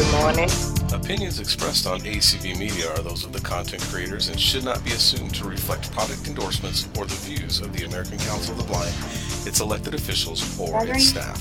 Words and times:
Good 0.00 0.12
morning. 0.12 0.48
Opinions 0.94 1.40
expressed 1.40 1.86
on 1.86 2.00
ACB 2.00 2.58
Media 2.58 2.90
are 2.90 3.02
those 3.02 3.22
of 3.26 3.34
the 3.34 3.40
content 3.40 3.82
creators 3.82 4.30
and 4.30 4.40
should 4.40 4.64
not 4.64 4.82
be 4.82 4.92
assumed 4.92 5.34
to 5.34 5.44
reflect 5.44 5.92
product 5.92 6.26
endorsements 6.26 6.88
or 6.96 7.04
the 7.04 7.14
views 7.16 7.60
of 7.60 7.70
the 7.76 7.84
American 7.84 8.16
Council 8.20 8.52
of 8.52 8.62
the 8.62 8.64
Blind, 8.64 8.94
its 9.46 9.60
elected 9.60 9.92
officials, 9.92 10.58
or 10.58 10.86
its 10.86 11.04
staff. 11.04 11.38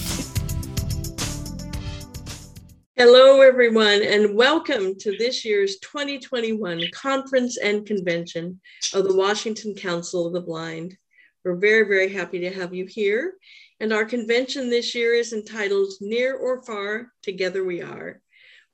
Hello, 2.98 3.40
everyone, 3.40 4.02
and 4.04 4.36
welcome 4.36 4.94
to 5.00 5.18
this 5.18 5.46
year's 5.46 5.80
2021 5.80 6.84
Conference 6.92 7.58
and 7.58 7.86
Convention 7.86 8.60
of 8.94 9.06
the 9.06 9.16
Washington 9.16 9.74
Council 9.74 10.28
of 10.28 10.34
the 10.34 10.42
Blind. 10.42 10.98
We're 11.46 11.56
very, 11.56 11.88
very 11.88 12.10
happy 12.10 12.40
to 12.40 12.52
have 12.52 12.74
you 12.74 12.88
here. 12.88 13.36
And 13.80 13.94
our 13.94 14.04
convention 14.04 14.70
this 14.70 14.94
year 14.94 15.14
is 15.14 15.32
entitled 15.32 15.94
Near 16.02 16.36
or 16.36 16.62
Far, 16.62 17.14
Together 17.24 17.64
We 17.64 17.82
Are. 17.82 18.22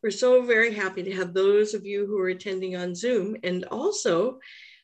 We're 0.06 0.12
so 0.12 0.44
very 0.44 0.72
happy 0.72 1.02
to 1.02 1.16
have 1.16 1.34
those 1.34 1.74
of 1.74 1.84
you 1.84 2.06
who 2.06 2.20
are 2.20 2.28
attending 2.28 2.76
on 2.76 2.94
Zoom 2.94 3.38
and 3.42 3.66
also 3.66 4.38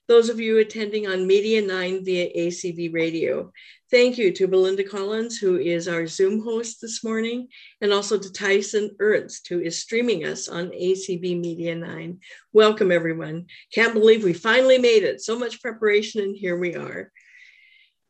those 0.07 0.30
of 0.30 0.39
you 0.39 0.57
attending 0.57 1.05
on 1.05 1.27
Media 1.27 1.61
9 1.61 2.03
via 2.03 2.34
ACB 2.35 2.91
Radio. 2.91 3.52
Thank 3.91 4.17
you 4.17 4.31
to 4.31 4.47
Belinda 4.47 4.84
Collins, 4.84 5.38
who 5.38 5.59
is 5.59 5.88
our 5.88 6.07
Zoom 6.07 6.44
host 6.44 6.81
this 6.81 7.03
morning, 7.03 7.49
and 7.81 7.94
also 7.94 8.17
to 8.17 8.34
Tyson 8.34 8.95
Ernst, 8.99 9.47
who 9.47 9.59
is 9.59 9.77
streaming 9.77 10.25
us 10.25 10.47
on 10.47 10.71
ACB 10.71 11.39
Media 11.39 11.75
9. 11.75 12.19
Welcome, 12.52 12.91
everyone. 12.91 13.45
Can't 13.75 13.94
believe 13.94 14.23
we 14.23 14.33
finally 14.33 14.80
made 14.80 15.03
it. 15.03 15.22
So 15.22 15.38
much 15.38 15.61
preparation, 15.61 16.22
and 16.22 16.35
here 16.35 16.58
we 16.58 16.73
are. 16.73 17.11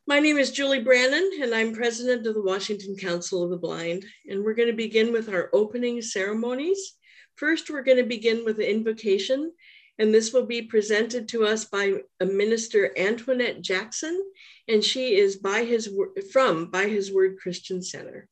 My 0.06 0.18
name 0.18 0.38
is 0.38 0.50
Julie 0.50 0.82
Brannon, 0.82 1.30
and 1.42 1.54
I'm 1.54 1.74
president 1.74 2.26
of 2.26 2.32
the 2.32 2.42
Washington 2.42 2.96
Council 2.96 3.42
of 3.42 3.50
the 3.50 3.58
Blind. 3.58 4.06
And 4.30 4.42
we're 4.42 4.54
going 4.54 4.70
to 4.70 4.74
begin 4.74 5.12
with 5.12 5.28
our 5.28 5.50
opening 5.52 6.00
ceremonies. 6.00 6.94
First, 7.36 7.70
we're 7.70 7.82
going 7.82 7.98
to 7.98 8.04
begin 8.04 8.44
with 8.44 8.56
the 8.56 8.70
invocation, 8.70 9.52
and 9.98 10.12
this 10.12 10.32
will 10.32 10.46
be 10.46 10.62
presented 10.62 11.28
to 11.28 11.44
us 11.44 11.64
by 11.64 11.94
a 12.20 12.26
minister 12.26 12.92
Antoinette 12.96 13.62
Jackson, 13.62 14.22
and 14.68 14.82
she 14.84 15.16
is 15.16 15.36
by 15.36 15.64
his 15.64 15.88
from 16.32 16.70
by 16.70 16.88
his 16.88 17.12
word 17.12 17.38
Christian 17.38 17.82
Center. 17.82 18.28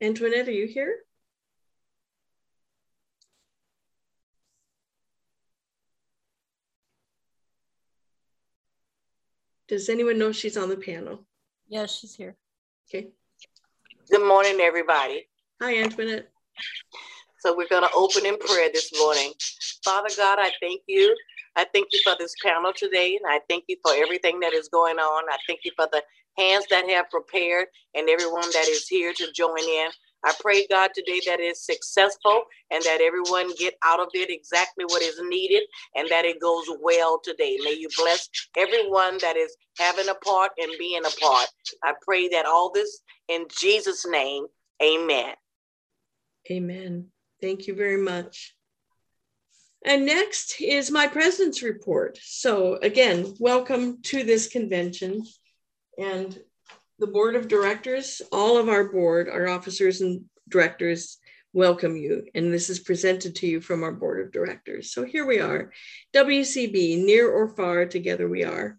Antoinette, 0.00 0.48
are 0.48 0.52
you 0.52 0.66
here? 0.66 0.98
Does 9.66 9.88
anyone 9.88 10.18
know 10.18 10.30
she's 10.30 10.58
on 10.58 10.68
the 10.68 10.76
panel? 10.76 11.24
Yes, 11.68 11.98
she's 11.98 12.14
here. 12.14 12.36
Okay. 12.88 13.08
Good 14.10 14.26
morning, 14.26 14.60
everybody. 14.60 15.26
Hi, 15.60 15.78
Antoinette. 15.78 16.28
So 17.44 17.54
we're 17.54 17.68
going 17.68 17.82
to 17.82 17.94
open 17.94 18.24
in 18.24 18.38
prayer 18.38 18.70
this 18.72 18.90
morning. 18.98 19.32
Father 19.84 20.08
God, 20.16 20.38
I 20.40 20.50
thank 20.62 20.80
you 20.86 21.14
I 21.56 21.64
thank 21.72 21.88
you 21.92 22.00
for 22.02 22.14
this 22.18 22.34
panel 22.44 22.72
today, 22.74 23.16
and 23.16 23.30
I 23.30 23.40
thank 23.48 23.64
you 23.68 23.76
for 23.84 23.94
everything 23.94 24.40
that 24.40 24.52
is 24.52 24.68
going 24.68 24.98
on. 24.98 25.24
I 25.30 25.36
thank 25.46 25.60
you 25.64 25.70
for 25.76 25.86
the 25.92 26.02
hands 26.36 26.66
that 26.70 26.88
have 26.88 27.08
prepared 27.10 27.66
and 27.94 28.08
everyone 28.08 28.50
that 28.52 28.66
is 28.68 28.88
here 28.88 29.12
to 29.12 29.32
join 29.32 29.60
in. 29.60 29.88
I 30.24 30.32
pray, 30.40 30.66
God, 30.66 30.90
today 30.94 31.20
that 31.26 31.38
it's 31.38 31.64
successful 31.64 32.44
and 32.70 32.82
that 32.82 33.00
everyone 33.00 33.54
get 33.56 33.74
out 33.84 34.00
of 34.00 34.08
it 34.14 34.30
exactly 34.30 34.84
what 34.86 35.02
is 35.02 35.20
needed 35.22 35.62
and 35.94 36.08
that 36.08 36.24
it 36.24 36.40
goes 36.40 36.64
well 36.82 37.20
today. 37.22 37.58
May 37.62 37.74
you 37.74 37.88
bless 37.98 38.28
everyone 38.56 39.18
that 39.20 39.36
is 39.36 39.54
having 39.78 40.08
a 40.08 40.14
part 40.14 40.52
and 40.58 40.72
being 40.78 41.02
a 41.04 41.20
part. 41.20 41.46
I 41.84 41.92
pray 42.02 42.26
that 42.28 42.46
all 42.46 42.72
this 42.72 43.00
in 43.28 43.46
Jesus' 43.60 44.06
name, 44.06 44.46
amen. 44.82 45.34
Amen. 46.50 47.08
Thank 47.44 47.66
you 47.66 47.74
very 47.74 47.98
much. 47.98 48.54
And 49.84 50.06
next 50.06 50.62
is 50.62 50.90
my 50.90 51.06
president's 51.06 51.62
report. 51.62 52.18
So 52.22 52.76
again, 52.76 53.34
welcome 53.38 54.00
to 54.04 54.24
this 54.24 54.48
convention. 54.48 55.26
And 55.98 56.38
the 56.98 57.06
board 57.06 57.36
of 57.36 57.46
directors, 57.46 58.22
all 58.32 58.56
of 58.56 58.70
our 58.70 58.84
board, 58.84 59.28
our 59.28 59.46
officers 59.46 60.00
and 60.00 60.24
directors 60.48 61.18
welcome 61.52 61.98
you. 61.98 62.24
And 62.34 62.50
this 62.50 62.70
is 62.70 62.78
presented 62.78 63.34
to 63.36 63.46
you 63.46 63.60
from 63.60 63.82
our 63.82 63.92
board 63.92 64.24
of 64.24 64.32
directors. 64.32 64.94
So 64.94 65.04
here 65.04 65.26
we 65.26 65.38
are, 65.38 65.70
WCB, 66.14 67.04
near 67.04 67.30
or 67.30 67.48
far, 67.48 67.84
together 67.84 68.26
we 68.26 68.44
are. 68.44 68.78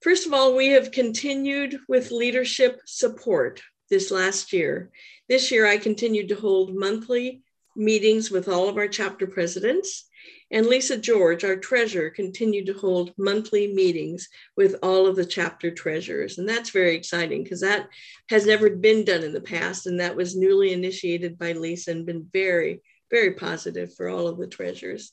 First 0.00 0.26
of 0.26 0.32
all, 0.32 0.56
we 0.56 0.68
have 0.68 0.92
continued 0.92 1.76
with 1.88 2.10
leadership 2.10 2.80
support 2.86 3.60
this 3.90 4.10
last 4.10 4.52
year. 4.52 4.90
This 5.28 5.50
year, 5.50 5.66
I 5.66 5.78
continued 5.78 6.28
to 6.28 6.36
hold 6.36 6.74
monthly 6.74 7.42
meetings 7.76 8.30
with 8.30 8.48
all 8.48 8.68
of 8.68 8.76
our 8.76 8.88
chapter 8.88 9.26
presidents. 9.26 10.04
And 10.50 10.66
Lisa 10.66 10.96
George, 10.96 11.44
our 11.44 11.56
treasurer, 11.56 12.10
continued 12.10 12.66
to 12.66 12.74
hold 12.74 13.12
monthly 13.18 13.72
meetings 13.72 14.28
with 14.56 14.76
all 14.82 15.06
of 15.06 15.16
the 15.16 15.24
chapter 15.24 15.70
treasurers. 15.70 16.38
And 16.38 16.48
that's 16.48 16.70
very 16.70 16.94
exciting 16.94 17.42
because 17.42 17.60
that 17.60 17.88
has 18.28 18.46
never 18.46 18.70
been 18.70 19.04
done 19.04 19.24
in 19.24 19.32
the 19.32 19.40
past. 19.40 19.86
And 19.86 20.00
that 20.00 20.16
was 20.16 20.36
newly 20.36 20.72
initiated 20.72 21.38
by 21.38 21.52
Lisa 21.52 21.90
and 21.90 22.06
been 22.06 22.28
very, 22.32 22.82
very 23.10 23.32
positive 23.32 23.94
for 23.94 24.08
all 24.08 24.28
of 24.28 24.38
the 24.38 24.46
treasurers. 24.46 25.12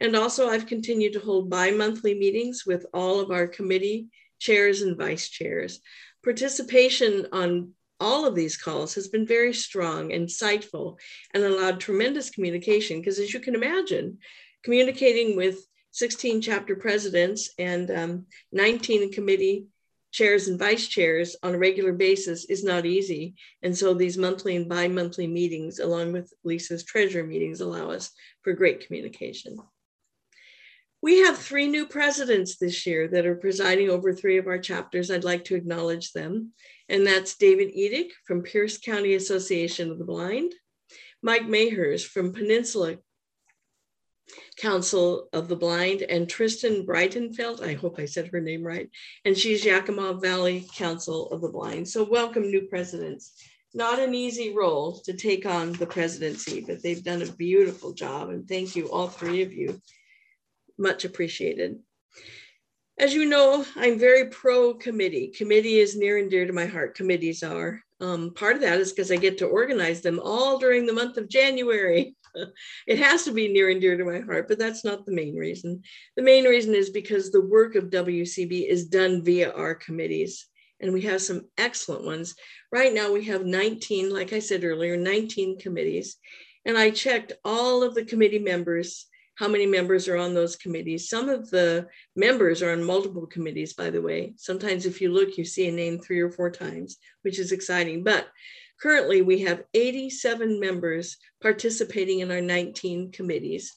And 0.00 0.16
also, 0.16 0.48
I've 0.48 0.66
continued 0.66 1.12
to 1.12 1.20
hold 1.20 1.48
bi 1.48 1.70
monthly 1.70 2.14
meetings 2.14 2.64
with 2.66 2.84
all 2.92 3.20
of 3.20 3.30
our 3.30 3.46
committee 3.46 4.08
chairs 4.40 4.82
and 4.82 4.98
vice 4.98 5.28
chairs. 5.28 5.80
Participation 6.24 7.28
on 7.30 7.72
all 8.02 8.26
of 8.26 8.34
these 8.34 8.56
calls 8.56 8.94
has 8.94 9.08
been 9.08 9.26
very 9.26 9.54
strong, 9.54 10.10
insightful, 10.10 10.98
and 11.32 11.44
allowed 11.44 11.80
tremendous 11.80 12.30
communication. 12.30 12.98
Because 12.98 13.18
as 13.18 13.32
you 13.32 13.40
can 13.40 13.54
imagine, 13.54 14.18
communicating 14.64 15.36
with 15.36 15.64
16 15.92 16.40
chapter 16.40 16.74
presidents 16.74 17.50
and 17.58 17.90
um, 17.90 18.26
19 18.50 19.12
committee 19.12 19.66
chairs 20.10 20.48
and 20.48 20.58
vice 20.58 20.88
chairs 20.88 21.36
on 21.42 21.54
a 21.54 21.58
regular 21.58 21.92
basis 21.92 22.44
is 22.46 22.64
not 22.64 22.84
easy. 22.84 23.34
And 23.62 23.76
so 23.76 23.94
these 23.94 24.18
monthly 24.18 24.56
and 24.56 24.68
bi 24.68 24.88
monthly 24.88 25.26
meetings, 25.26 25.78
along 25.78 26.12
with 26.12 26.32
Lisa's 26.44 26.84
treasurer 26.84 27.24
meetings, 27.24 27.60
allow 27.60 27.90
us 27.90 28.10
for 28.42 28.52
great 28.52 28.84
communication. 28.86 29.58
We 31.02 31.18
have 31.20 31.36
three 31.36 31.66
new 31.66 31.86
presidents 31.86 32.56
this 32.56 32.86
year 32.86 33.08
that 33.08 33.26
are 33.26 33.34
presiding 33.34 33.90
over 33.90 34.12
three 34.12 34.38
of 34.38 34.46
our 34.46 34.58
chapters. 34.58 35.10
I'd 35.10 35.24
like 35.24 35.44
to 35.46 35.56
acknowledge 35.56 36.12
them 36.12 36.52
and 36.92 37.06
that's 37.06 37.36
David 37.36 37.74
Edick 37.74 38.10
from 38.26 38.42
Pierce 38.42 38.76
County 38.76 39.14
Association 39.14 39.90
of 39.90 39.98
the 39.98 40.04
Blind, 40.04 40.52
Mike 41.22 41.44
Mahers 41.44 42.06
from 42.06 42.34
Peninsula 42.34 42.98
Council 44.58 45.26
of 45.32 45.48
the 45.48 45.56
Blind, 45.56 46.02
and 46.02 46.28
Tristan 46.28 46.86
Breitenfeld, 46.86 47.62
I 47.62 47.72
hope 47.72 47.98
I 47.98 48.04
said 48.04 48.28
her 48.28 48.42
name 48.42 48.62
right, 48.62 48.90
and 49.24 49.36
she's 49.36 49.64
Yakima 49.64 50.20
Valley 50.20 50.68
Council 50.76 51.30
of 51.30 51.40
the 51.40 51.48
Blind. 51.48 51.88
So 51.88 52.04
welcome 52.04 52.50
new 52.50 52.66
presidents. 52.68 53.32
Not 53.72 53.98
an 53.98 54.14
easy 54.14 54.54
role 54.54 55.00
to 55.06 55.14
take 55.14 55.46
on 55.46 55.72
the 55.72 55.86
presidency, 55.86 56.62
but 56.66 56.82
they've 56.82 57.02
done 57.02 57.22
a 57.22 57.32
beautiful 57.32 57.94
job 57.94 58.28
and 58.28 58.46
thank 58.46 58.76
you, 58.76 58.92
all 58.92 59.08
three 59.08 59.40
of 59.40 59.54
you. 59.54 59.80
Much 60.78 61.06
appreciated. 61.06 61.78
As 62.98 63.14
you 63.14 63.24
know, 63.24 63.64
I'm 63.76 63.98
very 63.98 64.28
pro 64.28 64.74
committee. 64.74 65.28
Committee 65.28 65.78
is 65.78 65.96
near 65.96 66.18
and 66.18 66.30
dear 66.30 66.46
to 66.46 66.52
my 66.52 66.66
heart. 66.66 66.94
Committees 66.94 67.42
are. 67.42 67.82
Um, 68.00 68.34
part 68.34 68.56
of 68.56 68.62
that 68.62 68.80
is 68.80 68.92
because 68.92 69.10
I 69.10 69.16
get 69.16 69.38
to 69.38 69.46
organize 69.46 70.02
them 70.02 70.20
all 70.22 70.58
during 70.58 70.86
the 70.86 70.92
month 70.92 71.16
of 71.16 71.28
January. 71.28 72.14
it 72.86 72.98
has 72.98 73.24
to 73.24 73.32
be 73.32 73.48
near 73.48 73.70
and 73.70 73.80
dear 73.80 73.96
to 73.96 74.04
my 74.04 74.20
heart, 74.20 74.46
but 74.48 74.58
that's 74.58 74.84
not 74.84 75.06
the 75.06 75.12
main 75.12 75.36
reason. 75.36 75.82
The 76.16 76.22
main 76.22 76.44
reason 76.44 76.74
is 76.74 76.90
because 76.90 77.30
the 77.30 77.40
work 77.40 77.76
of 77.76 77.90
WCB 77.90 78.68
is 78.68 78.86
done 78.86 79.24
via 79.24 79.52
our 79.52 79.74
committees, 79.74 80.46
and 80.80 80.92
we 80.92 81.02
have 81.02 81.22
some 81.22 81.46
excellent 81.56 82.04
ones. 82.04 82.34
Right 82.72 82.92
now, 82.92 83.12
we 83.12 83.24
have 83.26 83.46
19, 83.46 84.12
like 84.12 84.32
I 84.32 84.38
said 84.40 84.64
earlier, 84.64 84.96
19 84.96 85.58
committees. 85.58 86.16
And 86.64 86.76
I 86.76 86.90
checked 86.90 87.32
all 87.44 87.82
of 87.82 87.94
the 87.94 88.04
committee 88.04 88.38
members 88.38 89.06
how 89.36 89.48
many 89.48 89.66
members 89.66 90.08
are 90.08 90.16
on 90.16 90.34
those 90.34 90.56
committees. 90.56 91.08
Some 91.08 91.28
of 91.28 91.50
the 91.50 91.86
members 92.16 92.62
are 92.62 92.72
on 92.72 92.84
multiple 92.84 93.26
committees, 93.26 93.72
by 93.72 93.90
the 93.90 94.02
way. 94.02 94.34
Sometimes 94.36 94.86
if 94.86 95.00
you 95.00 95.12
look, 95.12 95.38
you 95.38 95.44
see 95.44 95.68
a 95.68 95.72
name 95.72 95.98
three 95.98 96.20
or 96.20 96.30
four 96.30 96.50
times, 96.50 96.98
which 97.22 97.38
is 97.38 97.52
exciting. 97.52 98.04
But 98.04 98.28
currently 98.80 99.22
we 99.22 99.40
have 99.40 99.64
87 99.74 100.60
members 100.60 101.16
participating 101.40 102.20
in 102.20 102.30
our 102.30 102.40
19 102.40 103.12
committees. 103.12 103.74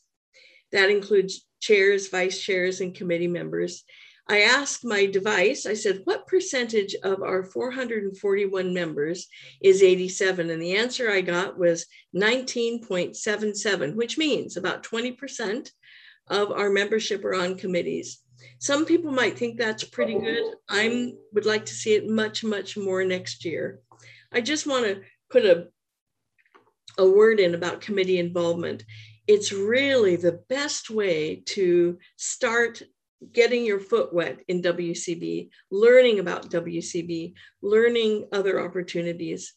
That 0.72 0.90
includes 0.90 1.46
chairs, 1.62 2.10
vice 2.10 2.40
chairs, 2.42 2.82
and 2.82 2.94
committee 2.94 3.28
members. 3.28 3.84
I 4.28 4.42
asked 4.42 4.84
my 4.84 5.06
device, 5.06 5.66
I 5.66 5.76
said, 5.76 6.02
what 6.06 6.28
percentage 6.28 6.96
of 7.04 7.22
our 7.22 7.44
441 7.44 8.74
members 8.74 9.28
is 9.62 9.84
87? 9.84 10.50
And 10.50 10.62
the 10.62 10.76
answer 10.76 11.12
I 11.12 11.22
got 11.22 11.60
was 11.60 11.86
19.77, 12.16 13.96
which 13.96 14.18
means 14.18 14.58
about 14.58 14.84
20% 14.84 15.70
of 16.28 16.52
our 16.52 16.72
membership 16.72 17.24
are 17.24 17.36
on 17.36 17.56
committees. 17.56 18.22
Some 18.58 18.86
people 18.86 19.12
might 19.12 19.38
think 19.38 19.58
that's 19.58 19.84
pretty 19.84 20.18
good. 20.18 20.56
I 20.68 21.14
would 21.34 21.46
like 21.46 21.66
to 21.68 21.74
see 21.74 21.94
it 21.94 22.10
much, 22.10 22.44
much 22.44 22.78
more 22.78 23.04
next 23.04 23.46
year. 23.46 23.82
I 24.32 24.42
just 24.42 24.66
want 24.66 24.86
to 24.86 25.02
put 25.30 25.46
a 25.46 25.68
a 26.98 27.08
word 27.08 27.40
in 27.40 27.56
about 27.56 27.82
committee 27.82 28.20
involvement. 28.20 28.84
It's 29.28 29.52
really 29.52 30.16
the 30.16 30.40
best 30.50 30.90
way 30.90 31.44
to 31.48 31.98
start 32.16 32.82
getting 33.34 33.66
your 33.66 33.80
foot 33.80 34.14
wet 34.14 34.40
in 34.48 34.62
WCB, 34.62 35.50
learning 35.72 36.20
about 36.20 36.50
WCB, 36.50 37.34
learning 37.62 38.28
other 38.32 38.64
opportunities. 38.64 39.54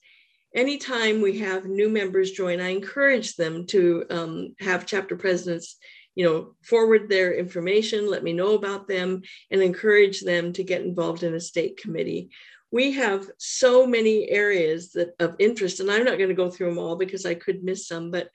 Anytime 0.54 1.20
we 1.20 1.38
have 1.38 1.66
new 1.66 1.88
members 1.88 2.30
join, 2.30 2.60
I 2.60 2.68
encourage 2.68 3.36
them 3.36 3.66
to 3.66 4.04
um, 4.10 4.54
have 4.60 4.86
chapter 4.86 5.16
presidents, 5.16 5.76
you 6.14 6.24
know, 6.24 6.54
forward 6.62 7.08
their 7.08 7.34
information, 7.34 8.10
let 8.10 8.24
me 8.24 8.32
know 8.32 8.54
about 8.54 8.88
them, 8.88 9.22
and 9.50 9.62
encourage 9.62 10.20
them 10.20 10.52
to 10.54 10.64
get 10.64 10.82
involved 10.82 11.22
in 11.22 11.34
a 11.34 11.40
state 11.40 11.76
committee. 11.76 12.30
We 12.70 12.92
have 12.92 13.30
so 13.38 13.86
many 13.86 14.28
areas 14.28 14.92
that 14.92 15.10
of 15.20 15.36
interest, 15.38 15.80
and 15.80 15.90
I'm 15.90 16.04
not 16.04 16.18
going 16.18 16.28
to 16.28 16.34
go 16.34 16.50
through 16.50 16.70
them 16.70 16.78
all 16.78 16.96
because 16.96 17.24
I 17.24 17.34
could 17.34 17.62
miss 17.62 17.86
some, 17.86 18.10
but 18.10 18.28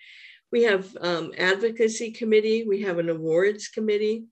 we 0.52 0.64
have 0.64 0.96
um, 1.02 1.32
advocacy 1.36 2.12
committee, 2.12 2.64
we 2.64 2.84
have 2.84 3.00
an 3.00 3.10
awards 3.10 3.70
committee, 3.70 4.26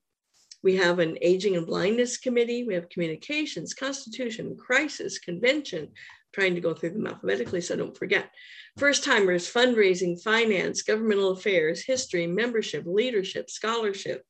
we 0.62 0.76
have 0.76 0.98
an 0.98 1.18
aging 1.20 1.56
and 1.56 1.66
blindness 1.66 2.16
committee. 2.16 2.64
We 2.64 2.74
have 2.74 2.88
communications, 2.88 3.74
constitution, 3.74 4.56
crisis, 4.56 5.18
convention, 5.18 5.88
trying 6.32 6.54
to 6.54 6.60
go 6.60 6.72
through 6.74 6.90
them 6.90 7.06
alphabetically 7.06 7.60
so 7.60 7.74
I 7.74 7.78
don't 7.78 7.96
forget. 7.96 8.30
First 8.78 9.04
timers, 9.04 9.52
fundraising, 9.52 10.22
finance, 10.22 10.82
governmental 10.82 11.32
affairs, 11.32 11.84
history, 11.84 12.26
membership, 12.26 12.84
leadership, 12.86 13.50
scholarship, 13.50 14.24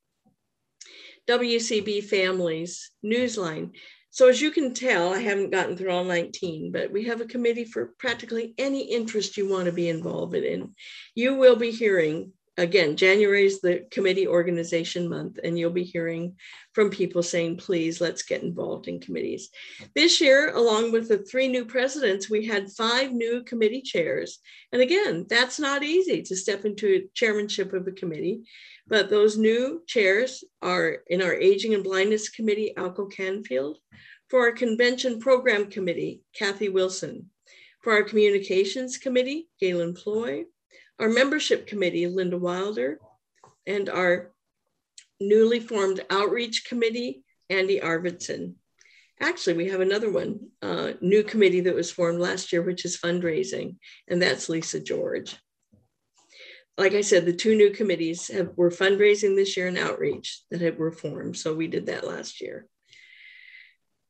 WCB 1.28 2.04
families, 2.04 2.90
Newsline. 3.04 3.70
So 4.10 4.28
as 4.28 4.40
you 4.40 4.50
can 4.50 4.74
tell, 4.74 5.12
I 5.12 5.20
haven't 5.20 5.52
gotten 5.52 5.76
through 5.76 5.92
all 5.92 6.04
19, 6.04 6.72
but 6.72 6.90
we 6.90 7.04
have 7.04 7.20
a 7.20 7.26
committee 7.26 7.64
for 7.64 7.94
practically 7.98 8.54
any 8.58 8.82
interest 8.92 9.36
you 9.36 9.48
want 9.48 9.66
to 9.66 9.72
be 9.72 9.88
involved 9.88 10.34
in. 10.34 10.74
You 11.14 11.36
will 11.36 11.56
be 11.56 11.70
hearing 11.70 12.32
again, 12.56 12.96
January 12.96 13.46
is 13.46 13.60
the 13.60 13.86
committee 13.90 14.26
organization 14.26 15.08
month, 15.08 15.38
and 15.42 15.58
you'll 15.58 15.70
be 15.70 15.84
hearing 15.84 16.36
from 16.74 16.90
people 16.90 17.22
saying, 17.22 17.56
please, 17.56 18.00
let's 18.00 18.22
get 18.22 18.42
involved 18.42 18.88
in 18.88 19.00
committees. 19.00 19.48
This 19.94 20.20
year, 20.20 20.54
along 20.54 20.92
with 20.92 21.08
the 21.08 21.18
three 21.18 21.48
new 21.48 21.64
presidents, 21.64 22.28
we 22.28 22.46
had 22.46 22.70
five 22.70 23.12
new 23.12 23.42
committee 23.44 23.82
chairs. 23.82 24.38
And 24.72 24.82
again, 24.82 25.26
that's 25.28 25.58
not 25.58 25.82
easy 25.82 26.22
to 26.22 26.36
step 26.36 26.64
into 26.64 27.08
chairmanship 27.14 27.72
of 27.72 27.86
a 27.86 27.92
committee, 27.92 28.42
but 28.86 29.08
those 29.08 29.38
new 29.38 29.82
chairs 29.86 30.44
are 30.60 30.98
in 31.08 31.22
our 31.22 31.34
Aging 31.34 31.74
and 31.74 31.84
Blindness 31.84 32.28
Committee, 32.28 32.74
Alco 32.76 33.10
Canfield, 33.10 33.78
for 34.28 34.40
our 34.40 34.52
Convention 34.52 35.20
Program 35.20 35.70
Committee, 35.70 36.22
Kathy 36.34 36.68
Wilson, 36.68 37.30
for 37.80 37.92
our 37.92 38.02
Communications 38.02 38.98
Committee, 38.98 39.48
Galen 39.60 39.94
Ploy, 39.94 40.44
our 40.98 41.08
membership 41.08 41.66
committee, 41.66 42.06
Linda 42.06 42.38
Wilder, 42.38 42.98
and 43.66 43.88
our 43.88 44.32
newly 45.20 45.60
formed 45.60 46.04
outreach 46.10 46.64
committee, 46.64 47.24
Andy 47.48 47.80
Arvidson. 47.80 48.54
Actually, 49.20 49.54
we 49.54 49.68
have 49.68 49.80
another 49.80 50.10
one, 50.10 50.40
uh, 50.62 50.92
new 51.00 51.22
committee 51.22 51.60
that 51.60 51.74
was 51.74 51.90
formed 51.90 52.18
last 52.18 52.52
year, 52.52 52.62
which 52.62 52.84
is 52.84 52.98
fundraising, 52.98 53.76
and 54.08 54.20
that's 54.20 54.48
Lisa 54.48 54.80
George. 54.80 55.36
Like 56.76 56.94
I 56.94 57.02
said, 57.02 57.26
the 57.26 57.32
two 57.32 57.54
new 57.54 57.70
committees 57.70 58.28
have, 58.28 58.50
were 58.56 58.70
fundraising 58.70 59.36
this 59.36 59.56
year 59.56 59.68
and 59.68 59.78
outreach 59.78 60.40
that 60.50 60.60
have, 60.62 60.76
were 60.76 60.90
formed. 60.90 61.36
So 61.36 61.54
we 61.54 61.68
did 61.68 61.86
that 61.86 62.06
last 62.06 62.40
year. 62.40 62.66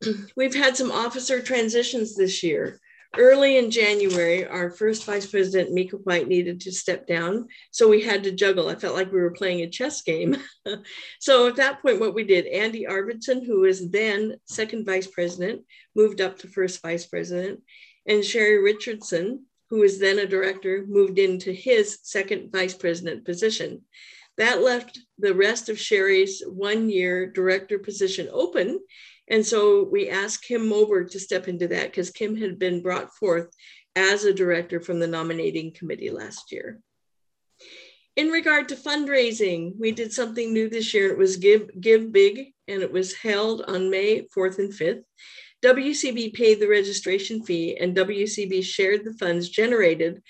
We've 0.36 0.54
had 0.54 0.76
some 0.76 0.92
officer 0.92 1.42
transitions 1.42 2.16
this 2.16 2.42
year. 2.42 2.80
Early 3.18 3.58
in 3.58 3.70
January, 3.70 4.46
our 4.46 4.70
first 4.70 5.04
vice 5.04 5.26
president, 5.26 5.72
Mika 5.72 5.96
White, 5.96 6.28
needed 6.28 6.60
to 6.62 6.72
step 6.72 7.06
down. 7.06 7.46
So 7.70 7.86
we 7.86 8.00
had 8.00 8.24
to 8.24 8.32
juggle. 8.32 8.70
I 8.70 8.74
felt 8.74 8.96
like 8.96 9.12
we 9.12 9.20
were 9.20 9.32
playing 9.32 9.60
a 9.60 9.68
chess 9.68 10.00
game. 10.00 10.36
so 11.20 11.46
at 11.46 11.56
that 11.56 11.82
point, 11.82 12.00
what 12.00 12.14
we 12.14 12.24
did, 12.24 12.46
Andy 12.46 12.86
Arvidson, 12.88 13.44
who 13.44 13.60
was 13.60 13.90
then 13.90 14.36
second 14.46 14.86
vice 14.86 15.06
president, 15.06 15.62
moved 15.94 16.22
up 16.22 16.38
to 16.38 16.48
first 16.48 16.80
vice 16.80 17.04
president. 17.04 17.60
And 18.06 18.24
Sherry 18.24 18.62
Richardson, 18.62 19.44
who 19.68 19.80
was 19.80 19.98
then 19.98 20.18
a 20.18 20.26
director, 20.26 20.84
moved 20.88 21.18
into 21.18 21.52
his 21.52 21.98
second 22.02 22.50
vice 22.50 22.74
president 22.74 23.26
position. 23.26 23.82
That 24.38 24.62
left 24.62 24.98
the 25.18 25.34
rest 25.34 25.68
of 25.68 25.78
Sherry's 25.78 26.42
one 26.46 26.88
year 26.88 27.30
director 27.30 27.78
position 27.78 28.28
open. 28.32 28.80
And 29.32 29.46
so 29.46 29.82
we 29.90 30.10
asked 30.10 30.44
Kim 30.44 30.68
Moberg 30.68 31.10
to 31.12 31.18
step 31.18 31.48
into 31.48 31.66
that 31.68 31.86
because 31.86 32.10
Kim 32.10 32.36
had 32.36 32.58
been 32.58 32.82
brought 32.82 33.14
forth 33.14 33.48
as 33.96 34.24
a 34.24 34.34
director 34.34 34.78
from 34.78 35.00
the 35.00 35.06
nominating 35.06 35.72
committee 35.72 36.10
last 36.10 36.52
year. 36.52 36.80
In 38.14 38.28
regard 38.28 38.68
to 38.68 38.76
fundraising, 38.76 39.72
we 39.78 39.90
did 39.90 40.12
something 40.12 40.52
new 40.52 40.68
this 40.68 40.92
year. 40.92 41.10
It 41.10 41.16
was 41.16 41.38
Give, 41.38 41.70
Give 41.80 42.12
Big, 42.12 42.52
and 42.68 42.82
it 42.82 42.92
was 42.92 43.14
held 43.14 43.62
on 43.62 43.88
May 43.88 44.26
4th 44.36 44.58
and 44.58 44.70
5th. 44.70 45.02
WCB 45.64 46.34
paid 46.34 46.60
the 46.60 46.68
registration 46.68 47.42
fee, 47.42 47.78
and 47.80 47.96
WCB 47.96 48.62
shared 48.62 49.02
the 49.02 49.14
funds 49.14 49.48
generated 49.48 50.20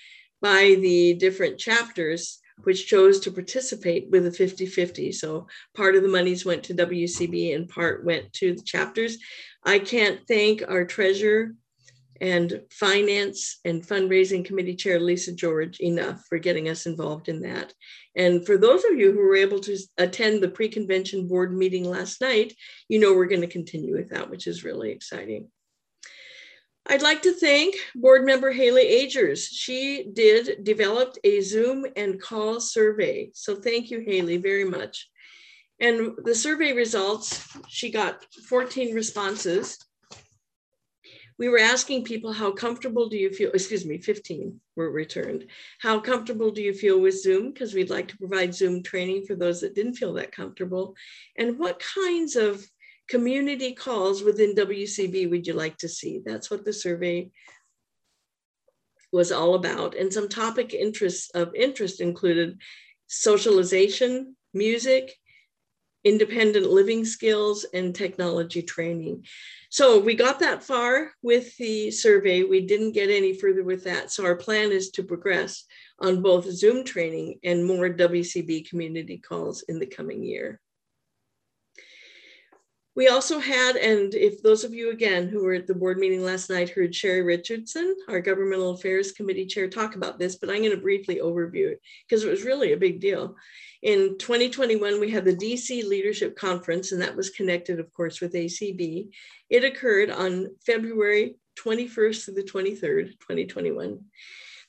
by 0.41 0.77
the 0.79 1.15
different 1.15 1.59
chapters 1.59 2.39
which 2.63 2.87
chose 2.87 3.19
to 3.21 3.31
participate 3.31 4.09
with 4.09 4.27
a 4.27 4.31
50 4.31 4.65
50. 4.65 5.11
So 5.11 5.47
part 5.75 5.95
of 5.95 6.03
the 6.03 6.09
monies 6.09 6.45
went 6.45 6.63
to 6.65 6.73
WCB 6.73 7.55
and 7.55 7.67
part 7.67 8.05
went 8.05 8.31
to 8.33 8.53
the 8.55 8.63
chapters. 8.63 9.17
I 9.65 9.79
can't 9.79 10.19
thank 10.27 10.63
our 10.67 10.85
treasurer 10.85 11.53
and 12.21 12.61
finance 12.69 13.59
and 13.65 13.85
fundraising 13.85 14.45
committee 14.45 14.75
chair, 14.75 14.99
Lisa 14.99 15.33
George, 15.33 15.79
enough 15.79 16.23
for 16.29 16.37
getting 16.37 16.69
us 16.69 16.85
involved 16.85 17.27
in 17.27 17.41
that. 17.41 17.73
And 18.15 18.45
for 18.45 18.57
those 18.57 18.85
of 18.85 18.97
you 18.97 19.11
who 19.11 19.19
were 19.19 19.35
able 19.35 19.59
to 19.61 19.77
attend 19.97 20.41
the 20.41 20.49
pre 20.49 20.69
convention 20.69 21.27
board 21.27 21.53
meeting 21.53 21.83
last 21.83 22.21
night, 22.21 22.53
you 22.87 22.99
know 22.99 23.13
we're 23.13 23.25
going 23.25 23.41
to 23.41 23.47
continue 23.47 23.95
with 23.95 24.09
that, 24.09 24.29
which 24.29 24.47
is 24.47 24.63
really 24.63 24.91
exciting. 24.91 25.49
I'd 26.85 27.01
like 27.01 27.21
to 27.21 27.33
thank 27.33 27.75
board 27.95 28.25
member 28.25 28.51
Haley 28.51 28.81
Agers. 28.81 29.45
She 29.45 30.05
did 30.11 30.63
developed 30.63 31.17
a 31.23 31.39
Zoom 31.39 31.85
and 31.95 32.21
call 32.21 32.59
survey. 32.59 33.31
So 33.33 33.55
thank 33.55 33.89
you, 33.89 34.01
Haley, 34.01 34.37
very 34.37 34.65
much. 34.65 35.09
And 35.79 36.11
the 36.23 36.35
survey 36.35 36.73
results, 36.73 37.47
she 37.69 37.89
got 37.89 38.25
14 38.49 38.93
responses. 38.93 39.77
We 41.39 41.47
were 41.47 41.59
asking 41.59 42.03
people 42.03 42.31
how 42.31 42.51
comfortable 42.51 43.09
do 43.09 43.17
you 43.17 43.31
feel, 43.31 43.51
excuse 43.51 43.85
me, 43.85 43.97
15 43.97 44.59
were 44.75 44.91
returned. 44.91 45.47
How 45.79 45.99
comfortable 45.99 46.51
do 46.51 46.61
you 46.61 46.73
feel 46.73 46.99
with 46.99 47.21
Zoom? 47.21 47.51
Because 47.51 47.73
we'd 47.73 47.89
like 47.89 48.09
to 48.09 48.17
provide 48.17 48.53
Zoom 48.53 48.83
training 48.83 49.25
for 49.25 49.35
those 49.35 49.61
that 49.61 49.73
didn't 49.73 49.95
feel 49.95 50.13
that 50.13 50.31
comfortable. 50.31 50.95
And 51.37 51.57
what 51.57 51.81
kinds 51.95 52.35
of 52.35 52.65
community 53.07 53.73
calls 53.73 54.23
within 54.23 54.55
WCB 54.55 55.29
would 55.29 55.47
you 55.47 55.53
like 55.53 55.77
to 55.77 55.89
see? 55.89 56.21
That's 56.25 56.49
what 56.49 56.65
the 56.65 56.73
survey 56.73 57.31
was 59.11 59.31
all 59.31 59.55
about. 59.55 59.95
And 59.95 60.11
some 60.11 60.27
topic 60.27 60.73
interests 60.73 61.29
of 61.35 61.53
interest 61.55 62.01
included 62.01 62.59
socialization, 63.07 64.35
music, 64.53 65.13
independent 66.03 66.69
living 66.69 67.05
skills, 67.05 67.65
and 67.73 67.95
technology 67.95 68.61
training. 68.61 69.25
So 69.69 69.99
we 69.99 70.15
got 70.15 70.39
that 70.39 70.63
far 70.63 71.11
with 71.21 71.55
the 71.57 71.91
survey. 71.91 72.43
We 72.43 72.65
didn't 72.65 72.91
get 72.91 73.09
any 73.09 73.33
further 73.33 73.63
with 73.63 73.83
that. 73.85 74.11
So 74.11 74.25
our 74.25 74.35
plan 74.35 74.71
is 74.71 74.91
to 74.91 75.03
progress 75.03 75.63
on 75.99 76.21
both 76.21 76.45
Zoom 76.51 76.83
training 76.83 77.39
and 77.43 77.65
more 77.65 77.89
WCB 77.89 78.67
community 78.69 79.17
calls 79.17 79.63
in 79.69 79.79
the 79.79 79.85
coming 79.85 80.23
year. 80.23 80.59
We 82.95 83.07
also 83.07 83.39
had, 83.39 83.75
and 83.75 84.13
if 84.13 84.43
those 84.43 84.63
of 84.63 84.73
you 84.73 84.91
again 84.91 85.27
who 85.27 85.43
were 85.43 85.55
at 85.55 85.65
the 85.65 85.73
board 85.73 85.97
meeting 85.97 86.23
last 86.23 86.49
night 86.49 86.69
heard 86.69 86.93
Sherry 86.93 87.23
Richardson, 87.23 87.95
our 88.07 88.21
Governmental 88.21 88.71
Affairs 88.71 89.11
Committee 89.11 89.47
Chair, 89.47 89.67
talk 89.67 89.95
about 89.95 90.19
this, 90.19 90.35
but 90.35 90.49
I'm 90.49 90.59
going 90.59 90.71
to 90.71 90.77
briefly 90.77 91.15
overview 91.15 91.71
it 91.71 91.81
because 92.07 92.23
it 92.23 92.29
was 92.29 92.43
really 92.43 92.73
a 92.73 92.77
big 92.77 92.99
deal. 92.99 93.35
In 93.81 94.17
2021, 94.19 94.99
we 94.99 95.09
had 95.09 95.25
the 95.25 95.35
DC 95.35 95.83
Leadership 95.83 96.35
Conference, 96.35 96.91
and 96.91 97.01
that 97.01 97.15
was 97.15 97.31
connected, 97.31 97.79
of 97.79 97.91
course, 97.93 98.21
with 98.21 98.33
ACB. 98.33 99.09
It 99.49 99.63
occurred 99.63 100.11
on 100.11 100.55
February 100.63 101.35
21st 101.59 102.25
to 102.25 102.31
the 102.31 102.43
23rd, 102.43 103.13
2021. 103.19 103.99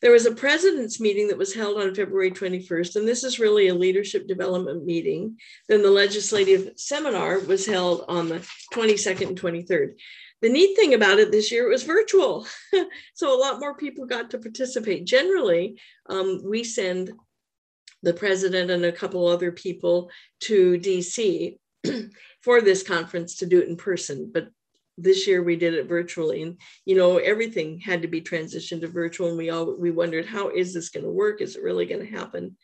There 0.05 0.13
was 0.13 0.27
a 0.27 0.35
president's 0.35 1.01
meeting 1.01 1.29
that 1.29 1.39
was 1.39 1.55
held 1.55 1.81
on 1.81 1.95
February 1.95 2.31
21st, 2.31 2.97
and 2.97 3.09
this 3.09 3.25
is 3.25 3.39
really 3.39 3.69
a 3.69 3.75
leadership 3.75 4.29
development 4.29 4.85
meeting. 4.85 5.39
Then 5.67 5.81
the 5.81 5.91
legislative 5.91 6.73
seminar 6.77 7.39
was 7.39 7.65
held 7.65 8.05
on 8.07 8.29
the 8.29 8.47
22nd 8.75 9.29
and 9.29 9.41
23rd. 9.41 9.95
The 10.43 10.51
neat 10.51 10.77
thing 10.77 10.93
about 10.93 11.21
it 11.21 11.33
this 11.33 11.51
year, 11.51 11.65
it 11.65 11.71
was 11.71 11.85
virtual. 11.85 12.47
so 13.15 13.35
a 13.35 13.41
lot 13.41 13.61
more 13.61 13.79
people 13.79 14.05
got 14.05 14.31
to 14.33 14.39
participate. 14.39 15.07
Generally, 15.07 15.81
um, 16.11 16.43
we 16.45 16.65
send 16.65 17.11
the 18.03 18.13
president 18.13 18.71
and 18.71 18.85
a 18.85 18.93
couple 18.93 19.27
other 19.27 19.53
people 19.53 20.11
to 20.41 20.79
DC 20.81 21.57
for 22.43 22.61
this 22.61 22.83
conference 22.83 23.37
to 23.37 23.47
do 23.47 23.59
it 23.59 23.69
in 23.69 23.77
person, 23.79 24.31
but 24.35 24.49
this 24.97 25.27
year 25.27 25.43
we 25.43 25.57
did 25.57 25.75
it 25.75 25.89
virtually 25.89 26.43
and 26.43 26.59
you 26.85 26.95
know 26.97 27.19
everything 27.19 27.81
had 27.81 28.03
to 28.03 28.09
be 28.09 28.21
transitioned 28.21 28.81
to 28.81 28.89
virtual 28.89 29.29
and 29.29 29.39
we 29.39 29.51
all 29.51 29.77
we 29.77 29.91
wondered 29.91 30.27
how 30.27 30.49
is 30.51 30.73
this 30.73 30.91
going 30.91 31.05
to 31.05 31.11
work 31.11 31.41
is 31.41 31.57
it 31.57 31.63
really 31.63 31.87
going 31.87 32.05
to 32.05 32.17
happen 32.17 32.57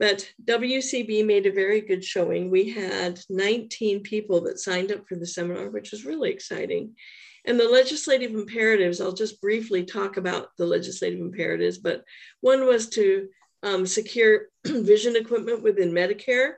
but 0.00 0.32
WCB 0.42 1.26
made 1.26 1.44
a 1.44 1.52
very 1.52 1.82
good 1.82 2.02
showing. 2.02 2.50
We 2.50 2.70
had 2.70 3.20
19 3.28 4.00
people 4.00 4.40
that 4.44 4.58
signed 4.58 4.90
up 4.90 5.06
for 5.06 5.14
the 5.14 5.26
seminar, 5.26 5.68
which 5.68 5.90
was 5.90 6.06
really 6.06 6.30
exciting. 6.30 6.96
And 7.44 7.60
the 7.60 7.68
legislative 7.68 8.32
imperatives, 8.32 9.02
I'll 9.02 9.12
just 9.12 9.42
briefly 9.42 9.84
talk 9.84 10.16
about 10.16 10.48
the 10.56 10.64
legislative 10.64 11.20
imperatives, 11.20 11.76
but 11.76 12.02
one 12.40 12.64
was 12.66 12.88
to 12.90 13.28
um, 13.62 13.86
secure 13.86 14.46
vision 14.66 15.16
equipment 15.16 15.62
within 15.62 15.92
Medicare. 15.92 16.54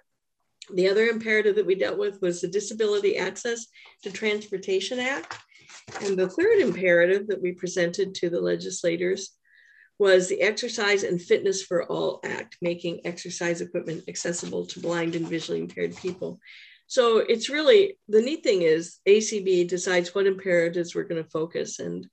The 0.74 0.88
other 0.88 1.06
imperative 1.06 1.56
that 1.56 1.66
we 1.66 1.74
dealt 1.74 1.98
with 1.98 2.20
was 2.22 2.40
the 2.40 2.48
Disability 2.48 3.16
Access 3.16 3.66
to 4.02 4.10
Transportation 4.10 4.98
Act. 4.98 5.36
And 6.02 6.16
the 6.16 6.28
third 6.28 6.58
imperative 6.60 7.26
that 7.28 7.42
we 7.42 7.52
presented 7.52 8.14
to 8.16 8.30
the 8.30 8.40
legislators 8.40 9.30
was 9.98 10.28
the 10.28 10.40
Exercise 10.40 11.02
and 11.02 11.20
Fitness 11.20 11.62
for 11.62 11.84
All 11.84 12.20
Act, 12.24 12.56
making 12.60 13.00
exercise 13.04 13.60
equipment 13.60 14.04
accessible 14.08 14.66
to 14.66 14.80
blind 14.80 15.14
and 15.14 15.28
visually 15.28 15.60
impaired 15.60 15.96
people. 15.96 16.40
So 16.86 17.18
it's 17.18 17.48
really 17.48 17.98
the 18.08 18.20
neat 18.20 18.42
thing 18.42 18.62
is 18.62 18.98
ACB 19.08 19.68
decides 19.68 20.14
what 20.14 20.26
imperatives 20.26 20.94
we're 20.94 21.04
going 21.04 21.22
to 21.22 21.30
focus. 21.30 21.78
And 21.78 22.06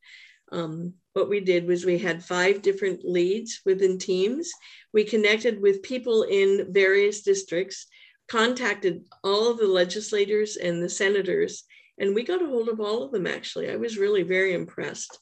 um, 0.51 0.93
what 1.13 1.29
we 1.29 1.39
did 1.39 1.67
was 1.67 1.85
we 1.85 1.97
had 1.97 2.23
five 2.23 2.61
different 2.61 3.03
leads 3.03 3.61
within 3.65 3.97
teams. 3.97 4.51
We 4.93 5.03
connected 5.03 5.61
with 5.61 5.83
people 5.83 6.23
in 6.23 6.71
various 6.71 7.23
districts, 7.23 7.87
contacted 8.29 9.05
all 9.23 9.49
of 9.49 9.57
the 9.57 9.67
legislators 9.67 10.55
and 10.55 10.81
the 10.81 10.89
senators, 10.89 11.63
and 11.97 12.15
we 12.15 12.23
got 12.23 12.41
a 12.41 12.45
hold 12.45 12.69
of 12.69 12.79
all 12.79 13.03
of 13.03 13.11
them 13.11 13.27
actually. 13.27 13.69
I 13.69 13.75
was 13.75 13.97
really 13.97 14.23
very 14.23 14.53
impressed. 14.53 15.19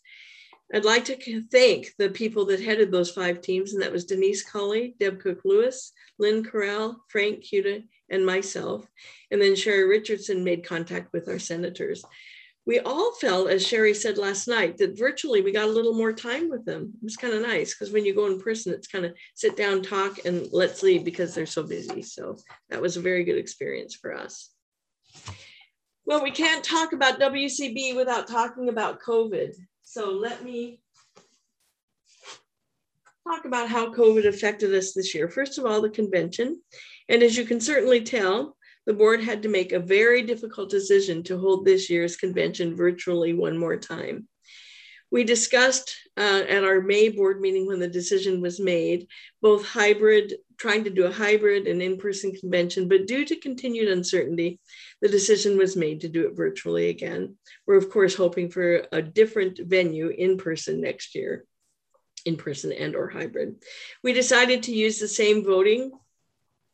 I'd 0.73 0.83
like 0.83 1.05
to 1.05 1.43
thank 1.49 1.93
the 1.97 2.09
people 2.09 2.45
that 2.47 2.59
headed 2.59 2.91
those 2.91 3.11
five 3.11 3.39
teams, 3.39 3.73
and 3.73 3.81
that 3.81 3.91
was 3.91 4.03
Denise 4.03 4.43
Colley, 4.43 4.95
Deb 4.99 5.21
Cook 5.21 5.39
Lewis, 5.45 5.93
Lynn 6.19 6.43
Corral, 6.43 7.01
Frank 7.07 7.43
Cuda, 7.45 7.83
and 8.09 8.25
myself. 8.25 8.85
And 9.31 9.41
then 9.41 9.55
Sherry 9.55 9.87
Richardson 9.87 10.43
made 10.43 10.65
contact 10.65 11.13
with 11.13 11.29
our 11.29 11.39
senators. 11.39 12.03
We 12.67 12.81
all 12.81 13.13
felt, 13.13 13.49
as 13.49 13.65
Sherry 13.65 13.93
said 13.93 14.17
last 14.17 14.45
night, 14.45 14.77
that 14.77 14.97
virtually 14.97 15.41
we 15.41 15.53
got 15.53 15.69
a 15.69 15.71
little 15.71 15.93
more 15.93 16.11
time 16.11 16.49
with 16.49 16.65
them. 16.65 16.91
It 16.95 17.03
was 17.03 17.15
kind 17.15 17.33
of 17.33 17.41
nice 17.41 17.73
because 17.73 17.93
when 17.93 18.05
you 18.05 18.13
go 18.13 18.25
in 18.25 18.41
person, 18.41 18.73
it's 18.73 18.89
kind 18.89 19.05
of 19.05 19.13
sit 19.35 19.55
down, 19.55 19.81
talk, 19.81 20.25
and 20.25 20.49
let's 20.51 20.83
leave 20.83 21.05
because 21.05 21.33
they're 21.33 21.45
so 21.45 21.63
busy. 21.63 22.01
So 22.01 22.37
that 22.69 22.81
was 22.81 22.97
a 22.97 23.01
very 23.01 23.23
good 23.23 23.37
experience 23.37 23.95
for 23.95 24.13
us. 24.13 24.49
Well, 26.05 26.21
we 26.21 26.29
can't 26.29 26.61
talk 26.61 26.91
about 26.91 27.21
WCB 27.21 27.95
without 27.95 28.27
talking 28.27 28.67
about 28.67 29.01
COVID. 29.01 29.53
So 29.83 30.11
let 30.11 30.43
me 30.43 30.81
talk 33.25 33.45
about 33.45 33.69
how 33.69 33.93
COVID 33.93 34.27
affected 34.27 34.73
us 34.73 34.91
this 34.91 35.15
year. 35.15 35.29
First 35.29 35.57
of 35.57 35.65
all, 35.65 35.81
the 35.81 35.89
convention. 35.89 36.61
And 37.07 37.23
as 37.23 37.37
you 37.37 37.45
can 37.45 37.61
certainly 37.61 38.01
tell, 38.01 38.56
the 38.87 38.93
board 38.93 39.21
had 39.21 39.43
to 39.43 39.49
make 39.49 39.73
a 39.73 39.79
very 39.79 40.23
difficult 40.23 40.69
decision 40.69 41.21
to 41.21 41.37
hold 41.37 41.65
this 41.65 41.89
year's 41.89 42.15
convention 42.15 42.75
virtually 42.75 43.33
one 43.33 43.57
more 43.57 43.75
time. 43.75 44.27
We 45.11 45.25
discussed 45.25 45.93
uh, 46.17 46.43
at 46.47 46.63
our 46.63 46.81
May 46.81 47.09
board 47.09 47.41
meeting 47.41 47.67
when 47.67 47.79
the 47.79 47.89
decision 47.89 48.41
was 48.41 48.59
made, 48.59 49.07
both 49.41 49.65
hybrid, 49.65 50.35
trying 50.57 50.85
to 50.85 50.89
do 50.89 51.05
a 51.05 51.11
hybrid 51.11 51.67
and 51.67 51.81
in 51.81 51.97
person 51.97 52.31
convention, 52.31 52.87
but 52.87 53.07
due 53.07 53.25
to 53.25 53.35
continued 53.35 53.89
uncertainty, 53.89 54.59
the 55.01 55.09
decision 55.09 55.57
was 55.57 55.75
made 55.75 56.01
to 56.01 56.09
do 56.09 56.25
it 56.27 56.35
virtually 56.35 56.89
again. 56.89 57.35
We're, 57.65 57.77
of 57.77 57.89
course, 57.89 58.15
hoping 58.15 58.49
for 58.49 58.87
a 58.91 59.01
different 59.01 59.59
venue 59.59 60.07
in 60.09 60.37
person 60.37 60.81
next 60.81 61.13
year, 61.13 61.45
in 62.25 62.37
person 62.37 62.71
and 62.71 62.95
or 62.95 63.09
hybrid. 63.09 63.55
We 64.01 64.13
decided 64.13 64.63
to 64.63 64.75
use 64.75 64.99
the 64.99 65.07
same 65.09 65.43
voting 65.43 65.91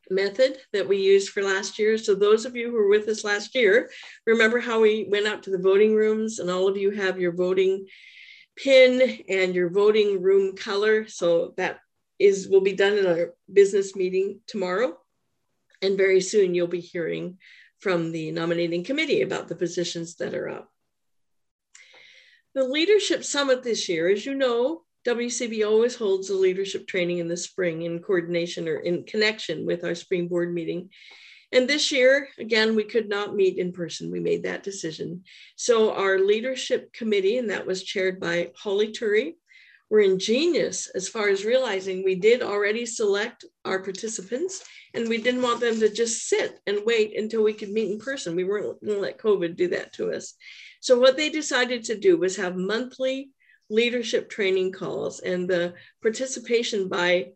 method 0.10 0.58
that 0.74 0.88
we 0.88 0.98
used 0.98 1.30
for 1.30 1.44
last 1.44 1.80
year. 1.80 1.98
So 1.98 2.16
those 2.16 2.46
of 2.46 2.56
you 2.56 2.70
who 2.70 2.74
were 2.74 2.90
with 2.90 3.08
us 3.08 3.24
last 3.24 3.56
year, 3.56 3.90
remember 4.26 4.60
how 4.60 4.82
we 4.82 5.08
went 5.10 5.28
out 5.28 5.44
to 5.44 5.52
the 5.52 5.58
voting 5.58 5.96
rooms 5.96 6.40
and 6.40 6.50
all 6.50 6.68
of 6.68 6.78
you 6.78 6.92
have 6.92 7.20
your 7.20 7.34
voting 7.34 7.88
pin 8.56 9.24
and 9.30 9.56
your 9.56 9.70
voting 9.70 10.22
room 10.22 10.56
color. 10.56 11.08
So 11.08 11.54
that 11.58 11.80
is 12.20 12.48
will 12.48 12.62
be 12.62 12.74
done 12.74 12.98
in 12.98 13.06
our 13.06 13.34
business 13.52 13.96
meeting 13.96 14.40
tomorrow. 14.48 14.98
And 15.82 15.98
very 15.98 16.22
soon 16.22 16.54
you'll 16.54 16.68
be 16.68 16.80
hearing 16.80 17.38
from 17.80 18.12
the 18.12 18.32
nominating 18.32 18.84
committee 18.84 19.22
about 19.22 19.50
the 19.50 19.56
positions 19.56 20.16
that 20.16 20.34
are 20.34 20.50
up. 20.50 20.70
The 22.56 22.64
Leadership 22.64 23.24
Summit 23.24 23.64
this 23.64 23.90
year, 23.90 24.08
as 24.10 24.26
you 24.26 24.36
know, 24.36 24.84
WCB 25.06 25.66
always 25.66 25.96
holds 25.96 26.30
a 26.30 26.36
leadership 26.36 26.88
training 26.88 27.18
in 27.18 27.28
the 27.28 27.38
spring 27.38 27.82
in 27.82 28.00
coordination 28.00 28.68
or 28.68 28.78
in 28.78 29.04
connection 29.04 29.66
with 29.66 29.84
our 29.84 29.96
spring 29.96 30.28
board 30.28 30.54
meeting. 30.54 30.90
And 31.52 31.68
this 31.68 31.92
year, 31.92 32.30
again, 32.40 32.76
we 32.76 32.84
could 32.84 33.10
not 33.10 33.36
meet 33.36 33.58
in 33.58 33.74
person. 33.74 34.10
We 34.10 34.20
made 34.20 34.44
that 34.44 34.64
decision. 34.64 35.24
So 35.56 35.94
our 35.94 36.18
leadership 36.18 36.92
committee, 36.94 37.38
and 37.38 37.50
that 37.52 37.68
was 37.68 37.84
chaired 37.84 38.20
by 38.20 38.52
Holly 38.58 38.92
Turi, 38.92 39.34
were 39.90 40.00
ingenious 40.00 40.88
as 40.88 41.08
far 41.08 41.30
as 41.30 41.46
realizing 41.46 42.04
we 42.04 42.16
did 42.16 42.42
already 42.42 42.84
select 42.84 43.46
our 43.66 43.80
participants 43.84 44.64
and 44.96 45.08
we 45.08 45.20
didn't 45.20 45.44
want 45.44 45.60
them 45.60 45.80
to 45.80 45.90
just 45.90 46.28
sit 46.28 46.60
and 46.66 46.80
wait 46.84 47.16
until 47.16 47.44
we 47.44 47.54
could 47.54 47.70
meet 47.70 47.92
in 47.92 48.00
person. 48.00 48.36
We 48.36 48.44
weren't 48.44 48.84
going 48.84 48.96
to 48.96 49.02
let 49.02 49.20
COVID 49.20 49.56
do 49.56 49.68
that 49.68 49.94
to 49.94 50.12
us. 50.12 50.34
So, 50.80 50.98
what 51.00 51.16
they 51.16 51.30
decided 51.30 51.84
to 51.86 51.98
do 51.98 52.18
was 52.18 52.36
have 52.38 52.56
monthly 52.56 53.30
leadership 53.70 54.30
training 54.30 54.72
calls, 54.72 55.20
and 55.20 55.50
the 55.50 55.74
participation 56.02 56.88
by 56.88 57.34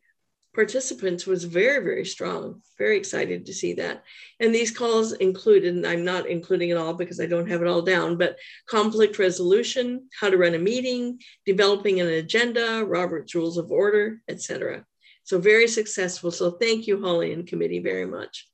participants 0.57 1.27
was 1.27 1.43
very, 1.43 1.83
very 1.83 2.03
strong. 2.03 2.63
Very 2.79 2.97
excited 2.97 3.45
to 3.45 3.53
see 3.53 3.73
that. 3.73 4.03
And 4.39 4.53
these 4.53 4.75
calls 4.75 5.13
included, 5.13 5.75
and 5.75 5.85
I'm 5.85 6.03
not 6.03 6.27
including 6.27 6.69
it 6.69 6.77
all 6.77 6.95
because 6.95 7.19
I 7.19 7.27
don't 7.27 7.47
have 7.47 7.61
it 7.61 7.67
all 7.67 7.83
down, 7.83 8.17
but 8.17 8.37
conflict 8.67 9.19
resolution, 9.19 10.09
how 10.19 10.31
to 10.31 10.37
run 10.37 10.55
a 10.55 10.59
meeting, 10.59 11.19
developing 11.45 12.01
an 12.01 12.07
agenda, 12.07 12.83
Robert's 12.83 13.35
Rules 13.35 13.59
of 13.59 13.71
Order, 13.71 14.19
etc. 14.27 14.83
So 15.25 15.37
very 15.37 15.67
successful. 15.67 16.31
So 16.31 16.49
thank 16.51 16.87
you, 16.87 17.01
Holly 17.01 17.33
and 17.33 17.45
committee, 17.45 17.79
very 17.79 18.07
much. 18.07 18.46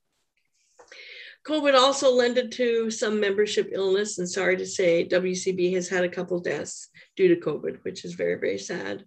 COVID 1.48 1.78
also 1.78 2.12
lended 2.12 2.54
to 2.54 2.90
some 2.90 3.20
membership 3.20 3.70
illness, 3.74 4.18
and 4.18 4.30
sorry 4.30 4.56
to 4.58 4.66
say, 4.66 5.06
WCB 5.08 5.74
has 5.74 5.90
had 5.90 6.06
a 6.06 6.10
couple 6.10 6.40
deaths 6.40 6.88
due 7.18 7.28
to 7.30 7.42
COVID, 7.42 7.80
which 7.84 8.06
is 8.06 8.14
very, 8.14 8.36
very 8.36 8.58
sad. 8.58 9.04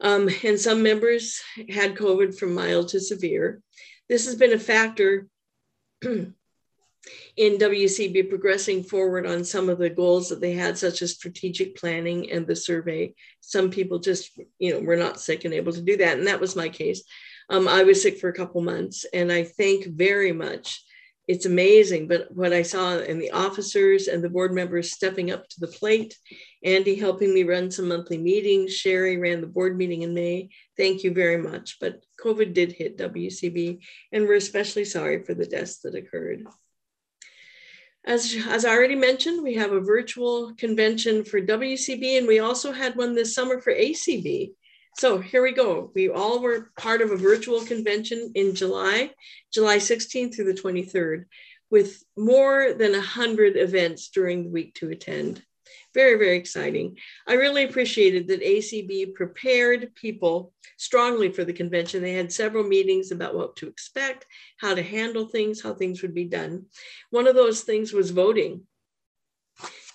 Um, 0.00 0.28
and 0.44 0.60
some 0.60 0.82
members 0.82 1.40
had 1.70 1.94
COVID 1.94 2.38
from 2.38 2.54
mild 2.54 2.88
to 2.88 3.00
severe. 3.00 3.62
This 4.08 4.26
has 4.26 4.34
been 4.34 4.52
a 4.52 4.58
factor 4.58 5.28
in 6.02 6.34
WCB 7.38 8.28
progressing 8.28 8.82
forward 8.82 9.26
on 9.26 9.42
some 9.42 9.70
of 9.70 9.78
the 9.78 9.88
goals 9.88 10.28
that 10.28 10.42
they 10.42 10.52
had, 10.52 10.76
such 10.76 11.00
as 11.00 11.14
strategic 11.14 11.76
planning 11.76 12.30
and 12.30 12.46
the 12.46 12.56
survey. 12.56 13.14
Some 13.40 13.70
people 13.70 13.98
just, 13.98 14.38
you 14.58 14.72
know, 14.72 14.80
were 14.80 14.96
not 14.96 15.20
sick 15.20 15.46
and 15.46 15.54
able 15.54 15.72
to 15.72 15.82
do 15.82 15.96
that. 15.96 16.18
And 16.18 16.26
that 16.26 16.40
was 16.40 16.54
my 16.54 16.68
case. 16.68 17.02
Um, 17.48 17.66
I 17.66 17.84
was 17.84 18.02
sick 18.02 18.18
for 18.18 18.28
a 18.28 18.34
couple 18.34 18.60
months, 18.60 19.06
and 19.14 19.32
I 19.32 19.44
thank 19.44 19.86
very 19.86 20.32
much 20.32 20.82
it's 21.26 21.46
amazing. 21.46 22.06
But 22.06 22.30
what 22.30 22.52
I 22.52 22.62
saw 22.62 22.98
in 22.98 23.18
the 23.18 23.32
officers 23.32 24.06
and 24.06 24.22
the 24.22 24.28
board 24.28 24.52
members 24.52 24.92
stepping 24.92 25.30
up 25.30 25.48
to 25.48 25.60
the 25.60 25.66
plate, 25.66 26.16
Andy 26.62 26.94
helping 26.94 27.34
me 27.34 27.42
run 27.42 27.70
some 27.70 27.88
monthly 27.88 28.18
meetings, 28.18 28.74
Sherry 28.74 29.16
ran 29.16 29.40
the 29.40 29.46
board 29.46 29.76
meeting 29.76 30.02
in 30.02 30.14
May. 30.14 30.50
Thank 30.76 31.02
you 31.02 31.12
very 31.12 31.38
much. 31.38 31.78
But 31.80 32.00
COVID 32.22 32.54
did 32.54 32.72
hit 32.72 32.98
WCB, 32.98 33.80
and 34.12 34.24
we're 34.24 34.34
especially 34.34 34.84
sorry 34.84 35.24
for 35.24 35.34
the 35.34 35.46
deaths 35.46 35.80
that 35.80 35.94
occurred. 35.94 36.44
As, 38.04 38.36
as 38.48 38.64
I 38.64 38.70
already 38.70 38.94
mentioned, 38.94 39.42
we 39.42 39.54
have 39.54 39.72
a 39.72 39.80
virtual 39.80 40.54
convention 40.54 41.24
for 41.24 41.40
WCB, 41.40 42.18
and 42.18 42.28
we 42.28 42.38
also 42.38 42.70
had 42.70 42.94
one 42.94 43.16
this 43.16 43.34
summer 43.34 43.60
for 43.60 43.74
ACB. 43.74 44.52
So 44.98 45.18
here 45.18 45.42
we 45.42 45.52
go. 45.52 45.90
We 45.94 46.08
all 46.08 46.40
were 46.40 46.70
part 46.78 47.02
of 47.02 47.10
a 47.10 47.16
virtual 47.16 47.60
convention 47.60 48.32
in 48.34 48.54
July, 48.54 49.10
July 49.52 49.76
16th 49.76 50.34
through 50.34 50.46
the 50.46 50.58
23rd, 50.58 51.26
with 51.70 52.02
more 52.16 52.72
than 52.72 52.92
100 52.92 53.58
events 53.58 54.08
during 54.08 54.44
the 54.44 54.50
week 54.50 54.74
to 54.76 54.88
attend. 54.88 55.42
Very, 55.92 56.18
very 56.18 56.38
exciting. 56.38 56.96
I 57.26 57.34
really 57.34 57.64
appreciated 57.64 58.28
that 58.28 58.42
ACB 58.42 59.12
prepared 59.12 59.94
people 59.94 60.54
strongly 60.78 61.30
for 61.30 61.44
the 61.44 61.52
convention. 61.52 62.00
They 62.00 62.14
had 62.14 62.32
several 62.32 62.64
meetings 62.64 63.12
about 63.12 63.34
what 63.34 63.56
to 63.56 63.68
expect, 63.68 64.24
how 64.58 64.74
to 64.74 64.82
handle 64.82 65.26
things, 65.26 65.60
how 65.60 65.74
things 65.74 66.00
would 66.00 66.14
be 66.14 66.24
done. 66.24 66.66
One 67.10 67.26
of 67.26 67.34
those 67.34 67.62
things 67.62 67.92
was 67.92 68.12
voting. 68.12 68.62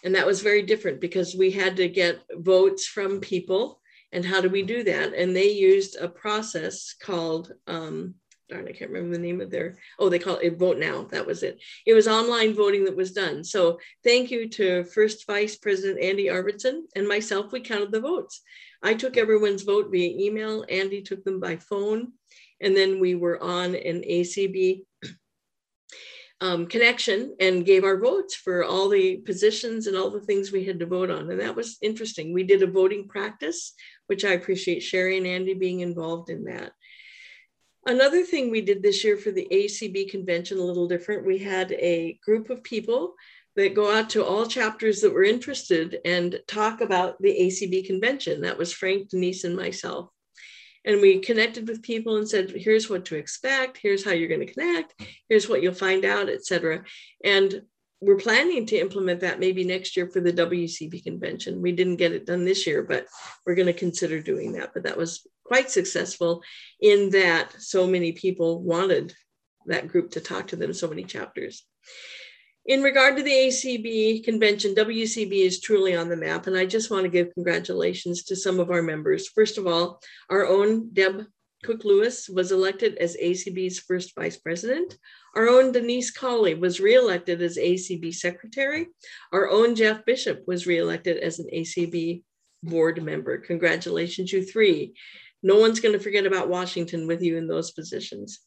And 0.04 0.14
that 0.14 0.28
was 0.28 0.42
very 0.42 0.62
different 0.62 1.02
because 1.02 1.36
we 1.36 1.50
had 1.50 1.78
to 1.78 1.88
get 1.88 2.22
votes 2.36 2.86
from 2.86 3.20
people 3.20 3.81
and 4.12 4.26
how 4.26 4.42
do 4.42 4.50
we 4.50 4.64
do 4.64 4.84
that? 4.84 5.14
And 5.14 5.36
they 5.36 5.52
used 5.52 5.96
a 5.96 6.08
process 6.08 6.94
called 7.00 7.54
um, 7.68 8.16
darn, 8.52 8.68
I 8.68 8.74
can't 8.74 8.92
remember 8.92 9.16
the 9.16 9.24
name 9.24 9.42
of 9.42 9.50
their, 9.50 9.78
oh, 9.98 10.10
they 10.10 10.20
call 10.20 10.38
it 10.38 10.60
Vote 10.60 10.78
Now. 10.78 11.04
That 11.06 11.26
was 11.26 11.42
it. 11.42 11.60
It 11.86 11.94
was 11.94 12.08
online 12.08 12.54
voting 12.54 12.84
that 12.86 12.96
was 12.96 13.14
done. 13.14 13.44
So 13.44 13.80
thank 14.04 14.30
you 14.30 14.50
to 14.50 14.84
First 14.84 15.26
Vice 15.26 15.56
President 15.56 16.00
Andy 16.00 16.26
Arvidsson 16.26 16.82
and 16.96 17.08
myself. 17.08 17.52
We 17.52 17.62
counted 17.62 17.92
the 17.92 18.02
votes. 18.02 18.42
I 18.84 18.94
took 18.94 19.18
everyone's 19.18 19.64
vote 19.64 19.90
via 19.90 20.10
email. 20.10 20.66
Andy 20.70 21.02
took 21.02 21.24
them 21.24 21.40
by 21.40 21.58
phone. 21.58 22.12
And 22.60 22.76
then 22.76 23.00
we 23.00 23.16
were 23.16 23.42
on 23.42 23.74
an 23.74 24.02
ACB 24.02 24.84
um, 26.42 26.68
connection 26.68 27.36
and 27.40 27.66
gave 27.66 27.84
our 27.84 28.00
votes 28.00 28.36
for 28.36 28.64
all 28.64 28.90
the 28.90 29.18
positions 29.18 29.88
and 29.88 29.96
all 29.96 30.10
the 30.10 30.22
things 30.22 30.52
we 30.52 30.66
had 30.66 30.80
to 30.80 30.86
vote 30.86 31.10
on. 31.10 31.30
And 31.32 31.40
that 31.40 31.56
was 31.56 31.78
interesting. 31.82 32.34
We 32.34 32.44
did 32.44 32.64
a 32.64 32.68
voting 32.68 33.08
practice, 33.08 33.74
which 34.12 34.26
I 34.26 34.34
appreciate 34.34 34.84
Sherry 34.84 35.18
and 35.18 35.26
Andy 35.26 35.54
being 35.54 35.80
involved 35.80 36.30
in 36.30 36.44
that. 36.44 36.74
Another 37.86 38.24
thing 38.26 38.52
we 38.52 38.60
did 38.60 38.84
this 38.84 39.06
year 39.06 39.16
for 39.16 39.32
the 39.32 39.48
ACB 39.50 40.12
convention, 40.12 40.60
a 40.60 40.64
little 40.64 40.86
different, 40.86 41.26
we 41.26 41.38
had 41.38 41.72
a 41.72 42.20
group 42.22 42.50
of 42.50 42.62
people 42.62 43.14
that 43.56 43.74
go 43.74 43.90
out 43.90 44.10
to 44.10 44.26
all 44.26 44.46
chapters 44.46 45.00
that 45.00 45.14
were 45.14 45.24
interested 45.24 46.00
and 46.04 46.42
talk 46.46 46.82
about 46.82 47.22
the 47.22 47.30
ACB 47.30 47.86
convention. 47.86 48.42
That 48.42 48.58
was 48.58 48.74
Frank, 48.74 49.08
Denise, 49.08 49.46
and 49.46 49.56
myself. 49.56 50.10
And 50.84 51.00
we 51.00 51.20
connected 51.20 51.70
with 51.70 51.82
people 51.82 52.18
and 52.18 52.28
said, 52.28 52.52
here's 52.52 52.90
what 52.90 53.06
to 53.06 53.16
expect, 53.16 53.80
here's 53.82 54.04
how 54.04 54.12
you're 54.12 54.28
going 54.28 54.46
to 54.46 54.54
connect, 54.54 54.94
here's 55.30 55.48
what 55.48 55.64
you'll 55.64 55.74
find 55.74 56.04
out, 56.04 56.28
etc. 56.28 56.84
And 57.24 57.62
we're 58.02 58.18
planning 58.18 58.66
to 58.66 58.80
implement 58.80 59.20
that 59.20 59.40
maybe 59.40 59.64
next 59.64 59.96
year 59.96 60.10
for 60.10 60.20
the 60.20 60.34
WCB 60.34 61.04
convention. 61.04 61.62
We 61.62 61.72
didn't 61.72 61.98
get 61.98 62.12
it 62.12 62.26
done 62.26 62.44
this 62.44 62.66
year, 62.66 62.82
but 62.82 63.06
we're 63.46 63.56
going 63.56 63.68
to 63.68 63.74
consider 63.74 64.20
doing 64.20 64.54
that. 64.54 64.72
But 64.74 64.84
that 64.84 64.98
was 64.98 65.26
quite 65.46 65.70
successful 65.70 66.42
in 66.82 67.12
that 67.12 67.54
so 67.60 67.86
many 67.86 68.14
people 68.14 68.62
wanted 68.64 69.14
that 69.68 69.88
group 69.88 70.12
to 70.12 70.20
talk 70.20 70.48
to 70.48 70.56
them, 70.56 70.74
so 70.74 70.88
many 70.88 71.04
chapters. 71.04 71.64
In 72.66 72.82
regard 72.82 73.18
to 73.18 73.24
the 73.24 73.32
ACB 73.32 74.24
convention, 74.24 74.74
WCB 74.74 75.46
is 75.46 75.62
truly 75.62 75.96
on 75.96 76.10
the 76.10 76.18
map, 76.18 76.48
and 76.48 76.56
I 76.56 76.66
just 76.66 76.90
want 76.90 77.04
to 77.04 77.10
give 77.10 77.34
congratulations 77.34 78.24
to 78.24 78.36
some 78.36 78.60
of 78.60 78.72
our 78.72 78.82
members. 78.82 79.28
First 79.30 79.58
of 79.58 79.68
all, 79.68 80.00
our 80.30 80.48
own 80.48 80.92
Deb 80.94 81.26
Cook 81.64 81.84
Lewis 81.84 82.28
was 82.28 82.52
elected 82.52 82.98
as 82.98 83.18
ACB's 83.18 83.80
first 83.80 84.16
vice 84.16 84.38
president. 84.38 84.98
Our 85.36 85.48
own 85.48 85.72
Denise 85.72 86.12
Colley 86.12 86.56
was 86.56 86.80
reelected 86.80 87.42
as 87.42 87.58
ACB 87.58 88.14
secretary. 88.14 88.88
Our 89.32 89.50
own 89.50 89.76
Jeff 89.76 90.04
Bishop 90.06 90.44
was 90.48 90.66
reelected 90.66 91.18
as 91.18 91.40
an 91.40 91.48
ACB 91.54 92.24
board 92.64 93.02
member. 93.04 93.38
Congratulations, 93.38 94.32
you 94.32 94.44
three. 94.44 94.94
No 95.44 95.60
one's 95.60 95.80
going 95.80 95.94
to 95.94 96.04
forget 96.04 96.26
about 96.26 96.50
Washington 96.50 97.08
with 97.08 97.22
you 97.22 97.38
in 97.38 97.48
those 97.48 97.72
positions. 97.72 98.40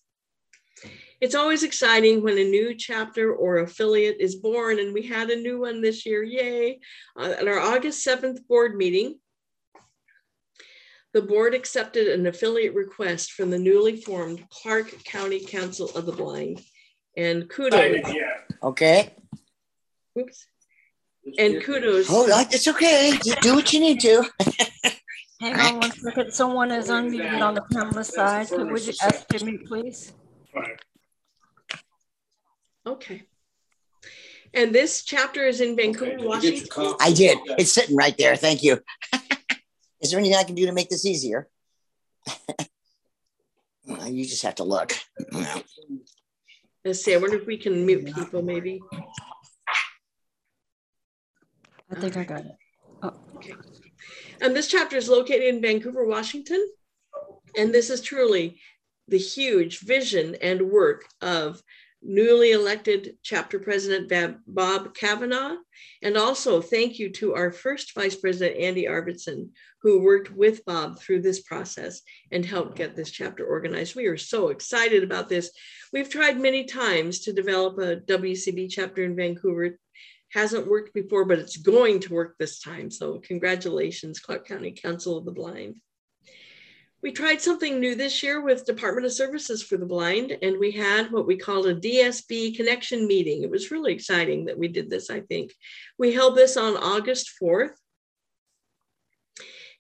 It's 1.20 1.34
always 1.34 1.62
exciting 1.62 2.22
when 2.22 2.38
a 2.38 2.44
new 2.44 2.74
chapter 2.74 3.32
or 3.32 3.58
affiliate 3.58 4.16
is 4.20 4.36
born, 4.36 4.78
and 4.78 4.92
we 4.92 5.02
had 5.02 5.30
a 5.30 5.40
new 5.40 5.60
one 5.60 5.80
this 5.80 6.04
year. 6.04 6.22
Yay! 6.22 6.80
Uh, 7.18 7.34
at 7.38 7.48
our 7.48 7.60
August 7.60 8.06
7th 8.06 8.46
board 8.46 8.76
meeting, 8.76 9.18
the 11.14 11.22
board 11.22 11.54
accepted 11.54 12.08
an 12.08 12.26
affiliate 12.26 12.74
request 12.74 13.32
from 13.32 13.48
the 13.48 13.58
newly 13.58 13.96
formed 13.96 14.44
Clark 14.50 15.04
County 15.04 15.38
Council 15.38 15.88
of 15.94 16.06
the 16.06 16.12
Blind. 16.12 16.60
And 17.16 17.48
kudos. 17.48 18.04
Okay. 18.62 19.14
Oops. 20.18 20.46
And 21.38 21.62
kudos. 21.62 22.08
Hold 22.08 22.30
on, 22.30 22.46
it's 22.50 22.66
okay. 22.66 23.12
You 23.24 23.34
do 23.40 23.54
what 23.54 23.72
you 23.72 23.78
need 23.78 24.00
to. 24.00 24.24
Hang 25.40 25.54
on 25.60 25.80
one 25.80 25.92
second. 25.92 26.32
Someone 26.32 26.72
is 26.72 26.88
unmuted 26.88 27.40
on 27.40 27.54
the 27.54 27.62
panelist 27.72 28.10
side. 28.10 28.48
Could 28.48 28.72
we 28.72 28.80
ask 29.00 29.26
to 29.28 29.44
mute, 29.44 29.66
please? 29.66 30.12
Okay. 32.84 33.22
And 34.52 34.74
this 34.74 35.04
chapter 35.04 35.44
is 35.44 35.60
in 35.60 35.76
Vancouver, 35.76 36.26
Washington. 36.26 36.94
I 37.00 37.12
did. 37.12 37.38
It's 37.58 37.72
sitting 37.72 37.96
right 37.96 38.16
there. 38.18 38.36
Thank 38.36 38.64
you. 38.64 38.80
is 40.04 40.10
there 40.10 40.20
anything 40.20 40.38
I 40.38 40.44
can 40.44 40.54
do 40.54 40.66
to 40.66 40.72
make 40.72 40.90
this 40.90 41.06
easier? 41.06 41.48
well, 43.86 44.06
you 44.08 44.24
just 44.26 44.42
have 44.42 44.56
to 44.56 44.64
look. 44.64 44.92
Let's 46.84 47.02
see. 47.02 47.14
I 47.14 47.16
wonder 47.16 47.36
if 47.36 47.46
we 47.46 47.56
can 47.56 47.86
mute 47.86 48.14
people, 48.14 48.42
maybe. 48.42 48.80
I 51.90 51.94
think 51.98 52.18
I 52.18 52.24
got 52.24 52.40
it. 52.40 52.56
Oh. 53.02 53.14
Okay. 53.36 53.54
And 54.42 54.54
this 54.54 54.68
chapter 54.68 54.96
is 54.98 55.08
located 55.08 55.44
in 55.44 55.62
Vancouver, 55.62 56.04
Washington. 56.04 56.68
And 57.56 57.72
this 57.72 57.88
is 57.88 58.02
truly 58.02 58.60
the 59.08 59.18
huge 59.18 59.80
vision 59.80 60.36
and 60.42 60.70
work 60.70 61.06
of 61.22 61.62
newly 62.04 62.52
elected 62.52 63.16
chapter 63.22 63.58
president 63.58 64.12
Bob 64.46 64.94
Kavanaugh. 64.94 65.56
And 66.02 66.16
also 66.16 66.60
thank 66.60 66.98
you 66.98 67.10
to 67.12 67.34
our 67.34 67.50
first 67.50 67.94
vice 67.94 68.14
president, 68.14 68.60
Andy 68.60 68.84
Arvidson, 68.84 69.48
who 69.80 70.02
worked 70.02 70.30
with 70.30 70.64
Bob 70.64 70.98
through 70.98 71.22
this 71.22 71.42
process 71.42 72.02
and 72.30 72.44
helped 72.44 72.76
get 72.76 72.94
this 72.94 73.10
chapter 73.10 73.44
organized. 73.44 73.96
We 73.96 74.06
are 74.06 74.18
so 74.18 74.48
excited 74.48 75.02
about 75.02 75.28
this. 75.28 75.50
We've 75.92 76.08
tried 76.08 76.38
many 76.38 76.64
times 76.64 77.20
to 77.20 77.32
develop 77.32 77.78
a 77.78 77.96
WCB 77.96 78.70
chapter 78.70 79.02
in 79.02 79.16
Vancouver. 79.16 79.78
Hasn't 80.32 80.66
worked 80.66 80.94
before, 80.94 81.24
but 81.24 81.38
it's 81.38 81.56
going 81.56 82.00
to 82.00 82.12
work 82.12 82.36
this 82.38 82.60
time. 82.60 82.90
So 82.90 83.18
congratulations, 83.18 84.20
Clark 84.20 84.46
County 84.46 84.72
Council 84.72 85.16
of 85.16 85.24
the 85.24 85.32
Blind. 85.32 85.76
We 87.04 87.12
tried 87.12 87.42
something 87.42 87.78
new 87.78 87.94
this 87.94 88.22
year 88.22 88.40
with 88.40 88.64
Department 88.64 89.04
of 89.04 89.12
Services 89.12 89.62
for 89.62 89.76
the 89.76 89.84
Blind, 89.84 90.38
and 90.40 90.58
we 90.58 90.70
had 90.70 91.12
what 91.12 91.26
we 91.26 91.36
called 91.36 91.66
a 91.66 91.74
DSB 91.74 92.56
connection 92.56 93.06
meeting. 93.06 93.42
It 93.42 93.50
was 93.50 93.70
really 93.70 93.92
exciting 93.92 94.46
that 94.46 94.56
we 94.56 94.68
did 94.68 94.88
this, 94.88 95.10
I 95.10 95.20
think. 95.20 95.52
We 95.98 96.14
held 96.14 96.34
this 96.34 96.56
on 96.56 96.78
August 96.78 97.32
4th, 97.42 97.74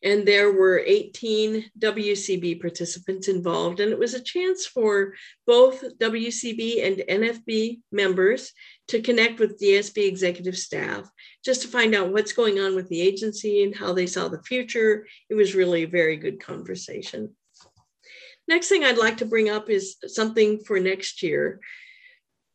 and 0.04 0.28
there 0.28 0.52
were 0.52 0.82
18 0.84 1.70
WCB 1.78 2.60
participants 2.60 3.28
involved, 3.28 3.80
and 3.80 3.90
it 3.90 3.98
was 3.98 4.12
a 4.12 4.20
chance 4.20 4.66
for 4.66 5.14
both 5.46 5.82
WCB 5.98 6.86
and 6.86 7.22
NFB 7.22 7.80
members 7.90 8.52
to 8.88 9.00
connect 9.00 9.40
with 9.40 9.58
DSB 9.58 10.06
executive 10.06 10.58
staff 10.58 11.10
just 11.42 11.62
to 11.62 11.68
find 11.68 11.94
out 11.94 12.12
what's 12.12 12.34
going 12.34 12.60
on 12.60 12.76
with 12.76 12.86
the 12.90 13.00
agency 13.00 13.64
and 13.64 13.74
how 13.74 13.94
they 13.94 14.06
saw 14.06 14.28
the 14.28 14.42
future. 14.42 15.06
It 15.30 15.34
was 15.34 15.54
really 15.54 15.84
a 15.84 15.88
very 15.88 16.18
good 16.18 16.38
conversation. 16.38 17.34
Next 18.46 18.68
thing 18.68 18.84
I'd 18.84 18.98
like 18.98 19.16
to 19.18 19.26
bring 19.26 19.48
up 19.48 19.70
is 19.70 19.96
something 20.06 20.60
for 20.60 20.78
next 20.78 21.22
year 21.22 21.60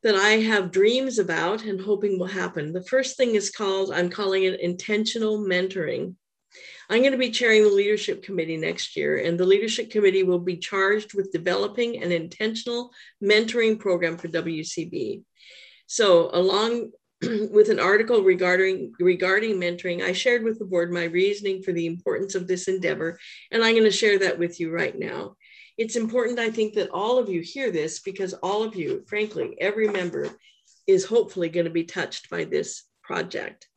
that 0.03 0.15
I 0.15 0.37
have 0.41 0.71
dreams 0.71 1.17
about 1.17 1.65
and 1.65 1.81
hoping 1.81 2.19
will 2.19 2.27
happen. 2.27 2.73
The 2.73 2.83
first 2.83 3.17
thing 3.17 3.33
is 3.33 3.49
called, 3.49 3.91
I'm 3.91 4.09
calling 4.09 4.43
it 4.43 4.59
intentional 4.59 5.39
mentoring. 5.39 6.15
I'm 6.89 7.01
going 7.01 7.11
to 7.11 7.17
be 7.17 7.31
chairing 7.31 7.63
the 7.63 7.69
leadership 7.69 8.23
committee 8.23 8.57
next 8.57 8.95
year, 8.95 9.17
and 9.17 9.39
the 9.39 9.45
leadership 9.45 9.91
committee 9.91 10.23
will 10.23 10.39
be 10.39 10.57
charged 10.57 11.13
with 11.13 11.31
developing 11.31 12.01
an 12.01 12.11
intentional 12.11 12.91
mentoring 13.23 13.79
program 13.79 14.17
for 14.17 14.27
WCB. 14.27 15.23
So, 15.87 16.29
along 16.33 16.91
with 17.21 17.69
an 17.69 17.79
article 17.79 18.23
regarding 18.23 18.93
regarding 18.99 19.59
mentoring, 19.59 20.01
I 20.01 20.13
shared 20.13 20.43
with 20.43 20.57
the 20.57 20.65
board 20.65 20.91
my 20.91 21.05
reasoning 21.05 21.61
for 21.61 21.73
the 21.73 21.85
importance 21.85 22.35
of 22.35 22.47
this 22.47 22.67
endeavor, 22.67 23.19
and 23.51 23.63
I'm 23.63 23.73
going 23.73 23.83
to 23.83 23.91
share 23.91 24.19
that 24.19 24.39
with 24.39 24.59
you 24.59 24.71
right 24.71 24.97
now. 24.97 25.35
It's 25.77 25.95
important, 25.95 26.39
I 26.39 26.49
think, 26.49 26.73
that 26.73 26.89
all 26.89 27.17
of 27.17 27.29
you 27.29 27.41
hear 27.41 27.71
this 27.71 27.99
because 27.99 28.33
all 28.33 28.63
of 28.63 28.75
you, 28.75 29.05
frankly, 29.07 29.55
every 29.61 29.87
member 29.87 30.29
is 30.87 31.05
hopefully 31.05 31.47
going 31.47 31.67
to 31.67 31.71
be 31.71 31.85
touched 31.85 32.29
by 32.29 32.43
this 32.43 32.83
project. 33.01 33.68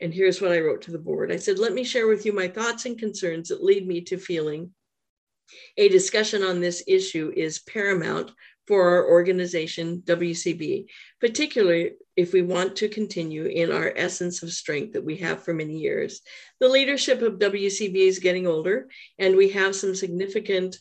And 0.00 0.12
here's 0.12 0.40
what 0.40 0.52
I 0.52 0.60
wrote 0.60 0.82
to 0.82 0.90
the 0.90 0.98
board. 0.98 1.32
I 1.32 1.36
said, 1.36 1.58
let 1.58 1.72
me 1.72 1.84
share 1.84 2.06
with 2.06 2.26
you 2.26 2.32
my 2.32 2.48
thoughts 2.48 2.84
and 2.84 2.98
concerns 2.98 3.48
that 3.48 3.64
lead 3.64 3.86
me 3.86 4.02
to 4.02 4.18
feeling 4.18 4.72
a 5.76 5.88
discussion 5.88 6.42
on 6.42 6.60
this 6.60 6.82
issue 6.86 7.32
is 7.34 7.60
paramount 7.60 8.32
for 8.66 8.88
our 8.88 9.08
organization, 9.08 10.02
WCB, 10.04 10.86
particularly 11.20 11.92
if 12.16 12.32
we 12.32 12.42
want 12.42 12.74
to 12.76 12.88
continue 12.88 13.44
in 13.44 13.70
our 13.70 13.92
essence 13.94 14.42
of 14.42 14.50
strength 14.50 14.94
that 14.94 15.04
we 15.04 15.16
have 15.18 15.44
for 15.44 15.54
many 15.54 15.78
years. 15.78 16.20
The 16.58 16.68
leadership 16.68 17.22
of 17.22 17.38
WCB 17.38 17.94
is 17.94 18.18
getting 18.18 18.46
older, 18.46 18.88
and 19.18 19.36
we 19.36 19.50
have 19.50 19.76
some 19.76 19.94
significant 19.94 20.78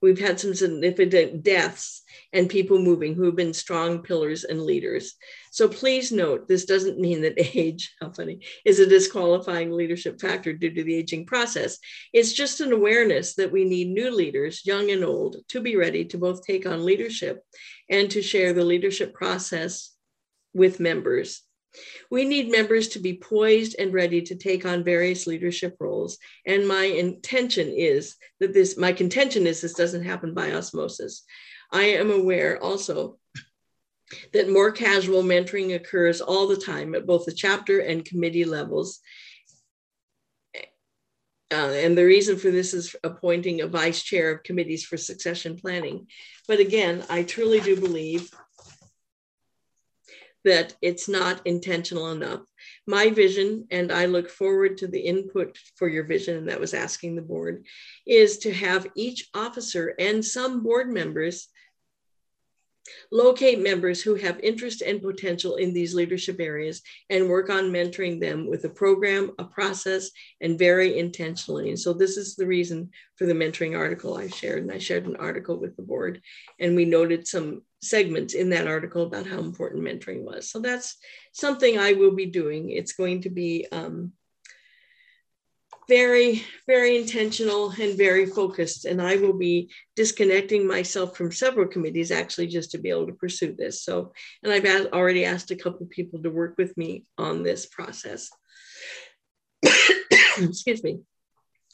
we've 0.00 0.18
had 0.18 0.38
some 0.38 0.54
significant 0.54 1.42
deaths 1.42 2.02
and 2.32 2.48
people 2.48 2.78
moving 2.78 3.14
who 3.14 3.24
have 3.24 3.36
been 3.36 3.54
strong 3.54 4.02
pillars 4.02 4.44
and 4.44 4.62
leaders. 4.62 5.14
So 5.50 5.68
please 5.68 6.12
note, 6.12 6.46
this 6.46 6.64
doesn't 6.64 7.00
mean 7.00 7.22
that 7.22 7.34
age, 7.56 7.94
how 8.00 8.10
funny, 8.10 8.40
is 8.64 8.78
a 8.78 8.86
disqualifying 8.86 9.72
leadership 9.72 10.20
factor 10.20 10.52
due 10.52 10.74
to 10.74 10.84
the 10.84 10.94
aging 10.94 11.26
process. 11.26 11.78
It's 12.12 12.32
just 12.32 12.60
an 12.60 12.72
awareness 12.72 13.34
that 13.34 13.52
we 13.52 13.64
need 13.64 13.88
new 13.88 14.10
leaders, 14.10 14.64
young 14.64 14.90
and 14.90 15.04
old, 15.04 15.36
to 15.48 15.60
be 15.60 15.76
ready 15.76 16.04
to 16.06 16.18
both 16.18 16.44
take 16.44 16.66
on 16.66 16.84
leadership 16.84 17.42
and 17.90 18.10
to 18.10 18.22
share 18.22 18.52
the 18.52 18.64
leadership 18.64 19.14
process 19.14 19.92
with 20.54 20.80
members 20.80 21.42
we 22.10 22.24
need 22.24 22.50
members 22.50 22.88
to 22.88 22.98
be 22.98 23.18
poised 23.18 23.76
and 23.78 23.92
ready 23.92 24.22
to 24.22 24.34
take 24.34 24.64
on 24.64 24.84
various 24.84 25.26
leadership 25.26 25.76
roles. 25.80 26.18
And 26.46 26.66
my 26.66 26.84
intention 26.84 27.68
is 27.68 28.16
that 28.40 28.54
this, 28.54 28.76
my 28.76 28.92
contention 28.92 29.46
is 29.46 29.60
this 29.60 29.74
doesn't 29.74 30.04
happen 30.04 30.34
by 30.34 30.52
osmosis. 30.52 31.24
I 31.70 31.84
am 31.84 32.10
aware 32.10 32.62
also 32.62 33.18
that 34.32 34.50
more 34.50 34.72
casual 34.72 35.22
mentoring 35.22 35.74
occurs 35.74 36.20
all 36.20 36.46
the 36.46 36.56
time 36.56 36.94
at 36.94 37.06
both 37.06 37.26
the 37.26 37.32
chapter 37.32 37.80
and 37.80 38.04
committee 38.04 38.46
levels. 38.46 39.00
Uh, 41.50 41.72
and 41.72 41.96
the 41.96 42.04
reason 42.04 42.36
for 42.36 42.50
this 42.50 42.74
is 42.74 42.94
appointing 43.04 43.60
a 43.60 43.66
vice 43.66 44.02
chair 44.02 44.32
of 44.32 44.42
committees 44.42 44.84
for 44.84 44.96
succession 44.96 45.56
planning. 45.56 46.06
But 46.46 46.60
again, 46.60 47.04
I 47.08 47.22
truly 47.22 47.60
do 47.60 47.78
believe 47.78 48.30
that 50.48 50.74
it's 50.82 51.08
not 51.08 51.40
intentional 51.44 52.10
enough. 52.10 52.40
My 52.86 53.10
vision, 53.10 53.66
and 53.70 53.92
I 53.92 54.06
look 54.06 54.30
forward 54.30 54.78
to 54.78 54.88
the 54.88 55.00
input 55.00 55.58
for 55.76 55.88
your 55.88 56.04
vision, 56.04 56.36
and 56.38 56.48
that 56.48 56.60
was 56.60 56.74
asking 56.74 57.16
the 57.16 57.22
board, 57.22 57.66
is 58.06 58.38
to 58.38 58.52
have 58.52 58.86
each 58.96 59.28
officer 59.34 59.94
and 59.98 60.24
some 60.24 60.62
board 60.62 60.88
members 60.90 61.48
Locate 63.10 63.60
members 63.60 64.02
who 64.02 64.14
have 64.14 64.40
interest 64.40 64.82
and 64.82 65.02
potential 65.02 65.56
in 65.56 65.72
these 65.72 65.94
leadership 65.94 66.40
areas 66.40 66.82
and 67.10 67.28
work 67.28 67.50
on 67.50 67.72
mentoring 67.72 68.20
them 68.20 68.48
with 68.48 68.64
a 68.64 68.68
program, 68.68 69.32
a 69.38 69.44
process, 69.44 70.10
and 70.40 70.58
very 70.58 70.98
intentionally. 70.98 71.68
And 71.68 71.78
so 71.78 71.92
this 71.92 72.16
is 72.16 72.36
the 72.36 72.46
reason 72.46 72.90
for 73.16 73.26
the 73.26 73.34
mentoring 73.34 73.76
article 73.76 74.16
I 74.16 74.28
shared. 74.28 74.62
And 74.62 74.72
I 74.72 74.78
shared 74.78 75.06
an 75.06 75.16
article 75.16 75.58
with 75.58 75.76
the 75.76 75.82
board 75.82 76.20
and 76.58 76.76
we 76.76 76.84
noted 76.84 77.26
some 77.26 77.62
segments 77.80 78.34
in 78.34 78.50
that 78.50 78.66
article 78.66 79.04
about 79.04 79.26
how 79.26 79.38
important 79.38 79.84
mentoring 79.84 80.22
was. 80.22 80.50
So 80.50 80.58
that's 80.60 80.96
something 81.32 81.78
I 81.78 81.92
will 81.92 82.14
be 82.14 82.26
doing. 82.26 82.70
It's 82.70 82.92
going 82.92 83.22
to 83.22 83.30
be 83.30 83.66
um, 83.70 84.12
very, 85.88 86.44
very 86.66 86.98
intentional 86.98 87.70
and 87.70 87.96
very 87.96 88.26
focused. 88.26 88.84
And 88.84 89.00
I 89.00 89.16
will 89.16 89.32
be 89.32 89.70
disconnecting 89.96 90.66
myself 90.66 91.16
from 91.16 91.32
several 91.32 91.66
committees 91.66 92.10
actually 92.10 92.48
just 92.48 92.70
to 92.72 92.78
be 92.78 92.90
able 92.90 93.06
to 93.06 93.14
pursue 93.14 93.54
this. 93.56 93.82
So, 93.82 94.12
and 94.42 94.52
I've 94.52 94.92
already 94.92 95.24
asked 95.24 95.50
a 95.50 95.56
couple 95.56 95.86
people 95.86 96.22
to 96.22 96.30
work 96.30 96.56
with 96.58 96.76
me 96.76 97.04
on 97.16 97.42
this 97.42 97.66
process. 97.66 98.28
Excuse 100.38 100.84
me. 100.84 101.00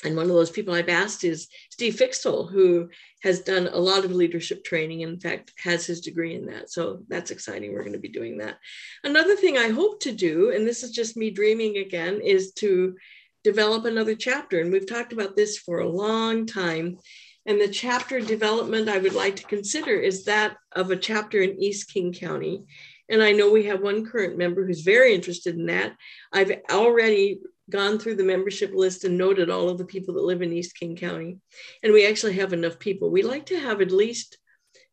And 0.04 0.16
one 0.16 0.26
of 0.26 0.32
those 0.32 0.50
people 0.50 0.74
I've 0.74 0.88
asked 0.88 1.24
is 1.24 1.48
Steve 1.70 1.94
Fixtel, 1.94 2.50
who 2.50 2.90
has 3.22 3.40
done 3.40 3.68
a 3.72 3.78
lot 3.78 4.04
of 4.04 4.12
leadership 4.12 4.62
training, 4.62 5.00
in 5.00 5.18
fact, 5.18 5.52
has 5.58 5.86
his 5.86 6.00
degree 6.00 6.34
in 6.34 6.46
that. 6.46 6.70
So 6.70 7.02
that's 7.08 7.30
exciting. 7.30 7.72
We're 7.72 7.84
going 7.84 7.94
to 7.94 7.98
be 7.98 8.08
doing 8.08 8.38
that. 8.38 8.58
Another 9.02 9.34
thing 9.34 9.56
I 9.56 9.68
hope 9.68 10.00
to 10.00 10.12
do, 10.12 10.50
and 10.50 10.66
this 10.66 10.82
is 10.82 10.90
just 10.90 11.16
me 11.16 11.30
dreaming 11.30 11.78
again, 11.78 12.20
is 12.20 12.52
to 12.54 12.96
develop 13.44 13.84
another 13.84 14.14
chapter. 14.14 14.60
And 14.60 14.72
we've 14.72 14.88
talked 14.88 15.12
about 15.12 15.36
this 15.36 15.58
for 15.58 15.78
a 15.78 15.88
long 15.88 16.46
time. 16.46 16.98
And 17.46 17.60
the 17.60 17.68
chapter 17.68 18.20
development 18.20 18.88
I 18.88 18.98
would 18.98 19.12
like 19.12 19.36
to 19.36 19.44
consider 19.44 19.92
is 19.92 20.24
that 20.24 20.56
of 20.72 20.90
a 20.90 20.96
chapter 20.96 21.42
in 21.42 21.62
East 21.62 21.92
King 21.92 22.12
County. 22.12 22.64
And 23.10 23.22
I 23.22 23.32
know 23.32 23.50
we 23.50 23.64
have 23.66 23.82
one 23.82 24.06
current 24.06 24.38
member 24.38 24.66
who's 24.66 24.80
very 24.80 25.14
interested 25.14 25.54
in 25.56 25.66
that. 25.66 25.94
I've 26.32 26.52
already 26.70 27.40
gone 27.70 27.98
through 27.98 28.16
the 28.16 28.24
membership 28.24 28.72
list 28.74 29.04
and 29.04 29.18
noted 29.18 29.50
all 29.50 29.68
of 29.68 29.76
the 29.76 29.84
people 29.84 30.14
that 30.14 30.24
live 30.24 30.40
in 30.40 30.52
East 30.52 30.74
King 30.74 30.96
County. 30.96 31.38
And 31.82 31.92
we 31.92 32.06
actually 32.06 32.34
have 32.34 32.54
enough 32.54 32.78
people. 32.78 33.10
We 33.10 33.22
like 33.22 33.46
to 33.46 33.60
have 33.60 33.82
at 33.82 33.90
least 33.90 34.38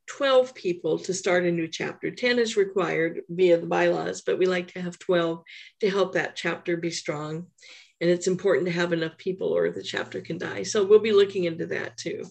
12 0.07 0.53
people 0.53 0.99
to 0.99 1.13
start 1.13 1.45
a 1.45 1.51
new 1.51 1.69
chapter. 1.69 2.11
10 2.11 2.37
is 2.37 2.57
required 2.57 3.21
via 3.29 3.57
the 3.57 3.65
bylaws, 3.65 4.21
but 4.21 4.37
we 4.37 4.45
like 4.45 4.73
to 4.73 4.81
have 4.81 4.99
12 4.99 5.41
to 5.79 5.89
help 5.89 6.13
that 6.13 6.35
chapter 6.35 6.75
be 6.75 6.91
strong 6.91 7.47
and 8.01 8.09
it's 8.09 8.27
important 8.27 8.65
to 8.65 8.73
have 8.73 8.91
enough 8.91 9.15
people 9.17 9.55
or 9.55 9.69
the 9.69 9.83
chapter 9.83 10.19
can 10.21 10.39
die. 10.39 10.63
So 10.63 10.83
we'll 10.83 10.99
be 10.99 11.13
looking 11.13 11.45
into 11.45 11.67
that 11.67 11.97
too. 11.97 12.25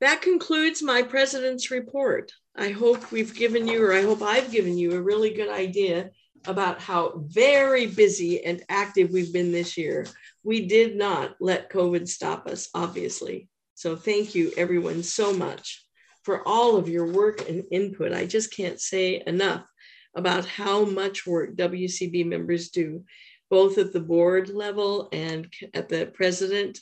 That 0.00 0.22
concludes 0.22 0.82
my 0.82 1.02
president's 1.02 1.70
report. 1.70 2.32
I 2.56 2.70
hope 2.70 3.12
we've 3.12 3.34
given 3.34 3.66
you, 3.66 3.84
or 3.84 3.92
I 3.92 4.02
hope 4.02 4.22
I've 4.22 4.50
given 4.50 4.78
you 4.78 4.92
a 4.92 5.02
really 5.02 5.34
good 5.34 5.50
idea 5.50 6.10
about 6.46 6.80
how 6.80 7.22
very 7.26 7.86
busy 7.86 8.42
and 8.44 8.62
active 8.70 9.10
we've 9.10 9.32
been 9.32 9.52
this 9.52 9.76
year. 9.76 10.06
We 10.42 10.66
did 10.66 10.96
not 10.96 11.34
let 11.38 11.70
COVID 11.70 12.08
stop 12.08 12.46
us, 12.46 12.70
obviously. 12.74 13.48
So 13.74 13.94
thank 13.94 14.34
you 14.34 14.52
everyone 14.56 15.02
so 15.02 15.34
much 15.34 15.84
for 16.22 16.46
all 16.46 16.76
of 16.76 16.88
your 16.88 17.12
work 17.12 17.46
and 17.48 17.64
input. 17.70 18.12
I 18.12 18.26
just 18.26 18.54
can't 18.54 18.80
say 18.80 19.22
enough 19.26 19.66
about 20.14 20.44
how 20.44 20.84
much 20.84 21.26
work 21.26 21.56
WCB 21.56 22.26
members 22.26 22.70
do 22.70 23.04
both 23.50 23.78
at 23.78 23.92
the 23.92 24.00
board 24.00 24.48
level 24.48 25.08
and 25.12 25.52
at 25.74 25.88
the 25.88 26.06
president, 26.06 26.78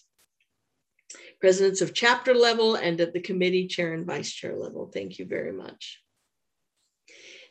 presidents 1.41 1.81
of 1.81 1.95
chapter 1.95 2.35
level 2.35 2.75
and 2.75 3.01
at 3.01 3.13
the 3.13 3.21
committee 3.21 3.67
chair 3.67 3.95
and 3.95 4.07
vice 4.07 4.31
chair 4.31 4.55
level. 4.55 4.91
Thank 4.93 5.19
you 5.19 5.25
very 5.25 5.53
much. 5.53 6.03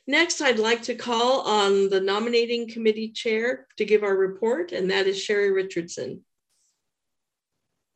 Next, 0.06 0.40
I'd 0.40 0.60
like 0.60 0.84
to 0.84 0.96
call 0.96 1.42
on 1.42 1.90
the 1.90 2.00
nominating 2.00 2.70
committee 2.70 3.10
chair 3.10 3.68
to 3.76 3.84
give 3.84 4.04
our 4.04 4.16
report, 4.16 4.72
and 4.72 4.90
that 4.90 5.08
is 5.08 5.22
Sherry 5.22 5.52
Richardson. 5.52 6.24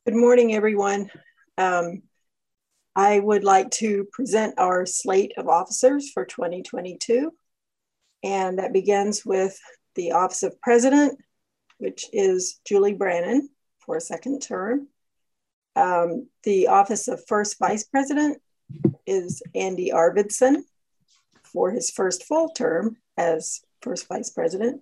Good 0.06 0.16
morning, 0.16 0.54
everyone. 0.54 1.10
Um, 1.58 2.02
I 2.96 3.20
would 3.20 3.46
like 3.46 3.70
to 3.72 4.08
present 4.12 4.56
our 4.58 4.86
slate 4.86 5.34
of 5.38 5.48
officers 5.48 6.12
for 6.12 6.26
2022. 6.26 7.32
And 8.24 8.60
that 8.60 8.74
begins 8.74 9.26
with 9.26 9.58
the 9.96 10.14
Office 10.14 10.44
of 10.44 10.60
President, 10.62 11.20
which 11.78 12.06
is 12.14 12.60
Julie 12.66 12.94
Brannon 12.94 13.50
for 13.80 13.98
a 13.98 14.02
second 14.02 14.42
term. 14.42 14.88
Um, 15.76 16.28
the 16.44 16.68
Office 16.68 17.08
of 17.08 17.26
First 17.28 17.58
Vice 17.60 17.84
President 17.84 18.42
is 19.06 19.42
Andy 19.56 19.92
Arvidson 19.92 20.64
for 21.44 21.72
his 21.72 21.90
first 21.90 22.26
full 22.26 22.50
term 22.50 22.98
as 23.18 23.62
First 23.82 24.08
Vice 24.08 24.30
President. 24.30 24.82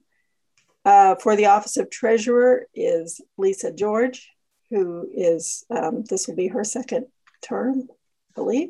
Uh, 0.85 1.15
for 1.15 1.35
the 1.35 1.47
Office 1.47 1.77
of 1.77 1.89
Treasurer 1.89 2.67
is 2.73 3.21
Lisa 3.37 3.71
George, 3.71 4.29
who 4.69 5.07
is, 5.13 5.65
um, 5.69 6.03
this 6.09 6.27
will 6.27 6.35
be 6.35 6.47
her 6.47 6.63
second 6.63 7.07
term, 7.41 7.87
I 7.89 8.33
believe. 8.35 8.69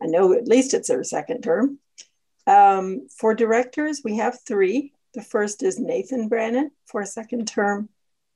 I 0.00 0.06
know 0.06 0.32
at 0.32 0.46
least 0.46 0.74
it's 0.74 0.90
her 0.90 1.04
second 1.04 1.42
term. 1.42 1.78
Um, 2.46 3.08
for 3.08 3.34
directors, 3.34 4.02
we 4.04 4.18
have 4.18 4.38
three. 4.46 4.92
The 5.16 5.22
first 5.22 5.62
is 5.62 5.78
Nathan 5.78 6.28
Brannon 6.28 6.72
for 6.84 7.00
a 7.00 7.06
second 7.06 7.48
term, 7.48 7.88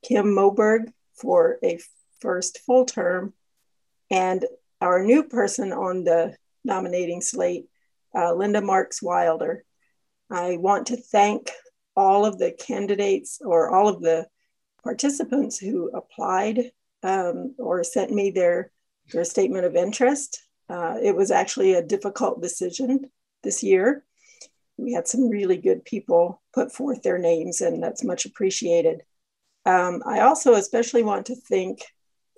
Kim 0.03 0.35
Moberg 0.35 0.90
for 1.12 1.59
a 1.62 1.79
first 2.21 2.61
full 2.61 2.87
term, 2.87 3.35
and 4.11 4.47
our 4.81 5.05
new 5.05 5.25
person 5.25 5.75
on 5.75 6.05
the 6.05 6.35
nominating 6.64 7.21
slate, 7.21 7.66
uh, 8.14 8.33
Linda 8.33 8.62
Marks 8.62 9.03
Wilder. 9.03 9.62
I 10.31 10.57
want 10.57 10.87
to 10.87 10.97
thank 10.97 11.51
all 11.95 12.25
of 12.25 12.38
the 12.38 12.51
candidates 12.51 13.43
or 13.45 13.69
all 13.69 13.87
of 13.87 14.01
the 14.01 14.27
participants 14.83 15.59
who 15.59 15.90
applied 15.90 16.71
um, 17.03 17.55
or 17.59 17.85
sent 17.85 18.11
me 18.11 18.31
their, 18.31 18.73
their 19.12 19.25
statement 19.25 19.66
of 19.66 19.77
interest. 19.77 20.43
Uh, 20.71 20.97
it 21.03 21.14
was 21.14 21.31
actually 21.31 21.75
a 21.75 21.83
difficult 21.83 22.40
decision 22.40 23.11
this 23.43 23.62
year 23.62 24.03
we 24.81 24.93
had 24.93 25.07
some 25.07 25.29
really 25.29 25.57
good 25.57 25.85
people 25.85 26.43
put 26.53 26.73
forth 26.73 27.03
their 27.03 27.19
names, 27.19 27.61
and 27.61 27.83
that's 27.83 28.05
much 28.05 28.27
appreciated. 28.27 29.03
Um, 29.66 30.03
I 30.07 30.21
also 30.21 30.55
especially 30.55 31.03
want 31.03 31.27
to 31.27 31.37
thank 31.37 31.83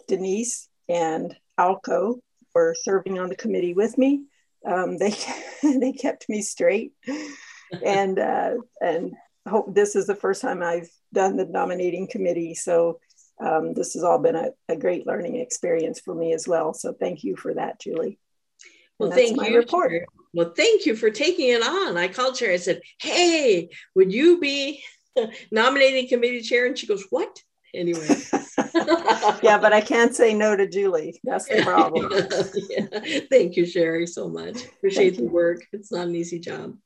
Denise 0.08 0.68
and 0.88 1.34
Alco 1.58 2.18
for 2.52 2.74
serving 2.82 3.18
on 3.18 3.28
the 3.28 3.36
committee 3.36 3.74
with 3.74 3.96
me. 3.96 4.24
Um, 4.66 4.98
they 4.98 5.14
they 5.62 5.92
kept 5.92 6.28
me 6.28 6.42
straight, 6.42 6.92
and 7.84 8.18
uh, 8.18 8.54
and 8.80 9.12
hope 9.48 9.74
this 9.74 9.96
is 9.96 10.06
the 10.06 10.16
first 10.16 10.42
time 10.42 10.62
I've 10.62 10.90
done 11.12 11.36
the 11.36 11.46
nominating 11.46 12.08
committee. 12.08 12.54
So 12.54 13.00
um, 13.40 13.74
this 13.74 13.94
has 13.94 14.04
all 14.04 14.18
been 14.18 14.36
a, 14.36 14.50
a, 14.68 14.76
great 14.76 15.04
learning 15.04 15.36
experience 15.36 15.98
for 15.98 16.14
me 16.14 16.32
as 16.32 16.46
well. 16.46 16.72
So 16.74 16.92
thank 16.92 17.24
you 17.24 17.34
for 17.34 17.54
that, 17.54 17.80
Julie. 17.80 18.18
Well, 19.02 19.10
thank 19.10 19.40
you. 19.42 19.56
Report. 19.56 20.04
Well, 20.34 20.52
thank 20.56 20.86
you 20.86 20.96
for 20.96 21.10
taking 21.10 21.50
it 21.50 21.62
on. 21.62 21.96
I 21.96 22.08
called 22.08 22.38
her. 22.38 22.50
I 22.50 22.56
said, 22.56 22.80
"Hey, 23.00 23.70
would 23.94 24.12
you 24.12 24.40
be 24.40 24.82
nominating 25.50 26.08
committee 26.08 26.42
chair?" 26.42 26.66
And 26.66 26.78
she 26.78 26.86
goes, 26.86 27.04
"What?" 27.10 27.42
Anyway. 27.74 28.06
yeah, 29.42 29.58
but 29.58 29.72
I 29.72 29.80
can't 29.80 30.14
say 30.14 30.34
no 30.34 30.54
to 30.54 30.68
Julie. 30.68 31.18
That's 31.24 31.48
the 31.48 31.62
problem. 31.62 32.10
yeah. 32.70 33.20
Thank 33.30 33.56
you, 33.56 33.64
Sherry, 33.64 34.06
so 34.06 34.28
much. 34.28 34.64
Appreciate 34.66 35.16
the 35.16 35.24
work. 35.24 35.64
It's 35.72 35.90
not 35.90 36.08
an 36.08 36.14
easy 36.14 36.38
job. 36.38 36.76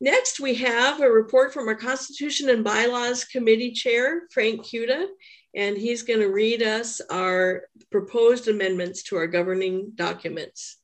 Next, 0.00 0.40
we 0.40 0.54
have 0.54 1.00
a 1.00 1.10
report 1.10 1.54
from 1.54 1.68
our 1.68 1.76
Constitution 1.76 2.48
and 2.48 2.64
Bylaws 2.64 3.24
Committee 3.24 3.70
Chair, 3.70 4.22
Frank 4.32 4.64
Cuda, 4.64 5.06
and 5.54 5.76
he's 5.76 6.02
going 6.02 6.20
to 6.20 6.28
read 6.28 6.62
us 6.62 7.00
our 7.10 7.62
proposed 7.92 8.48
amendments 8.48 9.04
to 9.04 9.16
our 9.16 9.26
governing 9.26 9.92
documents. 9.94 10.79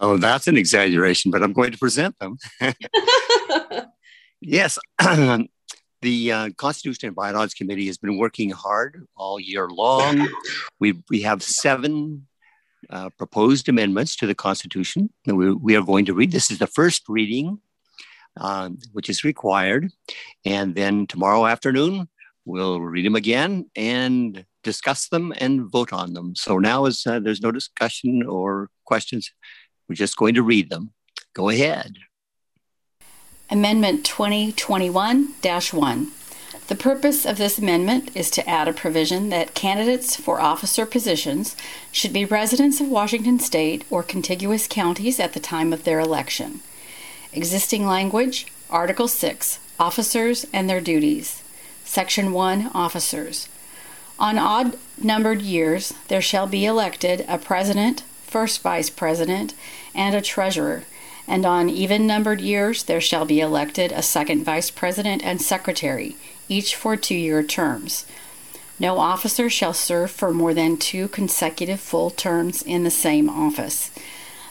Oh, 0.00 0.16
that's 0.16 0.48
an 0.48 0.56
exaggeration, 0.56 1.30
but 1.30 1.42
I'm 1.42 1.52
going 1.52 1.72
to 1.72 1.78
present 1.78 2.16
them. 2.18 2.38
yes, 4.40 4.78
the 6.02 6.32
uh, 6.32 6.50
Constitution 6.56 7.08
and 7.08 7.16
Bylaws 7.16 7.52
Committee 7.52 7.86
has 7.86 7.98
been 7.98 8.16
working 8.16 8.48
hard 8.48 9.06
all 9.14 9.38
year 9.38 9.68
long. 9.68 10.26
We, 10.78 11.02
we 11.10 11.20
have 11.22 11.42
seven 11.42 12.26
uh, 12.88 13.10
proposed 13.10 13.68
amendments 13.68 14.16
to 14.16 14.26
the 14.26 14.34
Constitution. 14.34 15.10
that 15.26 15.34
We, 15.34 15.52
we, 15.52 15.76
are 15.76 15.84
going 15.84 16.06
to 16.06 16.14
read. 16.14 16.32
This 16.32 16.50
is 16.50 16.58
the 16.58 16.66
first 16.66 17.02
reading, 17.06 17.58
uh, 18.40 18.70
which 18.92 19.10
is 19.10 19.22
required. 19.22 19.90
And 20.46 20.74
then 20.74 21.06
tomorrow 21.08 21.44
afternoon, 21.44 22.08
we'll 22.46 22.80
read 22.80 23.04
them 23.04 23.16
again 23.16 23.68
and 23.76 24.46
discuss 24.62 25.08
them 25.08 25.34
and 25.36 25.70
vote 25.70 25.92
on 25.92 26.14
them. 26.14 26.34
So 26.36 26.58
now, 26.58 26.86
is 26.86 27.06
uh, 27.06 27.20
there's 27.20 27.42
no 27.42 27.52
discussion 27.52 28.22
or 28.26 28.70
questions, 28.84 29.30
we're 29.90 29.94
just 29.94 30.16
going 30.16 30.34
to 30.34 30.42
read 30.42 30.70
them. 30.70 30.92
Go 31.34 31.48
ahead. 31.48 31.96
Amendment 33.50 34.04
2021 34.04 35.34
1. 35.42 36.12
The 36.68 36.76
purpose 36.76 37.26
of 37.26 37.38
this 37.38 37.58
amendment 37.58 38.12
is 38.14 38.30
to 38.30 38.48
add 38.48 38.68
a 38.68 38.72
provision 38.72 39.30
that 39.30 39.54
candidates 39.54 40.14
for 40.14 40.40
officer 40.40 40.86
positions 40.86 41.56
should 41.90 42.12
be 42.12 42.24
residents 42.24 42.80
of 42.80 42.86
Washington 42.86 43.40
State 43.40 43.84
or 43.90 44.04
contiguous 44.04 44.68
counties 44.68 45.18
at 45.18 45.32
the 45.32 45.40
time 45.40 45.72
of 45.72 45.82
their 45.82 45.98
election. 45.98 46.60
Existing 47.32 47.84
language 47.84 48.46
Article 48.70 49.08
6 49.08 49.58
Officers 49.80 50.46
and 50.52 50.70
their 50.70 50.80
duties. 50.80 51.42
Section 51.84 52.32
1 52.32 52.70
Officers. 52.74 53.48
On 54.20 54.38
odd 54.38 54.76
numbered 55.02 55.42
years, 55.42 55.94
there 56.06 56.22
shall 56.22 56.46
be 56.46 56.64
elected 56.64 57.24
a 57.26 57.38
president, 57.38 58.04
first 58.22 58.62
vice 58.62 58.88
president, 58.88 59.54
and 59.94 60.14
a 60.14 60.20
treasurer 60.20 60.84
and 61.30 61.46
on 61.46 61.70
even 61.70 62.08
numbered 62.08 62.40
years 62.40 62.82
there 62.82 63.00
shall 63.00 63.24
be 63.24 63.40
elected 63.40 63.92
a 63.92 64.02
second 64.02 64.44
vice 64.44 64.68
president 64.68 65.24
and 65.24 65.40
secretary, 65.40 66.16
each 66.48 66.74
for 66.74 66.96
two 66.96 67.14
year 67.14 67.40
terms. 67.40 68.04
No 68.80 68.98
officer 68.98 69.48
shall 69.48 69.72
serve 69.72 70.10
for 70.10 70.34
more 70.34 70.52
than 70.52 70.76
two 70.76 71.06
consecutive 71.06 71.78
full 71.78 72.10
terms 72.10 72.62
in 72.62 72.82
the 72.82 72.90
same 72.90 73.30
office. 73.30 73.92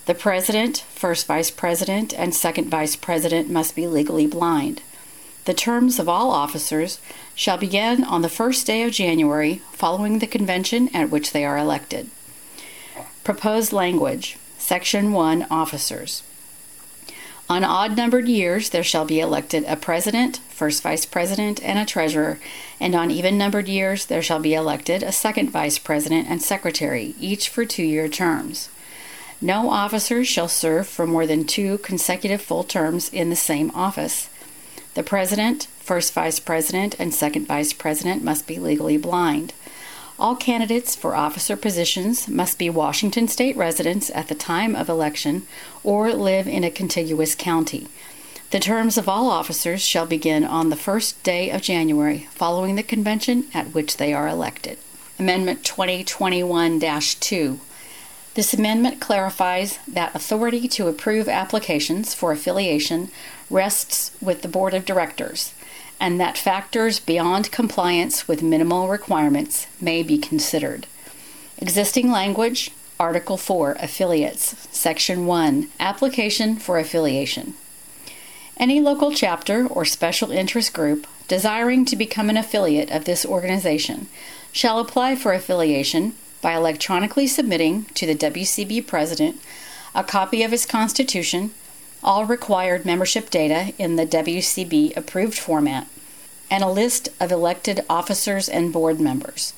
The 0.06 0.16
president, 0.16 0.86
first 0.96 1.28
vice 1.28 1.52
president, 1.52 2.14
and 2.14 2.34
second 2.34 2.70
vice 2.70 2.96
president 2.96 3.50
must 3.50 3.76
be 3.76 3.86
legally 3.86 4.26
blind. 4.26 4.82
The 5.44 5.54
terms 5.54 6.00
of 6.00 6.08
all 6.08 6.32
officers 6.32 7.02
shall 7.36 7.58
begin 7.58 8.06
on 8.06 8.22
the 8.22 8.30
first 8.30 8.66
day 8.66 8.84
of 8.84 8.94
January 8.94 9.62
following 9.74 10.20
the 10.20 10.28
convention 10.28 10.90
at 10.96 11.10
which 11.10 11.34
they 11.34 11.44
are 11.44 11.58
elected. 11.58 12.10
Proposed 13.26 13.74
language 13.74 14.38
Section 14.70 15.14
1 15.14 15.48
Officers. 15.50 16.22
On 17.50 17.64
odd 17.64 17.98
numbered 17.98 18.28
years, 18.28 18.70
there 18.70 18.84
shall 18.84 19.04
be 19.04 19.20
elected 19.20 19.64
a 19.64 19.76
president, 19.76 20.42
first 20.50 20.84
vice 20.84 21.08
president, 21.08 21.60
and 21.64 21.80
a 21.80 21.88
treasurer, 21.88 22.38
and 22.80 22.94
on 22.94 23.10
even 23.10 23.36
numbered 23.36 23.68
years, 23.68 24.06
there 24.06 24.22
shall 24.22 24.40
be 24.40 24.54
elected 24.54 25.02
a 25.02 25.12
second 25.12 25.50
vice 25.50 25.80
president 25.80 26.30
and 26.30 26.44
secretary, 26.44 27.16
each 27.20 27.50
for 27.50 27.66
two 27.66 27.82
year 27.82 28.08
terms. 28.08 28.70
No 29.42 29.72
officers 29.72 30.28
shall 30.28 30.48
serve 30.48 30.88
for 30.88 31.08
more 31.08 31.26
than 31.26 31.46
two 31.46 31.80
consecutive 31.80 32.40
full 32.40 32.64
terms 32.64 33.10
in 33.10 33.32
the 33.32 33.36
same 33.36 33.72
office. 33.74 34.30
The 34.94 35.02
president, 35.02 35.66
first 35.80 36.14
vice 36.14 36.40
president, 36.40 36.96
and 37.00 37.12
second 37.12 37.48
vice 37.48 37.74
president 37.74 38.24
must 38.24 38.46
be 38.46 38.60
legally 38.60 38.98
blind. 38.98 39.52
All 40.20 40.36
candidates 40.36 40.98
for 40.98 41.16
officer 41.16 41.56
positions 41.56 42.28
must 42.28 42.58
be 42.58 42.70
Washington 42.70 43.30
state 43.30 43.56
residents 43.56 44.12
at 44.14 44.28
the 44.28 44.36
time 44.36 44.76
of 44.76 44.90
election 44.90 45.44
or 45.82 46.12
live 46.12 46.46
in 46.46 46.66
a 46.66 46.70
contiguous 46.70 47.36
county. 47.36 47.88
The 48.52 48.60
terms 48.60 48.98
of 48.98 49.08
all 49.08 49.30
officers 49.30 49.82
shall 49.82 50.06
begin 50.06 50.44
on 50.44 50.70
the 50.70 50.76
first 50.76 51.24
day 51.24 51.50
of 51.50 51.62
January 51.62 52.28
following 52.32 52.76
the 52.76 52.84
convention 52.84 53.46
at 53.54 53.74
which 53.74 53.96
they 53.96 54.12
are 54.12 54.28
elected. 54.28 54.78
Amendment 55.18 55.64
2021 55.64 56.82
2. 56.82 57.60
This 58.34 58.54
amendment 58.54 59.00
clarifies 59.00 59.80
that 59.88 60.14
authority 60.14 60.68
to 60.68 60.90
approve 60.90 61.30
applications 61.30 62.14
for 62.14 62.34
affiliation 62.34 63.10
rests 63.50 64.12
with 64.20 64.42
the 64.42 64.50
Board 64.50 64.74
of 64.74 64.84
Directors 64.84 65.54
and 66.00 66.20
that 66.20 66.38
factors 66.38 67.00
beyond 67.00 67.52
compliance 67.52 68.28
with 68.28 68.42
minimal 68.42 68.88
requirements 68.88 69.68
may 69.82 70.02
be 70.02 70.18
considered. 70.18 70.88
Existing 71.58 72.10
language, 72.10 72.72
Article 73.00 73.38
4, 73.38 73.78
Affiliates, 73.80 74.68
Section 74.72 75.26
1, 75.26 75.70
Application 75.80 76.56
for 76.56 76.80
Affiliation. 76.80 77.54
Any 78.58 78.82
local 78.82 79.12
chapter 79.14 79.68
or 79.68 79.86
special 79.86 80.32
interest 80.32 80.74
group 80.74 81.08
desiring 81.28 81.86
to 81.86 81.96
become 81.96 82.30
an 82.30 82.38
affiliate 82.38 82.92
of 82.92 83.06
this 83.06 83.26
organization 83.26 84.08
shall 84.52 84.80
apply 84.80 85.16
for 85.16 85.32
affiliation 85.32 86.14
by 86.42 86.56
electronically 86.56 87.28
submitting 87.28 87.86
to 87.94 88.06
the 88.06 88.16
WCB 88.16 88.86
President 88.88 89.40
a 89.96 90.04
copy 90.04 90.44
of 90.44 90.52
his 90.52 90.66
Constitution 90.66 91.52
all 92.04 92.26
required 92.26 92.86
membership 92.86 93.30
data 93.30 93.74
in 93.78 93.96
the 93.96 94.06
WCB 94.06 94.96
approved 94.96 95.38
format, 95.38 95.88
and 96.50 96.64
a 96.64 96.70
list 96.70 97.10
of 97.20 97.32
elected 97.32 97.86
officers 97.90 98.50
and 98.50 98.74
board 98.74 99.00
members. 99.00 99.54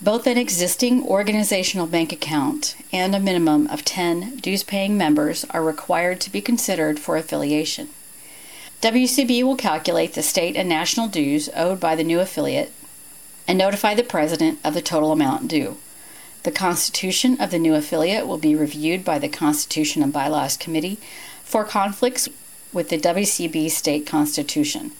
Both 0.00 0.26
an 0.26 0.36
existing 0.36 1.04
organizational 1.04 1.86
bank 1.86 2.12
account 2.12 2.76
and 2.92 3.14
a 3.14 3.20
minimum 3.20 3.66
of 3.68 3.84
10 3.84 4.36
dues 4.36 4.62
paying 4.62 4.98
members 4.98 5.44
are 5.50 5.64
required 5.64 6.20
to 6.22 6.30
be 6.30 6.40
considered 6.40 6.98
for 6.98 7.16
affiliation. 7.16 7.88
WCB 8.82 9.42
will 9.42 9.56
calculate 9.56 10.12
the 10.12 10.22
state 10.22 10.56
and 10.56 10.68
national 10.68 11.08
dues 11.08 11.48
owed 11.56 11.80
by 11.80 11.96
the 11.96 12.04
new 12.04 12.20
affiliate 12.20 12.72
and 13.48 13.56
notify 13.56 13.94
the 13.94 14.02
president 14.02 14.58
of 14.62 14.74
the 14.74 14.82
total 14.82 15.12
amount 15.12 15.48
due. 15.48 15.78
The 16.42 16.50
constitution 16.50 17.40
of 17.40 17.50
the 17.50 17.58
new 17.58 17.74
affiliate 17.74 18.26
will 18.26 18.36
be 18.36 18.54
reviewed 18.54 19.02
by 19.04 19.18
the 19.18 19.30
Constitution 19.30 20.02
and 20.02 20.12
Bylaws 20.12 20.58
Committee 20.58 20.98
for 21.44 21.64
conflicts 21.64 22.28
with 22.72 22.88
the 22.88 22.98
WCB 22.98 23.70
state 23.70 24.06
constitution. 24.06 24.92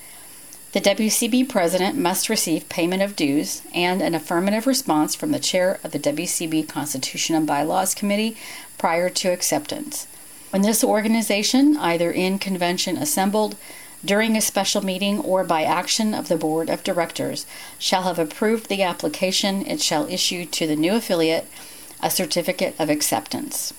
The 0.72 0.80
WCB 0.80 1.48
president 1.48 1.96
must 1.96 2.28
receive 2.28 2.68
payment 2.68 3.00
of 3.00 3.14
dues 3.14 3.62
and 3.72 4.02
an 4.02 4.14
affirmative 4.14 4.66
response 4.66 5.14
from 5.14 5.30
the 5.30 5.38
chair 5.38 5.78
of 5.84 5.92
the 5.92 6.00
WCB 6.00 6.68
Constitution 6.68 7.36
and 7.36 7.46
Bylaws 7.46 7.94
Committee 7.94 8.36
prior 8.76 9.08
to 9.08 9.28
acceptance. 9.28 10.08
When 10.50 10.62
this 10.62 10.82
organization, 10.82 11.76
either 11.76 12.10
in 12.10 12.38
convention 12.38 12.96
assembled, 12.96 13.56
during 14.04 14.36
a 14.36 14.40
special 14.40 14.84
meeting, 14.84 15.20
or 15.20 15.44
by 15.44 15.62
action 15.62 16.12
of 16.12 16.28
the 16.28 16.36
Board 16.36 16.68
of 16.68 16.84
Directors, 16.84 17.46
shall 17.78 18.02
have 18.02 18.18
approved 18.18 18.68
the 18.68 18.82
application, 18.82 19.64
it 19.66 19.80
shall 19.80 20.08
issue 20.08 20.44
to 20.44 20.66
the 20.66 20.76
new 20.76 20.94
affiliate 20.94 21.46
a 22.02 22.10
certificate 22.10 22.74
of 22.78 22.90
acceptance. 22.90 23.72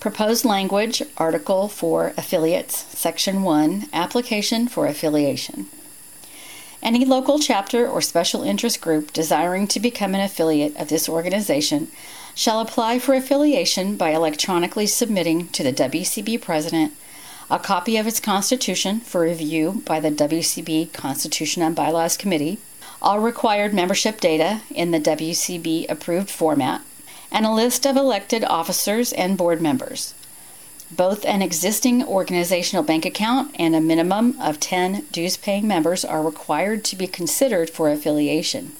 Proposed 0.00 0.44
language, 0.44 1.02
Article 1.16 1.68
for 1.68 2.12
Affiliates, 2.16 2.84
Section 2.96 3.42
1, 3.42 3.86
Application 3.92 4.68
for 4.68 4.86
Affiliation. 4.86 5.66
Any 6.82 7.04
local 7.04 7.38
chapter 7.38 7.88
or 7.88 8.00
special 8.00 8.42
interest 8.42 8.80
group 8.80 9.12
desiring 9.12 9.66
to 9.68 9.80
become 9.80 10.14
an 10.14 10.20
affiliate 10.20 10.76
of 10.76 10.88
this 10.88 11.08
organization 11.08 11.88
shall 12.34 12.60
apply 12.60 12.98
for 12.98 13.14
affiliation 13.14 13.96
by 13.96 14.10
electronically 14.10 14.86
submitting 14.86 15.48
to 15.48 15.62
the 15.62 15.72
WCB 15.72 16.40
President 16.40 16.92
a 17.50 17.58
copy 17.58 17.96
of 17.96 18.06
its 18.06 18.20
Constitution 18.20 19.00
for 19.00 19.22
review 19.22 19.82
by 19.86 20.00
the 20.00 20.10
WCB 20.10 20.92
Constitution 20.92 21.62
and 21.62 21.76
Bylaws 21.76 22.16
Committee, 22.16 22.58
all 23.00 23.20
required 23.20 23.72
membership 23.72 24.20
data 24.20 24.62
in 24.70 24.90
the 24.90 25.00
WCB 25.00 25.88
approved 25.88 26.28
format, 26.28 26.82
and 27.30 27.46
a 27.46 27.52
list 27.52 27.86
of 27.86 27.96
elected 27.96 28.44
officers 28.44 29.12
and 29.12 29.36
board 29.36 29.60
members. 29.60 30.14
Both 30.90 31.24
an 31.24 31.42
existing 31.42 32.04
organizational 32.04 32.84
bank 32.84 33.04
account 33.04 33.54
and 33.58 33.74
a 33.74 33.80
minimum 33.80 34.40
of 34.40 34.60
10 34.60 35.06
dues 35.10 35.36
paying 35.36 35.66
members 35.66 36.04
are 36.04 36.22
required 36.22 36.84
to 36.84 36.96
be 36.96 37.06
considered 37.06 37.70
for 37.70 37.90
affiliation. 37.90 38.72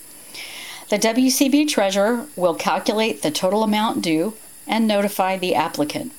The 0.89 0.99
WCB 0.99 1.67
treasurer 1.67 2.27
will 2.37 2.55
calculate 2.55 3.23
the 3.23 3.33
total 3.33 3.65
amount 3.65 4.03
due 4.03 4.35
and 4.69 4.87
notify 4.87 5.37
the 5.37 5.55
applicant. 5.55 6.13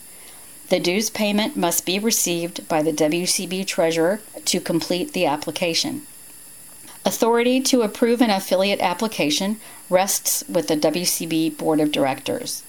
The 0.68 0.80
dues 0.82 1.10
payment 1.10 1.56
must 1.56 1.86
be 1.86 1.98
received 1.98 2.68
by 2.68 2.82
the 2.82 2.92
WCB 2.92 3.66
treasurer 3.66 4.20
to 4.44 4.60
complete 4.60 5.14
the 5.14 5.26
application. 5.26 6.06
Authority 7.08 7.62
to 7.62 7.84
approve 7.84 8.20
an 8.20 8.30
affiliate 8.30 8.82
application 8.82 9.62
rests 9.90 10.44
with 10.50 10.68
the 10.68 10.76
WCB 10.76 11.56
Board 11.58 11.80
of 11.80 11.94
Directors. 11.94 12.64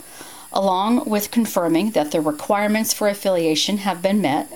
Along 0.52 1.04
with 1.10 1.32
confirming 1.32 1.90
that 1.90 2.12
the 2.12 2.20
requirements 2.20 2.92
for 2.92 3.08
affiliation 3.08 3.78
have 3.78 4.00
been 4.00 4.20
met, 4.20 4.46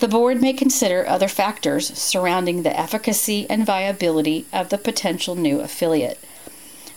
the 0.00 0.08
board 0.08 0.40
may 0.40 0.52
consider 0.52 1.06
other 1.06 1.28
factors 1.28 1.96
surrounding 1.96 2.64
the 2.64 2.76
efficacy 2.76 3.46
and 3.48 3.64
viability 3.64 4.44
of 4.52 4.70
the 4.70 4.76
potential 4.76 5.36
new 5.36 5.60
affiliate. 5.60 6.18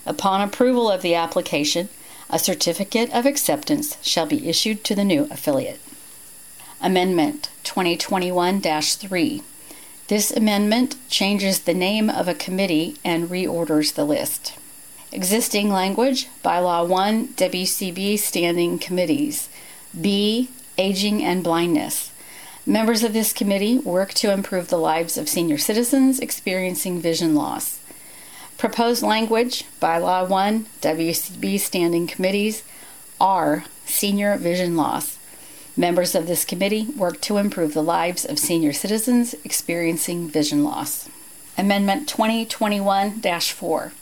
Upon 0.04 0.40
approval 0.40 0.90
of 0.90 1.02
the 1.02 1.14
application, 1.14 1.90
a 2.28 2.40
certificate 2.40 3.14
of 3.14 3.24
acceptance 3.24 3.98
shall 4.02 4.26
be 4.26 4.48
issued 4.48 4.82
to 4.82 4.96
the 4.96 5.04
new 5.04 5.28
affiliate. 5.30 5.78
Amendment 6.82 7.50
2021 7.62 8.60
3 8.60 9.42
this 10.08 10.30
amendment 10.30 10.96
changes 11.08 11.60
the 11.60 11.74
name 11.74 12.08
of 12.08 12.28
a 12.28 12.34
committee 12.34 12.96
and 13.04 13.28
reorders 13.28 13.94
the 13.94 14.04
list. 14.04 14.54
Existing 15.10 15.70
language, 15.70 16.28
Bylaw 16.44 16.86
1, 16.86 17.28
WCB 17.28 18.18
Standing 18.18 18.78
Committees. 18.78 19.48
B, 19.98 20.50
Aging 20.78 21.24
and 21.24 21.42
Blindness. 21.42 22.12
Members 22.64 23.02
of 23.02 23.12
this 23.12 23.32
committee 23.32 23.78
work 23.78 24.12
to 24.14 24.32
improve 24.32 24.68
the 24.68 24.78
lives 24.78 25.16
of 25.16 25.28
senior 25.28 25.58
citizens 25.58 26.20
experiencing 26.20 27.00
vision 27.00 27.34
loss. 27.34 27.80
Proposed 28.58 29.02
language, 29.02 29.64
Bylaw 29.80 30.28
1, 30.28 30.66
WCB 30.82 31.58
Standing 31.58 32.06
Committees. 32.06 32.62
R, 33.20 33.64
Senior 33.86 34.36
Vision 34.36 34.76
Loss. 34.76 35.18
Members 35.78 36.14
of 36.14 36.26
this 36.26 36.46
committee 36.46 36.86
work 36.96 37.20
to 37.22 37.36
improve 37.36 37.74
the 37.74 37.82
lives 37.82 38.24
of 38.24 38.38
senior 38.38 38.72
citizens 38.72 39.34
experiencing 39.44 40.26
vision 40.26 40.64
loss. 40.64 41.10
Amendment 41.58 42.08
2021 42.08 43.20
4. 43.20 43.92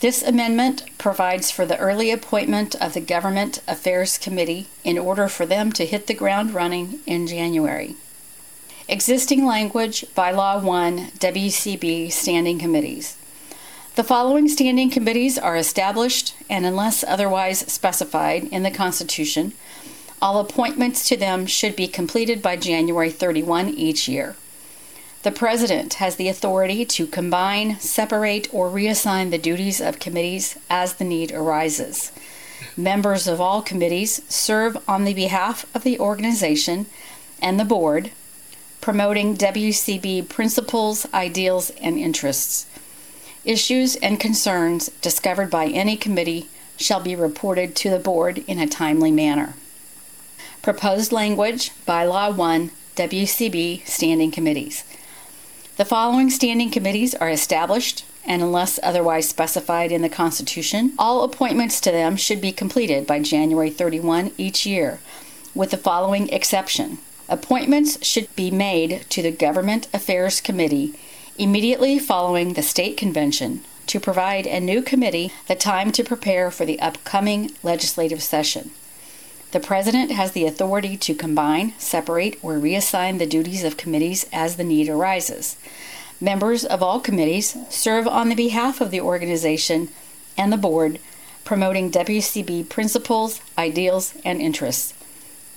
This 0.00 0.22
amendment 0.22 0.84
provides 0.98 1.50
for 1.50 1.64
the 1.64 1.78
early 1.78 2.10
appointment 2.10 2.74
of 2.74 2.92
the 2.92 3.00
Government 3.00 3.62
Affairs 3.66 4.18
Committee 4.18 4.66
in 4.84 4.98
order 4.98 5.28
for 5.28 5.46
them 5.46 5.72
to 5.72 5.86
hit 5.86 6.08
the 6.08 6.14
ground 6.14 6.52
running 6.52 7.00
in 7.06 7.26
January. 7.26 7.96
Existing 8.86 9.46
language, 9.46 10.04
Bylaw 10.14 10.62
1, 10.62 11.12
WCB 11.18 12.12
Standing 12.12 12.58
Committees. 12.58 13.16
The 13.94 14.04
following 14.04 14.48
standing 14.48 14.90
committees 14.90 15.38
are 15.38 15.56
established, 15.56 16.34
and 16.50 16.66
unless 16.66 17.04
otherwise 17.04 17.60
specified 17.72 18.44
in 18.44 18.62
the 18.62 18.70
Constitution, 18.70 19.52
all 20.22 20.38
appointments 20.38 21.08
to 21.08 21.16
them 21.16 21.46
should 21.46 21.74
be 21.74 21.88
completed 21.88 22.40
by 22.40 22.54
January 22.54 23.10
31 23.10 23.70
each 23.70 24.08
year. 24.08 24.36
The 25.24 25.32
President 25.32 25.94
has 25.94 26.14
the 26.14 26.28
authority 26.28 26.84
to 26.84 27.08
combine, 27.08 27.78
separate, 27.80 28.48
or 28.54 28.70
reassign 28.70 29.30
the 29.30 29.38
duties 29.38 29.80
of 29.80 29.98
committees 29.98 30.56
as 30.70 30.94
the 30.94 31.04
need 31.04 31.32
arises. 31.32 32.12
Members 32.76 33.26
of 33.26 33.40
all 33.40 33.62
committees 33.62 34.22
serve 34.28 34.78
on 34.86 35.04
the 35.04 35.14
behalf 35.14 35.66
of 35.74 35.82
the 35.82 35.98
organization 35.98 36.86
and 37.40 37.58
the 37.58 37.64
board, 37.64 38.12
promoting 38.80 39.36
WCB 39.36 40.28
principles, 40.28 41.04
ideals, 41.12 41.70
and 41.80 41.98
interests. 41.98 42.66
Issues 43.44 43.96
and 43.96 44.20
concerns 44.20 44.88
discovered 45.00 45.50
by 45.50 45.66
any 45.66 45.96
committee 45.96 46.46
shall 46.76 47.00
be 47.00 47.16
reported 47.16 47.74
to 47.76 47.90
the 47.90 47.98
board 47.98 48.44
in 48.46 48.60
a 48.60 48.68
timely 48.68 49.10
manner. 49.10 49.54
Proposed 50.62 51.10
language, 51.10 51.72
Bylaw 51.88 52.36
1, 52.36 52.70
WCB 52.94 53.84
Standing 53.84 54.30
Committees. 54.30 54.84
The 55.76 55.84
following 55.84 56.30
standing 56.30 56.70
committees 56.70 57.16
are 57.16 57.28
established, 57.28 58.04
and 58.24 58.42
unless 58.42 58.78
otherwise 58.80 59.28
specified 59.28 59.90
in 59.90 60.02
the 60.02 60.08
Constitution, 60.08 60.92
all 61.00 61.24
appointments 61.24 61.80
to 61.80 61.90
them 61.90 62.14
should 62.14 62.40
be 62.40 62.52
completed 62.52 63.08
by 63.08 63.18
January 63.18 63.70
31 63.70 64.30
each 64.38 64.64
year, 64.64 65.00
with 65.52 65.72
the 65.72 65.76
following 65.76 66.28
exception. 66.28 66.98
Appointments 67.28 67.98
should 68.06 68.32
be 68.36 68.52
made 68.52 69.04
to 69.10 69.20
the 69.20 69.32
Government 69.32 69.88
Affairs 69.92 70.40
Committee 70.40 70.94
immediately 71.38 71.98
following 71.98 72.52
the 72.52 72.62
state 72.62 72.96
convention 72.96 73.64
to 73.88 73.98
provide 73.98 74.46
a 74.46 74.60
new 74.60 74.80
committee 74.80 75.32
the 75.48 75.56
time 75.56 75.90
to 75.90 76.04
prepare 76.04 76.52
for 76.52 76.64
the 76.64 76.78
upcoming 76.78 77.50
legislative 77.64 78.22
session. 78.22 78.70
The 79.52 79.60
President 79.60 80.10
has 80.10 80.32
the 80.32 80.46
authority 80.46 80.96
to 80.96 81.14
combine, 81.14 81.74
separate, 81.78 82.38
or 82.42 82.54
reassign 82.54 83.18
the 83.18 83.26
duties 83.26 83.64
of 83.64 83.76
committees 83.76 84.26
as 84.32 84.56
the 84.56 84.64
need 84.64 84.88
arises. 84.88 85.56
Members 86.22 86.64
of 86.64 86.82
all 86.82 87.00
committees 87.00 87.56
serve 87.68 88.08
on 88.08 88.30
the 88.30 88.34
behalf 88.34 88.80
of 88.80 88.90
the 88.90 89.02
organization 89.02 89.90
and 90.38 90.50
the 90.50 90.56
board, 90.56 90.98
promoting 91.44 91.90
WCB 91.90 92.70
principles, 92.70 93.42
ideals, 93.58 94.14
and 94.24 94.40
interests. 94.40 94.94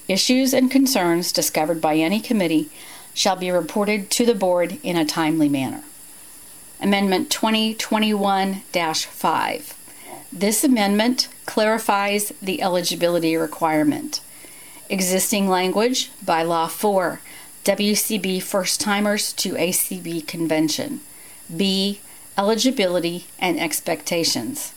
Issues 0.10 0.54
and 0.54 0.70
concerns 0.70 1.32
discovered 1.32 1.80
by 1.80 1.96
any 1.96 2.20
committee 2.20 2.70
shall 3.14 3.38
be 3.38 3.50
reported 3.50 4.10
to 4.12 4.26
the 4.26 4.36
board 4.36 4.78
in 4.84 4.98
a 4.98 5.06
timely 5.06 5.48
manner. 5.48 5.84
Amendment 6.82 7.30
2021 7.32 8.56
5. 8.56 9.74
This 10.34 10.64
amendment 10.66 11.30
clarifies 11.46 12.34
the 12.42 12.62
eligibility 12.62 13.36
requirement. 13.36 14.22
Existing 14.90 15.48
language, 15.48 16.12
Bylaw 16.24 16.70
4, 16.70 17.20
WCB 17.64 18.42
first 18.44 18.80
timers 18.80 19.34
to 19.34 19.54
ACB 19.54 20.28
convention. 20.28 21.02
B. 21.56 22.00
Eligibility 22.38 23.26
and 23.40 23.60
expectations. 23.60 24.74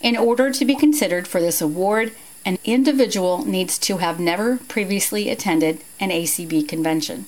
In 0.00 0.16
order 0.16 0.50
to 0.50 0.64
be 0.64 0.74
considered 0.74 1.28
for 1.28 1.40
this 1.40 1.60
award, 1.60 2.12
an 2.44 2.58
individual 2.64 3.44
needs 3.44 3.78
to 3.80 3.98
have 3.98 4.18
never 4.18 4.56
previously 4.68 5.28
attended 5.28 5.82
an 6.00 6.10
ACB 6.10 6.66
convention. 6.68 7.26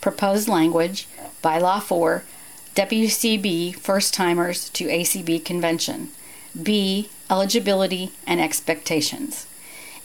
Proposed 0.00 0.48
language, 0.48 1.06
Bylaw 1.42 1.82
4, 1.82 2.24
WCB 2.74 3.76
first 3.76 4.12
timers 4.12 4.68
to 4.70 4.86
ACB 4.86 5.44
convention. 5.44 6.10
B. 6.60 7.08
Eligibility 7.30 8.10
and 8.26 8.40
expectations. 8.40 9.46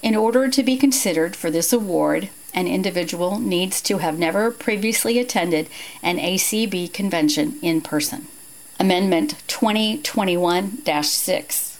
In 0.03 0.15
order 0.15 0.47
to 0.47 0.61
be 0.61 0.77
considered 0.77 1.35
for 1.35 1.49
this 1.49 1.73
award, 1.73 2.29
an 2.53 2.67
individual 2.67 3.39
needs 3.39 3.81
to 3.81 3.97
have 3.97 4.19
never 4.19 4.51
previously 4.51 5.17
attended 5.17 5.67
an 6.03 6.17
ACB 6.17 6.93
convention 6.93 7.57
in 7.63 7.81
person. 7.81 8.27
Amendment 8.79 9.35
2021 9.47 10.83
6. 10.85 11.79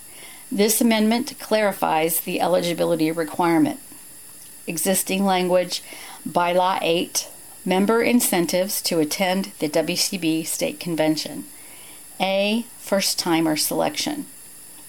This 0.51 0.81
amendment 0.81 1.37
clarifies 1.39 2.19
the 2.21 2.41
eligibility 2.41 3.11
requirement. 3.11 3.79
Existing 4.65 5.25
language, 5.25 5.83
Bylaw 6.27 6.79
8, 6.81 7.27
member 7.63 8.01
incentives 8.01 8.81
to 8.81 8.99
attend 8.99 9.51
the 9.59 9.69
WCB 9.69 10.47
State 10.47 10.79
Convention. 10.79 11.45
A. 12.19 12.65
First 12.79 13.19
timer 13.19 13.55
selection. 13.55 14.25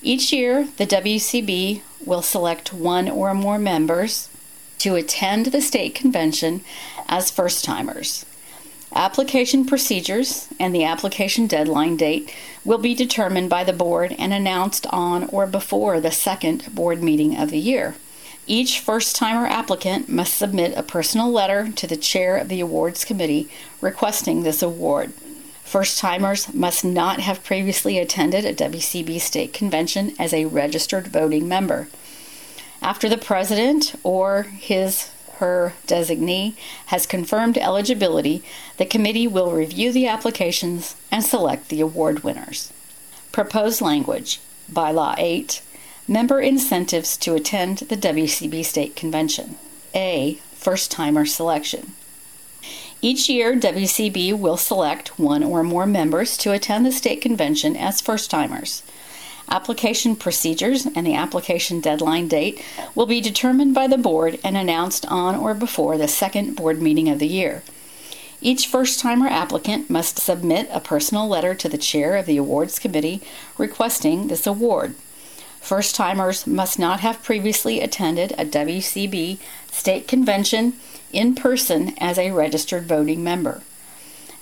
Each 0.07 0.33
year, 0.33 0.69
the 0.77 0.87
WCB 0.87 1.81
will 2.05 2.23
select 2.23 2.73
one 2.73 3.09
or 3.09 3.35
more 3.35 3.59
members 3.59 4.29
to 4.79 4.95
attend 4.95 5.47
the 5.47 5.61
state 5.61 5.97
convention 5.97 6.61
as 7.09 7.29
first 7.29 7.65
timers. 7.65 8.25
Application 8.95 9.67
procedures 9.67 10.47
and 10.61 10.73
the 10.73 10.85
application 10.85 11.49
deadline 11.49 11.97
date 11.97 12.33
will 12.65 12.79
be 12.79 12.95
determined 12.95 13.51
by 13.51 13.65
the 13.65 13.73
board 13.73 14.15
and 14.17 14.33
announced 14.33 14.87
on 14.91 15.25
or 15.31 15.45
before 15.45 15.99
the 16.01 16.13
second 16.13 16.73
board 16.73 17.03
meeting 17.03 17.37
of 17.37 17.51
the 17.51 17.59
year. 17.59 17.97
Each 18.47 18.79
first 18.79 19.17
timer 19.17 19.49
applicant 19.49 20.09
must 20.09 20.35
submit 20.35 20.79
a 20.79 20.85
personal 20.85 21.33
letter 21.33 21.73
to 21.73 21.87
the 21.89 21.97
chair 21.97 22.37
of 22.37 22.49
the 22.49 22.61
awards 22.61 23.05
committee 23.05 23.51
requesting 23.81 24.45
this 24.45 24.63
award. 24.63 25.13
First 25.67 25.99
timers 25.99 26.55
must 26.55 26.85
not 26.85 27.19
have 27.19 27.43
previously 27.43 27.99
attended 27.99 28.45
a 28.45 28.55
WCB 28.55 29.21
state 29.21 29.53
convention 29.53 30.15
as 30.17 30.33
a 30.33 30.45
registered 30.45 31.09
voting 31.09 31.49
member. 31.49 31.89
After 32.81 33.09
the 33.09 33.19
president 33.19 33.97
or 34.05 34.45
his 34.45 35.11
her 35.39 35.75
designee 35.87 36.55
has 36.87 37.05
confirmed 37.05 37.59
eligibility, 37.59 38.45
the 38.77 38.87
committee 38.87 39.27
will 39.27 39.51
review 39.51 39.93
the 39.93 40.07
applications 40.07 40.95
and 41.11 41.25
select 41.25 41.69
the 41.69 41.81
award 41.81 42.23
winners. 42.23 42.73
Proposed 43.33 43.81
language 43.81 44.41
Bylaw 44.73 45.17
8 45.19 45.63
Member 46.07 46.41
incentives 46.41 47.17
to 47.17 47.35
attend 47.35 47.79
the 47.79 47.97
WCB 47.97 48.65
State 48.65 48.95
Convention. 48.95 49.57
A. 49.97 50.39
First 50.55 50.93
timer 50.93 51.27
selection. 51.27 51.93
Each 53.07 53.29
year, 53.29 53.55
WCB 53.55 54.37
will 54.37 54.57
select 54.57 55.17
one 55.17 55.45
or 55.45 55.63
more 55.63 55.87
members 55.87 56.37
to 56.39 56.51
attend 56.51 56.85
the 56.85 56.91
state 56.91 57.21
convention 57.21 57.77
as 57.77 58.01
first 58.01 58.33
timers. 58.33 58.83
Application 59.49 60.17
procedures 60.17 60.87
and 60.87 61.07
the 61.07 61.15
application 61.15 61.79
deadline 61.79 62.27
date 62.27 62.61
will 62.97 63.07
be 63.07 63.21
determined 63.21 63.77
by 63.77 63.87
the 63.87 63.97
board 63.97 64.41
and 64.43 64.57
announced 64.57 65.07
on 65.07 65.37
or 65.37 65.55
before 65.55 65.97
the 65.97 66.09
second 66.09 66.57
board 66.57 66.83
meeting 66.83 67.09
of 67.09 67.21
the 67.21 67.29
year. 67.29 67.63
Each 68.41 68.67
first 68.67 68.99
timer 68.99 69.29
applicant 69.29 69.89
must 69.89 70.19
submit 70.19 70.69
a 70.73 70.81
personal 70.81 71.29
letter 71.29 71.55
to 71.55 71.69
the 71.69 71.79
chair 71.79 72.17
of 72.17 72.27
the 72.27 72.39
awards 72.39 72.81
committee 72.81 73.23
requesting 73.57 74.27
this 74.27 74.49
award. 74.49 74.97
First 75.61 75.95
timers 75.95 76.45
must 76.45 76.77
not 76.77 77.01
have 77.01 77.23
previously 77.23 77.81
attended 77.81 78.33
a 78.33 78.45
WCB 78.45 79.39
state 79.71 80.09
convention 80.09 80.73
in 81.13 81.35
person 81.35 81.95
as 81.99 82.19
a 82.19 82.33
registered 82.33 82.85
voting 82.85 83.23
member. 83.23 83.63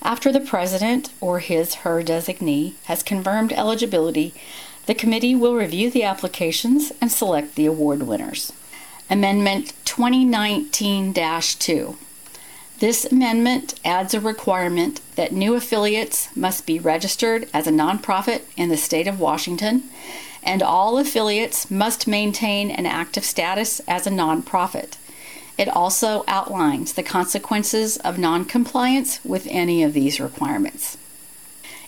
After 0.03 0.31
the 0.31 0.41
president 0.41 1.11
or 1.21 1.39
his 1.39 1.77
her 1.77 2.03
designee 2.03 2.75
has 2.85 3.03
confirmed 3.03 3.53
eligibility, 3.53 4.35
the 4.87 4.95
committee 4.95 5.35
will 5.35 5.55
review 5.55 5.91
the 5.91 6.03
applications 6.03 6.93
and 7.01 7.11
select 7.11 7.55
the 7.55 7.67
award 7.67 8.03
winners. 8.03 8.53
Amendment 9.09 9.73
2019 9.85 11.15
2. 11.15 11.97
This 12.81 13.05
amendment 13.05 13.81
adds 13.85 14.13
a 14.13 14.21
requirement 14.21 15.01
that 15.15 15.33
new 15.33 15.55
affiliates 15.55 16.29
must 16.37 16.67
be 16.67 16.79
registered 16.79 17.49
as 17.55 17.67
a 17.67 17.71
nonprofit 17.71 18.43
in 18.57 18.69
the 18.69 18.77
state 18.77 19.07
of 19.07 19.21
Washington, 19.21 19.85
and 20.43 20.63
all 20.63 20.99
affiliates 20.99 21.71
must 21.71 22.07
maintain 22.07 22.71
an 22.71 22.85
active 22.85 23.25
status 23.25 23.81
as 23.87 24.07
a 24.07 24.11
nonprofit. 24.11 24.97
It 25.57 25.69
also 25.69 26.25
outlines 26.27 26.95
the 26.95 27.03
consequences 27.03 27.97
of 27.99 28.19
noncompliance 28.19 29.25
with 29.25 29.47
any 29.49 29.83
of 29.83 29.93
these 29.93 30.21
requirements. 30.21 30.99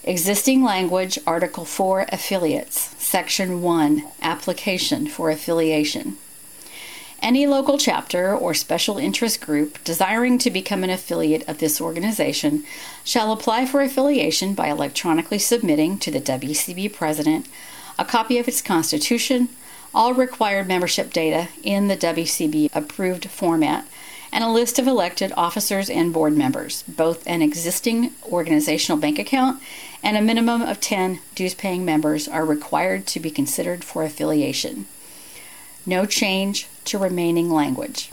Existing 0.04 0.62
language, 0.62 1.18
Article 1.26 1.64
4 1.64 2.06
Affiliates, 2.12 2.94
Section 3.02 3.60
1 3.60 4.04
Application 4.22 5.08
for 5.08 5.30
Affiliation. 5.30 6.16
Any 7.20 7.46
local 7.46 7.76
chapter 7.76 8.36
or 8.36 8.54
special 8.54 8.98
interest 8.98 9.40
group 9.40 9.82
desiring 9.82 10.38
to 10.38 10.50
become 10.50 10.84
an 10.84 10.90
affiliate 10.90 11.48
of 11.48 11.58
this 11.58 11.80
organization 11.80 12.62
shall 13.04 13.32
apply 13.32 13.66
for 13.66 13.82
affiliation 13.82 14.54
by 14.54 14.68
electronically 14.68 15.40
submitting 15.40 15.98
to 15.98 16.10
the 16.12 16.20
WCB 16.20 16.92
President 16.92 17.48
a 17.98 18.04
copy 18.04 18.38
of 18.38 18.46
its 18.46 18.62
Constitution, 18.62 19.48
all 19.96 20.12
required 20.12 20.68
membership 20.68 21.10
data 21.10 21.48
in 21.62 21.88
the 21.88 21.96
WCB 21.96 22.68
approved 22.74 23.30
format, 23.30 23.86
and 24.30 24.44
a 24.44 24.48
list 24.48 24.78
of 24.78 24.86
elected 24.86 25.32
officers 25.38 25.88
and 25.88 26.12
board 26.12 26.36
members, 26.36 26.82
both 26.82 27.26
an 27.26 27.40
existing 27.40 28.12
organizational 28.30 28.98
bank 28.98 29.18
account 29.18 29.60
and 30.02 30.14
a 30.14 30.20
minimum 30.20 30.60
of 30.60 30.80
10 30.80 31.20
dues 31.34 31.54
paying 31.54 31.82
members 31.82 32.28
are 32.28 32.44
required 32.44 33.06
to 33.06 33.18
be 33.18 33.30
considered 33.30 33.82
for 33.82 34.04
affiliation. 34.04 34.84
No 35.86 36.04
change 36.04 36.68
to 36.84 36.98
remaining 36.98 37.48
language. 37.48 38.10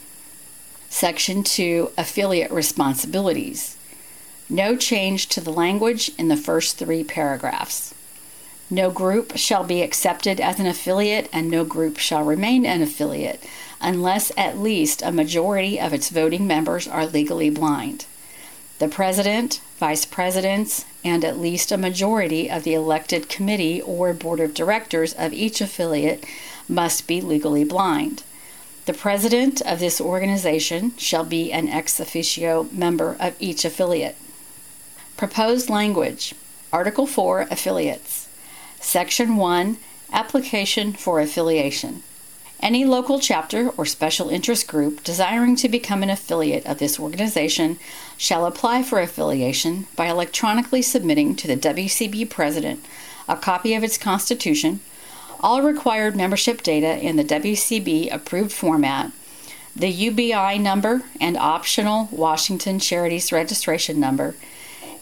Section 0.90 1.44
2 1.44 1.92
Affiliate 1.98 2.52
Responsibilities. 2.52 3.76
No 4.48 4.78
change 4.78 5.28
to 5.28 5.42
the 5.42 5.52
language 5.52 6.12
in 6.18 6.30
the 6.30 6.38
first 6.38 6.78
three 6.78 7.04
paragraphs. 7.04 7.94
No 8.74 8.90
group 8.90 9.38
shall 9.38 9.64
be 9.64 9.84
accepted 9.84 10.40
as 10.40 10.60
an 10.60 10.66
affiliate, 10.66 11.30
and 11.32 11.48
no 11.48 11.64
group 11.64 12.00
shall 12.00 12.24
remain 12.24 12.66
an 12.66 12.82
affiliate 12.82 13.44
unless 13.80 14.32
at 14.36 14.58
least 14.58 15.04
a 15.04 15.12
majority 15.12 15.80
of 15.80 15.94
its 15.94 16.10
voting 16.10 16.48
members 16.48 16.88
are 16.88 17.06
legally 17.06 17.52
blind. 17.52 18.08
The 18.80 18.88
president, 18.88 19.62
vice 19.78 20.06
presidents, 20.06 20.86
and 21.06 21.24
at 21.24 21.38
least 21.38 21.72
a 21.72 21.78
majority 21.78 22.50
of 22.50 22.64
the 22.64 22.74
elected 22.74 23.30
committee 23.30 23.80
or 23.80 24.12
board 24.12 24.40
of 24.40 24.56
directors 24.56 25.14
of 25.14 25.34
each 25.34 25.62
affiliate 25.62 26.26
must 26.68 27.06
be 27.06 27.22
legally 27.22 27.64
blind. 27.64 28.24
The 28.88 28.94
president 28.94 29.62
of 29.62 29.82
this 29.82 30.02
organization 30.02 30.98
shall 30.98 31.24
be 31.24 31.52
an 31.52 31.68
ex 31.68 32.00
officio 32.00 32.68
member 32.72 33.18
of 33.20 33.36
each 33.40 33.66
affiliate. 33.66 34.16
Proposed 35.16 35.70
language 35.70 36.34
Article 36.72 37.06
4 37.06 37.42
Affiliates. 37.52 38.23
Section 38.84 39.38
1 39.38 39.78
Application 40.12 40.94
for 40.94 41.20
Affiliation. 41.20 42.04
Any 42.60 42.86
local 42.86 43.18
chapter 43.18 43.70
or 43.70 43.86
special 43.86 44.30
interest 44.30 44.68
group 44.68 45.04
desiring 45.04 45.56
to 45.56 45.70
become 45.70 46.04
an 46.04 46.10
affiliate 46.10 46.66
of 46.68 46.78
this 46.78 47.00
organization 47.00 47.80
shall 48.18 48.46
apply 48.46 48.84
for 48.84 49.00
affiliation 49.00 49.88
by 49.96 50.08
electronically 50.08 50.82
submitting 50.82 51.36
to 51.38 51.48
the 51.48 51.58
WCB 51.58 52.30
President 52.30 52.86
a 53.28 53.38
copy 53.38 53.74
of 53.74 53.84
its 53.84 53.98
Constitution 53.98 54.82
all 55.40 55.62
required 55.62 56.16
membership 56.16 56.62
data 56.62 57.00
in 57.00 57.16
the 57.16 57.24
WCB 57.24 58.14
approved 58.14 58.52
format, 58.52 59.12
the 59.76 59.90
UBI 59.90 60.60
number 60.60 61.04
and 61.20 61.38
optional 61.38 62.10
Washington 62.12 62.80
Charities 62.80 63.32
registration 63.32 64.00
number, 64.00 64.36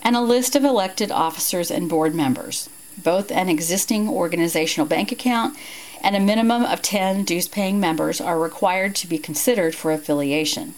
and 0.04 0.16
a 0.16 0.22
list 0.22 0.56
of 0.56 0.64
elected 0.64 1.12
officers 1.12 1.70
and 1.70 1.90
board 1.90 2.16
members, 2.16 2.70
both 3.04 3.32
an 3.32 3.50
existing 3.50 4.08
organizational 4.08 4.88
bank 4.88 5.12
account 5.12 5.58
and 6.02 6.16
a 6.16 6.20
minimum 6.20 6.64
of 6.64 6.82
10 6.82 7.24
dues 7.24 7.48
paying 7.48 7.80
members 7.80 8.20
are 8.20 8.40
required 8.40 8.96
to 8.96 9.08
be 9.08 9.18
considered 9.18 9.76
for 9.76 9.92
affiliation. 9.92 10.74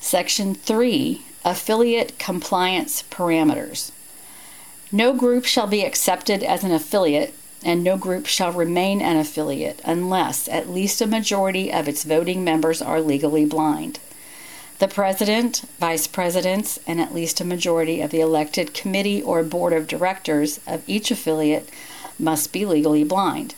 Section 0.00 0.54
3 0.54 1.22
Affiliate 1.44 2.18
Compliance 2.18 3.04
Parameters. 3.10 3.90
No 4.90 5.12
group 5.12 5.44
shall 5.44 5.66
be 5.66 5.84
accepted 5.84 6.42
as 6.42 6.64
an 6.64 6.72
affiliate 6.72 7.34
and 7.64 7.84
no 7.84 7.96
group 7.96 8.26
shall 8.26 8.52
remain 8.52 9.00
an 9.00 9.16
affiliate 9.16 9.80
unless 9.84 10.48
at 10.48 10.68
least 10.68 11.00
a 11.00 11.06
majority 11.06 11.72
of 11.72 11.88
its 11.88 12.04
voting 12.04 12.42
members 12.42 12.82
are 12.82 13.00
legally 13.00 13.44
blind. 13.44 13.98
The 14.82 14.88
president, 14.88 15.62
vice 15.78 16.08
presidents, 16.08 16.80
and 16.88 17.00
at 17.00 17.14
least 17.14 17.40
a 17.40 17.44
majority 17.44 18.00
of 18.00 18.10
the 18.10 18.18
elected 18.18 18.74
committee 18.74 19.22
or 19.22 19.44
board 19.44 19.72
of 19.72 19.86
directors 19.86 20.58
of 20.66 20.82
each 20.88 21.12
affiliate 21.12 21.68
must 22.18 22.52
be 22.52 22.64
legally 22.66 23.04
blind. 23.04 23.54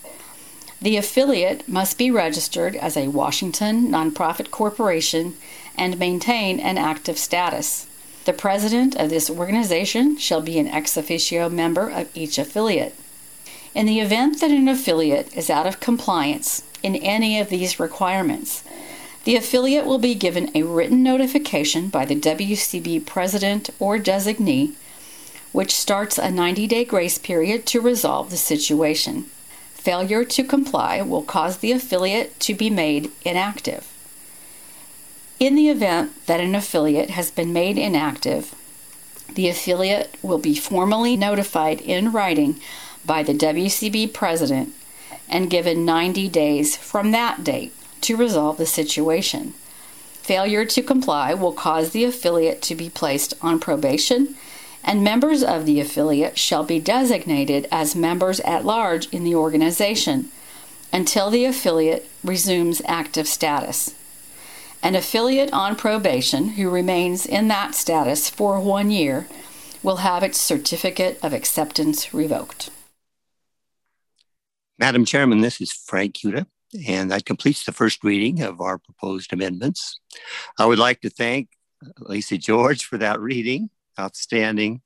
The 0.82 0.98
affiliate 0.98 1.66
must 1.66 1.96
be 1.96 2.10
registered 2.10 2.76
as 2.76 2.94
a 2.94 3.08
Washington 3.08 3.88
nonprofit 3.88 4.50
corporation 4.50 5.34
and 5.78 5.98
maintain 5.98 6.60
an 6.60 6.76
active 6.76 7.16
status. 7.16 7.86
The 8.26 8.34
president 8.34 8.94
of 8.94 9.08
this 9.08 9.30
organization 9.30 10.18
shall 10.18 10.42
be 10.42 10.58
an 10.58 10.68
ex 10.68 10.94
officio 10.94 11.48
member 11.48 11.88
of 11.88 12.14
each 12.14 12.36
affiliate. 12.36 12.94
In 13.74 13.86
the 13.86 14.00
event 14.00 14.42
that 14.42 14.50
an 14.50 14.68
affiliate 14.68 15.34
is 15.34 15.48
out 15.48 15.66
of 15.66 15.80
compliance 15.80 16.64
in 16.82 16.96
any 16.96 17.40
of 17.40 17.48
these 17.48 17.80
requirements, 17.80 18.62
the 19.24 19.36
affiliate 19.36 19.86
will 19.86 19.98
be 19.98 20.14
given 20.14 20.50
a 20.54 20.62
written 20.62 21.02
notification 21.02 21.88
by 21.88 22.04
the 22.04 22.18
WCB 22.18 23.06
president 23.06 23.70
or 23.78 23.98
designee, 23.98 24.74
which 25.52 25.74
starts 25.74 26.18
a 26.18 26.30
90 26.30 26.66
day 26.66 26.84
grace 26.84 27.18
period 27.18 27.64
to 27.66 27.80
resolve 27.80 28.30
the 28.30 28.36
situation. 28.36 29.24
Failure 29.72 30.24
to 30.24 30.44
comply 30.44 31.00
will 31.00 31.22
cause 31.22 31.58
the 31.58 31.72
affiliate 31.72 32.38
to 32.40 32.54
be 32.54 32.68
made 32.70 33.10
inactive. 33.24 33.90
In 35.40 35.54
the 35.54 35.68
event 35.68 36.26
that 36.26 36.40
an 36.40 36.54
affiliate 36.54 37.10
has 37.10 37.30
been 37.30 37.52
made 37.52 37.78
inactive, 37.78 38.54
the 39.34 39.48
affiliate 39.48 40.16
will 40.22 40.38
be 40.38 40.54
formally 40.54 41.16
notified 41.16 41.80
in 41.80 42.12
writing 42.12 42.60
by 43.04 43.22
the 43.22 43.34
WCB 43.34 44.12
president 44.12 44.72
and 45.28 45.50
given 45.50 45.84
90 45.84 46.28
days 46.28 46.76
from 46.76 47.10
that 47.10 47.42
date 47.42 47.72
to 48.04 48.16
resolve 48.16 48.56
the 48.56 48.66
situation. 48.66 49.54
Failure 50.22 50.64
to 50.64 50.82
comply 50.82 51.34
will 51.34 51.52
cause 51.52 51.90
the 51.90 52.04
affiliate 52.04 52.62
to 52.62 52.74
be 52.74 52.88
placed 52.88 53.34
on 53.42 53.60
probation, 53.60 54.36
and 54.82 55.04
members 55.04 55.42
of 55.42 55.66
the 55.66 55.80
affiliate 55.80 56.38
shall 56.38 56.64
be 56.64 56.78
designated 56.80 57.66
as 57.70 57.94
members 57.94 58.40
at 58.40 58.64
large 58.64 59.06
in 59.08 59.24
the 59.24 59.34
organization 59.34 60.30
until 60.92 61.28
the 61.28 61.44
affiliate 61.44 62.08
resumes 62.22 62.80
active 62.86 63.26
status. 63.26 63.94
An 64.82 64.94
affiliate 64.94 65.52
on 65.52 65.76
probation 65.76 66.50
who 66.50 66.70
remains 66.70 67.26
in 67.26 67.48
that 67.48 67.74
status 67.74 68.30
for 68.30 68.60
one 68.60 68.90
year 68.90 69.26
will 69.82 69.96
have 69.96 70.22
its 70.22 70.38
certificate 70.38 71.18
of 71.22 71.32
acceptance 71.32 72.14
revoked. 72.14 72.70
Madam 74.78 75.04
Chairman, 75.04 75.40
this 75.40 75.60
is 75.60 75.72
Frank 75.72 76.14
Cuta, 76.14 76.46
and 76.86 77.10
that 77.10 77.24
completes 77.24 77.64
the 77.64 77.72
first 77.72 78.02
reading 78.02 78.42
of 78.42 78.60
our 78.60 78.78
proposed 78.78 79.32
amendments. 79.32 80.00
I 80.58 80.66
would 80.66 80.78
like 80.78 81.00
to 81.02 81.10
thank 81.10 81.48
Lisa 81.98 82.38
George 82.38 82.84
for 82.84 82.98
that 82.98 83.20
reading, 83.20 83.70
outstanding, 83.98 84.82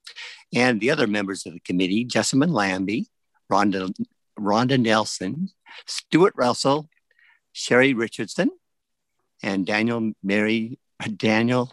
and 0.54 0.80
the 0.80 0.90
other 0.90 1.06
members 1.06 1.46
of 1.46 1.52
the 1.52 1.60
committee, 1.60 2.04
Jessamine 2.04 2.52
Lambie, 2.52 3.06
Rhonda, 3.50 3.92
Rhonda 4.38 4.80
Nelson, 4.80 5.48
Stuart 5.86 6.34
Russell, 6.36 6.88
Sherry 7.52 7.94
Richardson, 7.94 8.50
and 9.42 9.66
Daniel 9.66 10.12
Mary 10.22 10.78
Daniel 11.16 11.72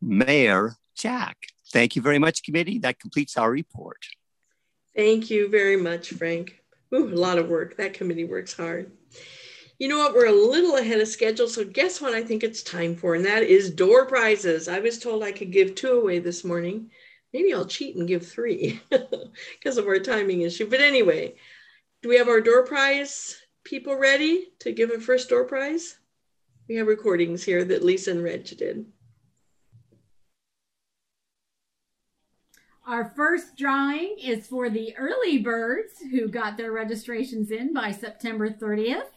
Mayor 0.00 0.76
Jack. 0.96 1.36
Thank 1.72 1.96
you 1.96 2.02
very 2.02 2.18
much, 2.18 2.42
committee. 2.42 2.78
That 2.78 2.98
completes 2.98 3.36
our 3.36 3.50
report. 3.50 4.06
Thank 4.96 5.30
you 5.30 5.48
very 5.48 5.76
much, 5.76 6.10
Frank. 6.10 6.62
Ooh, 6.94 7.12
a 7.12 7.14
lot 7.14 7.38
of 7.38 7.48
work. 7.48 7.76
That 7.76 7.94
committee 7.94 8.24
works 8.24 8.54
hard. 8.54 8.90
You 9.78 9.86
know 9.86 9.98
what? 9.98 10.14
We're 10.14 10.26
a 10.26 10.32
little 10.32 10.76
ahead 10.76 11.00
of 11.00 11.06
schedule. 11.06 11.48
So, 11.48 11.64
guess 11.64 12.00
what 12.00 12.12
I 12.12 12.22
think 12.22 12.42
it's 12.42 12.62
time 12.64 12.96
for? 12.96 13.14
And 13.14 13.24
that 13.24 13.44
is 13.44 13.70
door 13.70 14.06
prizes. 14.06 14.66
I 14.66 14.80
was 14.80 14.98
told 14.98 15.22
I 15.22 15.30
could 15.30 15.52
give 15.52 15.74
two 15.74 15.92
away 15.92 16.18
this 16.18 16.44
morning. 16.44 16.90
Maybe 17.32 17.54
I'll 17.54 17.66
cheat 17.66 17.94
and 17.94 18.08
give 18.08 18.26
three 18.26 18.80
because 18.90 19.78
of 19.78 19.86
our 19.86 20.00
timing 20.00 20.42
issue. 20.42 20.68
But 20.68 20.80
anyway, 20.80 21.36
do 22.02 22.08
we 22.08 22.16
have 22.16 22.28
our 22.28 22.40
door 22.40 22.64
prize 22.64 23.40
people 23.62 23.94
ready 23.94 24.48
to 24.60 24.72
give 24.72 24.90
a 24.90 24.98
first 24.98 25.28
door 25.28 25.44
prize? 25.44 25.96
We 26.68 26.76
have 26.76 26.86
recordings 26.86 27.44
here 27.44 27.64
that 27.64 27.84
Lisa 27.84 28.10
and 28.10 28.24
Reg 28.24 28.44
did. 28.44 28.86
Our 32.86 33.12
first 33.14 33.56
drawing 33.56 34.16
is 34.18 34.46
for 34.46 34.70
the 34.70 34.96
early 34.96 35.38
birds 35.38 35.92
who 36.10 36.26
got 36.26 36.56
their 36.56 36.72
registrations 36.72 37.50
in 37.50 37.72
by 37.74 37.92
September 37.92 38.50
30th. 38.50 39.10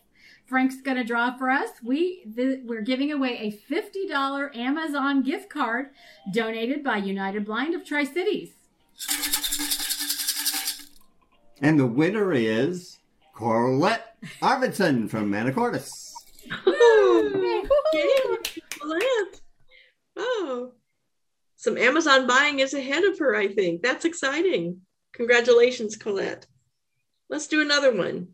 Frank's 0.52 0.82
going 0.82 0.98
to 0.98 1.06
draw 1.06 1.38
for 1.38 1.50
us. 1.50 1.70
We 1.82 2.26
th- 2.36 2.60
we're 2.66 2.82
giving 2.82 3.14
away 3.14 3.38
a 3.38 3.52
fifty 3.52 4.06
dollar 4.06 4.52
Amazon 4.54 5.24
gift 5.24 5.50
card 5.50 5.92
donated 6.34 6.84
by 6.84 6.98
United 6.98 7.46
Blind 7.46 7.74
of 7.74 7.86
Tri 7.86 8.04
Cities. 8.04 8.50
And 11.62 11.80
the 11.80 11.88
winner 11.88 12.34
is 12.34 13.00
Corlette 13.34 14.02
Arvidsson 14.42 15.10
from 15.10 15.32
Anacortes. 15.32 16.12
Oh, 16.68 17.70
yay, 17.94 18.60
Colette. 18.72 19.42
Oh, 20.18 20.74
some 21.56 21.78
Amazon 21.78 22.28
buying 22.28 22.60
is 22.60 22.74
ahead 22.74 23.06
of 23.06 23.18
her, 23.20 23.38
I 23.38 23.48
think. 23.48 23.84
That's 23.84 24.04
exciting. 24.04 24.82
Congratulations, 25.14 25.96
Colette. 25.96 26.46
Let's 27.30 27.48
do 27.48 27.62
another 27.62 27.96
one. 27.96 28.34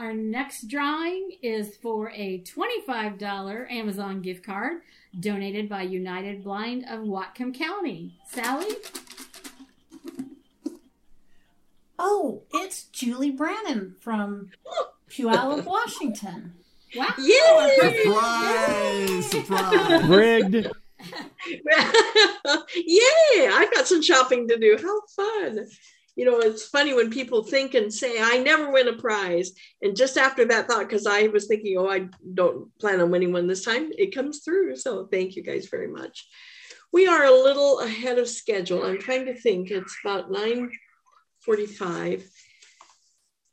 Our 0.00 0.14
next 0.14 0.68
drawing 0.68 1.32
is 1.42 1.76
for 1.76 2.10
a 2.12 2.40
$25 2.40 3.70
Amazon 3.70 4.22
gift 4.22 4.42
card 4.42 4.80
donated 5.20 5.68
by 5.68 5.82
United 5.82 6.42
Blind 6.42 6.86
of 6.88 7.00
Whatcom 7.00 7.54
County. 7.54 8.18
Sally? 8.26 8.76
Oh, 11.98 12.44
it's 12.54 12.84
Julie 12.84 13.30
Brannon 13.30 13.94
from 14.00 14.48
Puyallup, 15.10 15.66
Washington. 15.66 16.54
Wow. 16.96 17.12
Yay! 17.18 17.34
Oh, 17.42 19.20
surprise! 19.20 19.30
Surprise! 19.30 20.08
Rigged. 20.08 20.54
Yay! 22.74 23.48
I've 23.52 23.74
got 23.74 23.86
some 23.86 24.00
shopping 24.00 24.48
to 24.48 24.58
do. 24.58 24.78
How 24.80 25.00
fun. 25.08 25.66
You 26.16 26.24
know, 26.24 26.40
it's 26.40 26.66
funny 26.66 26.92
when 26.92 27.10
people 27.10 27.44
think 27.44 27.74
and 27.74 27.92
say, 27.92 28.16
I 28.20 28.38
never 28.38 28.70
win 28.70 28.88
a 28.88 28.94
prize. 28.94 29.52
And 29.80 29.96
just 29.96 30.16
after 30.16 30.44
that 30.46 30.66
thought, 30.66 30.88
because 30.88 31.06
I 31.06 31.28
was 31.28 31.46
thinking, 31.46 31.76
oh, 31.78 31.88
I 31.88 32.08
don't 32.34 32.76
plan 32.78 33.00
on 33.00 33.10
winning 33.10 33.32
one 33.32 33.46
this 33.46 33.64
time, 33.64 33.90
it 33.96 34.14
comes 34.14 34.40
through. 34.40 34.76
So 34.76 35.06
thank 35.06 35.36
you 35.36 35.42
guys 35.42 35.68
very 35.70 35.88
much. 35.88 36.26
We 36.92 37.06
are 37.06 37.24
a 37.24 37.30
little 37.30 37.80
ahead 37.80 38.18
of 38.18 38.28
schedule. 38.28 38.84
I'm 38.84 38.98
trying 38.98 39.26
to 39.26 39.34
think. 39.34 39.70
It's 39.70 39.96
about 40.04 40.30
9:45. 40.30 42.28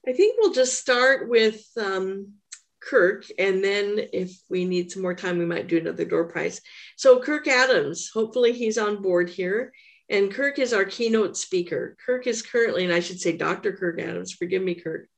I 0.08 0.14
think 0.14 0.38
we'll 0.40 0.54
just 0.54 0.80
start 0.80 1.30
with 1.30 1.64
um, 1.78 2.34
Kirk, 2.82 3.26
and 3.38 3.64
then 3.64 4.08
if 4.14 4.40
we 4.50 4.66
need 4.66 4.92
some 4.92 5.02
more 5.02 5.14
time, 5.14 5.38
we 5.38 5.46
might 5.46 5.68
do 5.68 5.78
another 5.78 6.06
door 6.06 6.26
prize. 6.26 6.62
So 6.96 7.20
Kirk 7.20 7.48
Adams, 7.48 8.10
hopefully 8.12 8.54
he's 8.54 8.78
on 8.78 9.02
board 9.02 9.30
here. 9.30 9.74
And 10.10 10.32
Kirk 10.32 10.60
is 10.60 10.74
our 10.74 10.86
keynote 10.86 11.36
speaker. 11.36 11.98
Kirk 12.06 12.28
is 12.28 12.42
currently, 12.42 12.86
and 12.86 12.94
I 12.94 13.02
should 13.02 13.20
say 13.20 13.36
Dr. 13.36 13.74
Kirk 13.74 14.00
Adams, 14.00 14.32
forgive 14.32 14.62
me, 14.62 14.76
Kirk. 14.76 15.10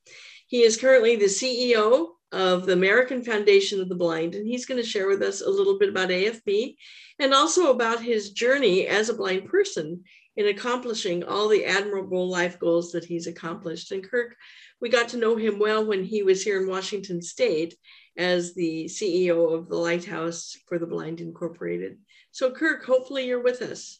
He 0.47 0.63
is 0.63 0.77
currently 0.77 1.15
the 1.15 1.25
CEO 1.25 2.07
of 2.31 2.65
the 2.65 2.73
American 2.73 3.23
Foundation 3.23 3.81
of 3.81 3.89
the 3.89 3.95
Blind, 3.95 4.35
and 4.35 4.47
he's 4.47 4.65
going 4.65 4.81
to 4.81 4.87
share 4.87 5.07
with 5.07 5.21
us 5.21 5.41
a 5.41 5.49
little 5.49 5.77
bit 5.77 5.89
about 5.89 6.09
AFB 6.09 6.75
and 7.19 7.33
also 7.33 7.71
about 7.71 8.01
his 8.01 8.31
journey 8.31 8.87
as 8.87 9.09
a 9.09 9.13
blind 9.13 9.45
person 9.45 10.03
in 10.35 10.47
accomplishing 10.47 11.23
all 11.23 11.47
the 11.47 11.65
admirable 11.65 12.29
life 12.29 12.59
goals 12.59 12.91
that 12.91 13.03
he's 13.03 13.27
accomplished. 13.27 13.91
And 13.91 14.03
Kirk, 14.03 14.35
we 14.79 14.89
got 14.89 15.09
to 15.09 15.17
know 15.17 15.35
him 15.35 15.59
well 15.59 15.85
when 15.85 16.03
he 16.03 16.23
was 16.23 16.43
here 16.43 16.61
in 16.61 16.69
Washington 16.69 17.21
State 17.21 17.75
as 18.17 18.53
the 18.53 18.85
CEO 18.85 19.53
of 19.53 19.67
the 19.69 19.75
Lighthouse 19.75 20.57
for 20.67 20.79
the 20.79 20.87
Blind 20.87 21.19
Incorporated. 21.19 21.97
So, 22.31 22.51
Kirk, 22.51 22.85
hopefully 22.85 23.27
you're 23.27 23.43
with 23.43 23.61
us. 23.61 23.98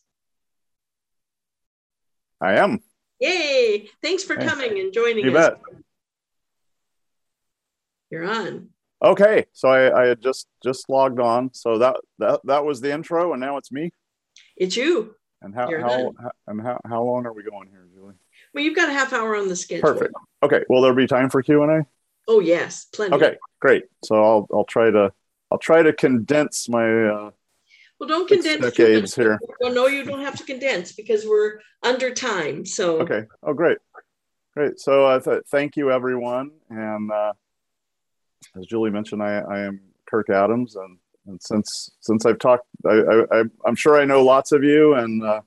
I 2.41 2.53
am. 2.55 2.79
Yay! 3.19 3.89
Thanks 4.01 4.23
for 4.23 4.35
Thanks. 4.35 4.51
coming 4.51 4.79
and 4.79 4.93
joining 4.93 5.25
You 5.25 5.37
us. 5.37 5.49
bet. 5.49 5.59
You're 8.09 8.29
on. 8.29 8.69
Okay, 9.03 9.45
so 9.53 9.69
I, 9.69 10.03
I 10.03 10.07
had 10.07 10.21
just 10.21 10.47
just 10.63 10.89
logged 10.89 11.19
on. 11.19 11.53
So 11.53 11.77
that 11.79 11.97
that 12.19 12.41
that 12.45 12.65
was 12.65 12.81
the 12.81 12.91
intro, 12.91 13.33
and 13.33 13.41
now 13.41 13.57
it's 13.57 13.71
me. 13.71 13.91
It's 14.57 14.75
you. 14.75 15.15
And 15.41 15.55
how 15.55 15.69
You're 15.69 15.81
how, 15.81 16.13
and 16.47 16.61
how 16.61 16.79
how 16.85 17.03
long 17.03 17.25
are 17.25 17.33
we 17.33 17.43
going 17.43 17.69
here, 17.69 17.87
Julie? 17.93 18.15
Well, 18.53 18.63
you've 18.63 18.75
got 18.75 18.89
a 18.89 18.93
half 18.93 19.13
hour 19.13 19.35
on 19.35 19.47
the 19.47 19.55
schedule. 19.55 19.81
Perfect. 19.93 20.13
Okay. 20.43 20.63
Will 20.69 20.81
there 20.81 20.93
be 20.93 21.07
time 21.07 21.29
for 21.29 21.41
Q 21.41 21.63
and 21.63 21.71
A? 21.71 21.87
Oh 22.27 22.41
yes, 22.41 22.85
plenty. 22.93 23.15
Okay, 23.15 23.37
great. 23.59 23.85
So 24.03 24.21
I'll 24.21 24.47
I'll 24.53 24.65
try 24.65 24.91
to 24.91 25.11
I'll 25.51 25.57
try 25.57 25.81
to 25.81 25.93
condense 25.93 26.67
my 26.67 27.05
uh, 27.05 27.31
Well, 27.99 28.07
don't 28.07 28.29
six 28.29 28.45
condense 28.45 28.75
decades 28.75 29.15
here. 29.15 29.39
Well, 29.59 29.73
no, 29.73 29.87
you 29.87 30.03
don't 30.03 30.21
have 30.21 30.37
to 30.37 30.43
condense 30.43 30.93
because 30.93 31.25
we're 31.25 31.59
under 31.83 32.13
time. 32.13 32.65
So 32.65 32.99
Okay. 32.99 33.23
Oh, 33.43 33.53
great, 33.53 33.77
great. 34.53 34.79
So 34.79 35.05
uh, 35.05 35.19
th- 35.19 35.43
thank 35.51 35.75
you, 35.75 35.91
everyone. 35.91 36.51
And 36.69 37.11
uh, 37.11 37.33
as 38.57 38.65
Julie 38.67 38.91
mentioned, 38.91 39.21
I, 39.21 39.39
I 39.39 39.59
am 39.59 39.81
Kirk 40.05 40.29
Adams, 40.29 40.75
and, 40.75 40.97
and 41.27 41.41
since 41.41 41.91
since 41.99 42.25
I've 42.25 42.39
talked, 42.39 42.65
I, 42.85 42.89
I, 42.93 43.39
I- 43.39 43.43
I'm 43.65 43.75
sure 43.75 43.99
I 43.99 44.05
know 44.05 44.23
lots 44.23 44.51
of 44.53 44.63
you. 44.63 44.93
And 44.95 45.23
uh, 45.23 45.41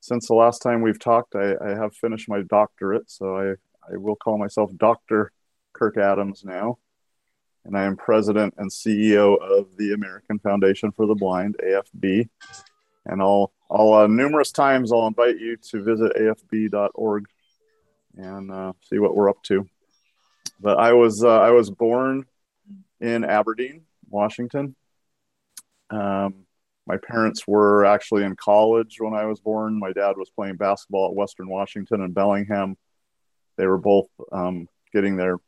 since 0.00 0.28
the 0.28 0.34
last 0.34 0.60
time 0.62 0.82
we've 0.82 0.98
talked, 1.00 1.34
I, 1.34 1.54
I 1.64 1.70
have 1.70 1.94
finished 1.96 2.28
my 2.28 2.42
doctorate, 2.42 3.10
so 3.10 3.36
I 3.36 3.50
I 3.92 3.96
will 3.96 4.14
call 4.16 4.38
myself 4.38 4.70
Doctor 4.76 5.32
Kirk 5.72 5.96
Adams 5.96 6.44
now. 6.44 6.78
And 7.64 7.76
I 7.76 7.84
am 7.84 7.96
president 7.96 8.54
and 8.58 8.70
CEO 8.70 9.38
of 9.40 9.76
the 9.76 9.92
American 9.92 10.38
Foundation 10.40 10.90
for 10.92 11.06
the 11.06 11.14
Blind, 11.14 11.56
AFB. 11.64 12.28
And 13.06 13.22
I'll, 13.22 13.52
I'll 13.70 13.94
uh, 13.94 14.06
numerous 14.06 14.50
times 14.50 14.92
I'll 14.92 15.06
invite 15.06 15.38
you 15.38 15.56
to 15.70 15.82
visit 15.82 16.12
afb.org 16.16 17.26
and 18.16 18.50
uh, 18.50 18.72
see 18.82 18.98
what 18.98 19.14
we're 19.14 19.30
up 19.30 19.42
to. 19.44 19.66
But 20.60 20.78
I 20.78 20.92
was 20.92 21.24
uh, 21.24 21.40
I 21.40 21.50
was 21.50 21.70
born 21.70 22.26
in 23.00 23.24
Aberdeen, 23.24 23.82
Washington. 24.08 24.76
Um, 25.90 26.46
my 26.86 26.96
parents 26.96 27.46
were 27.46 27.84
actually 27.84 28.24
in 28.24 28.36
college 28.36 28.96
when 28.98 29.14
I 29.14 29.26
was 29.26 29.40
born. 29.40 29.78
My 29.78 29.92
dad 29.92 30.16
was 30.16 30.30
playing 30.30 30.56
basketball 30.56 31.08
at 31.08 31.14
Western 31.14 31.48
Washington 31.48 32.02
and 32.02 32.14
Bellingham. 32.14 32.76
They 33.56 33.66
were 33.66 33.78
both 33.78 34.08
um, 34.32 34.68
getting 34.92 35.16
their 35.16 35.38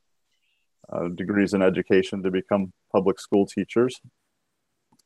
uh, 0.92 1.08
degrees 1.08 1.54
in 1.54 1.62
education 1.62 2.22
to 2.22 2.30
become 2.30 2.72
public 2.92 3.20
school 3.20 3.46
teachers. 3.46 4.00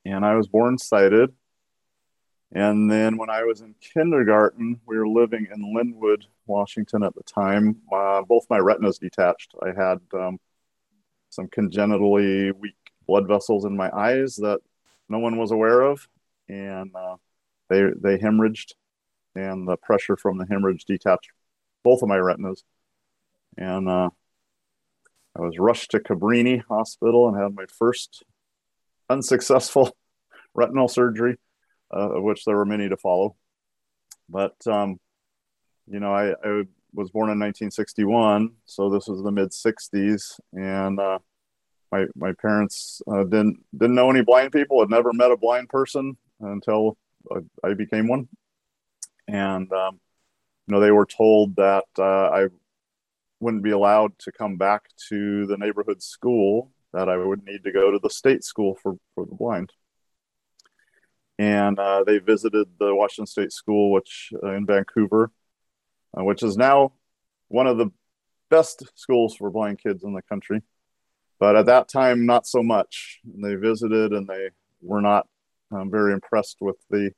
And 0.05 0.24
I 0.24 0.35
was 0.35 0.49
born 0.49 0.79
sighted. 0.79 1.31
And 2.53 2.91
then 2.91 3.18
when 3.18 3.29
I 3.29 3.45
was 3.45 3.61
in 3.61 3.74
kindergarten, 3.81 4.81
we 4.87 4.97
were 4.97 5.09
living 5.09 5.49
in 5.53 5.74
Lynnwood, 5.74 6.24
Washington 6.47 7.03
at 7.03 7.14
the 7.14 7.22
time. 7.22 7.76
Uh, 7.93 8.22
both 8.22 8.47
my 8.49 8.59
retinas 8.59 8.99
detached. 8.99 9.55
I 9.62 9.68
had 9.68 9.99
um, 10.14 10.39
some 11.29 11.49
congenitally 11.49 12.53
weak 12.53 12.74
blood 13.07 13.29
vessels 13.29 13.64
in 13.64 13.76
my 13.76 13.91
eyes 13.95 14.37
that 14.37 14.61
no 15.09 15.18
one 15.18 15.39
was 15.39 15.51
aware 15.51 15.83
of, 15.83 16.07
and 16.49 16.95
uh, 16.95 17.16
they 17.68 17.83
they 18.01 18.18
hemorrhaged, 18.18 18.72
and 19.35 19.66
the 19.66 19.76
pressure 19.76 20.16
from 20.16 20.39
the 20.39 20.47
hemorrhage 20.47 20.85
detached 20.85 21.31
both 21.83 22.03
of 22.03 22.09
my 22.09 22.16
retinas, 22.16 22.62
and 23.57 23.89
uh, 23.89 24.11
I 25.39 25.43
was 25.43 25.59
rushed 25.59 25.93
to 25.93 26.01
Cabrini 26.01 26.62
Hospital 26.68 27.28
and 27.28 27.41
had 27.41 27.55
my 27.55 27.66
first 27.78 28.24
unsuccessful 29.09 29.97
retinal 30.55 30.89
surgery, 30.89 31.36
uh, 31.95 32.16
of 32.16 32.22
which 32.24 32.45
there 32.45 32.57
were 32.57 32.64
many 32.64 32.89
to 32.89 32.97
follow. 32.97 33.36
But 34.28 34.55
um, 34.66 34.99
you 35.86 36.01
know, 36.01 36.12
I, 36.12 36.32
I 36.32 36.64
was 36.93 37.11
born 37.11 37.30
in 37.30 37.39
1961, 37.39 38.53
so 38.64 38.91
this 38.91 39.07
was 39.07 39.22
the 39.22 39.30
mid 39.30 39.51
60s, 39.51 40.41
and 40.53 40.99
uh, 40.99 41.18
my 41.93 42.07
my 42.16 42.32
parents 42.32 43.01
uh, 43.11 43.24
didn't 43.24 43.64
didn't 43.76 43.95
know 43.95 44.11
any 44.11 44.22
blind 44.22 44.53
people. 44.53 44.80
Had 44.80 44.91
never 44.91 45.12
met 45.12 45.30
a 45.30 45.36
blind 45.36 45.68
person 45.68 46.16
until 46.41 46.97
I, 47.30 47.68
I 47.68 47.74
became 47.74 48.09
one, 48.09 48.28
and 49.28 49.72
um, 49.72 50.01
you 50.68 50.74
know, 50.74 50.80
they 50.80 50.91
were 50.91 51.07
told 51.07 51.57
that 51.57 51.84
uh, 51.99 52.28
I 52.28 52.49
wouldn't 53.41 53.62
be 53.62 53.70
allowed 53.70 54.18
to 54.20 54.32
come 54.32 54.57
back 54.57 54.89
to 55.09 55.47
the 55.47 55.57
neighborhood 55.57 56.03
school. 56.03 56.72
That 56.93 57.09
I 57.09 57.16
would 57.16 57.45
need 57.45 57.64
to 57.64 57.72
go 57.72 57.91
to 57.91 57.99
the 57.99 58.11
state 58.11 58.45
school 58.45 58.78
for 58.82 58.97
for 59.14 59.26
the 59.26 59.34
blind 59.34 59.72
and 61.39 61.78
uh, 61.78 62.03
they 62.05 62.18
visited 62.18 62.66
the 62.78 62.95
Washington 62.95 63.26
State 63.26 63.53
School, 63.53 63.93
which 63.93 64.32
uh, 64.43 64.55
in 64.55 64.66
Vancouver, 64.66 65.30
uh, 66.18 66.24
which 66.24 66.43
is 66.43 66.57
now 66.57 66.93
one 67.47 67.66
of 67.66 67.78
the 67.78 67.91
best 68.51 68.82
schools 68.97 69.36
for 69.36 69.51
blind 69.51 69.80
kids 69.80 70.03
in 70.03 70.14
the 70.14 70.22
country. 70.22 70.62
But 71.39 71.55
at 71.55 71.66
that 71.66 71.89
time, 71.89 72.26
not 72.26 72.47
so 72.47 72.62
much. 72.62 73.20
And 73.24 73.45
they 73.45 73.55
visited, 73.55 74.12
and 74.12 74.26
they 74.26 74.51
were 74.82 75.01
not 75.01 75.28
um, 75.70 75.91
very 75.91 76.12
impressed 76.12 76.57
with 76.61 76.76
the 76.91 77.12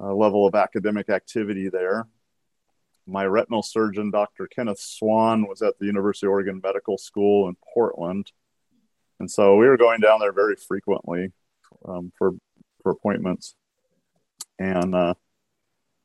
uh, 0.00 0.12
level 0.12 0.46
of 0.46 0.56
academic 0.56 1.08
activity 1.08 1.68
there. 1.68 2.08
My 3.08 3.24
retinal 3.24 3.62
surgeon, 3.62 4.10
Dr. 4.10 4.46
Kenneth 4.46 4.80
Swan, 4.80 5.48
was 5.48 5.62
at 5.62 5.78
the 5.78 5.86
University 5.86 6.26
of 6.26 6.32
Oregon 6.32 6.60
Medical 6.62 6.98
School 6.98 7.48
in 7.48 7.56
Portland, 7.74 8.30
and 9.18 9.30
so 9.30 9.56
we 9.56 9.66
were 9.66 9.78
going 9.78 10.00
down 10.00 10.20
there 10.20 10.32
very 10.32 10.56
frequently 10.56 11.32
um, 11.86 12.12
for 12.16 12.32
for 12.82 12.92
appointments. 12.92 13.54
And 14.58 14.94
uh, 14.94 15.14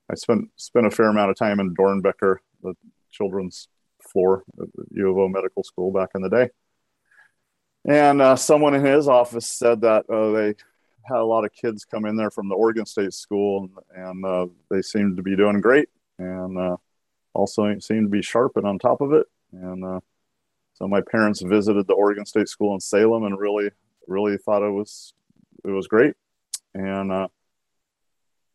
I 0.10 0.16
spent 0.16 0.49
spent 0.56 0.86
a 0.86 0.91
fair 0.91 1.10
amount 1.10 1.32
of 1.32 1.38
time 1.38 1.60
in 1.60 1.76
Doernbecher, 1.76 2.38
the 2.62 2.74
children's 3.12 3.68
floor 4.01 4.43
at 4.62 4.68
U 4.91 5.10
of 5.10 5.18
O 5.18 5.28
Medical 5.28 5.64
School 5.64 5.91
back 5.91 6.10
in 6.16 6.22
the 6.22 6.30
day. 6.30 6.49
And 7.86 8.22
uh, 8.22 8.36
someone 8.36 8.76
in 8.76 8.86
his 8.86 9.08
office 9.08 9.47
said 9.47 9.82
that 9.82 10.10
uh, 10.10 10.32
they 10.32 10.56
had 11.04 11.18
a 11.18 11.26
lot 11.26 11.43
of 11.43 11.51
kids 11.54 11.84
come 11.84 12.06
in 12.06 12.16
there 12.16 12.32
from 12.32 12.47
the 12.47 12.56
Oregon 12.56 12.86
State 12.86 13.14
School, 13.14 13.70
and, 13.93 14.06
and 14.06 14.26
uh, 14.26 14.47
they 14.70 14.82
seemed 14.82 15.18
to 15.18 15.24
be 15.24 15.36
doing 15.36 15.60
great, 15.60 15.89
and 16.18 16.58
uh, 16.58 16.78
also 17.34 17.77
seemed 17.79 18.05
to 18.05 18.09
be 18.09 18.21
sharp 18.21 18.53
and 18.55 18.65
on 18.65 18.79
top 18.79 19.01
of 19.01 19.13
it. 19.13 19.27
And 19.51 19.84
uh, 19.84 19.99
so 20.73 20.88
my 20.88 21.01
parents 21.01 21.41
visited 21.41 21.88
the 21.88 21.93
Oregon 21.93 22.25
State 22.25 22.49
School 22.49 22.73
in 22.73 22.79
Salem, 22.79 23.23
and 23.23 23.39
really, 23.39 23.69
really 24.07 24.38
thought 24.38 24.65
it 24.65 24.71
was 24.71 25.13
it 25.63 25.71
was 25.71 25.88
great. 25.88 26.15
And 26.73 27.11
uh, 27.11 27.27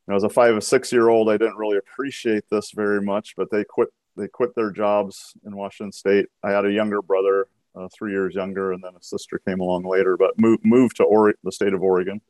you 0.07 0.13
know, 0.13 0.17
as 0.17 0.25
a 0.25 0.29
five 0.29 0.55
or 0.55 0.61
six 0.61 0.93
year 0.93 1.09
old, 1.09 1.31
I 1.31 1.37
didn't 1.37 1.57
really 1.57 1.79
appreciate 1.79 2.45
this 2.51 2.73
very 2.73 3.01
much, 3.01 3.35
but 3.37 3.51
they 3.51 3.65
quit 3.65 3.89
they 4.17 4.29
quit 4.29 4.55
their 4.55 4.71
jobs 4.71 5.35
in 5.47 5.57
Washington 5.57 5.93
State. 5.93 6.27
I 6.43 6.51
had 6.51 6.67
a 6.67 6.73
younger 6.73 7.01
brother, 7.03 7.47
uh, 7.77 7.89
three 7.97 8.13
years 8.13 8.35
younger, 8.35 8.73
and 8.73 8.83
then 8.83 8.95
a 8.97 9.03
sister 9.03 9.41
came 9.47 9.61
along 9.61 9.85
later, 9.85 10.17
but 10.17 10.39
moved 10.39 10.65
moved 10.65 10.97
to 10.97 11.05
or- 11.05 11.35
the 11.45 11.53
state 11.53 11.73
of 11.73 11.83
Oregon 11.83 12.21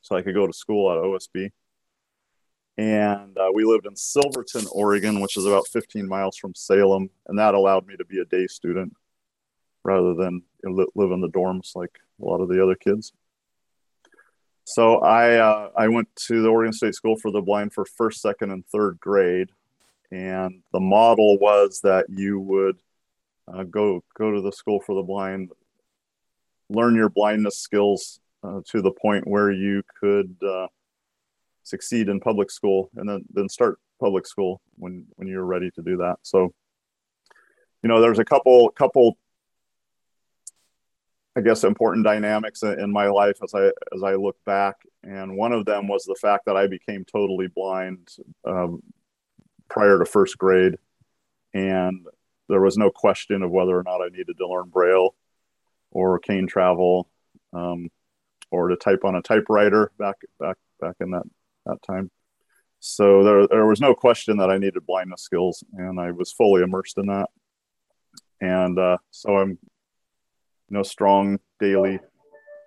so 0.00 0.16
I 0.16 0.22
could 0.22 0.34
go 0.34 0.46
to 0.46 0.52
school 0.52 0.90
at 0.90 0.98
OSB. 0.98 1.52
And 2.78 3.36
uh, 3.36 3.50
we 3.52 3.64
lived 3.64 3.86
in 3.86 3.96
Silverton, 3.96 4.66
Oregon, 4.72 5.20
which 5.20 5.36
is 5.36 5.44
about 5.44 5.68
15 5.68 6.08
miles 6.08 6.36
from 6.36 6.54
Salem, 6.54 7.10
and 7.26 7.38
that 7.38 7.54
allowed 7.54 7.86
me 7.86 7.96
to 7.96 8.04
be 8.04 8.20
a 8.20 8.24
day 8.24 8.46
student 8.46 8.94
rather 9.84 10.14
than 10.14 10.42
live 10.64 11.10
in 11.10 11.20
the 11.20 11.28
dorms 11.28 11.74
like 11.74 11.98
a 12.20 12.24
lot 12.24 12.40
of 12.40 12.48
the 12.48 12.62
other 12.62 12.74
kids. 12.74 13.12
So 14.64 14.98
I 15.00 15.36
uh, 15.36 15.70
I 15.76 15.88
went 15.88 16.08
to 16.28 16.40
the 16.40 16.48
Oregon 16.48 16.72
State 16.72 16.94
School 16.94 17.16
for 17.16 17.30
the 17.30 17.40
Blind 17.40 17.72
for 17.72 17.84
first, 17.84 18.20
second, 18.20 18.52
and 18.52 18.64
third 18.66 18.98
grade, 19.00 19.50
and 20.10 20.62
the 20.72 20.80
model 20.80 21.36
was 21.38 21.80
that 21.82 22.06
you 22.08 22.38
would 22.38 22.78
uh, 23.52 23.64
go 23.64 24.04
go 24.16 24.30
to 24.30 24.40
the 24.40 24.52
School 24.52 24.80
for 24.80 24.94
the 24.94 25.02
Blind, 25.02 25.50
learn 26.70 26.94
your 26.94 27.08
blindness 27.08 27.58
skills 27.58 28.20
uh, 28.44 28.60
to 28.68 28.80
the 28.82 28.92
point 28.92 29.26
where 29.26 29.50
you 29.50 29.82
could 30.00 30.36
uh, 30.46 30.68
succeed 31.62 32.08
in 32.08 32.20
public 32.20 32.50
school 32.50 32.90
and 32.96 33.08
then 33.08 33.24
then 33.32 33.48
start 33.48 33.78
public 34.00 34.26
school 34.26 34.60
when 34.76 35.06
when 35.16 35.28
you're 35.28 35.44
ready 35.44 35.70
to 35.72 35.82
do 35.82 35.96
that. 35.98 36.16
So 36.22 36.52
you 37.82 37.88
know 37.88 38.00
there's 38.00 38.18
a 38.18 38.24
couple 38.24 38.68
couple 38.70 39.16
i 41.36 41.40
guess 41.40 41.64
important 41.64 42.04
dynamics 42.04 42.62
in 42.62 42.92
my 42.92 43.06
life 43.08 43.38
as 43.42 43.54
i 43.54 43.66
as 43.94 44.02
i 44.04 44.14
look 44.14 44.36
back. 44.44 44.76
And 45.04 45.36
one 45.36 45.52
of 45.52 45.64
them 45.64 45.88
was 45.88 46.04
the 46.04 46.16
fact 46.20 46.46
that 46.46 46.56
i 46.56 46.66
became 46.66 47.04
totally 47.04 47.48
blind 47.48 48.08
um, 48.44 48.82
prior 49.68 49.98
to 49.98 50.04
first 50.04 50.38
grade. 50.38 50.76
And 51.54 52.06
there 52.48 52.60
was 52.60 52.76
no 52.76 52.90
question 52.90 53.42
of 53.42 53.50
whether 53.50 53.76
or 53.76 53.82
not 53.82 54.02
i 54.02 54.08
needed 54.08 54.36
to 54.38 54.48
learn 54.48 54.68
braille 54.68 55.14
or 55.90 56.18
cane 56.18 56.46
travel 56.46 57.08
um, 57.52 57.88
or 58.50 58.68
to 58.68 58.76
type 58.76 59.04
on 59.04 59.14
a 59.14 59.22
typewriter 59.22 59.92
back 59.98 60.16
back 60.38 60.56
back 60.80 60.96
in 61.00 61.10
that 61.10 61.24
that 61.66 61.82
time. 61.86 62.10
So 62.80 63.22
there 63.22 63.46
there 63.46 63.66
was 63.66 63.80
no 63.80 63.94
question 63.94 64.38
that 64.38 64.50
I 64.50 64.58
needed 64.58 64.86
blindness 64.86 65.22
skills, 65.22 65.62
and 65.74 66.00
I 66.00 66.10
was 66.10 66.32
fully 66.32 66.62
immersed 66.62 66.98
in 66.98 67.06
that. 67.06 67.28
And 68.40 68.78
uh, 68.78 68.98
so 69.12 69.36
I'm, 69.36 69.50
you 69.50 69.58
know, 70.68 70.82
strong 70.82 71.38
daily 71.60 72.00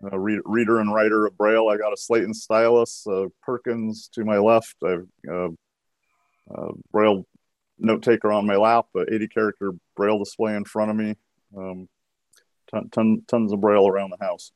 uh, 0.03 0.17
read, 0.17 0.39
reader 0.45 0.79
and 0.79 0.93
writer 0.93 1.25
of 1.25 1.37
Braille. 1.37 1.67
I 1.67 1.77
got 1.77 1.93
a 1.93 1.97
slate 1.97 2.23
and 2.23 2.35
stylus, 2.35 3.05
uh, 3.07 3.25
Perkins 3.43 4.09
to 4.13 4.23
my 4.23 4.37
left. 4.37 4.75
I've 4.85 5.07
uh, 5.29 5.49
uh, 6.53 6.71
Braille 6.91 7.25
note 7.77 8.03
taker 8.03 8.31
on 8.31 8.45
my 8.45 8.55
lap, 8.55 8.85
a 8.95 9.13
80 9.13 9.27
character 9.27 9.71
Braille 9.95 10.19
display 10.19 10.55
in 10.55 10.65
front 10.65 10.91
of 10.91 10.97
me. 10.97 11.15
Um, 11.57 11.89
ton, 12.71 12.89
ton, 12.89 13.21
tons 13.27 13.51
of 13.51 13.61
Braille 13.61 13.87
around 13.87 14.11
the 14.11 14.25
house. 14.25 14.51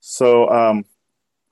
So 0.00 0.48
um, 0.48 0.84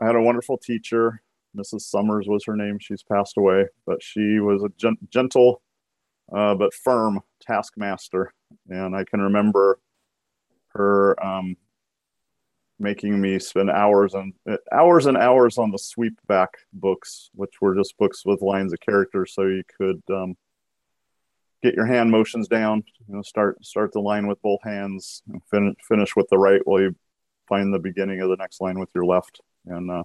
I 0.01 0.07
had 0.07 0.17
a 0.17 0.23
wonderful 0.23 0.59
teacher. 0.59 1.23
Mrs. 1.57 1.83
Summers 1.83 2.27
was 2.29 2.45
her 2.47 2.57
name. 2.57 2.79
She's 2.79 3.03
passed 3.03 3.37
away, 3.37 3.67
but 3.87 4.03
she 4.03 4.41
was 4.41 4.63
a 4.63 4.69
gen- 4.77 4.99
gentle 5.11 5.63
uh, 6.35 6.55
but 6.55 6.75
firm 6.75 7.21
taskmaster. 7.41 8.33
And 8.69 8.97
I 8.97 9.05
can 9.05 9.21
remember 9.21 9.79
her 10.69 11.23
um, 11.25 11.57
making 12.79 13.21
me 13.21 13.39
spend 13.39 13.71
hours 13.71 14.15
and 14.15 14.33
hours 14.73 15.07
and 15.07 15.17
hours 15.17 15.59
on 15.59 15.71
the 15.71 15.79
sweep 15.79 16.19
back 16.27 16.51
books, 16.73 17.31
which 17.35 17.61
were 17.61 17.75
just 17.75 17.97
books 17.99 18.25
with 18.25 18.43
lines 18.43 18.73
of 18.73 18.81
characters, 18.81 19.33
so 19.35 19.43
you 19.43 19.63
could 19.79 20.03
um, 20.11 20.37
get 21.63 21.75
your 21.75 21.87
hand 21.87 22.11
motions 22.11 22.49
down. 22.49 22.83
You 23.09 23.17
know, 23.17 23.23
start 23.23 23.65
start 23.65 23.93
the 23.93 24.01
line 24.01 24.27
with 24.27 24.41
both 24.43 24.63
hands, 24.63 25.23
and 25.29 25.43
fin- 25.51 25.77
finish 25.87 26.17
with 26.17 26.29
the 26.31 26.39
right 26.39 26.61
while 26.65 26.81
you 26.81 26.97
find 27.49 27.73
the 27.73 27.79
beginning 27.79 28.21
of 28.21 28.31
the 28.31 28.37
next 28.37 28.61
line 28.61 28.79
with 28.79 28.89
your 28.95 29.05
left. 29.05 29.41
And 29.67 29.91
uh, 29.91 30.05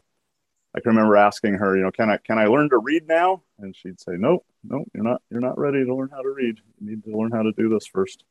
I 0.75 0.81
can 0.81 0.91
remember 0.91 1.17
asking 1.17 1.55
her, 1.55 1.75
you 1.75 1.83
know, 1.83 1.91
can 1.91 2.09
I 2.09 2.17
can 2.17 2.37
I 2.37 2.45
learn 2.45 2.69
to 2.69 2.77
read 2.77 3.07
now? 3.07 3.41
And 3.57 3.75
she'd 3.75 3.99
say, 3.99 4.13
nope, 4.13 4.45
nope, 4.63 4.87
you're 4.93 5.03
not 5.03 5.21
you're 5.31 5.41
not 5.41 5.57
ready 5.57 5.83
to 5.83 5.95
learn 5.95 6.09
how 6.11 6.21
to 6.21 6.29
read. 6.29 6.59
You 6.79 6.89
need 6.89 7.03
to 7.05 7.17
learn 7.17 7.31
how 7.31 7.41
to 7.41 7.51
do 7.53 7.69
this 7.69 7.87
first. 7.87 8.23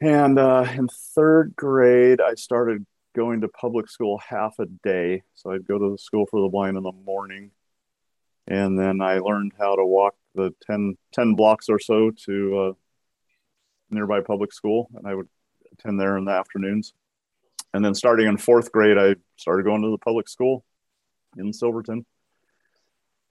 And 0.00 0.38
uh, 0.38 0.66
in 0.74 0.88
third 1.14 1.54
grade, 1.54 2.20
I 2.20 2.34
started 2.34 2.84
going 3.14 3.42
to 3.42 3.48
public 3.48 3.88
school 3.88 4.18
half 4.18 4.58
a 4.58 4.66
day. 4.66 5.22
So 5.34 5.52
I'd 5.52 5.66
go 5.66 5.78
to 5.78 5.92
the 5.92 5.98
school 5.98 6.26
for 6.26 6.40
the 6.40 6.48
blind 6.48 6.76
in 6.76 6.82
the 6.82 6.92
morning. 6.92 7.52
And 8.48 8.76
then 8.76 9.00
I 9.00 9.18
learned 9.18 9.52
how 9.56 9.76
to 9.76 9.84
walk 9.84 10.14
the 10.34 10.52
10, 10.66 10.96
10 11.12 11.34
blocks 11.34 11.68
or 11.68 11.78
so 11.78 12.10
to 12.26 12.58
uh, 12.58 12.72
nearby 13.90 14.20
public 14.20 14.52
school. 14.52 14.90
And 14.96 15.06
I 15.06 15.14
would 15.14 15.28
attend 15.72 16.00
there 16.00 16.16
in 16.18 16.24
the 16.24 16.32
afternoons. 16.32 16.94
And 17.74 17.84
then 17.84 17.94
starting 17.94 18.26
in 18.26 18.36
fourth 18.36 18.70
grade, 18.70 18.98
I 18.98 19.16
started 19.36 19.64
going 19.64 19.82
to 19.82 19.90
the 19.90 19.98
public 19.98 20.28
school 20.28 20.64
in 21.36 21.52
Silverton. 21.52 22.04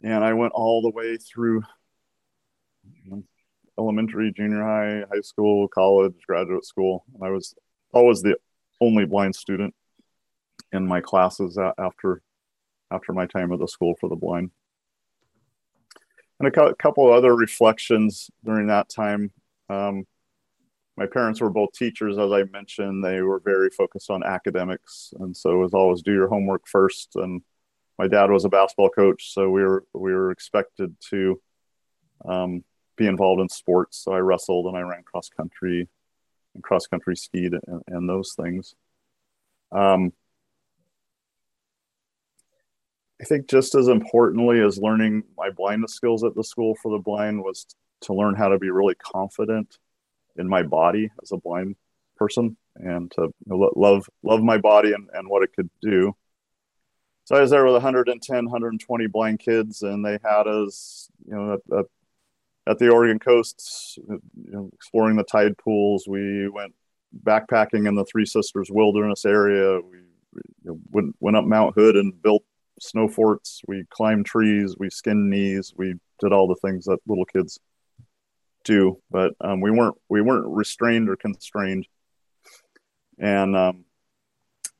And 0.03 0.23
I 0.23 0.33
went 0.33 0.53
all 0.53 0.81
the 0.81 0.89
way 0.89 1.17
through 1.17 1.61
elementary, 3.77 4.31
junior 4.31 4.63
high, 4.63 5.03
high 5.13 5.21
school, 5.21 5.67
college, 5.67 6.15
graduate 6.25 6.65
school. 6.65 7.05
I 7.21 7.29
was 7.29 7.53
always 7.93 8.21
the 8.21 8.37
only 8.79 9.05
blind 9.05 9.35
student 9.35 9.75
in 10.71 10.87
my 10.87 11.01
classes 11.01 11.57
after 11.77 12.21
after 12.89 13.13
my 13.13 13.25
time 13.25 13.53
at 13.53 13.59
the 13.59 13.67
school 13.67 13.95
for 13.99 14.09
the 14.09 14.15
blind. 14.15 14.51
And 16.39 16.47
a 16.47 16.73
couple 16.75 17.07
of 17.07 17.13
other 17.13 17.35
reflections 17.35 18.29
during 18.43 18.67
that 18.67 18.89
time. 18.89 19.31
Um, 19.69 20.05
my 21.01 21.07
parents 21.07 21.41
were 21.41 21.49
both 21.49 21.71
teachers, 21.73 22.19
as 22.19 22.31
I 22.31 22.43
mentioned. 22.43 23.03
They 23.03 23.21
were 23.21 23.39
very 23.39 23.71
focused 23.71 24.11
on 24.11 24.23
academics, 24.23 25.11
and 25.19 25.35
so 25.35 25.49
it 25.49 25.57
was 25.57 25.73
always 25.73 26.03
do 26.03 26.13
your 26.13 26.27
homework 26.27 26.67
first. 26.67 27.15
And 27.15 27.41
my 27.97 28.07
dad 28.07 28.29
was 28.29 28.45
a 28.45 28.49
basketball 28.49 28.91
coach, 28.91 29.33
so 29.33 29.49
we 29.49 29.63
were 29.63 29.83
we 29.93 30.13
were 30.13 30.29
expected 30.29 30.95
to 31.09 31.41
um, 32.23 32.63
be 32.97 33.07
involved 33.07 33.41
in 33.41 33.49
sports. 33.49 33.97
So 33.97 34.13
I 34.13 34.19
wrestled 34.19 34.67
and 34.67 34.77
I 34.77 34.81
ran 34.81 35.01
cross 35.01 35.27
country 35.29 35.89
and 36.53 36.61
cross 36.61 36.85
country 36.85 37.15
skied 37.15 37.53
and, 37.53 37.81
and 37.87 38.07
those 38.07 38.35
things. 38.39 38.75
Um, 39.71 40.13
I 43.19 43.23
think 43.23 43.49
just 43.49 43.73
as 43.73 43.87
importantly 43.87 44.61
as 44.61 44.77
learning 44.77 45.23
my 45.35 45.49
blindness 45.49 45.95
skills 45.95 46.23
at 46.23 46.35
the 46.35 46.43
school 46.43 46.75
for 46.75 46.91
the 46.91 47.01
blind 47.01 47.41
was 47.41 47.65
to 48.01 48.13
learn 48.13 48.35
how 48.35 48.49
to 48.49 48.59
be 48.59 48.69
really 48.69 48.95
confident 48.95 49.79
in 50.37 50.47
my 50.47 50.63
body 50.63 51.09
as 51.21 51.31
a 51.31 51.37
blind 51.37 51.75
person 52.15 52.57
and 52.75 53.11
to 53.11 53.33
love 53.47 54.07
love 54.23 54.41
my 54.41 54.57
body 54.57 54.93
and, 54.93 55.09
and 55.13 55.27
what 55.27 55.43
it 55.43 55.53
could 55.55 55.69
do. 55.81 56.15
So 57.25 57.35
i 57.35 57.41
was 57.41 57.51
there 57.51 57.63
with 57.63 57.73
110 57.73 58.45
120 58.45 59.07
blind 59.07 59.39
kids 59.39 59.83
and 59.83 60.05
they 60.05 60.17
had 60.23 60.47
us 60.47 61.09
you 61.25 61.35
know 61.35 61.53
at, 61.53 61.77
at, 61.77 61.85
at 62.67 62.77
the 62.79 62.89
oregon 62.89 63.19
coast 63.19 63.99
you 64.07 64.21
know, 64.51 64.69
exploring 64.73 65.17
the 65.17 65.23
tide 65.23 65.57
pools. 65.57 66.07
We 66.07 66.49
went 66.49 66.73
backpacking 67.23 67.87
in 67.87 67.95
the 67.95 68.05
three 68.05 68.25
sisters 68.25 68.69
wilderness 68.71 69.25
area. 69.25 69.79
We, 69.79 69.97
you 70.37 70.43
know, 70.63 70.79
went, 70.91 71.15
went 71.19 71.37
up 71.37 71.45
mount 71.45 71.75
hood 71.75 71.95
and 71.95 72.21
built 72.21 72.43
snow 72.79 73.07
forts. 73.07 73.61
We 73.67 73.85
climbed 73.89 74.25
trees. 74.25 74.75
We 74.77 74.89
skinned 74.89 75.29
knees. 75.29 75.73
We 75.75 75.95
did 76.19 76.33
all 76.33 76.47
the 76.47 76.55
things 76.55 76.85
that 76.85 76.99
little 77.07 77.25
kids 77.25 77.59
do, 78.63 78.99
but 79.09 79.33
um, 79.41 79.61
we 79.61 79.71
weren't 79.71 79.95
we 80.09 80.21
weren't 80.21 80.47
restrained 80.47 81.09
or 81.09 81.15
constrained. 81.15 81.87
And 83.19 83.55
um, 83.55 83.85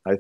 I 0.06 0.18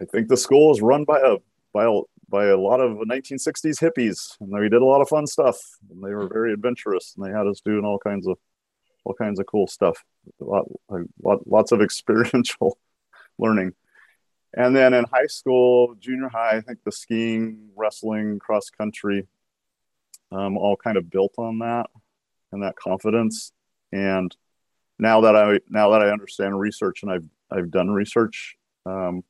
I 0.00 0.04
think 0.04 0.28
the 0.28 0.36
school 0.36 0.72
is 0.72 0.80
run 0.80 1.04
by 1.04 1.20
a 1.20 1.36
by 1.72 1.84
a 1.84 2.00
by 2.28 2.46
a 2.46 2.58
lot 2.58 2.80
of 2.80 2.98
1960s 2.98 3.80
hippies, 3.80 4.36
and 4.40 4.52
we 4.52 4.68
did 4.68 4.82
a 4.82 4.84
lot 4.84 5.00
of 5.00 5.08
fun 5.08 5.26
stuff. 5.26 5.58
And 5.90 6.02
they 6.02 6.14
were 6.14 6.28
very 6.28 6.52
adventurous, 6.52 7.14
and 7.16 7.26
they 7.26 7.36
had 7.36 7.46
us 7.46 7.60
doing 7.60 7.84
all 7.84 7.98
kinds 7.98 8.26
of 8.26 8.38
all 9.04 9.14
kinds 9.14 9.40
of 9.40 9.46
cool 9.46 9.66
stuff. 9.66 10.04
A 10.40 10.44
lot, 10.44 10.66
a 10.90 10.98
lot 11.22 11.46
lots 11.46 11.72
of 11.72 11.80
experiential 11.82 12.78
learning. 13.38 13.74
And 14.54 14.74
then 14.74 14.94
in 14.94 15.04
high 15.12 15.26
school, 15.26 15.94
junior 16.00 16.30
high, 16.30 16.56
I 16.56 16.60
think 16.62 16.78
the 16.82 16.92
skiing, 16.92 17.68
wrestling, 17.76 18.38
cross 18.38 18.70
country, 18.70 19.28
um, 20.32 20.56
all 20.56 20.74
kind 20.74 20.96
of 20.96 21.10
built 21.10 21.34
on 21.36 21.58
that 21.58 21.86
and 22.52 22.62
that 22.62 22.76
confidence. 22.76 23.52
And 23.92 24.34
now 24.98 25.22
that 25.22 25.36
I 25.36 25.60
now 25.68 25.90
that 25.90 26.02
I 26.02 26.10
understand 26.10 26.58
research 26.58 27.02
and 27.02 27.12
I've 27.12 27.28
I've 27.50 27.70
done 27.70 27.90
research, 27.90 28.56
um, 28.86 29.22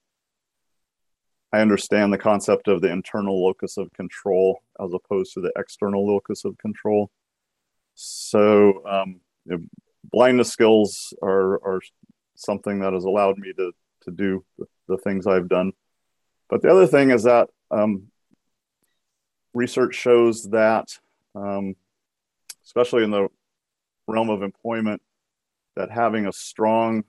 I 1.52 1.60
understand 1.60 2.12
the 2.12 2.18
concept 2.18 2.68
of 2.68 2.80
the 2.80 2.90
internal 2.90 3.42
locus 3.44 3.76
of 3.76 3.92
control 3.92 4.62
as 4.80 4.92
opposed 4.92 5.34
to 5.34 5.40
the 5.40 5.52
external 5.56 6.06
locus 6.06 6.44
of 6.44 6.58
control. 6.58 7.10
So 7.94 8.86
um, 8.86 9.20
blindness 10.04 10.50
skills 10.50 11.14
are 11.22 11.54
are 11.64 11.80
something 12.36 12.80
that 12.80 12.92
has 12.92 13.04
allowed 13.04 13.38
me 13.38 13.52
to 13.54 13.72
to 14.02 14.10
do 14.10 14.44
the, 14.58 14.66
the 14.88 14.98
things 14.98 15.26
I've 15.26 15.48
done. 15.48 15.72
But 16.48 16.62
the 16.62 16.70
other 16.70 16.86
thing 16.86 17.10
is 17.10 17.24
that 17.24 17.48
um, 17.70 18.08
research 19.54 19.94
shows 19.94 20.44
that, 20.50 20.88
um, 21.34 21.74
especially 22.68 23.02
in 23.02 23.10
the 23.10 23.26
realm 24.06 24.28
of 24.28 24.42
employment, 24.42 25.00
that 25.74 25.90
having 25.90 26.26
a 26.26 26.32
strong 26.32 27.02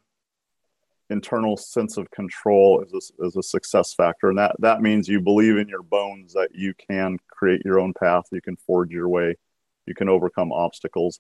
internal 1.10 1.58
sense 1.58 1.98
of 1.98 2.10
control 2.12 2.82
is 2.82 2.94
a, 2.94 3.26
is 3.26 3.36
a 3.36 3.44
success 3.44 3.94
factor. 3.94 4.30
And 4.30 4.38
that, 4.38 4.56
that 4.60 4.82
means 4.82 5.10
you 5.10 5.20
believe 5.20 5.58
in 5.58 5.68
your 5.68 5.84
bones 5.84 6.32
that 6.34 6.50
you 6.54 6.74
can 6.90 7.18
create 7.30 7.62
your 7.66 7.78
own 7.78 7.94
path, 7.94 8.24
you 8.32 8.42
can 8.42 8.56
forge 8.56 8.92
your 8.92 9.10
way, 9.10 9.36
you 9.86 9.94
can 9.94 10.08
overcome 10.08 10.54
obstacles, 10.54 11.20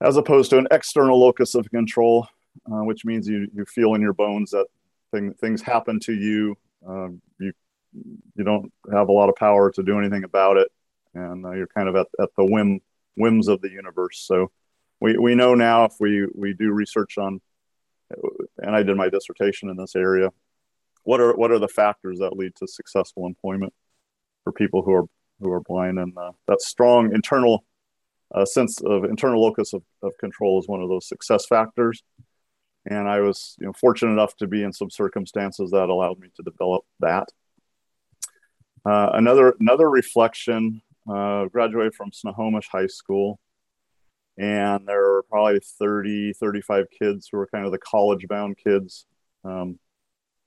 as 0.00 0.16
opposed 0.16 0.50
to 0.50 0.58
an 0.58 0.66
external 0.72 1.20
locus 1.20 1.54
of 1.54 1.70
control, 1.70 2.26
uh, 2.66 2.82
which 2.82 3.04
means 3.04 3.28
you, 3.28 3.46
you 3.54 3.64
feel 3.64 3.94
in 3.94 4.00
your 4.00 4.12
bones 4.12 4.50
that 4.50 4.66
thing, 5.12 5.34
things 5.34 5.62
happen 5.62 6.00
to 6.00 6.12
you. 6.12 6.56
Um, 6.84 7.22
you, 7.38 7.52
you 8.34 8.42
don't 8.42 8.72
have 8.90 9.08
a 9.08 9.12
lot 9.12 9.28
of 9.28 9.36
power 9.36 9.70
to 9.70 9.82
do 9.84 10.00
anything 10.00 10.24
about 10.24 10.56
it. 10.56 10.68
And 11.14 11.46
uh, 11.46 11.52
you're 11.52 11.68
kind 11.68 11.88
of 11.88 11.94
at, 11.94 12.08
at 12.20 12.30
the 12.36 12.44
whim, 12.44 12.80
whims 13.16 13.48
of 13.48 13.60
the 13.60 13.70
universe. 13.70 14.24
So 14.26 14.50
we, 15.00 15.16
we 15.16 15.34
know 15.34 15.54
now 15.54 15.84
if 15.84 15.94
we, 16.00 16.26
we 16.34 16.54
do 16.54 16.70
research 16.72 17.18
on 17.18 17.40
and 18.58 18.74
I 18.74 18.82
did 18.82 18.96
my 18.96 19.08
dissertation 19.08 19.68
in 19.68 19.76
this 19.76 19.96
area. 19.96 20.30
What 21.02 21.20
are 21.20 21.36
what 21.36 21.50
are 21.50 21.58
the 21.58 21.68
factors 21.68 22.18
that 22.18 22.36
lead 22.36 22.54
to 22.56 22.66
successful 22.66 23.26
employment 23.26 23.72
for 24.42 24.52
people 24.52 24.82
who 24.82 24.92
are 24.92 25.04
who 25.40 25.50
are 25.50 25.60
blind? 25.60 25.98
And 25.98 26.16
uh, 26.16 26.32
that 26.48 26.60
strong 26.60 27.14
internal 27.14 27.64
uh, 28.34 28.44
sense 28.44 28.80
of 28.80 29.04
internal 29.04 29.42
locus 29.42 29.74
of, 29.74 29.82
of 30.02 30.16
control 30.18 30.58
is 30.60 30.68
one 30.68 30.82
of 30.82 30.88
those 30.88 31.08
success 31.08 31.46
factors. 31.46 32.02
And 32.86 33.08
I 33.08 33.20
was 33.20 33.56
you 33.58 33.66
know 33.66 33.72
fortunate 33.74 34.12
enough 34.12 34.34
to 34.36 34.46
be 34.46 34.62
in 34.62 34.72
some 34.72 34.90
circumstances 34.90 35.70
that 35.72 35.88
allowed 35.88 36.18
me 36.18 36.28
to 36.36 36.42
develop 36.42 36.84
that. 37.00 37.28
Uh, 38.86 39.10
another 39.14 39.54
another 39.60 39.88
reflection. 39.88 40.82
Uh, 41.08 41.44
graduated 41.46 41.94
from 41.94 42.12
Snohomish 42.12 42.68
High 42.68 42.86
School. 42.86 43.38
And 44.38 44.88
there 44.88 45.02
were 45.02 45.24
probably 45.28 45.60
30 45.60 46.32
35 46.32 46.86
kids 46.98 47.28
who 47.30 47.36
were 47.36 47.46
kind 47.46 47.66
of 47.66 47.72
the 47.72 47.78
college 47.78 48.26
bound 48.26 48.56
kids. 48.56 49.06
Um, 49.44 49.78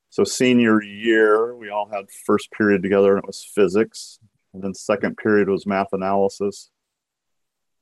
so 0.09 0.23
senior 0.23 0.81
year 0.81 1.55
we 1.55 1.69
all 1.69 1.87
had 1.87 2.05
first 2.25 2.51
period 2.51 2.81
together 2.81 3.15
and 3.15 3.23
it 3.23 3.27
was 3.27 3.49
physics. 3.53 4.19
And 4.53 4.63
then 4.63 4.73
second 4.73 5.17
period 5.17 5.47
was 5.47 5.67
math 5.67 5.93
analysis. 5.93 6.71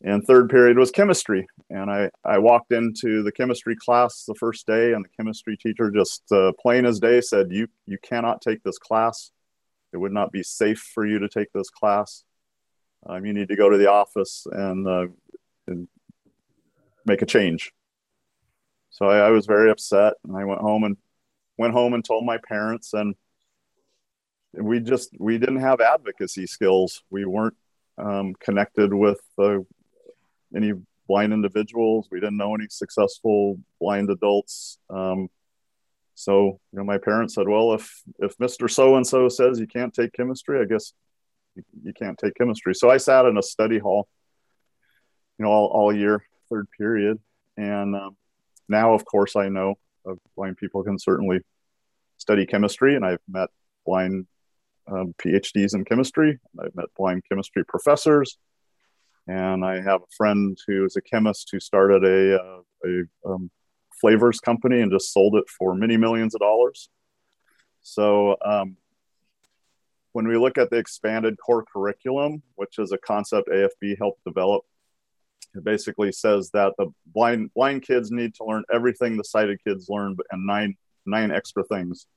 And 0.04 0.22
third 0.26 0.50
period 0.50 0.78
was 0.78 0.92
chemistry. 0.92 1.48
And 1.70 1.90
i 1.90 2.10
i 2.26 2.38
walked 2.38 2.74
into 2.74 3.24
the 3.24 3.32
chemistry 3.32 3.78
class 3.78 4.26
the 4.28 4.36
first 4.36 4.68
day 4.68 4.92
and 4.92 5.06
the 5.06 5.10
chemistry 5.16 5.56
teacher 5.56 5.90
just 5.90 6.30
uh, 6.32 6.52
plain 6.62 6.86
as 6.86 7.00
day 7.00 7.22
said 7.22 7.48
you 7.52 7.68
you 7.86 7.98
cannot 8.04 8.42
take 8.42 8.64
this 8.64 8.78
class. 8.78 9.32
It 9.94 9.98
would 9.98 10.12
not 10.12 10.34
be 10.34 10.44
safe 10.44 10.92
for 10.94 11.08
you 11.08 11.20
to 11.20 11.30
take 11.30 11.54
this 11.54 11.70
class 11.70 12.26
um, 13.06 13.26
you 13.26 13.34
need 13.34 13.50
to 13.50 13.56
go 13.56 13.70
to 13.70 13.78
the 13.78 13.90
office 13.90 14.48
and 14.52 14.88
uh, 14.88 15.08
and 15.68 15.88
make 17.06 17.22
a 17.22 17.26
change. 17.26 17.72
So 18.90 19.08
I, 19.08 19.28
I, 19.28 19.30
was 19.30 19.46
very 19.46 19.70
upset, 19.70 20.14
and 20.24 20.38
I 20.38 20.46
went 20.46 20.62
home 20.62 20.84
and 20.84 20.98
went 21.58 21.74
home 21.74 21.94
and 21.94 22.04
told 22.04 22.26
my 22.26 22.38
parents, 22.48 22.94
and 22.94 23.16
we 24.54 24.80
just 24.80 25.10
we 25.20 25.38
didn't 25.38 25.60
have 25.60 25.82
advocacy 25.82 26.48
skills. 26.48 27.04
We 27.10 27.26
weren't 27.26 27.58
um, 27.98 28.34
connected 28.40 28.94
with 28.94 29.22
uh, 29.38 29.60
any 30.56 30.74
blind 31.08 31.34
individuals. 31.34 32.08
We 32.10 32.20
didn't 32.20 32.38
know 32.38 32.56
any 32.56 32.68
successful 32.70 33.60
blind 33.80 34.10
adults. 34.10 34.80
Um, 34.90 35.30
so 36.16 36.60
you 36.72 36.80
know, 36.80 36.86
my 36.86 36.98
parents 36.98 37.36
said, 37.36 37.48
"Well, 37.48 37.74
if 37.74 38.02
if 38.20 38.40
Mister 38.40 38.68
So 38.68 38.96
and 38.96 39.06
So 39.06 39.28
says 39.30 39.60
you 39.60 39.68
can't 39.68 39.94
take 39.94 40.14
chemistry, 40.14 40.62
I 40.62 40.66
guess 40.66 40.94
you, 41.84 41.94
can't 41.94 42.18
take 42.18 42.36
chemistry." 42.36 42.74
So 42.76 42.90
I 42.90 42.98
sat 42.98 43.26
in 43.26 43.38
a 43.38 43.44
study 43.44 43.80
hall, 43.80 44.08
you 45.38 45.46
know, 45.46 45.52
all, 45.52 45.68
all 45.68 45.96
year 45.96 46.24
third 46.50 46.68
period. 46.78 47.20
And 47.58 47.96
um, 47.96 48.18
now, 48.68 48.94
of 48.94 49.06
course, 49.06 49.36
I 49.36 49.50
know 49.50 49.76
blind 50.36 50.58
people 50.58 50.84
can 50.84 51.00
certainly 51.00 51.40
study 52.18 52.46
chemistry, 52.46 52.96
and 52.96 53.06
I've 53.06 53.22
met 53.28 53.50
blind 53.86 54.28
um, 54.88 55.14
PhDs 55.18 55.74
in 55.74 55.86
chemistry. 55.86 56.40
I've 56.60 56.76
met 56.76 56.94
blind 56.98 57.24
chemistry 57.30 57.64
professors, 57.66 58.38
and 59.28 59.66
I 59.66 59.82
have 59.82 60.02
a 60.02 60.16
friend 60.16 60.58
who 60.68 60.86
is 60.86 60.96
a 60.96 61.02
chemist 61.02 61.50
who 61.52 61.60
started 61.60 62.04
a, 62.04 62.42
uh, 62.42 62.62
a 62.86 63.30
um, 63.30 63.50
flavors 64.00 64.40
company 64.40 64.82
and 64.82 64.92
just 64.92 65.14
sold 65.14 65.36
it 65.36 65.46
for 65.50 65.76
many 65.76 65.98
millions 65.98 66.36
of 66.36 66.42
dollars. 66.42 66.90
So 67.82 68.36
um, 68.44 68.78
when 70.16 70.28
we 70.28 70.38
look 70.38 70.58
at 70.58 70.70
the 70.70 70.78
expanded 70.78 71.36
core 71.38 71.66
curriculum, 71.66 72.42
which 72.56 72.80
is 72.80 72.94
a 72.94 72.98
concept 72.98 73.50
AFB 73.50 73.98
helped 73.98 74.24
develop 74.24 74.64
it 75.56 75.64
basically 75.64 76.12
says 76.12 76.50
that 76.54 76.74
the 76.78 76.88
blind 77.08 77.50
blind 77.54 77.82
kids 77.82 78.12
need 78.12 78.34
to 78.36 78.46
learn 78.46 78.64
everything 78.74 79.18
the 79.18 79.24
sighted 79.24 79.60
kids 79.64 79.88
learn 79.90 80.16
and 80.32 80.46
nine 80.46 80.76
nine 81.06 81.32
extra 81.32 81.64
things 81.64 82.08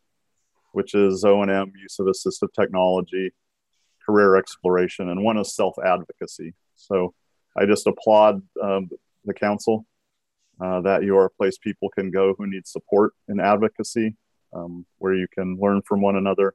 which 0.72 0.94
is 0.94 1.24
o&m 1.24 1.72
use 1.80 1.98
of 1.98 2.06
assistive 2.06 2.52
technology 2.58 3.30
career 4.04 4.36
exploration 4.36 5.08
and 5.08 5.22
one 5.22 5.38
is 5.38 5.54
self-advocacy. 5.54 6.54
So 6.76 7.14
i 7.56 7.64
just 7.64 7.86
applaud 7.86 8.42
um, 8.62 8.88
the 9.24 9.34
council 9.34 9.86
uh, 10.60 10.80
that 10.82 11.04
you 11.04 11.16
are 11.16 11.26
a 11.26 11.30
place 11.30 11.58
people 11.58 11.88
can 11.90 12.10
go 12.10 12.34
who 12.36 12.46
need 12.46 12.66
support 12.66 13.12
in 13.28 13.40
advocacy 13.40 14.16
um, 14.52 14.86
where 14.98 15.14
you 15.14 15.26
can 15.32 15.58
learn 15.60 15.82
from 15.82 16.00
one 16.00 16.16
another. 16.16 16.54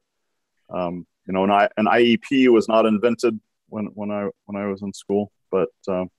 Um, 0.69 1.05
you 1.27 1.33
know 1.33 1.43
an, 1.43 1.51
I, 1.51 1.69
an 1.77 1.85
iep 1.85 2.49
was 2.49 2.67
not 2.67 2.85
invented 2.85 3.39
when, 3.69 3.85
when 3.93 4.11
i 4.11 4.29
when 4.45 4.61
i 4.61 4.67
was 4.67 4.81
in 4.81 4.93
school 4.93 5.31
but 5.51 5.69
um, 5.87 6.09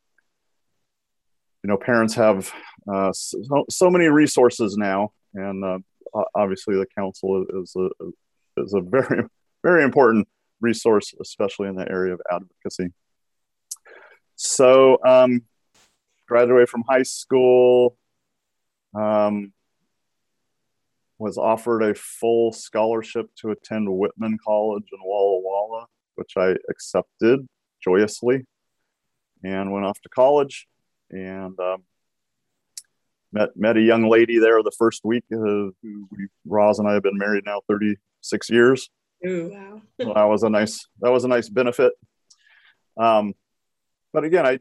you 1.63 1.69
know 1.69 1.77
parents 1.77 2.15
have 2.15 2.53
uh, 2.93 3.13
so, 3.13 3.65
so, 3.71 3.91
many 3.91 4.07
resources 4.07 4.77
now 4.77 5.11
and 5.35 5.65
uh, 5.65 5.79
obviously 6.35 6.77
the 6.77 6.87
council 6.97 7.45
is 7.63 7.75
a 7.77 7.89
is 8.63 8.75
a 8.75 8.81
very 8.81 9.25
very 9.63 9.83
important 9.83 10.29
resource 10.61 11.15
especially 11.21 11.69
in 11.69 11.77
the 11.77 11.89
area 11.91 12.15
of 12.15 12.21
advocacy. 12.31 12.93
So 14.37 14.99
um, 15.07 15.43
graduated 16.27 16.69
from 16.69 16.85
high 16.89 17.05
school 17.05 17.97
um, 18.95 19.53
was 21.19 21.39
offered 21.39 21.83
a 21.83 21.95
full 21.95 22.53
scholarship 22.53 23.27
to 23.37 23.51
attend 23.51 23.89
whitman 23.89 24.39
college 24.45 24.85
in 24.93 24.99
walla 25.05 25.41
walla 25.41 25.87
which 26.17 26.33
i 26.37 26.55
accepted 26.69 27.47
joyously 27.83 28.47
and 29.43 29.73
went 29.73 29.85
off 29.85 30.01
to 30.01 30.09
college 30.09 30.67
and 31.11 31.59
um, 31.61 31.83
met 33.33 33.57
met 33.57 33.77
a 33.77 33.81
young 33.81 34.09
lady 34.09 34.39
there 34.39 34.63
the 34.63 34.73
first 34.79 35.03
week. 35.05 35.25
Uh, 35.33 35.37
who 35.83 36.09
we, 36.11 36.29
Roz 36.47 36.79
and 36.79 36.89
I 36.89 36.95
have 36.95 37.03
been 37.03 37.19
married 37.19 37.45
now 37.45 37.61
36 37.69 38.51
years. 38.51 38.89
Ooh, 39.27 39.51
wow. 39.53 39.83
that 40.15 40.25
was 40.25 40.43
a 40.43 40.51
nice 40.51 40.87
that 41.01 41.11
was 41.11 41.25
a 41.25 41.29
nice 41.29 41.49
benefit. 41.49 41.93
Um, 42.97 43.35
but 44.13 44.25
again, 44.25 44.47
I, 44.47 44.59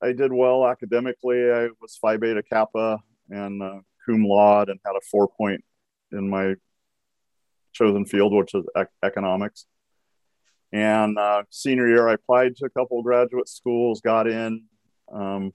I, 0.00 0.08
I 0.08 0.12
did 0.12 0.32
well 0.32 0.66
academically. 0.66 1.50
I 1.50 1.68
was 1.80 1.98
Phi 2.00 2.16
Beta 2.16 2.42
Kappa 2.42 2.98
and 3.28 3.62
uh, 3.62 3.80
cum 4.06 4.24
laude, 4.24 4.70
and 4.70 4.80
had 4.86 4.96
a 4.96 5.00
four 5.10 5.28
point 5.28 5.62
in 6.12 6.28
my 6.28 6.54
chosen 7.72 8.04
field, 8.04 8.32
which 8.32 8.54
is 8.54 8.64
ec- 8.76 8.88
economics. 9.02 9.66
And 10.72 11.18
uh, 11.18 11.42
senior 11.50 11.88
year, 11.88 12.08
I 12.08 12.14
applied 12.14 12.56
to 12.56 12.66
a 12.66 12.70
couple 12.70 12.98
of 12.98 13.04
graduate 13.04 13.48
schools, 13.48 14.00
got 14.00 14.26
in. 14.26 14.64
Um, 15.12 15.52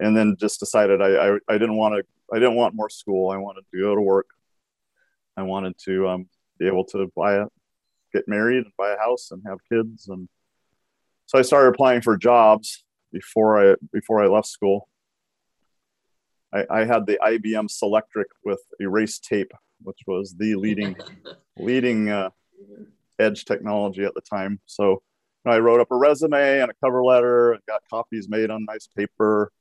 and 0.00 0.16
then 0.16 0.36
just 0.38 0.60
decided 0.60 1.00
I, 1.00 1.28
I, 1.34 1.38
I 1.48 1.52
didn't 1.58 1.76
want 1.76 1.94
to 1.94 2.04
I 2.34 2.38
didn't 2.38 2.56
want 2.56 2.74
more 2.74 2.90
school. 2.90 3.30
I 3.30 3.36
wanted 3.36 3.64
to 3.72 3.80
go 3.80 3.94
to 3.94 4.00
work. 4.00 4.26
I 5.36 5.42
wanted 5.42 5.74
to 5.84 6.08
um, 6.08 6.28
be 6.58 6.66
able 6.66 6.84
to 6.86 7.10
buy 7.16 7.34
a 7.34 7.46
get 8.12 8.26
married 8.26 8.64
and 8.64 8.72
buy 8.78 8.92
a 8.92 8.98
house 8.98 9.30
and 9.30 9.42
have 9.46 9.58
kids 9.70 10.08
and 10.08 10.28
so 11.26 11.38
I 11.38 11.42
started 11.42 11.70
applying 11.70 12.02
for 12.02 12.16
jobs 12.16 12.84
before 13.12 13.72
I 13.72 13.74
before 13.92 14.22
I 14.22 14.28
left 14.28 14.46
school. 14.46 14.88
I, 16.52 16.64
I 16.70 16.84
had 16.84 17.06
the 17.06 17.18
IBM 17.24 17.68
Selectric 17.68 18.26
with 18.44 18.60
erase 18.80 19.18
tape, 19.18 19.52
which 19.82 19.98
was 20.06 20.34
the 20.38 20.54
leading 20.54 20.96
leading 21.58 22.08
uh, 22.08 22.30
edge 23.18 23.44
technology 23.44 24.04
at 24.04 24.14
the 24.14 24.20
time. 24.20 24.60
So 24.66 25.02
I 25.44 25.58
wrote 25.58 25.80
up 25.80 25.90
a 25.90 25.96
resume 25.96 26.60
and 26.60 26.70
a 26.70 26.74
cover 26.84 27.04
letter 27.04 27.52
and 27.52 27.62
got 27.66 27.82
copies 27.88 28.28
made 28.28 28.50
on 28.50 28.64
nice 28.64 28.88
paper. 28.96 29.52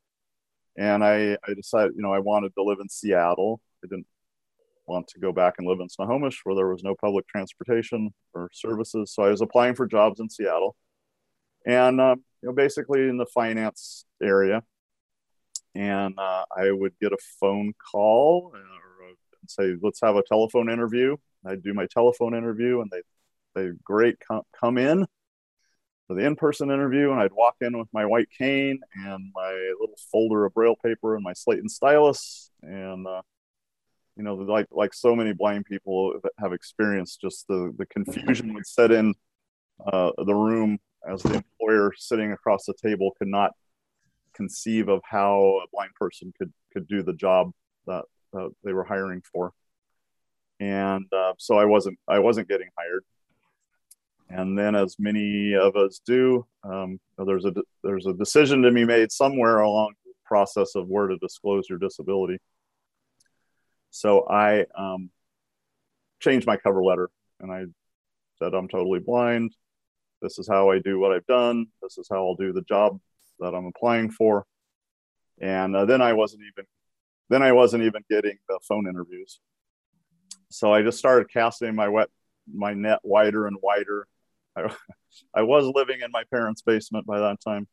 And 0.77 1.03
I, 1.03 1.37
I 1.47 1.53
decided, 1.53 1.93
you 1.95 2.01
know, 2.01 2.11
I 2.11 2.19
wanted 2.19 2.53
to 2.55 2.63
live 2.63 2.79
in 2.81 2.89
Seattle. 2.89 3.61
I 3.83 3.87
didn't 3.87 4.07
want 4.87 5.07
to 5.09 5.19
go 5.19 5.31
back 5.31 5.55
and 5.57 5.67
live 5.67 5.79
in 5.79 5.89
Snohomish 5.89 6.41
where 6.43 6.55
there 6.55 6.67
was 6.67 6.83
no 6.83 6.95
public 6.95 7.27
transportation 7.27 8.13
or 8.33 8.49
services. 8.53 9.13
So 9.13 9.23
I 9.23 9.29
was 9.29 9.41
applying 9.41 9.75
for 9.75 9.85
jobs 9.85 10.19
in 10.19 10.29
Seattle 10.29 10.75
and, 11.65 12.01
um, 12.01 12.23
you 12.41 12.49
know, 12.49 12.53
basically 12.53 13.07
in 13.07 13.17
the 13.17 13.25
finance 13.27 14.05
area. 14.21 14.63
And 15.75 16.17
uh, 16.17 16.45
I 16.55 16.71
would 16.71 16.93
get 17.01 17.11
a 17.11 17.17
phone 17.39 17.73
call 17.91 18.51
or 18.53 18.59
say, 19.47 19.75
let's 19.81 20.01
have 20.01 20.15
a 20.15 20.23
telephone 20.23 20.69
interview. 20.69 21.17
I'd 21.45 21.63
do 21.63 21.73
my 21.73 21.85
telephone 21.85 22.33
interview 22.33 22.81
and 22.81 22.89
they, 22.89 23.01
they 23.53 23.71
great, 23.83 24.19
come, 24.19 24.41
come 24.59 24.77
in 24.77 25.05
for 26.07 26.15
the 26.15 26.25
in-person 26.25 26.71
interview 26.71 27.11
and 27.11 27.19
I'd 27.19 27.33
walk 27.33 27.55
in 27.61 27.77
with 27.77 27.87
my 27.93 28.05
white 28.05 28.29
cane 28.35 28.79
and 28.93 29.31
my 29.33 29.51
little 29.79 29.97
folder 30.11 30.45
of 30.45 30.53
braille 30.53 30.75
paper 30.75 31.15
and 31.15 31.23
my 31.23 31.33
slate 31.33 31.59
and 31.59 31.69
stylus 31.69 32.51
and 32.61 33.07
uh, 33.07 33.21
you 34.15 34.23
know 34.23 34.35
like 34.35 34.67
like 34.71 34.93
so 34.93 35.15
many 35.15 35.33
blind 35.33 35.65
people 35.65 36.19
have 36.39 36.53
experienced 36.53 37.21
just 37.21 37.47
the 37.47 37.73
the 37.77 37.85
confusion 37.87 38.53
would 38.53 38.67
set 38.67 38.91
in 38.91 39.13
uh, 39.91 40.11
the 40.25 40.33
room 40.33 40.77
as 41.09 41.23
the 41.23 41.33
employer 41.33 41.91
sitting 41.97 42.31
across 42.31 42.65
the 42.65 42.73
table 42.81 43.11
could 43.17 43.27
not 43.27 43.51
conceive 44.35 44.89
of 44.89 45.01
how 45.03 45.59
a 45.63 45.67
blind 45.71 45.91
person 45.95 46.33
could 46.37 46.51
could 46.73 46.87
do 46.87 47.01
the 47.01 47.13
job 47.13 47.51
that 47.87 48.03
uh, 48.37 48.49
they 48.63 48.73
were 48.73 48.83
hiring 48.83 49.21
for. 49.31 49.53
And 50.59 51.05
uh, 51.13 51.33
so 51.37 51.57
i 51.57 51.65
wasn't 51.65 51.97
i 52.07 52.19
wasn't 52.19 52.47
getting 52.47 52.69
hired. 52.77 53.03
And 54.29 54.57
then 54.57 54.75
as 54.75 54.95
many 54.97 55.53
of 55.53 55.75
us 55.75 56.01
do 56.05 56.45
um, 56.63 56.99
there's 57.17 57.45
a 57.45 57.53
there's 57.83 58.05
a 58.05 58.13
decision 58.13 58.61
to 58.63 58.71
be 58.71 58.85
made 58.85 59.11
somewhere 59.11 59.59
along 59.59 59.93
the 60.05 60.13
process 60.25 60.75
of 60.75 60.87
where 60.87 61.07
to 61.07 61.17
disclose 61.17 61.69
your 61.69 61.79
disability. 61.79 62.37
So 63.91 64.27
i 64.29 64.65
um, 64.77 65.09
changed 66.19 66.47
my 66.47 66.57
cover 66.57 66.83
letter 66.83 67.09
and 67.39 67.51
i 67.51 67.65
said 68.39 68.53
i'm 68.53 68.67
totally 68.67 68.99
blind. 68.99 69.55
This 70.21 70.39
is 70.39 70.47
how 70.47 70.71
i 70.71 70.79
do 70.79 70.99
what 70.99 71.11
i've 71.11 71.27
done. 71.27 71.67
This 71.81 71.97
is 71.97 72.07
how 72.09 72.27
i'll 72.27 72.35
do 72.35 72.53
the 72.53 72.63
job 72.63 72.99
that 73.39 73.53
i'm 73.53 73.65
applying 73.65 74.09
for 74.09 74.45
and 75.41 75.75
uh, 75.75 75.85
then 75.85 76.01
i 76.01 76.13
wasn't 76.13 76.41
even 76.41 76.65
then 77.29 77.41
i 77.41 77.51
wasn't 77.51 77.83
even 77.83 78.03
getting 78.09 78.37
the 78.47 78.59
phone 78.67 78.87
interviews 78.87 79.39
so 80.49 80.73
i 80.73 80.81
just 80.81 80.99
started 80.99 81.31
casting 81.31 81.75
my 81.75 81.87
wet 81.87 82.09
my 82.53 82.73
net 82.73 82.99
wider 83.03 83.47
and 83.47 83.57
wider 83.61 84.07
I, 84.55 84.73
I 85.33 85.41
was 85.43 85.71
living 85.73 86.01
in 86.01 86.11
my 86.11 86.23
parents' 86.31 86.61
basement 86.61 87.05
by 87.05 87.19
that 87.19 87.41
time 87.41 87.67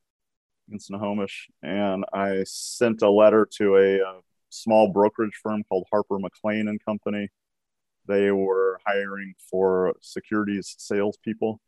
in 0.70 0.78
Snohomish, 0.78 1.48
and 1.62 2.04
I 2.12 2.44
sent 2.44 3.02
a 3.02 3.10
letter 3.10 3.48
to 3.58 3.76
a, 3.76 3.98
a 3.98 4.20
small 4.50 4.92
brokerage 4.92 5.38
firm 5.42 5.64
called 5.64 5.86
Harper 5.90 6.18
McLean 6.18 6.68
and 6.68 6.82
Company. 6.84 7.28
They 8.06 8.30
were 8.30 8.80
hiring 8.86 9.34
for 9.50 9.94
securities 10.00 10.74
salespeople. 10.78 11.60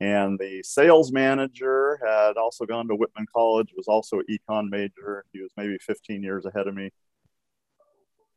And 0.00 0.38
the 0.38 0.62
sales 0.62 1.10
manager 1.10 1.98
had 2.04 2.36
also 2.36 2.64
gone 2.64 2.86
to 2.88 2.94
Whitman 2.94 3.26
College, 3.34 3.72
was 3.76 3.88
also 3.88 4.20
an 4.20 4.26
econ 4.30 4.68
major. 4.70 5.24
He 5.32 5.40
was 5.40 5.50
maybe 5.56 5.76
15 5.78 6.22
years 6.22 6.46
ahead 6.46 6.68
of 6.68 6.74
me. 6.74 6.90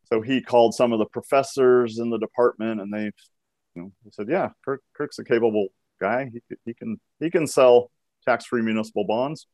So 0.05 0.22
he 0.22 0.41
called 0.41 0.74
some 0.74 0.91
of 0.91 0.99
the 0.99 1.05
professors 1.05 1.99
in 1.99 2.09
the 2.09 2.18
department 2.18 2.82
and 2.82 2.91
they, 2.91 3.12
you 3.76 3.82
know, 3.82 3.91
said, 4.12 4.28
yeah, 4.28 4.49
Kirk, 4.66 4.82
Kirk's 4.95 5.20
a 5.20 5.24
capable 5.24 5.68
guy. 5.99 6.32
He, 6.34 6.55
he 6.66 6.74
can 6.74 6.99
he 7.20 7.30
can 7.30 7.47
sell 7.47 7.91
tax-free 8.26 8.64
municipal 8.64 9.05
bonds. 9.05 9.45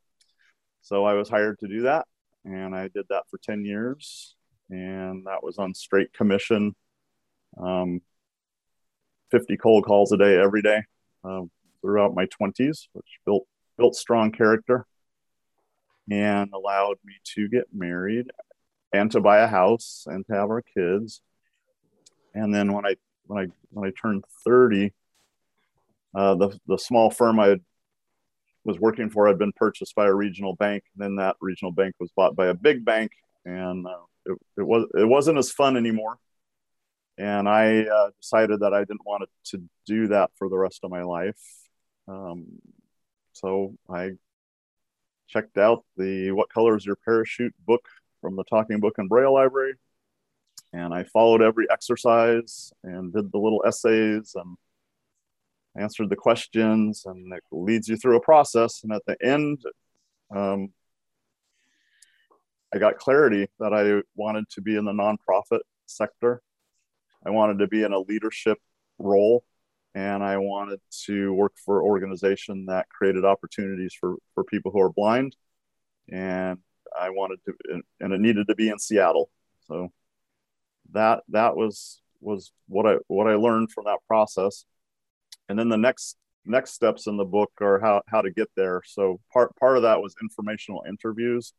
So 0.81 1.03
I 1.03 1.13
was 1.13 1.29
hired 1.29 1.59
to 1.59 1.67
do 1.67 1.81
that, 1.81 2.07
and 2.45 2.73
I 2.73 2.87
did 2.87 3.05
that 3.09 3.23
for 3.29 3.37
ten 3.43 3.65
years, 3.65 4.35
and 4.69 5.25
that 5.27 5.43
was 5.43 5.57
on 5.57 5.73
straight 5.73 6.13
commission, 6.13 6.73
um, 7.61 8.01
fifty 9.29 9.57
cold 9.57 9.85
calls 9.85 10.13
a 10.13 10.17
day 10.17 10.39
every 10.39 10.61
day 10.61 10.81
uh, 11.23 11.41
throughout 11.87 12.13
my 12.13 12.25
twenties, 12.25 12.89
which 12.91 13.05
built 13.25 13.47
built 13.77 13.95
strong 13.95 14.29
character, 14.29 14.85
and 16.11 16.51
allowed 16.53 16.97
me 17.05 17.13
to 17.35 17.47
get 17.47 17.63
married 17.73 18.25
and 18.91 19.09
to 19.11 19.21
buy 19.21 19.37
a 19.37 19.47
house 19.47 20.05
and 20.05 20.25
to 20.25 20.33
have 20.33 20.49
our 20.49 20.61
kids. 20.61 21.21
And 22.33 22.53
then 22.53 22.73
when 22.73 22.85
I 22.85 22.95
when 23.25 23.45
I 23.45 23.47
when 23.69 23.87
I 23.87 23.93
turned 24.01 24.25
thirty 24.45 24.91
uh, 26.13 26.35
the 26.35 26.59
the 26.67 26.77
small 26.77 27.09
firm 27.09 27.39
I 27.39 27.55
was 28.65 28.77
working 28.77 29.09
for 29.09 29.27
had 29.27 29.39
been 29.39 29.53
purchased 29.53 29.95
by 29.95 30.07
a 30.07 30.13
regional 30.13 30.55
bank. 30.57 30.83
Then 30.97 31.15
that 31.15 31.37
regional 31.39 31.71
bank 31.71 31.95
was 32.01 32.11
bought 32.17 32.35
by 32.35 32.47
a 32.47 32.53
big 32.53 32.83
bank, 32.83 33.11
and 33.45 33.87
uh, 33.87 34.03
it, 34.25 34.37
it 34.57 34.63
was 34.63 34.87
it 34.93 35.07
wasn't 35.07 35.37
as 35.37 35.51
fun 35.51 35.77
anymore. 35.77 36.17
And 37.17 37.47
I 37.49 37.83
uh, 37.83 38.09
decided 38.21 38.59
that 38.59 38.73
I 38.73 38.79
didn't 38.79 39.05
want 39.05 39.23
to 39.45 39.63
do 39.85 40.07
that 40.09 40.31
for 40.37 40.49
the 40.49 40.57
rest 40.57 40.81
of 40.83 40.91
my 40.91 41.03
life. 41.03 41.39
Um, 42.07 42.45
so 43.33 43.75
I 43.89 44.11
checked 45.27 45.57
out 45.57 45.83
the 45.97 46.31
"What 46.31 46.49
Color 46.49 46.77
Is 46.77 46.85
Your 46.85 46.95
Parachute" 46.95 47.53
book 47.65 47.87
from 48.21 48.35
the 48.35 48.43
Talking 48.45 48.79
Book 48.79 48.95
and 48.97 49.09
Braille 49.09 49.33
Library, 49.33 49.73
and 50.73 50.93
I 50.93 51.03
followed 51.03 51.41
every 51.41 51.69
exercise 51.69 52.71
and 52.83 53.13
did 53.13 53.31
the 53.31 53.37
little 53.37 53.63
essays 53.65 54.35
and 54.35 54.57
answered 55.77 56.09
the 56.09 56.15
questions 56.15 57.03
and 57.05 57.31
it 57.33 57.43
leads 57.51 57.87
you 57.87 57.97
through 57.97 58.17
a 58.17 58.21
process. 58.21 58.83
And 58.83 58.91
at 58.91 59.03
the 59.05 59.15
end, 59.23 59.61
um, 60.35 60.69
I 62.73 62.79
got 62.79 62.97
clarity 62.97 63.47
that 63.59 63.73
I 63.73 64.01
wanted 64.15 64.49
to 64.51 64.61
be 64.61 64.75
in 64.75 64.85
the 64.85 64.91
nonprofit 64.91 65.61
sector. 65.85 66.41
I 67.25 67.29
wanted 67.29 67.59
to 67.59 67.67
be 67.67 67.83
in 67.83 67.93
a 67.93 67.99
leadership 67.99 68.57
role 68.99 69.43
and 69.97 70.23
I 70.23 70.37
wanted 70.37 70.79
to 71.05 71.33
work 71.33 71.53
for 71.65 71.79
an 71.79 71.87
organization 71.87 72.67
that 72.67 72.87
created 72.87 73.25
opportunities 73.25 73.95
for, 73.99 74.17
for 74.35 74.43
people 74.43 74.69
who 74.71 74.79
are 74.79 74.91
blind. 74.91 75.35
And 76.07 76.59
I 76.95 77.09
wanted 77.09 77.39
to, 77.45 77.81
and 77.99 78.13
it 78.13 78.21
needed 78.21 78.47
to 78.47 78.53
be 78.53 78.69
in 78.69 78.77
Seattle. 78.77 79.31
So 79.67 79.91
that, 80.93 81.23
that 81.29 81.55
was, 81.55 81.99
was 82.21 82.51
what 82.67 82.85
I, 82.85 82.97
what 83.07 83.25
I 83.27 83.33
learned 83.33 83.71
from 83.71 83.85
that 83.85 83.97
process 84.07 84.65
and 85.49 85.57
then 85.57 85.69
the 85.69 85.77
next 85.77 86.17
next 86.45 86.73
steps 86.73 87.07
in 87.07 87.17
the 87.17 87.25
book 87.25 87.51
are 87.61 87.79
how 87.79 88.01
how 88.07 88.21
to 88.21 88.31
get 88.31 88.47
there 88.55 88.81
so 88.85 89.19
part 89.31 89.55
part 89.57 89.77
of 89.77 89.83
that 89.83 90.01
was 90.01 90.15
informational 90.21 90.83
interviews 90.87 91.53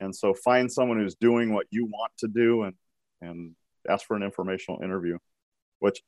and 0.00 0.14
so 0.14 0.32
find 0.32 0.70
someone 0.72 0.98
who's 0.98 1.16
doing 1.16 1.52
what 1.52 1.66
you 1.70 1.86
want 1.86 2.12
to 2.18 2.28
do 2.28 2.62
and 2.62 2.74
and 3.20 3.54
ask 3.88 4.06
for 4.06 4.16
an 4.16 4.22
informational 4.22 4.82
interview 4.82 5.18
which 5.80 6.02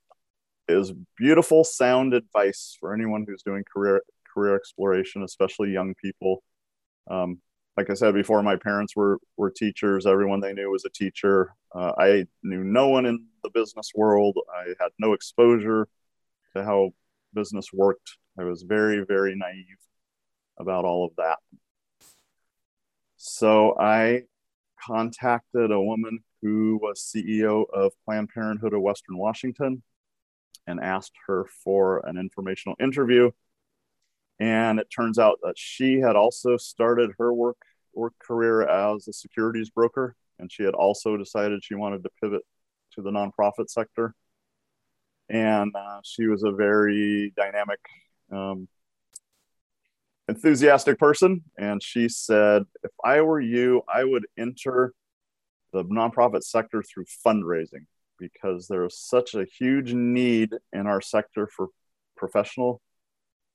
is 0.69 0.93
beautiful 1.17 1.65
sound 1.65 2.15
advice 2.15 2.77
for 2.79 2.95
anyone 2.95 3.25
who's 3.27 3.43
doing 3.43 3.65
career 3.73 4.03
career 4.33 4.55
exploration 4.55 5.23
especially 5.23 5.71
young 5.71 5.95
people. 5.95 6.43
Um, 7.11 7.41
like 7.77 7.91
i 7.91 7.95
said 7.95 8.13
before 8.13 8.43
my 8.43 8.57
parents 8.57 8.95
were 8.97 9.19
were 9.37 9.51
teachers. 9.51 10.07
Everyone 10.07 10.41
they 10.41 10.53
knew 10.53 10.71
was 10.71 10.85
a 10.85 10.91
teacher. 10.91 11.55
Uh, 11.75 11.93
i 11.99 12.27
knew 12.43 12.65
no 12.65 12.89
one 12.89 13.07
in 13.07 13.27
the 13.43 13.51
business 13.51 13.93
world. 13.95 14.39
I 14.55 14.75
had 14.81 14.91
no 14.99 15.13
exposure 15.13 15.89
to 16.55 16.65
how 16.65 16.93
business 17.35 17.73
worked. 17.73 18.17
I 18.39 18.45
was 18.45 18.63
very, 18.63 19.05
very 19.05 19.35
naive 19.35 19.79
about 20.59 20.85
all 20.85 21.05
of 21.05 21.13
that. 21.17 21.39
So 23.17 23.77
I 23.79 24.23
contacted 24.81 25.71
a 25.71 25.81
woman 25.81 26.21
who 26.43 26.79
was 26.81 27.01
CEO 27.01 27.65
of 27.73 27.93
Planned 28.05 28.31
Parenthood 28.31 28.73
of 28.73 28.81
Western 28.81 29.19
Washington 29.19 29.83
and 30.69 30.79
asked 30.81 31.15
her 31.27 31.47
for 31.65 32.07
an 32.07 32.19
informational 32.19 32.77
interview. 32.79 33.31
And 34.39 34.79
it 34.79 34.89
turns 34.95 35.19
out 35.19 35.39
that 35.43 35.59
she 35.59 35.99
had 35.99 36.15
also 36.15 36.57
started 36.57 37.11
her 37.19 37.33
work 37.33 37.57
work 37.95 38.13
career 38.21 38.63
as 38.63 39.09
a 39.09 39.13
securities 39.13 39.71
broker, 39.71 40.15
and 40.39 40.53
she 40.53 40.63
had 40.63 40.75
also 40.75 41.17
decided 41.17 41.65
she 41.65 41.75
wanted 41.75 42.05
to 42.05 42.11
pivot 42.23 42.43
to 42.93 43.03
the 43.03 43.11
nonprofit 43.11 43.69
sector. 43.69 44.15
And 45.29 45.75
uh, 45.75 46.01
she 46.05 46.27
was 46.27 46.45
a 46.45 46.53
very 46.53 47.33
dynamic 47.37 47.81
um, 48.31 48.69
enthusiastic 50.29 50.99
person. 50.99 51.43
And 51.59 51.83
she 51.83 52.09
said 52.09 52.65
if 52.85 52.91
i 53.05 53.21
were 53.23 53.41
you 53.41 53.83
i 53.93 54.05
would 54.05 54.27
enter 54.39 54.93
the 55.73 55.85
nonprofit 55.85 56.43
sector 56.43 56.83
through 56.83 57.07
fundraising 57.27 57.87
because 58.19 58.69
there 58.69 58.85
is 58.85 58.99
such 58.99 59.35
a 59.35 59.45
huge 59.59 59.93
need 59.95 60.55
in 60.73 60.87
our 60.87 61.01
sector 61.01 61.47
for 61.47 61.69
professional 62.17 62.81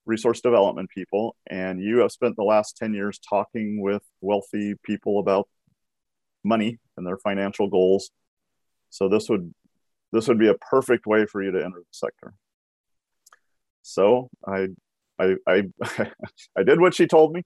resource 0.06 0.42
development 0.42 0.90
people 0.90 1.36
and 1.50 1.82
you 1.82 2.00
have 2.00 2.12
spent 2.12 2.36
the 2.36 2.44
last 2.44 2.76
10 2.76 2.94
years 2.94 3.20
talking 3.20 3.82
with 3.82 4.02
wealthy 4.20 4.76
people 4.84 5.20
about 5.20 5.48
money 6.44 6.78
and 6.98 7.08
their 7.08 7.18
financial 7.18 7.68
goals 7.68 8.12
so 8.94 9.10
this 9.10 9.28
would 9.28 9.54
this 10.14 10.28
would 10.28 10.38
be 10.38 10.48
a 10.48 10.54
perfect 10.54 11.08
way 11.08 11.26
for 11.26 11.42
you 11.42 11.52
to 11.52 11.58
enter 11.58 11.80
the 11.80 11.86
sector. 11.92 12.34
So 13.82 14.30
I 14.48 14.68
I, 15.20 15.36
I, 15.48 15.64
I 16.58 16.64
did 16.64 16.80
what 16.80 16.96
she 16.96 17.08
told 17.08 17.34
me. 17.34 17.42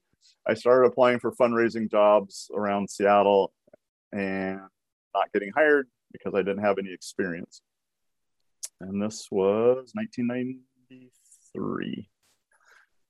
I 0.46 0.54
started 0.54 0.86
applying 0.86 1.20
for 1.20 1.32
fundraising 1.32 1.90
jobs 1.90 2.50
around 2.54 2.90
Seattle 2.90 3.52
and 4.12 4.60
not 5.14 5.32
getting 5.32 5.52
hired 5.54 5.88
because 6.12 6.34
I 6.34 6.38
didn't 6.38 6.64
have 6.64 6.78
any 6.78 6.92
experience. 6.92 7.60
And 8.80 9.02
this 9.02 9.26
was 9.30 9.90
1993. 9.94 12.08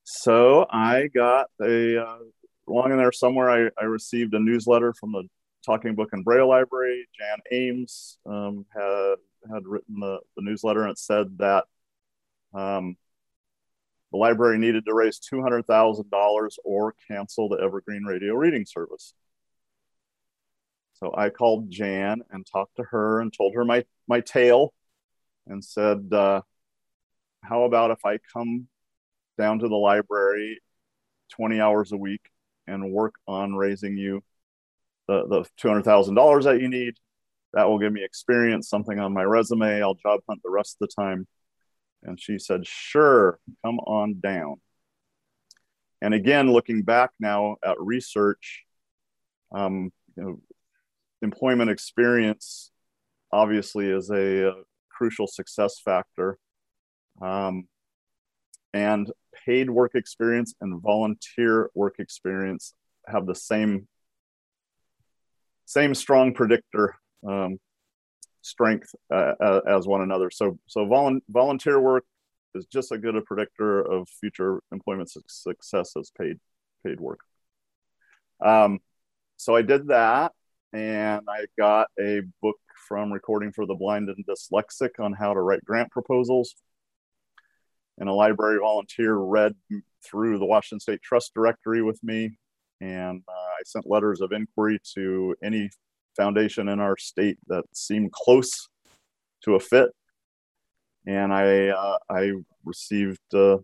So 0.04 0.66
I 0.70 1.08
got 1.08 1.48
a, 1.60 2.02
uh, 2.02 2.18
along 2.66 2.92
in 2.92 2.98
there 2.98 3.12
somewhere, 3.12 3.50
I, 3.50 3.70
I 3.80 3.84
received 3.84 4.34
a 4.34 4.40
newsletter 4.40 4.94
from 4.94 5.12
the 5.12 5.24
Talking 5.66 5.94
Book 5.94 6.10
and 6.12 6.24
Braille 6.24 6.48
Library. 6.48 7.06
Jan 7.18 7.38
Ames 7.52 8.18
um, 8.24 8.64
had, 8.74 9.16
had 9.52 9.66
written 9.66 10.00
the, 10.00 10.20
the 10.36 10.42
newsletter 10.42 10.82
and 10.82 10.92
it 10.92 10.98
said 10.98 11.36
that 11.38 11.64
um, 12.54 12.96
the 14.10 14.16
library 14.16 14.58
needed 14.58 14.86
to 14.86 14.94
raise 14.94 15.20
$200,000 15.20 16.58
or 16.64 16.94
cancel 17.06 17.50
the 17.50 17.58
Evergreen 17.58 18.04
Radio 18.04 18.34
reading 18.34 18.64
service. 18.64 19.12
So 20.98 21.14
I 21.16 21.30
called 21.30 21.70
Jan 21.70 22.22
and 22.30 22.44
talked 22.44 22.76
to 22.76 22.82
her 22.84 23.20
and 23.20 23.32
told 23.32 23.54
her 23.54 23.64
my, 23.64 23.84
my 24.08 24.20
tale 24.20 24.74
and 25.46 25.64
said, 25.64 26.08
uh, 26.12 26.42
How 27.42 27.64
about 27.64 27.92
if 27.92 28.04
I 28.04 28.18
come 28.32 28.66
down 29.38 29.60
to 29.60 29.68
the 29.68 29.76
library 29.76 30.60
20 31.30 31.60
hours 31.60 31.92
a 31.92 31.96
week 31.96 32.28
and 32.66 32.90
work 32.90 33.14
on 33.28 33.54
raising 33.54 33.96
you 33.96 34.22
the, 35.06 35.26
the 35.26 35.44
$200,000 35.62 36.44
that 36.44 36.60
you 36.60 36.68
need? 36.68 36.94
That 37.54 37.68
will 37.68 37.78
give 37.78 37.92
me 37.92 38.04
experience, 38.04 38.68
something 38.68 38.98
on 38.98 39.14
my 39.14 39.22
resume. 39.22 39.80
I'll 39.80 39.94
job 39.94 40.20
hunt 40.28 40.40
the 40.42 40.50
rest 40.50 40.76
of 40.80 40.88
the 40.88 41.02
time. 41.02 41.26
And 42.02 42.20
she 42.20 42.38
said, 42.38 42.66
Sure, 42.66 43.38
come 43.64 43.78
on 43.80 44.20
down. 44.20 44.56
And 46.02 46.12
again, 46.12 46.52
looking 46.52 46.82
back 46.82 47.10
now 47.18 47.56
at 47.64 47.80
research, 47.80 48.64
um, 49.52 49.92
you 50.16 50.22
know, 50.22 50.40
employment 51.22 51.70
experience 51.70 52.70
obviously 53.32 53.88
is 53.88 54.10
a, 54.10 54.48
a 54.48 54.52
crucial 54.90 55.26
success 55.26 55.80
factor. 55.84 56.38
Um, 57.20 57.68
and 58.74 59.10
paid 59.46 59.70
work 59.70 59.92
experience 59.94 60.54
and 60.60 60.80
volunteer 60.80 61.70
work 61.74 61.96
experience 61.98 62.74
have 63.06 63.26
the 63.26 63.34
same 63.34 63.88
same 65.64 65.94
strong 65.94 66.32
predictor 66.32 66.94
um, 67.26 67.58
strength 68.42 68.94
uh, 69.12 69.32
uh, 69.40 69.60
as 69.68 69.86
one 69.86 70.00
another. 70.00 70.30
So, 70.30 70.58
so 70.66 70.86
volu- 70.86 71.20
volunteer 71.28 71.78
work 71.78 72.04
is 72.54 72.64
just 72.66 72.90
as 72.90 72.96
good 72.96 73.16
a 73.16 73.20
predictor 73.20 73.80
of 73.80 74.08
future 74.08 74.62
employment 74.72 75.10
su- 75.10 75.22
success 75.26 75.92
as 75.98 76.10
paid 76.18 76.38
paid 76.84 77.00
work. 77.00 77.20
Um, 78.44 78.78
so 79.36 79.54
I 79.56 79.62
did 79.62 79.88
that, 79.88 80.32
and 80.72 81.22
I 81.28 81.46
got 81.58 81.88
a 81.98 82.22
book 82.42 82.56
from 82.88 83.12
Recording 83.12 83.52
for 83.52 83.66
the 83.66 83.74
Blind 83.74 84.08
and 84.08 84.24
Dyslexic 84.26 84.98
on 84.98 85.12
how 85.12 85.34
to 85.34 85.40
write 85.40 85.64
grant 85.64 85.90
proposals. 85.90 86.54
And 87.98 88.08
a 88.08 88.12
library 88.12 88.58
volunteer 88.60 89.14
read 89.14 89.54
through 90.04 90.38
the 90.38 90.46
Washington 90.46 90.80
State 90.80 91.02
Trust 91.02 91.34
Directory 91.34 91.82
with 91.82 92.02
me, 92.04 92.38
and 92.80 93.22
uh, 93.28 93.32
I 93.32 93.62
sent 93.64 93.90
letters 93.90 94.20
of 94.20 94.32
inquiry 94.32 94.78
to 94.94 95.34
any 95.42 95.70
foundation 96.16 96.68
in 96.68 96.80
our 96.80 96.96
state 96.96 97.38
that 97.48 97.64
seemed 97.72 98.12
close 98.12 98.68
to 99.44 99.54
a 99.54 99.60
fit. 99.60 99.90
And 101.06 101.32
I, 101.32 101.68
uh, 101.68 101.98
I 102.10 102.32
received 102.64 103.34
uh, 103.34 103.58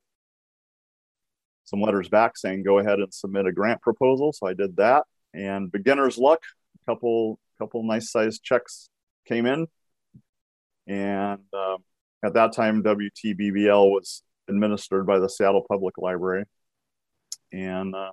some 1.64 1.80
letters 1.80 2.08
back 2.08 2.36
saying, 2.36 2.62
go 2.62 2.78
ahead 2.78 2.98
and 2.98 3.12
submit 3.12 3.46
a 3.46 3.52
grant 3.52 3.80
proposal. 3.82 4.32
So 4.32 4.46
I 4.46 4.54
did 4.54 4.76
that 4.76 5.04
and 5.34 5.70
beginner's 5.70 6.16
luck, 6.16 6.40
couple, 6.86 7.38
couple 7.58 7.82
nice 7.84 8.10
sized 8.10 8.42
checks 8.42 8.88
came 9.26 9.46
in. 9.46 9.66
And 10.86 11.40
uh, 11.52 11.76
at 12.22 12.34
that 12.34 12.52
time, 12.52 12.82
WTBBL 12.82 13.90
was 13.90 14.22
administered 14.48 15.06
by 15.06 15.18
the 15.18 15.28
Seattle 15.28 15.64
Public 15.68 15.96
Library. 15.98 16.44
And 17.52 17.94
uh, 17.94 18.12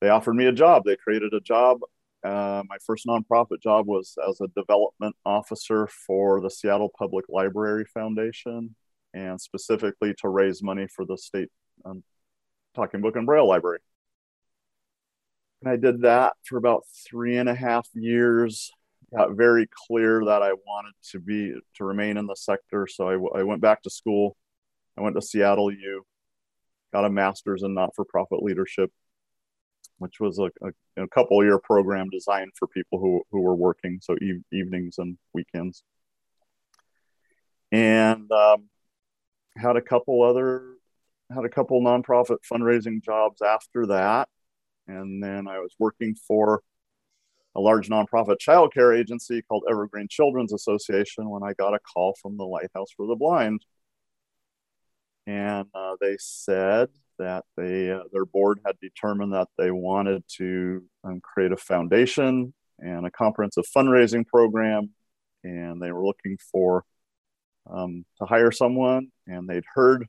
they 0.00 0.08
offered 0.08 0.34
me 0.34 0.46
a 0.46 0.52
job. 0.52 0.82
They 0.84 0.96
created 0.96 1.32
a 1.34 1.40
job 1.40 1.80
uh, 2.26 2.62
my 2.68 2.76
first 2.84 3.06
nonprofit 3.06 3.62
job 3.62 3.86
was 3.86 4.18
as 4.28 4.40
a 4.40 4.48
development 4.48 5.14
officer 5.24 5.86
for 5.86 6.40
the 6.40 6.50
Seattle 6.50 6.90
Public 6.98 7.26
Library 7.28 7.84
Foundation, 7.94 8.74
and 9.14 9.40
specifically 9.40 10.12
to 10.18 10.28
raise 10.28 10.60
money 10.62 10.88
for 10.88 11.04
the 11.04 11.16
state 11.16 11.50
um, 11.84 12.02
Talking 12.74 13.00
Book 13.00 13.14
and 13.14 13.26
Braille 13.26 13.48
Library. 13.48 13.78
And 15.62 15.70
I 15.70 15.76
did 15.76 16.02
that 16.02 16.34
for 16.44 16.58
about 16.58 16.84
three 17.08 17.38
and 17.38 17.48
a 17.48 17.54
half 17.54 17.88
years. 17.94 18.70
Got 19.14 19.36
very 19.36 19.68
clear 19.86 20.24
that 20.24 20.42
I 20.42 20.52
wanted 20.52 20.94
to 21.10 21.20
be 21.20 21.54
to 21.76 21.84
remain 21.84 22.16
in 22.16 22.26
the 22.26 22.34
sector, 22.34 22.86
so 22.86 23.08
I, 23.08 23.40
I 23.40 23.42
went 23.44 23.60
back 23.60 23.82
to 23.82 23.90
school. 23.90 24.36
I 24.98 25.02
went 25.02 25.14
to 25.16 25.22
Seattle 25.22 25.72
U, 25.72 26.04
got 26.92 27.04
a 27.04 27.10
master's 27.10 27.62
in 27.62 27.74
not-for-profit 27.74 28.42
leadership 28.42 28.90
which 29.98 30.20
was 30.20 30.38
a, 30.38 30.50
a, 30.62 31.02
a 31.02 31.08
couple 31.08 31.42
year 31.42 31.58
program 31.58 32.08
designed 32.10 32.52
for 32.58 32.68
people 32.68 32.98
who, 32.98 33.22
who 33.30 33.40
were 33.40 33.54
working, 33.54 33.98
so 34.02 34.14
e- 34.16 34.42
evenings 34.52 34.98
and 34.98 35.16
weekends. 35.32 35.82
And 37.72 38.30
um, 38.30 38.68
had 39.56 39.76
a 39.76 39.82
couple 39.82 40.22
other, 40.22 40.74
had 41.34 41.44
a 41.44 41.48
couple 41.48 41.80
nonprofit 41.82 42.38
fundraising 42.50 43.02
jobs 43.02 43.42
after 43.42 43.86
that. 43.86 44.28
And 44.88 45.22
then 45.22 45.48
I 45.48 45.58
was 45.58 45.74
working 45.78 46.14
for 46.14 46.62
a 47.54 47.60
large 47.60 47.88
nonprofit 47.88 48.36
childcare 48.46 48.96
agency 48.96 49.42
called 49.42 49.64
Evergreen 49.68 50.08
Children's 50.08 50.52
Association 50.52 51.30
when 51.30 51.42
I 51.42 51.54
got 51.54 51.74
a 51.74 51.78
call 51.78 52.14
from 52.20 52.36
the 52.36 52.44
Lighthouse 52.44 52.90
for 52.96 53.06
the 53.06 53.16
Blind. 53.16 53.64
And 55.26 55.66
uh, 55.74 55.96
they 56.00 56.16
said, 56.18 56.90
that 57.18 57.44
they 57.56 57.90
uh, 57.90 58.00
their 58.12 58.24
board 58.24 58.60
had 58.66 58.78
determined 58.80 59.32
that 59.32 59.48
they 59.58 59.70
wanted 59.70 60.22
to 60.36 60.82
um, 61.04 61.20
create 61.20 61.52
a 61.52 61.56
foundation 61.56 62.52
and 62.78 63.06
a 63.06 63.10
comprehensive 63.10 63.64
fundraising 63.74 64.26
program, 64.26 64.90
and 65.44 65.80
they 65.80 65.92
were 65.92 66.04
looking 66.04 66.36
for 66.52 66.84
um, 67.70 68.04
to 68.18 68.26
hire 68.26 68.50
someone, 68.50 69.08
and 69.26 69.48
they'd 69.48 69.64
heard 69.74 70.06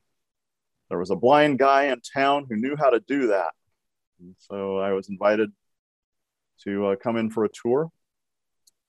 there 0.88 0.98
was 0.98 1.10
a 1.10 1.16
blind 1.16 1.58
guy 1.58 1.84
in 1.84 2.00
town 2.14 2.46
who 2.48 2.56
knew 2.56 2.76
how 2.76 2.90
to 2.90 3.00
do 3.00 3.28
that. 3.28 3.52
And 4.20 4.34
so 4.38 4.78
I 4.78 4.92
was 4.92 5.08
invited 5.08 5.50
to 6.64 6.86
uh, 6.88 6.96
come 6.96 7.16
in 7.16 7.30
for 7.30 7.44
a 7.44 7.48
tour, 7.48 7.90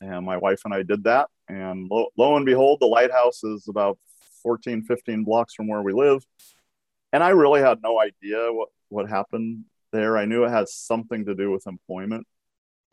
and 0.02 0.26
my 0.26 0.38
wife 0.38 0.62
and 0.66 0.74
I 0.74 0.84
did 0.84 1.04
that. 1.04 1.30
And 1.48 1.88
lo, 1.90 2.08
lo 2.18 2.36
and 2.36 2.46
behold, 2.46 2.80
the 2.80 2.88
lighthouse 2.88 3.44
is 3.44 3.68
about 3.68 3.98
14, 4.44 4.84
15 4.84 5.24
blocks 5.24 5.54
from 5.54 5.68
where 5.68 5.82
we 5.82 5.94
live 5.94 6.24
and 7.12 7.24
I 7.24 7.30
really 7.30 7.62
had 7.62 7.82
no 7.82 8.00
idea 8.00 8.52
what 8.52 8.70
what 8.90 9.10
happened 9.10 9.66
there. 9.92 10.18
I 10.18 10.26
knew 10.26 10.44
it 10.44 10.50
had 10.50 10.70
something 10.70 11.26
to 11.26 11.36
do 11.36 11.52
with 11.52 11.68
employment 11.68 12.28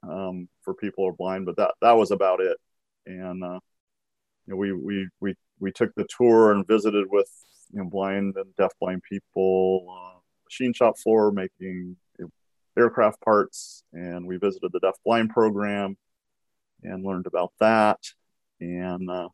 um, 0.03 0.49
for 0.63 0.75
people 0.75 1.05
who 1.05 1.11
are 1.11 1.17
blind, 1.17 1.47
but 1.47 1.57
that 1.57 1.75
that 1.83 1.93
was 1.93 2.11
about 2.11 2.41
it. 2.41 2.57
And 3.07 3.43
uh, 3.45 3.61
you 4.47 4.55
know, 4.55 4.57
we 4.57 4.73
we 4.73 5.09
we 5.21 5.35
we 5.61 5.73
took 5.73 5.95
the 5.95 6.07
tour 6.17 6.53
and 6.53 6.67
visited 6.67 7.07
with 7.11 7.31
you 7.73 7.81
know 7.83 7.89
blind 7.91 8.37
and 8.37 8.55
deafblind 8.59 9.03
people, 9.03 9.87
uh, 9.91 10.19
machine 10.47 10.73
shop 10.73 10.99
floor 10.99 11.33
making 11.33 11.97
aircraft 12.77 13.21
parts, 13.21 13.85
and 13.93 14.27
we 14.27 14.37
visited 14.37 14.73
the 14.73 14.81
deaf 14.81 14.97
blind 15.05 15.31
program 15.31 15.97
and 16.83 17.05
learned 17.05 17.27
about 17.27 17.53
that. 17.61 17.99
And 18.61 19.11
uh, 19.11 19.29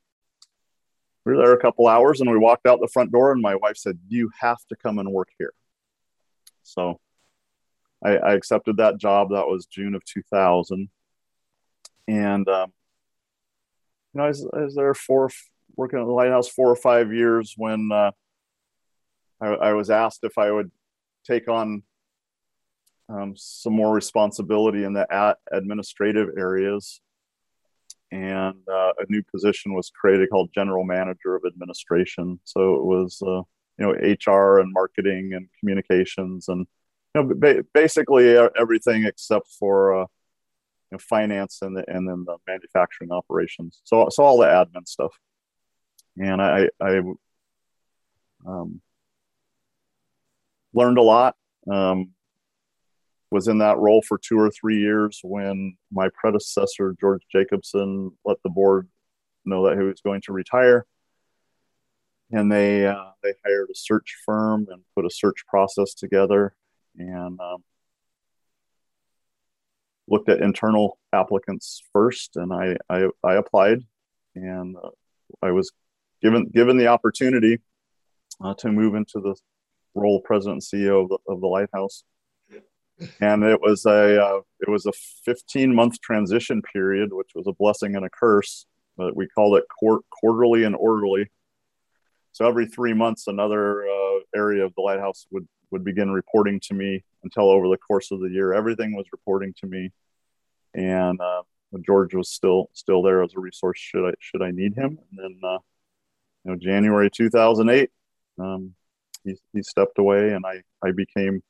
we 1.25 1.33
were 1.33 1.39
there 1.39 1.53
a 1.53 1.61
couple 1.61 1.87
hours 1.87 2.21
and 2.21 2.31
we 2.31 2.39
walked 2.39 2.67
out 2.67 2.81
the 2.81 2.89
front 2.89 3.13
door 3.13 3.33
and 3.33 3.41
my 3.41 3.55
wife 3.55 3.77
said 3.77 3.99
you 4.09 4.31
have 4.41 4.59
to 4.69 4.77
come 4.77 4.99
and 4.99 5.13
work 5.13 5.29
here. 5.39 5.53
So 6.63 7.01
i, 8.05 8.17
I 8.17 8.35
accepted 8.35 8.79
that 8.79 8.99
job. 8.99 9.31
That 9.31 9.47
was 9.47 9.67
june 9.67 9.95
of 9.95 10.05
2000 10.05 10.89
and 12.09 12.49
um, 12.49 12.73
you 14.13 14.19
know 14.19 14.25
I 14.25 14.29
was, 14.29 14.49
I 14.53 14.61
was, 14.63 14.75
there 14.75 14.95
for 14.95 15.31
working 15.77 16.01
at 16.01 16.07
the 16.07 16.13
lighthouse 16.13 16.49
four 16.49 16.69
or 16.69 16.77
five 16.77 17.13
years 17.13 17.55
when 17.57 17.91
uh, 17.93 18.11
I, 19.41 19.47
I, 19.47 19.73
was 19.73 19.89
asked 19.89 20.25
if 20.25 20.37
i 20.37 20.51
would 20.51 20.71
take 21.25 21.49
on 21.49 21.83
um, 23.13 23.35
some 23.37 23.75
more 23.75 23.95
responsibility 23.95 24.85
in 24.85 24.93
the 24.95 25.37
administrative 25.53 26.29
areas 26.39 27.01
and 28.13 28.57
uh, 28.71 28.93
a 28.99 29.05
new 29.09 29.23
position 29.23 29.73
was 29.73 29.91
created 29.91 30.29
called 30.31 30.51
general 30.55 30.85
manager 30.85 31.35
of 31.35 31.43
administration. 31.47 32.39
So 32.45 32.75
it 32.75 32.85
was, 32.85 33.21
uh, 33.23 33.43
you 33.79 33.87
know, 33.87 33.93
HR 33.93 34.61
and 34.61 34.71
marketing 34.73 35.33
and 35.35 35.49
communications 35.59 36.49
and 36.49 36.67
you 37.15 37.23
know, 37.23 37.35
ba- 37.35 37.65
basically 37.73 38.37
everything 38.59 39.05
except 39.05 39.49
for 39.59 39.95
uh, 39.95 40.01
you 40.03 40.09
know, 40.93 40.99
finance 40.99 41.61
and 41.63 41.77
the, 41.77 41.85
and 41.89 42.07
then 42.07 42.25
the 42.27 42.37
manufacturing 42.47 43.11
operations. 43.11 43.81
So 43.85 44.09
so 44.11 44.23
all 44.23 44.39
the 44.39 44.47
admin 44.47 44.87
stuff. 44.87 45.13
And 46.19 46.43
I 46.43 46.69
I 46.81 47.01
um, 48.47 48.83
learned 50.75 50.99
a 50.99 51.03
lot. 51.03 51.35
Um, 51.71 52.11
was 53.33 53.49
in 53.49 53.59
that 53.59 53.79
role 53.79 54.03
for 54.03 54.19
two 54.19 54.39
or 54.39 54.51
three 54.51 54.79
years 54.79 55.21
when 55.25 55.75
my 55.91 56.11
predecessor 56.13 56.95
George 57.01 57.23
Jacobson 57.33 58.13
let 58.27 58.37
the 58.45 58.51
board 58.51 58.89
know 59.47 59.67
that 59.67 59.79
he 59.79 59.83
was 59.83 60.03
going 60.03 60.21
to 60.27 60.35
retire, 60.35 60.85
and 62.31 62.53
they 62.53 62.87
uh, 62.87 63.13
they 63.23 63.33
hired 63.45 63.71
a 63.71 63.75
search 63.75 64.17
firm 64.27 64.67
and 64.71 64.83
put 64.95 65.07
a 65.07 65.11
search 65.11 65.47
process 65.49 65.95
together 65.95 66.55
and 66.99 67.41
um, 67.41 67.65
looked 70.07 70.29
at 70.29 70.43
internal 70.43 70.99
applicants 71.15 71.83
first, 71.91 72.37
and 72.37 72.53
I 72.53 72.77
I, 72.91 73.07
I 73.25 73.35
applied, 73.37 73.79
and 74.35 74.77
uh, 74.77 74.91
I 75.41 75.53
was 75.53 75.73
given 76.21 76.51
given 76.55 76.77
the 76.77 76.89
opportunity 76.89 77.63
uh, 78.43 78.53
to 78.59 78.71
move 78.71 78.95
into 78.95 79.21
the 79.21 79.35
role 79.95 80.19
of 80.19 80.25
president 80.25 80.63
and 80.71 80.83
CEO 80.83 81.03
of 81.05 81.09
the, 81.09 81.19
of 81.29 81.41
the 81.41 81.47
Lighthouse 81.47 82.05
and 83.21 83.45
it 83.45 83.61
was 83.61 83.85
a 83.87 84.23
uh, 84.23 84.41
it 84.61 84.69
was 84.69 84.87
a 84.87 84.93
15 85.25 85.75
month 85.75 86.01
transition 86.01 86.63
period 86.63 87.13
which 87.13 87.31
was 87.35 87.47
a 87.47 87.53
blessing 87.53 87.97
and 87.97 88.05
a 88.05 88.11
curse 88.11 88.67
but 88.97 89.17
we 89.17 89.27
called 89.29 89.57
it 89.57 89.65
quart- 89.69 90.05
quarterly 90.11 90.65
and 90.65 90.77
orderly. 90.77 91.31
So 92.33 92.47
every 92.47 92.67
three 92.67 92.95
months 92.95 93.27
another 93.27 93.85
uh, 93.85 94.21
area 94.35 94.65
of 94.65 94.75
the 94.75 94.83
lighthouse 94.83 95.27
would 95.31 95.47
would 95.71 95.85
begin 95.85 96.11
reporting 96.11 96.61
to 96.61 96.75
me 96.75 97.03
until 97.25 97.49
over 97.49 97.69
the 97.69 97.79
course 97.79 98.11
of 98.11 98.21
the 98.21 98.29
year 98.29 98.53
everything 98.53 98.95
was 98.95 99.07
reporting 99.13 99.55
to 99.61 99.67
me. 99.67 99.91
And 100.75 101.21
uh, 101.21 101.43
george 101.87 102.15
was 102.15 102.31
still 102.31 102.71
still 102.73 103.03
there 103.03 103.23
as 103.23 103.35
a 103.35 103.41
resource 103.41 103.79
should 103.79 104.09
i 104.09 104.13
should 104.19 104.43
i 104.43 104.51
need 104.51 104.75
him. 104.75 104.99
And 105.11 105.19
then 105.19 105.41
uh, 105.43 105.59
you 106.45 106.51
know 106.53 106.57
january 106.57 107.11
2008 107.11 107.91
um, 108.39 108.75
he, 109.25 109.37
he 109.53 109.63
stepped 109.63 109.99
away 109.99 110.33
and 110.33 110.45
i 110.47 110.63
i 110.87 110.93
became 110.93 111.43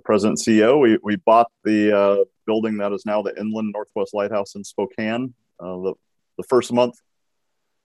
the 0.00 0.04
president 0.04 0.38
CEO. 0.38 0.80
We, 0.80 0.98
we 1.02 1.16
bought 1.16 1.50
the 1.62 1.96
uh, 1.96 2.24
building 2.46 2.78
that 2.78 2.92
is 2.92 3.04
now 3.04 3.22
the 3.22 3.38
Inland 3.38 3.72
Northwest 3.74 4.14
Lighthouse 4.14 4.54
in 4.54 4.64
Spokane. 4.64 5.34
Uh, 5.58 5.76
the, 5.76 5.94
the 6.38 6.44
first 6.48 6.72
month 6.72 6.94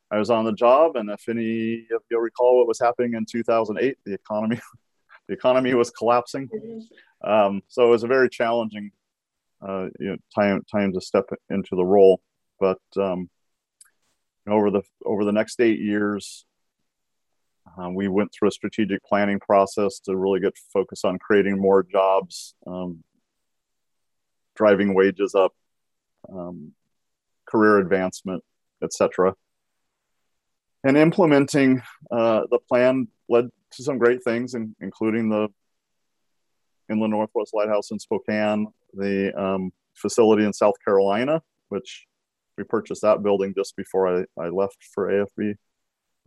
I 0.09 0.18
was 0.18 0.30
on 0.30 0.45
the 0.45 0.53
job, 0.53 0.95
and 0.95 1.09
if 1.09 1.28
any 1.28 1.88
of 1.93 2.01
you 2.09 2.20
recall 2.20 2.57
what 2.57 2.68
was 2.68 2.80
happening 2.80 3.16
in 3.16 3.26
2008, 3.26 3.97
the 4.05 4.13
economy 4.13 4.59
the 5.28 5.34
economy 5.34 5.74
was 5.74 5.91
collapsing. 5.91 6.49
Um, 7.24 7.61
so 7.68 7.88
it 7.88 7.89
was 7.89 8.03
a 8.03 8.07
very 8.07 8.30
challenging 8.30 8.91
uh, 9.61 9.88
you 9.99 10.11
know, 10.11 10.18
time 10.34 10.63
time 10.72 10.93
to 10.93 11.01
step 11.01 11.30
into 11.49 11.76
the 11.76 11.84
role. 11.84 12.22
But 12.59 12.80
um, 12.97 13.30
over 14.47 14.72
the 14.72 14.84
over 15.05 15.26
the 15.26 15.34
next 15.34 15.59
eight 15.59 15.80
years, 15.80 16.45
um, 17.78 17.94
we 17.94 18.08
went 18.08 18.32
through 18.34 18.50
a 18.50 18.52
strategic 18.52 19.04
planning 19.04 19.40
process 19.40 20.00
to 20.02 20.16
really 20.16 20.40
get 20.40 20.58
focused 20.72 21.06
on 21.06 21.20
creating 21.20 21.60
more 21.60 21.84
jobs, 21.84 22.56
um, 22.66 23.04
driving 24.56 24.94
wages 24.94 25.36
up, 25.36 25.54
um, 26.32 26.72
career 27.46 27.78
advancement, 27.78 28.44
etc. 28.82 29.36
And 30.84 30.98
implementing 30.98 31.82
uh, 32.12 32.44
the 32.50 32.60
plan 32.70 33.08
led 33.28 33.50
to 33.72 33.84
some 33.84 33.98
great 33.98 34.24
things, 34.24 34.54
in, 34.54 34.76
including 34.80 35.30
the 35.30 35.50
Inland 36.90 37.12
Northwest 37.12 37.54
Lighthouse 37.54 37.92
in 37.92 38.00
Spokane, 38.00 38.68
the 38.94 39.34
um, 39.38 39.72
facility 39.96 40.46
in 40.46 40.54
South 40.54 40.76
Carolina, 40.86 41.42
which 41.70 42.06
we 42.58 42.64
purchased 42.64 43.02
that 43.02 43.22
building 43.22 43.54
just 43.58 43.76
before 43.76 44.20
I, 44.20 44.26
I 44.42 44.48
left 44.48 44.78
for 44.94 45.10
AFB 45.10 45.56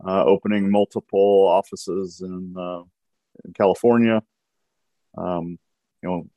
uh, 0.05 0.23
opening 0.23 0.71
multiple 0.71 1.47
offices 1.47 2.21
in, 2.21 2.55
uh, 2.57 2.83
in 3.45 3.53
California. 3.53 4.23
Um, 5.17 5.57
you 6.01 6.09
know, 6.09 6.29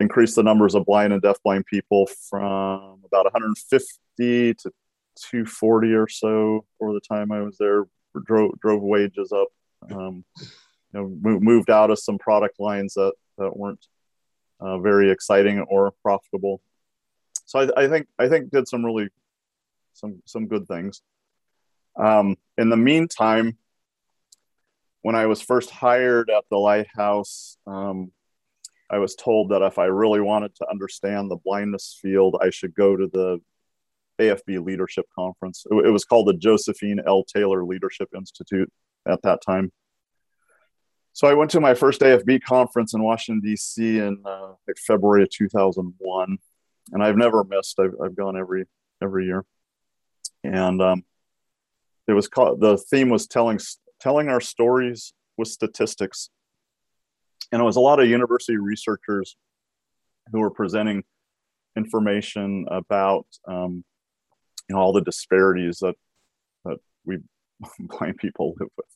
increase 0.00 0.34
the 0.34 0.42
numbers 0.42 0.74
of 0.74 0.84
blind 0.84 1.12
and 1.12 1.22
deafblind 1.22 1.66
people 1.66 2.06
from 2.28 3.00
about 3.04 3.24
150 3.24 4.54
to 4.54 4.70
240 5.16 5.94
or 5.94 6.08
so 6.08 6.64
over 6.80 6.92
the 6.92 7.00
time 7.00 7.32
I 7.32 7.40
was 7.40 7.56
there. 7.58 7.84
Drove 8.24 8.58
drove 8.60 8.82
wages 8.82 9.30
up. 9.32 9.48
Um, 9.90 10.24
you 10.38 10.48
know, 10.94 11.38
moved 11.40 11.70
out 11.70 11.90
of 11.90 11.98
some 11.98 12.18
product 12.18 12.58
lines 12.58 12.94
that 12.94 13.12
that 13.36 13.56
weren't 13.56 13.86
uh, 14.60 14.78
very 14.78 15.10
exciting 15.10 15.60
or 15.60 15.92
profitable. 16.02 16.62
So 17.44 17.60
I, 17.60 17.84
I 17.84 17.88
think 17.88 18.06
I 18.18 18.28
think 18.28 18.50
did 18.50 18.68
some 18.68 18.84
really 18.84 19.08
some 19.92 20.22
some 20.24 20.46
good 20.46 20.66
things. 20.66 21.02
Um, 21.98 22.36
in 22.58 22.68
the 22.68 22.76
meantime, 22.76 23.58
when 25.02 25.14
I 25.14 25.26
was 25.26 25.40
first 25.40 25.70
hired 25.70 26.30
at 26.30 26.44
the 26.50 26.56
lighthouse, 26.56 27.58
um, 27.66 28.10
I 28.90 28.98
was 28.98 29.14
told 29.14 29.50
that 29.50 29.62
if 29.62 29.78
I 29.78 29.86
really 29.86 30.20
wanted 30.20 30.54
to 30.56 30.68
understand 30.68 31.30
the 31.30 31.38
blindness 31.44 31.98
field, 32.00 32.36
I 32.40 32.50
should 32.50 32.74
go 32.74 32.96
to 32.96 33.08
the 33.08 33.40
AFB 34.20 34.64
Leadership 34.64 35.06
Conference. 35.14 35.64
It, 35.70 35.90
was 35.90 36.04
called 36.04 36.28
the 36.28 36.34
Josephine 36.34 37.00
L. 37.06 37.24
Taylor 37.24 37.64
Leadership 37.64 38.08
Institute 38.16 38.70
at 39.06 39.22
that 39.22 39.40
time. 39.44 39.72
So 41.12 41.26
I 41.26 41.34
went 41.34 41.50
to 41.52 41.60
my 41.60 41.74
first 41.74 42.00
AFB 42.02 42.42
conference 42.42 42.92
in 42.92 43.02
Washington 43.02 43.40
D.C. 43.40 43.98
in 43.98 44.22
uh, 44.24 44.52
like 44.68 44.76
February 44.86 45.22
of 45.22 45.30
2001, 45.30 46.38
and 46.92 47.02
I've 47.02 47.16
never 47.16 47.42
missed. 47.42 47.78
I've, 47.80 47.94
I've 48.04 48.16
gone 48.16 48.36
every 48.36 48.64
every 49.02 49.24
year, 49.24 49.44
and 50.44 50.82
um, 50.82 51.04
it 52.08 52.12
was 52.12 52.28
called 52.28 52.60
the 52.60 52.76
theme 52.76 53.08
was 53.08 53.26
telling 53.26 53.58
telling 54.00 54.28
our 54.28 54.40
stories 54.40 55.12
with 55.36 55.48
statistics. 55.48 56.30
And 57.52 57.60
it 57.60 57.64
was 57.64 57.76
a 57.76 57.80
lot 57.80 58.00
of 58.00 58.08
university 58.08 58.56
researchers 58.56 59.36
who 60.32 60.40
were 60.40 60.50
presenting 60.50 61.04
information 61.76 62.66
about 62.70 63.26
um, 63.46 63.84
you 64.68 64.74
know 64.74 64.80
all 64.80 64.92
the 64.92 65.02
disparities 65.02 65.78
that 65.80 65.94
that 66.64 66.78
we 67.04 67.18
blind 67.80 68.16
people 68.16 68.54
live 68.58 68.70
with. 68.76 68.86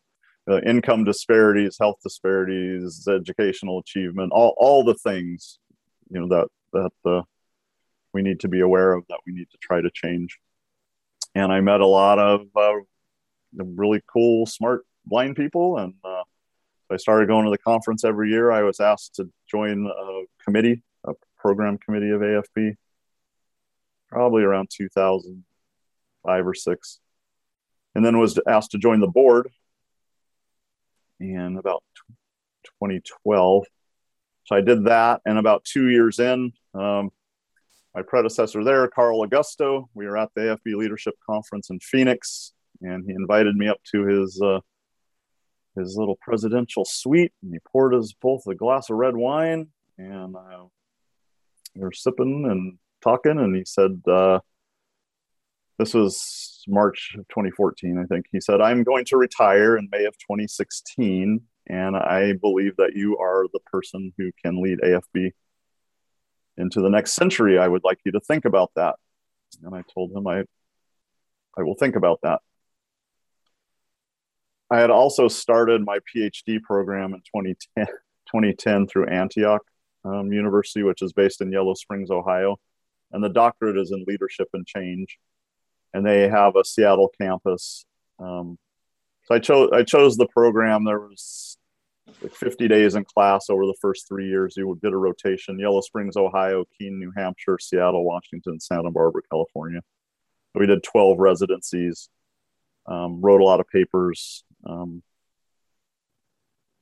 Uh, 0.48 0.60
income 0.68 1.04
disparities 1.04 1.76
health 1.78 1.98
disparities 2.02 3.06
educational 3.06 3.78
achievement 3.78 4.32
all, 4.32 4.54
all 4.56 4.82
the 4.82 4.94
things 4.94 5.58
you 6.08 6.18
know 6.18 6.26
that 6.26 6.48
that 6.72 7.10
uh, 7.10 7.22
we 8.14 8.22
need 8.22 8.40
to 8.40 8.48
be 8.48 8.60
aware 8.60 8.92
of 8.94 9.04
that 9.08 9.20
we 9.26 9.34
need 9.34 9.48
to 9.50 9.58
try 9.60 9.80
to 9.80 9.90
change. 9.92 10.38
And 11.34 11.52
i 11.52 11.60
met 11.60 11.80
a 11.80 11.86
lot 11.86 12.18
of 12.18 12.46
uh, 12.56 12.72
really 13.56 14.02
cool, 14.06 14.46
smart 14.46 14.84
blind 15.04 15.36
people. 15.36 15.78
And 15.78 15.94
uh, 16.04 16.22
I 16.90 16.96
started 16.96 17.28
going 17.28 17.44
to 17.44 17.50
the 17.50 17.58
conference 17.58 18.04
every 18.04 18.30
year. 18.30 18.50
I 18.50 18.62
was 18.62 18.80
asked 18.80 19.16
to 19.16 19.30
join 19.50 19.86
a 19.86 20.24
committee, 20.44 20.82
a 21.04 21.12
program 21.38 21.78
committee 21.78 22.10
of 22.10 22.20
AFB, 22.20 22.76
probably 24.08 24.42
around 24.42 24.70
2005 24.70 26.46
or 26.46 26.54
six. 26.54 27.00
And 27.94 28.04
then 28.04 28.18
was 28.18 28.38
asked 28.46 28.72
to 28.72 28.78
join 28.78 29.00
the 29.00 29.08
board 29.08 29.48
in 31.18 31.56
about 31.58 31.82
2012. 32.64 33.64
So 34.44 34.56
I 34.56 34.60
did 34.60 34.84
that. 34.84 35.20
And 35.24 35.38
about 35.38 35.64
two 35.64 35.88
years 35.88 36.18
in, 36.18 36.52
um, 36.74 37.10
my 37.94 38.02
predecessor 38.02 38.62
there, 38.62 38.86
Carl 38.88 39.26
Augusto, 39.26 39.86
we 39.94 40.06
were 40.06 40.16
at 40.16 40.30
the 40.34 40.42
AFB 40.42 40.76
Leadership 40.76 41.14
Conference 41.26 41.70
in 41.70 41.80
Phoenix 41.80 42.52
and 42.82 43.04
he 43.06 43.12
invited 43.12 43.56
me 43.56 43.68
up 43.68 43.80
to 43.92 44.04
his 44.04 44.40
uh, 44.42 44.60
his 45.76 45.96
little 45.96 46.16
presidential 46.20 46.84
suite, 46.84 47.32
and 47.42 47.52
he 47.52 47.58
poured 47.70 47.94
us 47.94 48.12
both 48.20 48.46
a 48.46 48.54
glass 48.54 48.90
of 48.90 48.96
red 48.96 49.16
wine, 49.16 49.68
and 49.98 50.34
uh, 50.36 50.64
we 51.74 51.82
were 51.82 51.92
sipping 51.92 52.46
and 52.50 52.78
talking, 53.02 53.38
and 53.38 53.54
he 53.54 53.64
said, 53.64 54.02
uh, 54.06 54.40
"This 55.78 55.94
was 55.94 56.64
March 56.68 57.14
of 57.18 57.26
2014, 57.28 57.98
I 57.98 58.06
think." 58.06 58.26
He 58.32 58.40
said, 58.40 58.60
"I'm 58.60 58.82
going 58.82 59.04
to 59.06 59.16
retire 59.16 59.76
in 59.76 59.88
May 59.90 60.04
of 60.04 60.14
2016, 60.18 61.40
and 61.68 61.96
I 61.96 62.32
believe 62.32 62.76
that 62.76 62.92
you 62.94 63.18
are 63.18 63.46
the 63.52 63.60
person 63.66 64.12
who 64.18 64.30
can 64.44 64.62
lead 64.62 64.80
AFB." 64.80 65.32
Into 66.56 66.82
the 66.82 66.90
next 66.90 67.14
century, 67.14 67.58
I 67.58 67.66
would 67.66 67.84
like 67.84 68.00
you 68.04 68.12
to 68.12 68.20
think 68.20 68.44
about 68.44 68.72
that. 68.76 68.96
And 69.62 69.74
I 69.74 69.82
told 69.94 70.12
him 70.12 70.26
I 70.26 70.44
I 71.56 71.62
will 71.62 71.74
think 71.74 71.96
about 71.96 72.20
that. 72.22 72.40
I 74.70 74.78
had 74.78 74.90
also 74.90 75.28
started 75.28 75.84
my 75.84 75.98
PhD 75.98 76.62
program 76.62 77.12
in 77.12 77.20
2010, 77.20 77.86
2010 77.86 78.86
through 78.86 79.08
Antioch 79.08 79.62
um, 80.04 80.32
University, 80.32 80.82
which 80.82 81.02
is 81.02 81.12
based 81.12 81.40
in 81.40 81.52
Yellow 81.52 81.74
Springs, 81.74 82.10
Ohio. 82.10 82.56
And 83.12 83.22
the 83.22 83.28
doctorate 83.28 83.76
is 83.76 83.90
in 83.90 84.04
leadership 84.06 84.48
and 84.52 84.66
change. 84.66 85.18
And 85.92 86.06
they 86.06 86.28
have 86.28 86.54
a 86.54 86.64
Seattle 86.64 87.10
campus. 87.20 87.84
Um, 88.20 88.58
so 89.24 89.34
I 89.34 89.38
chose 89.40 89.70
I 89.72 89.82
chose 89.82 90.16
the 90.16 90.28
program. 90.28 90.84
There 90.84 91.00
was 91.00 91.56
like 92.22 92.34
50 92.34 92.68
days 92.68 92.94
in 92.94 93.04
class 93.04 93.50
over 93.50 93.66
the 93.66 93.76
first 93.80 94.06
three 94.06 94.28
years. 94.28 94.54
You 94.56 94.78
did 94.82 94.92
a 94.92 94.96
rotation: 94.96 95.58
Yellow 95.58 95.80
Springs, 95.80 96.16
Ohio, 96.16 96.64
Keene, 96.78 96.98
New 96.98 97.12
Hampshire, 97.16 97.58
Seattle, 97.58 98.04
Washington, 98.04 98.60
Santa 98.60 98.90
Barbara, 98.90 99.22
California. 99.30 99.80
We 100.54 100.66
did 100.66 100.82
12 100.82 101.18
residencies. 101.18 102.08
Um, 102.86 103.20
wrote 103.20 103.40
a 103.40 103.44
lot 103.44 103.60
of 103.60 103.68
papers, 103.68 104.42
um, 104.64 105.02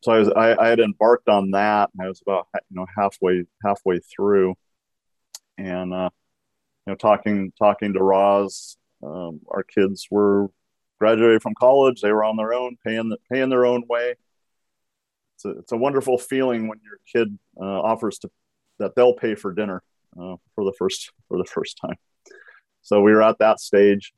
so 0.02 0.12
I 0.12 0.18
was 0.18 0.28
I, 0.30 0.56
I 0.56 0.68
had 0.68 0.80
embarked 0.80 1.28
on 1.28 1.50
that, 1.52 1.90
and 1.92 2.04
I 2.04 2.08
was 2.08 2.22
about 2.22 2.46
you 2.54 2.76
know 2.76 2.86
halfway 2.96 3.44
halfway 3.64 3.98
through, 3.98 4.54
and 5.56 5.92
uh, 5.92 6.10
you 6.86 6.92
know 6.92 6.96
talking 6.96 7.52
talking 7.58 7.94
to 7.94 8.02
Roz, 8.02 8.76
um, 9.02 9.40
our 9.48 9.64
kids 9.64 10.06
were 10.10 10.48
graduated 10.98 11.42
from 11.42 11.54
college. 11.58 12.00
They 12.00 12.12
were 12.12 12.24
on 12.24 12.36
their 12.36 12.54
own, 12.54 12.76
paying 12.84 13.16
paying 13.30 13.48
their 13.48 13.66
own 13.66 13.84
way. 13.88 14.14
It's 15.34 15.44
a, 15.44 15.50
it's 15.50 15.72
a 15.72 15.76
wonderful 15.76 16.18
feeling 16.18 16.68
when 16.68 16.80
your 16.84 16.98
kid 17.12 17.38
uh, 17.60 17.80
offers 17.80 18.18
to 18.20 18.30
that 18.78 18.94
they'll 18.94 19.14
pay 19.14 19.34
for 19.34 19.52
dinner 19.52 19.82
uh, 20.20 20.36
for 20.54 20.64
the 20.64 20.72
first 20.78 21.10
for 21.28 21.38
the 21.38 21.44
first 21.44 21.78
time. 21.80 21.96
So 22.82 23.00
we 23.00 23.12
were 23.12 23.22
at 23.22 23.38
that 23.40 23.60
stage, 23.60 24.12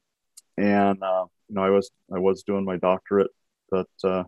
and 0.59 1.03
uh, 1.03 1.24
you 1.49 1.55
know 1.55 1.62
I 1.62 1.70
was 1.70 1.91
I 2.15 2.19
was 2.19 2.43
doing 2.43 2.65
my 2.65 2.77
doctorate, 2.77 3.31
but 3.70 3.88
uh, 4.05 4.24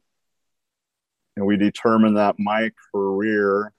and 1.36 1.47
we 1.47 1.56
determined 1.56 2.16
that 2.16 2.36
my 2.39 2.70
career 2.94 3.73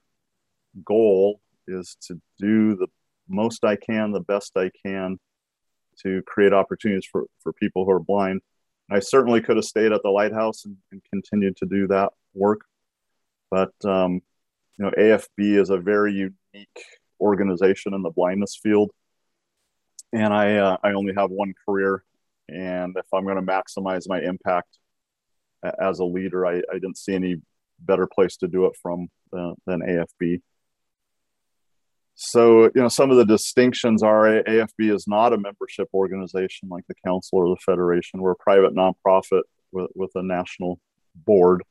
goal 0.84 1.40
is 1.68 1.98
to 2.08 2.20
do 2.40 2.76
the 2.76 2.88
most 3.30 3.64
I 3.64 3.76
can, 3.76 4.12
the 4.12 4.20
best 4.20 4.58
I 4.58 4.72
can 4.86 5.18
to 6.02 6.22
create 6.26 6.54
opportunities 6.54 7.08
for, 7.10 7.26
for 7.42 7.54
people 7.54 7.86
who 7.86 7.92
are 7.92 8.00
blind. 8.00 8.42
I 8.92 9.00
certainly 9.00 9.42
could 9.42 9.56
have 9.56 9.66
stayed 9.66 9.92
at 9.92 10.02
the 10.04 10.10
lighthouse 10.10 10.66
and, 10.66 10.78
and 10.92 11.02
continued 11.12 11.58
to 11.58 11.66
do 11.66 11.88
that 11.88 12.12
work. 12.34 12.62
But, 13.50 13.74
um, 13.86 14.22
you 14.78 14.86
know, 14.86 14.92
AFB 14.98 15.60
is 15.60 15.70
a 15.70 15.78
very 15.78 16.14
unique 16.14 16.80
organization 17.22 17.94
in 17.94 18.02
the 18.02 18.10
blindness 18.10 18.60
field. 18.62 18.92
And 20.12 20.34
I, 20.34 20.58
uh, 20.58 20.78
I 20.84 20.94
only 20.94 21.14
have 21.16 21.30
one 21.30 21.54
career. 21.66 22.04
And 22.50 22.96
if 22.98 23.06
I'm 23.14 23.24
going 23.24 23.38
to 23.38 23.42
maximize 23.42 24.10
my 24.10 24.22
impact 24.22 24.78
as 25.80 26.00
a 26.00 26.06
leader, 26.06 26.46
I, 26.46 26.58
I 26.72 26.74
didn't 26.74 26.98
see 26.98 27.14
any 27.14 27.38
better 27.80 28.08
place 28.08 28.38
to 28.38 28.48
do 28.48 28.66
it 28.66 28.74
from 28.82 29.08
uh, 29.38 29.54
than 29.66 29.82
AFB. 29.82 30.42
So, 32.16 32.66
you 32.66 32.82
know, 32.82 32.90
some 32.90 33.10
of 33.10 33.18
the 33.18 33.26
distinctions 33.26 34.04
are 34.04 34.44
AFB 34.44 34.94
is 34.94 35.08
not 35.08 35.34
a 35.34 35.38
membership 35.38 35.88
organization 35.94 36.70
like 36.70 36.84
the 36.88 36.96
council 37.06 37.40
or 37.40 37.50
the 37.50 37.62
federation. 37.66 38.22
We're 38.22 38.32
a 38.32 38.36
private 38.36 38.76
nonprofit 38.76 39.42
with, 39.72 39.90
with 39.96 40.12
a 40.16 40.22
national 40.22 40.80
board. 41.16 41.64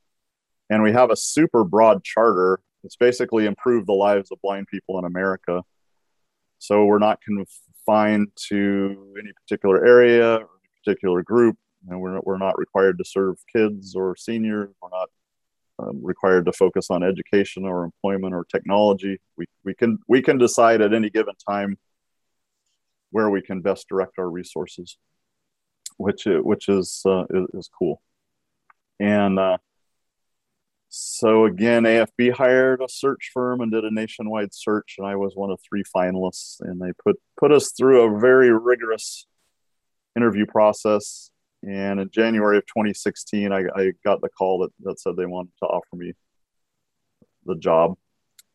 And 0.68 0.82
we 0.82 0.92
have 0.92 1.10
a 1.10 1.16
super 1.16 1.64
broad 1.64 2.02
charter. 2.02 2.60
It's 2.82 2.96
basically 2.96 3.46
improve 3.46 3.86
the 3.86 3.92
lives 3.92 4.32
of 4.32 4.40
blind 4.42 4.66
people 4.66 4.98
in 4.98 5.04
America. 5.04 5.62
So 6.58 6.84
we're 6.86 6.98
not 6.98 7.20
confined 7.22 8.28
to 8.48 9.14
any 9.18 9.32
particular 9.32 9.84
area 9.84 10.36
or 10.38 10.48
particular 10.84 11.22
group. 11.22 11.56
And 11.88 12.00
we're, 12.00 12.20
we're 12.20 12.38
not 12.38 12.58
required 12.58 12.98
to 12.98 13.04
serve 13.04 13.36
kids 13.54 13.94
or 13.94 14.16
seniors. 14.16 14.70
We're 14.80 14.90
not 14.90 15.08
um, 15.78 16.00
required 16.02 16.46
to 16.46 16.52
focus 16.52 16.88
on 16.90 17.02
education 17.02 17.64
or 17.64 17.84
employment 17.84 18.34
or 18.34 18.44
technology. 18.44 19.20
We, 19.36 19.46
we 19.64 19.74
can 19.74 19.98
we 20.06 20.22
can 20.22 20.38
decide 20.38 20.80
at 20.80 20.94
any 20.94 21.10
given 21.10 21.34
time 21.48 21.78
where 23.10 23.30
we 23.30 23.42
can 23.42 23.60
best 23.62 23.88
direct 23.88 24.18
our 24.18 24.28
resources, 24.28 24.96
which 25.96 26.22
which 26.26 26.68
is 26.68 27.02
uh, 27.06 27.24
is, 27.30 27.46
is, 27.54 27.70
cool. 27.76 28.00
And 29.00 29.38
uh, 29.38 29.58
so 30.88 31.46
again, 31.46 31.84
AFB 31.84 32.32
hired 32.32 32.80
a 32.82 32.88
search 32.88 33.30
firm 33.32 33.60
and 33.60 33.72
did 33.72 33.84
a 33.84 33.90
nationwide 33.92 34.54
search, 34.54 34.96
and 34.98 35.06
I 35.06 35.16
was 35.16 35.34
one 35.34 35.50
of 35.50 35.58
three 35.66 35.84
finalists. 35.84 36.60
And 36.60 36.80
they 36.80 36.92
put 37.04 37.16
put 37.38 37.50
us 37.50 37.72
through 37.72 38.02
a 38.02 38.20
very 38.20 38.52
rigorous 38.52 39.26
interview 40.14 40.46
process 40.46 41.31
and 41.62 42.00
in 42.00 42.10
January 42.10 42.58
of 42.58 42.66
2016, 42.66 43.52
I, 43.52 43.64
I 43.74 43.92
got 44.04 44.20
the 44.20 44.28
call 44.28 44.60
that, 44.60 44.70
that 44.82 44.98
said 44.98 45.16
they 45.16 45.26
wanted 45.26 45.52
to 45.60 45.66
offer 45.66 45.94
me 45.94 46.12
the 47.46 47.56
job. 47.56 47.96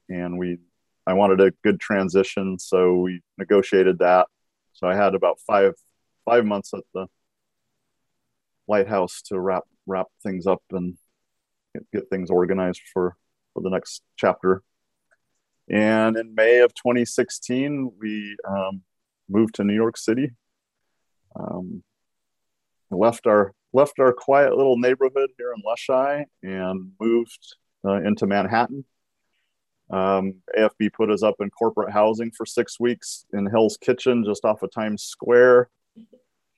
And 0.10 0.38
we, 0.38 0.58
I 1.06 1.14
wanted 1.14 1.40
a 1.40 1.52
good 1.64 1.80
transition. 1.80 2.60
So 2.60 2.96
we 2.96 3.22
negotiated 3.38 4.00
that. 4.00 4.28
So 4.74 4.88
I 4.88 4.96
had 4.96 5.16
about 5.16 5.40
five, 5.48 5.74
five 6.26 6.46
months 6.46 6.74
at 6.74 6.84
the 6.94 7.08
lighthouse 8.68 9.22
to 9.24 9.40
wrap, 9.40 9.64
wrap 9.86 10.08
things 10.22 10.46
up 10.46 10.62
and 10.72 10.98
get, 11.74 11.92
get 11.94 12.10
things 12.10 12.30
organized 12.30 12.82
for, 12.94 13.16
for 13.54 13.64
the 13.64 13.70
next 13.70 14.02
chapter. 14.18 14.64
And 15.70 16.18
in 16.18 16.36
May 16.36 16.60
of 16.60 16.74
2016, 16.74 17.94
we 18.00 18.36
um, 18.48 18.82
moved 19.30 19.56
to 19.56 19.64
New 19.64 19.74
York 19.74 19.98
City. 19.98 20.32
Um, 21.38 21.84
left 22.92 23.28
our 23.28 23.54
left 23.74 24.00
our 24.00 24.14
quiet 24.14 24.56
little 24.56 24.78
neighborhood 24.78 25.30
here 25.38 25.54
in 25.54 25.62
Leschi 25.62 26.26
and 26.42 26.92
moved 27.00 27.56
uh, 27.86 28.02
into 28.02 28.26
Manhattan. 28.26 28.86
Um, 29.90 30.36
AFB 30.58 30.92
put 30.94 31.12
us 31.12 31.24
up 31.24 31.36
in 31.40 31.50
corporate 31.50 31.92
housing 31.92 32.32
for 32.32 32.46
six 32.46 32.80
weeks 32.80 33.26
in 33.34 33.46
Hell's 33.46 33.78
Kitchen, 33.78 34.26
just 34.26 34.44
off 34.44 34.62
of 34.62 34.72
Times 34.72 35.04
Square. 35.04 35.70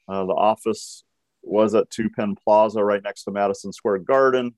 Uh, 0.08 0.26
the 0.26 0.34
office 0.34 1.04
was 1.42 1.76
at 1.76 1.90
Two 1.90 2.10
Penn 2.10 2.36
Plaza, 2.44 2.84
right 2.84 3.04
next 3.04 3.24
to 3.24 3.32
Madison 3.32 3.72
Square 3.72 4.00
Garden. 4.00 4.56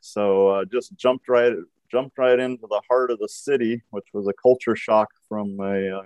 So 0.00 0.48
uh, 0.48 0.64
just 0.64 0.96
jumped 0.96 1.28
right 1.28 1.52
jumped 1.90 2.18
right 2.18 2.38
into 2.38 2.66
the 2.68 2.80
heart 2.88 3.10
of 3.10 3.18
the 3.18 3.28
city, 3.28 3.82
which 3.90 4.06
was 4.12 4.28
a 4.28 4.32
culture 4.32 4.76
shock 4.76 5.08
from 5.28 5.58
a 5.60 5.98
uh, 5.98 6.02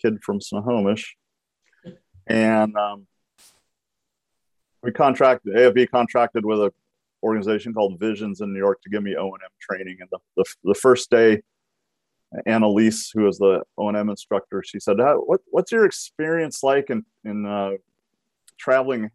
kid 0.00 0.22
from 0.22 0.40
Snohomish. 0.40 1.16
And 2.26 2.76
um, 2.76 3.06
we 4.82 4.92
contracted 4.92 5.54
AFB 5.54 5.90
contracted 5.90 6.44
with 6.44 6.60
a 6.60 6.72
organization 7.22 7.74
called 7.74 7.98
Visions 8.00 8.40
in 8.40 8.52
New 8.52 8.58
York 8.58 8.80
to 8.82 8.90
give 8.90 9.02
me 9.02 9.16
O 9.16 9.26
and 9.26 9.42
M 9.42 9.50
training. 9.60 9.98
And 10.00 10.08
the, 10.10 10.18
the, 10.36 10.44
the 10.64 10.74
first 10.74 11.10
day, 11.10 11.42
Annalise, 12.46 13.10
who 13.12 13.24
was 13.24 13.38
the 13.38 13.62
O 13.76 13.88
and 13.88 13.96
M 13.96 14.08
instructor, 14.08 14.62
she 14.64 14.78
said, 14.78 14.96
"What 14.98 15.40
what's 15.50 15.72
your 15.72 15.84
experience 15.84 16.62
like 16.62 16.90
in 16.90 17.04
in 17.24 17.44
uh, 17.44 17.72
traveling 18.58 19.10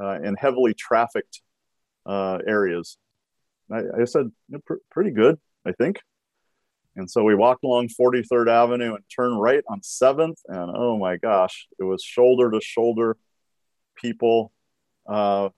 uh, 0.00 0.20
in 0.22 0.36
heavily 0.36 0.74
trafficked 0.74 1.40
uh, 2.06 2.38
areas?" 2.46 2.98
I, 3.70 3.80
I, 4.00 4.04
said, 4.04 4.30
pr- 4.66 4.74
"Pretty 4.90 5.10
good, 5.10 5.38
I 5.66 5.72
think." 5.72 6.00
And 6.96 7.08
so 7.08 7.22
we 7.22 7.34
walked 7.34 7.64
along 7.64 7.88
43rd 7.88 8.48
Avenue 8.48 8.94
and 8.94 9.04
turned 9.14 9.40
right 9.40 9.62
on 9.68 9.80
7th. 9.80 10.38
And 10.48 10.72
oh 10.74 10.98
my 10.98 11.16
gosh, 11.16 11.68
it 11.78 11.84
was 11.84 12.02
shoulder 12.02 12.50
to 12.50 12.60
shoulder 12.60 13.16
people 13.96 14.50
uh, 15.08 15.48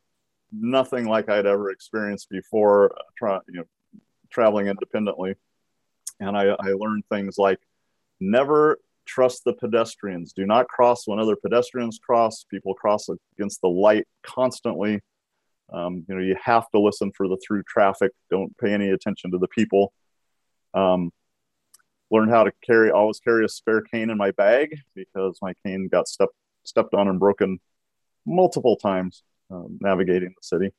nothing 0.52 1.06
like 1.06 1.28
I'd 1.28 1.46
ever 1.46 1.70
experienced 1.70 2.30
before, 2.30 2.92
uh, 2.96 3.02
tra- 3.16 3.42
you 3.48 3.60
know, 3.60 4.00
traveling 4.30 4.68
independently. 4.68 5.34
And 6.20 6.36
I, 6.36 6.56
I 6.60 6.72
learned 6.72 7.04
things 7.10 7.36
like 7.36 7.58
never 8.20 8.78
trust 9.06 9.44
the 9.44 9.52
pedestrians. 9.52 10.32
Do 10.32 10.46
not 10.46 10.68
cross 10.68 11.06
when 11.06 11.18
other 11.18 11.36
pedestrians 11.36 11.98
cross. 11.98 12.44
People 12.44 12.74
cross 12.74 13.08
against 13.36 13.60
the 13.60 13.68
light 13.68 14.06
constantly. 14.22 15.00
Um, 15.72 16.04
you 16.08 16.14
know, 16.14 16.20
you 16.20 16.36
have 16.42 16.68
to 16.70 16.80
listen 16.80 17.12
for 17.16 17.28
the 17.28 17.38
through 17.44 17.62
traffic. 17.64 18.12
Don't 18.30 18.56
pay 18.58 18.72
any 18.72 18.90
attention 18.90 19.30
to 19.32 19.38
the 19.38 19.48
people. 19.48 19.92
Um, 20.74 21.12
learn 22.10 22.28
how 22.28 22.44
to 22.44 22.52
carry, 22.64 22.90
always 22.90 23.20
carry 23.20 23.44
a 23.44 23.48
spare 23.48 23.80
cane 23.80 24.10
in 24.10 24.18
my 24.18 24.32
bag 24.32 24.76
because 24.94 25.38
my 25.40 25.54
cane 25.64 25.88
got 25.90 26.08
stepped 26.08 26.34
stepped 26.64 26.92
on 26.92 27.08
and 27.08 27.18
broken 27.18 27.58
multiple 28.26 28.76
times 28.76 29.22
um, 29.50 29.78
navigating 29.80 30.30
the 30.30 30.42
city. 30.42 30.72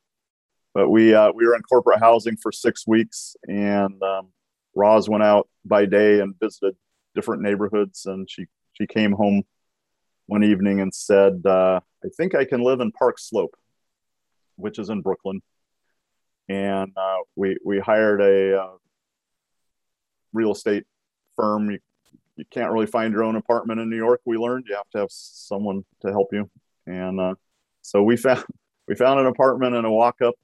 But 0.73 0.89
we 0.89 1.13
uh, 1.13 1.31
we 1.33 1.45
were 1.45 1.55
in 1.55 1.61
corporate 1.63 1.99
housing 1.99 2.37
for 2.37 2.51
six 2.51 2.87
weeks, 2.87 3.35
and 3.47 4.01
um, 4.01 4.29
Roz 4.75 5.09
went 5.09 5.23
out 5.23 5.49
by 5.65 5.85
day 5.85 6.19
and 6.19 6.33
visited 6.39 6.75
different 7.13 7.41
neighborhoods, 7.41 8.05
and 8.05 8.29
she 8.29 8.45
she 8.73 8.87
came 8.87 9.11
home 9.11 9.43
one 10.27 10.43
evening 10.43 10.79
and 10.79 10.93
said, 10.93 11.41
uh, 11.45 11.81
"I 12.03 12.07
think 12.15 12.35
I 12.35 12.45
can 12.45 12.61
live 12.61 12.79
in 12.79 12.91
Park 12.93 13.19
Slope, 13.19 13.55
which 14.55 14.79
is 14.79 14.89
in 14.89 15.01
Brooklyn." 15.01 15.41
And 16.47 16.93
uh, 16.95 17.17
we 17.35 17.57
we 17.65 17.79
hired 17.79 18.21
a 18.21 18.61
uh, 18.61 18.75
real 20.31 20.53
estate 20.53 20.85
firm. 21.35 21.69
You, 21.69 21.79
you 22.37 22.45
can't 22.49 22.71
really 22.71 22.87
find 22.87 23.13
your 23.13 23.23
own 23.23 23.35
apartment 23.35 23.81
in 23.81 23.89
New 23.89 23.97
York. 23.97 24.21
We 24.25 24.37
learned 24.37 24.65
you 24.69 24.75
have 24.75 24.89
to 24.91 24.99
have 24.99 25.11
someone 25.11 25.83
to 26.01 26.11
help 26.11 26.29
you, 26.31 26.49
and 26.87 27.19
uh, 27.19 27.35
so 27.81 28.03
we 28.03 28.15
found 28.15 28.45
we 28.91 28.95
found 28.97 29.21
an 29.21 29.25
apartment 29.25 29.73
and 29.73 29.87
a 29.87 29.89
walk 29.89 30.21
up 30.21 30.35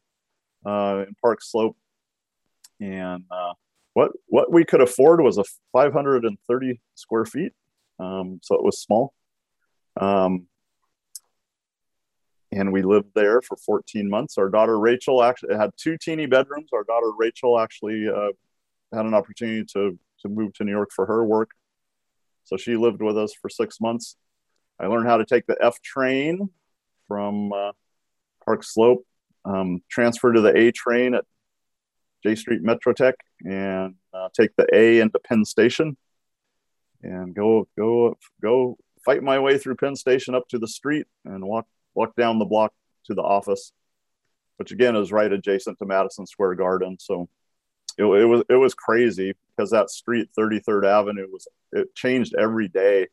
uh, 0.65 1.03
in 1.06 1.14
Park 1.22 1.41
Slope, 1.41 1.76
and 2.80 3.26
uh, 3.30 3.52
what 3.91 4.11
what 4.28 4.53
we 4.53 4.64
could 4.64 4.80
afford 4.80 5.19
was 5.19 5.38
a 5.38 5.44
530 5.74 6.80
square 6.95 7.26
feet, 7.26 7.52
um, 7.99 8.40
so 8.41 8.56
it 8.56 8.64
was 8.64 8.80
small. 8.80 9.14
Um, 9.99 10.48
and 12.53 12.72
we 12.72 12.84
lived 12.84 13.10
there 13.15 13.41
for 13.41 13.57
14 13.57 14.10
months. 14.10 14.38
Our 14.38 14.48
daughter 14.48 14.80
Rachel 14.80 15.22
actually 15.22 15.57
had 15.57 15.72
two 15.76 15.98
teeny 15.98 16.26
bedrooms. 16.26 16.69
Our 16.74 16.86
daughter 16.86 17.11
Rachel 17.18 17.60
actually 17.60 18.07
uh, 18.07 18.30
had 18.94 19.06
an 19.06 19.14
opportunity 19.14 19.65
to 19.74 19.99
to 20.22 20.30
move 20.30 20.53
to 20.53 20.64
New 20.64 20.72
York 20.72 20.91
for 20.95 21.06
her 21.06 21.26
work, 21.26 21.49
so 22.45 22.56
she 22.56 22.78
lived 22.78 23.02
with 23.02 23.18
us 23.18 23.34
for 23.34 23.49
six 23.49 23.82
months. 23.82 24.15
I 24.80 24.88
learned 24.88 25.10
how 25.10 25.18
to 25.18 25.26
take 25.26 25.48
the 25.48 25.57
F 25.60 25.82
train 25.82 26.49
from 27.10 27.52
uh, 27.52 27.74
Park 28.48 28.64
Slope, 28.64 29.06
um, 29.44 29.82
transferred 29.91 30.34
to 30.34 30.41
the 30.41 30.57
A 30.57 30.72
train 30.72 31.14
at 31.14 31.26
Jay 32.24 32.34
Street 32.34 32.64
Metrotech 32.64 33.14
and 33.45 33.95
uh, 34.14 34.30
take 34.34 34.56
the 34.56 34.65
A 34.74 35.02
into 35.02 35.19
Penn 35.19 35.44
Station 35.45 35.98
and 37.03 37.36
go 37.36 37.68
go 37.78 38.18
go 38.41 38.78
fight 39.06 39.22
my 39.22 39.38
way 39.38 39.57
through 39.57 39.76
Penn 39.76 39.95
Station 39.95 40.34
up 40.34 40.48
to 40.49 40.57
the 40.57 40.68
street 40.68 41.06
and 41.26 41.44
walk 41.44 41.68
walk 41.94 42.15
down 42.15 42.40
the 42.40 42.45
block 42.45 42.74
to 43.06 43.14
the 43.14 43.22
office, 43.22 43.74
which 44.56 44.72
again 44.72 44.95
is 44.95 45.11
right 45.11 45.32
adjacent 45.32 45.78
to 45.80 45.86
Madison 45.86 46.26
Square 46.26 46.56
Garden. 46.56 46.98
So 46.99 47.30
it, 47.98 48.06
it 48.06 48.26
was 48.26 48.44
it 48.49 48.56
was 48.56 48.74
crazy 48.74 49.36
because 49.56 49.72
that 49.72 49.90
street 49.90 50.30
33rd 50.40 50.86
Avenue 50.86 51.28
was 51.30 51.48
it 51.74 51.94
changed 51.95 52.34
every 52.40 52.69
day 52.69 53.07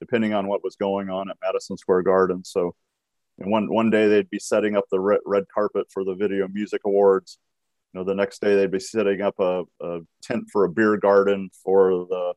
depending 0.00 0.32
on 0.32 0.48
what 0.48 0.64
was 0.64 0.76
going 0.76 1.10
on 1.10 1.28
at 1.28 1.36
Madison 1.42 1.76
Square 1.76 2.02
Garden. 2.02 2.42
So 2.42 2.74
and 3.40 3.50
one 3.50 3.72
one 3.72 3.90
day 3.90 4.06
they'd 4.06 4.30
be 4.30 4.38
setting 4.38 4.76
up 4.76 4.84
the 4.90 5.00
red, 5.00 5.20
red 5.24 5.44
carpet 5.52 5.86
for 5.90 6.04
the 6.04 6.14
Video 6.14 6.46
Music 6.48 6.82
Awards. 6.84 7.38
You 7.92 8.00
know, 8.00 8.04
the 8.04 8.14
next 8.14 8.40
day 8.40 8.54
they'd 8.54 8.70
be 8.70 8.78
setting 8.78 9.20
up 9.22 9.34
a, 9.40 9.64
a 9.80 10.00
tent 10.22 10.44
for 10.52 10.64
a 10.64 10.68
beer 10.70 10.96
garden 10.96 11.50
for 11.64 12.06
the 12.08 12.34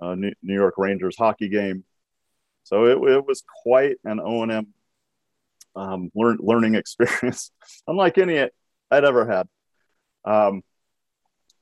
uh, 0.00 0.14
New, 0.14 0.32
York 0.42 0.74
Rangers 0.78 1.16
hockey 1.16 1.48
game. 1.48 1.84
So 2.64 2.86
it, 2.86 3.12
it 3.12 3.26
was 3.26 3.44
quite 3.62 3.96
an 4.04 4.18
O 4.18 4.42
and 4.42 4.50
M 4.50 4.66
um, 5.76 6.10
learn, 6.14 6.38
learning 6.40 6.74
experience, 6.76 7.52
unlike 7.86 8.18
any 8.18 8.48
I'd 8.90 9.04
ever 9.04 9.30
had. 9.30 9.48
Um, 10.24 10.62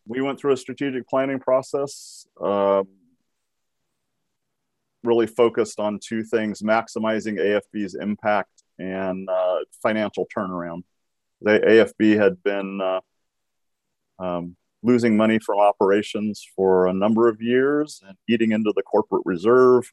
we 0.07 0.23
went 0.23 0.41
through 0.41 0.53
a 0.53 0.57
strategic 0.57 1.07
planning 1.07 1.39
process, 1.39 2.27
uh, 2.43 2.83
really 5.03 5.27
focused 5.27 5.81
on 5.81 5.99
two 6.03 6.23
things: 6.23 6.63
maximizing 6.63 7.39
AFB's 7.39 7.95
impact 7.95 8.58
and 8.79 9.29
uh, 9.29 9.59
financial 9.83 10.27
turnaround. 10.35 10.83
The 11.41 11.61
AFB 11.61 12.19
had 12.19 12.43
been 12.43 12.81
uh, 12.81 13.01
um, 14.19 14.57
losing 14.83 15.17
money 15.17 15.39
from 15.39 15.59
operations 15.59 16.47
for 16.57 16.87
a 16.87 16.93
number 16.93 17.29
of 17.29 17.41
years 17.41 18.03
and 18.07 18.17
eating 18.29 18.53
into 18.53 18.73
the 18.75 18.83
corporate 18.83 19.23
reserve 19.25 19.93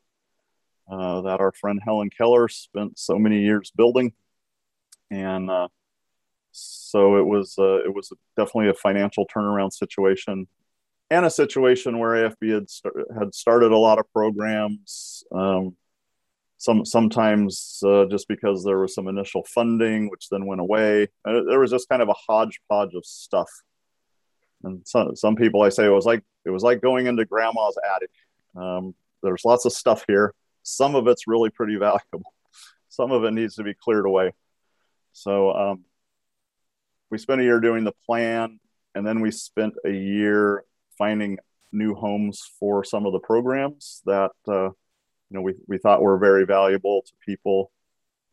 uh, 0.90 1.22
that 1.22 1.40
our 1.40 1.52
friend 1.52 1.80
Helen 1.84 2.10
Keller 2.16 2.48
spent 2.48 3.00
so 3.00 3.18
many 3.18 3.42
years 3.42 3.72
building, 3.76 4.14
and 5.10 5.50
uh, 5.50 5.68
so 6.52 7.18
it 7.18 7.26
was 7.26 7.56
uh, 7.58 7.84
it 7.84 7.94
was 7.94 8.12
definitely 8.38 8.70
a 8.70 8.76
financial 8.76 9.26
turnaround 9.36 9.74
situation, 9.74 10.48
and 11.10 11.26
a 11.26 11.32
situation 11.32 11.98
where 11.98 12.30
AFB 12.30 12.54
had 12.54 12.70
start, 12.70 12.96
had 13.18 13.34
started 13.34 13.72
a 13.72 13.78
lot 13.78 13.98
of 13.98 14.12
programs. 14.14 15.24
Um, 15.32 15.76
some 16.58 16.86
sometimes 16.86 17.82
uh, 17.86 18.06
just 18.06 18.28
because 18.28 18.64
there 18.64 18.80
was 18.80 18.94
some 18.94 19.08
initial 19.08 19.44
funding, 19.44 20.10
which 20.10 20.30
then 20.30 20.46
went 20.46 20.62
away. 20.62 21.10
Uh, 21.26 21.42
there 21.48 21.60
was 21.60 21.72
just 21.72 21.90
kind 21.90 22.02
of 22.02 22.10
a 22.10 22.14
hodgepodge 22.14 22.96
of 22.96 23.06
stuff. 23.06 23.50
And 24.64 24.82
some 24.88 25.16
some 25.16 25.36
people 25.36 25.62
I 25.62 25.70
say 25.70 25.86
it 25.86 25.90
was 25.90 26.06
like 26.06 26.24
it 26.46 26.50
was 26.50 26.64
like 26.64 26.82
going 26.82 27.08
into 27.08 27.26
grandma's 27.26 27.78
attic. 27.96 28.12
Um, 28.56 28.96
there's 29.22 29.46
lots 29.46 29.66
of 29.66 29.74
stuff 29.74 30.06
here 30.08 30.34
some 30.66 30.96
of 30.96 31.08
it's 31.08 31.28
really 31.28 31.50
pretty 31.50 31.76
valuable. 31.80 32.34
Some 32.90 33.12
of 33.12 33.24
it 33.24 33.32
needs 33.32 33.56
to 33.56 33.64
be 33.64 33.74
cleared 33.74 34.06
away. 34.06 34.34
So 35.14 35.54
um, 35.54 35.86
we 37.10 37.18
spent 37.18 37.40
a 37.40 37.44
year 37.44 37.62
doing 37.62 37.86
the 37.86 37.94
plan, 38.06 38.60
and 38.94 39.08
then 39.08 39.22
we 39.22 39.32
spent 39.32 39.76
a 39.86 39.92
year 39.92 40.66
finding 40.98 41.38
new 41.72 41.94
homes 41.94 42.42
for 42.60 42.84
some 42.84 43.06
of 43.06 43.14
the 43.14 43.20
programs 43.20 44.02
that 44.06 44.32
uh, 44.48 44.70
you 45.30 45.36
know 45.36 45.42
we, 45.42 45.54
we 45.68 45.78
thought 45.78 46.02
were 46.02 46.18
very 46.18 46.46
valuable 46.46 47.04
to 47.04 47.14
people, 47.26 47.72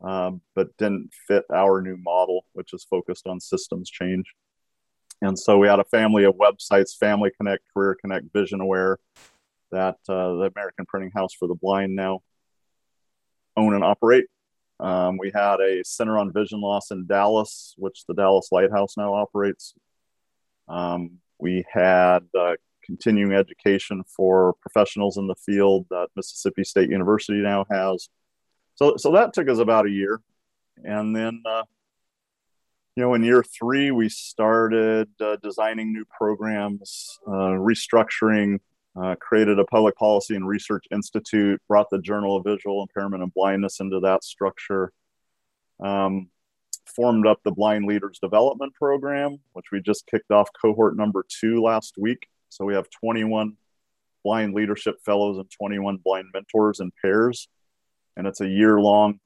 um, 0.02 0.40
but 0.54 0.76
didn't 0.76 1.10
fit 1.26 1.44
our 1.52 1.80
new 1.80 1.96
model, 1.96 2.44
which 2.52 2.72
is 2.72 2.84
focused 2.84 3.26
on 3.26 3.40
systems 3.40 3.90
change. 3.90 4.34
And 5.20 5.38
so 5.38 5.58
we 5.58 5.68
had 5.68 5.78
a 5.78 5.84
family 5.84 6.24
of 6.24 6.34
websites: 6.34 6.96
Family 6.98 7.30
Connect, 7.36 7.62
Career 7.72 7.96
Connect, 8.00 8.32
Vision 8.32 8.60
Aware, 8.60 8.98
that 9.70 9.96
uh, 10.08 10.34
the 10.34 10.50
American 10.54 10.86
Printing 10.86 11.12
House 11.14 11.32
for 11.34 11.48
the 11.48 11.54
Blind 11.54 11.94
now 11.94 12.20
own 13.56 13.74
and 13.74 13.84
operate. 13.84 14.26
Um, 14.80 15.16
we 15.16 15.30
had 15.32 15.60
a 15.60 15.84
Center 15.84 16.18
on 16.18 16.32
Vision 16.32 16.60
Loss 16.60 16.90
in 16.90 17.06
Dallas, 17.06 17.74
which 17.78 18.04
the 18.06 18.14
Dallas 18.14 18.48
Lighthouse 18.50 18.96
now 18.96 19.14
operates. 19.14 19.74
Um, 20.68 21.18
we 21.38 21.64
had 21.72 22.20
uh, 22.38 22.54
continuing 22.84 23.32
education 23.32 24.02
for 24.04 24.54
professionals 24.60 25.16
in 25.16 25.26
the 25.26 25.34
field 25.34 25.86
that 25.90 26.08
Mississippi 26.16 26.64
State 26.64 26.90
University 26.90 27.38
now 27.38 27.64
has. 27.70 28.08
So, 28.74 28.96
so 28.96 29.12
that 29.12 29.32
took 29.32 29.48
us 29.48 29.58
about 29.58 29.86
a 29.86 29.90
year. 29.90 30.20
And 30.84 31.14
then, 31.14 31.42
uh, 31.44 31.64
you 32.96 33.02
know, 33.02 33.14
in 33.14 33.22
year 33.22 33.42
three, 33.42 33.90
we 33.90 34.08
started 34.08 35.08
uh, 35.20 35.36
designing 35.42 35.92
new 35.92 36.04
programs, 36.04 37.18
uh, 37.26 37.56
restructuring 37.58 38.58
uh, 39.00 39.14
created 39.16 39.58
a 39.58 39.64
public 39.64 39.96
policy 39.96 40.36
and 40.36 40.46
research 40.46 40.84
institute, 40.90 41.60
brought 41.68 41.88
the 41.90 41.98
Journal 41.98 42.36
of 42.36 42.44
Visual 42.44 42.82
Impairment 42.82 43.22
and 43.22 43.32
Blindness 43.32 43.80
into 43.80 44.00
that 44.00 44.22
structure, 44.22 44.92
um, 45.82 46.28
formed 46.94 47.26
up 47.26 47.40
the 47.42 47.52
Blind 47.52 47.86
Leaders 47.86 48.18
Development 48.18 48.72
Program, 48.74 49.38
which 49.54 49.66
we 49.72 49.80
just 49.80 50.06
kicked 50.06 50.30
off 50.30 50.50
cohort 50.60 50.96
number 50.96 51.24
two 51.28 51.62
last 51.62 51.94
week. 51.96 52.28
So 52.52 52.64
we 52.64 52.74
have 52.74 52.88
21 52.90 53.56
blind 54.24 54.54
leadership 54.54 54.96
fellows 55.04 55.38
and 55.38 55.50
21 55.50 55.98
blind 56.04 56.26
mentors 56.32 56.80
and 56.80 56.92
pairs. 57.00 57.48
And 58.16 58.26
it's 58.26 58.40
a 58.40 58.48
year 58.48 58.80
long 58.80 59.20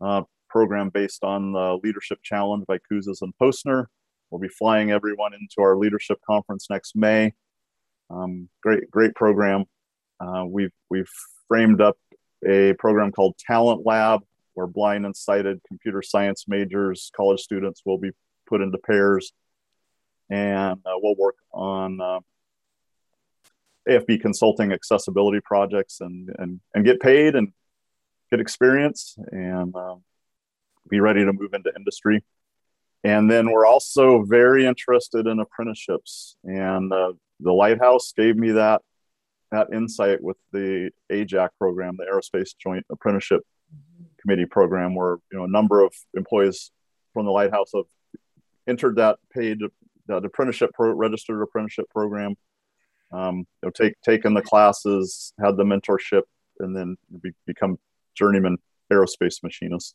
uh, 0.00 0.22
program 0.48 0.90
based 0.90 1.24
on 1.24 1.52
the 1.52 1.78
Leadership 1.82 2.18
Challenge 2.22 2.66
by 2.66 2.78
Kouzes 2.78 3.22
and 3.22 3.32
Posner. 3.40 3.86
We'll 4.30 4.40
be 4.40 4.48
flying 4.48 4.90
everyone 4.90 5.34
into 5.34 5.60
our 5.60 5.76
leadership 5.76 6.18
conference 6.26 6.68
next 6.68 6.96
May 6.96 7.32
um, 8.12 8.48
great, 8.62 8.90
great 8.90 9.14
program. 9.14 9.64
Uh, 10.20 10.44
we've 10.46 10.72
we've 10.90 11.10
framed 11.48 11.80
up 11.80 11.96
a 12.46 12.74
program 12.74 13.12
called 13.12 13.36
Talent 13.38 13.84
Lab, 13.86 14.22
where 14.54 14.66
blind 14.66 15.06
and 15.06 15.16
sighted 15.16 15.60
computer 15.66 16.02
science 16.02 16.44
majors, 16.46 17.10
college 17.16 17.40
students 17.40 17.82
will 17.84 17.98
be 17.98 18.10
put 18.46 18.60
into 18.60 18.78
pairs, 18.78 19.32
and 20.30 20.80
uh, 20.84 20.94
we'll 20.96 21.16
work 21.16 21.36
on 21.52 22.00
uh, 22.00 22.20
AFB 23.88 24.20
consulting 24.20 24.72
accessibility 24.72 25.40
projects 25.40 26.00
and 26.00 26.30
and 26.38 26.60
and 26.74 26.84
get 26.84 27.00
paid 27.00 27.34
and 27.34 27.52
get 28.30 28.40
experience 28.40 29.16
and 29.30 29.74
um, 29.74 30.02
be 30.88 31.00
ready 31.00 31.24
to 31.24 31.32
move 31.32 31.54
into 31.54 31.72
industry. 31.76 32.22
And 33.04 33.30
then 33.30 33.50
we're 33.50 33.66
also 33.66 34.22
very 34.22 34.64
interested 34.64 35.26
in 35.26 35.40
apprenticeships. 35.40 36.36
And 36.44 36.92
uh, 36.92 37.14
the 37.40 37.52
Lighthouse 37.52 38.12
gave 38.16 38.36
me 38.36 38.52
that 38.52 38.82
that 39.50 39.68
insight 39.72 40.22
with 40.22 40.38
the 40.52 40.90
AJAC 41.10 41.50
program, 41.58 41.98
the 41.98 42.04
Aerospace 42.04 42.50
Joint 42.58 42.86
Apprenticeship 42.90 43.42
Committee 44.20 44.46
program, 44.46 44.94
where 44.94 45.16
you 45.30 45.38
know 45.38 45.44
a 45.44 45.48
number 45.48 45.82
of 45.82 45.92
employees 46.14 46.70
from 47.12 47.26
the 47.26 47.32
Lighthouse 47.32 47.72
have 47.74 47.84
entered 48.66 48.96
that 48.96 49.18
paid 49.32 49.58
that 50.06 50.24
apprenticeship 50.24 50.70
pro, 50.74 50.92
registered 50.92 51.42
apprenticeship 51.42 51.86
program. 51.90 52.34
Um, 53.12 53.38
you 53.38 53.44
know, 53.64 53.70
take 53.70 54.00
taken 54.02 54.34
the 54.34 54.42
classes, 54.42 55.32
had 55.42 55.56
the 55.56 55.64
mentorship, 55.64 56.22
and 56.58 56.76
then 56.76 56.96
be, 57.22 57.32
become 57.46 57.78
journeyman 58.14 58.56
aerospace 58.92 59.42
machinists. 59.42 59.94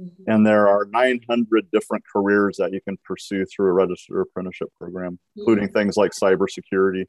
Mm-hmm. 0.00 0.30
And 0.30 0.46
there 0.46 0.68
are 0.68 0.86
900 0.86 1.70
different 1.72 2.04
careers 2.10 2.56
that 2.58 2.72
you 2.72 2.80
can 2.80 2.96
pursue 3.04 3.44
through 3.44 3.68
a 3.68 3.72
registered 3.72 4.20
apprenticeship 4.20 4.68
program, 4.78 5.12
mm-hmm. 5.12 5.40
including 5.40 5.68
things 5.68 5.96
like 5.96 6.12
cybersecurity, 6.12 7.06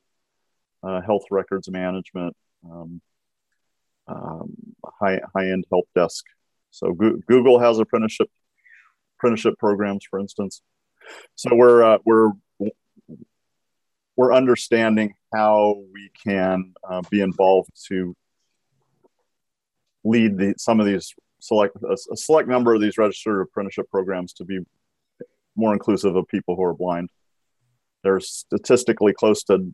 uh, 0.84 1.02
health 1.02 1.24
records 1.32 1.70
management, 1.70 2.36
um, 2.70 3.02
um, 4.08 4.56
high 5.00 5.22
high 5.36 5.52
end 5.52 5.66
help 5.72 5.88
desk. 5.96 6.26
So 6.72 6.94
Go- 6.94 7.20
Google 7.28 7.60
has 7.60 7.80
apprenticeship 7.80 8.30
apprenticeship 9.18 9.56
programs, 9.60 10.06
for 10.10 10.20
instance. 10.20 10.62
So 11.36 11.56
we're 11.56 11.84
uh, 11.84 11.98
we're 12.06 12.32
we're 14.16 14.34
understanding 14.34 15.14
how 15.34 15.82
we 15.94 16.12
can 16.24 16.74
uh, 16.90 17.02
be 17.10 17.22
involved 17.22 17.70
to 17.88 18.16
lead 20.04 20.38
the, 20.38 20.54
some 20.58 20.80
of 20.80 20.86
these 20.86 21.14
select 21.40 21.76
a, 21.84 21.94
a 21.94 22.18
select 22.18 22.48
number 22.48 22.74
of 22.74 22.82
these 22.82 22.98
registered 22.98 23.42
apprenticeship 23.42 23.90
programs 23.90 24.34
to 24.34 24.46
be 24.46 24.60
more 25.56 25.74
inclusive 25.74 26.16
of 26.16 26.28
people 26.28 26.56
who 26.56 26.64
are 26.64 26.74
blind. 26.74 27.10
There's 28.04 28.30
statistically 28.30 29.14
close 29.14 29.44
to 29.46 29.74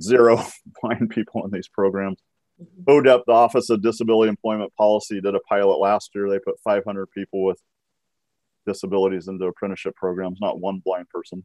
zero 0.00 0.42
blind 0.82 1.10
people 1.10 1.44
in 1.44 1.50
these 1.50 1.68
programs. 1.68 2.18
Mm-hmm. 2.60 2.90
ODEP, 2.90 3.24
the 3.26 3.32
Office 3.32 3.70
of 3.70 3.82
Disability 3.82 4.28
Employment 4.28 4.72
Policy, 4.76 5.20
did 5.20 5.34
a 5.34 5.40
pilot 5.40 5.78
last 5.78 6.10
year. 6.14 6.28
They 6.28 6.38
put 6.38 6.60
500 6.64 7.06
people 7.10 7.44
with 7.44 7.60
disabilities 8.66 9.28
into 9.28 9.46
apprenticeship 9.46 9.94
programs, 9.96 10.38
not 10.40 10.60
one 10.60 10.82
blind 10.84 11.08
person. 11.08 11.44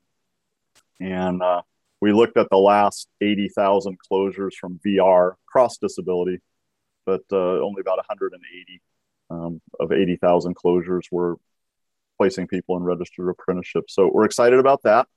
And 0.99 1.41
uh, 1.41 1.61
we 2.03 2.11
looked 2.11 2.35
at 2.35 2.49
the 2.49 2.57
last 2.57 3.07
80,000 3.21 3.97
closures 3.97 4.55
from 4.59 4.77
VR 4.85 5.35
cross 5.45 5.77
disability, 5.77 6.41
but 7.05 7.21
uh, 7.31 7.61
only 7.61 7.80
about 7.80 7.95
180 7.95 8.81
um, 9.30 9.61
of 9.80 9.93
80,000 9.93 10.53
closures. 10.53 11.03
We're 11.09 11.35
placing 12.17 12.47
people 12.49 12.75
in 12.75 12.84
registered 12.84 13.30
apprenticeship. 13.30 13.85
So 13.88 14.09
we're 14.13 14.25
excited 14.25 14.59
about 14.59 14.84
that. 14.84 15.07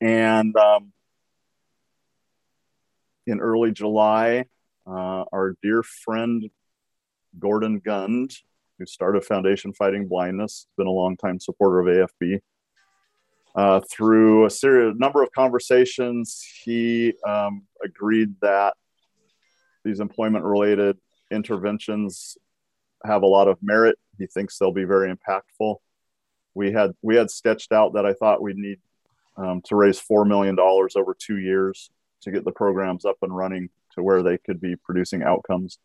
And 0.00 0.56
um, 0.56 0.92
in 3.28 3.38
early 3.38 3.70
July, 3.70 4.46
uh, 4.88 5.24
our 5.32 5.54
dear 5.62 5.84
friend 5.84 6.50
Gordon 7.38 7.78
Gund, 7.78 8.32
who 8.80 8.86
started 8.86 9.24
Foundation 9.24 9.72
Fighting 9.72 10.08
Blindness, 10.08 10.66
been 10.76 10.88
a 10.88 10.90
longtime 10.90 11.38
supporter 11.38 11.78
of 11.78 11.86
AFB. 11.86 12.40
Uh, 13.58 13.80
through 13.90 14.46
a 14.46 14.50
series, 14.50 14.94
number 14.98 15.20
of 15.20 15.32
conversations, 15.32 16.46
he 16.62 17.12
um, 17.26 17.66
agreed 17.84 18.32
that 18.40 18.74
these 19.84 19.98
employment-related 19.98 20.96
interventions 21.32 22.38
have 23.04 23.22
a 23.22 23.26
lot 23.26 23.48
of 23.48 23.58
merit. 23.60 23.96
He 24.16 24.26
thinks 24.28 24.58
they'll 24.58 24.70
be 24.70 24.84
very 24.84 25.12
impactful. 25.12 25.74
We 26.54 26.70
had 26.70 26.92
we 27.02 27.16
had 27.16 27.32
sketched 27.32 27.72
out 27.72 27.94
that 27.94 28.06
I 28.06 28.12
thought 28.12 28.40
we'd 28.40 28.56
need 28.56 28.78
um, 29.36 29.60
to 29.64 29.74
raise 29.74 29.98
four 29.98 30.24
million 30.24 30.54
dollars 30.54 30.94
over 30.94 31.12
two 31.18 31.38
years 31.38 31.90
to 32.22 32.30
get 32.30 32.44
the 32.44 32.52
programs 32.52 33.04
up 33.04 33.16
and 33.22 33.36
running 33.36 33.70
to 33.96 34.04
where 34.04 34.22
they 34.22 34.38
could 34.38 34.60
be 34.60 34.76
producing 34.76 35.24
outcomes. 35.24 35.80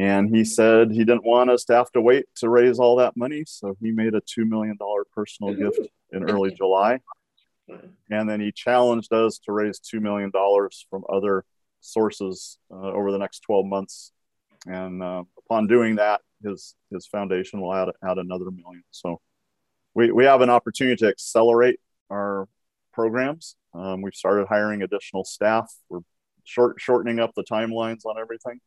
And 0.00 0.34
he 0.34 0.46
said 0.46 0.90
he 0.90 1.04
didn't 1.04 1.26
want 1.26 1.50
us 1.50 1.64
to 1.64 1.74
have 1.74 1.92
to 1.92 2.00
wait 2.00 2.24
to 2.36 2.48
raise 2.48 2.78
all 2.78 2.96
that 2.96 3.18
money, 3.18 3.44
so 3.46 3.76
he 3.82 3.90
made 3.90 4.14
a 4.14 4.22
two 4.22 4.46
million 4.46 4.78
dollar 4.78 5.04
personal 5.14 5.52
gift 5.54 5.78
in 6.10 6.24
early 6.24 6.54
July. 6.54 7.00
And 8.10 8.26
then 8.26 8.40
he 8.40 8.50
challenged 8.50 9.12
us 9.12 9.38
to 9.40 9.52
raise 9.52 9.78
two 9.78 10.00
million 10.00 10.30
dollars 10.30 10.86
from 10.88 11.04
other 11.12 11.44
sources 11.82 12.56
uh, 12.72 12.76
over 12.92 13.12
the 13.12 13.18
next 13.18 13.40
12 13.40 13.66
months. 13.66 14.12
And 14.66 15.02
uh, 15.02 15.24
upon 15.44 15.66
doing 15.66 15.96
that, 15.96 16.22
his 16.42 16.74
his 16.90 17.06
foundation 17.06 17.60
will 17.60 17.74
add 17.74 17.90
add 18.02 18.16
another 18.16 18.50
million. 18.50 18.84
So 18.90 19.20
we 19.92 20.12
we 20.12 20.24
have 20.24 20.40
an 20.40 20.48
opportunity 20.48 20.96
to 20.96 21.08
accelerate 21.08 21.78
our 22.08 22.48
programs. 22.94 23.54
Um, 23.74 24.00
we've 24.00 24.14
started 24.14 24.46
hiring 24.48 24.80
additional 24.80 25.24
staff. 25.24 25.70
We're 25.90 26.00
short 26.44 26.80
shortening 26.80 27.20
up 27.20 27.34
the 27.34 27.44
timelines 27.44 28.06
on 28.06 28.18
everything. 28.18 28.60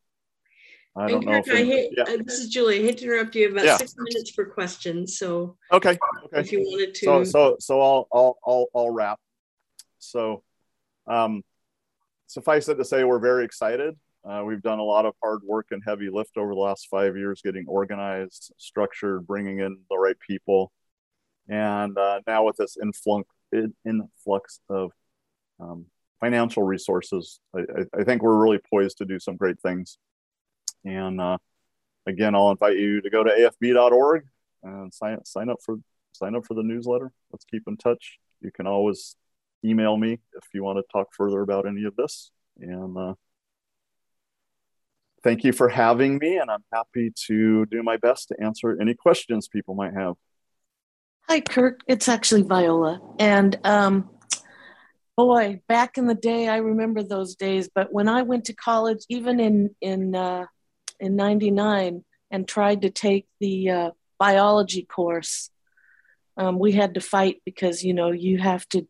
I 0.95 1.07
don't 1.07 1.25
know. 1.25 1.41
I 1.51 1.63
hate, 1.63 1.91
yeah. 1.97 2.03
uh, 2.03 2.17
this 2.23 2.39
is 2.39 2.49
Julie. 2.49 2.79
I 2.79 2.83
hate 2.83 2.99
to 2.99 3.05
interrupt 3.05 3.35
you. 3.35 3.51
About 3.51 3.65
Yeah. 3.65 3.77
six 3.77 3.95
minutes 3.97 4.29
for 4.31 4.45
questions. 4.45 5.17
So 5.17 5.57
Okay. 5.71 5.97
Okay. 6.25 6.39
if 6.39 6.51
you 6.51 6.59
wanted 6.59 6.93
to. 6.95 7.05
So 7.05 7.23
so 7.23 7.57
so 7.59 7.81
I'll 7.81 8.07
I'll 8.13 8.37
I'll, 8.45 8.67
I'll 8.75 8.89
wrap. 8.91 9.19
So, 9.97 10.43
um, 11.07 11.43
suffice 12.27 12.67
it 12.69 12.75
to 12.75 12.85
say, 12.85 13.03
we're 13.03 13.19
very 13.19 13.45
excited. 13.45 13.97
Uh, 14.23 14.43
we've 14.45 14.61
done 14.61 14.79
a 14.79 14.83
lot 14.83 15.05
of 15.05 15.13
hard 15.21 15.41
work 15.43 15.67
and 15.71 15.81
heavy 15.85 16.09
lift 16.09 16.37
over 16.37 16.53
the 16.53 16.59
last 16.59 16.87
five 16.89 17.17
years, 17.17 17.41
getting 17.43 17.65
organized, 17.67 18.53
structured, 18.57 19.25
bringing 19.25 19.59
in 19.59 19.77
the 19.89 19.97
right 19.97 20.15
people, 20.19 20.71
and 21.49 21.97
uh, 21.97 22.21
now 22.27 22.45
with 22.45 22.55
this 22.57 22.77
influx 22.81 23.27
influx 23.85 24.59
of 24.69 24.91
um, 25.59 25.85
financial 26.19 26.63
resources, 26.63 27.39
I, 27.55 27.61
I 27.97 28.03
think 28.03 28.21
we're 28.21 28.41
really 28.41 28.59
poised 28.69 28.97
to 28.99 29.05
do 29.05 29.19
some 29.19 29.35
great 29.35 29.59
things. 29.59 29.97
And 30.85 31.19
uh, 31.19 31.37
again, 32.05 32.35
I'll 32.35 32.51
invite 32.51 32.77
you 32.77 33.01
to 33.01 33.09
go 33.09 33.23
to 33.23 33.29
afb.org 33.61 34.25
and 34.63 34.93
sign 34.93 35.23
sign 35.25 35.49
up 35.49 35.59
for 35.63 35.77
sign 36.13 36.35
up 36.35 36.45
for 36.45 36.53
the 36.53 36.63
newsletter. 36.63 37.11
Let's 37.31 37.45
keep 37.45 37.63
in 37.67 37.77
touch. 37.77 38.19
You 38.41 38.51
can 38.51 38.67
always 38.67 39.15
email 39.65 39.97
me 39.97 40.19
if 40.33 40.43
you 40.53 40.63
want 40.63 40.77
to 40.77 40.83
talk 40.91 41.07
further 41.13 41.41
about 41.41 41.67
any 41.67 41.85
of 41.85 41.95
this. 41.95 42.31
And 42.59 42.97
uh, 42.97 43.13
thank 45.23 45.43
you 45.43 45.53
for 45.53 45.69
having 45.69 46.17
me. 46.17 46.37
And 46.37 46.51
I'm 46.51 46.63
happy 46.71 47.11
to 47.27 47.65
do 47.67 47.81
my 47.81 47.97
best 47.97 48.29
to 48.29 48.35
answer 48.41 48.77
any 48.79 48.93
questions 48.93 49.47
people 49.47 49.75
might 49.75 49.93
have. 49.93 50.15
Hi, 51.29 51.39
Kirk. 51.39 51.81
It's 51.87 52.09
actually 52.09 52.41
Viola. 52.41 52.99
And 53.17 53.57
um, 53.63 54.09
boy, 55.15 55.61
back 55.69 55.97
in 55.97 56.05
the 56.05 56.15
day, 56.15 56.49
I 56.49 56.57
remember 56.57 57.01
those 57.01 57.35
days. 57.35 57.69
But 57.73 57.93
when 57.93 58.09
I 58.09 58.23
went 58.23 58.45
to 58.45 58.53
college, 58.53 59.05
even 59.09 59.39
in 59.39 59.73
in 59.79 60.15
uh, 60.15 60.45
in 61.03 61.15
'99, 61.15 62.03
and 62.31 62.47
tried 62.47 62.81
to 62.83 62.89
take 62.89 63.27
the 63.39 63.69
uh, 63.69 63.91
biology 64.17 64.83
course, 64.83 65.49
um, 66.37 66.57
we 66.57 66.71
had 66.71 66.93
to 66.95 67.01
fight 67.01 67.41
because 67.45 67.83
you 67.83 67.93
know 67.93 68.11
you 68.11 68.37
have 68.37 68.67
to 68.69 68.87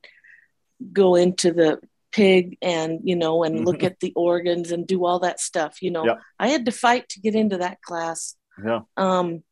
go 0.92 1.16
into 1.16 1.52
the 1.52 1.80
pig 2.12 2.58
and 2.62 3.00
you 3.04 3.16
know 3.16 3.44
and 3.44 3.66
look 3.66 3.80
Mhm. 3.80 3.86
at 3.88 4.00
the 4.00 4.14
organs 4.16 4.72
and 4.72 4.86
do 4.86 5.04
all 5.06 5.20
that 5.20 5.40
stuff. 5.40 5.82
You 5.82 5.92
know, 5.92 6.06
Yeah. 6.06 6.20
I 6.40 6.48
had 6.50 6.66
to 6.66 6.72
fight 6.72 7.10
to 7.10 7.20
get 7.20 7.36
into 7.36 7.58
that 7.58 7.82
class. 7.82 8.36
Yeah. 8.64 8.82
Um, 8.96 9.44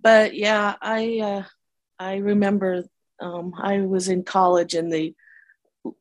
but 0.00 0.34
yeah, 0.34 0.76
I 0.82 1.20
uh, 1.20 1.44
I 1.98 2.16
remember 2.16 2.84
um, 3.20 3.54
I 3.56 3.80
was 3.80 4.08
in 4.08 4.22
college 4.24 4.74
in 4.74 4.90
the 4.90 5.14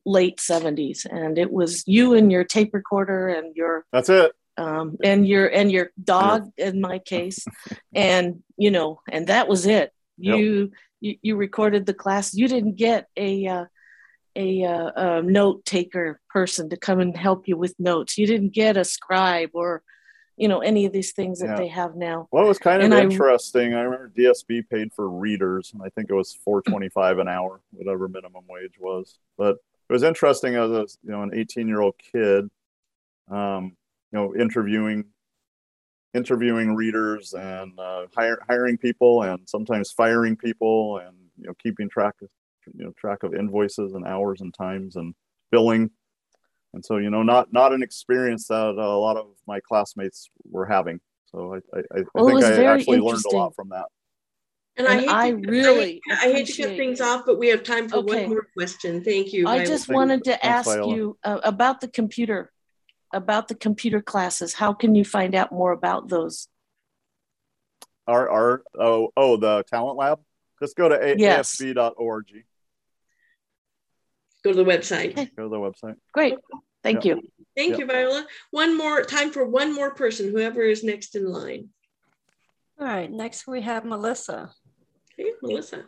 late 0.06 0.40
70s 0.40 1.06
and 1.06 1.38
it 1.38 1.52
was 1.52 1.84
you 1.88 2.14
and 2.14 2.30
your 2.32 2.44
tape 2.44 2.74
recorder 2.74 3.30
and 3.30 3.56
your 3.56 3.86
That's 3.94 4.10
it. 4.10 4.32
Um, 4.60 4.98
and 5.04 5.28
your 5.28 5.48
and 5.48 5.72
your 5.72 5.92
dog 6.04 6.52
in 6.58 6.82
my 6.82 7.00
case. 7.00 7.46
And 7.96 8.44
you 8.58 8.72
know 8.72 9.02
and 9.08 9.28
that 9.28 9.48
was 9.48 9.66
it. 9.66 9.92
Yep. 10.18 10.38
you 10.40 10.72
you, 11.02 11.16
you 11.22 11.36
recorded 11.38 11.86
the 11.86 11.94
class. 11.94 12.34
You 12.34 12.48
didn't 12.48 12.76
get 12.76 13.08
a 13.16 13.48
uh, 13.48 13.66
a, 14.36 14.64
uh, 14.64 14.92
a 14.96 15.22
note 15.22 15.66
taker 15.66 16.20
person 16.30 16.70
to 16.70 16.78
come 16.78 17.00
and 17.00 17.16
help 17.18 17.48
you 17.48 17.58
with 17.58 17.74
notes. 17.80 18.18
You 18.18 18.28
didn't 18.28 18.54
get 18.54 18.78
a 18.78 18.84
scribe 18.84 19.50
or 19.54 19.82
you 20.38 20.48
know 20.48 20.60
any 20.60 20.86
of 20.86 20.94
these 20.94 21.14
things 21.14 21.40
that 21.40 21.48
Yeah. 21.52 21.56
they 21.58 21.68
have 21.68 21.96
now. 21.96 22.28
Well 22.32 22.46
it 22.46 22.48
was 22.48 22.60
kind 22.60 22.82
of 22.82 22.86
And 22.86 22.94
I- 22.94 23.02
interesting, 23.02 23.74
I 23.74 23.82
remember 23.82 24.12
DSB 24.16 24.70
paid 24.70 24.94
for 24.94 25.10
readers, 25.10 25.72
and 25.74 25.82
I 25.82 25.90
think 25.90 26.10
it 26.10 26.14
was 26.16 26.34
four 26.46 26.62
twenty-five 26.62 27.18
an 27.18 27.28
hour, 27.28 27.62
whatever 27.72 28.08
minimum 28.08 28.44
wage 28.50 28.76
was. 28.80 29.18
But 29.38 29.56
it 29.90 29.94
was 29.94 30.04
interesting 30.04 30.56
as 30.56 30.70
a 30.72 30.86
you 31.04 31.12
know 31.12 31.24
an 31.24 31.32
eighteen-year-old 31.34 31.96
kid, 32.12 32.50
um, 33.30 33.76
you 34.12 34.20
know, 34.20 34.36
interviewing 34.36 35.06
interviewing 36.14 36.76
readers 36.76 37.34
and 37.34 37.80
uh, 37.80 38.08
hire, 38.16 38.40
hiring 38.48 38.78
people, 38.78 39.22
and 39.24 39.48
sometimes 39.48 39.92
firing 39.92 40.36
people, 40.36 40.98
and 40.98 41.16
you 41.38 41.48
know, 41.48 41.54
keeping 41.62 41.90
track 41.90 42.16
of 42.22 42.30
you 42.76 42.86
know 42.86 42.92
track 42.98 43.24
of 43.24 43.34
invoices 43.34 43.94
and 43.94 44.06
hours 44.06 44.42
and 44.42 44.54
times 44.54 44.96
and 44.96 45.14
billing. 45.52 45.90
And 46.74 46.86
so, 46.86 46.98
you 46.98 47.10
know, 47.10 47.24
not 47.24 47.52
not 47.52 47.74
an 47.74 47.82
experience 47.82 48.48
that 48.48 48.76
a 48.76 48.98
lot 48.98 49.18
of 49.18 49.28
my 49.48 49.60
classmates 49.60 50.30
were 50.50 50.66
having. 50.66 51.00
So 51.32 51.56
I, 51.56 51.78
I, 51.78 52.00
I 52.00 52.04
Well, 52.14 52.28
think 52.28 52.44
I 52.44 52.64
actually 52.66 53.00
learned 53.00 53.26
a 53.26 53.36
lot 53.36 53.56
from 53.56 53.70
that. 53.70 53.86
And, 54.78 54.88
And 54.88 55.00
I, 55.00 55.02
hate 55.02 55.10
I 55.10 55.30
to, 55.42 55.48
really 55.52 56.02
I, 56.12 56.16
hate- 56.16 56.30
I 56.30 56.32
hate 56.38 56.46
to 56.48 56.64
cut 56.64 56.76
things 56.78 57.02
off, 57.02 57.24
but 57.26 57.38
we 57.40 57.48
have 57.50 57.64
time 57.64 57.90
for 57.90 57.98
Okay. 57.98 58.22
one 58.22 58.30
more 58.30 58.48
question. 58.56 59.04
Thank 59.04 59.34
you. 59.34 59.48
I 59.48 59.66
just 59.66 59.88
Thank- 59.88 59.96
wanted 59.96 60.24
to 60.26 60.46
ask 60.46 60.68
Viola. 60.68 60.96
you 60.96 61.18
uh, 61.24 61.40
about 61.44 61.82
the 61.82 61.88
computer, 61.88 62.52
about 63.14 63.48
the 63.48 63.56
computer 63.56 64.02
classes. 64.02 64.54
How 64.54 64.74
can 64.74 64.96
you 64.96 65.04
find 65.04 65.36
out 65.36 65.52
more 65.52 65.72
about 65.72 66.10
those? 66.10 66.48
Our, 68.08 68.30
our 68.30 68.64
oh 68.80 69.12
oh 69.16 69.38
the 69.38 69.64
talent 69.64 69.98
lab. 69.98 70.20
Just 70.62 70.76
go 70.76 70.90
to 70.90 70.96
a- 70.96 71.16
Yes. 71.18 71.56
afb.org. 71.56 72.44
Go 74.44 74.52
to 74.52 74.56
the 74.58 74.64
website. 74.70 75.16
Go 75.36 75.44
to 75.44 75.50
the 75.50 75.58
website. 75.58 75.96
Great. 76.14 76.36
Thank 76.84 77.06
Yeah. 77.06 77.16
you. 77.16 77.22
Thank 77.56 77.72
Yeah. 77.74 77.78
you, 77.80 77.86
Viola. 77.86 78.28
One 78.52 78.78
more 78.78 79.04
time 79.04 79.32
for 79.32 79.46
one 79.46 79.74
more 79.74 79.94
person, 79.94 80.32
whoever 80.32 80.62
is 80.62 80.84
next 80.84 81.16
in 81.16 81.26
line. 81.32 81.70
All 82.80 82.86
right, 82.88 83.12
next 83.12 83.46
we 83.48 83.62
have 83.62 83.84
Melissa. 83.84 84.52
Okay, 85.14 85.32
Melissa. 85.42 85.86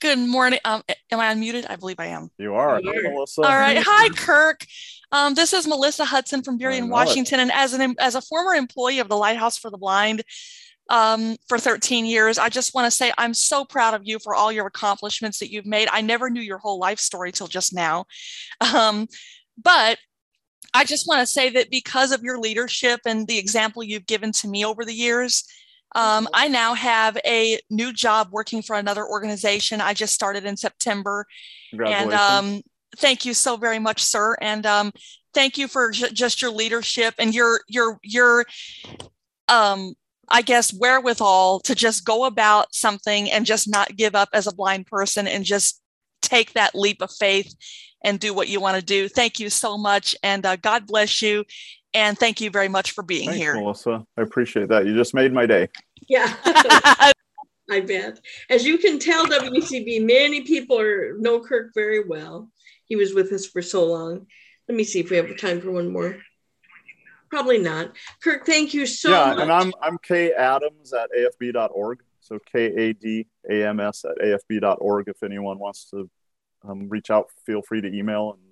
Good 0.00 0.18
morning. 0.18 0.60
Um, 0.64 0.82
am 1.10 1.20
I 1.20 1.34
unmuted? 1.34 1.66
I 1.68 1.76
believe 1.76 1.98
I 1.98 2.06
am. 2.06 2.30
You 2.38 2.54
are. 2.54 2.80
You 2.80 2.90
are. 2.90 3.02
Melissa. 3.12 3.42
All 3.42 3.48
right. 3.56 3.76
Hi, 3.84 4.08
Kirk. 4.10 4.64
Um, 5.12 5.34
this 5.34 5.52
is 5.52 5.66
Melissa 5.66 6.04
Hudson 6.04 6.42
from 6.42 6.58
Burien, 6.58 6.84
it. 6.84 6.88
Washington, 6.88 7.40
and 7.40 7.52
as 7.52 7.72
an 7.72 7.94
as 7.98 8.14
a 8.14 8.22
former 8.22 8.54
employee 8.54 9.00
of 9.00 9.08
the 9.08 9.16
Lighthouse 9.16 9.58
for 9.58 9.70
the 9.70 9.78
Blind 9.78 10.22
um, 10.88 11.36
for 11.48 11.58
13 11.58 12.06
years, 12.06 12.38
I 12.38 12.48
just 12.48 12.74
want 12.74 12.86
to 12.86 12.90
say 12.90 13.12
I'm 13.18 13.34
so 13.34 13.64
proud 13.64 13.94
of 13.94 14.02
you 14.04 14.18
for 14.18 14.34
all 14.34 14.52
your 14.52 14.66
accomplishments 14.66 15.38
that 15.38 15.50
you've 15.50 15.66
made. 15.66 15.88
I 15.90 16.00
never 16.00 16.30
knew 16.30 16.40
your 16.40 16.58
whole 16.58 16.78
life 16.78 17.00
story 17.00 17.32
till 17.32 17.48
just 17.48 17.74
now, 17.74 18.04
um, 18.74 19.08
but 19.62 19.98
I 20.72 20.84
just 20.84 21.08
want 21.08 21.20
to 21.20 21.26
say 21.26 21.50
that 21.50 21.70
because 21.70 22.12
of 22.12 22.22
your 22.22 22.38
leadership 22.38 23.00
and 23.04 23.26
the 23.26 23.38
example 23.38 23.82
you've 23.82 24.06
given 24.06 24.30
to 24.32 24.48
me 24.48 24.64
over 24.64 24.84
the 24.84 24.94
years, 24.94 25.44
um, 25.96 26.28
I 26.32 26.46
now 26.46 26.74
have 26.74 27.18
a 27.26 27.58
new 27.68 27.92
job 27.92 28.28
working 28.30 28.62
for 28.62 28.76
another 28.76 29.04
organization. 29.04 29.80
I 29.80 29.94
just 29.94 30.14
started 30.14 30.44
in 30.44 30.56
September. 30.56 31.26
And 31.72 32.12
um, 32.12 32.62
thank 32.96 33.24
you 33.24 33.34
so 33.34 33.56
very 33.56 33.78
much, 33.78 34.02
sir. 34.02 34.36
And 34.40 34.66
um, 34.66 34.92
thank 35.34 35.58
you 35.58 35.68
for 35.68 35.90
ju- 35.90 36.10
just 36.10 36.42
your 36.42 36.50
leadership 36.50 37.14
and 37.18 37.34
your 37.34 37.60
your 37.68 37.98
your 38.02 38.44
um, 39.48 39.94
I 40.28 40.42
guess 40.42 40.72
wherewithal 40.72 41.60
to 41.60 41.74
just 41.74 42.04
go 42.04 42.24
about 42.24 42.74
something 42.74 43.30
and 43.30 43.44
just 43.44 43.68
not 43.68 43.96
give 43.96 44.14
up 44.14 44.28
as 44.32 44.46
a 44.46 44.54
blind 44.54 44.86
person 44.86 45.26
and 45.26 45.44
just 45.44 45.80
take 46.22 46.52
that 46.52 46.74
leap 46.74 47.02
of 47.02 47.10
faith 47.10 47.54
and 48.04 48.20
do 48.20 48.32
what 48.32 48.48
you 48.48 48.60
want 48.60 48.76
to 48.76 48.84
do. 48.84 49.08
Thank 49.08 49.40
you 49.40 49.50
so 49.50 49.76
much, 49.76 50.14
and 50.22 50.46
uh, 50.46 50.56
God 50.56 50.86
bless 50.86 51.20
you. 51.20 51.44
And 51.92 52.16
thank 52.16 52.40
you 52.40 52.50
very 52.50 52.68
much 52.68 52.92
for 52.92 53.02
being 53.02 53.30
Thanks, 53.30 53.40
here. 53.40 53.54
Melissa. 53.56 54.06
I 54.16 54.22
appreciate 54.22 54.68
that. 54.68 54.86
You 54.86 54.94
just 54.94 55.12
made 55.12 55.32
my 55.32 55.44
day. 55.44 55.68
Yeah. 56.08 56.32
I 57.70 57.80
bet. 57.80 58.20
As 58.48 58.64
you 58.66 58.78
can 58.78 58.98
tell, 58.98 59.26
WCB, 59.26 60.04
many 60.04 60.42
people 60.42 60.78
are 60.78 61.16
know 61.18 61.40
Kirk 61.40 61.70
very 61.74 62.04
well. 62.04 62.50
He 62.90 62.96
was 62.96 63.14
with 63.14 63.32
us 63.32 63.46
for 63.46 63.62
so 63.62 63.86
long. 63.86 64.26
Let 64.68 64.76
me 64.76 64.82
see 64.82 64.98
if 64.98 65.10
we 65.10 65.16
have 65.16 65.38
time 65.38 65.60
for 65.60 65.70
one 65.70 65.92
more. 65.92 66.16
Probably 67.30 67.58
not. 67.58 67.92
Kirk, 68.20 68.44
thank 68.44 68.74
you 68.74 68.84
so 68.84 69.10
yeah, 69.10 69.26
much. 69.26 69.38
and 69.38 69.52
I'm 69.52 69.72
I'm 69.80 69.96
K 70.02 70.32
Adams 70.32 70.92
at 70.92 71.08
afb.org. 71.16 72.02
So 72.20 72.40
K 72.52 72.64
A 72.66 72.92
D 72.92 73.28
A 73.48 73.68
M 73.68 73.78
S 73.78 74.04
at 74.04 74.18
afb.org. 74.18 75.06
If 75.06 75.22
anyone 75.22 75.60
wants 75.60 75.88
to 75.90 76.10
um, 76.68 76.88
reach 76.88 77.10
out, 77.10 77.30
feel 77.46 77.62
free 77.62 77.80
to 77.80 77.88
email 77.88 78.32
and 78.32 78.42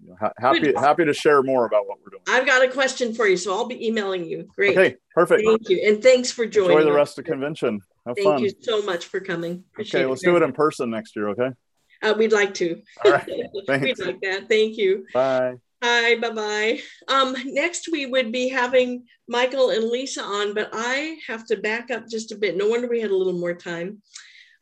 you 0.00 0.10
know, 0.10 0.16
ha- 0.20 0.32
happy 0.38 0.72
happy 0.76 1.04
to 1.04 1.12
share 1.12 1.42
more 1.42 1.66
about 1.66 1.88
what 1.88 1.98
we're 1.98 2.10
doing. 2.10 2.22
I've 2.28 2.46
got 2.46 2.64
a 2.64 2.70
question 2.70 3.12
for 3.12 3.26
you, 3.26 3.36
so 3.36 3.52
I'll 3.52 3.66
be 3.66 3.84
emailing 3.88 4.24
you. 4.24 4.48
Great. 4.54 4.78
Okay, 4.78 4.96
perfect. 5.12 5.42
Thank 5.44 5.68
you. 5.68 5.82
And 5.84 6.00
thanks 6.00 6.30
for 6.30 6.46
joining. 6.46 6.70
Enjoy 6.70 6.84
the 6.84 6.90
us. 6.90 6.96
rest 6.96 7.18
of 7.18 7.24
the 7.24 7.30
convention. 7.32 7.80
Have 8.06 8.14
Thank 8.14 8.28
fun. 8.28 8.42
you 8.44 8.52
so 8.60 8.82
much 8.82 9.06
for 9.06 9.18
coming. 9.18 9.64
Appreciate 9.72 10.02
Okay, 10.02 10.06
let's 10.08 10.22
do 10.22 10.36
it 10.36 10.42
in 10.44 10.52
person 10.52 10.90
next 10.90 11.16
year. 11.16 11.30
Okay. 11.30 11.50
Uh, 12.02 12.14
we'd 12.16 12.32
like 12.32 12.54
to. 12.54 12.82
All 13.04 13.12
right. 13.12 13.26
We'd 13.68 13.98
like 13.98 14.20
that. 14.22 14.48
Thank 14.48 14.76
you. 14.76 15.06
Bye. 15.12 15.56
Hi, 15.82 16.18
bye 16.18 16.30
bye. 16.30 16.80
Um, 17.08 17.34
next, 17.46 17.88
we 17.90 18.04
would 18.04 18.32
be 18.32 18.48
having 18.48 19.06
Michael 19.28 19.70
and 19.70 19.84
Lisa 19.84 20.22
on, 20.22 20.52
but 20.52 20.68
I 20.74 21.16
have 21.26 21.46
to 21.46 21.56
back 21.56 21.90
up 21.90 22.06
just 22.06 22.32
a 22.32 22.36
bit. 22.36 22.54
No 22.56 22.68
wonder 22.68 22.86
we 22.86 23.00
had 23.00 23.10
a 23.10 23.16
little 23.16 23.38
more 23.38 23.54
time. 23.54 24.02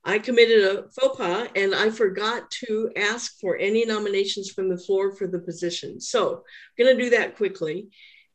I 0.04 0.20
committed 0.20 0.64
a 0.64 0.88
faux 0.90 1.18
pas 1.18 1.48
and 1.56 1.74
I 1.74 1.90
forgot 1.90 2.50
to 2.66 2.90
ask 2.96 3.38
for 3.40 3.56
any 3.56 3.84
nominations 3.84 4.50
from 4.50 4.68
the 4.68 4.78
floor 4.78 5.14
for 5.16 5.26
the 5.26 5.40
position. 5.40 6.00
So 6.00 6.36
I'm 6.36 6.84
going 6.84 6.96
to 6.96 7.02
do 7.02 7.10
that 7.10 7.36
quickly. 7.36 7.88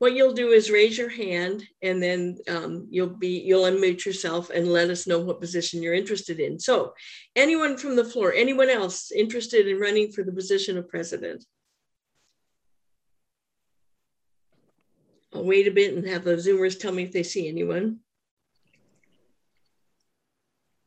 What 0.03 0.15
you'll 0.15 0.33
do 0.33 0.49
is 0.49 0.69
raise 0.69 0.97
your 0.97 1.07
hand 1.07 1.65
and 1.81 2.03
then 2.03 2.37
um, 2.49 2.87
you'll 2.89 3.07
be 3.07 3.39
you'll 3.39 3.63
unmute 3.63 4.05
yourself 4.05 4.49
and 4.49 4.67
let 4.67 4.89
us 4.89 5.07
know 5.07 5.19
what 5.19 5.39
position 5.39 5.81
you're 5.81 5.93
interested 5.93 6.41
in. 6.41 6.59
So 6.59 6.93
anyone 7.37 7.77
from 7.77 7.95
the 7.95 8.03
floor, 8.03 8.33
anyone 8.33 8.69
else 8.69 9.13
interested 9.13 9.65
in 9.65 9.79
running 9.79 10.11
for 10.11 10.25
the 10.25 10.33
position 10.33 10.77
of 10.77 10.89
president? 10.89 11.45
I'll 15.33 15.45
wait 15.45 15.69
a 15.69 15.71
bit 15.71 15.93
and 15.95 16.05
have 16.05 16.25
the 16.25 16.31
Zoomers 16.31 16.77
tell 16.77 16.91
me 16.91 17.03
if 17.03 17.13
they 17.13 17.23
see 17.23 17.47
anyone. 17.47 17.99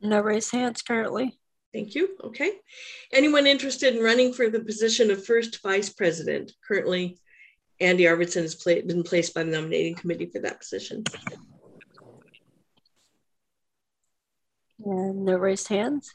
No 0.03 0.21
raised 0.21 0.53
hands 0.53 0.83
currently. 0.83 1.39
Thank 1.73 1.95
you. 1.95 2.19
Okay. 2.23 2.53
Anyone 3.15 3.47
interested 3.47 3.97
in 3.97 4.03
running 4.03 4.35
for 4.35 4.51
the 4.51 4.61
position 4.61 5.11
of 5.11 5.25
first 5.25 5.63
vice 5.63 5.89
president? 5.89 6.53
Currently, 6.69 7.19
Andy 7.81 8.05
Arvidsson 8.05 8.43
has 8.43 8.55
pla- 8.55 8.87
been 8.87 9.03
placed 9.03 9.35
by 9.35 9.43
the 9.43 9.51
nominating 9.51 9.95
committee 9.95 10.27
for 10.27 10.41
that 10.41 10.61
position. 10.61 11.05
And 14.85 15.25
no 15.25 15.35
raised 15.35 15.69
hands. 15.69 16.13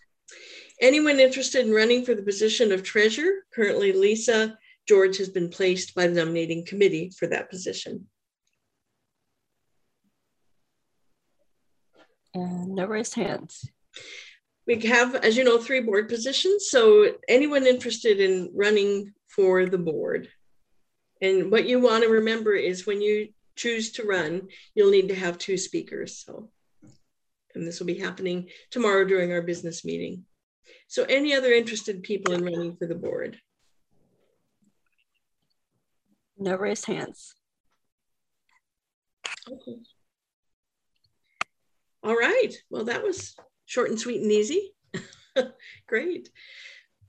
Anyone 0.79 1.19
interested 1.19 1.65
in 1.65 1.73
running 1.73 2.05
for 2.05 2.15
the 2.15 2.23
position 2.23 2.71
of 2.71 2.83
treasurer? 2.83 3.31
Currently, 3.53 3.93
Lisa 3.93 4.57
George 4.87 5.17
has 5.17 5.29
been 5.29 5.49
placed 5.49 5.93
by 5.93 6.07
the 6.07 6.13
nominating 6.13 6.65
committee 6.65 7.11
for 7.17 7.27
that 7.27 7.49
position. 7.49 8.07
And 12.33 12.75
no 12.75 12.85
raised 12.85 13.15
hands. 13.15 13.69
We 14.65 14.79
have, 14.81 15.15
as 15.15 15.35
you 15.35 15.43
know, 15.43 15.57
three 15.57 15.81
board 15.81 16.07
positions. 16.07 16.69
So 16.69 17.13
anyone 17.27 17.67
interested 17.67 18.19
in 18.19 18.51
running 18.53 19.13
for 19.27 19.65
the 19.65 19.77
board? 19.77 20.29
And 21.21 21.51
what 21.51 21.65
you 21.65 21.79
want 21.79 22.03
to 22.03 22.09
remember 22.09 22.53
is 22.53 22.87
when 22.87 23.01
you 23.01 23.29
choose 23.55 23.91
to 23.93 24.03
run, 24.03 24.47
you'll 24.73 24.91
need 24.91 25.09
to 25.09 25.15
have 25.15 25.37
two 25.37 25.57
speakers. 25.57 26.23
So, 26.25 26.49
and 27.53 27.67
this 27.67 27.79
will 27.79 27.87
be 27.87 27.99
happening 27.99 28.49
tomorrow 28.71 29.05
during 29.05 29.31
our 29.31 29.41
business 29.41 29.85
meeting. 29.85 30.25
So 30.87 31.03
any 31.03 31.33
other 31.33 31.51
interested 31.51 32.03
people 32.03 32.33
in 32.33 32.43
running 32.43 32.75
for 32.75 32.87
the 32.87 32.95
board? 32.95 33.37
No 36.37 36.55
raised 36.55 36.85
hands. 36.85 37.35
Okay. 39.47 39.77
All 42.03 42.15
right. 42.15 42.51
Well, 42.69 42.85
that 42.85 43.03
was 43.03 43.35
short 43.65 43.89
and 43.89 43.99
sweet 43.99 44.21
and 44.21 44.31
easy. 44.31 44.73
Great. 45.87 46.29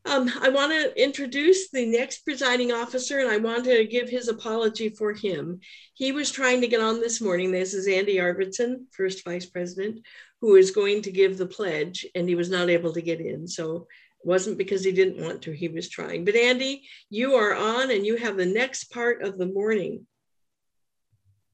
Um, 0.04 0.30
I 0.40 0.48
want 0.48 0.72
to 0.72 1.00
introduce 1.00 1.70
the 1.70 1.86
next 1.86 2.24
presiding 2.24 2.72
officer, 2.72 3.20
and 3.20 3.28
I 3.28 3.36
want 3.36 3.64
to 3.64 3.86
give 3.86 4.08
his 4.08 4.26
apology 4.26 4.88
for 4.88 5.12
him. 5.12 5.60
He 5.94 6.10
was 6.10 6.30
trying 6.30 6.60
to 6.60 6.66
get 6.66 6.80
on 6.80 7.00
this 7.00 7.20
morning. 7.20 7.52
This 7.52 7.72
is 7.72 7.86
Andy 7.86 8.16
Arvidsson, 8.16 8.86
first 8.90 9.24
vice 9.24 9.46
president, 9.46 10.00
who 10.40 10.56
is 10.56 10.72
going 10.72 11.02
to 11.02 11.12
give 11.12 11.38
the 11.38 11.46
pledge, 11.46 12.04
and 12.16 12.28
he 12.28 12.34
was 12.34 12.50
not 12.50 12.68
able 12.68 12.92
to 12.94 13.00
get 13.00 13.20
in. 13.20 13.46
So 13.46 13.86
it 14.22 14.26
wasn't 14.26 14.58
because 14.58 14.82
he 14.82 14.90
didn't 14.90 15.22
want 15.22 15.42
to, 15.42 15.52
he 15.52 15.68
was 15.68 15.88
trying. 15.88 16.24
But 16.24 16.34
Andy, 16.34 16.82
you 17.08 17.34
are 17.34 17.54
on, 17.54 17.92
and 17.92 18.04
you 18.04 18.16
have 18.16 18.36
the 18.36 18.46
next 18.46 18.90
part 18.90 19.22
of 19.22 19.38
the 19.38 19.46
morning. 19.46 20.04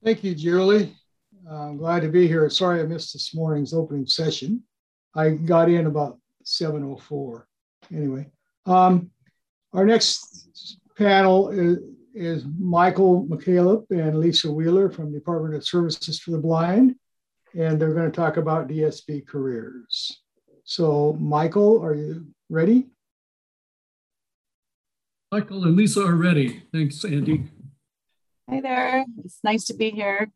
Thank 0.03 0.25
you, 0.25 0.35
Julie. 0.35 0.97
Uh, 1.49 1.69
I'm 1.69 1.77
glad 1.77 2.01
to 2.01 2.09
be 2.09 2.27
here. 2.27 2.49
Sorry 2.49 2.81
I 2.81 2.85
missed 2.85 3.13
this 3.13 3.35
morning's 3.35 3.75
opening 3.75 4.07
session. 4.07 4.63
I 5.15 5.31
got 5.31 5.69
in 5.69 5.87
about 5.87 6.19
7.04. 6.45 7.43
Anyway, 7.93 8.31
um, 8.69 9.11
our 9.73 9.85
next 9.85 10.79
panel 10.97 11.49
is, 11.49 11.79
is 12.15 12.45
Michael 12.59 13.27
McCaleb 13.27 13.87
and 13.91 14.19
Lisa 14.19 14.51
Wheeler 14.51 14.91
from 14.91 15.13
Department 15.13 15.55
of 15.55 15.67
Services 15.67 16.19
for 16.21 16.33
the 16.33 16.39
Blind, 16.39 16.95
and 17.55 17.81
they're 17.81 17.95
going 17.95 18.11
to 18.11 18.17
talk 18.17 18.37
about 18.37 18.69
DSB 18.69 19.27
careers. 19.27 20.21
So, 20.65 21.15
Michael, 21.15 21.83
are 21.83 21.95
you 21.95 22.27
ready? 22.51 22.89
Michael 25.33 25.65
and 25.65 25.77
Lisa 25.77 26.05
are 26.05 26.15
ready. 26.15 26.63
Thanks, 26.73 27.05
Andy. 27.05 27.45
Hi 28.49 28.61
there. 28.61 29.05
It's 29.25 29.41
nice 29.45 29.65
to 29.67 29.75
be 29.75 29.91
here. 29.91 30.31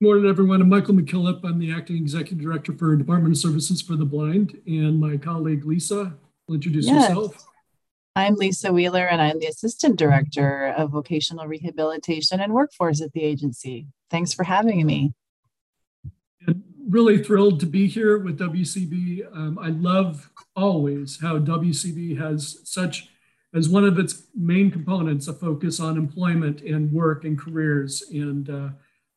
Good 0.00 0.06
morning, 0.06 0.30
everyone. 0.30 0.60
I'm 0.60 0.68
Michael 0.68 0.94
McKillop. 0.94 1.44
I'm 1.44 1.58
the 1.58 1.72
Acting 1.72 1.96
Executive 1.96 2.38
Director 2.38 2.72
for 2.72 2.94
Department 2.94 3.34
of 3.34 3.38
Services 3.38 3.82
for 3.82 3.96
the 3.96 4.04
Blind. 4.04 4.60
And 4.66 5.00
my 5.00 5.16
colleague 5.16 5.64
Lisa 5.64 6.14
will 6.48 6.56
introduce 6.56 6.86
Yes. 6.86 7.08
herself. 7.08 7.46
I'm 8.16 8.34
Lisa 8.34 8.72
Wheeler, 8.72 9.06
and 9.06 9.20
I'm 9.22 9.38
the 9.38 9.46
Assistant 9.46 9.96
Director 9.96 10.68
of 10.76 10.90
Vocational 10.90 11.46
Rehabilitation 11.46 12.40
and 12.40 12.52
Workforce 12.52 13.00
at 13.00 13.12
the 13.12 13.22
agency. 13.22 13.86
Thanks 14.10 14.34
for 14.34 14.42
having 14.44 14.84
me. 14.84 15.14
Really 16.88 17.22
thrilled 17.22 17.60
to 17.60 17.66
be 17.66 17.86
here 17.86 18.18
with 18.18 18.38
WCB. 18.38 19.22
Um, 19.30 19.58
I 19.58 19.68
love 19.68 20.30
always 20.56 21.20
how 21.20 21.38
WCB 21.38 22.18
has 22.18 22.60
such, 22.64 23.10
as 23.54 23.68
one 23.68 23.84
of 23.84 23.98
its 23.98 24.22
main 24.34 24.70
components, 24.70 25.28
a 25.28 25.34
focus 25.34 25.80
on 25.80 25.98
employment 25.98 26.62
and 26.62 26.90
work 26.90 27.24
and 27.24 27.38
careers. 27.38 28.02
And 28.10 28.48
uh, 28.48 28.68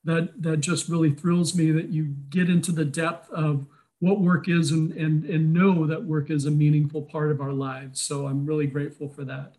that, 0.03 0.41
that 0.43 0.57
just 0.57 0.89
really 0.89 1.11
thrills 1.11 1.55
me 1.55 1.71
that 1.71 1.89
you 1.89 2.13
get 2.29 2.49
into 2.49 2.73
the 2.73 2.85
depth 2.85 3.29
of 3.31 3.67
what 4.01 4.19
work 4.19 4.49
is 4.49 4.71
and, 4.71 4.91
and, 4.93 5.25
and 5.25 5.53
know 5.53 5.85
that 5.85 6.03
work 6.03 6.31
is 6.31 6.45
a 6.45 6.51
meaningful 6.51 7.03
part 7.03 7.31
of 7.31 7.39
our 7.39 7.53
lives. 7.53 8.01
So 8.01 8.25
I'm 8.25 8.45
really 8.47 8.65
grateful 8.65 9.07
for 9.07 9.23
that. 9.25 9.53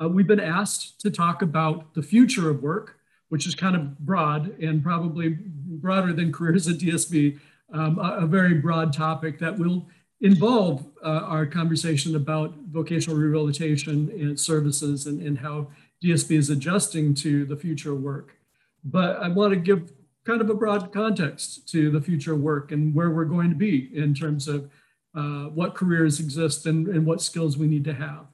Uh, 0.00 0.08
we've 0.08 0.26
been 0.26 0.38
asked 0.38 1.00
to 1.00 1.10
talk 1.10 1.40
about 1.40 1.94
the 1.94 2.02
future 2.02 2.50
of 2.50 2.62
work, 2.62 2.96
which 3.30 3.46
is 3.46 3.54
kind 3.54 3.74
of 3.74 3.98
broad 3.98 4.58
and 4.60 4.82
probably 4.82 5.38
broader 5.40 6.12
than 6.12 6.32
careers 6.32 6.68
at 6.68 6.76
DSB, 6.76 7.40
um, 7.72 7.98
a, 7.98 8.24
a, 8.24 8.26
very 8.26 8.54
broad 8.54 8.92
topic 8.92 9.38
that 9.38 9.58
will 9.58 9.88
involve 10.20 10.86
uh, 11.02 11.20
our 11.24 11.46
conversation 11.46 12.14
about 12.14 12.54
vocational 12.70 13.16
rehabilitation 13.16 14.10
and 14.10 14.38
services 14.38 15.06
and, 15.06 15.22
and 15.22 15.38
how 15.38 15.66
DSB 16.04 16.36
is 16.36 16.50
adjusting 16.50 17.14
to 17.14 17.46
the 17.46 17.56
future 17.56 17.92
of 17.92 18.02
work. 18.02 18.36
But 18.84 19.16
I 19.16 19.28
want 19.28 19.54
to 19.54 19.58
give 19.58 19.92
kind 20.28 20.42
of 20.42 20.50
a 20.50 20.54
broad 20.54 20.92
context 20.92 21.66
to 21.70 21.90
the 21.90 22.02
future 22.02 22.34
work 22.34 22.70
and 22.70 22.94
where 22.94 23.08
we're 23.08 23.24
going 23.24 23.48
to 23.48 23.56
be 23.56 23.90
in 23.96 24.12
terms 24.12 24.46
of 24.46 24.70
uh, 25.14 25.44
what 25.44 25.74
careers 25.74 26.20
exist 26.20 26.66
and, 26.66 26.86
and 26.88 27.06
what 27.06 27.22
skills 27.22 27.56
we 27.56 27.66
need 27.66 27.82
to 27.82 27.94
have. 27.94 28.26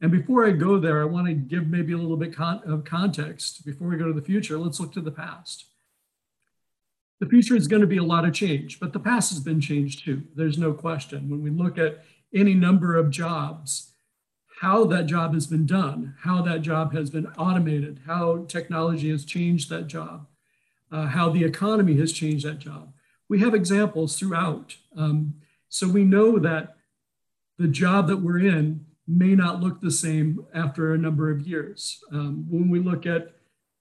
And 0.00 0.10
before 0.10 0.46
I 0.46 0.52
go 0.52 0.78
there, 0.78 1.02
I 1.02 1.04
want 1.04 1.26
to 1.26 1.34
give 1.34 1.66
maybe 1.66 1.92
a 1.92 1.98
little 1.98 2.16
bit 2.16 2.34
con 2.34 2.62
of 2.64 2.86
context. 2.86 3.62
Before 3.66 3.88
we 3.88 3.98
go 3.98 4.06
to 4.06 4.14
the 4.14 4.22
future, 4.22 4.56
let's 4.56 4.80
look 4.80 4.94
to 4.94 5.02
the 5.02 5.10
past. 5.10 5.66
The 7.20 7.28
future 7.28 7.56
is 7.56 7.68
going 7.68 7.82
to 7.82 7.86
be 7.86 7.98
a 7.98 8.02
lot 8.02 8.24
of 8.24 8.32
change, 8.32 8.80
but 8.80 8.94
the 8.94 8.98
past 8.98 9.30
has 9.30 9.40
been 9.40 9.60
changed 9.60 10.02
too. 10.02 10.22
There's 10.34 10.56
no 10.56 10.72
question. 10.72 11.28
When 11.28 11.42
we 11.42 11.50
look 11.50 11.76
at 11.76 12.04
any 12.34 12.54
number 12.54 12.96
of 12.96 13.10
jobs, 13.10 13.92
how 14.62 14.84
that 14.86 15.04
job 15.04 15.34
has 15.34 15.46
been 15.46 15.66
done, 15.66 16.14
how 16.22 16.40
that 16.40 16.62
job 16.62 16.94
has 16.94 17.10
been 17.10 17.26
automated, 17.36 18.00
how 18.06 18.46
technology 18.48 19.10
has 19.10 19.26
changed 19.26 19.68
that 19.68 19.88
job, 19.88 20.26
uh, 20.94 21.06
how 21.06 21.28
the 21.28 21.42
economy 21.42 21.96
has 21.96 22.12
changed 22.12 22.46
that 22.46 22.60
job. 22.60 22.92
We 23.28 23.40
have 23.40 23.52
examples 23.52 24.16
throughout. 24.16 24.76
Um, 24.96 25.34
so 25.68 25.88
we 25.88 26.04
know 26.04 26.38
that 26.38 26.76
the 27.58 27.66
job 27.66 28.06
that 28.08 28.18
we're 28.18 28.38
in 28.38 28.86
may 29.08 29.34
not 29.34 29.60
look 29.60 29.80
the 29.80 29.90
same 29.90 30.46
after 30.54 30.94
a 30.94 30.98
number 30.98 31.30
of 31.32 31.46
years. 31.46 31.98
Um, 32.12 32.46
when 32.48 32.70
we 32.70 32.78
look 32.78 33.06
at 33.06 33.32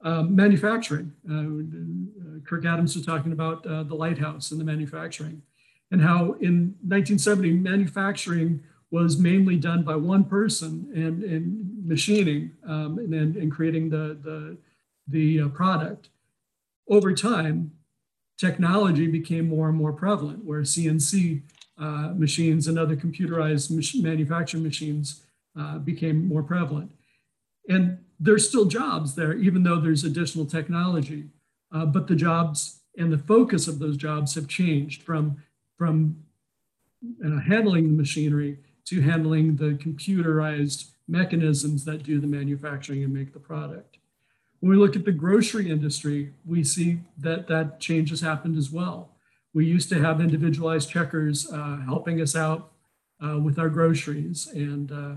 um, 0.01 0.35
manufacturing, 0.35 1.13
uh, 1.29 2.41
Kirk 2.49 2.65
Adams 2.65 2.95
was 2.95 3.05
talking 3.05 3.31
about 3.31 3.65
uh, 3.67 3.83
the 3.83 3.95
lighthouse 3.95 4.51
and 4.51 4.59
the 4.59 4.65
manufacturing. 4.65 5.43
and 5.91 6.01
how 6.01 6.33
in 6.41 6.75
1970 6.81 7.51
manufacturing 7.51 8.63
was 8.89 9.17
mainly 9.19 9.55
done 9.55 9.83
by 9.83 9.95
one 9.95 10.23
person 10.23 10.91
and, 10.95 11.23
and 11.23 11.85
machining 11.85 12.51
um, 12.67 12.97
and, 12.97 13.35
and 13.35 13.51
creating 13.51 13.89
the, 13.89 14.17
the, 14.23 14.57
the 15.07 15.41
uh, 15.41 15.47
product. 15.49 16.09
Over 16.89 17.13
time, 17.13 17.71
technology 18.37 19.07
became 19.07 19.47
more 19.47 19.69
and 19.69 19.77
more 19.77 19.93
prevalent, 19.93 20.43
where 20.43 20.61
CNC 20.61 21.43
uh, 21.79 22.13
machines 22.15 22.67
and 22.67 22.77
other 22.77 22.95
computerized 22.95 23.71
mach- 23.71 24.03
manufacturing 24.03 24.63
machines 24.63 25.23
uh, 25.57 25.77
became 25.79 26.27
more 26.27 26.43
prevalent. 26.43 26.91
And 27.69 27.99
there's 28.19 28.47
still 28.47 28.65
jobs 28.65 29.15
there, 29.15 29.33
even 29.33 29.63
though 29.63 29.79
there's 29.79 30.03
additional 30.03 30.45
technology. 30.45 31.25
Uh, 31.71 31.85
but 31.85 32.07
the 32.07 32.15
jobs 32.15 32.81
and 32.97 33.11
the 33.11 33.17
focus 33.17 33.67
of 33.67 33.79
those 33.79 33.97
jobs 33.97 34.35
have 34.35 34.47
changed 34.47 35.01
from, 35.03 35.37
from 35.77 36.17
uh, 37.25 37.39
handling 37.39 37.85
the 37.87 37.97
machinery 37.97 38.59
to 38.85 39.01
handling 39.01 39.55
the 39.55 39.71
computerized 39.73 40.91
mechanisms 41.07 41.85
that 41.85 42.03
do 42.03 42.19
the 42.19 42.27
manufacturing 42.27 43.03
and 43.03 43.13
make 43.13 43.33
the 43.33 43.39
product. 43.39 43.97
When 44.63 44.71
we 44.71 44.77
look 44.77 44.95
at 44.95 45.03
the 45.03 45.11
grocery 45.11 45.69
industry, 45.69 46.31
we 46.45 46.63
see 46.63 46.99
that 47.17 47.49
that 47.49 47.81
change 47.81 48.11
has 48.11 48.21
happened 48.21 48.57
as 48.57 48.71
well. 48.71 49.09
We 49.53 49.65
used 49.65 49.89
to 49.89 49.99
have 49.99 50.21
individualized 50.21 50.89
checkers 50.89 51.51
uh, 51.51 51.81
helping 51.85 52.21
us 52.21 52.33
out 52.33 52.71
uh, 53.21 53.39
with 53.39 53.59
our 53.59 53.67
groceries. 53.67 54.47
And 54.53 54.89
uh, 54.89 55.15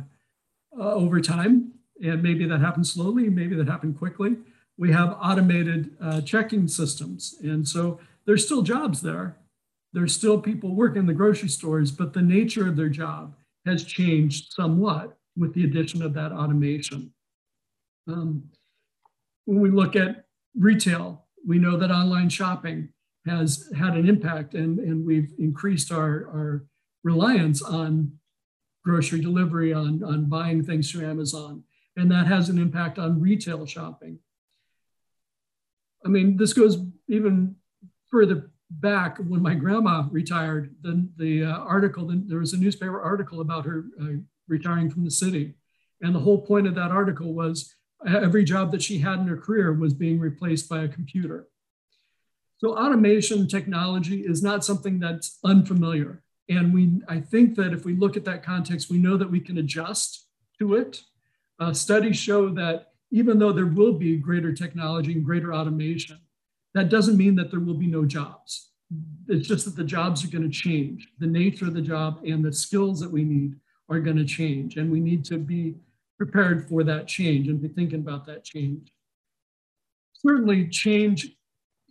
uh 0.77 0.95
over 0.95 1.21
time, 1.21 1.75
and 2.03 2.25
maybe 2.25 2.45
that 2.45 2.61
happened 2.61 2.89
slowly, 2.89 3.31
maybe 3.31 3.55
that 3.55 3.69
happened 3.69 3.97
quickly, 3.97 4.37
we 4.79 4.91
have 4.91 5.17
automated 5.23 5.97
uh, 6.01 6.23
checking 6.23 6.67
systems. 6.67 7.37
And 7.41 7.69
so 7.69 8.01
there's 8.25 8.45
still 8.45 8.63
jobs 8.63 9.01
there. 9.01 9.37
There's 9.93 10.13
still 10.13 10.41
people 10.41 10.75
working 10.75 11.03
in 11.03 11.07
the 11.07 11.15
grocery 11.15 11.51
stores, 11.51 11.93
but 11.93 12.13
the 12.13 12.21
nature 12.21 12.67
of 12.67 12.75
their 12.75 12.89
job 12.89 13.37
has 13.65 13.85
changed 13.85 14.55
somewhat 14.55 15.17
with 15.37 15.55
the 15.55 15.63
addition 15.63 16.03
of 16.03 16.15
that 16.15 16.33
automation. 16.33 17.13
Um, 18.09 18.51
when 19.47 19.61
we 19.61 19.71
look 19.71 19.97
at 19.97 20.27
retail, 20.59 21.25
we 21.47 21.59
know 21.59 21.77
that 21.79 21.91
online 21.91 22.29
shopping 22.29 22.91
has 23.25 23.73
had 23.77 23.97
an 23.97 24.09
impact 24.09 24.55
and, 24.55 24.79
and 24.79 25.07
we've 25.07 25.33
increased 25.39 25.91
our, 25.91 26.29
our 26.29 26.67
reliance 27.03 27.63
on 27.63 28.13
grocery 28.85 29.21
delivery, 29.21 29.73
on, 29.73 30.03
on 30.05 30.27
buying 30.27 30.63
things 30.63 30.91
through 30.91 31.09
Amazon. 31.09 31.63
And 31.97 32.11
that 32.11 32.27
has 32.27 32.49
an 32.49 32.59
impact 32.59 32.99
on 32.99 33.21
retail 33.21 33.65
shopping. 33.67 34.19
I 36.05 36.09
mean, 36.09 36.37
this 36.37 36.53
goes 36.53 36.79
even 37.09 37.57
further 38.11 38.51
back 38.71 39.19
when 39.19 39.43
my 39.43 39.55
grandma 39.55 40.07
retired, 40.11 40.75
the, 40.83 41.09
the 41.17 41.45
uh, 41.45 41.59
article, 41.59 42.07
the, 42.07 42.23
there 42.27 42.39
was 42.39 42.53
a 42.53 42.59
newspaper 42.59 43.01
article 43.01 43.41
about 43.41 43.65
her 43.65 43.87
uh, 44.01 44.19
retiring 44.49 44.91
from 44.91 45.05
the 45.05 45.11
city. 45.11 45.55
And 46.01 46.15
the 46.15 46.21
whole 46.21 46.45
point 46.45 46.67
of 46.67 46.75
that 46.75 46.91
article 46.91 47.33
was 47.33 47.76
every 48.05 48.45
job 48.45 48.73
that 48.73 48.83
she 48.83 48.99
had 48.99 49.19
in 49.21 49.27
her 49.29 49.37
career 49.37 49.73
was 49.73 49.95
being 49.95 50.19
replaced 50.19 50.69
by 50.69 50.83
a 50.83 50.89
computer. 50.89 51.49
So 52.59 52.77
automation 52.77 53.47
technology 53.49 54.21
is 54.21 54.43
not 54.43 54.65
something 54.65 54.99
that's 54.99 55.39
unfamiliar. 55.45 56.23
And 56.49 56.73
we, 56.73 57.01
I 57.09 57.21
think 57.21 57.55
that 57.57 57.73
if 57.73 57.85
we 57.85 57.95
look 57.95 58.17
at 58.17 58.25
that 58.25 58.43
context, 58.43 58.91
we 58.91 58.99
know 58.99 59.17
that 59.17 59.31
we 59.31 59.41
can 59.41 59.59
adjust 59.59 60.27
to 60.59 60.75
it. 60.75 61.03
Uh, 61.59 61.73
studies 61.73 62.17
show 62.17 62.49
that 62.51 62.93
even 63.11 63.39
though 63.39 63.53
there 63.53 63.67
will 63.67 63.93
be 63.93 64.17
greater 64.17 64.53
technology 64.53 65.13
and 65.13 65.25
greater 65.25 65.53
automation, 65.53 66.19
that 66.75 66.89
doesn't 66.89 67.17
mean 67.17 67.35
that 67.37 67.51
there 67.51 67.61
will 67.61 67.75
be 67.75 67.87
no 67.87 68.05
jobs. 68.05 68.71
It's 69.29 69.49
just 69.49 69.65
that 69.65 69.77
the 69.77 69.85
jobs 69.85 70.25
are 70.25 70.29
going 70.29 70.49
to 70.49 70.51
change. 70.51 71.09
The 71.19 71.27
nature 71.27 71.67
of 71.67 71.75
the 71.75 71.83
job 71.83 72.21
and 72.25 72.45
the 72.45 72.53
skills 72.53 73.01
that 73.01 73.11
we 73.11 73.25
need 73.25 73.57
are 73.89 74.01
going 74.01 74.17
to 74.17 74.25
change. 74.25 74.77
And 74.77 74.91
we 74.91 75.01
need 75.01 75.25
to 75.27 75.39
be 75.39 75.77
prepared 76.19 76.69
for 76.69 76.85
that 76.85 77.07
change 77.07 77.49
and 77.49 77.61
be 77.61 77.69
thinking 77.69 78.01
about 78.01 78.27
that 78.27 78.45
change. 78.45 78.93
Certainly, 80.15 80.69
change, 80.69 81.37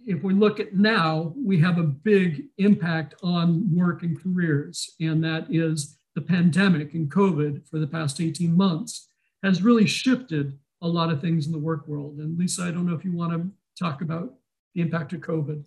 if 0.06 0.24
we 0.24 0.34
look 0.34 0.60
at 0.60 0.74
now, 0.74 1.34
we 1.38 1.60
have 1.60 1.78
a 1.78 1.84
big 1.84 2.46
impact 2.58 3.16
on 3.24 3.68
work 3.74 4.04
and 4.04 4.22
careers, 4.22 4.96
and 5.00 5.24
that 5.24 5.48
is 5.50 5.98
the 6.16 6.22
pandemic 6.22 6.94
and 6.94 7.12
COVID 7.12 7.68
for 7.70 7.80
the 7.80 7.88
past 7.88 8.22
18 8.22 8.56
months 8.56 9.08
has 9.44 9.62
really 9.62 9.86
shifted 9.86 10.58
a 10.82 10.88
lot 10.88 11.12
of 11.12 11.22
things 11.22 11.46
in 11.46 11.52
the 11.52 11.60
work 11.60 11.88
world. 11.88 12.18
And 12.18 12.38
Lisa, 12.38 12.64
I 12.64 12.72
don't 12.72 12.86
know 12.86 12.96
if 12.96 13.06
you 13.06 13.12
want 13.12 13.34
to 13.34 13.52
talk 13.78 14.02
about 14.02 14.34
the 14.76 14.82
impact 14.82 15.14
of 15.14 15.22
COVID? 15.22 15.64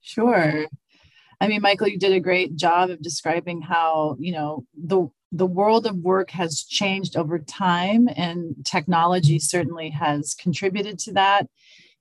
Sure. 0.00 0.66
I 1.40 1.48
mean, 1.48 1.62
Michael, 1.62 1.88
you 1.88 1.98
did 1.98 2.12
a 2.12 2.20
great 2.20 2.56
job 2.56 2.90
of 2.90 3.00
describing 3.00 3.60
how, 3.60 4.16
you 4.18 4.32
know, 4.32 4.64
the 4.74 5.08
the 5.30 5.46
world 5.46 5.86
of 5.86 5.96
work 5.96 6.30
has 6.30 6.62
changed 6.62 7.16
over 7.16 7.38
time 7.38 8.08
and 8.16 8.54
technology 8.64 9.38
certainly 9.38 9.90
has 9.90 10.34
contributed 10.34 10.98
to 11.00 11.12
that. 11.12 11.46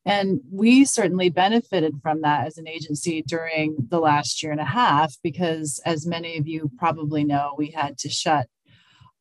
And 0.06 0.40
we 0.50 0.86
certainly 0.86 1.30
benefited 1.30 1.96
from 2.02 2.22
that 2.22 2.48
as 2.48 2.58
an 2.58 2.68
agency 2.68 3.22
during 3.22 3.76
the 3.90 4.00
last 4.00 4.42
year 4.42 4.54
and 4.54 4.62
a 4.62 4.66
half, 4.66 5.18
because 5.22 5.82
as 5.86 6.08
many 6.08 6.38
of 6.38 6.48
you 6.48 6.72
probably 6.78 7.26
know, 7.26 7.56
we 7.58 7.72
had 7.72 7.98
to 8.00 8.10
shut 8.10 8.48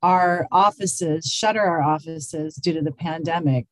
our 0.02 0.46
offices, 0.52 1.26
shutter 1.26 1.62
our 1.62 1.82
offices 1.82 2.54
due 2.54 2.72
to 2.74 2.82
the 2.82 2.92
pandemic 2.92 3.66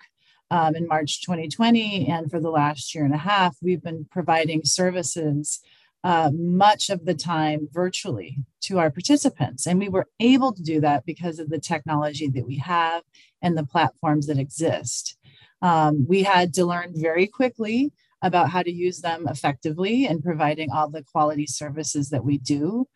um, 0.51 0.75
in 0.75 0.89
March 0.89 1.23
2020. 1.23 2.09
And 2.09 2.29
for 2.29 2.41
the 2.41 2.51
last 2.51 2.93
year 2.95 3.05
and 3.05 3.15
a 3.15 3.19
half, 3.19 3.57
we've 3.63 3.83
been 3.83 4.07
providing 4.11 4.63
services 4.65 5.61
uh, 6.05 6.31
much 6.35 6.91
of 6.91 7.07
the 7.07 7.15
time 7.15 7.67
virtually 7.73 8.39
to 8.61 8.79
our 8.79 8.91
participants. 8.91 9.67
And 9.67 9.79
we 9.81 9.89
were 9.89 10.07
able 10.21 10.53
to 10.53 10.63
do 10.63 10.81
that 10.83 11.07
because 11.07 11.39
of 11.39 11.49
the 11.49 11.59
technology 11.59 12.29
that 12.29 12.47
we 12.47 12.59
have 12.59 13.03
and 13.41 13.57
the 13.57 13.67
platforms 13.67 14.27
that 14.27 14.39
exist. 14.39 15.17
Um, 15.63 16.07
we 16.07 16.23
had 16.23 16.53
to 16.55 16.67
learn 16.67 16.93
very 16.95 17.27
quickly 17.27 17.91
about 18.21 18.51
how 18.51 18.63
to 18.63 18.71
use 18.71 19.01
them 19.01 19.27
effectively 19.29 20.05
in 20.05 20.21
providing 20.21 20.71
all 20.71 20.91
the 20.91 21.03
quality 21.03 21.47
services 21.47 22.11
that 22.11 22.25
we 22.25 22.37
do. 22.37 22.87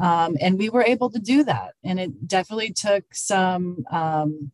Um, 0.00 0.36
and 0.40 0.58
we 0.58 0.68
were 0.68 0.84
able 0.84 1.10
to 1.10 1.18
do 1.20 1.44
that. 1.44 1.74
And 1.84 1.98
it 2.00 2.26
definitely 2.26 2.72
took 2.72 3.04
some 3.12 3.84
um, 3.90 4.50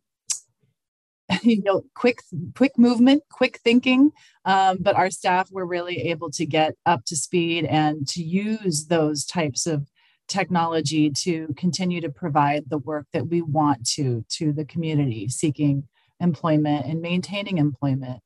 you 1.41 1.61
know 1.63 1.83
quick 1.95 2.21
quick 2.55 2.77
movement 2.77 3.23
quick 3.31 3.59
thinking. 3.63 4.11
Um, 4.45 4.77
but 4.79 4.95
our 4.95 5.09
staff 5.09 5.51
were 5.51 5.65
really 5.65 6.09
able 6.09 6.29
to 6.31 6.45
get 6.45 6.75
up 6.85 7.05
to 7.05 7.15
speed 7.15 7.65
and 7.65 8.07
to 8.09 8.23
use 8.23 8.85
those 8.87 9.25
types 9.25 9.65
of 9.65 9.87
technology 10.27 11.09
to 11.11 11.53
continue 11.55 12.01
to 12.01 12.09
provide 12.09 12.69
the 12.69 12.77
work 12.77 13.05
that 13.13 13.27
we 13.27 13.41
want 13.41 13.87
to 13.87 14.25
to 14.29 14.51
the 14.51 14.65
community 14.65 15.27
seeking 15.27 15.87
employment 16.19 16.85
and 16.85 17.01
maintaining 17.01 17.57
employment. 17.57 18.21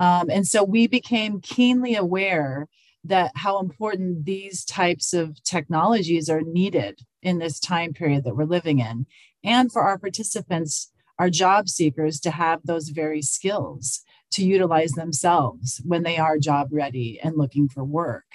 Um, 0.00 0.30
and 0.30 0.46
so 0.46 0.62
we 0.62 0.86
became 0.86 1.40
keenly 1.40 1.94
aware 1.94 2.68
that 3.04 3.32
how 3.34 3.58
important 3.60 4.24
these 4.24 4.64
types 4.64 5.14
of 5.14 5.42
technologies 5.42 6.28
are 6.28 6.42
needed 6.42 7.00
in 7.22 7.38
this 7.38 7.58
time 7.58 7.92
period 7.92 8.24
that 8.24 8.36
we're 8.36 8.44
living 8.44 8.80
in. 8.80 9.06
And 9.44 9.72
for 9.72 9.82
our 9.82 9.98
participants 9.98 10.90
our 11.18 11.30
job 11.30 11.68
seekers 11.68 12.20
to 12.20 12.30
have 12.30 12.60
those 12.64 12.88
very 12.88 13.22
skills 13.22 14.02
to 14.30 14.44
utilize 14.44 14.92
themselves 14.92 15.80
when 15.84 16.02
they 16.02 16.18
are 16.18 16.38
job 16.38 16.68
ready 16.70 17.18
and 17.22 17.36
looking 17.36 17.68
for 17.68 17.84
work. 17.84 18.26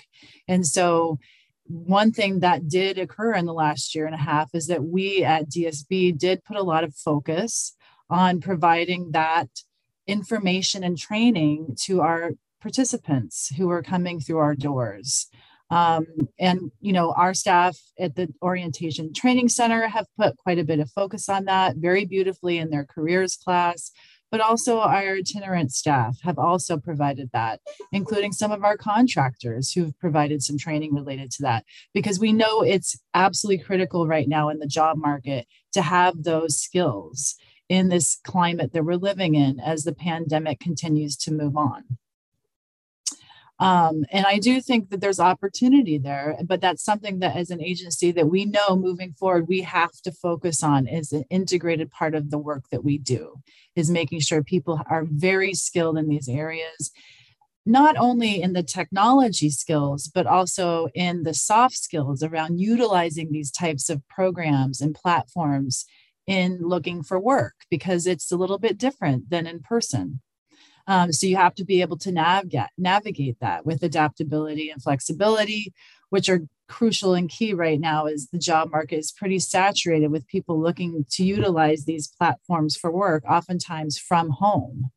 And 0.48 0.66
so, 0.66 1.20
one 1.66 2.12
thing 2.12 2.42
that 2.42 2.68
did 2.68 2.98
occur 2.98 3.34
in 3.36 3.46
the 3.46 3.54
last 3.54 3.96
year 3.96 4.06
and 4.06 4.14
a 4.14 4.18
half 4.18 4.50
is 4.54 4.68
that 4.68 4.84
we 4.84 5.24
at 5.24 5.50
DSB 5.50 6.18
did 6.18 6.44
put 6.44 6.58
a 6.58 6.64
lot 6.64 6.84
of 6.84 6.94
focus 6.94 7.74
on 8.10 8.42
providing 8.42 9.12
that 9.12 9.48
information 10.06 10.84
and 10.84 10.98
training 10.98 11.76
to 11.84 12.02
our 12.02 12.32
participants 12.62 13.54
who 13.56 13.70
are 13.70 13.82
coming 13.82 14.20
through 14.20 14.40
our 14.40 14.56
doors. 14.56 15.28
Um, 15.70 16.06
and 16.40 16.72
you 16.82 16.94
know, 16.94 17.14
our 17.14 17.34
staff 17.34 17.78
at 18.00 18.16
the 18.16 18.28
Orientation 18.42 19.14
Training 19.14 19.50
Center 19.50 19.88
have 19.88 20.06
put 20.20 20.38
quite 20.38 20.60
a 20.60 20.64
bit 20.64 20.80
of 20.80 20.92
focus 20.92 21.30
on 21.30 21.46
that 21.46 21.78
very 21.78 22.06
beautifully 22.06 22.58
in 22.58 22.70
their 22.70 22.86
careers 22.86 23.36
class. 23.36 23.92
But 24.32 24.42
also, 24.42 24.80
our 24.80 25.18
itinerant 25.18 25.72
staff 25.72 26.18
have 26.24 26.40
also 26.40 26.78
provided 26.78 27.30
that, 27.34 27.60
including 27.92 28.32
some 28.32 28.52
of 28.52 28.64
our 28.64 28.78
contractors 28.78 29.72
who've 29.72 29.96
provided 30.00 30.42
some 30.42 30.58
training 30.58 30.96
related 30.96 31.30
to 31.34 31.44
that, 31.44 31.66
because 31.94 32.20
we 32.20 32.34
know 32.34 32.64
it's 32.64 33.00
absolutely 33.14 33.64
critical 33.64 34.08
right 34.08 34.28
now 34.28 34.50
in 34.50 34.58
the 34.58 34.66
job 34.66 34.98
market 34.98 35.46
to 35.74 35.84
have 35.84 36.24
those 36.24 36.60
skills 36.60 37.36
in 37.70 37.90
this 37.90 38.20
climate 38.24 38.74
that 38.74 38.84
we're 38.84 38.96
living 38.96 39.36
in 39.36 39.60
as 39.60 39.84
the 39.84 39.94
pandemic 39.94 40.60
continues 40.60 41.16
to 41.18 41.32
move 41.32 41.56
on. 41.56 41.84
Um, 43.60 44.04
and 44.12 44.26
I 44.26 44.40
do 44.40 44.60
think 44.60 44.90
that 44.90 45.00
there's 45.00 45.20
opportunity 45.20 45.98
there, 45.98 46.38
but 46.44 46.60
that's 46.60 46.84
something 46.84 47.20
that 47.20 47.36
as 47.38 47.50
an 47.50 47.62
agency 47.62 48.12
that 48.12 48.28
we 48.28 48.46
know 48.46 48.76
moving 48.76 49.14
forward, 49.14 49.48
we 49.48 49.62
have 49.62 49.94
to 50.04 50.12
focus 50.12 50.64
on 50.64 50.88
is 50.88 51.12
an 51.14 51.24
integrated 51.30 51.92
part 51.92 52.16
of 52.16 52.32
the 52.32 52.38
work 52.40 52.66
that 52.72 52.84
we 52.84 52.98
do 52.98 53.36
is 53.76 53.90
making 53.90 54.20
sure 54.20 54.44
people 54.44 54.82
are 54.90 55.06
very 55.08 55.54
skilled 55.54 55.98
in 55.98 56.10
these 56.10 56.28
areas. 56.28 56.92
not 57.66 57.96
only 57.98 58.42
in 58.42 58.54
the 58.54 58.64
technology 58.64 59.50
skills, 59.50 60.12
but 60.14 60.28
also 60.28 60.88
in 60.94 61.24
the 61.24 61.34
soft 61.34 61.76
skills 61.78 62.22
around 62.22 62.60
utilizing 62.60 63.32
these 63.32 63.52
types 63.52 63.90
of 63.90 64.06
programs 64.10 64.82
and 64.82 64.94
platforms 64.96 65.86
in 66.28 66.60
looking 66.62 67.04
for 67.04 67.20
work 67.20 67.54
because 67.70 68.06
it's 68.08 68.32
a 68.32 68.38
little 68.38 68.60
bit 68.60 68.78
different 68.78 69.30
than 69.30 69.48
in 69.48 69.60
person. 69.62 70.22
Um, 70.88 71.14
so 71.14 71.28
you 71.28 71.38
have 71.38 71.56
to 71.56 71.66
be 71.66 71.82
able 71.82 71.98
to 72.00 72.12
navigate 72.12 72.68
navigate 72.78 73.38
that 73.40 73.66
with 73.66 73.84
adaptability 73.84 74.70
and 74.70 74.82
flexibility, 74.82 75.74
which 76.10 76.30
are 76.30 76.42
crucial 76.68 77.14
and 77.14 77.30
key 77.30 77.54
right 77.54 77.80
now 77.80 78.06
as 78.06 78.28
the 78.32 78.40
job 78.40 78.72
market 78.72 78.98
is 78.98 79.12
pretty 79.12 79.40
saturated 79.40 80.08
with 80.08 80.28
people 80.28 80.60
looking 80.60 81.06
to 81.12 81.24
utilize 81.24 81.86
these 81.86 82.08
platforms 82.08 82.76
for 82.76 82.92
work, 82.92 83.24
oftentimes 83.30 83.98
from 83.98 84.30
home. 84.30 84.90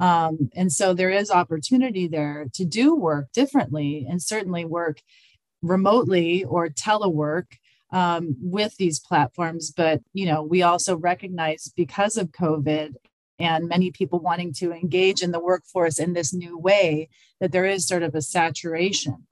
Um, 0.00 0.50
and 0.54 0.72
so 0.72 0.94
there 0.94 1.10
is 1.10 1.30
opportunity 1.30 2.06
there 2.06 2.46
to 2.54 2.64
do 2.64 2.94
work 2.94 3.32
differently 3.32 4.06
and 4.08 4.22
certainly 4.22 4.64
work 4.64 5.00
remotely 5.60 6.44
or 6.44 6.68
telework 6.68 7.46
um, 7.90 8.36
with 8.40 8.76
these 8.76 9.00
platforms. 9.00 9.72
But, 9.72 10.00
you 10.12 10.26
know, 10.26 10.42
we 10.42 10.62
also 10.62 10.96
recognize 10.96 11.72
because 11.74 12.16
of 12.16 12.30
COVID 12.30 12.94
and 13.38 13.68
many 13.68 13.90
people 13.90 14.18
wanting 14.18 14.52
to 14.52 14.72
engage 14.72 15.22
in 15.22 15.30
the 15.30 15.40
workforce 15.40 15.98
in 15.98 16.12
this 16.12 16.34
new 16.34 16.58
way 16.58 17.08
that 17.40 17.52
there 17.52 17.66
is 17.66 17.86
sort 17.86 18.02
of 18.02 18.14
a 18.14 18.22
saturation 18.22 19.26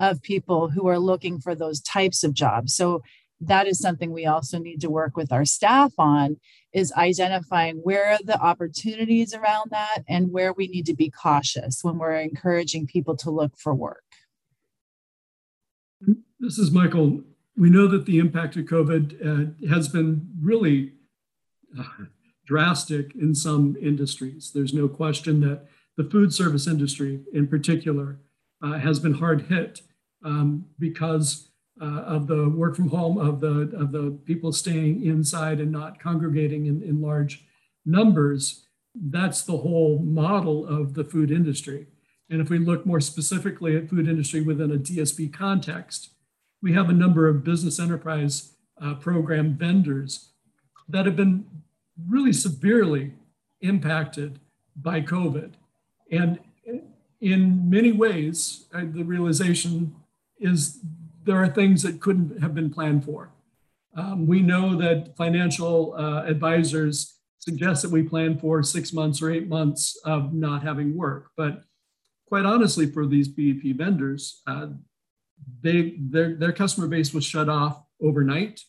of 0.00 0.22
people 0.22 0.70
who 0.70 0.86
are 0.86 0.98
looking 0.98 1.40
for 1.40 1.54
those 1.54 1.80
types 1.80 2.22
of 2.22 2.32
jobs. 2.32 2.74
So 2.74 3.02
that 3.40 3.66
is 3.66 3.78
something 3.78 4.12
we 4.12 4.26
also 4.26 4.58
need 4.58 4.80
to 4.80 4.90
work 4.90 5.16
with 5.16 5.32
our 5.32 5.44
staff 5.44 5.92
on 5.98 6.38
is 6.72 6.92
identifying 6.92 7.76
where 7.76 8.18
the 8.24 8.38
opportunities 8.40 9.32
around 9.34 9.70
that 9.70 10.02
and 10.08 10.32
where 10.32 10.52
we 10.52 10.68
need 10.68 10.86
to 10.86 10.94
be 10.94 11.10
cautious 11.10 11.82
when 11.82 11.98
we're 11.98 12.16
encouraging 12.16 12.86
people 12.86 13.16
to 13.16 13.30
look 13.30 13.56
for 13.56 13.74
work. 13.74 14.02
This 16.38 16.58
is 16.58 16.70
Michael. 16.70 17.22
We 17.56 17.70
know 17.70 17.88
that 17.88 18.06
the 18.06 18.18
impact 18.18 18.56
of 18.56 18.66
COVID 18.66 19.64
uh, 19.64 19.68
has 19.68 19.88
been 19.88 20.28
really 20.40 20.92
uh, 21.76 21.82
drastic 22.48 23.14
in 23.14 23.34
some 23.34 23.76
industries. 23.80 24.50
There's 24.54 24.72
no 24.72 24.88
question 24.88 25.40
that 25.40 25.66
the 25.98 26.04
food 26.04 26.32
service 26.32 26.66
industry 26.66 27.20
in 27.34 27.46
particular 27.46 28.18
uh, 28.62 28.78
has 28.78 28.98
been 28.98 29.12
hard 29.12 29.42
hit 29.42 29.82
um, 30.24 30.64
because 30.78 31.50
uh, 31.80 31.84
of 31.84 32.26
the 32.26 32.48
work 32.48 32.74
from 32.74 32.88
home, 32.88 33.18
of 33.18 33.40
the, 33.40 33.70
of 33.76 33.92
the 33.92 34.18
people 34.24 34.50
staying 34.50 35.04
inside 35.04 35.60
and 35.60 35.70
not 35.70 36.00
congregating 36.00 36.64
in, 36.64 36.82
in 36.82 37.02
large 37.02 37.44
numbers, 37.84 38.64
that's 38.94 39.42
the 39.42 39.58
whole 39.58 39.98
model 39.98 40.66
of 40.66 40.94
the 40.94 41.04
food 41.04 41.30
industry. 41.30 41.86
And 42.30 42.40
if 42.40 42.48
we 42.48 42.58
look 42.58 42.86
more 42.86 43.00
specifically 43.00 43.76
at 43.76 43.90
food 43.90 44.08
industry 44.08 44.40
within 44.40 44.72
a 44.72 44.78
DSB 44.78 45.32
context, 45.34 46.10
we 46.62 46.72
have 46.72 46.88
a 46.88 46.94
number 46.94 47.28
of 47.28 47.44
business 47.44 47.78
enterprise 47.78 48.52
uh, 48.82 48.94
program 48.94 49.54
vendors 49.54 50.30
that 50.88 51.04
have 51.04 51.16
been 51.16 51.44
really 52.06 52.32
severely 52.32 53.14
impacted 53.60 54.38
by 54.76 55.00
COVID. 55.00 55.54
And 56.10 56.38
in 57.20 57.68
many 57.68 57.92
ways, 57.92 58.66
uh, 58.72 58.84
the 58.84 59.02
realization 59.02 59.94
is 60.38 60.78
there 61.24 61.36
are 61.36 61.48
things 61.48 61.82
that 61.82 62.00
couldn't 62.00 62.40
have 62.40 62.54
been 62.54 62.70
planned 62.70 63.04
for. 63.04 63.30
Um, 63.96 64.26
we 64.26 64.40
know 64.40 64.76
that 64.76 65.16
financial 65.16 65.94
uh, 65.94 66.22
advisors 66.24 67.16
suggest 67.38 67.82
that 67.82 67.90
we 67.90 68.02
plan 68.02 68.38
for 68.38 68.62
six 68.62 68.92
months 68.92 69.20
or 69.20 69.30
eight 69.30 69.48
months 69.48 69.98
of 70.04 70.32
not 70.32 70.62
having 70.62 70.96
work. 70.96 71.30
But 71.36 71.64
quite 72.26 72.44
honestly, 72.44 72.86
for 72.90 73.06
these 73.06 73.28
BEP 73.28 73.76
vendors, 73.76 74.42
uh, 74.46 74.68
they, 75.62 75.96
their, 75.98 76.34
their 76.34 76.52
customer 76.52 76.86
base 76.86 77.12
was 77.12 77.24
shut 77.24 77.48
off 77.48 77.82
overnight, 78.00 78.60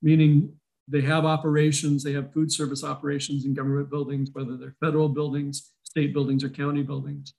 meaning 0.00 0.54
they 0.88 1.02
have 1.02 1.24
operations, 1.24 2.02
they 2.02 2.12
have 2.12 2.32
food 2.32 2.52
service 2.52 2.82
operations 2.82 3.44
in 3.44 3.54
government 3.54 3.90
buildings, 3.90 4.30
whether 4.32 4.56
they're 4.56 4.76
federal 4.80 5.08
buildings, 5.08 5.72
state 5.82 6.12
buildings, 6.12 6.42
or 6.42 6.48
county 6.48 6.82
buildings. 6.82 7.34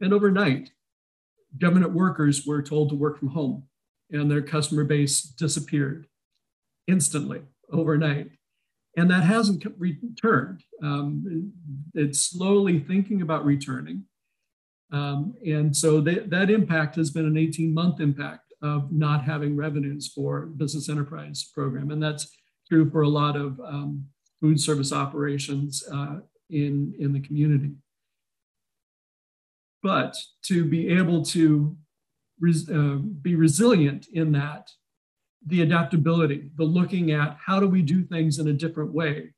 And 0.00 0.12
overnight, 0.12 0.70
government 1.58 1.92
workers 1.92 2.46
were 2.46 2.62
told 2.62 2.90
to 2.90 2.96
work 2.96 3.18
from 3.18 3.28
home 3.28 3.64
and 4.10 4.30
their 4.30 4.42
customer 4.42 4.84
base 4.84 5.22
disappeared 5.22 6.06
instantly 6.86 7.42
overnight. 7.72 8.30
And 8.96 9.10
that 9.10 9.24
hasn't 9.24 9.64
returned. 9.76 10.62
Um, 10.82 11.52
it's 11.94 12.20
slowly 12.20 12.78
thinking 12.78 13.22
about 13.22 13.44
returning. 13.44 14.04
Um, 14.92 15.34
and 15.44 15.76
so 15.76 16.00
that 16.00 16.50
impact 16.50 16.94
has 16.96 17.10
been 17.10 17.26
an 17.26 17.36
18 17.36 17.74
month 17.74 18.00
impact 18.00 18.52
of 18.62 18.92
not 18.92 19.24
having 19.24 19.56
revenues 19.56 20.12
for 20.14 20.46
business 20.46 20.88
enterprise 20.88 21.50
program. 21.52 21.90
And 21.90 22.02
that's 22.02 22.30
true 22.68 22.90
for 22.90 23.02
a 23.02 23.08
lot 23.08 23.36
of 23.36 23.60
um, 23.60 24.06
food 24.40 24.60
service 24.60 24.92
operations 24.92 25.82
uh, 25.92 26.16
in, 26.50 26.94
in 26.98 27.12
the 27.12 27.20
community. 27.20 27.72
But 29.82 30.16
to 30.46 30.64
be 30.64 30.88
able 30.88 31.24
to 31.26 31.76
res, 32.40 32.68
uh, 32.70 32.98
be 33.22 33.34
resilient 33.34 34.06
in 34.12 34.32
that 34.32 34.70
the 35.46 35.62
adaptability, 35.62 36.50
the 36.56 36.64
looking 36.64 37.10
at 37.10 37.36
how 37.44 37.60
do 37.60 37.68
we 37.68 37.82
do 37.82 38.02
things 38.02 38.38
in 38.38 38.48
a 38.48 38.52
different 38.52 38.92
way 38.92 39.34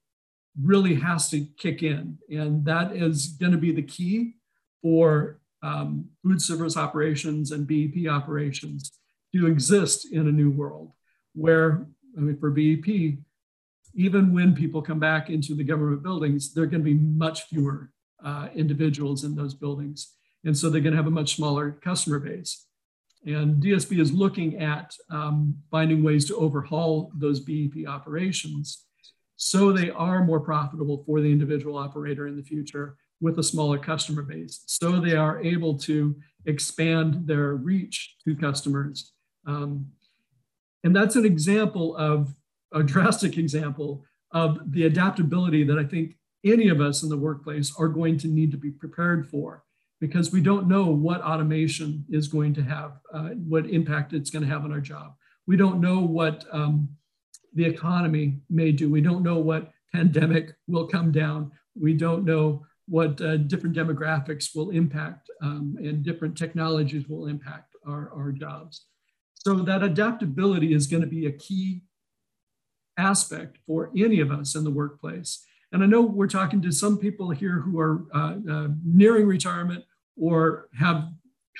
really 0.62 0.94
has 0.94 1.28
to 1.30 1.46
kick 1.58 1.82
in. 1.82 2.16
And 2.30 2.64
that 2.64 2.94
is 2.96 3.28
going 3.40 3.52
to 3.52 3.58
be 3.58 3.72
the 3.72 3.82
key 3.82 4.34
for 4.82 5.40
um, 5.62 6.06
food 6.22 6.40
service 6.40 6.76
operations 6.76 7.50
and 7.50 7.66
BEP 7.66 8.08
operations 8.08 8.92
to 9.34 9.46
exist 9.46 10.08
in 10.12 10.28
a 10.28 10.32
new 10.32 10.50
world 10.50 10.92
where, 11.34 11.86
I 12.16 12.20
mean, 12.20 12.38
for 12.38 12.50
BEP, 12.50 13.18
even 13.94 14.32
when 14.34 14.54
people 14.54 14.82
come 14.82 14.98
back 14.98 15.30
into 15.30 15.54
the 15.54 15.64
government 15.64 16.02
buildings, 16.02 16.52
there 16.52 16.64
are 16.64 16.68
going 16.68 16.84
to 16.84 16.94
be 16.94 16.98
much 16.98 17.44
fewer 17.44 17.90
uh, 18.24 18.48
individuals 18.54 19.24
in 19.24 19.34
those 19.34 19.54
buildings. 19.54 20.14
And 20.44 20.56
so 20.56 20.70
they're 20.70 20.80
going 20.80 20.92
to 20.92 20.98
have 20.98 21.06
a 21.06 21.10
much 21.10 21.36
smaller 21.36 21.72
customer 21.72 22.18
base. 22.18 22.66
And 23.24 23.62
DSB 23.62 24.00
is 24.00 24.12
looking 24.12 24.58
at 24.58 24.94
um, 25.10 25.56
finding 25.70 26.02
ways 26.02 26.26
to 26.26 26.36
overhaul 26.36 27.10
those 27.16 27.40
BEP 27.40 27.86
operations 27.88 28.86
so 29.36 29.70
they 29.70 29.90
are 29.90 30.24
more 30.24 30.40
profitable 30.40 31.04
for 31.06 31.20
the 31.20 31.30
individual 31.30 31.76
operator 31.76 32.26
in 32.26 32.36
the 32.36 32.42
future 32.42 32.96
with 33.20 33.38
a 33.38 33.42
smaller 33.42 33.78
customer 33.78 34.22
base. 34.22 34.62
So 34.66 34.98
they 34.98 35.14
are 35.14 35.40
able 35.40 35.78
to 35.80 36.16
expand 36.46 37.26
their 37.26 37.54
reach 37.54 38.16
to 38.24 38.34
customers. 38.34 39.12
Um, 39.46 39.86
and 40.86 40.94
that's 40.94 41.16
an 41.16 41.26
example 41.26 41.96
of 41.96 42.32
a 42.72 42.80
drastic 42.80 43.36
example 43.38 44.04
of 44.30 44.60
the 44.70 44.84
adaptability 44.84 45.64
that 45.64 45.80
I 45.80 45.84
think 45.84 46.14
any 46.44 46.68
of 46.68 46.80
us 46.80 47.02
in 47.02 47.08
the 47.08 47.16
workplace 47.16 47.74
are 47.76 47.88
going 47.88 48.18
to 48.18 48.28
need 48.28 48.52
to 48.52 48.56
be 48.56 48.70
prepared 48.70 49.28
for 49.28 49.64
because 50.00 50.30
we 50.30 50.40
don't 50.40 50.68
know 50.68 50.84
what 50.86 51.22
automation 51.22 52.04
is 52.08 52.28
going 52.28 52.54
to 52.54 52.62
have, 52.62 52.92
uh, 53.12 53.30
what 53.30 53.66
impact 53.68 54.12
it's 54.12 54.30
going 54.30 54.44
to 54.44 54.48
have 54.48 54.62
on 54.62 54.70
our 54.70 54.80
job. 54.80 55.16
We 55.48 55.56
don't 55.56 55.80
know 55.80 55.98
what 56.02 56.44
um, 56.52 56.88
the 57.52 57.64
economy 57.64 58.38
may 58.48 58.70
do. 58.70 58.88
We 58.88 59.00
don't 59.00 59.24
know 59.24 59.38
what 59.38 59.72
pandemic 59.92 60.54
will 60.68 60.86
come 60.86 61.10
down. 61.10 61.50
We 61.74 61.94
don't 61.94 62.24
know 62.24 62.64
what 62.86 63.20
uh, 63.20 63.38
different 63.38 63.74
demographics 63.74 64.54
will 64.54 64.70
impact 64.70 65.30
um, 65.42 65.74
and 65.80 66.04
different 66.04 66.38
technologies 66.38 67.08
will 67.08 67.26
impact 67.26 67.74
our, 67.88 68.12
our 68.14 68.30
jobs. 68.30 68.86
So 69.46 69.54
that 69.54 69.84
adaptability 69.84 70.74
is 70.74 70.88
going 70.88 71.02
to 71.02 71.08
be 71.08 71.24
a 71.24 71.30
key 71.30 71.82
aspect 72.98 73.58
for 73.64 73.92
any 73.96 74.18
of 74.18 74.32
us 74.32 74.56
in 74.56 74.64
the 74.64 74.72
workplace. 74.72 75.46
And 75.70 75.84
I 75.84 75.86
know 75.86 76.00
we're 76.00 76.26
talking 76.26 76.60
to 76.62 76.72
some 76.72 76.98
people 76.98 77.30
here 77.30 77.60
who 77.60 77.78
are 77.78 78.06
uh, 78.12 78.34
uh, 78.50 78.68
nearing 78.84 79.28
retirement 79.28 79.84
or 80.20 80.68
have 80.76 81.10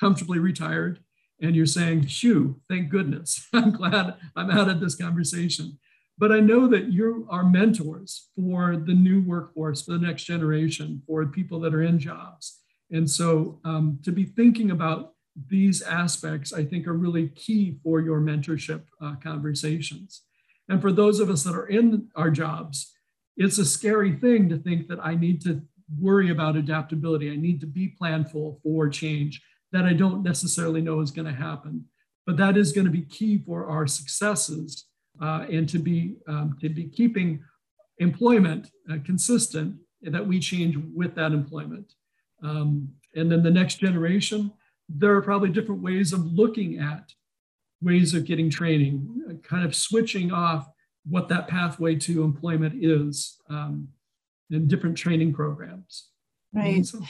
comfortably 0.01 0.41
retired, 0.41 0.99
and 1.41 1.55
you're 1.55 1.65
saying, 1.65 2.09
"Shoo, 2.09 2.61
thank 2.69 2.89
goodness! 2.89 3.47
I'm 3.53 3.71
glad 3.71 4.17
I'm 4.35 4.51
out 4.51 4.69
of 4.69 4.81
this 4.81 4.97
conversation." 4.97 5.79
But 6.19 6.33
I 6.33 6.41
know 6.41 6.67
that 6.67 6.93
you 6.93 7.29
are 7.31 7.49
mentors 7.49 8.31
for 8.35 8.77
the 8.77 8.95
new 8.95 9.23
workforce, 9.23 9.83
for 9.83 9.93
the 9.93 10.05
next 10.05 10.25
generation, 10.25 11.03
for 11.07 11.25
people 11.27 11.61
that 11.61 11.73
are 11.73 11.85
in 11.85 12.01
jobs. 12.01 12.63
And 12.91 13.09
so 13.09 13.61
um, 13.65 14.01
to 14.03 14.11
be 14.11 14.25
thinking 14.25 14.73
about 14.73 15.13
these 15.49 15.83
aspects, 15.83 16.53
I 16.53 16.65
think, 16.65 16.87
are 16.87 16.95
really 16.95 17.29
key 17.29 17.79
for 17.83 18.01
your 18.01 18.21
mentorship 18.21 18.83
uh, 19.03 19.17
conversations. 19.23 20.23
And 20.69 20.81
for 20.81 20.93
those 20.93 21.21
of 21.21 21.29
us 21.31 21.43
that 21.45 21.55
are 21.55 21.67
in 21.67 22.09
our 22.17 22.31
jobs, 22.31 22.93
it's 23.37 23.59
a 23.59 23.65
scary 23.65 24.13
thing 24.17 24.49
to 24.49 24.57
think 24.57 24.89
that 24.89 24.99
I 25.05 25.15
need 25.15 25.43
to 25.43 25.63
worry 26.01 26.31
about 26.31 26.57
adaptability. 26.57 27.31
I 27.31 27.37
need 27.37 27.61
to 27.61 27.67
be 27.67 27.95
planful 28.01 28.63
for 28.63 28.89
change 28.89 29.43
that 29.73 29.85
I 29.85 29.93
don't 29.93 30.23
necessarily 30.23 30.81
know 30.81 31.01
is 31.01 31.11
going 31.11 31.29
to 31.29 31.41
happen. 31.49 31.85
But 32.27 32.39
that 32.39 32.57
is 32.57 32.73
going 32.73 32.87
to 32.87 32.91
be 32.91 33.03
key 33.03 33.43
for 33.47 33.67
our 33.67 33.87
successes 33.87 34.87
uh, 35.21 35.47
and 35.51 35.69
to 35.69 35.79
be, 35.79 36.17
um, 36.27 36.57
to 36.61 36.69
be 36.69 36.89
keeping 36.89 37.45
employment 37.99 38.71
uh, 38.91 38.97
consistent 39.05 39.77
that 40.03 40.27
we 40.27 40.41
change 40.41 40.77
with 40.95 41.15
that 41.15 41.33
employment. 41.33 41.93
Um, 42.43 42.89
And 43.15 43.31
then 43.31 43.43
the 43.43 43.59
next 43.61 43.77
generation, 43.81 44.51
there 44.89 45.15
are 45.15 45.23
probably 45.23 45.51
different 45.51 45.83
ways 45.83 46.13
of 46.13 46.25
looking 46.25 46.79
at 46.79 47.13
ways 47.81 48.15
of 48.15 48.25
getting 48.25 48.51
training, 48.51 49.41
kind 49.43 49.65
of 49.65 49.75
switching 49.75 50.33
off 50.33 50.67
what 51.05 51.29
that 51.29 51.49
pathway 51.49 51.95
to 51.95 52.23
employment 52.25 52.75
is 52.83 53.39
um, 53.49 53.89
in 54.51 54.67
different 54.67 54.97
training 54.97 55.33
programs. 55.33 56.09
Right. 56.53 56.85
So, 56.85 57.01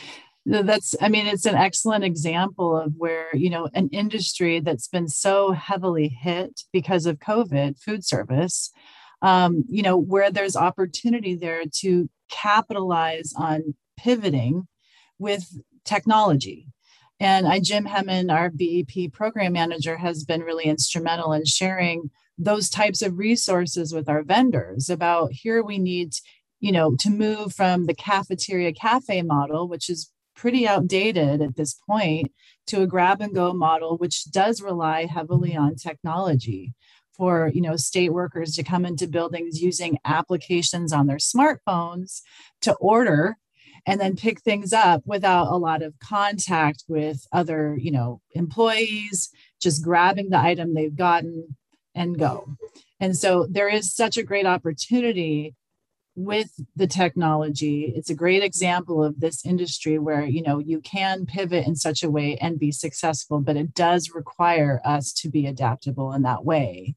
that's 0.46 0.94
i 1.00 1.08
mean 1.08 1.26
it's 1.26 1.44
an 1.44 1.56
excellent 1.56 2.04
example 2.04 2.76
of 2.76 2.92
where 2.96 3.34
you 3.34 3.50
know 3.50 3.68
an 3.74 3.88
industry 3.90 4.60
that's 4.60 4.86
been 4.86 5.08
so 5.08 5.50
heavily 5.50 6.08
hit 6.08 6.60
because 6.72 7.04
of 7.04 7.18
covid 7.18 7.76
food 7.80 8.04
service 8.04 8.70
um, 9.22 9.64
you 9.68 9.82
know 9.82 9.96
where 9.96 10.30
there's 10.30 10.56
opportunity 10.56 11.34
there 11.34 11.64
to 11.80 12.08
capitalize 12.30 13.32
on 13.36 13.74
pivoting 13.96 14.68
with 15.18 15.60
technology 15.84 16.68
and 17.18 17.46
I, 17.46 17.60
Jim 17.60 17.86
Hemmen, 17.86 18.30
our 18.30 18.50
BEP 18.50 19.12
program 19.12 19.52
manager, 19.52 19.96
has 19.96 20.24
been 20.24 20.42
really 20.42 20.64
instrumental 20.64 21.32
in 21.32 21.44
sharing 21.44 22.10
those 22.38 22.68
types 22.68 23.00
of 23.00 23.18
resources 23.18 23.94
with 23.94 24.08
our 24.08 24.22
vendors 24.22 24.90
about 24.90 25.32
here 25.32 25.62
we 25.62 25.78
need, 25.78 26.12
you 26.60 26.72
know, 26.72 26.94
to 27.00 27.08
move 27.08 27.54
from 27.54 27.86
the 27.86 27.94
cafeteria 27.94 28.72
cafe 28.72 29.22
model, 29.22 29.68
which 29.68 29.88
is 29.88 30.10
pretty 30.34 30.68
outdated 30.68 31.40
at 31.40 31.56
this 31.56 31.74
point, 31.88 32.30
to 32.66 32.82
a 32.82 32.86
grab 32.86 33.22
and 33.22 33.34
go 33.34 33.54
model, 33.54 33.96
which 33.96 34.30
does 34.30 34.60
rely 34.60 35.06
heavily 35.06 35.56
on 35.56 35.74
technology 35.76 36.74
for 37.16 37.50
you 37.54 37.62
know 37.62 37.76
state 37.76 38.12
workers 38.12 38.54
to 38.54 38.62
come 38.62 38.84
into 38.84 39.06
buildings 39.06 39.62
using 39.62 39.98
applications 40.04 40.92
on 40.92 41.06
their 41.06 41.16
smartphones 41.16 42.20
to 42.60 42.74
order 42.74 43.38
and 43.86 44.00
then 44.00 44.16
pick 44.16 44.40
things 44.40 44.72
up 44.72 45.02
without 45.06 45.48
a 45.48 45.56
lot 45.56 45.82
of 45.82 45.98
contact 46.00 46.84
with 46.88 47.26
other 47.32 47.76
you 47.80 47.90
know 47.90 48.20
employees 48.32 49.30
just 49.60 49.82
grabbing 49.82 50.30
the 50.30 50.38
item 50.38 50.74
they've 50.74 50.96
gotten 50.96 51.56
and 51.94 52.18
go. 52.18 52.56
And 53.00 53.16
so 53.16 53.46
there 53.48 53.68
is 53.68 53.94
such 53.94 54.16
a 54.16 54.22
great 54.22 54.46
opportunity 54.46 55.54
with 56.14 56.50
the 56.74 56.86
technology. 56.86 57.92
It's 57.94 58.10
a 58.10 58.14
great 58.14 58.42
example 58.42 59.04
of 59.04 59.20
this 59.20 59.44
industry 59.44 59.98
where 59.98 60.24
you 60.24 60.42
know 60.42 60.58
you 60.58 60.80
can 60.80 61.26
pivot 61.26 61.66
in 61.66 61.76
such 61.76 62.02
a 62.02 62.10
way 62.10 62.36
and 62.38 62.58
be 62.58 62.72
successful 62.72 63.40
but 63.40 63.56
it 63.56 63.74
does 63.74 64.14
require 64.14 64.80
us 64.84 65.12
to 65.12 65.28
be 65.28 65.46
adaptable 65.46 66.12
in 66.12 66.22
that 66.22 66.44
way 66.44 66.94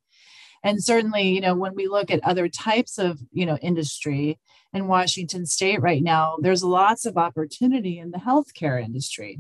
and 0.63 0.83
certainly 0.83 1.29
you 1.29 1.41
know 1.41 1.55
when 1.55 1.75
we 1.75 1.87
look 1.87 2.11
at 2.11 2.23
other 2.23 2.47
types 2.47 2.97
of 2.97 3.19
you 3.31 3.45
know 3.45 3.57
industry 3.57 4.39
in 4.73 4.87
Washington 4.87 5.45
state 5.45 5.81
right 5.81 6.03
now, 6.03 6.37
there's 6.41 6.63
lots 6.63 7.05
of 7.05 7.17
opportunity 7.17 7.97
in 7.97 8.11
the 8.11 8.19
healthcare 8.19 8.81
industry. 8.81 9.39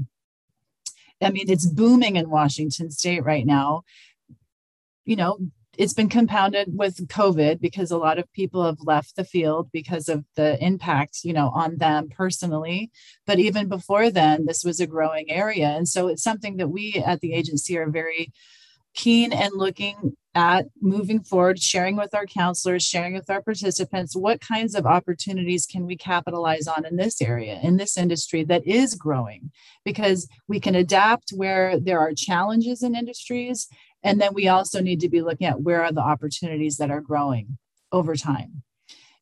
I 1.21 1.29
mean, 1.31 1.49
it's 1.49 1.65
booming 1.65 2.15
in 2.15 2.29
Washington 2.29 2.91
state 2.91 3.23
right 3.23 3.45
now. 3.45 3.83
You 5.05 5.17
know, 5.17 5.37
it's 5.77 5.93
been 5.93 6.09
compounded 6.09 6.77
with 6.77 7.07
COVID 7.07 7.61
because 7.61 7.91
a 7.91 7.97
lot 7.97 8.19
of 8.19 8.31
people 8.33 8.65
have 8.65 8.81
left 8.81 9.15
the 9.15 9.23
field 9.23 9.69
because 9.71 10.09
of 10.09 10.25
the 10.35 10.61
impact, 10.63 11.19
you 11.23 11.33
know, 11.33 11.49
on 11.49 11.77
them 11.77 12.09
personally. 12.09 12.91
But 13.25 13.39
even 13.39 13.67
before 13.67 14.09
then, 14.09 14.45
this 14.45 14.63
was 14.63 14.79
a 14.79 14.87
growing 14.87 15.31
area. 15.31 15.67
And 15.69 15.87
so 15.87 16.07
it's 16.07 16.23
something 16.23 16.57
that 16.57 16.69
we 16.69 16.95
at 16.95 17.21
the 17.21 17.33
agency 17.33 17.77
are 17.77 17.89
very 17.89 18.31
keen 18.99 19.31
and 19.31 19.53
looking 19.55 20.17
at 20.35 20.65
moving 20.81 21.21
forward, 21.21 21.59
sharing 21.59 21.95
with 21.95 22.13
our 22.13 22.25
counselors, 22.25 22.83
sharing 22.85 23.13
with 23.13 23.29
our 23.29 23.41
participants, 23.41 24.15
what 24.15 24.41
kinds 24.41 24.75
of 24.75 24.85
opportunities 24.85 25.65
can 25.65 25.85
we 25.85 25.95
capitalize 25.95 26.67
on 26.67 26.85
in 26.85 26.97
this 26.97 27.21
area, 27.21 27.59
in 27.63 27.77
this 27.77 27.97
industry 27.97 28.43
that 28.43 28.65
is 28.67 28.95
growing? 28.95 29.51
Because 29.83 30.27
we 30.47 30.59
can 30.59 30.75
adapt 30.75 31.31
where 31.31 31.79
there 31.79 31.99
are 31.99 32.13
challenges 32.13 32.83
in 32.83 32.93
industries. 32.93 33.67
And 34.03 34.19
then 34.21 34.33
we 34.33 34.47
also 34.47 34.81
need 34.81 34.99
to 34.99 35.09
be 35.09 35.21
looking 35.21 35.47
at 35.47 35.61
where 35.61 35.83
are 35.83 35.91
the 35.91 36.01
opportunities 36.01 36.77
that 36.77 36.91
are 36.91 37.01
growing 37.01 37.57
over 37.91 38.15
time. 38.15 38.63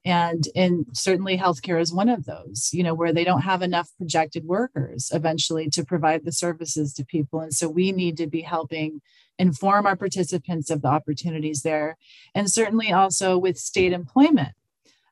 And, 0.06 0.48
and 0.56 0.86
certainly 0.94 1.38
healthcare 1.38 1.82
is 1.82 1.94
one 1.94 2.08
of 2.10 2.26
those, 2.26 2.70
you 2.72 2.82
know, 2.82 2.94
where 2.94 3.12
they 3.12 3.26
don't 3.26 3.42
have 3.42 3.62
enough 3.62 3.90
projected 3.98 4.46
workers 4.46 5.12
eventually 5.14 5.70
to 5.72 5.84
provide 5.84 6.24
the 6.24 6.32
services 6.32 6.94
to 6.94 7.06
people. 7.06 7.42
And 7.42 7.54
so 7.54 7.68
we 7.68 7.92
need 7.92 8.16
to 8.18 8.28
be 8.28 8.42
helping 8.42 9.02
inform 9.40 9.86
our 9.86 9.96
participants 9.96 10.70
of 10.70 10.82
the 10.82 10.88
opportunities 10.88 11.62
there. 11.62 11.98
And 12.34 12.50
certainly 12.50 12.92
also 12.92 13.38
with 13.38 13.58
state 13.58 13.94
employment, 13.94 14.54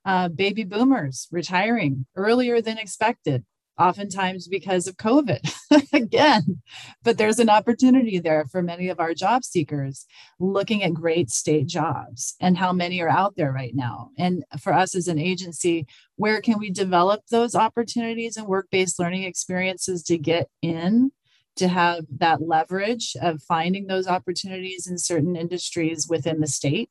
uh, 0.05 0.29
baby 0.29 0.63
boomers 0.63 1.27
retiring 1.31 2.05
earlier 2.15 2.61
than 2.61 2.77
expected, 2.77 3.43
oftentimes 3.79 4.47
because 4.47 4.87
of 4.87 4.97
COVID 4.97 5.51
again. 5.93 6.61
But 7.03 7.17
there's 7.17 7.39
an 7.39 7.49
opportunity 7.49 8.19
there 8.19 8.45
for 8.45 8.61
many 8.61 8.89
of 8.89 8.99
our 8.99 9.13
job 9.13 9.43
seekers 9.43 10.05
looking 10.39 10.83
at 10.83 10.93
great 10.93 11.29
state 11.29 11.67
jobs 11.67 12.35
and 12.39 12.57
how 12.57 12.71
many 12.71 13.01
are 13.01 13.09
out 13.09 13.35
there 13.35 13.51
right 13.51 13.75
now. 13.75 14.11
And 14.17 14.43
for 14.61 14.73
us 14.73 14.95
as 14.95 15.07
an 15.07 15.19
agency, 15.19 15.85
where 16.15 16.41
can 16.41 16.59
we 16.59 16.69
develop 16.69 17.21
those 17.31 17.55
opportunities 17.55 18.37
and 18.37 18.47
work 18.47 18.67
based 18.71 18.99
learning 18.99 19.23
experiences 19.23 20.03
to 20.03 20.17
get 20.17 20.49
in? 20.61 21.11
To 21.57 21.67
have 21.67 22.05
that 22.17 22.41
leverage 22.41 23.15
of 23.21 23.41
finding 23.43 23.87
those 23.87 24.07
opportunities 24.07 24.87
in 24.87 24.97
certain 24.97 25.35
industries 25.35 26.07
within 26.09 26.39
the 26.39 26.47
state. 26.47 26.89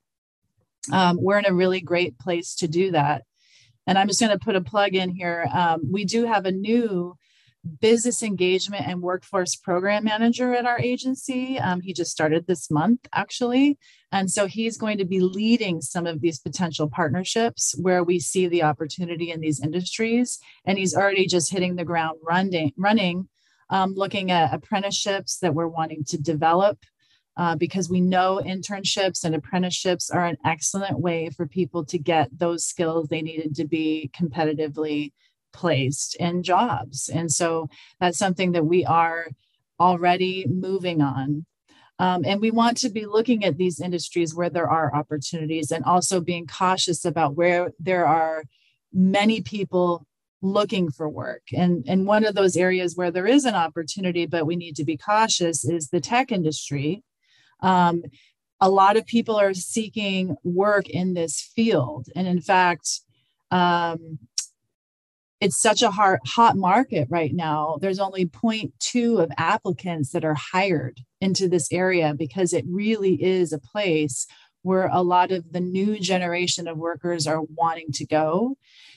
Um, 0.92 1.18
we're 1.20 1.38
in 1.38 1.46
a 1.46 1.54
really 1.54 1.80
great 1.80 2.18
place 2.18 2.54
to 2.56 2.68
do 2.68 2.90
that. 2.92 3.22
And 3.86 3.98
I'm 3.98 4.08
just 4.08 4.20
going 4.20 4.36
to 4.36 4.44
put 4.44 4.56
a 4.56 4.62
plug 4.62 4.94
in 4.94 5.10
here. 5.10 5.46
Um, 5.52 5.90
we 5.90 6.04
do 6.04 6.24
have 6.26 6.46
a 6.46 6.52
new 6.52 7.16
business 7.80 8.22
engagement 8.22 8.86
and 8.86 9.00
workforce 9.00 9.56
program 9.56 10.04
manager 10.04 10.54
at 10.54 10.66
our 10.66 10.78
agency. 10.78 11.58
Um, 11.58 11.80
he 11.80 11.92
just 11.92 12.10
started 12.10 12.46
this 12.46 12.70
month, 12.70 13.00
actually. 13.12 13.78
And 14.12 14.30
so 14.30 14.46
he's 14.46 14.76
going 14.76 14.98
to 14.98 15.04
be 15.04 15.20
leading 15.20 15.80
some 15.80 16.06
of 16.06 16.20
these 16.20 16.38
potential 16.38 16.88
partnerships 16.88 17.74
where 17.80 18.04
we 18.04 18.20
see 18.20 18.46
the 18.46 18.62
opportunity 18.62 19.30
in 19.30 19.40
these 19.40 19.62
industries. 19.62 20.38
And 20.64 20.78
he's 20.78 20.94
already 20.94 21.26
just 21.26 21.50
hitting 21.50 21.76
the 21.76 21.84
ground 21.84 22.18
running, 22.22 22.72
running 22.76 23.28
um, 23.70 23.94
looking 23.94 24.30
at 24.30 24.54
apprenticeships 24.54 25.38
that 25.38 25.54
we're 25.54 25.68
wanting 25.68 26.04
to 26.04 26.20
develop 26.20 26.78
uh, 27.36 27.56
because 27.56 27.90
we 27.90 28.00
know 28.00 28.40
internships 28.44 29.24
and 29.24 29.34
apprenticeships 29.34 30.10
are 30.10 30.24
an 30.24 30.36
excellent 30.44 30.98
way 30.98 31.30
for 31.30 31.46
people 31.46 31.84
to 31.84 31.98
get 31.98 32.38
those 32.38 32.64
skills 32.64 33.08
they 33.08 33.22
needed 33.22 33.54
to 33.56 33.64
be 33.64 34.10
competitively 34.16 35.12
placed 35.52 36.16
in 36.16 36.42
jobs. 36.42 37.08
And 37.08 37.32
so 37.32 37.68
that's 38.00 38.18
something 38.18 38.52
that 38.52 38.66
we 38.66 38.84
are 38.84 39.28
already 39.80 40.46
moving 40.48 41.00
on. 41.00 41.46
Um, 41.98 42.24
and 42.24 42.40
we 42.40 42.50
want 42.50 42.76
to 42.78 42.90
be 42.90 43.06
looking 43.06 43.44
at 43.44 43.56
these 43.56 43.80
industries 43.80 44.34
where 44.34 44.50
there 44.50 44.68
are 44.68 44.94
opportunities 44.94 45.70
and 45.70 45.84
also 45.84 46.20
being 46.20 46.46
cautious 46.46 47.04
about 47.04 47.36
where 47.36 47.70
there 47.78 48.06
are 48.06 48.44
many 48.92 49.40
people 49.40 50.06
looking 50.44 50.90
for 50.90 51.08
work. 51.08 51.42
And, 51.52 51.84
and 51.88 52.06
one 52.06 52.24
of 52.24 52.34
those 52.34 52.56
areas 52.56 52.96
where 52.96 53.10
there 53.10 53.26
is 53.26 53.44
an 53.44 53.54
opportunity, 53.54 54.26
but 54.26 54.46
we 54.46 54.56
need 54.56 54.76
to 54.76 54.84
be 54.84 54.96
cautious, 54.96 55.64
is 55.64 55.88
the 55.88 56.00
tech 56.00 56.30
industry. 56.30 57.02
Um, 57.60 58.02
a 58.60 58.70
lot 58.70 58.96
of 58.96 59.06
people 59.06 59.36
are 59.36 59.54
seeking 59.54 60.36
work 60.44 60.88
in 60.88 61.14
this 61.14 61.40
field. 61.40 62.08
And 62.14 62.28
in 62.28 62.40
fact, 62.40 63.00
um, 63.50 64.18
it's 65.40 65.60
such 65.60 65.82
a 65.82 65.90
hard, 65.90 66.20
hot 66.26 66.56
market 66.56 67.08
right 67.10 67.34
now. 67.34 67.76
There's 67.80 67.98
only 67.98 68.26
0.2 68.26 69.22
of 69.22 69.30
applicants 69.36 70.10
that 70.12 70.24
are 70.24 70.34
hired 70.34 71.00
into 71.20 71.48
this 71.48 71.72
area 71.72 72.14
because 72.16 72.52
it 72.52 72.64
really 72.68 73.22
is 73.22 73.52
a 73.52 73.58
place 73.58 74.26
where 74.62 74.88
a 74.90 75.02
lot 75.02 75.30
of 75.30 75.52
the 75.52 75.60
new 75.60 75.98
generation 75.98 76.66
of 76.66 76.78
workers 76.78 77.26
are 77.26 77.42
wanting 77.42 77.92
to 77.92 78.06
go. 78.06 78.56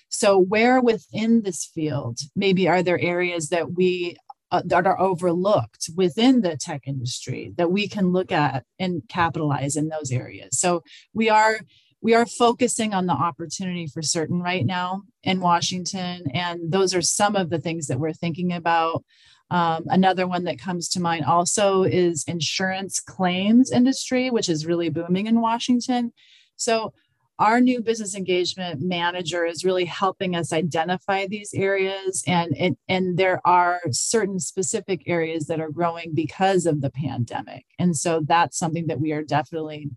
So, 0.10 0.40
where 0.40 0.82
within 0.82 1.42
this 1.42 1.66
field, 1.66 2.20
maybe 2.36 2.68
are 2.68 2.84
there 2.84 3.00
areas 3.00 3.50
that 3.50 3.74
we 3.74 4.18
uh, 4.50 4.62
that 4.66 4.88
are 4.88 5.00
overlooked 5.00 5.90
within 5.96 6.42
the 6.42 6.56
tech 6.56 6.84
industry 6.86 7.54
that 7.58 7.72
we 7.72 7.88
can 7.88 8.12
look 8.14 8.32
at 8.32 8.64
and 8.80 9.02
capitalize 9.10 9.76
in 9.76 9.90
those 9.90 10.12
areas? 10.12 10.60
So, 10.60 10.84
we 11.14 11.30
are 11.30 11.60
we 12.02 12.14
are 12.14 12.26
focusing 12.26 12.94
on 12.94 13.06
the 13.06 13.14
opportunity 13.14 13.88
for 13.88 14.02
certain 14.02 14.42
right 14.42 14.66
now 14.66 15.02
in 15.24 15.40
Washington, 15.40 16.26
and 16.34 16.72
those 16.72 16.94
are 16.94 17.02
some 17.02 17.36
of 17.36 17.50
the 17.50 17.60
things 17.60 17.88
that 17.88 18.00
we're 18.00 18.14
thinking 18.14 18.54
about. 18.54 19.04
Um, 19.50 19.86
another 19.88 20.28
one 20.28 20.44
that 20.44 20.60
comes 20.60 20.90
to 20.90 21.00
mind 21.00 21.26
also 21.26 21.84
is 21.84 22.26
insurance 22.28 23.00
claims 23.00 23.72
industry, 23.72 24.30
which 24.30 24.50
is 24.50 24.66
really 24.66 24.90
booming 24.90 25.28
in 25.28 25.42
Washington. 25.42 26.12
So 26.58 26.94
our 27.40 27.62
new 27.62 27.82
business 27.82 28.16
engagement 28.16 28.82
manager 28.82 29.46
is 29.46 29.64
really 29.64 29.86
helping 29.86 30.36
us 30.36 30.52
identify 30.52 31.28
these 31.28 31.54
areas 31.54 32.24
and, 32.28 32.56
and 32.58 32.78
and 32.88 33.18
there 33.18 33.42
are 33.46 33.80
certain 33.92 34.40
specific 34.40 35.04
areas 35.06 35.48
that 35.48 35.60
are 35.60 35.70
growing 35.70 36.14
because 36.14 36.66
of 36.66 36.82
the 36.82 36.90
pandemic 36.90 37.66
and 37.80 37.96
so 37.96 38.22
that's 38.26 38.58
something 38.58 38.88
that 38.88 39.00
we 39.00 39.12
are 39.12 39.24
definitely 39.24 39.90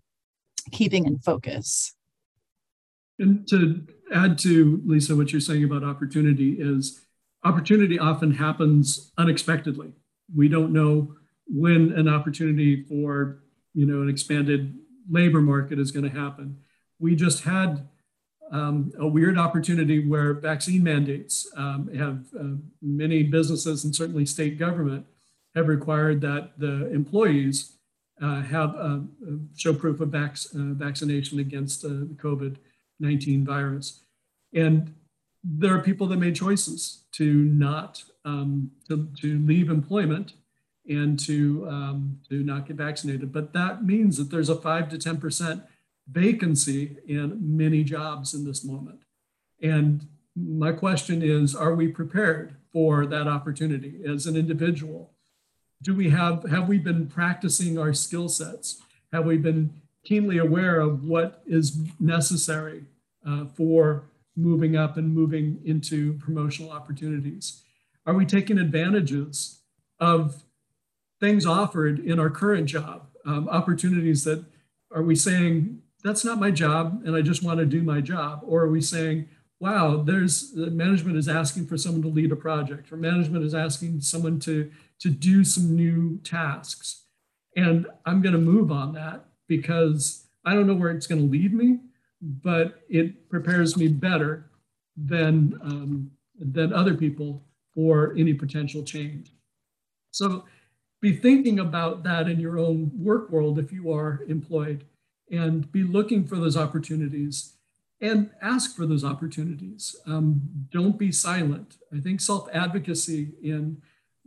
keeping 0.71 1.05
in 1.05 1.17
focus 1.17 1.95
and 3.19 3.47
to 3.47 3.85
add 4.13 4.37
to 4.37 4.81
lisa 4.85 5.15
what 5.15 5.31
you're 5.31 5.41
saying 5.41 5.63
about 5.63 5.83
opportunity 5.83 6.57
is 6.59 7.01
opportunity 7.43 7.99
often 7.99 8.31
happens 8.31 9.11
unexpectedly. 9.17 9.93
We 10.33 10.47
don't 10.47 10.73
know 10.73 11.15
when 11.47 11.91
an 11.93 12.07
opportunity 12.07 12.83
for 12.83 13.43
you 13.73 13.85
know 13.85 14.01
an 14.01 14.09
expanded 14.09 14.77
labor 15.09 15.41
market 15.41 15.79
is 15.79 15.91
going 15.91 16.09
to 16.09 16.17
happen. 16.17 16.57
We 17.01 17.15
just 17.15 17.43
had 17.43 17.87
um, 18.51 18.93
a 18.99 19.07
weird 19.07 19.37
opportunity 19.37 20.05
where 20.05 20.33
vaccine 20.33 20.83
mandates 20.83 21.49
um, 21.57 21.89
have 21.95 22.25
uh, 22.39 22.57
many 22.81 23.23
businesses 23.23 23.83
and 23.83 23.95
certainly 23.95 24.25
state 24.25 24.59
government 24.59 25.05
have 25.55 25.67
required 25.67 26.21
that 26.21 26.57
the 26.57 26.91
employees 26.93 27.73
uh, 28.21 28.41
have 28.41 28.75
uh, 28.75 28.99
show 29.55 29.73
proof 29.73 29.99
of 29.99 30.09
vac- 30.09 30.37
uh, 30.53 30.73
vaccination 30.73 31.39
against 31.39 31.83
uh, 31.83 31.89
the 31.89 32.17
COVID 32.21 32.57
19 32.99 33.43
virus. 33.43 34.03
And 34.53 34.93
there 35.43 35.73
are 35.73 35.81
people 35.81 36.05
that 36.07 36.17
made 36.17 36.35
choices 36.35 37.03
to 37.13 37.33
not 37.33 38.03
um, 38.23 38.71
to, 38.87 39.09
to 39.21 39.39
leave 39.39 39.69
employment 39.69 40.33
and 40.87 41.19
to 41.21 41.67
um, 41.67 42.19
to 42.29 42.43
not 42.43 42.67
get 42.67 42.75
vaccinated. 42.75 43.33
But 43.33 43.53
that 43.53 43.83
means 43.83 44.17
that 44.17 44.29
there's 44.29 44.49
a 44.49 44.55
five 44.55 44.89
to 44.89 44.97
ten 44.97 45.17
percent 45.17 45.63
vacancy 46.09 46.97
in 47.07 47.37
many 47.57 47.83
jobs 47.83 48.33
in 48.33 48.45
this 48.45 48.63
moment. 48.63 49.01
And 49.61 50.07
my 50.35 50.71
question 50.71 51.21
is, 51.21 51.55
are 51.55 51.75
we 51.75 51.87
prepared 51.87 52.55
for 52.71 53.05
that 53.05 53.27
opportunity 53.27 54.01
as 54.07 54.25
an 54.25 54.35
individual? 54.35 55.11
Do 55.81 55.95
we 55.95 56.09
have 56.09 56.43
have 56.49 56.67
we 56.67 56.77
been 56.77 57.07
practicing 57.07 57.77
our 57.77 57.93
skill 57.93 58.29
sets? 58.29 58.81
Have 59.11 59.25
we 59.25 59.37
been 59.37 59.81
keenly 60.03 60.37
aware 60.37 60.79
of 60.79 61.05
what 61.05 61.41
is 61.45 61.77
necessary 61.99 62.85
uh, 63.25 63.45
for 63.45 64.05
moving 64.35 64.75
up 64.75 64.97
and 64.97 65.13
moving 65.13 65.59
into 65.65 66.13
promotional 66.13 66.71
opportunities? 66.71 67.61
Are 68.05 68.13
we 68.13 68.25
taking 68.25 68.57
advantages 68.57 69.59
of 69.99 70.43
things 71.19 71.45
offered 71.45 71.99
in 71.99 72.19
our 72.19 72.29
current 72.29 72.67
job, 72.67 73.07
um, 73.25 73.47
opportunities 73.49 74.23
that 74.23 74.43
are 74.93 75.03
we 75.03 75.15
saying, 75.15 75.80
that's 76.03 76.25
not 76.25 76.39
my 76.39 76.51
job 76.51 77.03
and 77.05 77.15
I 77.15 77.21
just 77.21 77.43
want 77.43 77.59
to 77.59 77.65
do 77.65 77.83
my 77.83 78.01
job? 78.01 78.41
Or 78.43 78.63
are 78.63 78.69
we 78.69 78.81
saying, 78.81 79.27
wow, 79.59 79.97
there's 79.97 80.53
management 80.55 81.17
is 81.17 81.27
asking 81.27 81.67
for 81.67 81.77
someone 81.77 82.01
to 82.01 82.07
lead 82.07 82.31
a 82.31 82.35
project 82.35 82.91
or 82.91 82.97
management 82.97 83.45
is 83.45 83.53
asking 83.53 84.01
someone 84.01 84.39
to, 84.39 84.71
to 84.99 85.09
do 85.09 85.43
some 85.43 85.75
new 85.75 86.17
tasks. 86.23 87.03
And 87.55 87.85
I'm 88.05 88.21
going 88.21 88.33
to 88.33 88.39
move 88.39 88.71
on 88.71 88.93
that 88.93 89.25
because 89.47 90.25
I 90.45 90.55
don't 90.55 90.65
know 90.65 90.73
where 90.73 90.89
it's 90.89 91.05
going 91.05 91.21
to 91.21 91.31
lead 91.31 91.53
me, 91.53 91.79
but 92.21 92.81
it 92.89 93.29
prepares 93.29 93.77
me 93.77 93.87
better 93.87 94.49
than, 94.97 95.59
um, 95.63 96.11
than 96.39 96.73
other 96.73 96.95
people 96.95 97.43
for 97.75 98.15
any 98.17 98.33
potential 98.33 98.83
change. 98.83 99.31
So 100.09 100.45
be 101.01 101.15
thinking 101.15 101.59
about 101.59 102.03
that 102.03 102.27
in 102.27 102.39
your 102.39 102.57
own 102.57 102.91
work 102.95 103.29
world 103.29 103.59
if 103.59 103.71
you 103.71 103.91
are 103.91 104.23
employed 104.27 104.85
and 105.31 105.71
be 105.71 105.83
looking 105.83 106.27
for 106.27 106.35
those 106.35 106.57
opportunities 106.57 107.53
and 108.01 108.31
ask 108.41 108.75
for 108.75 108.85
those 108.85 109.03
opportunities. 109.03 109.95
Um, 110.05 110.41
don't 110.71 110.97
be 110.97 111.11
silent. 111.11 111.77
I 111.95 111.99
think 111.99 112.19
self 112.19 112.49
advocacy 112.53 113.29
in 113.41 113.81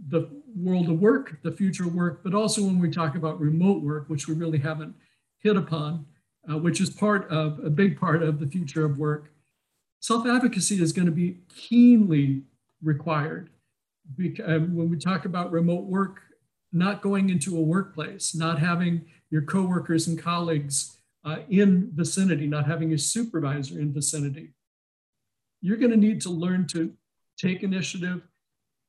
the 0.09 0.29
world 0.57 0.89
of 0.89 1.01
work, 1.01 1.39
the 1.43 1.53
future 1.53 1.87
work, 1.87 2.23
but 2.25 2.35
also 2.35 2.63
when 2.63 2.79
we 2.79 2.91
talk 2.91 3.15
about 3.15 3.41
remote 3.41 3.83
work, 3.83 4.09
which 4.09 4.27
we 4.27 4.35
really 4.35 4.59
haven't 4.59 4.95
hit 5.39 5.57
upon, 5.57 6.07
uh, 6.51 6.59
which 6.59 6.81
is 6.81 6.91
part 6.91 7.29
of 7.31 7.61
a 7.65 7.71
big 7.71 7.99
part 7.99 8.23
of 8.23 8.41
the 8.41 8.47
future 8.47 8.85
of 8.85 8.99
work. 8.99 9.31
Self 10.01 10.27
advocacy 10.27 10.83
is 10.83 10.93
going 10.93 11.07
to 11.07 11.13
be 11.13 11.39
keenly 11.55 12.43
required. 12.83 13.51
Because, 14.17 14.47
um, 14.47 14.77
when 14.77 14.91
we 14.91 14.99
talk 14.99 15.25
about 15.25 15.51
remote 15.51 15.85
work, 15.85 16.21
not 16.73 17.01
going 17.01 17.31
into 17.31 17.57
a 17.57 17.61
workplace, 17.61 18.35
not 18.35 18.59
having 18.59 19.07
your 19.35 19.43
coworkers 19.43 20.07
and 20.07 20.17
colleagues 20.17 20.97
uh, 21.25 21.39
in 21.51 21.91
vicinity, 21.93 22.47
not 22.47 22.69
having 22.69 22.93
a 22.93 22.99
supervisor 22.99 23.81
in 23.81 23.93
vicinity. 23.93 24.55
You're 25.61 25.77
going 25.77 25.91
to 25.91 25.97
need 25.97 26.21
to 26.21 26.31
learn 26.31 26.69
to 26.69 26.93
take 27.37 27.65
initiative, 27.65 28.23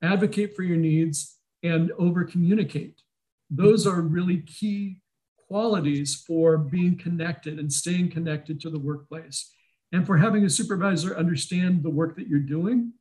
advocate 0.04 0.56
for 0.56 0.62
your 0.62 0.78
needs, 0.78 1.38
and 1.64 1.92
over 1.98 2.24
communicate. 2.24 3.02
Those 3.50 3.88
are 3.88 4.02
really 4.02 4.42
key 4.42 5.02
qualities 5.48 6.24
for 6.28 6.60
being 6.60 6.96
connected 6.96 7.58
and 7.58 7.74
staying 7.74 8.12
connected 8.12 8.62
to 8.62 8.70
the 8.70 8.78
workplace. 8.78 9.52
And 9.94 10.06
for 10.06 10.16
having 10.16 10.46
a 10.46 10.50
supervisor 10.52 11.18
understand 11.18 11.82
the 11.82 11.90
work 11.90 12.16
that 12.18 12.28
you're 12.28 12.40
doing 12.40 12.94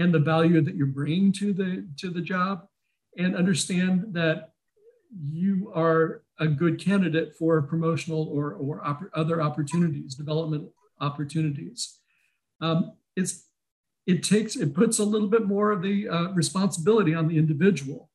and 0.00 0.12
the 0.12 0.18
value 0.18 0.60
that 0.60 0.74
you're 0.74 0.88
bringing 0.88 1.30
to 1.34 1.52
the, 1.52 1.86
to 1.98 2.10
the 2.10 2.20
job 2.20 2.66
and 3.16 3.36
understand 3.36 4.06
that 4.14 4.54
you 5.30 5.72
are 5.72 6.22
a 6.40 6.48
good 6.48 6.80
candidate 6.80 7.34
for 7.38 7.60
promotional 7.62 8.28
or, 8.32 8.54
or 8.54 8.84
op- 8.84 9.10
other 9.14 9.40
opportunities, 9.42 10.14
development 10.14 10.68
opportunities. 11.00 11.98
Um, 12.60 12.92
it's, 13.14 13.46
it 14.06 14.22
takes, 14.22 14.56
it 14.56 14.74
puts 14.74 14.98
a 14.98 15.04
little 15.04 15.28
bit 15.28 15.46
more 15.46 15.70
of 15.70 15.82
the 15.82 16.08
uh, 16.08 16.28
responsibility 16.32 17.14
on 17.14 17.28
the 17.28 17.38
individual 17.38 18.10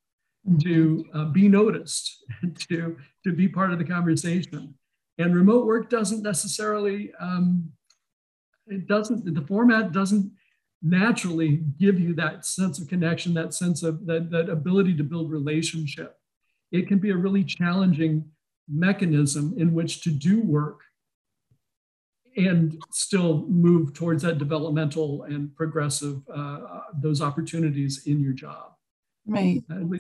to 0.64 1.06
uh, 1.14 1.26
be 1.26 1.48
noticed, 1.48 2.24
to, 2.70 2.98
to 3.24 3.32
be 3.32 3.48
part 3.48 3.72
of 3.72 3.80
the 3.80 3.86
conversation. 3.86 4.74
And 5.18 5.36
remote 5.36 5.66
work 5.66 5.90
doesn't 5.90 6.24
necessarily, 6.24 7.12
um, 7.20 7.72
it 8.68 8.88
doesn't, 8.88 9.34
the 9.34 9.46
format 9.48 9.92
doesn't 9.92 10.32
naturally 10.82 11.64
give 11.80 12.00
you 12.00 12.14
that 12.16 12.46
sense 12.46 12.80
of 12.80 12.88
connection, 12.88 13.34
that 13.36 13.54
sense 13.54 13.82
of 13.84 14.06
that, 14.08 14.30
that 14.32 14.50
ability 14.50 14.96
to 14.98 15.04
build 15.04 15.32
relationship. 15.32 16.18
It 16.76 16.88
can 16.88 17.00
be 17.00 17.12
a 17.12 17.18
really 17.18 17.44
challenging 17.44 18.26
mechanism 18.68 19.54
in 19.58 19.74
which 19.74 20.02
to 20.04 20.10
do 20.10 20.42
work 20.42 20.82
and 22.38 22.82
still 22.92 23.46
move 23.48 23.94
towards 23.94 24.24
that 24.24 24.38
developmental 24.38 25.24
and 25.24 25.56
progressive 25.56 26.22
uh, 26.34 26.60
those 27.02 27.22
opportunities 27.22 28.06
in 28.06 28.20
your 28.20 28.34
job. 28.34 28.74
Right. 29.28 29.64
And 29.70 30.00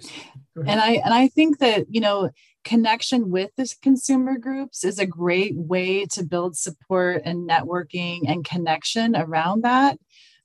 i 0.67 1.01
and 1.03 1.11
i 1.11 1.27
think 1.27 1.57
that 1.57 1.87
you 1.89 1.99
know 1.99 2.29
connection 2.63 3.31
with 3.31 3.49
the 3.57 3.73
consumer 3.81 4.37
groups 4.37 4.83
is 4.83 4.99
a 4.99 5.07
great 5.07 5.55
way 5.55 6.05
to 6.05 6.23
build 6.23 6.55
support 6.55 7.23
and 7.25 7.49
networking 7.49 8.21
and 8.27 8.45
connection 8.45 9.15
around 9.15 9.63
that 9.63 9.97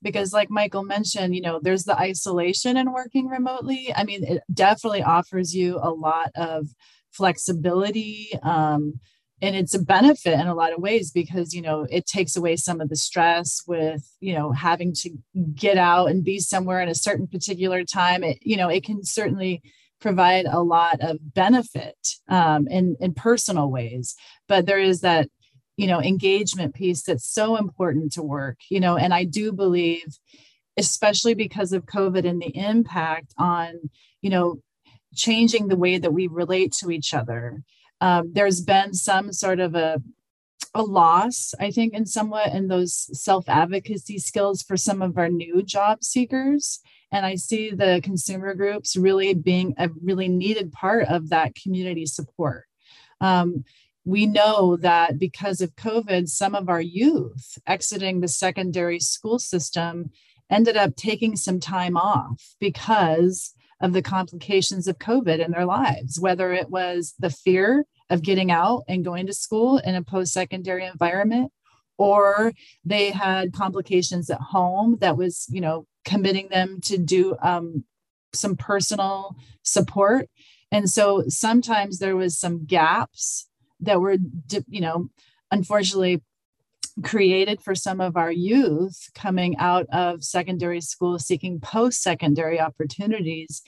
because 0.02 0.32
like 0.32 0.50
michael 0.50 0.82
mentioned 0.82 1.34
you 1.34 1.40
know 1.40 1.60
there's 1.62 1.84
the 1.84 1.98
isolation 1.98 2.76
and 2.76 2.92
working 2.92 3.26
remotely. 3.26 3.92
I 3.94 4.04
mean 4.04 4.24
it 4.24 4.42
definitely 4.52 5.02
offers 5.02 5.54
you 5.54 5.78
a 5.82 5.90
lot 5.90 6.30
of 6.34 6.68
flexibility 7.10 8.30
um, 8.42 9.00
and 9.42 9.56
it's 9.56 9.74
a 9.74 9.82
benefit 9.82 10.38
in 10.38 10.46
a 10.46 10.54
lot 10.54 10.72
of 10.72 10.80
ways 10.80 11.10
because 11.10 11.54
you 11.54 11.62
know 11.62 11.86
it 11.90 12.06
takes 12.06 12.36
away 12.36 12.56
some 12.56 12.80
of 12.80 12.88
the 12.88 12.96
stress 12.96 13.62
with 13.66 14.02
you 14.20 14.34
know 14.34 14.52
having 14.52 14.92
to 14.94 15.10
get 15.54 15.78
out 15.78 16.10
and 16.10 16.24
be 16.24 16.38
somewhere 16.38 16.80
at 16.80 16.88
a 16.88 16.94
certain 16.94 17.26
particular 17.26 17.84
time. 17.84 18.22
It 18.22 18.38
you 18.42 18.56
know 18.56 18.68
it 18.68 18.84
can 18.84 19.04
certainly 19.04 19.62
provide 20.00 20.46
a 20.46 20.62
lot 20.62 21.00
of 21.00 21.18
benefit 21.34 21.96
um, 22.28 22.66
in 22.68 22.96
in 23.00 23.14
personal 23.14 23.70
ways. 23.70 24.14
But 24.48 24.66
there 24.66 24.80
is 24.80 25.00
that 25.00 25.28
you 25.80 25.86
know 25.86 26.00
engagement 26.00 26.74
piece 26.74 27.02
that's 27.02 27.28
so 27.28 27.56
important 27.56 28.12
to 28.12 28.22
work 28.22 28.58
you 28.68 28.80
know 28.80 28.96
and 28.96 29.12
i 29.14 29.24
do 29.24 29.52
believe 29.52 30.18
especially 30.76 31.34
because 31.34 31.72
of 31.72 31.86
covid 31.86 32.28
and 32.28 32.40
the 32.40 32.54
impact 32.56 33.32
on 33.38 33.90
you 34.20 34.30
know 34.30 34.60
changing 35.14 35.68
the 35.68 35.76
way 35.76 35.98
that 35.98 36.12
we 36.12 36.26
relate 36.26 36.72
to 36.72 36.90
each 36.90 37.14
other. 37.14 37.62
Um, 38.00 38.32
there's 38.32 38.60
been 38.60 38.94
some 38.94 39.32
sort 39.32 39.60
of 39.60 39.74
a 39.74 40.02
a 40.72 40.82
loss 40.82 41.52
i 41.58 41.68
think 41.68 41.94
in 41.94 42.06
somewhat 42.06 42.54
in 42.54 42.68
those 42.68 43.08
self 43.20 43.48
advocacy 43.48 44.18
skills 44.18 44.62
for 44.62 44.76
some 44.76 45.02
of 45.02 45.18
our 45.18 45.28
new 45.28 45.62
job 45.62 46.04
seekers. 46.04 46.80
And 47.10 47.26
i 47.26 47.34
see 47.34 47.70
the 47.70 48.00
consumer 48.04 48.54
groups 48.54 48.96
really 48.96 49.34
being 49.34 49.74
a 49.78 49.90
really 50.00 50.28
needed 50.28 50.70
part 50.70 51.08
of 51.08 51.30
that 51.30 51.56
community 51.56 52.06
support. 52.06 52.66
Um, 53.20 53.64
we 54.04 54.26
know 54.26 54.76
that 54.76 55.18
because 55.18 55.60
of 55.60 55.76
COVID, 55.76 56.28
some 56.28 56.54
of 56.54 56.68
our 56.68 56.80
youth 56.80 57.58
exiting 57.66 58.20
the 58.20 58.28
secondary 58.28 58.98
school 58.98 59.38
system 59.38 60.10
ended 60.50 60.76
up 60.76 60.96
taking 60.96 61.36
some 61.36 61.60
time 61.60 61.96
off 61.96 62.54
because 62.58 63.54
of 63.80 63.92
the 63.92 64.02
complications 64.02 64.88
of 64.88 64.98
COVID 64.98 65.44
in 65.44 65.52
their 65.52 65.64
lives, 65.64 66.20
whether 66.20 66.52
it 66.52 66.70
was 66.70 67.14
the 67.18 67.30
fear 67.30 67.84
of 68.10 68.22
getting 68.22 68.50
out 68.50 68.82
and 68.88 69.04
going 69.04 69.26
to 69.26 69.32
school 69.32 69.78
in 69.78 69.94
a 69.94 70.02
post 70.02 70.32
secondary 70.32 70.84
environment, 70.84 71.52
or 71.96 72.52
they 72.84 73.10
had 73.10 73.52
complications 73.52 74.28
at 74.28 74.40
home 74.40 74.96
that 75.00 75.16
was, 75.16 75.46
you 75.50 75.60
know, 75.60 75.86
committing 76.04 76.48
them 76.48 76.80
to 76.82 76.98
do 76.98 77.36
um, 77.42 77.84
some 78.32 78.56
personal 78.56 79.36
support. 79.62 80.28
And 80.72 80.88
so 80.88 81.24
sometimes 81.28 81.98
there 81.98 82.16
was 82.16 82.38
some 82.38 82.64
gaps 82.64 83.46
that 83.80 84.00
were, 84.00 84.16
you 84.68 84.80
know, 84.80 85.08
unfortunately 85.50 86.22
created 87.02 87.60
for 87.62 87.74
some 87.74 88.00
of 88.00 88.16
our 88.16 88.32
youth 88.32 89.10
coming 89.14 89.56
out 89.58 89.86
of 89.92 90.24
secondary 90.24 90.80
school 90.80 91.18
seeking 91.18 91.60
post-secondary 91.60 92.60
opportunities. 92.60 93.62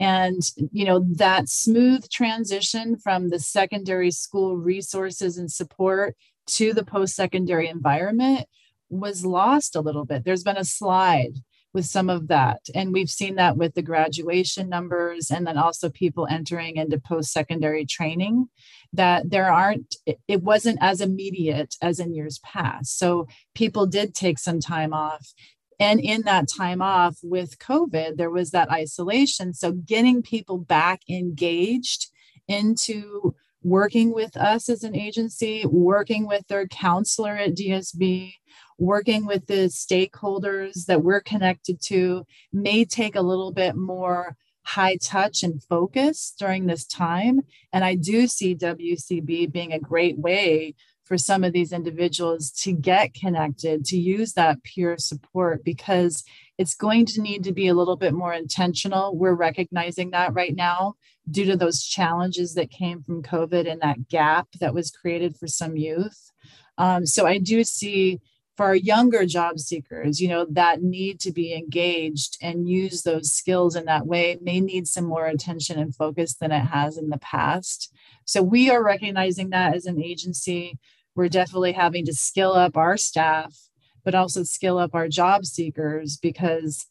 And 0.00 0.40
you 0.70 0.84
know 0.84 1.04
that 1.16 1.48
smooth 1.48 2.08
transition 2.08 2.96
from 2.96 3.30
the 3.30 3.40
secondary 3.40 4.12
school 4.12 4.56
resources 4.56 5.38
and 5.38 5.50
support 5.50 6.16
to 6.46 6.72
the 6.72 6.84
post-secondary 6.84 7.68
environment 7.68 8.46
was 8.90 9.26
lost 9.26 9.74
a 9.74 9.80
little 9.80 10.04
bit. 10.04 10.24
There's 10.24 10.44
been 10.44 10.56
a 10.56 10.64
slide 10.64 11.34
with 11.78 11.86
some 11.86 12.10
of 12.10 12.26
that. 12.26 12.58
And 12.74 12.92
we've 12.92 13.08
seen 13.08 13.36
that 13.36 13.56
with 13.56 13.74
the 13.74 13.82
graduation 13.82 14.68
numbers 14.68 15.30
and 15.30 15.46
then 15.46 15.56
also 15.56 15.88
people 15.88 16.26
entering 16.28 16.74
into 16.74 16.98
post-secondary 16.98 17.86
training 17.86 18.48
that 18.92 19.30
there 19.30 19.52
aren't 19.52 19.94
it 20.26 20.42
wasn't 20.42 20.78
as 20.80 21.00
immediate 21.00 21.76
as 21.80 22.00
in 22.00 22.16
years 22.16 22.40
past. 22.40 22.98
So 22.98 23.28
people 23.54 23.86
did 23.86 24.12
take 24.12 24.40
some 24.40 24.58
time 24.58 24.92
off. 24.92 25.32
And 25.78 26.00
in 26.00 26.22
that 26.22 26.48
time 26.48 26.82
off 26.82 27.18
with 27.22 27.60
COVID, 27.60 28.16
there 28.16 28.30
was 28.30 28.50
that 28.50 28.72
isolation. 28.72 29.54
So 29.54 29.70
getting 29.70 30.20
people 30.20 30.58
back 30.58 31.02
engaged 31.08 32.08
into 32.48 33.36
working 33.62 34.12
with 34.12 34.36
us 34.36 34.68
as 34.68 34.82
an 34.82 34.96
agency, 34.96 35.64
working 35.64 36.26
with 36.26 36.44
their 36.48 36.66
counselor 36.66 37.36
at 37.36 37.54
DSB, 37.54 38.32
working 38.78 39.26
with 39.26 39.46
the 39.46 39.68
stakeholders 39.68 40.86
that 40.86 41.02
we're 41.02 41.20
connected 41.20 41.80
to 41.82 42.24
may 42.52 42.84
take 42.84 43.16
a 43.16 43.20
little 43.20 43.52
bit 43.52 43.76
more 43.76 44.36
high 44.62 44.96
touch 44.96 45.42
and 45.42 45.62
focus 45.64 46.34
during 46.38 46.66
this 46.66 46.86
time. 46.86 47.40
And 47.72 47.84
I 47.84 47.94
do 47.94 48.26
see 48.26 48.54
WCB 48.54 49.50
being 49.50 49.72
a 49.72 49.80
great 49.80 50.18
way 50.18 50.74
for 51.04 51.16
some 51.16 51.42
of 51.42 51.54
these 51.54 51.72
individuals 51.72 52.50
to 52.50 52.72
get 52.72 53.14
connected, 53.14 53.82
to 53.86 53.96
use 53.96 54.34
that 54.34 54.62
peer 54.62 54.98
support, 54.98 55.64
because 55.64 56.22
it's 56.58 56.74
going 56.74 57.06
to 57.06 57.22
need 57.22 57.44
to 57.44 57.52
be 57.52 57.66
a 57.66 57.74
little 57.74 57.96
bit 57.96 58.12
more 58.12 58.34
intentional. 58.34 59.16
We're 59.16 59.32
recognizing 59.32 60.10
that 60.10 60.34
right 60.34 60.54
now 60.54 60.94
due 61.30 61.46
to 61.46 61.56
those 61.56 61.82
challenges 61.82 62.54
that 62.54 62.70
came 62.70 63.02
from 63.02 63.22
COVID 63.22 63.70
and 63.70 63.80
that 63.80 64.08
gap 64.08 64.48
that 64.60 64.74
was 64.74 64.90
created 64.90 65.36
for 65.38 65.46
some 65.46 65.78
youth. 65.78 66.30
Um, 66.76 67.06
so 67.06 67.26
I 67.26 67.38
do 67.38 67.64
see 67.64 68.20
for 68.58 68.66
our 68.66 68.74
younger 68.74 69.24
job 69.24 69.60
seekers, 69.60 70.20
you 70.20 70.26
know, 70.26 70.44
that 70.50 70.82
need 70.82 71.20
to 71.20 71.30
be 71.30 71.54
engaged 71.54 72.36
and 72.42 72.68
use 72.68 73.02
those 73.02 73.32
skills 73.32 73.76
in 73.76 73.84
that 73.84 74.04
way 74.04 74.36
may 74.42 74.60
need 74.60 74.88
some 74.88 75.04
more 75.04 75.26
attention 75.26 75.78
and 75.78 75.94
focus 75.94 76.34
than 76.34 76.50
it 76.50 76.64
has 76.64 76.98
in 76.98 77.08
the 77.08 77.18
past. 77.18 77.94
So 78.24 78.42
we 78.42 78.68
are 78.68 78.82
recognizing 78.82 79.50
that 79.50 79.76
as 79.76 79.86
an 79.86 80.02
agency 80.02 80.76
we're 81.14 81.28
definitely 81.28 81.72
having 81.72 82.04
to 82.06 82.12
skill 82.12 82.52
up 82.52 82.76
our 82.76 82.96
staff, 82.96 83.56
but 84.04 84.14
also 84.16 84.42
skill 84.42 84.76
up 84.78 84.92
our 84.92 85.08
job 85.08 85.46
seekers 85.46 86.16
because 86.16 86.86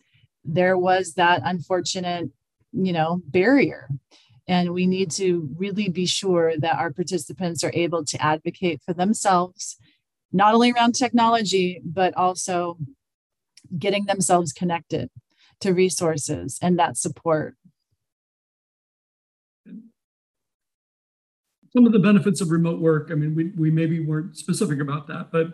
there 0.46 0.78
was 0.78 1.16
that 1.16 1.42
unfortunate, 1.44 2.30
you 2.72 2.94
know, 2.94 3.22
barrier. 3.26 3.90
And 4.48 4.74
we 4.74 4.88
need 4.88 5.12
to 5.12 5.50
really 5.58 5.90
be 5.90 6.06
sure 6.06 6.58
that 6.58 6.78
our 6.78 6.92
participants 6.92 7.62
are 7.66 7.72
able 7.74 8.06
to 8.06 8.22
advocate 8.22 8.82
for 8.86 8.94
themselves, 8.94 9.78
not 10.32 10.54
only 10.54 10.72
around 10.72 10.94
technology, 10.94 11.82
but 11.84 12.16
also 12.16 12.78
getting 13.78 14.06
themselves 14.06 14.54
connected 14.54 15.10
to 15.60 15.74
resources 15.74 16.60
and 16.62 16.78
that 16.80 16.98
support. 16.98 17.56
some 21.78 21.86
of 21.86 21.92
the 21.92 22.00
benefits 22.00 22.42
of 22.42 22.50
remote 22.50 22.80
work, 22.80 23.10
I 23.12 23.16
mean, 23.16 23.36
we, 23.36 23.52
we 23.56 23.70
maybe 23.70 24.04
weren't 24.04 24.36
specific 24.36 24.80
about 24.80 25.06
that, 25.08 25.32
but 25.32 25.48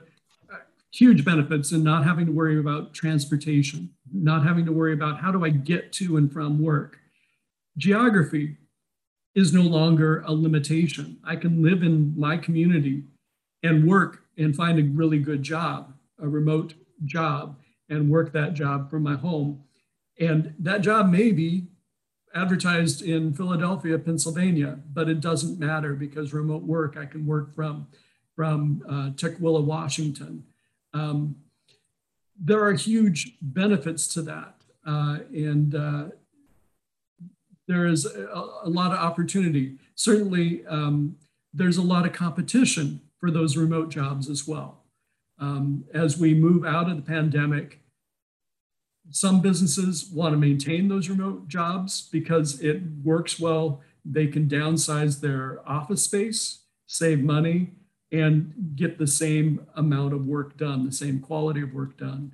uh, 0.52 0.60
huge 0.90 1.26
benefits 1.26 1.74
in 1.74 1.84
not 1.84 2.06
having 2.06 2.26
to 2.28 2.32
worry 2.32 2.60
about 2.60 2.94
transportation, 2.94 3.90
not 4.14 4.45
having 4.45 4.66
to 4.66 4.72
worry 4.72 4.94
about 4.94 5.20
how 5.20 5.34
do 5.34 5.44
I 5.44 5.50
get 5.50 5.91
to 5.94 6.16
and 6.16 6.32
from 6.32 6.62
work. 6.62 6.98
Geography 7.78 8.56
is 9.36 9.54
no 9.54 9.64
longer 9.64 10.22
a 10.22 10.32
limitation. 10.32 11.18
I 11.26 11.36
can 11.36 11.62
live 11.62 11.84
in 11.84 12.18
my 12.18 12.38
community 12.38 13.04
and 13.64 13.86
work 13.86 14.23
and 14.38 14.55
find 14.55 14.80
a 14.80 14.84
really 14.84 15.19
good 15.19 15.43
job, 15.43 15.93
a 16.19 16.27
remote 16.27 16.73
job, 17.05 17.57
and 17.89 18.10
work 18.10 18.31
that 18.34 18.53
job 18.53 18.89
from 18.89 19.03
my 19.03 19.15
home. 19.15 19.64
And 20.19 20.53
that 20.60 20.81
job 20.81 21.10
may 21.10 21.31
be 21.31 21.68
advertised 22.34 23.01
in 23.01 23.34
Philadelphia, 23.34 23.97
Pennsylvania, 23.99 24.80
but 24.91 25.10
it 25.10 25.22
doesn't 25.22 25.60
matter 25.60 25.93
because 25.93 26.34
remote 26.34 26.64
work, 26.64 26.97
I 26.97 27.05
can 27.05 27.26
work 27.26 27.53
from, 27.53 27.88
from 28.35 28.84
uh, 28.88 29.10
Tukwila, 29.11 29.64
Washington. 29.64 30.43
Um, 30.93 31.35
there 32.39 32.64
are 32.64 32.73
huge 32.73 33.34
benefits 33.41 34.07
to 34.15 34.22
that. 34.23 34.55
Uh, 34.85 35.19
and 35.31 35.76
uh, 35.76 36.05
there 37.68 37.85
is 37.85 38.05
a, 38.05 38.49
a, 38.64 38.69
lot 38.69 38.91
of 38.91 38.97
opportunity. 38.97 39.77
Certainly, 39.95 40.65
um, 40.65 41.15
there's 41.53 41.77
a 41.77 41.81
lot 41.81 42.05
of 42.05 42.11
competition 42.11 42.99
for 43.24 43.32
those 43.32 43.56
remote 43.56 43.88
jobs 43.88 44.30
as 44.30 44.45
well. 44.45 44.84
Um, 45.40 45.86
as 45.94 46.18
we 46.18 46.34
move 46.34 46.66
out 46.66 46.90
of 46.90 46.98
the 46.98 47.02
pandemic, 47.02 47.80
some 49.12 49.40
businesses 49.40 50.10
want 50.12 50.34
to 50.34 50.38
maintain 50.38 50.90
those 50.90 51.08
remote 51.08 51.48
jobs 51.48 52.10
because 52.12 52.60
it 52.60 52.82
works 53.02 53.40
well. 53.40 53.80
They 54.04 54.28
can 54.28 54.50
downsize 54.50 55.22
their 55.22 55.62
office 55.66 56.04
space, 56.04 56.64
save 56.86 57.24
money, 57.24 57.72
and 58.12 58.74
get 58.76 58.98
the 58.98 59.08
same 59.08 59.68
amount 59.78 60.14
of 60.14 60.28
work 60.28 60.58
done, 60.58 60.86
the 60.86 60.91
same 60.91 61.22
quality 61.22 61.62
of 61.62 61.74
work 61.74 61.95
done. 61.95 62.34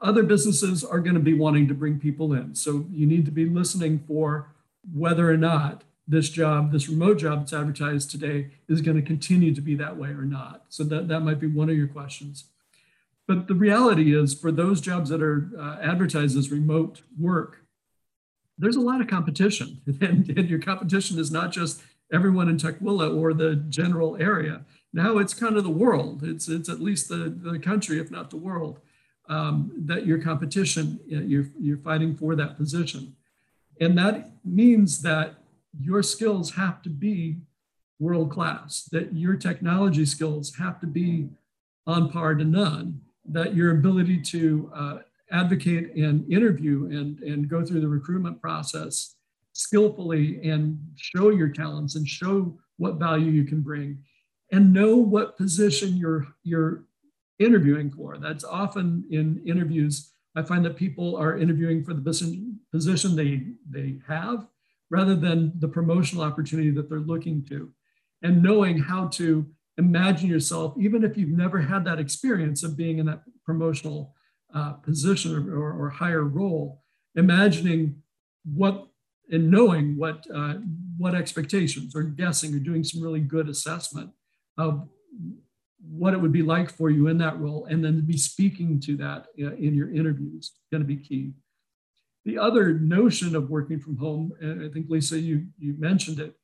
Other 0.00 0.22
businesses 0.22 0.82
are 0.82 1.00
going 1.00 1.16
to 1.16 1.20
be 1.20 1.34
wanting 1.34 1.68
to 1.68 1.74
bring 1.74 2.00
people 2.00 2.32
in. 2.32 2.54
So 2.54 2.86
you 2.90 3.06
need 3.06 3.26
to 3.26 3.30
be 3.30 3.44
listening 3.44 4.02
for 4.08 4.54
whether 4.90 5.30
or 5.30 5.36
not 5.36 5.84
this 6.06 6.28
job, 6.28 6.70
this 6.72 6.88
remote 6.88 7.18
job 7.18 7.40
that's 7.40 7.52
advertised 7.52 8.10
today, 8.10 8.50
is 8.68 8.80
going 8.80 8.96
to 8.96 9.02
continue 9.02 9.54
to 9.54 9.60
be 9.60 9.74
that 9.76 9.96
way 9.96 10.10
or 10.10 10.22
not. 10.22 10.64
So 10.68 10.84
that, 10.84 11.08
that 11.08 11.20
might 11.20 11.40
be 11.40 11.46
one 11.46 11.70
of 11.70 11.76
your 11.76 11.88
questions. 11.88 12.44
But 13.26 13.48
the 13.48 13.54
reality 13.54 14.14
is, 14.14 14.34
for 14.34 14.52
those 14.52 14.80
jobs 14.80 15.08
that 15.08 15.22
are 15.22 15.50
uh, 15.58 15.78
advertised 15.80 16.36
as 16.36 16.50
remote 16.50 17.00
work, 17.18 17.64
there's 18.58 18.76
a 18.76 18.80
lot 18.80 19.00
of 19.00 19.08
competition. 19.08 19.80
And, 20.00 20.28
and, 20.28 20.50
your 20.50 20.60
competition 20.60 21.18
is 21.18 21.30
not 21.30 21.50
just 21.50 21.82
everyone 22.12 22.48
in 22.48 22.58
Tukwila 22.58 23.16
or 23.16 23.32
the 23.32 23.56
general 23.56 24.16
area. 24.16 24.64
Now 24.92 25.18
it's 25.18 25.34
kind 25.34 25.56
of 25.56 25.64
the 25.64 25.70
world. 25.70 26.22
It's, 26.22 26.48
it's 26.48 26.68
at 26.68 26.80
least 26.80 27.08
the, 27.08 27.34
the 27.36 27.58
country, 27.58 27.98
if 27.98 28.10
not 28.10 28.30
the 28.30 28.36
world, 28.36 28.80
um, 29.28 29.72
that 29.86 30.06
your 30.06 30.18
competition, 30.18 31.00
you're, 31.06 31.48
you're 31.58 31.78
fighting 31.78 32.14
for 32.14 32.36
that 32.36 32.56
position. 32.56 33.16
And 33.80 33.96
that 33.98 34.30
means 34.44 35.02
that 35.02 35.34
your 35.80 36.02
skills 36.02 36.52
have 36.54 36.82
to 36.82 36.88
be 36.88 37.38
world 37.98 38.30
class, 38.30 38.88
that 38.92 39.14
your 39.14 39.36
technology 39.36 40.04
skills 40.04 40.54
have 40.56 40.80
to 40.80 40.86
be 40.86 41.28
on 41.86 42.10
par 42.10 42.34
to 42.34 42.44
none 42.44 43.00
that 43.26 43.54
your 43.54 43.70
ability 43.72 44.20
to 44.20 44.70
uh, 44.74 44.98
advocate 45.30 45.94
and 45.94 46.30
interview 46.30 46.86
and, 46.86 47.20
and 47.20 47.48
go 47.48 47.64
through 47.64 47.80
the 47.80 47.88
recruitment 47.88 48.40
process 48.40 49.16
skillfully 49.52 50.46
and 50.48 50.78
show 50.96 51.30
your 51.30 51.48
talents 51.48 51.94
and 51.94 52.06
show 52.06 52.58
what 52.76 52.96
value 52.96 53.30
you 53.30 53.44
can 53.44 53.60
bring 53.60 53.98
and 54.52 54.72
know 54.72 54.96
what 54.96 55.36
position 55.36 55.96
you're 55.96 56.26
you're 56.42 56.84
interviewing 57.38 57.90
for. 57.90 58.18
That's 58.18 58.44
often 58.44 59.04
in 59.10 59.42
interviews 59.46 60.10
i 60.36 60.42
find 60.42 60.64
that 60.64 60.76
people 60.76 61.16
are 61.16 61.38
interviewing 61.38 61.84
for 61.84 61.94
the 61.94 62.56
position 62.72 63.16
they 63.16 63.42
they 63.70 63.96
have 64.06 64.46
rather 64.94 65.16
than 65.16 65.52
the 65.58 65.66
promotional 65.66 66.22
opportunity 66.22 66.70
that 66.70 66.88
they're 66.88 67.10
looking 67.12 67.44
to. 67.44 67.68
And 68.22 68.40
knowing 68.40 68.78
how 68.78 69.08
to 69.18 69.44
imagine 69.76 70.28
yourself, 70.30 70.74
even 70.78 71.02
if 71.02 71.16
you've 71.18 71.36
never 71.44 71.60
had 71.60 71.84
that 71.84 71.98
experience 71.98 72.62
of 72.62 72.76
being 72.76 72.98
in 72.98 73.06
that 73.06 73.22
promotional 73.44 74.14
uh, 74.54 74.74
position 74.88 75.34
or, 75.34 75.58
or, 75.58 75.72
or, 75.80 75.90
higher 75.90 76.22
role, 76.22 76.80
imagining 77.16 77.96
what 78.44 78.86
and 79.32 79.50
knowing 79.50 79.96
what 79.96 80.24
uh, 80.32 80.54
what 80.96 81.14
expectations 81.16 81.96
or 81.96 82.04
guessing 82.04 82.54
or 82.54 82.60
doing 82.60 82.84
some 82.84 83.02
really 83.02 83.24
good 83.36 83.48
assessment 83.48 84.10
of 84.58 84.86
what 85.80 86.14
it 86.14 86.20
would 86.20 86.36
be 86.40 86.42
like 86.54 86.70
for 86.70 86.88
you 86.88 87.08
in 87.08 87.18
that 87.18 87.38
role 87.40 87.66
and 87.70 87.84
then 87.84 87.96
to 87.96 88.02
be 88.02 88.16
speaking 88.16 88.80
to 88.80 88.96
that 88.96 89.26
uh, 89.42 89.54
in 89.66 89.74
your 89.74 89.90
interviews 89.92 90.52
going 90.70 90.82
to 90.86 90.92
be 90.94 90.96
key 90.96 91.32
the 92.24 92.38
other 92.38 92.74
notion 92.74 93.36
of 93.36 93.50
working 93.50 93.78
from 93.78 93.96
home 93.96 94.32
and 94.40 94.64
i 94.64 94.68
think 94.72 94.86
lisa 94.88 95.18
you 95.18 95.46
you 95.58 95.74
mentioned 95.78 96.20
it 96.20 96.34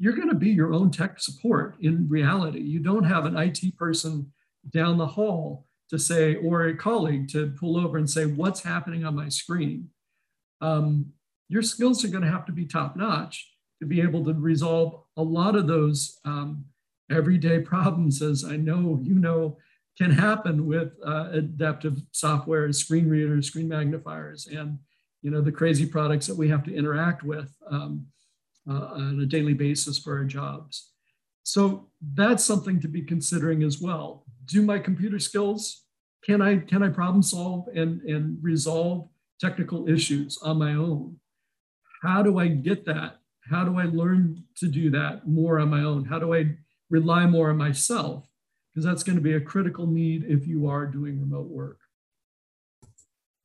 you're 0.00 0.16
going 0.16 0.30
to 0.30 0.34
be 0.34 0.48
your 0.48 0.72
own 0.72 0.90
tech 0.90 1.20
support 1.20 1.76
in 1.82 2.08
reality. 2.08 2.60
You 2.60 2.80
don't 2.80 3.04
have 3.04 3.26
an 3.26 3.36
IT 3.36 3.76
person 3.76 4.32
down 4.70 4.96
the 4.96 5.06
hall 5.06 5.66
to 5.90 5.98
say, 5.98 6.36
or 6.36 6.64
a 6.64 6.76
colleague 6.76 7.28
to 7.32 7.54
pull 7.60 7.76
over 7.76 7.98
and 7.98 8.08
say, 8.08 8.24
what's 8.24 8.62
happening 8.62 9.04
on 9.04 9.14
my 9.14 9.28
screen? 9.28 9.90
Um, 10.62 11.12
your 11.50 11.60
skills 11.60 12.02
are 12.02 12.08
going 12.08 12.24
to 12.24 12.30
have 12.30 12.46
to 12.46 12.52
be 12.52 12.64
top 12.64 12.96
notch 12.96 13.46
to 13.80 13.86
be 13.86 14.00
able 14.00 14.24
to 14.24 14.32
resolve 14.32 15.02
a 15.18 15.22
lot 15.22 15.54
of 15.54 15.66
those 15.66 16.18
um, 16.24 16.64
everyday 17.10 17.60
problems, 17.74 18.22
as 18.22 18.42
I 18.42 18.56
know 18.56 19.00
you 19.02 19.14
know 19.14 19.58
can 19.98 20.10
happen 20.10 20.66
with 20.66 20.92
uh, 21.06 21.28
adaptive 21.32 22.00
software, 22.12 22.72
screen 22.72 23.08
readers, 23.08 23.48
screen 23.48 23.68
magnifiers, 23.68 24.46
and 24.46 24.78
you 25.22 25.30
know 25.30 25.40
the 25.40 25.52
crazy 25.52 25.86
products 25.86 26.26
that 26.26 26.36
we 26.36 26.48
have 26.48 26.64
to 26.64 26.74
interact 26.74 27.22
with 27.22 27.54
um, 27.70 28.06
uh, 28.68 28.86
on 28.94 29.20
a 29.20 29.26
daily 29.26 29.54
basis 29.54 29.98
for 29.98 30.16
our 30.16 30.24
jobs. 30.24 30.92
So 31.42 31.88
that's 32.14 32.44
something 32.44 32.80
to 32.80 32.88
be 32.88 33.02
considering 33.02 33.62
as 33.62 33.80
well. 33.80 34.24
Do 34.46 34.62
my 34.62 34.78
computer 34.78 35.18
skills 35.18 35.84
can 36.24 36.42
I 36.42 36.58
can 36.58 36.82
I 36.82 36.88
problem 36.88 37.22
solve 37.22 37.68
and 37.74 38.00
and 38.02 38.38
resolve 38.42 39.08
technical 39.40 39.88
issues 39.88 40.38
on 40.42 40.58
my 40.58 40.74
own? 40.74 41.16
How 42.02 42.22
do 42.22 42.38
I 42.38 42.48
get 42.48 42.84
that? 42.86 43.18
How 43.50 43.64
do 43.64 43.78
I 43.78 43.84
learn 43.84 44.44
to 44.58 44.68
do 44.68 44.90
that 44.90 45.26
more 45.26 45.58
on 45.58 45.70
my 45.70 45.82
own? 45.82 46.04
How 46.04 46.18
do 46.18 46.34
I 46.34 46.56
rely 46.90 47.26
more 47.26 47.50
on 47.50 47.56
myself? 47.56 48.24
Because 48.72 48.84
that's 48.84 49.02
going 49.02 49.16
to 49.16 49.22
be 49.22 49.34
a 49.34 49.40
critical 49.40 49.86
need 49.86 50.24
if 50.28 50.46
you 50.46 50.68
are 50.68 50.86
doing 50.86 51.20
remote 51.20 51.48
work. 51.48 51.78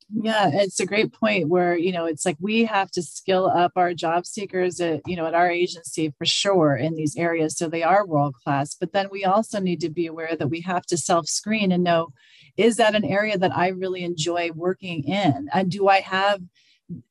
Yeah, 0.08 0.50
it's 0.52 0.78
a 0.78 0.86
great 0.86 1.12
point 1.12 1.48
where, 1.48 1.76
you 1.76 1.90
know, 1.90 2.06
it's 2.06 2.24
like 2.24 2.36
we 2.40 2.64
have 2.64 2.92
to 2.92 3.02
skill 3.02 3.48
up 3.48 3.72
our 3.74 3.92
job 3.92 4.24
seekers 4.24 4.80
at, 4.80 5.00
you 5.04 5.16
know, 5.16 5.26
at 5.26 5.34
our 5.34 5.50
agency 5.50 6.14
for 6.16 6.24
sure 6.24 6.76
in 6.76 6.94
these 6.94 7.16
areas. 7.16 7.56
So 7.56 7.68
they 7.68 7.82
are 7.82 8.06
world 8.06 8.36
class. 8.44 8.76
But 8.76 8.92
then 8.92 9.08
we 9.10 9.24
also 9.24 9.58
need 9.58 9.80
to 9.80 9.90
be 9.90 10.06
aware 10.06 10.36
that 10.36 10.48
we 10.48 10.60
have 10.60 10.86
to 10.86 10.96
self 10.96 11.26
screen 11.26 11.72
and 11.72 11.82
know 11.82 12.12
is 12.56 12.76
that 12.76 12.94
an 12.94 13.04
area 13.04 13.36
that 13.36 13.54
I 13.54 13.68
really 13.68 14.04
enjoy 14.04 14.50
working 14.54 15.02
in? 15.04 15.48
And 15.52 15.70
do 15.70 15.88
I 15.88 16.00
have 16.00 16.40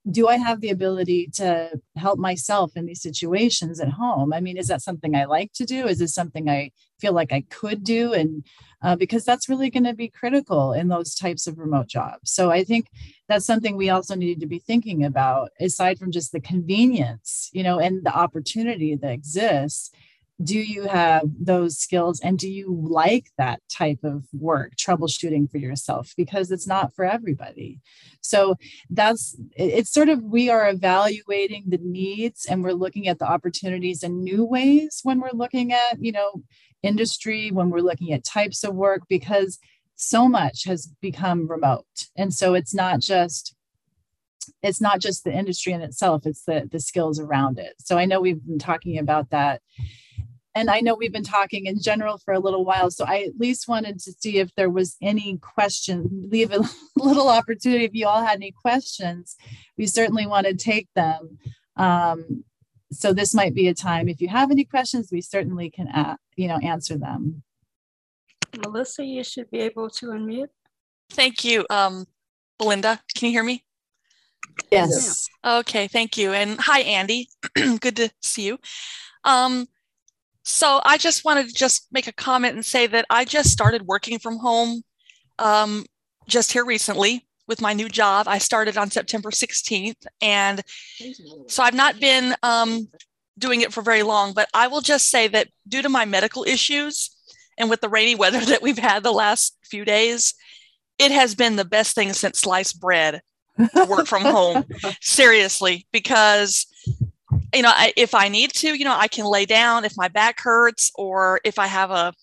do 0.09 0.27
I 0.27 0.37
have 0.37 0.61
the 0.61 0.69
ability 0.69 1.29
to 1.35 1.71
help 1.97 2.17
myself 2.17 2.77
in 2.77 2.85
these 2.85 3.01
situations 3.01 3.79
at 3.79 3.89
home? 3.89 4.33
I 4.33 4.39
mean, 4.39 4.57
is 4.57 4.67
that 4.67 4.81
something 4.81 5.15
I 5.15 5.25
like 5.25 5.51
to 5.53 5.65
do? 5.65 5.87
Is 5.87 5.99
this 5.99 6.13
something 6.13 6.49
I 6.49 6.71
feel 6.99 7.13
like 7.13 7.33
I 7.33 7.43
could 7.49 7.83
do? 7.83 8.13
And 8.13 8.45
uh, 8.81 8.95
because 8.95 9.25
that's 9.25 9.49
really 9.49 9.69
going 9.69 9.83
to 9.83 9.93
be 9.93 10.07
critical 10.07 10.71
in 10.71 10.87
those 10.87 11.15
types 11.15 11.47
of 11.47 11.57
remote 11.57 11.87
jobs. 11.87 12.31
So 12.31 12.51
I 12.51 12.63
think 12.63 12.87
that's 13.27 13.45
something 13.45 13.75
we 13.75 13.89
also 13.89 14.15
need 14.15 14.39
to 14.39 14.47
be 14.47 14.59
thinking 14.59 15.03
about, 15.03 15.49
aside 15.59 15.97
from 15.97 16.11
just 16.11 16.31
the 16.31 16.39
convenience, 16.39 17.49
you 17.51 17.63
know, 17.63 17.79
and 17.79 18.05
the 18.05 18.15
opportunity 18.15 18.95
that 18.95 19.11
exists 19.11 19.91
do 20.43 20.59
you 20.59 20.83
have 20.87 21.23
those 21.39 21.77
skills 21.77 22.19
and 22.19 22.37
do 22.37 22.49
you 22.49 22.77
like 22.89 23.31
that 23.37 23.61
type 23.69 23.99
of 24.03 24.25
work 24.33 24.75
troubleshooting 24.75 25.49
for 25.49 25.57
yourself? 25.57 26.13
Because 26.17 26.51
it's 26.51 26.67
not 26.67 26.93
for 26.93 27.05
everybody. 27.05 27.79
So 28.21 28.55
that's 28.89 29.37
it's 29.55 29.93
sort 29.93 30.09
of 30.09 30.21
we 30.23 30.49
are 30.49 30.69
evaluating 30.69 31.65
the 31.67 31.79
needs 31.81 32.45
and 32.45 32.63
we're 32.63 32.73
looking 32.73 33.07
at 33.07 33.19
the 33.19 33.25
opportunities 33.25 34.03
in 34.03 34.23
new 34.23 34.43
ways 34.43 34.99
when 35.03 35.21
we're 35.21 35.29
looking 35.31 35.71
at 35.71 36.01
you 36.03 36.11
know 36.11 36.43
industry 36.83 37.49
when 37.51 37.69
we're 37.69 37.79
looking 37.79 38.11
at 38.11 38.25
types 38.25 38.63
of 38.63 38.75
work 38.75 39.03
because 39.07 39.57
so 39.95 40.27
much 40.27 40.65
has 40.65 40.87
become 41.01 41.47
remote. 41.47 41.85
And 42.17 42.33
so 42.33 42.55
it's 42.55 42.73
not 42.73 42.99
just 42.99 43.55
it's 44.61 44.81
not 44.81 44.99
just 44.99 45.23
the 45.23 45.31
industry 45.31 45.71
in 45.71 45.81
itself 45.81 46.25
it's 46.25 46.43
the 46.43 46.67
the 46.69 46.81
skills 46.81 47.21
around 47.21 47.57
it. 47.57 47.75
So 47.79 47.97
i 47.97 48.03
know 48.03 48.19
we've 48.19 48.45
been 48.45 48.59
talking 48.59 48.99
about 48.99 49.29
that 49.29 49.61
and 50.55 50.69
I 50.69 50.79
know 50.79 50.95
we've 50.95 51.11
been 51.11 51.23
talking 51.23 51.65
in 51.65 51.81
general 51.81 52.17
for 52.17 52.33
a 52.33 52.39
little 52.39 52.63
while, 52.63 52.89
so 52.89 53.03
I 53.05 53.23
at 53.23 53.37
least 53.37 53.67
wanted 53.67 53.99
to 53.99 54.13
see 54.13 54.39
if 54.39 54.55
there 54.55 54.69
was 54.69 54.95
any 55.01 55.37
question, 55.37 56.29
leave 56.31 56.53
a 56.53 56.63
little 56.95 57.27
opportunity 57.27 57.83
if 57.83 57.93
you 57.93 58.07
all 58.07 58.23
had 58.23 58.37
any 58.37 58.53
questions. 58.53 59.35
We 59.77 59.85
certainly 59.85 60.25
want 60.25 60.47
to 60.47 60.53
take 60.53 60.87
them. 60.95 61.39
Um, 61.75 62.45
so 62.89 63.11
this 63.11 63.33
might 63.33 63.53
be 63.53 63.67
a 63.67 63.73
time 63.73 64.07
if 64.07 64.21
you 64.21 64.29
have 64.29 64.49
any 64.49 64.63
questions, 64.63 65.09
we 65.11 65.19
certainly 65.19 65.69
can, 65.69 65.89
uh, 65.89 66.15
you 66.37 66.47
know, 66.47 66.57
answer 66.59 66.97
them. 66.97 67.43
Melissa, 68.57 69.03
you 69.03 69.25
should 69.25 69.51
be 69.51 69.59
able 69.59 69.89
to 69.89 70.07
unmute. 70.07 70.47
Thank 71.09 71.43
you, 71.43 71.65
um, 71.69 72.05
Belinda. 72.57 73.01
Can 73.17 73.27
you 73.27 73.33
hear 73.33 73.43
me? 73.43 73.65
Yes. 74.71 75.27
Okay, 75.45 75.89
thank 75.89 76.17
you. 76.17 76.31
And 76.31 76.57
hi, 76.59 76.79
Andy. 76.79 77.27
Good 77.55 77.97
to 77.97 78.09
see 78.21 78.45
you. 78.47 78.57
Um, 79.25 79.67
so 80.45 80.79
I 80.85 80.97
just 80.97 81.25
wanted 81.25 81.47
to 81.47 81.53
just 81.53 81.87
make 81.91 82.05
a 82.07 82.13
comment 82.13 82.53
and 82.53 82.63
say 82.63 82.85
that 82.85 83.05
I 83.09 83.25
just 83.25 83.49
started 83.49 83.81
working 83.81 84.19
from 84.19 84.37
home 84.37 84.83
um, 85.39 85.85
just 86.27 86.51
here 86.51 86.63
recently 86.63 87.25
with 87.47 87.61
my 87.61 87.73
new 87.73 87.89
job. 87.89 88.27
I 88.27 88.37
started 88.37 88.77
on 88.77 88.91
September 88.91 89.31
16th. 89.31 90.05
And 90.21 90.61
so 91.47 91.63
I've 91.63 91.73
not 91.73 91.99
been 91.99 92.35
um, 92.43 92.87
doing 93.39 93.61
it 93.61 93.73
for 93.73 93.81
very 93.81 94.03
long, 94.03 94.33
but 94.33 94.47
I 94.53 94.67
will 94.67 94.81
just 94.81 95.09
say 95.09 95.27
that 95.29 95.47
due 95.67 95.81
to 95.81 95.89
my 95.89 96.05
medical 96.05 96.43
issues 96.43 97.09
and 97.57 97.67
with 97.67 97.81
the 97.81 97.89
rainy 97.89 98.13
weather 98.15 98.39
that 98.41 98.61
we've 98.61 98.77
had 98.77 99.01
the 99.01 99.11
last 99.11 99.57
few 99.63 99.83
days, 99.83 100.35
it 100.99 101.11
has 101.11 101.33
been 101.33 101.55
the 101.55 101.65
best 101.65 101.95
thing 101.95 102.13
since 102.13 102.41
sliced 102.41 102.79
bread 102.79 103.21
to 103.57 103.85
work 103.85 104.05
from 104.05 104.21
home. 104.21 104.63
Seriously, 105.01 105.87
because 105.91 106.67
you 107.53 107.61
know, 107.61 107.71
I, 107.73 107.93
if 107.95 108.13
I 108.13 108.27
need 108.29 108.51
to, 108.53 108.77
you 108.77 108.85
know, 108.85 108.95
I 108.97 109.07
can 109.07 109.25
lay 109.25 109.45
down 109.45 109.85
if 109.85 109.93
my 109.97 110.07
back 110.07 110.39
hurts 110.41 110.91
or 110.95 111.39
if 111.43 111.59
I 111.59 111.67
have 111.67 111.91
a 111.91 112.13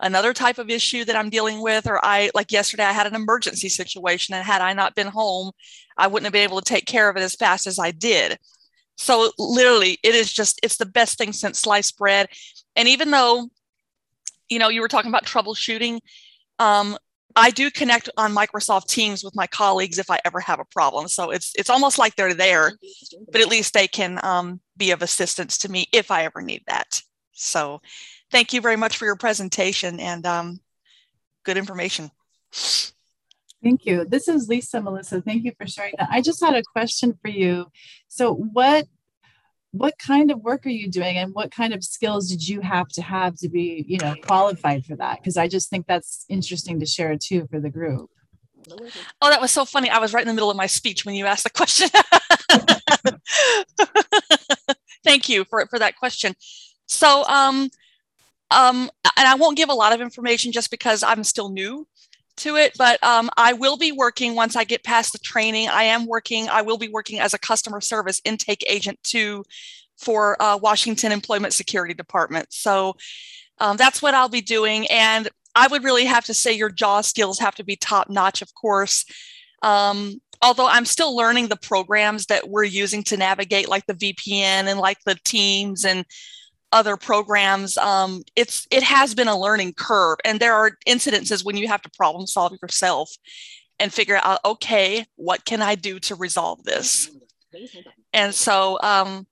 another 0.00 0.32
type 0.32 0.58
of 0.58 0.68
issue 0.68 1.04
that 1.04 1.16
I'm 1.16 1.30
dealing 1.30 1.62
with, 1.62 1.86
or 1.86 2.04
I 2.04 2.30
like 2.34 2.50
yesterday 2.52 2.84
I 2.84 2.92
had 2.92 3.06
an 3.06 3.14
emergency 3.14 3.68
situation, 3.68 4.34
and 4.34 4.44
had 4.44 4.60
I 4.60 4.72
not 4.72 4.94
been 4.94 5.06
home, 5.06 5.52
I 5.96 6.08
wouldn't 6.08 6.26
have 6.26 6.32
been 6.32 6.42
able 6.42 6.60
to 6.60 6.68
take 6.68 6.86
care 6.86 7.08
of 7.08 7.16
it 7.16 7.22
as 7.22 7.36
fast 7.36 7.66
as 7.66 7.78
I 7.78 7.92
did. 7.92 8.38
So 8.96 9.30
literally, 9.38 9.98
it 10.02 10.14
is 10.14 10.32
just 10.32 10.60
it's 10.62 10.76
the 10.76 10.86
best 10.86 11.18
thing 11.18 11.32
since 11.32 11.60
sliced 11.60 11.96
bread. 11.98 12.28
And 12.76 12.88
even 12.88 13.10
though, 13.10 13.48
you 14.48 14.58
know, 14.58 14.68
you 14.68 14.80
were 14.80 14.88
talking 14.88 15.10
about 15.10 15.24
troubleshooting, 15.24 16.00
um, 16.58 16.96
I 17.36 17.50
do 17.50 17.70
connect 17.70 18.08
on 18.16 18.34
Microsoft 18.34 18.86
Teams 18.86 19.24
with 19.24 19.34
my 19.36 19.46
colleagues 19.46 19.98
if 19.98 20.10
I 20.10 20.18
ever 20.24 20.40
have 20.40 20.60
a 20.60 20.64
problem. 20.64 21.08
So 21.08 21.30
it's 21.30 21.52
it's 21.56 21.70
almost 21.70 21.98
like 21.98 22.16
they're 22.16 22.34
there, 22.34 22.72
but 23.30 23.40
at 23.40 23.48
least 23.48 23.74
they 23.74 23.88
can 23.88 24.18
um, 24.24 24.60
be 24.76 24.90
of 24.90 25.02
assistance 25.02 25.58
to 25.58 25.70
me 25.70 25.86
if 25.92 26.10
I 26.10 26.24
ever 26.24 26.42
need 26.42 26.62
that. 26.66 27.00
So 27.32 27.80
thank 28.30 28.52
you 28.52 28.60
very 28.60 28.76
much 28.76 28.96
for 28.96 29.04
your 29.04 29.16
presentation 29.16 30.00
and 30.00 30.26
um, 30.26 30.60
good 31.44 31.56
information. 31.56 32.10
Thank 33.62 33.86
you. 33.86 34.04
This 34.04 34.26
is 34.26 34.48
Lisa 34.48 34.80
Melissa. 34.80 35.22
Thank 35.22 35.44
you 35.44 35.52
for 35.56 35.66
sharing 35.66 35.94
that. 35.98 36.08
I 36.10 36.20
just 36.20 36.40
had 36.40 36.54
a 36.54 36.62
question 36.62 37.16
for 37.22 37.28
you. 37.28 37.66
So 38.08 38.34
what 38.34 38.86
what 39.72 39.98
kind 39.98 40.30
of 40.30 40.40
work 40.40 40.66
are 40.66 40.70
you 40.70 40.88
doing 40.88 41.16
and 41.16 41.34
what 41.34 41.50
kind 41.50 41.72
of 41.72 41.82
skills 41.82 42.28
did 42.28 42.46
you 42.46 42.60
have 42.60 42.88
to 42.88 43.02
have 43.02 43.36
to 43.36 43.48
be 43.48 43.84
you 43.88 43.98
know 43.98 44.14
qualified 44.22 44.84
for 44.84 44.96
that? 44.96 45.18
Because 45.18 45.36
i 45.36 45.48
just 45.48 45.70
think 45.70 45.86
that's 45.86 46.24
interesting 46.28 46.78
to 46.80 46.86
share 46.86 47.16
too 47.16 47.46
for 47.50 47.58
the 47.58 47.70
group. 47.70 48.10
Oh 49.20 49.30
that 49.30 49.40
was 49.40 49.50
so 49.50 49.64
funny. 49.64 49.90
I 49.90 49.98
was 49.98 50.12
right 50.12 50.22
in 50.22 50.28
the 50.28 50.34
middle 50.34 50.50
of 50.50 50.56
my 50.56 50.66
speech 50.66 51.04
when 51.04 51.14
you 51.14 51.26
asked 51.26 51.44
the 51.44 51.50
question. 51.50 51.88
Thank 55.04 55.28
you 55.28 55.44
for, 55.44 55.66
for 55.66 55.80
that 55.80 55.96
question. 55.96 56.34
So 56.86 57.24
um 57.24 57.70
um 58.52 58.90
and 59.16 59.28
i 59.28 59.34
won't 59.34 59.56
give 59.56 59.70
a 59.70 59.74
lot 59.74 59.92
of 59.92 60.00
information 60.00 60.52
just 60.52 60.70
because 60.70 61.02
i'm 61.02 61.24
still 61.24 61.48
new 61.48 61.86
to 62.38 62.56
it, 62.56 62.72
but 62.78 63.02
um, 63.04 63.30
I 63.36 63.52
will 63.52 63.76
be 63.76 63.92
working 63.92 64.34
once 64.34 64.56
I 64.56 64.64
get 64.64 64.84
past 64.84 65.12
the 65.12 65.18
training. 65.18 65.68
I 65.68 65.84
am 65.84 66.06
working, 66.06 66.48
I 66.48 66.62
will 66.62 66.78
be 66.78 66.88
working 66.88 67.20
as 67.20 67.34
a 67.34 67.38
customer 67.38 67.80
service 67.80 68.20
intake 68.24 68.64
agent 68.68 68.98
too 69.02 69.44
for 69.98 70.40
uh, 70.42 70.56
Washington 70.56 71.12
Employment 71.12 71.52
Security 71.52 71.94
Department. 71.94 72.52
So 72.52 72.96
um, 73.58 73.76
that's 73.76 74.02
what 74.02 74.14
I'll 74.14 74.28
be 74.28 74.40
doing. 74.40 74.86
And 74.88 75.28
I 75.54 75.68
would 75.68 75.84
really 75.84 76.06
have 76.06 76.24
to 76.24 76.34
say 76.34 76.52
your 76.52 76.70
JAWS 76.70 77.06
skills 77.06 77.38
have 77.38 77.54
to 77.56 77.64
be 77.64 77.76
top 77.76 78.08
notch, 78.08 78.42
of 78.42 78.54
course. 78.54 79.04
Um, 79.62 80.20
although 80.40 80.66
I'm 80.66 80.86
still 80.86 81.14
learning 81.14 81.48
the 81.48 81.56
programs 81.56 82.26
that 82.26 82.48
we're 82.48 82.64
using 82.64 83.02
to 83.04 83.16
navigate, 83.16 83.68
like 83.68 83.86
the 83.86 83.94
VPN 83.94 84.66
and 84.66 84.78
like 84.78 84.98
the 85.04 85.16
Teams 85.24 85.84
and 85.84 86.04
other 86.72 86.96
programs 86.96 87.76
um, 87.78 88.22
it's 88.34 88.66
it 88.70 88.82
has 88.82 89.14
been 89.14 89.28
a 89.28 89.38
learning 89.38 89.72
curve 89.74 90.18
and 90.24 90.40
there 90.40 90.54
are 90.54 90.72
incidences 90.88 91.44
when 91.44 91.56
you 91.56 91.68
have 91.68 91.82
to 91.82 91.90
problem 91.90 92.26
solve 92.26 92.52
yourself 92.62 93.10
and 93.78 93.92
figure 93.92 94.18
out 94.22 94.38
okay 94.44 95.04
what 95.16 95.44
can 95.44 95.60
i 95.62 95.74
do 95.74 95.98
to 96.00 96.14
resolve 96.14 96.62
this? 96.64 97.10
And 98.14 98.34
so 98.34 98.78
um, 98.82 99.26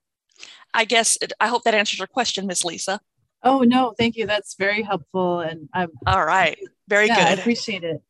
i 0.73 0.85
guess 0.85 1.17
it, 1.21 1.33
i 1.39 1.47
hope 1.47 1.63
that 1.63 1.73
answers 1.73 1.99
your 1.99 2.07
question 2.07 2.47
miss 2.47 2.63
lisa. 2.63 2.99
Oh 3.43 3.61
no 3.61 3.93
thank 3.97 4.15
you. 4.17 4.27
That's 4.27 4.55
very 4.55 4.83
helpful 4.83 5.39
and 5.39 5.67
i'm 5.73 5.89
all 6.05 6.23
right. 6.25 6.57
Very 6.87 7.07
yeah, 7.07 7.15
good. 7.15 7.39
i 7.39 7.41
appreciate 7.41 7.83
it. 7.83 8.01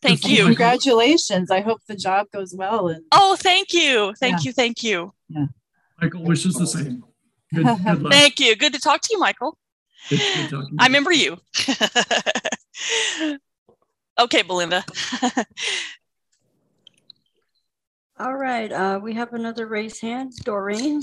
Thank 0.00 0.28
you. 0.28 0.44
congratulations. 0.44 1.50
I 1.50 1.60
hope 1.60 1.80
the 1.86 1.96
job 1.96 2.26
goes 2.30 2.54
well 2.54 2.88
and 2.88 3.04
oh 3.12 3.36
thank 3.38 3.72
you. 3.74 4.14
Thank 4.18 4.40
Yeah. 4.40 4.48
you. 4.48 4.52
Thank 4.52 4.82
you. 4.82 5.12
Yeah. 5.28 5.46
Michael 6.00 6.24
wishes 6.24 6.54
the 6.54 6.66
same. 6.66 7.04
Good, 7.54 7.66
good 7.84 8.02
luck. 8.02 8.12
thank 8.12 8.40
you 8.40 8.56
good 8.56 8.72
to 8.74 8.80
talk 8.80 9.00
to 9.02 9.08
you 9.12 9.18
michael 9.18 9.56
Good- 10.10 10.20
good 10.34 10.48
talking 10.50 10.76
to 10.76 10.82
i 10.82 10.86
remember 10.86 11.12
you 11.12 11.38
okay 14.18 14.42
belinda 14.42 14.84
All 18.16 18.36
right, 18.36 18.70
uh, 18.70 19.00
we 19.02 19.14
have 19.14 19.32
another 19.32 19.66
raised 19.66 20.00
hand, 20.00 20.34
Doreen. 20.44 21.00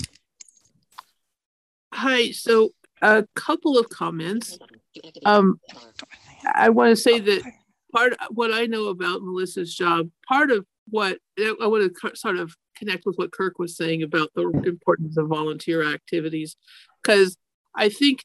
Hi, 1.92 2.30
so 2.30 2.70
a 3.02 3.26
couple 3.34 3.78
of 3.78 3.90
comments. 3.90 4.58
Um, 5.26 5.60
I 6.54 6.70
want 6.70 6.88
to 6.88 6.96
say 6.96 7.20
that 7.20 7.42
part 7.94 8.14
what 8.30 8.50
I 8.50 8.64
know 8.64 8.86
about 8.88 9.20
Melissa's 9.20 9.74
job, 9.74 10.10
part 10.26 10.50
of 10.50 10.64
what 10.88 11.18
I 11.38 11.66
want 11.66 11.92
to 11.94 12.16
sort 12.16 12.36
of 12.36 12.54
connect 12.76 13.04
with 13.06 13.16
what 13.16 13.32
Kirk 13.32 13.58
was 13.58 13.76
saying 13.76 14.02
about 14.02 14.30
the 14.34 14.48
importance 14.66 15.16
of 15.16 15.28
volunteer 15.28 15.84
activities, 15.84 16.56
because 17.02 17.36
I 17.74 17.88
think 17.88 18.24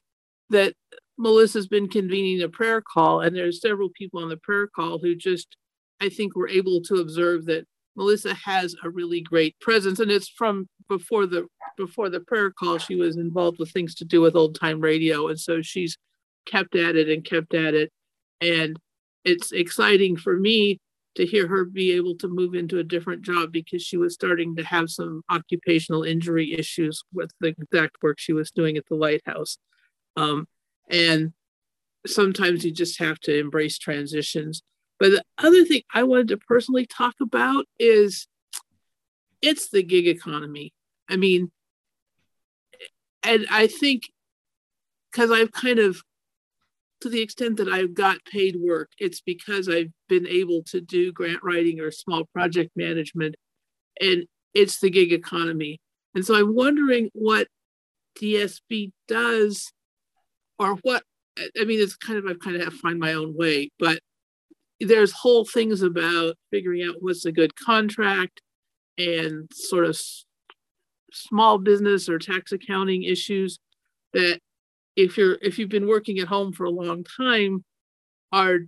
that 0.50 0.74
Melissa's 1.18 1.66
been 1.66 1.88
convening 1.88 2.42
a 2.42 2.48
prayer 2.48 2.80
call, 2.80 3.20
and 3.20 3.34
there's 3.34 3.60
several 3.60 3.90
people 3.90 4.22
on 4.22 4.28
the 4.28 4.36
prayer 4.36 4.68
call 4.68 4.98
who 4.98 5.14
just, 5.14 5.56
I 6.00 6.08
think, 6.08 6.36
were 6.36 6.48
able 6.48 6.80
to 6.82 6.96
observe 6.96 7.46
that 7.46 7.66
Melissa 7.96 8.34
has 8.34 8.76
a 8.84 8.90
really 8.90 9.20
great 9.20 9.58
presence, 9.60 9.98
and 9.98 10.10
it's 10.10 10.28
from 10.28 10.68
before 10.88 11.26
the 11.26 11.46
before 11.76 12.08
the 12.08 12.20
prayer 12.20 12.50
call. 12.50 12.78
She 12.78 12.94
was 12.94 13.16
involved 13.16 13.58
with 13.58 13.72
things 13.72 13.94
to 13.96 14.04
do 14.04 14.20
with 14.20 14.36
old 14.36 14.58
time 14.58 14.80
radio, 14.80 15.28
and 15.28 15.38
so 15.38 15.62
she's 15.62 15.98
kept 16.46 16.76
at 16.76 16.94
it 16.94 17.08
and 17.08 17.24
kept 17.24 17.54
at 17.54 17.74
it, 17.74 17.90
and 18.40 18.78
it's 19.24 19.50
exciting 19.50 20.16
for 20.16 20.38
me 20.38 20.78
to 21.14 21.26
hear 21.26 21.48
her 21.48 21.64
be 21.64 21.92
able 21.92 22.16
to 22.16 22.28
move 22.28 22.54
into 22.54 22.78
a 22.78 22.84
different 22.84 23.22
job 23.22 23.50
because 23.52 23.82
she 23.82 23.96
was 23.96 24.14
starting 24.14 24.54
to 24.56 24.64
have 24.64 24.90
some 24.90 25.22
occupational 25.30 26.04
injury 26.04 26.54
issues 26.54 27.02
with 27.12 27.32
the 27.40 27.48
exact 27.48 27.96
work 28.02 28.18
she 28.18 28.32
was 28.32 28.50
doing 28.50 28.76
at 28.76 28.84
the 28.88 28.94
lighthouse. 28.94 29.58
Um, 30.16 30.46
and 30.88 31.32
sometimes 32.06 32.64
you 32.64 32.70
just 32.70 32.98
have 32.98 33.18
to 33.20 33.38
embrace 33.38 33.78
transitions. 33.78 34.62
But 34.98 35.10
the 35.10 35.24
other 35.38 35.64
thing 35.64 35.82
I 35.92 36.02
wanted 36.04 36.28
to 36.28 36.38
personally 36.38 36.86
talk 36.86 37.14
about 37.20 37.66
is 37.78 38.26
it's 39.40 39.70
the 39.70 39.82
gig 39.82 40.08
economy. 40.08 40.72
I 41.08 41.16
mean, 41.16 41.50
and 43.22 43.46
I 43.50 43.66
think 43.66 44.04
because 45.10 45.30
I've 45.30 45.52
kind 45.52 45.78
of 45.78 46.02
to 47.00 47.08
the 47.08 47.20
extent 47.20 47.56
that 47.58 47.68
I've 47.68 47.94
got 47.94 48.24
paid 48.24 48.56
work, 48.56 48.90
it's 48.98 49.20
because 49.20 49.68
I've 49.68 49.92
been 50.08 50.26
able 50.26 50.62
to 50.64 50.80
do 50.80 51.12
grant 51.12 51.40
writing 51.42 51.80
or 51.80 51.90
small 51.90 52.24
project 52.32 52.70
management, 52.76 53.36
and 54.00 54.24
it's 54.54 54.80
the 54.80 54.90
gig 54.90 55.12
economy. 55.12 55.80
And 56.14 56.24
so 56.24 56.34
I'm 56.34 56.54
wondering 56.54 57.10
what 57.12 57.48
DSB 58.20 58.92
does, 59.06 59.72
or 60.58 60.74
what 60.82 61.02
I 61.38 61.64
mean, 61.64 61.80
it's 61.80 61.96
kind 61.96 62.18
of 62.18 62.26
I've 62.26 62.40
kind 62.40 62.56
of 62.56 62.62
have 62.62 62.72
to 62.72 62.78
find 62.78 62.98
my 62.98 63.14
own 63.14 63.36
way, 63.36 63.70
but 63.78 64.00
there's 64.80 65.12
whole 65.12 65.44
things 65.44 65.82
about 65.82 66.36
figuring 66.50 66.82
out 66.82 66.96
what's 67.00 67.24
a 67.24 67.32
good 67.32 67.54
contract 67.56 68.40
and 68.96 69.48
sort 69.52 69.84
of 69.84 70.00
small 71.12 71.58
business 71.58 72.08
or 72.08 72.18
tax 72.18 72.52
accounting 72.52 73.02
issues 73.02 73.58
that 74.12 74.40
if 74.98 75.16
you're 75.16 75.38
if 75.40 75.58
you've 75.58 75.68
been 75.68 75.86
working 75.86 76.18
at 76.18 76.26
home 76.26 76.52
for 76.52 76.64
a 76.64 76.70
long 76.70 77.04
time 77.04 77.64
are 78.32 78.58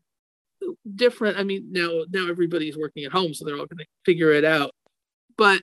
different 0.95 1.37
i 1.37 1.43
mean 1.43 1.67
now 1.73 1.91
now 2.11 2.29
everybody's 2.29 2.79
working 2.79 3.05
at 3.05 3.11
home 3.11 3.35
so 3.35 3.45
they're 3.45 3.57
all 3.59 3.67
going 3.67 3.79
to 3.79 3.87
figure 4.07 4.33
it 4.33 4.45
out. 4.45 4.71
But 5.37 5.63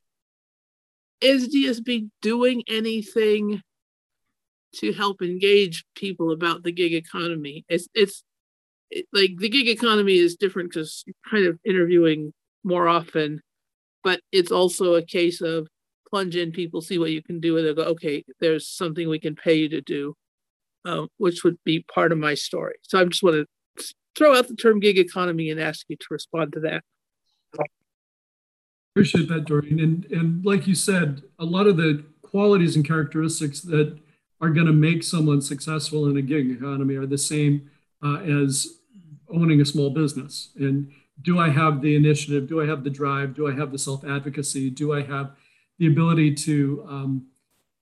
is 1.22 1.48
dsb 1.48 2.10
doing 2.22 2.64
anything 2.68 3.62
to 4.76 4.92
help 4.92 5.22
engage 5.22 5.86
people 5.96 6.32
about 6.32 6.64
the 6.64 6.72
gig 6.72 6.94
economy? 6.94 7.66
It's 7.70 7.88
it's 7.96 8.24
it, 8.92 9.06
like 9.14 9.38
the 9.38 9.50
gig 9.50 9.70
economy 9.70 10.18
is 10.18 10.36
different 10.36 10.72
because 10.72 11.04
you're 11.06 11.16
kind 11.30 11.48
of 11.48 11.58
interviewing 11.66 12.34
more 12.64 12.88
often 12.88 13.42
but 14.04 14.20
it's 14.32 14.52
also 14.52 14.96
a 14.96 15.02
case 15.02 15.42
of 15.42 15.68
plunge 16.10 16.36
in 16.36 16.52
people 16.52 16.82
see 16.82 16.98
what 16.98 17.12
you 17.12 17.22
can 17.22 17.40
do 17.40 17.58
and 17.58 17.66
they 17.66 17.74
go 17.74 17.84
okay 17.84 18.24
there's 18.40 18.68
something 18.68 19.08
we 19.08 19.20
can 19.20 19.36
pay 19.36 19.56
you 19.56 19.70
to 19.70 19.82
do 19.82 20.14
uh, 20.86 21.06
which 21.18 21.44
would 21.44 21.58
be 21.64 21.86
part 21.94 22.12
of 22.12 22.18
my 22.18 22.34
story. 22.34 22.76
So 22.84 23.00
I 23.00 23.06
just 23.06 23.24
want 23.24 23.36
to 23.36 23.86
throw 24.16 24.36
out 24.36 24.48
the 24.48 24.56
term 24.56 24.80
gig 24.80 24.98
economy 24.98 25.52
and 25.52 25.60
ask 25.60 25.86
you 25.90 25.96
to 25.96 26.06
respond 26.10 26.54
to 26.54 26.60
that. 26.62 26.84
Appreciate 28.96 29.30
that, 29.30 29.46
Doreen. 29.46 29.80
And, 29.80 30.06
and 30.06 30.44
like 30.44 30.66
you 30.66 30.74
said, 30.74 31.22
a 31.38 31.46
lot 31.46 31.68
of 31.68 31.78
the 31.78 32.04
qualities 32.24 32.76
and 32.76 32.86
characteristics 32.86 33.62
that 33.62 33.96
are 34.42 34.50
going 34.50 34.66
to 34.66 34.74
make 34.74 35.04
someone 35.04 35.42
successful 35.42 36.10
in 36.10 36.18
a 36.18 36.22
gig 36.22 36.50
economy 36.50 36.96
are 36.96 37.06
the 37.06 37.18
same 37.18 37.70
uh, 38.04 38.18
as 38.18 38.80
owning 39.30 39.62
a 39.62 39.66
small 39.66 39.92
business. 39.92 40.50
And 40.56 40.92
do 41.22 41.40
I 41.40 41.50
have 41.50 41.82
the 41.82 41.96
initiative? 41.96 42.48
Do 42.48 42.62
I 42.62 42.66
have 42.66 42.84
the 42.84 42.90
drive? 42.90 43.36
Do 43.36 43.48
I 43.48 43.54
have 43.54 43.72
the 43.72 43.80
self 43.80 44.04
advocacy? 44.04 44.70
Do 44.70 44.94
I 44.94 45.02
have 45.02 45.32
the 45.80 45.88
ability 45.88 46.34
to 46.36 46.86
um, 46.88 47.28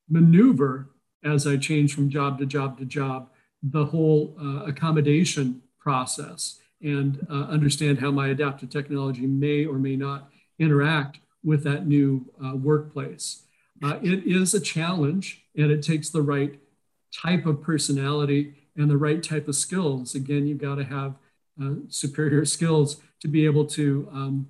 maneuver 0.10 0.90
as 1.26 1.48
I 1.48 1.58
change 1.58 1.94
from 1.94 2.10
job 2.10 2.40
to 2.40 2.46
job 2.46 2.78
to 2.78 2.86
job, 2.86 3.30
the 3.64 3.86
whole 3.86 4.36
uh, 4.40 4.66
accommodation 4.66 5.62
process 5.80 6.60
and 6.82 7.26
uh, 7.30 7.46
understand 7.46 8.00
how 8.00 8.12
my 8.12 8.28
adaptive 8.28 8.70
technology 8.70 9.26
may 9.26 9.66
or 9.66 9.80
may 9.80 9.96
not 9.96 10.30
interact 10.60 11.20
with 11.44 11.64
that 11.64 11.88
new 11.88 12.26
uh, 12.46 12.56
workplace. 12.56 13.44
Uh, 13.84 13.98
it 14.02 14.26
is 14.26 14.54
a 14.54 14.60
challenge 14.60 15.44
and 15.58 15.72
it 15.72 15.82
takes 15.82 16.10
the 16.10 16.22
right 16.22 16.60
type 17.14 17.46
of 17.46 17.62
personality 17.62 18.54
and 18.78 18.90
the 18.90 18.98
right 18.98 19.24
type 19.24 19.48
of 19.48 19.56
skills. 19.56 20.16
Again, 20.16 20.46
you've 20.46 20.60
got 20.60 20.76
to 20.76 20.84
have 20.84 21.16
uh, 21.62 21.76
superior 21.88 22.46
skills 22.46 22.98
to 23.22 23.28
be 23.28 23.46
able 23.46 23.66
to 23.66 24.08
um, 24.12 24.48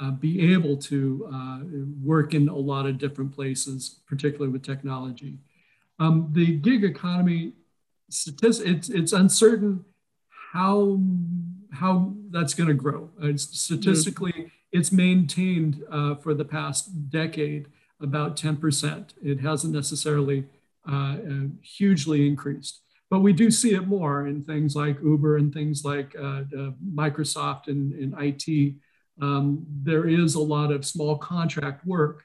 uh, 0.00 0.10
be 0.10 0.52
able 0.52 0.76
to 0.76 1.28
work 2.02 2.32
in 2.32 2.48
a 2.48 2.56
lot 2.56 2.86
of 2.86 2.96
different 2.96 3.34
places, 3.34 4.00
particularly 4.06 4.50
with 4.50 4.62
technology. 4.62 5.38
Um, 6.00 6.30
the 6.32 6.56
gig 6.56 6.82
economy 6.82 7.52
statistics, 8.08 8.68
it's, 8.68 8.88
it's 8.88 9.12
uncertain 9.12 9.84
how, 10.52 10.98
how 11.72 12.12
that's 12.30 12.54
going 12.54 12.68
to 12.68 12.74
grow. 12.74 13.10
Uh, 13.22 13.36
statistically, 13.36 14.32
mm-hmm. 14.32 14.46
it's 14.72 14.90
maintained 14.90 15.84
uh, 15.90 16.16
for 16.16 16.34
the 16.34 16.44
past 16.44 17.10
decade 17.10 17.68
about 18.00 18.36
10%. 18.36 19.10
It 19.22 19.40
hasn't 19.40 19.74
necessarily 19.74 20.46
uh, 20.90 21.16
uh, 21.16 21.46
hugely 21.62 22.26
increased. 22.26 22.80
But 23.10 23.20
we 23.20 23.32
do 23.32 23.50
see 23.50 23.74
it 23.74 23.86
more 23.86 24.26
in 24.26 24.42
things 24.42 24.74
like 24.74 24.96
Uber 25.02 25.36
and 25.36 25.52
things 25.52 25.84
like 25.84 26.14
uh, 26.16 26.44
Microsoft 26.94 27.66
and, 27.68 27.92
and 27.92 28.14
IT. 28.18 28.74
Um, 29.20 29.66
there 29.82 30.08
is 30.08 30.36
a 30.36 30.40
lot 30.40 30.72
of 30.72 30.86
small 30.86 31.18
contract 31.18 31.84
work 31.84 32.24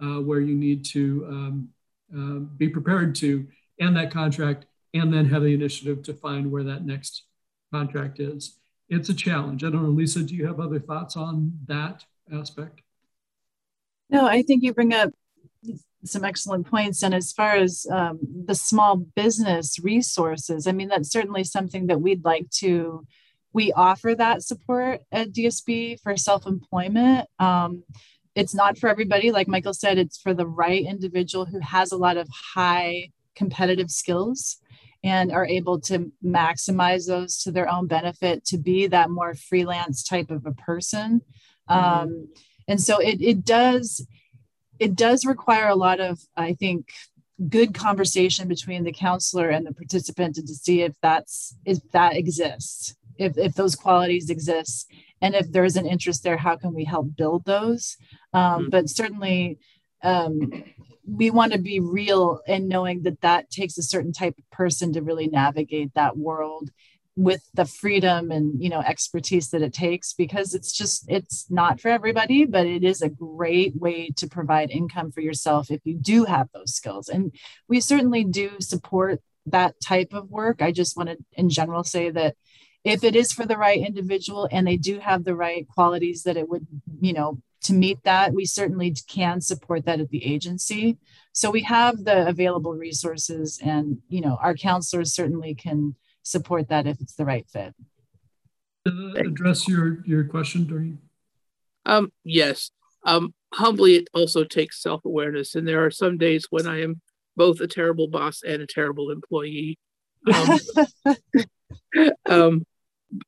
uh, 0.00 0.20
where 0.20 0.40
you 0.40 0.54
need 0.54 0.84
to 0.84 1.26
um, 1.28 1.68
uh, 2.14 2.40
be 2.56 2.68
prepared 2.68 3.14
to 3.16 3.46
end 3.80 3.96
that 3.96 4.10
contract 4.10 4.66
and 4.94 5.12
then 5.12 5.26
have 5.26 5.42
the 5.42 5.54
initiative 5.54 6.02
to 6.04 6.14
find 6.14 6.50
where 6.50 6.64
that 6.64 6.84
next 6.84 7.24
contract 7.72 8.20
is. 8.20 8.58
It's 8.88 9.08
a 9.08 9.14
challenge. 9.14 9.64
I 9.64 9.70
don't 9.70 9.82
know, 9.82 9.90
Lisa, 9.90 10.22
do 10.22 10.34
you 10.34 10.46
have 10.46 10.60
other 10.60 10.78
thoughts 10.78 11.16
on 11.16 11.52
that 11.66 12.04
aspect? 12.32 12.82
No, 14.08 14.26
I 14.26 14.42
think 14.42 14.62
you 14.62 14.72
bring 14.72 14.94
up 14.94 15.12
some 16.04 16.24
excellent 16.24 16.66
points. 16.66 17.02
And 17.02 17.14
as 17.14 17.32
far 17.32 17.56
as 17.56 17.86
um, 17.90 18.20
the 18.46 18.54
small 18.54 18.96
business 18.96 19.78
resources, 19.82 20.66
I 20.66 20.72
mean, 20.72 20.88
that's 20.88 21.10
certainly 21.10 21.44
something 21.44 21.88
that 21.88 22.00
we'd 22.00 22.24
like 22.24 22.48
to. 22.58 23.04
We 23.52 23.72
offer 23.72 24.14
that 24.14 24.42
support 24.42 25.00
at 25.10 25.32
DSB 25.32 26.00
for 26.02 26.16
self 26.16 26.46
employment. 26.46 27.28
Um, 27.38 27.84
it's 28.36 28.54
not 28.54 28.78
for 28.78 28.88
everybody. 28.88 29.32
Like 29.32 29.48
Michael 29.48 29.74
said, 29.74 29.98
it's 29.98 30.18
for 30.18 30.34
the 30.34 30.46
right 30.46 30.84
individual 30.84 31.46
who 31.46 31.58
has 31.58 31.90
a 31.90 31.96
lot 31.96 32.16
of 32.16 32.28
high 32.54 33.10
competitive 33.34 33.90
skills 33.90 34.58
and 35.02 35.32
are 35.32 35.46
able 35.46 35.80
to 35.80 36.12
maximize 36.24 37.06
those 37.06 37.42
to 37.42 37.50
their 37.50 37.68
own 37.68 37.86
benefit 37.86 38.44
to 38.44 38.58
be 38.58 38.86
that 38.86 39.10
more 39.10 39.34
freelance 39.34 40.02
type 40.02 40.30
of 40.30 40.46
a 40.46 40.52
person. 40.52 41.22
Mm-hmm. 41.68 42.00
Um, 42.00 42.28
and 42.68 42.80
so 42.80 42.98
it, 42.98 43.20
it 43.20 43.44
does 43.44 44.06
it 44.78 44.94
does 44.94 45.24
require 45.24 45.68
a 45.68 45.74
lot 45.74 46.00
of 46.00 46.18
i 46.36 46.52
think 46.52 46.90
good 47.48 47.74
conversation 47.74 48.48
between 48.48 48.84
the 48.84 48.92
counselor 48.92 49.50
and 49.50 49.66
the 49.66 49.74
participant 49.74 50.34
to, 50.34 50.42
to 50.42 50.54
see 50.54 50.82
if 50.82 50.94
that's 51.02 51.54
if 51.64 51.78
that 51.92 52.16
exists 52.16 52.94
if, 53.18 53.36
if 53.38 53.54
those 53.54 53.74
qualities 53.74 54.30
exist 54.30 54.90
and 55.20 55.34
if 55.34 55.50
there's 55.50 55.76
an 55.76 55.86
interest 55.86 56.22
there 56.22 56.36
how 56.36 56.56
can 56.56 56.74
we 56.74 56.84
help 56.84 57.16
build 57.16 57.44
those? 57.44 57.96
Um, 58.32 58.42
mm-hmm. 58.42 58.68
but 58.70 58.88
certainly 58.88 59.58
um, 60.02 60.64
we 61.06 61.30
want 61.30 61.52
to 61.52 61.58
be 61.58 61.80
real 61.80 62.40
in 62.46 62.68
knowing 62.68 63.02
that 63.02 63.20
that 63.20 63.50
takes 63.50 63.78
a 63.78 63.82
certain 63.82 64.12
type 64.12 64.34
of 64.38 64.50
person 64.50 64.92
to 64.92 65.02
really 65.02 65.28
navigate 65.28 65.94
that 65.94 66.16
world 66.16 66.70
with 67.16 67.48
the 67.54 67.64
freedom 67.64 68.30
and 68.30 68.62
you 68.62 68.68
know 68.68 68.80
expertise 68.80 69.48
that 69.48 69.62
it 69.62 69.72
takes 69.72 70.12
because 70.12 70.54
it's 70.54 70.70
just 70.70 71.06
it's 71.08 71.50
not 71.50 71.80
for 71.80 71.88
everybody 71.88 72.44
but 72.44 72.66
it 72.66 72.84
is 72.84 73.00
a 73.00 73.08
great 73.08 73.74
way 73.76 74.10
to 74.10 74.26
provide 74.26 74.70
income 74.70 75.10
for 75.10 75.22
yourself 75.22 75.70
if 75.70 75.80
you 75.84 75.94
do 75.94 76.24
have 76.24 76.48
those 76.52 76.74
skills. 76.74 77.08
And 77.08 77.34
we 77.68 77.80
certainly 77.80 78.22
do 78.22 78.50
support 78.60 79.22
that 79.46 79.80
type 79.80 80.12
of 80.12 80.30
work. 80.30 80.60
I 80.60 80.72
just 80.72 80.96
want 80.96 81.08
to 81.08 81.16
in 81.32 81.48
general 81.48 81.84
say 81.84 82.10
that 82.10 82.36
if 82.86 83.02
it 83.02 83.16
is 83.16 83.32
for 83.32 83.44
the 83.44 83.58
right 83.58 83.84
individual 83.84 84.48
and 84.52 84.66
they 84.66 84.76
do 84.76 85.00
have 85.00 85.24
the 85.24 85.34
right 85.34 85.66
qualities 85.68 86.22
that 86.22 86.36
it 86.36 86.48
would 86.48 86.66
you 87.00 87.12
know 87.12 87.38
to 87.60 87.72
meet 87.72 87.98
that 88.04 88.32
we 88.32 88.44
certainly 88.44 88.94
can 89.08 89.40
support 89.40 89.84
that 89.84 90.00
at 90.00 90.08
the 90.10 90.24
agency 90.24 90.96
so 91.32 91.50
we 91.50 91.62
have 91.62 92.04
the 92.04 92.26
available 92.28 92.74
resources 92.74 93.60
and 93.62 93.98
you 94.08 94.20
know 94.20 94.38
our 94.40 94.54
counselors 94.54 95.12
certainly 95.12 95.54
can 95.54 95.94
support 96.22 96.68
that 96.68 96.86
if 96.86 97.00
it's 97.00 97.14
the 97.14 97.24
right 97.24 97.46
fit 97.50 97.74
Uh, 98.86 99.14
address 99.14 99.66
your 99.66 100.04
your 100.06 100.22
question, 100.24 100.64
Doreen. 100.64 100.98
Um, 101.86 102.12
yes. 102.22 102.70
Um, 103.04 103.34
humbly, 103.52 103.96
it 103.96 104.08
also 104.14 104.44
takes 104.44 104.80
self 104.80 105.04
awareness, 105.04 105.56
and 105.56 105.66
there 105.66 105.84
are 105.84 105.90
some 105.90 106.18
days 106.18 106.46
when 106.50 106.66
I 106.66 106.82
am 106.82 107.00
both 107.36 107.60
a 107.60 107.66
terrible 107.66 108.08
boss 108.08 108.42
and 108.42 108.62
a 108.62 108.66
terrible 108.66 109.10
employee. 109.10 109.78
Um, 110.32 110.58
um, 112.26 112.66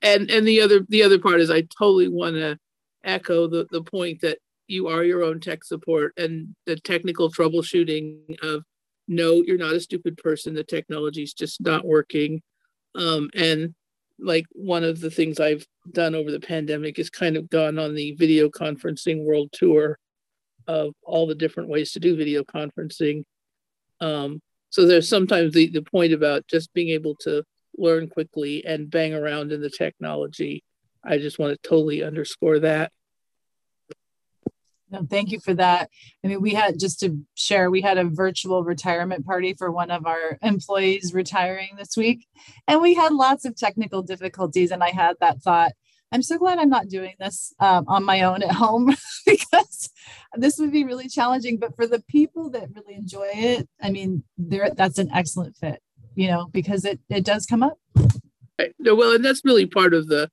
and 0.02 0.30
and 0.30 0.46
the 0.46 0.60
other 0.60 0.80
the 0.88 1.02
other 1.02 1.18
part 1.18 1.40
is 1.40 1.50
I 1.50 1.62
totally 1.78 2.08
want 2.08 2.36
to 2.36 2.58
echo 3.04 3.46
the 3.46 3.66
the 3.70 3.82
point 3.82 4.20
that 4.22 4.38
you 4.66 4.88
are 4.88 5.02
your 5.02 5.22
own 5.22 5.40
tech 5.40 5.64
support 5.64 6.12
and 6.16 6.54
the 6.66 6.76
technical 6.76 7.32
troubleshooting 7.32 8.36
of 8.42 8.62
no, 9.08 9.42
you're 9.44 9.56
not 9.56 9.72
a 9.72 9.80
stupid 9.80 10.18
person. 10.18 10.54
The 10.54 10.62
technology 10.62 11.22
is 11.22 11.32
just 11.32 11.62
not 11.62 11.86
working. 11.86 12.42
Um, 12.94 13.30
and 13.34 13.74
like 14.18 14.44
one 14.52 14.84
of 14.84 15.00
the 15.00 15.10
things 15.10 15.40
I've 15.40 15.66
done 15.92 16.14
over 16.14 16.30
the 16.30 16.40
pandemic 16.40 16.98
is 16.98 17.08
kind 17.08 17.36
of 17.36 17.48
gone 17.48 17.78
on 17.78 17.94
the 17.94 18.12
video 18.12 18.50
conferencing 18.50 19.24
world 19.24 19.48
tour 19.52 19.98
of 20.66 20.92
all 21.02 21.26
the 21.26 21.34
different 21.34 21.70
ways 21.70 21.92
to 21.92 22.00
do 22.00 22.16
video 22.16 22.44
conferencing. 22.44 23.24
Um, 24.00 24.40
so 24.68 24.86
there's 24.86 25.08
sometimes 25.08 25.54
the, 25.54 25.70
the 25.70 25.82
point 25.82 26.12
about 26.12 26.46
just 26.46 26.72
being 26.74 26.90
able 26.90 27.14
to 27.22 27.42
learn 27.78 28.08
quickly 28.08 28.64
and 28.64 28.90
bang 28.90 29.14
around 29.14 29.52
in 29.52 29.60
the 29.60 29.70
technology. 29.70 30.62
I 31.04 31.18
just 31.18 31.38
want 31.38 31.52
to 31.52 31.68
totally 31.68 32.02
underscore 32.02 32.58
that. 32.60 32.92
No, 34.90 35.06
thank 35.08 35.30
you 35.30 35.40
for 35.40 35.52
that. 35.54 35.90
I 36.24 36.28
mean, 36.28 36.40
we 36.40 36.54
had 36.54 36.78
just 36.78 37.00
to 37.00 37.18
share, 37.34 37.70
we 37.70 37.82
had 37.82 37.98
a 37.98 38.04
virtual 38.04 38.64
retirement 38.64 39.26
party 39.26 39.52
for 39.52 39.70
one 39.70 39.90
of 39.90 40.06
our 40.06 40.38
employees 40.42 41.12
retiring 41.12 41.70
this 41.76 41.96
week, 41.96 42.26
and 42.66 42.80
we 42.80 42.94
had 42.94 43.12
lots 43.12 43.44
of 43.44 43.54
technical 43.54 44.02
difficulties. 44.02 44.70
And 44.70 44.82
I 44.82 44.90
had 44.90 45.16
that 45.20 45.42
thought, 45.42 45.72
I'm 46.10 46.22
so 46.22 46.38
glad 46.38 46.58
I'm 46.58 46.70
not 46.70 46.88
doing 46.88 47.14
this 47.18 47.52
um, 47.60 47.84
on 47.86 48.04
my 48.04 48.22
own 48.22 48.42
at 48.42 48.52
home 48.52 48.94
because 49.26 49.90
this 50.34 50.58
would 50.58 50.72
be 50.72 50.84
really 50.84 51.08
challenging. 51.08 51.58
But 51.58 51.76
for 51.76 51.86
the 51.86 52.02
people 52.08 52.50
that 52.50 52.70
really 52.74 52.94
enjoy 52.94 53.28
it, 53.32 53.68
I 53.82 53.90
mean, 53.90 54.24
there 54.38 54.70
that's 54.74 54.98
an 54.98 55.10
excellent 55.12 55.56
fit, 55.56 55.82
you 56.18 56.26
know, 56.26 56.48
because 56.52 56.84
it 56.84 56.98
it 57.08 57.24
does 57.24 57.46
come 57.46 57.62
up. 57.62 57.78
Right. 58.58 58.74
No, 58.80 58.96
well, 58.96 59.14
and 59.14 59.24
that's 59.24 59.44
really 59.44 59.66
part 59.66 59.94
of 59.94 60.08
the 60.08 60.28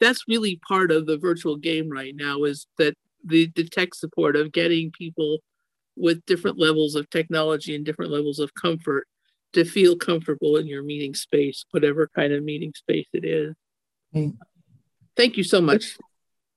that's 0.00 0.22
really 0.28 0.60
part 0.68 0.92
of 0.92 1.06
the 1.06 1.18
virtual 1.18 1.56
game 1.56 1.90
right 1.90 2.14
now 2.14 2.44
is 2.44 2.68
that 2.78 2.94
the, 3.24 3.50
the 3.56 3.68
tech 3.68 3.92
support 3.94 4.36
of 4.36 4.52
getting 4.52 4.92
people 4.92 5.38
with 5.96 6.24
different 6.26 6.60
levels 6.60 6.94
of 6.94 7.10
technology 7.10 7.74
and 7.74 7.84
different 7.84 8.12
levels 8.12 8.38
of 8.38 8.54
comfort 8.54 9.08
to 9.54 9.64
feel 9.64 9.96
comfortable 9.96 10.58
in 10.58 10.66
your 10.68 10.84
meeting 10.84 11.14
space, 11.14 11.64
whatever 11.72 12.08
kind 12.14 12.32
of 12.32 12.44
meeting 12.44 12.72
space 12.76 13.08
it 13.12 13.24
is. 13.24 13.54
Thank 15.16 15.36
you 15.36 15.42
so 15.42 15.60
much. 15.60 15.96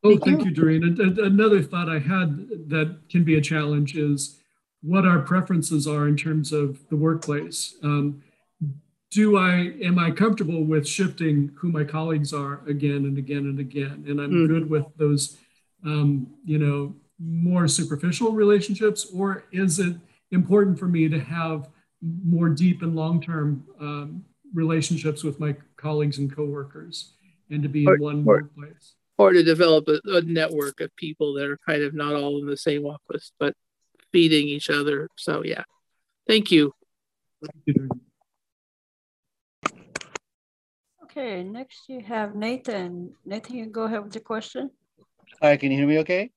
Oh, 0.04 0.18
thank 0.18 0.46
you, 0.46 0.52
Doreen. 0.52 0.84
Another 1.00 1.64
thought 1.64 1.90
I 1.90 2.00
had 2.00 2.70
that 2.70 3.00
can 3.10 3.24
be 3.24 3.36
a 3.36 3.42
challenge 3.42 3.96
is 3.96 4.38
what 4.82 5.08
our 5.08 5.20
preferences 5.20 5.88
are 5.88 6.08
in 6.08 6.18
terms 6.18 6.52
of 6.52 6.88
the 6.90 6.98
workplace. 6.98 7.76
Um, 7.84 8.22
do 9.12 9.38
I 9.38 9.74
am 9.82 9.98
I 9.98 10.12
comfortable 10.12 10.64
with 10.64 10.88
shifting 10.88 11.52
who 11.56 11.72
my 11.72 11.84
colleagues 11.84 12.34
are 12.34 12.62
again 12.68 13.06
and 13.06 13.18
again 13.18 13.40
and 13.40 13.60
again? 13.60 14.06
And 14.08 14.20
I'm 14.20 14.32
mm. 14.32 14.48
good 14.48 14.70
with 14.70 14.86
those 14.98 15.38
um, 15.86 16.28
you 16.46 16.58
know, 16.58 16.96
more 17.20 17.68
superficial 17.68 18.32
relationships, 18.32 19.08
or 19.14 19.46
is 19.52 19.80
it 19.80 19.96
important 20.32 20.80
for 20.80 20.88
me 20.88 21.10
to 21.10 21.20
have 21.20 21.70
more 22.02 22.50
deep 22.50 22.82
and 22.82 22.96
long-term 22.96 23.66
um, 23.80 24.26
relationships 24.54 25.24
with 25.24 25.40
my 25.40 25.56
colleagues 25.78 26.18
and 26.18 26.34
coworkers, 26.34 27.14
and 27.50 27.64
to 27.64 27.70
be 27.70 27.86
or, 27.86 27.96
in 27.96 28.02
one 28.02 28.20
or, 28.22 28.42
workplace? 28.42 28.96
Or 29.18 29.34
to 29.34 29.44
develop 29.44 29.88
a, 29.88 30.00
a 30.06 30.22
network 30.22 30.80
of 30.82 30.96
people 30.96 31.34
that 31.34 31.46
are 31.46 31.60
kind 31.66 31.84
of 31.84 31.94
not 31.94 32.14
all 32.14 32.40
in 32.40 32.46
the 32.46 32.58
same 32.58 32.86
office, 32.86 33.32
but 33.40 33.54
feeding 34.12 34.48
each 34.48 34.70
other. 34.70 35.10
So 35.18 35.44
yeah, 35.44 35.64
thank 36.28 36.52
you. 36.52 36.74
Okay, 41.20 41.44
next 41.44 41.90
you 41.90 42.00
have 42.00 42.34
Nathan. 42.34 43.14
Nathan, 43.26 43.58
you 43.58 43.66
go 43.66 43.84
ahead 43.84 44.06
with 44.06 44.16
your 44.16 44.22
question. 44.22 44.70
Hi, 45.42 45.58
can 45.58 45.70
you 45.70 45.78
hear 45.78 45.88
me 45.88 45.98
okay? 45.98 46.32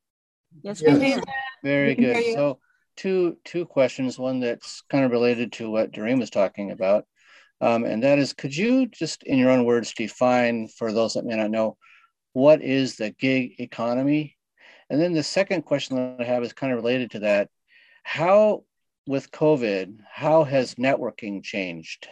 Yes, 0.60 0.82
we 0.82 0.88
can. 0.88 1.22
Very 1.62 1.94
good. 1.94 2.34
So 2.34 2.58
two 2.96 3.36
two 3.44 3.64
questions, 3.64 4.18
one 4.18 4.40
that's 4.40 4.82
kind 4.90 5.04
of 5.04 5.12
related 5.12 5.52
to 5.52 5.70
what 5.70 5.92
Doreen 5.92 6.18
was 6.18 6.30
talking 6.30 6.72
about. 6.72 7.04
Um, 7.60 7.84
and 7.84 8.02
that 8.02 8.18
is, 8.18 8.32
could 8.32 8.56
you 8.56 8.86
just 8.86 9.22
in 9.22 9.38
your 9.38 9.50
own 9.50 9.64
words 9.64 9.94
define 9.94 10.66
for 10.66 10.90
those 10.90 11.14
that 11.14 11.24
may 11.24 11.36
not 11.36 11.52
know, 11.52 11.76
what 12.32 12.60
is 12.60 12.96
the 12.96 13.10
gig 13.10 13.60
economy? 13.60 14.36
And 14.90 15.00
then 15.00 15.12
the 15.12 15.22
second 15.22 15.62
question 15.62 15.94
that 15.94 16.16
I 16.20 16.24
have 16.24 16.42
is 16.42 16.52
kind 16.52 16.72
of 16.72 16.78
related 16.78 17.12
to 17.12 17.20
that. 17.20 17.50
How, 18.02 18.64
with 19.06 19.30
COVID, 19.30 19.98
how 20.10 20.42
has 20.42 20.74
networking 20.74 21.44
changed 21.44 22.08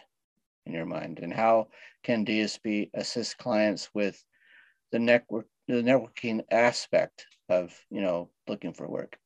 in 0.66 0.72
your 0.72 0.86
mind? 0.86 1.18
And 1.20 1.34
how 1.34 1.66
can 2.02 2.24
DSB 2.24 2.90
assist 2.94 3.38
clients 3.38 3.90
with 3.94 4.22
the 4.92 4.98
network 4.98 5.46
the 5.68 5.82
networking 5.82 6.42
aspect 6.50 7.26
of 7.48 7.72
you 7.90 8.00
know 8.00 8.30
looking 8.48 8.72
for 8.72 8.88
work. 8.88 9.16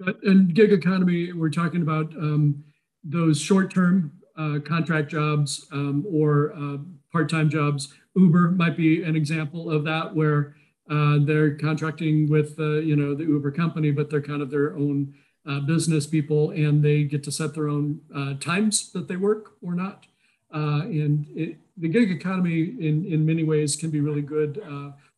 But 0.00 0.16
in 0.24 0.48
gig 0.48 0.72
economy, 0.72 1.32
we're 1.32 1.50
talking 1.50 1.82
about 1.82 2.12
um, 2.16 2.64
those 3.04 3.40
short-term 3.40 4.12
uh, 4.36 4.58
contract 4.64 5.10
jobs 5.10 5.66
um, 5.72 6.04
or 6.10 6.52
uh, 6.56 6.78
part-time 7.12 7.48
jobs. 7.48 7.94
Uber 8.16 8.50
might 8.50 8.76
be 8.76 9.02
an 9.04 9.14
example 9.14 9.70
of 9.70 9.84
that, 9.84 10.14
where 10.14 10.56
uh, 10.90 11.18
they're 11.20 11.56
contracting 11.56 12.28
with 12.28 12.58
uh, 12.58 12.78
you 12.78 12.96
know 12.96 13.14
the 13.14 13.24
Uber 13.24 13.52
company, 13.52 13.90
but 13.90 14.10
they're 14.10 14.22
kind 14.22 14.42
of 14.42 14.50
their 14.50 14.74
own 14.76 15.14
uh, 15.48 15.60
business 15.60 16.06
people, 16.06 16.50
and 16.50 16.82
they 16.82 17.04
get 17.04 17.22
to 17.24 17.32
set 17.32 17.54
their 17.54 17.68
own 17.68 18.00
uh, 18.14 18.34
times 18.34 18.90
that 18.92 19.08
they 19.08 19.16
work 19.16 19.52
or 19.62 19.74
not. 19.74 20.06
And 20.52 21.26
it, 21.34 21.58
the 21.76 21.88
gig 21.88 22.10
economy, 22.10 22.74
in 22.80 23.04
in 23.06 23.24
many 23.26 23.44
ways, 23.44 23.76
can 23.76 23.90
be 23.90 24.00
really 24.00 24.22
good 24.22 24.62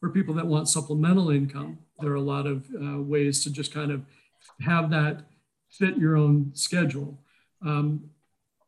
for 0.00 0.10
people 0.10 0.34
that 0.34 0.46
want 0.46 0.68
supplemental 0.68 1.30
income, 1.30 1.78
there 2.00 2.12
are 2.12 2.16
a 2.16 2.20
lot 2.20 2.46
of 2.46 2.66
uh, 2.80 3.02
ways 3.02 3.42
to 3.44 3.50
just 3.50 3.72
kind 3.72 3.90
of 3.90 4.02
have 4.60 4.90
that 4.90 5.22
fit 5.70 5.96
your 5.96 6.16
own 6.16 6.52
schedule. 6.54 7.18
Um, 7.64 8.10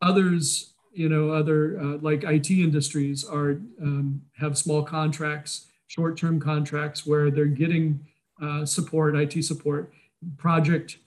others, 0.03 0.74
you 0.93 1.09
know, 1.09 1.31
other 1.31 1.78
uh, 1.81 1.99
like 1.99 2.24
IT 2.24 2.51
industries 2.51 3.24
are 3.24 3.61
um, 3.81 4.23
have 4.37 4.59
small 4.59 4.82
contracts, 4.82 5.66
short-term 5.87 6.41
contracts 6.41 7.07
where 7.07 7.31
they're 7.31 7.47
getting 7.47 8.01
uh, 8.43 8.65
support, 8.65 9.15
IT 9.15 9.45
support. 9.45 9.93
Project 10.37 10.99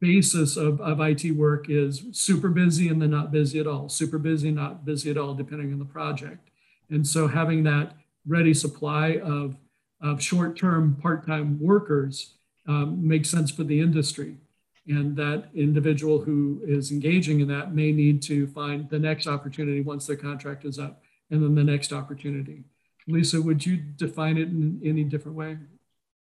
basis 0.00 0.56
of, 0.56 0.80
of 0.80 1.00
IT 1.00 1.32
work 1.32 1.66
is 1.68 2.04
super 2.12 2.48
busy 2.48 2.88
and 2.88 3.00
then 3.02 3.10
not 3.10 3.32
busy 3.32 3.58
at 3.58 3.66
all, 3.66 3.88
super 3.88 4.18
busy, 4.18 4.50
not 4.50 4.84
busy 4.84 5.10
at 5.10 5.18
all, 5.18 5.34
depending 5.34 5.72
on 5.72 5.78
the 5.78 5.84
project. 5.84 6.50
And 6.90 7.06
so 7.06 7.26
having 7.26 7.62
that 7.64 7.94
ready 8.26 8.54
supply 8.54 9.18
of, 9.18 9.56
of 10.00 10.22
short-term 10.22 10.96
part-time 11.00 11.58
workers 11.60 12.34
um, 12.66 13.06
makes 13.06 13.30
sense 13.30 13.50
for 13.50 13.64
the 13.64 13.80
industry. 13.80 14.36
And 14.86 15.16
that 15.16 15.48
individual 15.54 16.20
who 16.20 16.62
is 16.64 16.92
engaging 16.92 17.40
in 17.40 17.48
that 17.48 17.74
may 17.74 17.92
need 17.92 18.22
to 18.22 18.46
find 18.48 18.88
the 18.88 18.98
next 18.98 19.26
opportunity 19.26 19.80
once 19.82 20.06
their 20.06 20.16
contract 20.16 20.64
is 20.64 20.78
up 20.78 21.02
and 21.30 21.42
then 21.42 21.54
the 21.54 21.64
next 21.64 21.92
opportunity. 21.92 22.64
Lisa, 23.06 23.40
would 23.40 23.64
you 23.64 23.76
define 23.76 24.38
it 24.38 24.48
in 24.48 24.80
any 24.84 25.04
different 25.04 25.36
way? 25.36 25.58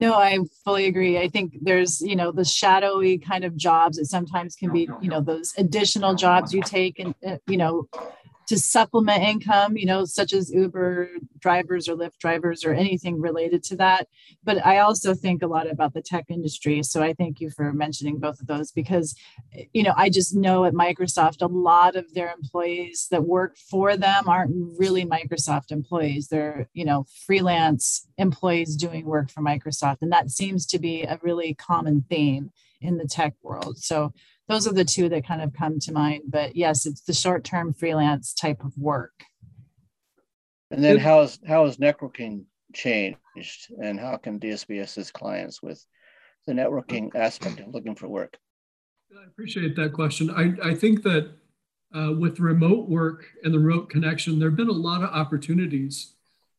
No, 0.01 0.13
I 0.13 0.38
fully 0.65 0.88
agree. 0.88 1.17
I 1.17 1.30
think 1.30 1.53
there's, 1.61 2.01
you 2.01 2.15
know, 2.17 2.31
the 2.31 2.43
shadowy 2.43 3.17
kind 3.17 3.45
of 3.45 3.55
jobs 3.55 3.97
that 3.97 4.05
sometimes 4.05 4.55
can 4.55 4.72
be, 4.72 4.89
you 4.99 5.09
know, 5.09 5.22
those 5.22 5.53
additional 5.57 6.15
jobs 6.15 6.53
you 6.53 6.61
take 6.61 6.99
and, 6.99 7.15
uh, 7.26 7.38
you 7.47 7.55
know, 7.57 7.88
to 8.47 8.59
supplement 8.59 9.23
income, 9.23 9.77
you 9.77 9.85
know, 9.85 10.05
such 10.05 10.34
as 10.34 10.51
Uber 10.51 11.09
drivers 11.39 11.88
or 11.88 11.95
Lyft 11.95 12.17
drivers 12.19 12.63
or 12.63 12.73
anything 12.73 13.19
related 13.19 13.63
to 13.63 13.76
that. 13.77 14.07
But 14.43 14.65
I 14.65 14.80
also 14.80 15.13
think 15.13 15.41
a 15.41 15.47
lot 15.47 15.69
about 15.69 15.93
the 15.93 16.01
tech 16.01 16.26
industry. 16.30 16.84
So 16.84 17.01
I 17.01 17.13
thank 17.13 17.41
you 17.41 17.49
for 17.49 17.73
mentioning 17.73 18.19
both 18.19 18.39
of 18.39 18.47
those 18.47 18.72
because, 18.72 19.15
you 19.73 19.84
know, 19.84 19.93
I 19.95 20.09
just 20.09 20.35
know 20.35 20.65
at 20.65 20.73
Microsoft, 20.73 21.41
a 21.41 21.47
lot 21.47 21.95
of 21.95 22.13
their 22.13 22.31
employees 22.31 23.07
that 23.11 23.23
work 23.23 23.57
for 23.57 23.97
them 23.97 24.27
aren't 24.27 24.80
really 24.80 25.05
Microsoft 25.05 25.72
employees. 25.72 26.27
They're, 26.27 26.69
you 26.73 26.85
know, 26.85 27.05
freelance 27.26 28.07
employees 28.17 28.76
doing 28.76 29.05
work 29.05 29.31
for 29.31 29.41
Microsoft. 29.41 29.97
And 30.01 30.11
that 30.11 30.30
seems 30.30 30.65
to 30.67 30.80
be 30.80 31.03
a 31.03 31.19
really 31.22 31.53
common 31.53 32.05
theme 32.09 32.51
in 32.81 32.97
the 32.97 33.07
tech 33.07 33.34
world. 33.41 33.77
So 33.77 34.13
those 34.47 34.67
are 34.67 34.73
the 34.73 34.85
two 34.85 35.09
that 35.09 35.27
kind 35.27 35.41
of 35.41 35.53
come 35.53 35.80
to 35.80 35.91
mind. 35.91 36.23
But 36.27 36.55
yes, 36.55 36.85
it's 36.85 37.01
the 37.01 37.13
short-term 37.13 37.73
freelance 37.73 38.34
type 38.34 38.63
of 38.63 38.77
work. 38.77 39.13
And 40.72 40.84
then 40.84 40.97
how 40.97 41.22
is 41.22 41.39
how 41.47 41.65
is 41.65 41.77
networking 41.77 42.45
changed, 42.73 43.72
and 43.81 43.99
how 43.99 44.17
can 44.17 44.39
DSB 44.39 44.81
assist 44.81 45.13
clients 45.13 45.61
with 45.61 45.84
the 46.47 46.53
networking 46.53 47.15
aspect 47.15 47.59
of 47.59 47.73
looking 47.73 47.95
for 47.95 48.07
work? 48.07 48.38
I 49.17 49.26
appreciate 49.27 49.76
that 49.77 49.93
question. 49.93 50.30
I, 50.30 50.72
I 50.72 50.76
think 50.76 51.03
that 51.03 51.31
uh, 51.95 52.11
with 52.17 52.39
remote 52.39 52.89
work 52.89 53.26
and 53.43 53.53
the 53.53 53.59
remote 53.59 53.89
connection, 53.89 54.39
there 54.39 54.49
have 54.49 54.57
been 54.57 54.69
a 54.69 54.73
lot 54.73 55.03
of 55.03 55.09
opportunities 55.09 56.15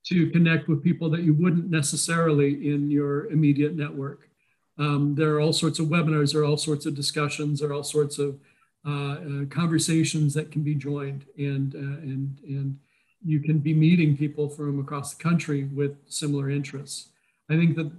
to 0.07 0.31
connect 0.31 0.69
with 0.69 0.85
people 0.85 1.11
that 1.11 1.23
you 1.23 1.35
wouldn't 1.35 1.69
necessarily 1.69 2.73
in 2.73 2.91
your 2.91 3.27
immediate 3.27 3.75
network. 3.75 4.31
Um, 4.79 5.15
there 5.15 5.35
are 5.35 5.41
all 5.41 5.53
sorts 5.53 5.79
of 5.79 5.87
webinars, 5.87 6.33
there 6.33 6.43
are 6.43 6.45
all 6.45 6.57
sorts 6.57 6.87
of 6.87 6.95
discussions, 6.95 7.61
there 7.61 7.71
are 7.71 7.75
all 7.75 7.83
sorts 7.83 8.19
of 8.19 8.39
uh, 8.87 8.91
uh, 8.91 9.45
conversations 9.51 10.35
that 10.35 10.53
can 10.53 10.63
be 10.63 10.75
joined, 10.75 11.25
and 11.37 11.75
uh, 11.75 11.79
and 11.79 12.39
and 12.47 12.79
you 13.25 13.41
can 13.41 13.59
be 13.59 13.75
meeting 13.75 14.17
people 14.17 14.49
from 14.49 14.79
across 14.79 15.15
the 15.15 15.23
country 15.23 15.65
with 15.65 15.97
similar 16.07 16.51
interests. 16.51 17.09
I 17.51 17.57
think 17.57 17.75
that 17.77 17.91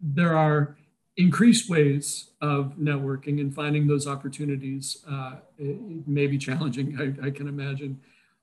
there 0.00 0.36
are 0.36 0.76
increased 1.16 1.68
ways 1.68 2.30
of 2.40 2.74
networking 2.78 3.40
and 3.40 3.54
finding 3.54 3.86
those 3.86 4.06
opportunities. 4.06 4.98
Uh, 5.10 5.36
it, 5.58 6.06
may 6.06 6.26
be 6.26 6.38
challenging, 6.38 6.96
I, 7.22 7.26
I 7.26 7.30
can 7.30 7.48
imagine. 7.48 8.00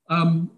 Um, 0.10 0.52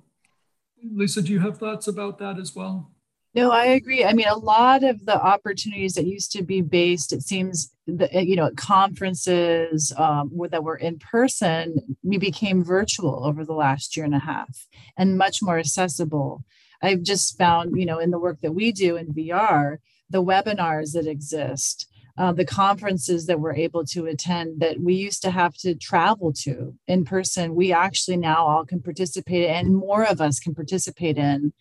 Lisa, 0.84 1.22
do 1.22 1.32
you 1.32 1.40
have 1.40 1.58
thoughts 1.58 1.88
about 1.88 2.18
that 2.20 2.40
as 2.40 2.56
well? 2.56 2.90
No, 3.36 3.52
I 3.52 3.66
agree. 3.66 4.06
I 4.06 4.14
mean, 4.14 4.30
a 4.30 4.38
lot 4.38 4.86
of 4.86 5.06
the 5.06 5.22
opportunities 5.22 5.96
that 5.96 6.06
used 6.06 6.32
to 6.32 6.42
be 6.42 6.62
based, 6.62 7.12
it 7.12 7.22
seems, 7.22 7.74
that, 7.86 8.26
you 8.26 8.38
know, 8.38 8.46
at 8.46 8.56
conferences 8.56 9.92
um, 9.98 10.32
that 10.52 10.64
were 10.64 10.78
in 10.78 10.98
person, 11.00 11.98
we 12.02 12.18
became 12.18 12.64
virtual 12.64 13.26
over 13.26 13.44
the 13.44 13.54
last 13.54 13.98
year 13.98 14.06
and 14.06 14.16
a 14.16 14.20
half 14.20 14.66
and 14.98 15.18
much 15.18 15.44
more 15.44 15.60
accessible. 15.60 16.46
I've 16.82 17.04
just 17.04 17.38
found, 17.38 17.78
you 17.78 17.86
know, 17.86 18.00
in 18.00 18.12
the 18.12 18.20
work 18.20 18.40
that 18.42 18.54
we 18.54 18.72
do 18.72 18.96
in 18.96 19.14
VR, 19.14 19.80
the 20.10 20.24
webinars 20.24 20.94
that 20.94 21.06
exist, 21.06 21.90
uh, 22.18 22.32
the 22.32 22.46
conferences 22.46 23.26
that 23.26 23.42
we're 23.42 23.56
able 23.56 23.84
to 23.88 24.06
attend 24.06 24.62
that 24.62 24.80
we 24.80 24.94
used 24.94 25.22
to 25.24 25.32
have 25.32 25.56
to 25.56 25.76
travel 25.76 26.32
to 26.32 26.74
in 26.88 27.04
person, 27.04 27.54
we 27.54 27.74
actually 27.74 28.16
now 28.16 28.46
all 28.48 28.66
can 28.66 28.82
participate 28.82 29.44
in, 29.50 29.66
and 29.66 29.76
more 29.76 30.06
of 30.06 30.22
us 30.22 30.40
can 30.40 30.56
participate 30.56 31.18
in 31.18 31.52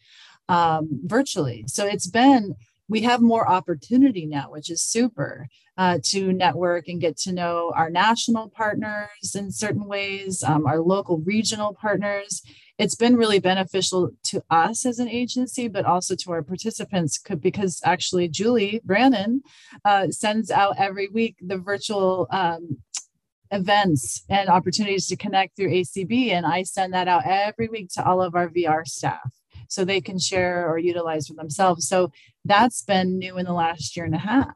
um, 0.48 1.00
virtually. 1.04 1.64
So 1.66 1.86
it's 1.86 2.06
been, 2.06 2.54
we 2.88 3.02
have 3.02 3.20
more 3.20 3.48
opportunity 3.48 4.26
now, 4.26 4.50
which 4.50 4.70
is 4.70 4.82
super 4.82 5.48
uh, 5.76 5.98
to 6.04 6.32
network 6.32 6.86
and 6.88 7.00
get 7.00 7.16
to 7.16 7.32
know 7.32 7.72
our 7.74 7.90
national 7.90 8.48
partners 8.50 9.34
in 9.34 9.50
certain 9.50 9.86
ways, 9.86 10.42
um, 10.44 10.66
our 10.66 10.80
local 10.80 11.18
regional 11.18 11.74
partners. 11.74 12.42
It's 12.78 12.94
been 12.94 13.16
really 13.16 13.38
beneficial 13.38 14.10
to 14.24 14.42
us 14.50 14.84
as 14.84 14.98
an 14.98 15.08
agency, 15.08 15.68
but 15.68 15.84
also 15.84 16.14
to 16.16 16.32
our 16.32 16.42
participants 16.42 17.18
because 17.40 17.80
actually 17.84 18.28
Julie 18.28 18.80
Brannon 18.84 19.42
uh, 19.84 20.08
sends 20.10 20.50
out 20.50 20.76
every 20.78 21.08
week 21.08 21.36
the 21.40 21.58
virtual 21.58 22.26
um, 22.30 22.78
events 23.50 24.24
and 24.28 24.48
opportunities 24.48 25.06
to 25.06 25.16
connect 25.16 25.56
through 25.56 25.70
ACB. 25.70 26.30
And 26.30 26.44
I 26.44 26.64
send 26.64 26.92
that 26.94 27.08
out 27.08 27.22
every 27.24 27.68
week 27.68 27.90
to 27.94 28.04
all 28.04 28.20
of 28.20 28.34
our 28.34 28.48
VR 28.48 28.86
staff 28.86 29.30
so 29.68 29.84
they 29.84 30.00
can 30.00 30.18
share 30.18 30.68
or 30.68 30.78
utilize 30.78 31.28
for 31.28 31.34
themselves. 31.34 31.88
So 31.88 32.10
that's 32.44 32.82
been 32.82 33.18
new 33.18 33.38
in 33.38 33.46
the 33.46 33.52
last 33.52 33.96
year 33.96 34.04
and 34.04 34.14
a 34.14 34.18
half. 34.18 34.54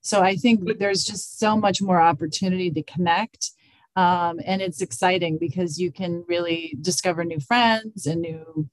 So 0.00 0.20
I 0.20 0.36
think 0.36 0.78
there's 0.78 1.04
just 1.04 1.38
so 1.38 1.56
much 1.56 1.80
more 1.80 2.00
opportunity 2.00 2.70
to 2.70 2.82
connect. 2.82 3.50
Um, 3.96 4.40
and 4.44 4.60
it's 4.60 4.82
exciting 4.82 5.38
because 5.38 5.78
you 5.78 5.90
can 5.92 6.24
really 6.28 6.76
discover 6.80 7.24
new 7.24 7.40
friends 7.40 8.06
and 8.06 8.20
new 8.20 8.68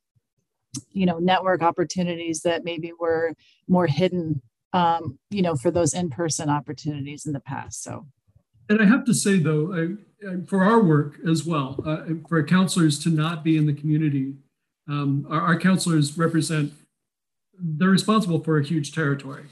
you 0.92 1.06
know 1.06 1.20
network 1.20 1.62
opportunities 1.62 2.42
that 2.42 2.64
maybe 2.64 2.92
were 2.98 3.34
more 3.68 3.88
hidden 3.88 4.42
um, 4.74 5.20
you 5.30 5.42
know 5.42 5.56
for 5.56 5.72
those 5.72 5.94
in-person 5.94 6.50
opportunities 6.50 7.26
in 7.26 7.34
the 7.34 7.40
past 7.40 7.84
so 7.84 8.06
and 8.70 8.82
i 8.82 8.86
have 8.86 9.04
to 9.04 9.14
say 9.14 9.38
though 9.38 9.74
I, 9.74 10.30
I, 10.30 10.46
for 10.46 10.64
our 10.64 10.82
work 10.82 11.18
as 11.30 11.46
well 11.46 11.84
uh, 11.86 12.04
for 12.28 12.42
counselors 12.44 13.00
to 13.00 13.10
not 13.10 13.44
be 13.44 13.58
in 13.58 13.66
the 13.66 13.74
community 13.74 14.36
um, 14.92 15.26
our, 15.30 15.42
our 15.42 15.60
counselors 15.60 16.18
represent, 16.18 16.74
they're 17.58 17.90
responsible 17.90 18.42
for 18.44 18.58
a 18.58 18.64
huge 18.64 18.92
territory. 18.92 19.46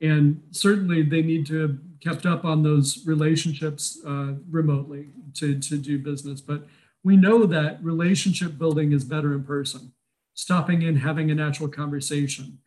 And 0.00 0.42
certainly 0.50 1.02
they 1.02 1.22
need 1.22 1.46
to 1.46 1.60
have 1.60 1.78
kept 2.00 2.26
up 2.26 2.44
on 2.44 2.62
those 2.62 3.06
relationships 3.06 3.98
uh, 4.06 4.34
remotely 4.50 5.10
to, 5.34 5.58
to 5.60 5.76
do 5.76 5.98
business. 5.98 6.40
But 6.40 6.66
we 7.04 7.16
know 7.16 7.46
that 7.46 7.82
relationship 7.84 8.58
building 8.58 8.92
is 8.92 9.04
better 9.04 9.32
in 9.34 9.44
person, 9.44 9.92
stopping 10.34 10.82
in, 10.82 10.96
having 10.96 11.30
a 11.30 11.34
natural 11.34 11.68
conversation. 11.68 12.58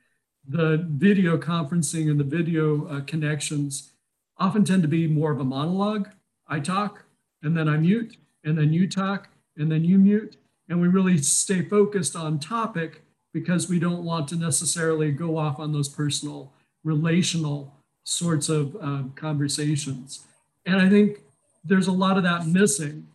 The 0.48 0.86
video 0.90 1.38
conferencing 1.38 2.10
and 2.10 2.20
the 2.20 2.24
video 2.24 2.88
uh, 2.88 3.02
connections 3.02 3.91
often 4.38 4.64
tend 4.64 4.82
to 4.84 4.88
be 4.88 5.08
more 5.08 5.32
of 5.32 5.40
a 5.40 5.44
monologue. 5.44 6.10
I 6.48 6.60
talk, 6.60 7.04
and 7.41 7.58
then 7.58 7.68
I 7.68 7.78
mute, 7.78 8.18
and 8.44 8.58
then 8.58 8.72
you 8.74 8.88
talk, 8.88 9.30
and 9.58 9.72
then 9.72 9.84
you 9.84 9.98
mute 9.98 10.38
and 10.69 10.80
we 10.80 10.88
really 10.88 11.18
stay 11.18 11.61
focused 11.61 12.15
on 12.15 12.40
topic 12.40 13.03
because 13.34 13.68
we 13.68 13.80
don't 13.80 14.03
want 14.03 14.27
to 14.27 14.35
necessarily 14.35 15.11
go 15.11 15.38
off 15.38 15.60
on 15.60 15.73
those 15.73 15.90
personal 15.90 16.53
relational 16.84 17.73
sorts 18.03 18.49
of 18.49 18.76
uh, 18.81 19.03
conversations. 19.15 20.26
And 20.65 20.81
i 20.81 20.90
think 20.90 21.19
there's 21.64 21.88
a 21.88 21.91
lot 21.91 22.18
of 22.18 22.23
that 22.23 22.48
missing 22.48 23.07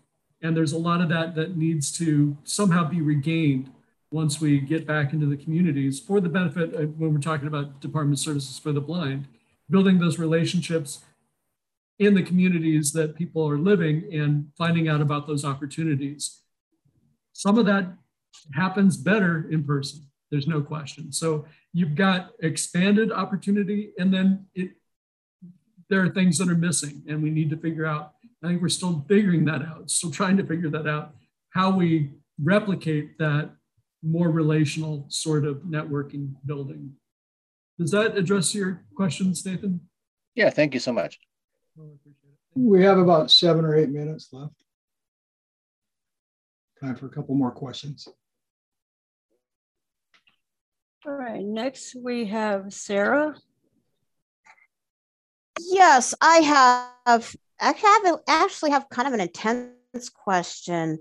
and 0.42 0.56
there's 0.56 0.72
a 0.72 0.78
lot 0.78 1.00
of 1.00 1.08
that 1.08 1.34
that 1.34 1.56
needs 1.56 1.90
to 1.98 2.36
somehow 2.44 2.88
be 2.88 3.00
regained 3.00 3.70
once 4.10 4.40
we 4.40 4.58
get 4.58 4.86
back 4.86 5.12
into 5.12 5.26
the 5.26 5.36
communities 5.36 6.00
for 6.00 6.20
the 6.20 6.28
benefit 6.28 6.72
of, 6.74 6.98
when 6.98 7.12
we're 7.12 7.20
talking 7.20 7.46
about 7.46 7.80
department 7.80 8.18
services 8.18 8.58
for 8.58 8.72
the 8.72 8.80
blind 8.80 9.26
building 9.70 9.98
those 9.98 10.18
relationships 10.18 11.04
in 11.98 12.14
the 12.14 12.22
communities 12.22 12.92
that 12.92 13.16
people 13.16 13.46
are 13.46 13.58
living 13.58 14.08
and 14.12 14.50
finding 14.56 14.88
out 14.88 15.00
about 15.00 15.26
those 15.26 15.44
opportunities 15.44 16.40
some 17.38 17.56
of 17.56 17.66
that 17.66 17.86
happens 18.52 18.96
better 18.96 19.48
in 19.48 19.62
person. 19.62 20.00
There's 20.28 20.48
no 20.48 20.60
question. 20.60 21.12
So 21.12 21.44
you've 21.72 21.94
got 21.94 22.32
expanded 22.40 23.12
opportunity, 23.12 23.92
and 23.96 24.12
then 24.12 24.46
it, 24.56 24.72
there 25.88 26.02
are 26.02 26.08
things 26.08 26.36
that 26.38 26.48
are 26.48 26.56
missing, 26.56 27.00
and 27.08 27.22
we 27.22 27.30
need 27.30 27.48
to 27.50 27.56
figure 27.56 27.86
out. 27.86 28.14
I 28.42 28.48
think 28.48 28.60
we're 28.60 28.68
still 28.68 29.04
figuring 29.06 29.44
that 29.44 29.62
out, 29.62 29.88
still 29.88 30.10
trying 30.10 30.36
to 30.38 30.44
figure 30.44 30.68
that 30.70 30.88
out, 30.88 31.14
how 31.50 31.70
we 31.70 32.10
replicate 32.42 33.16
that 33.18 33.50
more 34.02 34.30
relational 34.30 35.06
sort 35.08 35.44
of 35.44 35.58
networking 35.58 36.34
building. 36.44 36.94
Does 37.78 37.92
that 37.92 38.16
address 38.16 38.52
your 38.52 38.82
questions, 38.96 39.46
Nathan? 39.46 39.80
Yeah, 40.34 40.50
thank 40.50 40.74
you 40.74 40.80
so 40.80 40.92
much. 40.92 41.20
We 42.56 42.82
have 42.82 42.98
about 42.98 43.30
seven 43.30 43.64
or 43.64 43.76
eight 43.76 43.90
minutes 43.90 44.28
left. 44.32 44.64
Time 46.80 46.94
for 46.94 47.06
a 47.06 47.10
couple 47.10 47.34
more 47.34 47.50
questions. 47.50 48.08
All 51.06 51.12
right, 51.12 51.42
next 51.42 51.96
we 51.96 52.26
have 52.26 52.72
Sarah. 52.72 53.34
Yes, 55.60 56.14
I 56.20 56.36
have. 56.38 57.34
I 57.60 57.72
have 57.72 58.20
actually 58.28 58.70
have 58.70 58.88
kind 58.88 59.08
of 59.08 59.14
an 59.14 59.20
intense 59.20 60.08
question. 60.14 60.98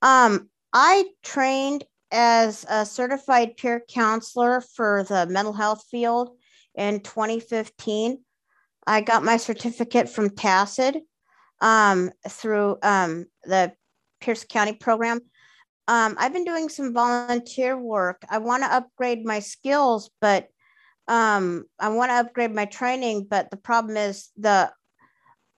Um, 0.00 0.48
I 0.72 1.04
trained 1.22 1.84
as 2.10 2.64
a 2.68 2.86
certified 2.86 3.56
peer 3.56 3.82
counselor 3.88 4.62
for 4.62 5.04
the 5.04 5.26
mental 5.26 5.52
health 5.52 5.84
field 5.90 6.30
in 6.74 7.00
2015. 7.00 8.22
I 8.86 9.00
got 9.02 9.24
my 9.24 9.36
certificate 9.36 10.08
from 10.08 10.30
TACID 10.30 11.00
um, 11.60 12.10
through 12.26 12.78
um, 12.82 13.26
the 13.44 13.72
Pierce 14.20 14.44
County 14.44 14.72
program. 14.72 15.20
Um, 15.88 16.16
I've 16.18 16.32
been 16.32 16.44
doing 16.44 16.68
some 16.68 16.92
volunteer 16.92 17.78
work. 17.78 18.22
I 18.28 18.38
want 18.38 18.62
to 18.62 18.72
upgrade 18.72 19.24
my 19.24 19.40
skills, 19.40 20.10
but 20.20 20.48
um, 21.08 21.64
I 21.78 21.88
want 21.88 22.10
to 22.10 22.16
upgrade 22.16 22.54
my 22.54 22.66
training. 22.66 23.26
But 23.30 23.50
the 23.50 23.56
problem 23.56 23.96
is 23.96 24.30
the 24.36 24.70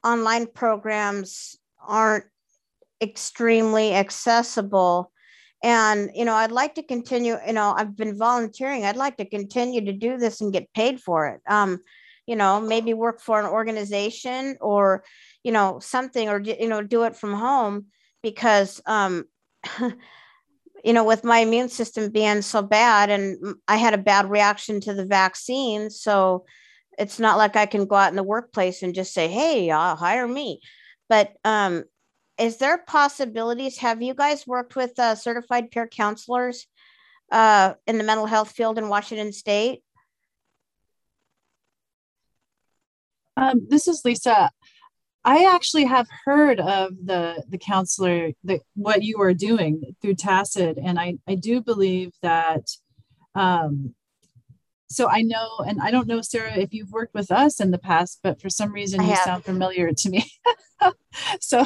online 0.05 0.47
programs 0.47 1.57
aren't 1.85 2.27
extremely 3.03 3.95
accessible. 3.95 5.11
And, 5.63 6.11
you 6.15 6.25
know, 6.25 6.35
I'd 6.35 6.53
like 6.53 6.77
to 6.77 6.83
continue, 6.83 7.37
you 7.47 7.53
know, 7.53 7.75
I've 7.77 7.97
been 7.97 8.17
volunteering. 8.17 8.85
I'd 8.85 8.97
like 8.97 9.17
to 9.17 9.25
continue 9.29 9.85
to 9.85 9.93
do 9.93 10.17
this 10.17 10.41
and 10.41 10.53
get 10.53 10.73
paid 10.73 11.01
for 11.01 11.27
it. 11.27 11.41
Um, 11.47 11.81
you 12.27 12.37
know, 12.37 12.61
maybe 12.61 12.95
work 12.95 13.21
for 13.21 13.41
an 13.41 13.47
organization 13.47 14.57
or, 14.61 15.03
you 15.43 15.51
know, 15.51 15.81
something 15.81 16.29
or, 16.29 16.41
you 16.41 16.69
know, 16.69 16.83
do 16.83 17.03
it 17.03 17.17
from 17.17 17.35
home 17.35 17.87
because 18.23 18.81
um, 18.87 19.25
you 20.85 20.93
know 20.93 21.05
with 21.05 21.25
my 21.25 21.39
immune 21.39 21.69
system 21.69 22.11
being 22.11 22.43
so 22.43 22.63
bad 22.63 23.11
and 23.11 23.55
i 23.69 23.77
had 23.77 23.93
a 23.93 23.99
bad 23.99 24.31
reaction 24.31 24.81
to 24.81 24.95
the 24.95 25.05
vaccine 25.05 25.91
so 25.91 26.45
it's 26.99 27.19
not 27.19 27.37
like 27.37 27.57
i 27.57 27.67
can 27.67 27.85
go 27.85 27.97
out 27.97 28.11
in 28.11 28.17
the 28.17 28.23
workplace 28.23 28.83
and 28.83 28.95
just 28.95 29.13
say 29.13 29.29
hey 29.29 29.71
uh, 29.71 29.95
hire 29.95 30.27
me. 30.29 30.61
But 31.09 31.33
um, 31.45 31.85
is 32.39 32.59
there 32.59 32.79
possibilities 32.79 33.79
have 33.79 34.01
you 34.01 34.15
guys 34.15 34.47
worked 34.47 34.77
with 34.77 34.99
uh, 34.99 35.17
certified 35.17 35.73
peer 35.73 35.89
counselors 35.89 36.67
uh, 37.33 37.75
in 37.87 37.99
the 37.99 38.05
mental 38.05 38.27
health 38.27 38.53
field 38.53 38.79
in 38.79 38.89
washington 38.89 39.33
state? 39.33 39.83
Um, 43.37 43.67
this 43.69 43.89
is 43.89 44.03
lisa 44.05 44.51
I 45.25 45.53
actually 45.55 45.85
have 45.85 46.09
heard 46.25 46.61
of 46.61 46.93
the 47.05 47.43
the 47.49 47.59
counselor 47.59 48.33
that 48.45 48.61
what 48.75 49.03
you 49.03 49.21
are 49.21 49.35
doing 49.35 49.95
through 50.01 50.15
Tacid, 50.15 50.79
and 50.83 50.99
I 50.99 51.19
I 51.29 51.35
do 51.35 51.61
believe 51.61 52.13
that 52.23 52.71
um, 53.35 53.95
so 54.89 55.09
I 55.09 55.23
know, 55.23 55.59
and 55.59 55.81
I 55.81 55.93
don't 55.93 56.09
know, 56.09 56.21
Sarah, 56.21 56.57
if 56.57 56.75
you've 56.75 56.91
worked 56.91 57.15
with 57.15 57.31
us 57.31 57.61
in 57.61 57.71
the 57.71 57.79
past, 57.79 58.19
but 58.25 58.41
for 58.41 58.51
some 58.51 58.73
reason 58.73 59.01
I 59.01 59.05
you 59.05 59.11
have. 59.11 59.25
sound 59.25 59.45
familiar 59.45 59.93
to 59.93 60.11
me. 60.11 60.29
so 61.41 61.65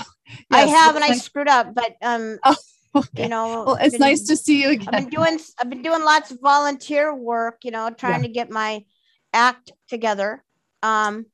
I 0.50 0.66
have, 0.66 0.94
and 0.94 1.04
I 1.04 1.14
screwed 1.16 1.48
up, 1.48 1.74
but 1.74 1.96
um, 2.02 2.38
you 3.16 3.28
know, 3.28 3.64
Well, 3.64 3.78
it's 3.80 3.92
been- 3.92 4.00
nice 4.00 4.24
to 4.24 4.36
see 4.36 4.62
you 4.62 4.70
again. 4.72 4.88
I've 4.92 5.00
been 5.04 5.10
doing, 5.10 5.38
I've 5.58 5.70
been 5.70 5.80
doing 5.80 6.04
lots 6.04 6.32
of 6.32 6.38
volunteer 6.42 7.14
work, 7.14 7.60
you 7.64 7.70
know, 7.70 7.88
trying 7.88 8.22
to 8.22 8.28
get 8.28 8.50
my 8.50 8.84
act 9.32 9.72
together. 9.88 10.44
Um, 10.82 11.24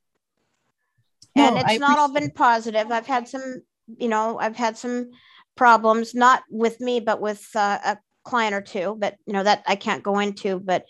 and 1.36 1.57
it's 1.59 1.66
I 1.69 1.77
not 1.77 1.98
all 1.98 2.12
been 2.12 2.31
positive. 2.31 2.90
I've 2.90 3.07
had 3.07 3.28
some, 3.28 3.62
you 3.98 4.09
know, 4.09 4.39
I've 4.39 4.57
had 4.57 4.77
some 4.77 5.11
problems, 5.57 6.15
not 6.15 6.43
with 6.51 6.81
me, 6.81 7.01
but 7.01 7.20
with 7.20 7.47
uh, 7.55 7.78
a 7.85 7.98
client 8.24 8.55
or 8.55 8.61
two. 8.61 8.97
But 8.98 9.16
you 9.27 9.32
know 9.32 9.43
that 9.43 9.62
I 9.66 9.77
can't 9.77 10.02
go 10.02 10.19
into. 10.19 10.59
But 10.61 10.85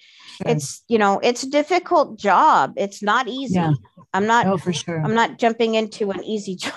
it's, 0.45 0.83
you 0.89 0.99
know, 0.99 1.21
it's 1.23 1.43
a 1.43 1.51
difficult 1.51 2.19
job. 2.19 2.75
It's 2.77 3.03
not 3.03 3.29
easy. 3.29 3.55
Yeah. 3.55 3.73
I'm 4.13 4.27
not. 4.27 4.47
Oh, 4.47 4.59
for 4.59 4.73
sure. 4.73 5.01
I'm 5.01 5.15
not 5.15 5.39
jumping 5.39 5.75
into 5.75 6.11
an 6.11 6.25
easy 6.25 6.57
job. 6.57 6.75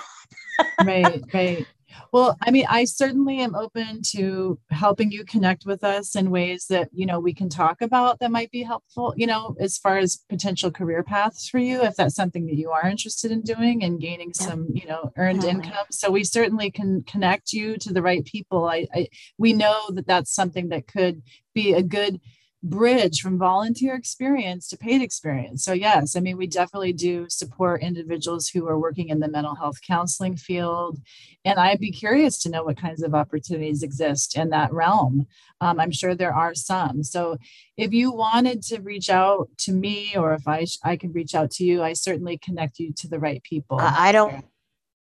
right, 0.84 1.22
right. 1.32 1.66
Well, 2.12 2.36
I 2.42 2.50
mean, 2.50 2.66
I 2.68 2.84
certainly 2.84 3.40
am 3.40 3.54
open 3.54 4.02
to 4.12 4.58
helping 4.70 5.10
you 5.10 5.24
connect 5.24 5.66
with 5.66 5.82
us 5.82 6.14
in 6.14 6.30
ways 6.30 6.66
that, 6.68 6.88
you 6.92 7.06
know, 7.06 7.20
we 7.20 7.34
can 7.34 7.48
talk 7.48 7.82
about 7.82 8.20
that 8.20 8.30
might 8.30 8.50
be 8.50 8.62
helpful, 8.62 9.14
you 9.16 9.26
know, 9.26 9.56
as 9.58 9.78
far 9.78 9.98
as 9.98 10.20
potential 10.28 10.70
career 10.70 11.02
paths 11.02 11.48
for 11.48 11.58
you, 11.58 11.82
if 11.82 11.96
that's 11.96 12.14
something 12.14 12.46
that 12.46 12.56
you 12.56 12.70
are 12.70 12.88
interested 12.88 13.30
in 13.30 13.42
doing 13.42 13.82
and 13.82 14.00
gaining 14.00 14.32
some, 14.32 14.68
you 14.72 14.86
know, 14.86 15.12
earned 15.16 15.42
Definitely. 15.42 15.68
income. 15.68 15.86
So 15.90 16.10
we 16.10 16.24
certainly 16.24 16.70
can 16.70 17.02
connect 17.02 17.52
you 17.52 17.76
to 17.78 17.92
the 17.92 18.02
right 18.02 18.24
people. 18.24 18.66
I, 18.68 18.86
I 18.94 19.08
we 19.38 19.52
know 19.52 19.90
that 19.90 20.06
that's 20.06 20.32
something 20.32 20.68
that 20.68 20.86
could 20.86 21.22
be 21.54 21.72
a 21.72 21.82
good 21.82 22.20
bridge 22.64 23.20
from 23.20 23.38
volunteer 23.38 23.94
experience 23.94 24.66
to 24.68 24.76
paid 24.76 25.02
experience. 25.02 25.62
So 25.62 25.74
yes, 25.74 26.16
I 26.16 26.20
mean 26.20 26.38
we 26.38 26.46
definitely 26.46 26.94
do 26.94 27.26
support 27.28 27.82
individuals 27.82 28.48
who 28.48 28.66
are 28.66 28.78
working 28.78 29.10
in 29.10 29.20
the 29.20 29.28
mental 29.28 29.54
health 29.54 29.80
counseling 29.86 30.36
field, 30.36 30.98
and 31.44 31.58
I'd 31.58 31.78
be 31.78 31.92
curious 31.92 32.38
to 32.42 32.48
know 32.48 32.64
what 32.64 32.78
kinds 32.78 33.02
of 33.02 33.14
opportunities 33.14 33.82
exist 33.82 34.36
in 34.36 34.48
that 34.50 34.72
realm. 34.72 35.26
Um, 35.60 35.78
I'm 35.78 35.92
sure 35.92 36.14
there 36.14 36.34
are 36.34 36.54
some. 36.54 37.04
So 37.04 37.36
if 37.76 37.92
you 37.92 38.10
wanted 38.10 38.62
to 38.64 38.80
reach 38.80 39.10
out 39.10 39.48
to 39.58 39.72
me, 39.72 40.16
or 40.16 40.32
if 40.32 40.48
I 40.48 40.64
sh- 40.64 40.78
I 40.82 40.96
can 40.96 41.12
reach 41.12 41.34
out 41.34 41.50
to 41.52 41.64
you, 41.64 41.82
I 41.82 41.92
certainly 41.92 42.38
connect 42.38 42.78
you 42.78 42.92
to 42.94 43.08
the 43.08 43.18
right 43.18 43.42
people. 43.42 43.78
I, 43.80 44.10
don't 44.12 44.44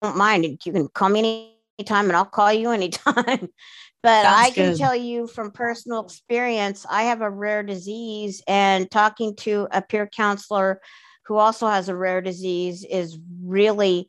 don't 0.02 0.18
mind. 0.18 0.44
You 0.44 0.58
can 0.58 0.88
call 0.90 1.10
me 1.10 1.56
anytime, 1.80 2.08
and 2.08 2.16
I'll 2.16 2.26
call 2.26 2.52
you 2.52 2.72
anytime. 2.72 3.50
but 4.06 4.22
Sounds 4.22 4.46
I 4.46 4.52
can 4.52 4.66
good. 4.68 4.78
tell 4.78 4.96
you 4.96 5.26
from 5.26 5.50
personal 5.50 6.06
experience, 6.06 6.86
I 6.88 7.04
have 7.04 7.22
a 7.22 7.30
rare 7.30 7.64
disease, 7.64 8.44
and 8.48 8.90
talking 8.92 9.36
to 9.38 9.68
a 9.72 9.82
peer 9.82 10.06
counselor 10.06 10.80
who 11.26 11.38
also 11.38 11.66
has 11.66 11.90
a 11.90 11.96
rare 11.96 12.22
disease 12.22 12.86
is 12.88 13.18
really 13.44 14.08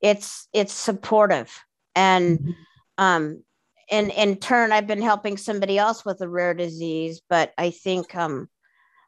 it's 0.00 0.48
it's 0.54 0.72
supportive. 0.72 1.62
And 1.94 2.54
um 2.96 3.44
and 3.90 4.10
in 4.12 4.36
turn 4.36 4.72
i've 4.72 4.86
been 4.86 5.02
helping 5.02 5.36
somebody 5.36 5.76
else 5.76 6.06
with 6.06 6.22
a 6.22 6.28
rare 6.28 6.54
disease 6.54 7.20
but 7.28 7.52
i 7.58 7.68
think 7.68 8.14
um 8.16 8.48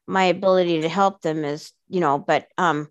my 0.06 0.24
ability 0.24 0.82
to 0.82 0.88
help 0.88 1.22
them 1.22 1.46
is 1.46 1.72
you 1.88 1.98
know 2.00 2.18
but 2.18 2.46
um 2.58 2.88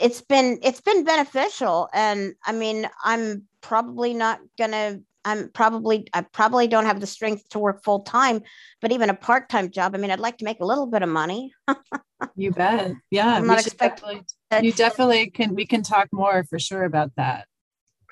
it's 0.00 0.22
been 0.22 0.58
it's 0.62 0.80
been 0.80 1.04
beneficial. 1.04 1.88
And 1.92 2.34
i 2.46 2.52
mean 2.52 2.88
i'm 3.04 3.44
probably 3.60 4.14
not 4.14 4.40
gonna 4.56 5.00
i'm 5.28 5.40
probably 5.60 5.98
i 6.18 6.20
probably 6.38 6.66
don't 6.74 6.86
have 6.90 7.00
the 7.00 7.06
strength 7.16 7.42
to 7.52 7.58
work 7.58 7.78
full 7.84 8.00
time 8.00 8.38
but 8.80 8.90
even 8.92 9.08
a 9.10 9.14
part-time 9.28 9.70
job 9.70 9.94
i 9.94 9.98
mean 9.98 10.10
i'd 10.10 10.26
like 10.28 10.38
to 10.38 10.44
make 10.50 10.60
a 10.60 10.64
little 10.72 10.86
bit 10.94 11.02
of 11.02 11.08
money 11.08 11.42
You 12.34 12.50
bet. 12.52 12.92
Yeah, 13.10 13.34
I'm 13.36 13.46
not 13.46 13.60
expecting 13.66 14.24
definitely- 14.50 14.66
you 14.66 14.72
definitely 14.72 15.30
can. 15.30 15.54
We 15.54 15.66
can 15.66 15.82
talk 15.82 16.06
more 16.12 16.44
for 16.50 16.58
sure 16.58 16.84
about 16.92 17.10
that. 17.16 17.46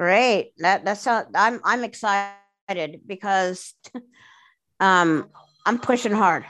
great 0.02 0.52
that 0.64 0.84
that's 0.84 1.04
how 1.04 1.24
i'm 1.34 1.60
i'm 1.64 1.82
excited 1.90 2.90
because 3.06 3.74
um 4.88 5.10
i'm 5.66 5.78
pushing 5.78 6.12
hard 6.12 6.44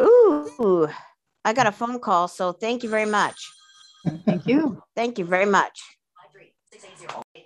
ooh 0.00 0.88
i 1.44 1.52
got 1.52 1.66
a 1.66 1.72
phone 1.72 1.98
call 2.06 2.28
so 2.28 2.52
thank 2.52 2.82
you 2.84 2.90
very 2.96 3.06
much 3.20 3.38
thank 4.26 4.46
you 4.46 4.82
thank 4.98 5.18
you 5.18 5.24
very 5.24 5.46
much 5.58 5.80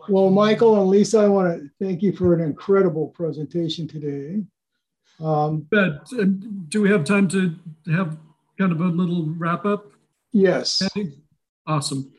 Well, 0.08 0.30
Michael 0.30 0.80
and 0.80 0.88
Lisa, 0.88 1.18
I 1.18 1.28
want 1.28 1.60
to 1.60 1.70
thank 1.84 2.02
you 2.02 2.12
for 2.12 2.32
an 2.32 2.40
incredible 2.40 3.08
presentation 3.08 3.86
today. 3.86 4.42
Um, 5.20 5.66
But 5.70 6.08
uh, 6.18 6.24
do 6.68 6.80
we 6.80 6.90
have 6.90 7.04
time 7.04 7.28
to 7.28 7.54
have 7.92 8.16
kind 8.58 8.72
of 8.72 8.80
a 8.80 8.86
little 8.86 9.26
wrap 9.36 9.66
up? 9.66 9.92
Yes. 10.32 10.82
Awesome. 11.66 12.10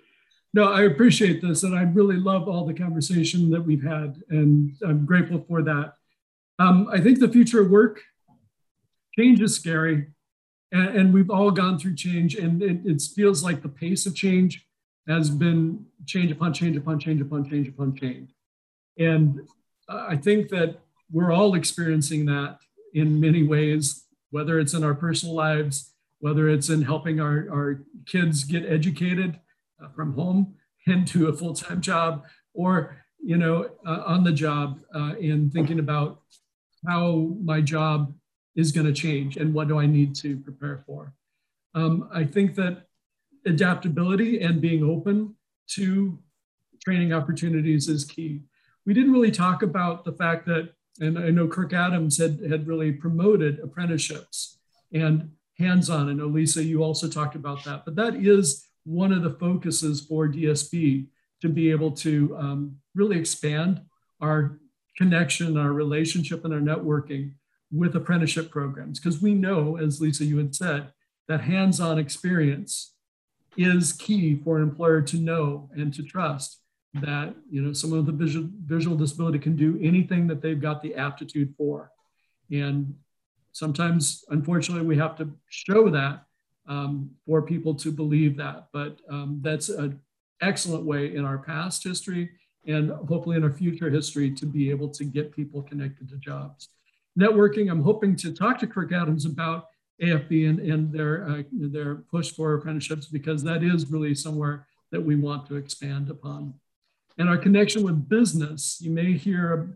No, 0.54 0.72
I 0.72 0.84
appreciate 0.84 1.42
this, 1.42 1.64
and 1.64 1.76
I 1.76 1.84
really 1.84 2.18
love 2.18 2.48
all 2.48 2.66
the 2.66 2.74
conversation 2.74 3.50
that 3.52 3.62
we've 3.62 3.84
had, 3.84 4.22
and 4.30 4.76
I'm 4.86 5.06
grateful 5.06 5.46
for 5.48 5.62
that. 5.64 5.94
Um, 6.58 6.88
I 6.92 7.00
think 7.00 7.20
the 7.20 7.30
future 7.30 7.62
of 7.62 7.70
work, 7.70 8.02
change 9.18 9.42
is 9.42 9.56
scary, 9.56 10.08
and, 10.72 10.88
and 10.98 11.14
we've 11.14 11.30
all 11.30 11.52
gone 11.52 11.78
through 11.78 11.96
change, 11.96 12.36
and 12.36 12.62
it, 12.62 12.80
it 12.84 13.02
feels 13.16 13.44
like 13.44 13.62
the 13.62 13.70
pace 13.70 14.06
of 14.06 14.16
change 14.16 14.66
has 15.10 15.30
been 15.30 15.86
change 16.06 16.32
upon 16.32 16.54
change 16.54 16.78
upon 16.78 17.00
change 17.00 17.20
upon 17.20 17.50
change 17.50 17.68
upon 17.68 17.96
change. 17.96 18.30
And 18.98 19.42
I 19.90 20.16
think 20.16 20.50
that 20.50 20.78
we're 21.12 21.32
all 21.32 21.56
experiencing 21.56 22.26
that 22.28 22.60
in 22.94 23.20
many 23.20 23.44
ways, 23.44 24.06
whether 24.30 24.60
it's 24.60 24.74
in 24.74 24.84
our 24.84 24.94
personal 24.94 25.36
lives, 25.36 25.94
whether 26.20 26.48
it's 26.48 26.70
in 26.70 26.84
helping 26.84 27.20
our, 27.20 27.48
our 27.52 27.84
kids 28.06 28.44
get 28.44 28.66
educated 28.66 29.40
uh, 29.84 29.90
from 29.90 30.14
home 30.14 30.56
into 30.88 31.28
a 31.28 31.34
full-time 31.34 31.82
job, 31.82 32.26
or 32.54 33.04
you 33.22 33.38
know, 33.38 33.70
uh, 33.86 34.04
on 34.06 34.24
the 34.24 34.32
job 34.32 34.80
uh, 34.96 35.16
in 35.20 35.50
thinking 35.50 35.80
about 35.80 36.22
how 36.88 37.36
my 37.44 37.60
job 37.60 38.14
is 38.56 38.72
going 38.72 38.86
to 38.86 38.94
change 38.94 39.38
and 39.38 39.54
what 39.54 39.68
do 39.68 39.80
I 39.80 39.86
need 39.86 40.16
to 40.16 40.38
prepare 40.38 40.84
for. 40.86 41.14
Um, 41.76 42.10
I 42.14 42.24
think 42.24 42.56
that 42.56 42.86
adaptability 43.46 44.42
and 44.42 44.62
being 44.62 44.84
open 44.84 45.36
to 45.68 46.20
training 46.84 47.14
opportunities 47.14 47.88
is 47.88 48.06
key. 48.06 48.42
We 48.86 48.94
didn't 48.94 49.14
really 49.14 49.32
talk 49.32 49.62
about 49.62 50.06
the 50.06 50.14
fact 50.14 50.46
that, 50.48 50.74
and 51.00 51.18
I 51.18 51.30
know 51.30 51.48
Kirk 51.48 51.74
Adams 51.74 52.18
had, 52.18 52.40
had 52.50 52.68
really 52.68 52.92
promoted 52.92 53.60
apprenticeships 53.60 54.58
and 54.94 55.32
hands-on. 55.58 56.10
I 56.10 56.14
know 56.14 56.28
Lisa, 56.28 56.64
you 56.64 56.84
also 56.84 57.08
talked 57.08 57.36
about 57.36 57.64
that, 57.66 57.86
but 57.86 57.96
that 57.96 58.16
is 58.16 58.66
one 58.86 59.12
of 59.12 59.24
the 59.24 59.32
focuses 59.32 60.02
for 60.02 60.28
DSB 60.28 61.08
to 61.42 61.50
be 61.50 61.72
able 61.72 61.92
to 61.92 62.36
um, 62.38 62.78
really 62.96 63.20
expand 63.20 63.82
our 64.22 64.60
connection, 64.98 65.58
our 65.58 65.72
relationship, 65.72 66.44
and 66.44 66.54
our 66.54 66.60
networking 66.60 67.34
with 67.72 67.96
apprenticeship 67.96 68.50
programs. 68.50 69.00
Because 69.00 69.22
we 69.22 69.34
know, 69.34 69.78
as 69.78 70.02
Lisa, 70.02 70.26
you 70.26 70.38
had 70.38 70.56
said, 70.56 70.92
that 71.28 71.42
hands-on 71.42 72.00
experience 72.00 72.96
is 73.58 73.94
key 73.94 74.40
for 74.44 74.58
an 74.58 74.64
employer 74.64 75.02
to 75.02 75.18
know 75.18 75.70
and 75.76 75.94
to 75.94 76.04
trust 76.04 76.62
that 76.96 77.36
you 77.50 77.62
know 77.62 77.72
someone 77.74 78.06
with 78.06 78.10
a 78.10 78.18
visual, 78.18 78.50
visual 78.66 78.98
disability 78.98 79.38
can 79.38 79.56
do 79.56 79.80
anything 79.82 80.28
that 80.28 80.42
they've 80.42 80.62
got 80.62 80.82
the 80.82 80.96
aptitude 80.96 81.54
for. 81.58 81.92
And 82.52 82.96
sometimes 83.52 84.24
unfortunately 84.30 84.88
we 84.88 84.98
have 84.98 85.16
to 85.18 85.30
show 85.50 85.90
that 85.90 86.24
um, 86.68 87.12
for 87.26 87.42
people 87.42 87.76
to 87.76 87.92
believe 87.92 88.38
that. 88.38 88.68
But 88.74 89.00
um, 89.10 89.40
that's 89.42 89.70
an 89.70 90.00
excellent 90.42 90.86
way 90.86 91.16
in 91.16 91.26
our 91.26 91.38
past 91.38 91.84
history 91.84 92.30
and 92.68 92.92
hopefully 92.92 93.38
in 93.38 93.44
our 93.44 93.52
future 93.52 93.90
history 93.90 94.32
to 94.32 94.46
be 94.46 94.70
able 94.70 94.90
to 94.90 95.04
get 95.04 95.36
people 95.36 95.62
connected 95.62 96.10
to 96.10 96.18
jobs. 96.18 96.70
Networking 97.20 97.70
i'm 97.70 97.82
hoping 97.82 98.16
to 98.16 98.32
talk 98.32 98.60
to 98.60 98.68
kirk 98.68 98.94
adams 98.94 99.26
about 99.26 99.66
AFB 100.02 100.72
and, 100.72 100.94
their, 100.94 101.28
uh, 101.28 101.44
their 101.52 101.96
push 101.96 102.32
for 102.32 102.54
apprenticeships 102.54 103.08
because 103.08 103.44
that 103.44 103.64
is 103.64 103.92
really 103.92 104.16
somewhere 104.16 104.68
that 104.92 105.02
we 105.02 105.16
want 105.16 105.48
to 105.48 105.56
expand 105.56 106.10
upon. 106.10 106.54
And 107.18 107.28
our 107.28 107.38
connection 107.38 107.84
with 107.84 108.08
business, 108.08 108.78
you 108.82 108.92
may 108.92 109.14
hear 109.14 109.76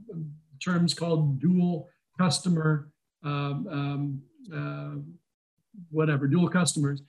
terms 0.64 0.94
called 0.94 1.42
dual 1.42 1.90
customer, 2.18 2.90
um, 3.24 3.68
um, 3.70 4.22
uh, 4.54 5.00
whatever, 5.92 6.28
dual 6.28 6.48
customers, 6.48 7.02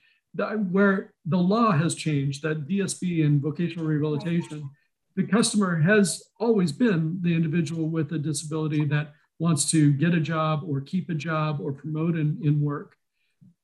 where 0.71 1.13
the 1.25 1.37
law 1.37 1.71
has 1.71 1.95
changed, 1.95 2.43
that 2.43 2.67
DSB 2.67 3.25
and 3.25 3.41
vocational 3.41 3.85
rehabilitation, 3.85 4.69
the 5.15 5.23
customer 5.23 5.79
has 5.79 6.23
always 6.39 6.71
been 6.71 7.19
the 7.21 7.33
individual 7.33 7.87
with 7.87 8.11
a 8.11 8.19
disability 8.19 8.83
that 8.85 9.13
wants 9.39 9.69
to 9.71 9.93
get 9.93 10.13
a 10.13 10.19
job 10.19 10.63
or 10.67 10.81
keep 10.81 11.09
a 11.09 11.13
job 11.13 11.59
or 11.61 11.71
promote 11.71 12.15
in, 12.15 12.37
in 12.43 12.61
work. 12.61 12.97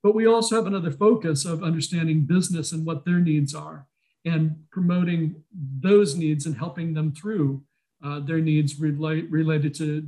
But 0.04 0.16
we 0.16 0.26
also 0.26 0.56
have 0.56 0.66
another 0.66 0.92
focus 0.92 1.46
of 1.46 1.64
understanding 1.64 2.22
business 2.22 2.72
and 2.72 2.86
what 2.86 3.06
their 3.06 3.20
needs 3.20 3.54
are 3.54 3.88
and 4.26 4.56
promoting 4.72 5.44
those 5.80 6.16
needs 6.16 6.46
and 6.46 6.58
helping 6.58 6.94
them 6.94 7.14
through 7.14 7.64
uh, 8.04 8.20
their 8.20 8.40
needs 8.40 8.80
relate, 8.80 9.30
related 9.30 9.74
to 9.76 10.08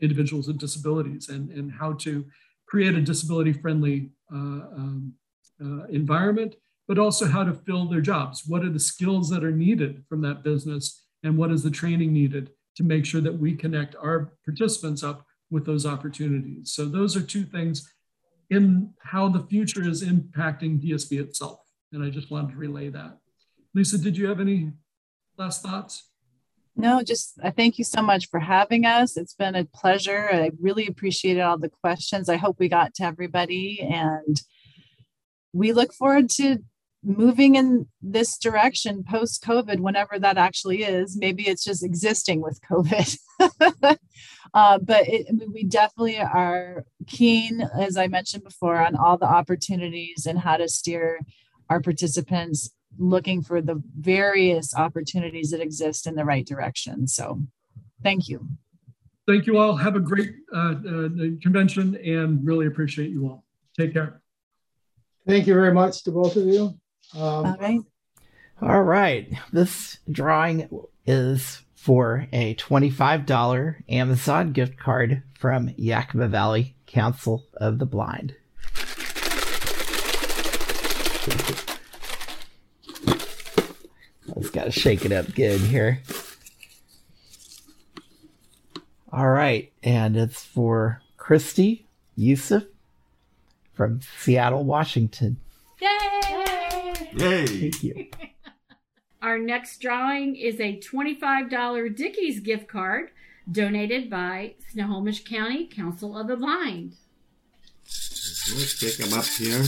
individuals 0.00 0.48
with 0.48 0.58
disabilities 0.58 1.28
and, 1.28 1.50
and 1.50 1.72
how 1.72 1.92
to 1.92 2.24
create 2.66 2.94
a 2.94 3.00
disability 3.00 3.52
friendly 3.52 4.10
uh, 4.32 4.36
um, 4.36 5.12
uh, 5.64 5.84
environment, 5.86 6.54
but 6.86 6.98
also 6.98 7.26
how 7.26 7.44
to 7.44 7.54
fill 7.54 7.86
their 7.86 8.00
jobs. 8.00 8.44
What 8.46 8.62
are 8.62 8.70
the 8.70 8.80
skills 8.80 9.30
that 9.30 9.44
are 9.44 9.52
needed 9.52 10.04
from 10.08 10.20
that 10.22 10.44
business, 10.44 11.04
and 11.22 11.36
what 11.36 11.50
is 11.50 11.62
the 11.62 11.70
training 11.70 12.12
needed 12.12 12.50
to 12.76 12.84
make 12.84 13.04
sure 13.04 13.20
that 13.20 13.38
we 13.38 13.56
connect 13.56 13.96
our 13.96 14.32
participants 14.44 15.02
up 15.02 15.26
with 15.50 15.64
those 15.66 15.86
opportunities. 15.86 16.72
So 16.72 16.84
those 16.84 17.16
are 17.16 17.22
two 17.22 17.44
things 17.44 17.92
in 18.50 18.94
how 19.02 19.28
the 19.28 19.46
future 19.46 19.86
is 19.86 20.02
impacting 20.02 20.82
DSB 20.82 21.20
itself. 21.20 21.60
And 21.92 22.02
I 22.02 22.10
just 22.10 22.30
wanted 22.30 22.52
to 22.52 22.58
relay 22.58 22.88
that. 22.90 23.18
Lisa, 23.74 23.98
did 23.98 24.16
you 24.16 24.28
have 24.28 24.40
any 24.40 24.72
last 25.36 25.62
thoughts? 25.62 26.10
No, 26.76 27.02
just 27.02 27.38
I 27.42 27.50
thank 27.50 27.76
you 27.78 27.84
so 27.84 28.00
much 28.02 28.28
for 28.28 28.38
having 28.38 28.86
us. 28.86 29.16
It's 29.16 29.34
been 29.34 29.56
a 29.56 29.64
pleasure. 29.64 30.28
I 30.32 30.52
really 30.60 30.86
appreciated 30.86 31.40
all 31.40 31.58
the 31.58 31.68
questions. 31.68 32.28
I 32.28 32.36
hope 32.36 32.58
we 32.58 32.68
got 32.68 32.94
to 32.94 33.04
everybody 33.04 33.80
and 33.80 34.40
we 35.52 35.72
look 35.72 35.92
forward 35.92 36.30
to 36.30 36.58
moving 37.04 37.54
in 37.54 37.86
this 38.02 38.36
direction 38.38 39.04
post 39.08 39.42
COVID, 39.44 39.80
whenever 39.80 40.18
that 40.18 40.36
actually 40.36 40.82
is. 40.82 41.16
Maybe 41.16 41.48
it's 41.48 41.64
just 41.64 41.84
existing 41.84 42.40
with 42.40 42.60
COVID. 42.70 43.18
uh, 44.54 44.78
but 44.78 45.08
it, 45.08 45.26
I 45.28 45.32
mean, 45.32 45.52
we 45.52 45.64
definitely 45.64 46.18
are 46.18 46.84
keen, 47.06 47.62
as 47.78 47.96
I 47.96 48.08
mentioned 48.08 48.44
before, 48.44 48.76
on 48.76 48.96
all 48.96 49.16
the 49.16 49.26
opportunities 49.26 50.26
and 50.26 50.38
how 50.38 50.56
to 50.56 50.68
steer 50.68 51.20
our 51.70 51.80
participants 51.80 52.70
looking 52.98 53.42
for 53.42 53.60
the 53.60 53.80
various 53.98 54.74
opportunities 54.74 55.50
that 55.50 55.60
exist 55.60 56.06
in 56.06 56.14
the 56.14 56.24
right 56.24 56.46
direction. 56.46 57.06
So 57.06 57.42
thank 58.02 58.28
you. 58.28 58.48
Thank 59.26 59.46
you 59.46 59.58
all. 59.58 59.76
Have 59.76 59.94
a 59.94 60.00
great 60.00 60.34
uh, 60.54 60.74
uh, 60.74 61.08
convention 61.42 61.96
and 61.96 62.44
really 62.44 62.66
appreciate 62.66 63.10
you 63.10 63.28
all. 63.28 63.44
Take 63.76 63.92
care. 63.92 64.22
Thank 65.26 65.46
you 65.46 65.54
very 65.54 65.74
much 65.74 66.02
to 66.04 66.10
both 66.10 66.36
of 66.36 66.46
you. 66.46 66.78
Um, 67.14 67.22
all 67.22 67.56
right. 67.58 67.80
All 68.60 68.82
right. 68.82 69.32
This 69.52 69.98
drawing 70.10 70.68
is 71.06 71.62
for 71.74 72.26
a 72.32 72.54
$25 72.56 73.82
Amazon 73.88 74.52
gift 74.52 74.76
card 74.78 75.22
from 75.38 75.72
Yakima 75.76 76.28
Valley 76.28 76.74
Council 76.86 77.44
of 77.54 77.78
the 77.78 77.86
Blind. 77.86 78.34
Let's 84.26 84.50
got 84.50 84.64
to 84.64 84.70
shake 84.70 85.04
it 85.04 85.12
up 85.12 85.34
good 85.34 85.60
here. 85.60 86.02
All 89.12 89.28
right. 89.28 89.72
And 89.82 90.16
it's 90.16 90.44
for 90.44 91.00
Christy 91.16 91.86
Yusuf 92.16 92.64
from 93.72 94.00
Seattle, 94.18 94.64
Washington. 94.64 95.38
Yay! 97.14 97.40
Yay! 97.40 97.46
Thank 97.46 97.82
you. 97.82 98.06
Our 99.22 99.38
next 99.38 99.80
drawing 99.80 100.36
is 100.36 100.60
a 100.60 100.78
$25 100.78 101.96
Dickies 101.96 102.40
gift 102.40 102.68
card 102.68 103.10
donated 103.50 104.08
by 104.08 104.54
Snohomish 104.70 105.24
County 105.24 105.66
Council 105.66 106.16
of 106.16 106.28
the 106.28 106.36
Blind. 106.36 106.94
Let's 107.84 108.78
pick 108.78 108.96
them 108.96 109.18
up 109.18 109.24
here. 109.24 109.64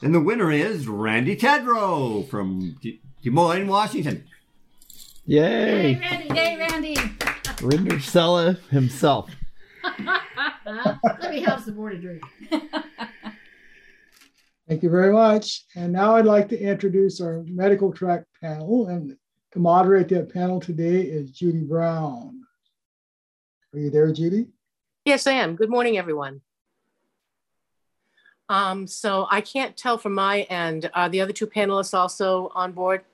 And 0.00 0.14
the 0.14 0.20
winner 0.20 0.52
is 0.52 0.86
Randy 0.86 1.36
Tedrow 1.36 2.28
from 2.28 2.78
Des 2.80 3.30
Moines, 3.30 3.66
Washington. 3.66 4.24
Yay! 5.26 5.94
Hey, 5.94 5.98
Randy! 5.98 6.34
Hey, 6.34 6.56
Randy! 6.56 6.94
Rinder 6.94 8.00
Sella 8.00 8.58
himself. 8.70 9.30
Let 10.64 11.30
me 11.30 11.40
have 11.42 11.64
some 11.64 11.74
more 11.74 11.90
to 11.90 11.98
drink. 11.98 12.22
Thank 14.68 14.82
you 14.82 14.90
very 14.90 15.12
much. 15.12 15.64
And 15.76 15.92
now 15.94 16.16
I'd 16.16 16.26
like 16.26 16.50
to 16.50 16.60
introduce 16.60 17.22
our 17.22 17.42
medical 17.46 17.90
track 17.90 18.24
panel. 18.42 18.88
And 18.88 19.16
to 19.52 19.58
moderate 19.58 20.08
that 20.10 20.30
panel 20.32 20.60
today 20.60 21.00
is 21.00 21.30
Judy 21.30 21.62
Brown. 21.62 22.42
Are 23.72 23.78
you 23.78 23.88
there, 23.88 24.12
Judy? 24.12 24.48
Yes, 25.06 25.26
I 25.26 25.32
am. 25.32 25.56
Good 25.56 25.70
morning, 25.70 25.96
everyone. 25.96 26.42
Um, 28.50 28.86
so 28.86 29.26
I 29.30 29.40
can't 29.40 29.74
tell 29.74 29.96
from 29.96 30.12
my 30.12 30.42
end. 30.42 30.90
Are 30.94 31.08
the 31.08 31.22
other 31.22 31.32
two 31.32 31.46
panelists 31.46 31.94
also 31.94 32.52
on 32.54 32.72
board? 32.72 33.04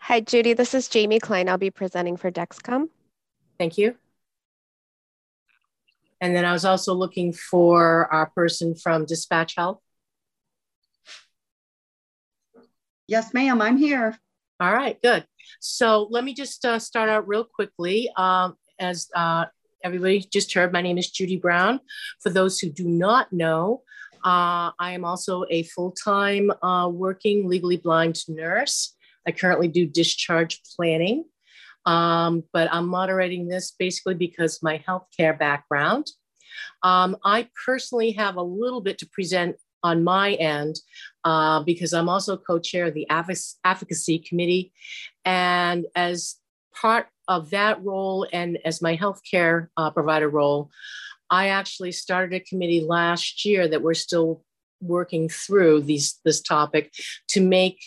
Hi, 0.00 0.20
Judy. 0.20 0.52
This 0.52 0.74
is 0.74 0.88
Jamie 0.88 1.20
Klein. 1.20 1.48
I'll 1.48 1.56
be 1.56 1.70
presenting 1.70 2.18
for 2.18 2.30
Dexcom. 2.30 2.90
Thank 3.58 3.78
you. 3.78 3.96
And 6.20 6.34
then 6.34 6.44
I 6.44 6.52
was 6.52 6.64
also 6.64 6.94
looking 6.94 7.32
for 7.32 8.12
our 8.12 8.30
person 8.30 8.74
from 8.74 9.04
Dispatch 9.04 9.54
Health. 9.56 9.80
Yes, 13.06 13.32
ma'am, 13.34 13.60
I'm 13.60 13.76
here. 13.76 14.18
All 14.58 14.72
right, 14.72 15.00
good. 15.02 15.26
So 15.60 16.08
let 16.10 16.24
me 16.24 16.34
just 16.34 16.64
uh, 16.64 16.78
start 16.78 17.08
out 17.08 17.28
real 17.28 17.44
quickly. 17.44 18.10
Um, 18.16 18.56
as 18.80 19.08
uh, 19.14 19.44
everybody 19.84 20.26
just 20.32 20.52
heard, 20.54 20.72
my 20.72 20.80
name 20.80 20.98
is 20.98 21.10
Judy 21.10 21.36
Brown. 21.36 21.80
For 22.22 22.30
those 22.30 22.58
who 22.58 22.70
do 22.70 22.88
not 22.88 23.32
know, 23.32 23.82
uh, 24.24 24.72
I 24.78 24.92
am 24.92 25.04
also 25.04 25.44
a 25.50 25.62
full 25.64 25.92
time 25.92 26.50
uh, 26.62 26.88
working 26.88 27.48
legally 27.48 27.76
blind 27.76 28.18
nurse. 28.28 28.96
I 29.26 29.32
currently 29.32 29.68
do 29.68 29.86
discharge 29.86 30.62
planning. 30.74 31.26
Um, 31.86 32.44
but 32.52 32.68
I'm 32.72 32.88
moderating 32.88 33.48
this 33.48 33.72
basically 33.78 34.14
because 34.14 34.62
my 34.62 34.82
healthcare 34.86 35.38
background. 35.38 36.10
Um, 36.82 37.16
I 37.24 37.48
personally 37.64 38.12
have 38.12 38.36
a 38.36 38.42
little 38.42 38.80
bit 38.80 38.98
to 38.98 39.08
present 39.08 39.56
on 39.82 40.02
my 40.02 40.32
end 40.34 40.80
uh, 41.24 41.62
because 41.62 41.92
I'm 41.92 42.08
also 42.08 42.36
co-chair 42.36 42.86
of 42.86 42.94
the 42.94 43.08
advocacy 43.08 44.18
committee. 44.18 44.72
And 45.24 45.86
as 45.94 46.36
part 46.74 47.06
of 47.28 47.50
that 47.50 47.82
role 47.84 48.26
and 48.32 48.58
as 48.64 48.82
my 48.82 48.96
healthcare 48.96 49.68
uh, 49.76 49.90
provider 49.90 50.28
role, 50.28 50.70
I 51.30 51.48
actually 51.48 51.92
started 51.92 52.34
a 52.34 52.44
committee 52.44 52.80
last 52.80 53.44
year 53.44 53.68
that 53.68 53.82
we're 53.82 53.94
still 53.94 54.42
working 54.80 55.28
through 55.28 55.80
these 55.82 56.20
this 56.24 56.40
topic 56.40 56.92
to 57.28 57.40
make 57.40 57.78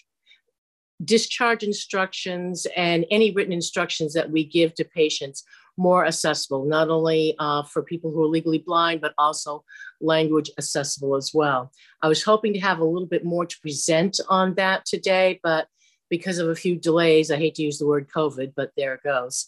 discharge 1.03 1.64
instructions 1.64 2.68
and 2.76 3.06
any 3.10 3.32
written 3.32 3.53
instructions 3.53 4.14
that 4.14 4.30
we 4.30 4.44
give 4.44 4.74
to 4.76 4.84
patients 4.84 5.44
more 5.78 6.06
accessible, 6.06 6.66
not 6.66 6.90
only 6.90 7.36
uh, 7.40 7.64
for 7.64 7.82
people 7.82 8.11
who 8.11 8.22
are 8.22 8.28
legally 8.28 8.58
blind, 8.58 9.00
but 9.00 9.14
also 9.18 9.64
language 10.02 10.52
accessible 10.58 11.16
as 11.16 11.32
well. 11.34 11.72
I 12.02 12.10
was 12.10 12.22
hoping 12.22 12.53
to 12.53 12.60
have 12.60 12.80
a 12.80 12.84
little 12.86 13.08
bit 13.08 13.24
more 13.24 13.45
to 13.45 13.60
present 13.61 14.19
on 14.28 14.56
that 14.56 14.86
today, 14.86 15.40
but 15.42 15.68
because 16.09 16.39
of 16.39 16.49
a 16.49 16.55
few 16.55 16.75
delays. 16.75 17.31
I 17.31 17.38
hate 17.38 17.55
to 17.55 17.63
use 17.63 17.77
the 17.77 17.88
word 17.88 18.09
COVID, 18.09 18.53
but 18.55 18.71
there 18.75 18.95
it 18.95 19.03
goes. 19.03 19.47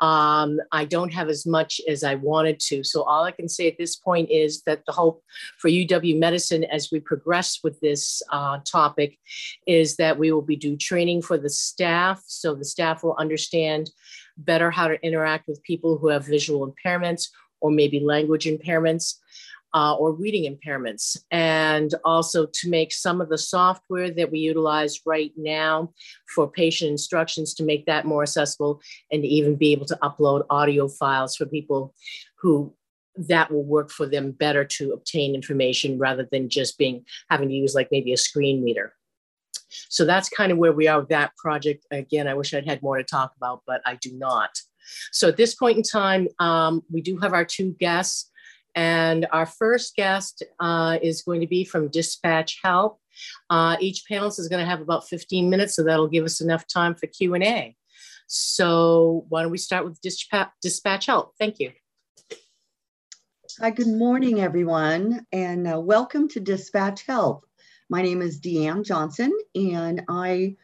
Um, 0.00 0.58
I 0.72 0.84
don't 0.84 1.12
have 1.12 1.28
as 1.28 1.46
much 1.46 1.80
as 1.88 2.04
I 2.04 2.14
wanted 2.16 2.60
to. 2.60 2.84
So 2.84 3.02
all 3.02 3.24
I 3.24 3.32
can 3.32 3.48
say 3.48 3.68
at 3.68 3.78
this 3.78 3.96
point 3.96 4.30
is 4.30 4.62
that 4.62 4.84
the 4.86 4.92
hope 4.92 5.22
for 5.58 5.68
UW 5.68 6.18
Medicine 6.18 6.64
as 6.64 6.90
we 6.90 7.00
progress 7.00 7.60
with 7.62 7.80
this 7.80 8.22
uh, 8.30 8.58
topic 8.64 9.18
is 9.66 9.96
that 9.96 10.18
we 10.18 10.32
will 10.32 10.42
be 10.42 10.56
do 10.56 10.76
training 10.76 11.22
for 11.22 11.38
the 11.38 11.50
staff. 11.50 12.22
So 12.26 12.54
the 12.54 12.64
staff 12.64 13.02
will 13.02 13.16
understand 13.18 13.90
better 14.36 14.70
how 14.70 14.88
to 14.88 15.02
interact 15.04 15.48
with 15.48 15.62
people 15.62 15.98
who 15.98 16.08
have 16.08 16.26
visual 16.26 16.72
impairments 16.72 17.28
or 17.60 17.70
maybe 17.70 18.00
language 18.00 18.44
impairments 18.44 19.14
uh, 19.74 19.94
or 19.94 20.12
reading 20.12 20.44
impairments, 20.50 21.18
and 21.30 21.94
also 22.04 22.46
to 22.46 22.70
make 22.70 22.92
some 22.92 23.20
of 23.20 23.28
the 23.28 23.38
software 23.38 24.10
that 24.10 24.30
we 24.30 24.38
utilize 24.38 25.00
right 25.04 25.32
now 25.36 25.92
for 26.34 26.50
patient 26.50 26.90
instructions 26.90 27.54
to 27.54 27.64
make 27.64 27.86
that 27.86 28.06
more 28.06 28.22
accessible 28.22 28.80
and 29.10 29.22
to 29.22 29.28
even 29.28 29.56
be 29.56 29.72
able 29.72 29.86
to 29.86 29.98
upload 30.02 30.44
audio 30.50 30.88
files 30.88 31.36
for 31.36 31.46
people 31.46 31.94
who 32.38 32.72
that 33.16 33.50
will 33.50 33.64
work 33.64 33.90
for 33.90 34.06
them 34.06 34.30
better 34.30 34.64
to 34.64 34.92
obtain 34.92 35.34
information 35.34 35.98
rather 35.98 36.28
than 36.30 36.48
just 36.48 36.76
being 36.78 37.04
having 37.30 37.48
to 37.48 37.54
use 37.54 37.74
like 37.74 37.88
maybe 37.90 38.12
a 38.12 38.16
screen 38.16 38.62
reader. 38.62 38.92
So 39.88 40.04
that's 40.04 40.28
kind 40.28 40.52
of 40.52 40.58
where 40.58 40.72
we 40.72 40.86
are 40.86 41.00
with 41.00 41.08
that 41.08 41.36
project. 41.36 41.86
Again, 41.90 42.28
I 42.28 42.34
wish 42.34 42.54
I'd 42.54 42.68
had 42.68 42.82
more 42.82 42.98
to 42.98 43.04
talk 43.04 43.32
about, 43.36 43.62
but 43.66 43.80
I 43.84 43.96
do 43.96 44.12
not. 44.16 44.50
So 45.12 45.28
at 45.28 45.36
this 45.36 45.54
point 45.54 45.76
in 45.76 45.82
time, 45.82 46.28
um, 46.38 46.82
we 46.90 47.00
do 47.00 47.16
have 47.18 47.32
our 47.32 47.44
two 47.44 47.74
guests. 47.80 48.30
And 48.76 49.26
our 49.32 49.46
first 49.46 49.96
guest 49.96 50.42
uh, 50.60 50.98
is 51.02 51.22
going 51.22 51.40
to 51.40 51.46
be 51.46 51.64
from 51.64 51.88
Dispatch 51.88 52.60
Health. 52.62 52.98
Uh, 53.48 53.76
each 53.80 54.04
panelist 54.08 54.38
is 54.38 54.48
going 54.48 54.62
to 54.62 54.70
have 54.70 54.82
about 54.82 55.08
15 55.08 55.48
minutes, 55.48 55.74
so 55.74 55.82
that'll 55.82 56.08
give 56.08 56.26
us 56.26 56.42
enough 56.42 56.66
time 56.66 56.94
for 56.94 57.06
Q&A. 57.06 57.74
So 58.26 59.24
why 59.30 59.42
don't 59.42 59.50
we 59.50 59.58
start 59.58 59.86
with 59.86 59.98
Dispatch, 60.02 60.50
Dispatch 60.62 61.06
Health? 61.06 61.32
Thank 61.38 61.58
you. 61.58 61.72
Hi, 63.60 63.70
good 63.70 63.88
morning, 63.88 64.42
everyone, 64.42 65.24
and 65.32 65.66
uh, 65.66 65.80
welcome 65.80 66.28
to 66.28 66.40
Dispatch 66.40 67.06
Health. 67.06 67.44
My 67.88 68.02
name 68.02 68.20
is 68.20 68.40
Deanne 68.40 68.84
Johnson, 68.84 69.32
and 69.54 70.02
I 70.10 70.56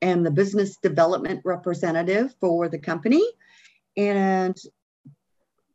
am 0.00 0.22
the 0.22 0.30
business 0.30 0.78
development 0.78 1.42
representative 1.44 2.34
for 2.40 2.70
the 2.70 2.78
company. 2.78 3.22
And 3.98 4.56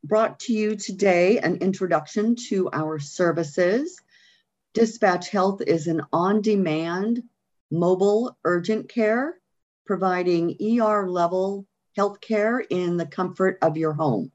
brought 0.07 0.39
to 0.41 0.53
you 0.53 0.75
today 0.75 1.39
an 1.39 1.57
introduction 1.57 2.35
to 2.49 2.69
our 2.71 2.97
services. 2.97 3.99
Dispatch 4.73 5.29
Health 5.29 5.61
is 5.61 5.87
an 5.87 6.01
on 6.13 6.41
demand 6.41 7.23
mobile 7.69 8.37
urgent 8.45 8.89
care 8.89 9.37
providing 9.85 10.55
ER 10.61 11.09
level 11.09 11.65
health 11.95 12.21
care 12.21 12.59
in 12.59 12.97
the 12.97 13.05
comfort 13.05 13.57
of 13.61 13.77
your 13.77 13.93
home. 13.93 14.31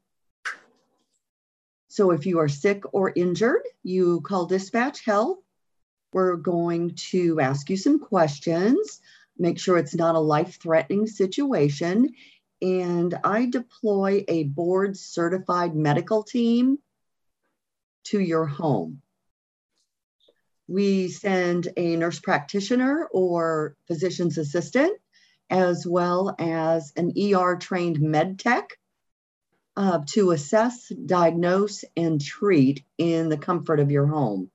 So 1.89 2.11
if 2.11 2.27
you 2.27 2.41
are 2.41 2.49
sick 2.49 2.83
or 2.93 3.13
injured, 3.15 3.63
you 3.83 4.21
call 4.23 4.47
Dispatch 4.47 5.05
Health. 5.05 5.39
We're 6.13 6.37
going 6.37 6.97
to 7.11 7.41
ask 7.41 7.71
you 7.71 7.77
some 7.77 7.99
questions, 7.99 9.01
make 9.39 9.59
sure 9.59 9.79
it's 9.79 9.95
not 9.95 10.15
a 10.15 10.21
life 10.21 10.59
threatening 10.61 11.07
situation. 11.07 12.15
And 12.63 13.15
I 13.25 13.47
deploy 13.47 14.25
a 14.29 14.45
board 14.45 14.97
certified 14.97 15.75
medical 15.75 16.23
team 16.23 16.79
to 18.05 18.21
your 18.21 18.47
home. 18.47 19.03
We 20.69 21.09
send 21.09 21.69
a 21.77 21.97
nurse 21.97 22.21
practitioner 22.21 23.09
or 23.13 23.77
physician's 23.89 24.39
assistant, 24.39 24.99
as 25.51 25.87
well 25.87 26.35
as 26.39 26.93
an 26.97 27.13
ER 27.19 27.57
trained 27.57 28.01
med 28.01 28.39
tech 28.39 28.79
uh, 29.77 30.01
to 30.07 30.31
assess, 30.31 30.89
diagnose, 30.89 31.85
and 31.97 32.21
treat 32.21 32.85
in 32.97 33.29
the 33.29 33.39
comfort 33.39 33.81
of 33.81 33.91
your 33.91 34.07
home. 34.07 34.51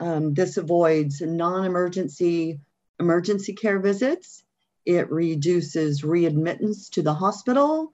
Um, 0.00 0.34
this 0.34 0.56
avoids 0.56 1.20
non 1.20 1.64
emergency 1.64 2.60
emergency 3.00 3.52
care 3.52 3.78
visits. 3.78 4.43
It 4.86 5.10
reduces 5.10 6.02
readmittance 6.02 6.90
to 6.90 7.02
the 7.02 7.14
hospital. 7.14 7.92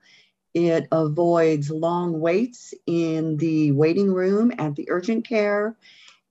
It 0.53 0.87
avoids 0.91 1.69
long 1.69 2.19
waits 2.19 2.73
in 2.85 3.37
the 3.37 3.71
waiting 3.71 4.11
room 4.11 4.51
at 4.57 4.75
the 4.75 4.89
urgent 4.89 5.27
care. 5.27 5.77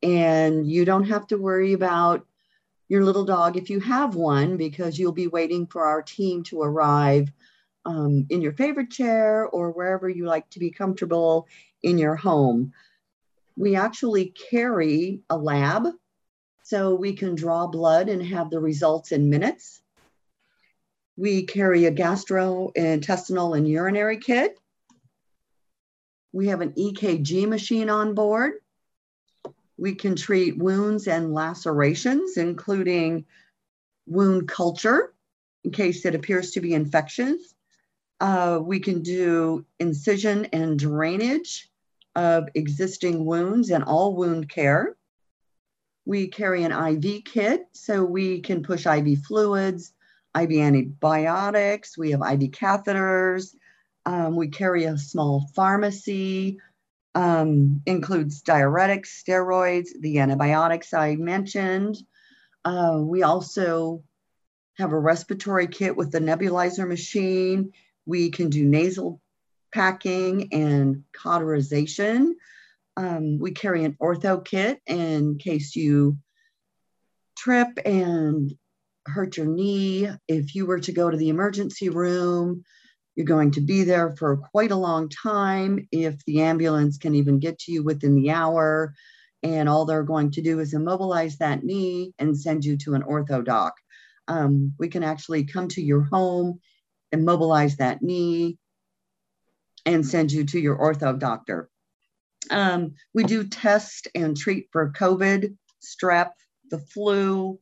And 0.03 0.71
you 0.71 0.85
don't 0.85 1.05
have 1.05 1.27
to 1.29 1.39
worry 1.39 1.73
about 1.73 2.27
your 2.89 3.05
little 3.05 3.25
dog 3.25 3.57
if 3.57 3.71
you 3.71 3.81
have 3.81 4.17
one, 4.17 4.57
because 4.57 4.99
you'll 4.99 5.13
be 5.13 5.29
waiting 5.29 5.67
for 5.67 5.85
our 5.87 6.03
team 6.03 6.43
to 6.45 6.61
arrive 6.61 7.31
um, 7.85 8.27
in 8.29 8.43
your 8.43 8.53
favorite 8.53 8.91
chair 8.91 9.47
or 9.47 9.71
wherever 9.71 10.09
you 10.09 10.27
like 10.27 10.51
to 10.51 10.59
be 10.59 10.71
comfortable 10.71 11.47
in 11.83 11.99
your 11.99 12.17
home. 12.17 12.73
We 13.57 13.77
actually 13.77 14.35
carry 14.51 15.21
a 15.31 15.37
lab 15.37 15.87
so 16.63 16.95
we 16.95 17.15
can 17.15 17.35
draw 17.35 17.67
blood 17.67 18.09
and 18.09 18.23
have 18.25 18.51
the 18.51 18.61
results 18.61 19.13
in 19.13 19.31
minutes. 19.31 19.80
We 21.21 21.43
carry 21.43 21.85
a 21.85 21.93
gastrointestinal 21.93 23.55
and 23.55 23.69
urinary 23.69 24.17
kit. 24.17 24.59
We 26.33 26.47
have 26.47 26.63
an 26.63 26.73
EKG 26.73 27.47
machine 27.47 27.91
on 27.91 28.15
board. 28.15 28.55
We 29.77 29.97
can 29.97 30.17
treat 30.17 30.57
wounds 30.57 31.09
and 31.09 31.35
lacerations, 31.35 32.39
including 32.39 33.27
wound 34.07 34.49
culture 34.49 35.13
in 35.63 35.73
case 35.73 36.07
it 36.07 36.15
appears 36.15 36.53
to 36.53 36.63
be 36.63 36.73
infectious. 36.73 37.55
Uh, 38.19 38.59
we 38.63 38.81
can 38.81 39.03
do 39.03 39.67
incision 39.79 40.47
and 40.55 40.79
drainage 40.79 41.69
of 42.17 42.49
existing 42.55 43.27
wounds 43.27 43.69
and 43.69 43.85
all 43.85 44.17
wound 44.17 44.49
care. 44.49 44.97
We 46.07 46.29
carry 46.29 46.65
an 46.65 46.73
IV 46.73 47.25
kit 47.25 47.67
so 47.73 48.03
we 48.03 48.41
can 48.41 48.63
push 48.63 48.87
IV 48.87 49.19
fluids, 49.27 49.93
IV 50.39 50.51
antibiotics, 50.53 51.99
we 51.99 52.13
have 52.13 52.21
IV 52.21 52.51
catheters. 52.51 53.55
Um, 54.07 54.37
we 54.37 54.49
carry 54.49 54.85
a 54.85 54.97
small 54.97 55.47
pharmacy, 55.55 56.59
um, 57.15 57.83
includes 57.87 58.43
diuretics, 58.43 59.23
steroids, 59.23 59.89
the 60.01 60.19
antibiotics 60.21 60.95
I 60.95 61.17
mentioned. 61.17 61.97
Uh, 62.65 62.99
we 63.01 63.23
also 63.23 64.05
have 64.79 64.93
a 64.93 64.99
respiratory 64.99 65.67
kit 65.67 65.97
with 65.97 66.13
the 66.13 66.21
nebulizer 66.21 66.89
machine. 66.89 67.73
We 68.07 68.31
can 68.31 68.49
do 68.49 68.65
nasal 68.65 69.21
packing 69.73 70.53
and 70.53 71.05
cauterization. 71.13 72.37
Um, 72.97 73.39
we 73.39 73.53
carry 73.53 73.85
an 73.85 73.97
ortho 74.01 74.45
kit 74.45 74.81
in 74.87 75.39
case 75.39 75.77
you 75.77 76.19
trip 77.37 77.79
and 77.85 78.53
hurt 79.07 79.37
your 79.37 79.47
knee. 79.47 80.09
If 80.29 80.55
you 80.55 80.67
were 80.67 80.81
to 80.81 80.93
go 80.93 81.11
to 81.11 81.17
the 81.17 81.29
emergency 81.29 81.89
room, 81.89 82.65
you're 83.17 83.27
going 83.27 83.53
to 83.53 83.61
be 83.61 83.85
there 83.85 84.15
for 84.17 84.37
quite 84.37 84.71
a 84.71 84.77
long 84.77 85.09
time. 85.09 85.89
If 85.91 86.25
the 86.25 86.43
ambulance 86.43 86.99
can 86.99 87.15
even 87.15 87.39
get 87.39 87.59
to 87.61 87.73
you 87.73 87.83
within 87.83 88.15
the 88.15 88.31
hour, 88.31 88.95
and 89.43 89.69
all 89.69 89.87
they're 89.87 90.03
going 90.03 90.31
to 90.33 90.43
do 90.43 90.61
is 90.61 90.75
immobilize 90.75 91.39
that 91.39 91.65
knee 91.65 92.13
and 92.19 92.39
send 92.39 92.65
you 92.65 92.77
to 92.79 92.95
an 92.95 93.03
ortho 93.03 93.45
doc. 93.45 93.75
Um, 94.29 94.75
we 94.79 94.89
can 94.89 95.03
actually 95.03 95.45
come 95.45 95.69
to 95.69 95.83
your 95.83 96.03
home 96.03 96.61
immobilize 97.13 97.77
that 97.77 98.03
knee, 98.03 98.59
and 99.87 100.07
send 100.07 100.31
you 100.31 100.45
to 100.45 100.59
your 100.61 100.77
ortho 100.77 101.19
doctor. 101.19 101.69
Um, 102.51 102.95
we 103.15 103.25
do 103.25 103.47
test 103.47 104.09
and 104.15 104.37
treat 104.37 104.69
for 104.73 104.93
COVID, 104.93 105.57
strep, 105.83 106.31
the 106.71 106.79
flu. 106.79 107.59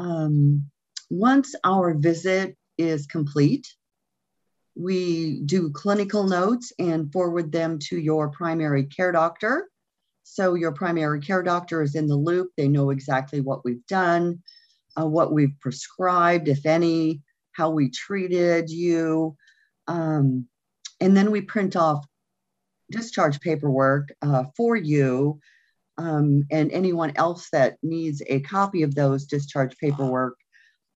Um, 0.00 0.70
once 1.10 1.54
our 1.64 1.94
visit 1.94 2.56
is 2.78 3.06
complete, 3.06 3.74
we 4.74 5.40
do 5.40 5.70
clinical 5.70 6.24
notes 6.24 6.72
and 6.78 7.12
forward 7.12 7.52
them 7.52 7.78
to 7.90 7.98
your 7.98 8.30
primary 8.30 8.84
care 8.84 9.12
doctor. 9.12 9.68
So 10.22 10.54
your 10.54 10.72
primary 10.72 11.20
care 11.20 11.42
doctor 11.42 11.82
is 11.82 11.96
in 11.96 12.06
the 12.06 12.16
loop. 12.16 12.50
They 12.56 12.68
know 12.68 12.90
exactly 12.90 13.40
what 13.40 13.64
we've 13.64 13.86
done, 13.86 14.42
uh, 14.98 15.06
what 15.06 15.32
we've 15.32 15.58
prescribed, 15.60 16.48
if 16.48 16.64
any, 16.64 17.20
how 17.52 17.70
we 17.70 17.90
treated 17.90 18.70
you. 18.70 19.36
Um, 19.86 20.46
and 21.00 21.16
then 21.16 21.30
we 21.30 21.42
print 21.42 21.76
off 21.76 22.06
discharge 22.90 23.40
paperwork 23.40 24.12
uh, 24.22 24.44
for 24.56 24.76
you 24.76 25.40
um, 26.00 26.44
and 26.50 26.72
anyone 26.72 27.12
else 27.16 27.50
that 27.50 27.76
needs 27.82 28.22
a 28.26 28.40
copy 28.40 28.84
of 28.84 28.94
those 28.94 29.26
discharge 29.26 29.76
paperwork 29.76 30.38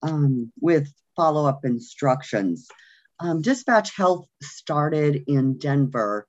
um, 0.03 0.51
with 0.63 0.91
follow 1.15 1.47
up 1.47 1.67
instructions. 1.67 2.69
Um, 3.21 3.43
Dispatch 3.43 3.95
Health 3.95 4.27
started 4.43 5.25
in 5.27 5.59
Denver 5.59 6.27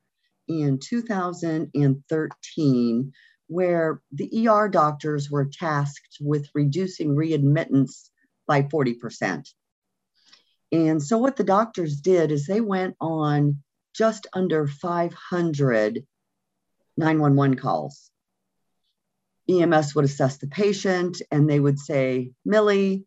in 0.49 0.79
2013, 0.79 3.13
where 3.47 4.01
the 4.11 4.47
ER 4.47 4.67
doctors 4.67 5.31
were 5.31 5.45
tasked 5.45 6.17
with 6.19 6.49
reducing 6.53 7.15
readmittance 7.15 8.09
by 8.45 8.63
40%. 8.63 9.47
And 10.73 11.01
so 11.01 11.17
what 11.17 11.37
the 11.37 11.45
doctors 11.45 12.01
did 12.01 12.31
is 12.31 12.45
they 12.45 12.59
went 12.59 12.97
on 12.99 13.63
just 13.95 14.27
under 14.33 14.67
500 14.67 16.05
911 16.97 17.57
calls. 17.57 18.09
EMS 19.49 19.95
would 19.95 20.05
assess 20.05 20.37
the 20.37 20.47
patient 20.47 21.21
and 21.31 21.49
they 21.49 21.59
would 21.59 21.79
say, 21.79 22.31
Millie, 22.43 23.05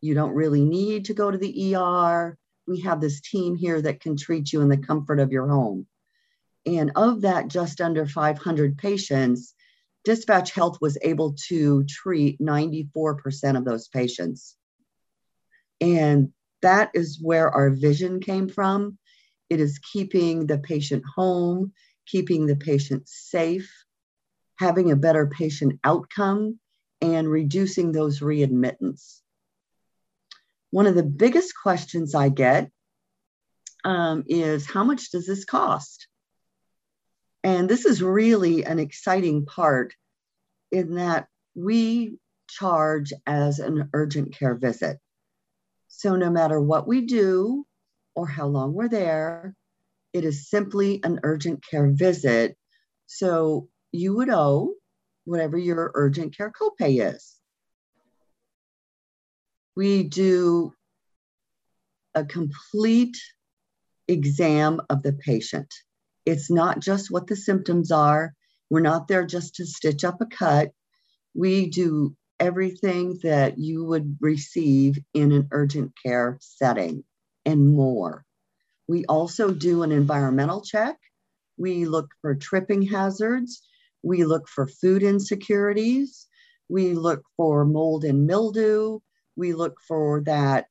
you 0.00 0.14
don't 0.14 0.34
really 0.34 0.64
need 0.64 1.06
to 1.06 1.14
go 1.14 1.30
to 1.30 1.38
the 1.38 1.74
ER. 1.74 2.38
We 2.66 2.80
have 2.80 3.00
this 3.00 3.20
team 3.20 3.56
here 3.56 3.80
that 3.80 4.00
can 4.00 4.16
treat 4.16 4.52
you 4.52 4.60
in 4.60 4.68
the 4.68 4.78
comfort 4.78 5.18
of 5.18 5.32
your 5.32 5.48
home. 5.48 5.86
And 6.66 6.92
of 6.96 7.22
that, 7.22 7.48
just 7.48 7.80
under 7.80 8.06
500 8.06 8.78
patients, 8.78 9.54
Dispatch 10.04 10.52
Health 10.52 10.78
was 10.80 10.98
able 11.02 11.34
to 11.48 11.84
treat 11.84 12.40
94% 12.40 13.56
of 13.56 13.64
those 13.64 13.88
patients. 13.88 14.56
And 15.80 16.32
that 16.62 16.90
is 16.94 17.20
where 17.20 17.50
our 17.50 17.70
vision 17.70 18.20
came 18.20 18.48
from. 18.48 18.98
It 19.50 19.60
is 19.60 19.78
keeping 19.78 20.46
the 20.46 20.58
patient 20.58 21.04
home, 21.16 21.72
keeping 22.06 22.46
the 22.46 22.56
patient 22.56 23.08
safe, 23.08 23.83
having 24.56 24.90
a 24.90 24.96
better 24.96 25.26
patient 25.26 25.80
outcome, 25.84 26.58
and 27.00 27.28
reducing 27.28 27.92
those 27.92 28.20
readmittance. 28.20 29.20
One 30.70 30.86
of 30.86 30.94
the 30.94 31.02
biggest 31.02 31.54
questions 31.60 32.14
I 32.14 32.30
get 32.30 32.70
um, 33.84 34.24
is 34.26 34.66
how 34.66 34.84
much 34.84 35.10
does 35.10 35.26
this 35.26 35.44
cost? 35.44 36.08
And 37.42 37.68
this 37.68 37.84
is 37.84 38.02
really 38.02 38.64
an 38.64 38.78
exciting 38.78 39.44
part 39.44 39.94
in 40.72 40.94
that 40.94 41.28
we 41.54 42.16
charge 42.48 43.12
as 43.26 43.58
an 43.58 43.90
urgent 43.92 44.36
care 44.36 44.54
visit. 44.54 44.98
So 45.88 46.16
no 46.16 46.30
matter 46.30 46.60
what 46.60 46.88
we 46.88 47.02
do 47.02 47.66
or 48.14 48.26
how 48.26 48.46
long 48.46 48.72
we're 48.72 48.88
there, 48.88 49.54
it 50.12 50.24
is 50.24 50.48
simply 50.48 51.00
an 51.04 51.20
urgent 51.22 51.62
care 51.68 51.90
visit. 51.90 52.56
So 53.06 53.68
you 53.94 54.16
would 54.16 54.28
owe 54.28 54.74
whatever 55.24 55.56
your 55.56 55.92
urgent 55.94 56.36
care 56.36 56.50
copay 56.50 57.14
is. 57.14 57.36
We 59.76 60.02
do 60.02 60.72
a 62.12 62.24
complete 62.24 63.16
exam 64.08 64.80
of 64.90 65.02
the 65.04 65.12
patient. 65.12 65.72
It's 66.26 66.50
not 66.50 66.80
just 66.80 67.10
what 67.10 67.28
the 67.28 67.36
symptoms 67.36 67.92
are. 67.92 68.34
We're 68.68 68.80
not 68.80 69.06
there 69.06 69.24
just 69.24 69.56
to 69.56 69.66
stitch 69.66 70.04
up 70.04 70.20
a 70.20 70.26
cut. 70.26 70.72
We 71.32 71.70
do 71.70 72.16
everything 72.40 73.20
that 73.22 73.58
you 73.58 73.84
would 73.84 74.18
receive 74.20 74.98
in 75.12 75.30
an 75.30 75.48
urgent 75.52 75.92
care 76.04 76.38
setting 76.40 77.04
and 77.46 77.72
more. 77.72 78.24
We 78.88 79.04
also 79.04 79.52
do 79.52 79.84
an 79.84 79.92
environmental 79.92 80.62
check. 80.62 80.96
We 81.56 81.84
look 81.84 82.08
for 82.22 82.34
tripping 82.34 82.82
hazards. 82.82 83.62
We 84.04 84.24
look 84.24 84.48
for 84.48 84.66
food 84.66 85.02
insecurities. 85.02 86.26
We 86.68 86.94
look 86.94 87.22
for 87.36 87.64
mold 87.64 88.04
and 88.04 88.26
mildew. 88.26 89.00
We 89.36 89.54
look 89.54 89.78
for 89.88 90.22
that 90.26 90.66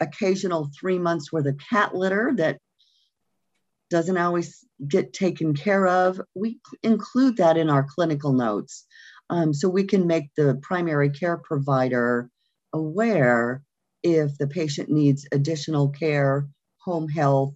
occasional 0.00 0.70
three 0.78 0.98
months 0.98 1.32
worth 1.32 1.46
of 1.46 1.58
cat 1.70 1.94
litter 1.94 2.32
that 2.36 2.58
doesn't 3.88 4.18
always 4.18 4.64
get 4.86 5.12
taken 5.12 5.54
care 5.54 5.86
of. 5.86 6.20
We 6.34 6.60
include 6.82 7.38
that 7.38 7.56
in 7.56 7.70
our 7.70 7.84
clinical 7.84 8.32
notes. 8.32 8.84
Um, 9.30 9.54
so 9.54 9.68
we 9.68 9.84
can 9.84 10.06
make 10.06 10.30
the 10.36 10.58
primary 10.62 11.10
care 11.10 11.36
provider 11.36 12.30
aware 12.72 13.62
if 14.02 14.36
the 14.38 14.46
patient 14.46 14.88
needs 14.88 15.26
additional 15.32 15.88
care, 15.88 16.48
home 16.78 17.08
health, 17.08 17.54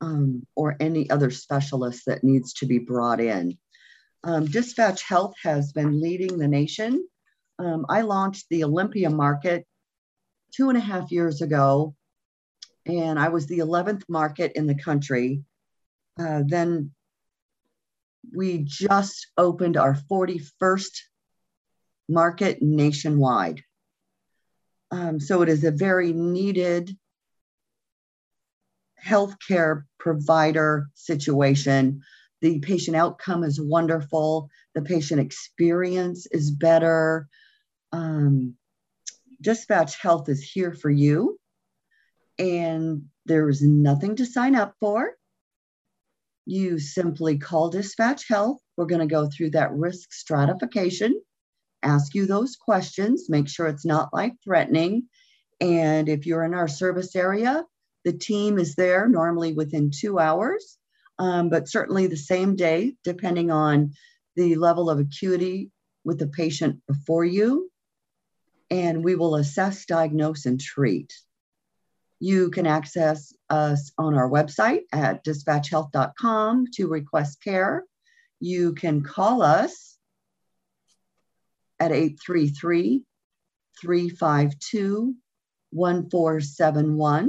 um, 0.00 0.46
or 0.56 0.76
any 0.80 1.10
other 1.10 1.30
specialist 1.30 2.04
that 2.06 2.24
needs 2.24 2.52
to 2.54 2.66
be 2.66 2.78
brought 2.78 3.20
in. 3.20 3.58
Um, 4.24 4.46
Dispatch 4.46 5.02
Health 5.02 5.34
has 5.42 5.72
been 5.72 6.00
leading 6.00 6.38
the 6.38 6.48
nation. 6.48 7.06
Um, 7.58 7.86
I 7.88 8.02
launched 8.02 8.46
the 8.50 8.64
Olympia 8.64 9.10
market 9.10 9.66
two 10.52 10.68
and 10.68 10.78
a 10.78 10.82
half 10.82 11.12
years 11.12 11.42
ago, 11.42 11.94
and 12.86 13.18
I 13.18 13.28
was 13.28 13.46
the 13.46 13.58
11th 13.58 14.02
market 14.08 14.52
in 14.54 14.66
the 14.66 14.74
country. 14.74 15.42
Uh, 16.18 16.42
then 16.46 16.92
we 18.34 18.64
just 18.64 19.28
opened 19.36 19.76
our 19.76 19.94
41st 20.10 21.00
market 22.08 22.62
nationwide. 22.62 23.62
Um, 24.90 25.20
so 25.20 25.42
it 25.42 25.48
is 25.48 25.64
a 25.64 25.70
very 25.70 26.12
needed 26.12 26.96
healthcare 29.04 29.84
provider 29.98 30.88
situation. 30.94 32.02
The 32.40 32.60
patient 32.60 32.96
outcome 32.96 33.42
is 33.44 33.60
wonderful. 33.60 34.48
The 34.74 34.82
patient 34.82 35.20
experience 35.20 36.26
is 36.26 36.50
better. 36.50 37.28
Um, 37.92 38.54
Dispatch 39.40 40.00
Health 40.00 40.28
is 40.28 40.42
here 40.42 40.72
for 40.72 40.90
you, 40.90 41.38
and 42.38 43.04
there 43.26 43.48
is 43.48 43.62
nothing 43.62 44.16
to 44.16 44.26
sign 44.26 44.54
up 44.54 44.74
for. 44.80 45.12
You 46.46 46.78
simply 46.78 47.38
call 47.38 47.70
Dispatch 47.70 48.26
Health. 48.28 48.58
We're 48.76 48.86
going 48.86 49.06
to 49.06 49.12
go 49.12 49.28
through 49.28 49.50
that 49.50 49.72
risk 49.72 50.12
stratification, 50.12 51.20
ask 51.82 52.14
you 52.14 52.26
those 52.26 52.56
questions, 52.56 53.28
make 53.28 53.48
sure 53.48 53.66
it's 53.66 53.84
not 53.84 54.14
life 54.14 54.32
threatening. 54.44 55.08
And 55.60 56.08
if 56.08 56.26
you're 56.26 56.44
in 56.44 56.54
our 56.54 56.68
service 56.68 57.14
area, 57.16 57.64
the 58.04 58.12
team 58.12 58.58
is 58.58 58.76
there 58.76 59.08
normally 59.08 59.52
within 59.52 59.90
two 59.90 60.18
hours, 60.18 60.77
um, 61.18 61.48
but 61.48 61.68
certainly 61.68 62.06
the 62.06 62.16
same 62.16 62.56
day, 62.56 62.94
depending 63.04 63.50
on 63.50 63.92
the 64.36 64.54
level 64.56 64.88
of 64.88 65.00
acuity 65.00 65.70
with 66.04 66.18
the 66.18 66.28
patient 66.28 66.80
before 66.86 67.24
you. 67.24 67.70
And 68.70 69.02
we 69.02 69.14
will 69.14 69.36
assess, 69.36 69.86
diagnose, 69.86 70.46
and 70.46 70.60
treat. 70.60 71.12
You 72.20 72.50
can 72.50 72.66
access 72.66 73.32
us 73.48 73.92
on 73.96 74.14
our 74.14 74.28
website 74.28 74.82
at 74.92 75.24
dispatchhealth.com 75.24 76.66
to 76.74 76.88
request 76.88 77.42
care. 77.42 77.84
You 78.40 78.74
can 78.74 79.02
call 79.02 79.42
us 79.42 79.96
at 81.80 81.92
833 81.92 83.04
352 83.80 85.14
1471 85.70 87.28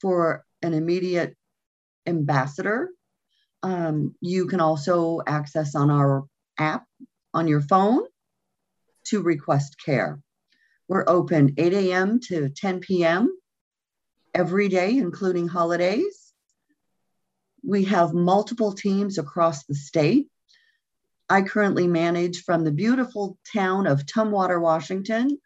for 0.00 0.44
an 0.62 0.74
immediate 0.74 1.36
ambassador. 2.06 2.90
Um, 3.62 4.14
you 4.20 4.46
can 4.46 4.60
also 4.60 5.20
access 5.26 5.74
on 5.74 5.90
our 5.90 6.24
app 6.58 6.84
on 7.34 7.48
your 7.48 7.60
phone 7.60 8.02
to 9.04 9.22
request 9.22 9.76
care. 9.84 10.20
We're 10.88 11.04
open 11.08 11.54
8 11.56 11.72
a.m. 11.72 12.20
to 12.28 12.50
10 12.50 12.80
p.m. 12.80 13.34
every 14.34 14.68
day, 14.68 14.96
including 14.98 15.48
holidays. 15.48 16.32
We 17.64 17.84
have 17.84 18.12
multiple 18.12 18.72
teams 18.72 19.18
across 19.18 19.64
the 19.64 19.74
state. 19.74 20.28
I 21.28 21.42
currently 21.42 21.86
manage 21.86 22.42
from 22.42 22.64
the 22.64 22.72
beautiful 22.72 23.38
town 23.54 23.86
of 23.86 24.04
Tumwater, 24.04 24.60
Washington, 24.60 25.38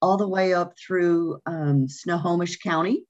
all 0.00 0.16
the 0.16 0.28
way 0.28 0.54
up 0.54 0.74
through 0.78 1.40
um, 1.46 1.88
Snohomish 1.88 2.58
County. 2.58 3.04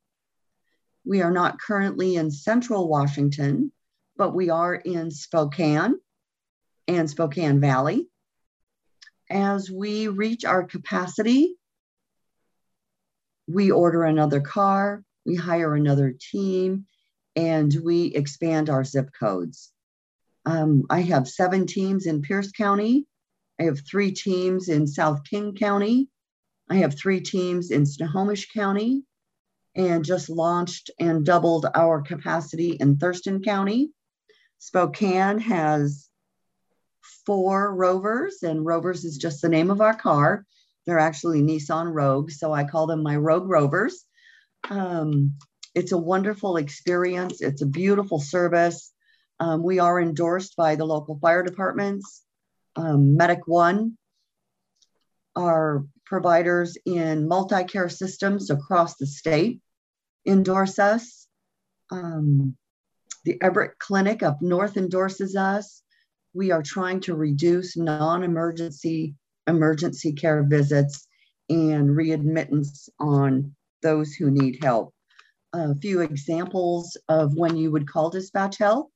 We 1.04 1.22
are 1.22 1.32
not 1.32 1.60
currently 1.60 2.16
in 2.16 2.30
central 2.30 2.88
Washington, 2.88 3.72
but 4.16 4.34
we 4.34 4.50
are 4.50 4.74
in 4.74 5.10
Spokane 5.10 5.98
and 6.86 7.10
Spokane 7.10 7.60
Valley. 7.60 8.08
As 9.28 9.70
we 9.70 10.08
reach 10.08 10.44
our 10.44 10.64
capacity, 10.64 11.56
we 13.48 13.72
order 13.72 14.04
another 14.04 14.40
car, 14.40 15.02
we 15.24 15.34
hire 15.34 15.74
another 15.74 16.14
team, 16.18 16.86
and 17.34 17.74
we 17.82 18.06
expand 18.06 18.70
our 18.70 18.84
zip 18.84 19.10
codes. 19.18 19.72
Um, 20.44 20.84
I 20.90 21.00
have 21.02 21.28
seven 21.28 21.66
teams 21.66 22.06
in 22.06 22.22
Pierce 22.22 22.52
County. 22.52 23.06
I 23.58 23.64
have 23.64 23.80
three 23.80 24.12
teams 24.12 24.68
in 24.68 24.86
South 24.86 25.24
King 25.24 25.54
County. 25.54 26.08
I 26.68 26.76
have 26.76 26.96
three 26.96 27.20
teams 27.20 27.70
in 27.70 27.86
Snohomish 27.86 28.52
County 28.52 29.04
and 29.74 30.04
just 30.04 30.28
launched 30.28 30.90
and 30.98 31.24
doubled 31.24 31.66
our 31.74 32.02
capacity 32.02 32.72
in 32.72 32.96
Thurston 32.96 33.42
County. 33.42 33.90
Spokane 34.58 35.38
has 35.38 36.08
four 37.26 37.74
Rovers, 37.74 38.42
and 38.42 38.64
Rovers 38.64 39.04
is 39.04 39.16
just 39.16 39.42
the 39.42 39.48
name 39.48 39.70
of 39.70 39.80
our 39.80 39.94
car. 39.94 40.44
They're 40.86 40.98
actually 40.98 41.42
Nissan 41.42 41.92
Rogue, 41.92 42.30
so 42.30 42.52
I 42.52 42.64
call 42.64 42.86
them 42.86 43.02
my 43.02 43.16
Rogue 43.16 43.48
Rovers. 43.48 44.04
Um, 44.68 45.34
it's 45.74 45.92
a 45.92 45.98
wonderful 45.98 46.56
experience. 46.56 47.40
It's 47.40 47.62
a 47.62 47.66
beautiful 47.66 48.20
service. 48.20 48.92
Um, 49.40 49.62
we 49.62 49.78
are 49.78 50.00
endorsed 50.00 50.54
by 50.56 50.76
the 50.76 50.84
local 50.84 51.18
fire 51.18 51.42
departments. 51.42 52.22
Um, 52.76 53.16
Medic 53.16 53.46
One 53.46 53.96
are 55.34 55.84
providers 56.04 56.76
in 56.84 57.26
MultiCare 57.26 57.90
systems 57.90 58.50
across 58.50 58.96
the 58.96 59.06
state 59.06 59.61
endorse 60.26 60.78
us. 60.78 61.26
Um, 61.90 62.56
the 63.24 63.40
Everett 63.40 63.78
Clinic 63.78 64.22
up 64.22 64.42
north 64.42 64.76
endorses 64.76 65.36
us. 65.36 65.82
We 66.34 66.50
are 66.50 66.62
trying 66.62 67.00
to 67.00 67.14
reduce 67.14 67.76
non 67.76 68.22
emergency 68.22 69.14
emergency 69.46 70.12
care 70.12 70.42
visits 70.44 71.06
and 71.50 71.90
readmittance 71.90 72.88
on 72.98 73.54
those 73.82 74.14
who 74.14 74.30
need 74.30 74.62
help. 74.62 74.94
A 75.52 75.74
few 75.76 76.00
examples 76.00 76.96
of 77.08 77.34
when 77.36 77.56
you 77.56 77.70
would 77.70 77.88
call 77.88 78.08
dispatch 78.08 78.56
help 78.58 78.90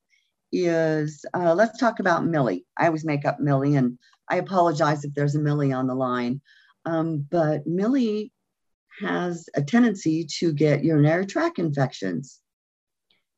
is 0.51 1.25
uh, 1.35 1.53
let's 1.53 1.77
talk 1.77 1.99
about 1.99 2.25
Millie. 2.25 2.65
I 2.77 2.87
always 2.87 3.05
make 3.05 3.25
up 3.25 3.39
Millie, 3.39 3.75
and 3.75 3.99
I 4.29 4.37
apologize 4.37 5.03
if 5.03 5.13
there's 5.13 5.35
a 5.35 5.39
Millie 5.39 5.73
on 5.73 5.87
the 5.87 5.95
line. 5.95 6.41
Um, 6.85 7.25
but 7.29 7.67
Millie 7.67 8.31
has 8.99 9.49
a 9.55 9.61
tendency 9.61 10.25
to 10.39 10.53
get 10.53 10.83
urinary 10.83 11.25
tract 11.25 11.59
infections. 11.59 12.39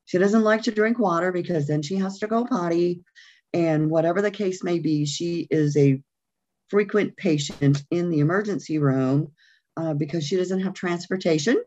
She 0.05 0.17
doesn't 0.17 0.43
like 0.43 0.63
to 0.63 0.71
drink 0.71 0.97
water 0.97 1.31
because 1.31 1.67
then 1.67 1.81
she 1.81 1.95
has 1.97 2.19
to 2.19 2.27
go 2.27 2.45
potty. 2.45 3.03
And 3.53 3.89
whatever 3.89 4.21
the 4.21 4.31
case 4.31 4.63
may 4.63 4.79
be, 4.79 5.05
she 5.05 5.47
is 5.49 5.75
a 5.77 6.01
frequent 6.69 7.17
patient 7.17 7.83
in 7.91 8.09
the 8.09 8.19
emergency 8.19 8.77
room 8.77 9.31
uh, 9.77 9.93
because 9.93 10.25
she 10.25 10.37
doesn't 10.37 10.61
have 10.61 10.73
transportation. 10.73 11.61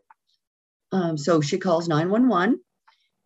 Um, 0.91 1.17
so 1.17 1.41
she 1.41 1.57
calls 1.57 1.87
911 1.87 2.59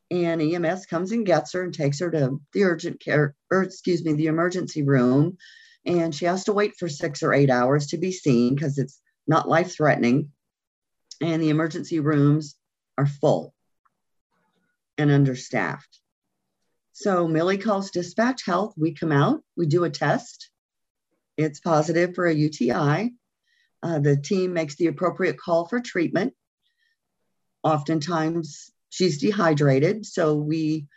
and 0.10 0.42
EMS 0.42 0.86
comes 0.86 1.12
and 1.12 1.26
gets 1.26 1.54
her 1.54 1.64
and 1.64 1.74
takes 1.74 2.00
her 2.00 2.10
to 2.10 2.40
the 2.54 2.64
urgent 2.64 3.00
care, 3.02 3.36
or 3.52 3.64
excuse 3.64 4.04
me, 4.04 4.14
the 4.14 4.28
emergency 4.28 4.84
room. 4.84 5.38
And 5.86 6.14
she 6.14 6.26
has 6.26 6.46
to 6.46 6.54
wait 6.54 6.76
for 6.78 6.88
six 6.88 7.24
or 7.24 7.34
eight 7.34 7.50
hours 7.50 7.88
to 7.88 7.98
be 7.98 8.12
seen 8.12 8.56
because 8.56 8.78
it's 8.78 9.00
not 9.28 9.50
life 9.50 9.76
threatening. 9.76 10.32
And 11.22 11.42
the 11.42 11.50
emergency 11.50 12.00
rooms 12.00 12.56
are 12.98 13.08
full 13.08 13.54
and 14.98 15.12
understaffed. 15.12 16.00
So 16.94 17.28
Millie 17.28 17.58
calls 17.58 17.92
dispatch 17.92 18.46
health. 18.46 18.74
We 18.76 18.94
come 18.94 19.12
out, 19.12 19.44
we 19.56 19.68
do 19.68 19.84
a 19.84 19.90
test. 19.90 20.50
It's 21.38 21.60
positive 21.60 22.16
for 22.16 22.26
a 22.26 22.34
UTI. 22.34 23.14
Uh, 23.84 24.00
the 24.00 24.18
team 24.18 24.54
makes 24.54 24.76
the 24.76 24.88
appropriate 24.88 25.38
call 25.38 25.68
for 25.68 25.80
treatment. 25.80 26.34
Oftentimes, 27.64 28.72
she's 28.90 29.20
dehydrated, 29.20 30.06
so 30.06 30.36
we 30.36 30.88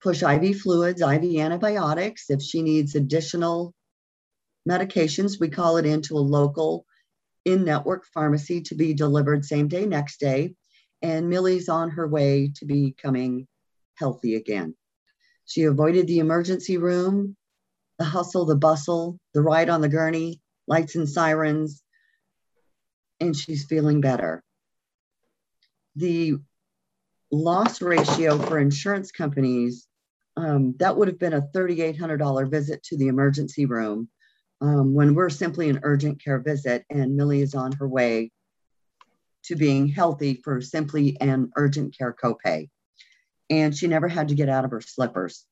push 0.00 0.22
IV 0.22 0.60
fluids, 0.60 1.00
IV 1.00 1.24
antibiotics. 1.40 2.30
If 2.30 2.42
she 2.42 2.62
needs 2.62 2.94
additional 2.94 3.74
medications, 4.68 5.40
we 5.40 5.48
call 5.48 5.78
it 5.78 5.86
into 5.86 6.16
a 6.16 6.18
local 6.18 6.86
in 7.44 7.64
network 7.64 8.06
pharmacy 8.06 8.60
to 8.62 8.74
be 8.74 8.94
delivered 8.94 9.44
same 9.44 9.68
day, 9.68 9.86
next 9.86 10.18
day. 10.18 10.54
And 11.02 11.28
Millie's 11.28 11.68
on 11.68 11.90
her 11.90 12.08
way 12.08 12.52
to 12.56 12.64
becoming 12.64 13.46
healthy 13.94 14.36
again. 14.36 14.74
She 15.44 15.64
avoided 15.64 16.06
the 16.06 16.20
emergency 16.20 16.78
room, 16.78 17.36
the 17.98 18.04
hustle, 18.04 18.46
the 18.46 18.56
bustle, 18.56 19.18
the 19.34 19.42
ride 19.42 19.68
on 19.68 19.82
the 19.82 19.88
gurney, 19.88 20.40
lights 20.66 20.96
and 20.96 21.08
sirens, 21.08 21.82
and 23.20 23.36
she's 23.36 23.66
feeling 23.66 24.00
better. 24.00 24.42
The 25.96 26.36
loss 27.30 27.82
ratio 27.82 28.38
for 28.38 28.58
insurance 28.58 29.10
companies, 29.12 29.86
um, 30.36 30.74
that 30.78 30.96
would 30.96 31.08
have 31.08 31.18
been 31.18 31.34
a 31.34 31.48
$3,800 31.54 32.50
visit 32.50 32.82
to 32.84 32.96
the 32.96 33.08
emergency 33.08 33.66
room 33.66 34.08
um, 34.64 34.94
when 34.94 35.14
we're 35.14 35.28
simply 35.28 35.68
an 35.68 35.80
urgent 35.82 36.24
care 36.24 36.38
visit 36.38 36.86
and 36.88 37.16
Millie 37.16 37.42
is 37.42 37.54
on 37.54 37.72
her 37.72 37.86
way 37.86 38.30
to 39.44 39.56
being 39.56 39.88
healthy 39.88 40.40
for 40.42 40.62
simply 40.62 41.18
an 41.20 41.50
urgent 41.54 41.96
care 41.96 42.14
copay. 42.14 42.70
And 43.50 43.76
she 43.76 43.88
never 43.88 44.08
had 44.08 44.28
to 44.28 44.34
get 44.34 44.48
out 44.48 44.64
of 44.64 44.70
her 44.70 44.80
slippers. 44.80 45.44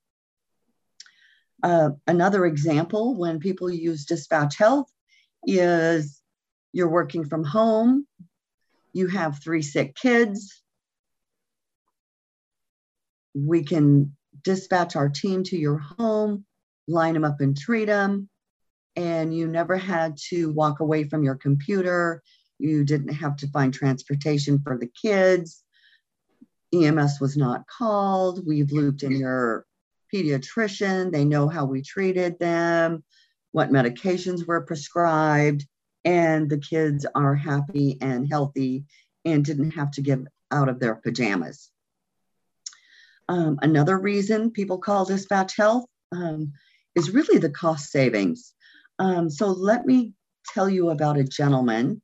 Uh, 1.62 1.91
another 2.07 2.47
example 2.47 3.15
when 3.15 3.39
people 3.39 3.70
use 3.70 4.07
Dispatch 4.07 4.57
Health 4.57 4.91
is 5.47 6.23
you're 6.73 6.89
working 6.89 7.26
from 7.26 7.44
home, 7.44 8.07
you 8.94 9.08
have 9.08 9.42
three 9.42 9.60
sick 9.60 9.94
kids. 9.94 10.62
We 13.34 13.62
can 13.62 14.16
dispatch 14.42 14.97
our 14.97 15.10
team 15.10 15.44
to 15.44 15.58
your 15.58 15.76
home, 15.76 16.47
line 16.89 17.12
them 17.12 17.24
up 17.24 17.42
and 17.42 17.55
treat 17.55 17.86
them. 17.86 18.31
And 18.96 19.34
you 19.34 19.46
never 19.46 19.76
had 19.76 20.16
to 20.28 20.50
walk 20.52 20.80
away 20.80 21.04
from 21.04 21.24
your 21.24 21.36
computer. 21.36 22.22
You 22.58 22.84
didn't 22.84 23.14
have 23.14 23.36
to 23.38 23.48
find 23.48 23.72
transportation 23.72 24.60
for 24.62 24.78
the 24.78 24.90
kids. 25.00 25.64
EMS 26.74 27.20
was 27.20 27.36
not 27.36 27.66
called. 27.66 28.46
We've 28.46 28.72
looped 28.72 29.02
in 29.02 29.12
your 29.12 29.66
pediatrician. 30.12 31.10
They 31.10 31.24
know 31.24 31.48
how 31.48 31.64
we 31.64 31.82
treated 31.82 32.38
them, 32.38 33.04
what 33.52 33.70
medications 33.70 34.46
were 34.46 34.62
prescribed, 34.62 35.66
and 36.04 36.48
the 36.48 36.58
kids 36.58 37.06
are 37.14 37.34
happy 37.34 37.98
and 38.00 38.28
healthy 38.28 38.84
and 39.24 39.44
didn't 39.44 39.72
have 39.72 39.90
to 39.92 40.02
get 40.02 40.18
out 40.50 40.68
of 40.68 40.80
their 40.80 40.96
pajamas. 40.96 41.70
Um, 43.28 43.58
another 43.62 43.98
reason 43.98 44.50
people 44.50 44.78
call 44.78 45.04
dispatch 45.04 45.56
health 45.56 45.86
um, 46.10 46.52
is 46.94 47.10
really 47.10 47.38
the 47.38 47.50
cost 47.50 47.90
savings. 47.90 48.52
Um, 49.02 49.28
so 49.31 49.48
let 49.48 49.84
me 49.84 50.12
tell 50.55 50.70
you 50.70 50.90
about 50.90 51.18
a 51.18 51.24
gentleman. 51.24 52.00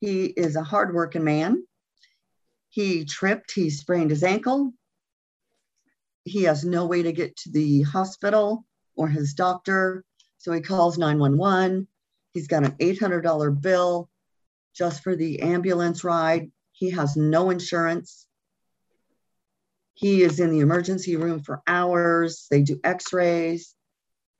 He 0.00 0.24
is 0.24 0.56
a 0.56 0.62
hardworking 0.62 1.24
man. 1.24 1.66
He 2.70 3.04
tripped, 3.04 3.52
he 3.52 3.68
sprained 3.68 4.08
his 4.08 4.24
ankle. 4.24 4.72
He 6.24 6.44
has 6.44 6.64
no 6.64 6.86
way 6.86 7.02
to 7.02 7.12
get 7.12 7.36
to 7.38 7.50
the 7.50 7.82
hospital 7.82 8.64
or 8.96 9.08
his 9.08 9.34
doctor. 9.34 10.04
So 10.38 10.52
he 10.52 10.62
calls 10.62 10.96
911. 10.96 11.86
He's 12.32 12.48
got 12.48 12.64
an 12.64 12.72
$800 12.78 13.60
bill 13.60 14.08
just 14.74 15.02
for 15.02 15.14
the 15.14 15.42
ambulance 15.42 16.02
ride. 16.02 16.50
He 16.72 16.88
has 16.92 17.14
no 17.14 17.50
insurance. 17.50 18.26
He 19.92 20.22
is 20.22 20.40
in 20.40 20.50
the 20.50 20.60
emergency 20.60 21.16
room 21.16 21.42
for 21.42 21.60
hours. 21.66 22.46
They 22.50 22.62
do 22.62 22.80
x 22.84 23.12
rays. 23.12 23.74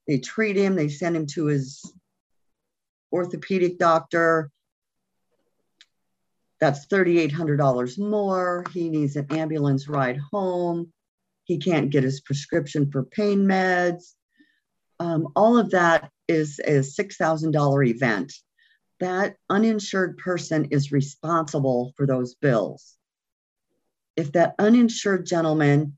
They 0.06 0.18
treat 0.20 0.56
him. 0.56 0.74
They 0.74 0.88
send 0.88 1.14
him 1.14 1.26
to 1.34 1.46
his 1.46 1.84
orthopedic 3.12 3.78
doctor. 3.78 4.50
That's 6.60 6.86
$3,800 6.86 7.98
more. 7.98 8.64
He 8.72 8.88
needs 8.88 9.16
an 9.16 9.26
ambulance 9.30 9.88
ride 9.88 10.18
home. 10.32 10.92
He 11.44 11.58
can't 11.58 11.90
get 11.90 12.02
his 12.02 12.20
prescription 12.20 12.90
for 12.90 13.04
pain 13.04 13.46
meds. 13.46 14.14
Um, 15.00 15.28
all 15.36 15.56
of 15.56 15.70
that 15.70 16.10
is 16.26 16.58
a 16.58 16.80
$6,000 16.80 17.88
event. 17.88 18.32
That 19.00 19.36
uninsured 19.48 20.18
person 20.18 20.66
is 20.72 20.90
responsible 20.90 21.92
for 21.96 22.06
those 22.06 22.34
bills. 22.34 22.96
If 24.16 24.32
that 24.32 24.56
uninsured 24.58 25.26
gentleman 25.26 25.96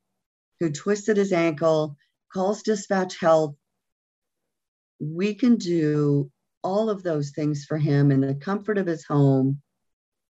who 0.61 0.71
twisted 0.71 1.17
his 1.17 1.33
ankle 1.33 1.97
calls 2.31 2.63
dispatch 2.63 3.19
health, 3.19 3.57
we 5.01 5.35
can 5.35 5.57
do 5.57 6.31
all 6.63 6.91
of 6.91 7.03
those 7.03 7.31
things 7.31 7.65
for 7.65 7.79
him 7.79 8.11
in 8.11 8.21
the 8.21 8.35
comfort 8.35 8.79
of 8.79 8.87
his 8.87 9.05
home 9.05 9.61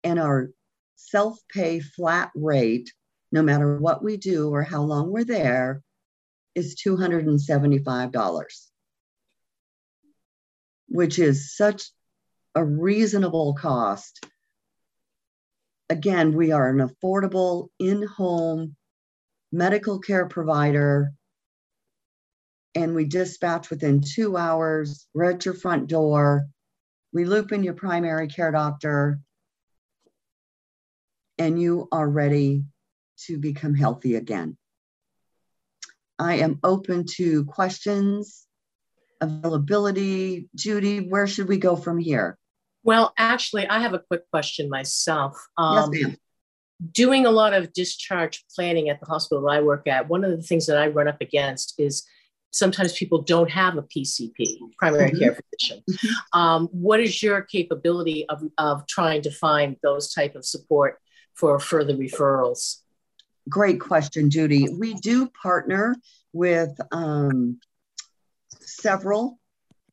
and 0.04 0.20
our 0.20 0.52
self 0.96 1.40
pay 1.54 1.80
flat 1.80 2.32
rate, 2.36 2.92
no 3.32 3.42
matter 3.42 3.78
what 3.78 4.04
we 4.04 4.18
do 4.18 4.50
or 4.50 4.64
how 4.64 4.82
long 4.84 5.12
we're 5.12 5.24
there, 5.24 5.82
is 6.56 6.76
$275 6.86 8.72
which 10.92 11.20
is 11.20 11.56
such 11.56 11.90
a 12.54 12.64
reasonable 12.64 13.54
cost. 13.54 14.26
Again, 15.90 16.34
we 16.34 16.52
are 16.52 16.70
an 16.70 16.86
affordable 16.86 17.70
in 17.80 18.04
home 18.04 18.76
medical 19.54 20.00
care 20.00 20.28
provider, 20.28 21.14
and 22.76 22.96
we 22.96 23.06
dispatch 23.06 23.70
within 23.70 24.02
two 24.02 24.38
hours. 24.38 25.08
We're 25.14 25.32
at 25.32 25.46
your 25.46 25.54
front 25.54 25.88
door. 25.88 26.48
We 27.14 27.26
loop 27.26 27.52
in 27.52 27.64
your 27.64 27.74
primary 27.74 28.28
care 28.28 28.52
doctor, 28.52 29.20
and 31.38 31.62
you 31.62 31.88
are 31.92 32.08
ready 32.08 32.64
to 33.26 33.38
become 33.38 33.76
healthy 33.76 34.16
again. 34.16 34.58
I 36.18 36.36
am 36.36 36.60
open 36.64 37.06
to 37.18 37.46
questions 37.46 38.46
availability. 39.22 40.50
Judy, 40.56 41.00
where 41.00 41.28
should 41.28 41.48
we 41.48 41.58
go 41.58 41.76
from 41.76 41.98
here? 41.98 42.38
Well, 42.84 43.14
actually, 43.18 43.68
I 43.68 43.80
have 43.80 43.94
a 43.94 44.00
quick 44.00 44.30
question 44.32 44.70
myself. 44.70 45.38
Um, 45.58 45.94
yes, 45.94 46.04
ma'am. 46.04 46.18
Doing 46.92 47.26
a 47.28 47.32
lot 47.32 47.54
of 47.54 47.74
discharge 47.74 48.44
planning 48.56 48.90
at 48.90 49.00
the 49.00 49.06
hospital 49.06 49.44
that 49.44 49.52
I 49.52 49.62
work 49.62 49.88
at, 49.88 50.10
one 50.10 50.24
of 50.24 50.32
the 50.32 50.42
things 50.42 50.66
that 50.66 50.78
I 50.78 50.88
run 50.88 51.08
up 51.08 51.22
against 51.22 51.76
is 51.78 52.04
sometimes 52.52 52.94
people 52.94 53.22
don't 53.22 53.50
have 53.50 53.78
a 53.78 53.84
PCP, 53.84 54.58
primary 54.78 55.10
mm-hmm. 55.10 55.20
care 55.20 55.38
physician. 55.52 55.84
Mm-hmm. 55.90 56.40
Um, 56.40 56.68
what 56.72 57.00
is 57.00 57.24
your 57.24 57.42
capability 57.42 58.28
of, 58.30 58.44
of 58.58 58.86
trying 58.88 59.22
to 59.24 59.32
find 59.32 59.78
those 59.82 60.14
type 60.14 60.36
of 60.36 60.46
support 60.46 61.00
for 61.34 61.60
further 61.60 61.96
referrals? 61.96 62.78
Great 63.50 63.80
question, 63.80 64.30
Judy. 64.30 64.68
We 64.70 64.94
do 64.96 65.30
partner 65.42 65.96
with 66.34 66.80
um, 66.92 67.60
several 68.60 69.40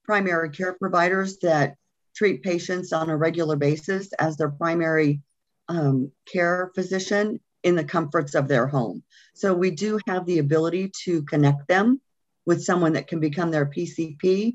primary 0.05 0.51
care 0.51 0.75
providers 0.75 1.39
that 1.39 1.77
treat 2.15 2.43
patients 2.43 2.93
on 2.93 3.09
a 3.09 3.17
regular 3.17 3.57
basis 3.57 4.13
as 4.19 4.37
their 4.37 4.51
primary 4.51 5.21
um, 5.69 6.11
care 6.31 6.71
physician 6.75 7.41
in 7.63 7.77
the 7.77 7.85
comforts 7.85 8.35
of 8.35 8.49
their 8.49 8.67
home. 8.67 9.03
So 9.35 9.55
we 9.55 9.71
do 9.71 9.99
have 10.07 10.27
the 10.27 10.39
ability 10.39 10.91
to 11.05 11.23
connect 11.23 11.69
them 11.69 12.01
with 12.49 12.65
someone 12.65 12.95
that 12.95 13.07
can 13.07 13.21
become 13.21 13.51
their 13.51 13.67
PCP, 13.67 14.55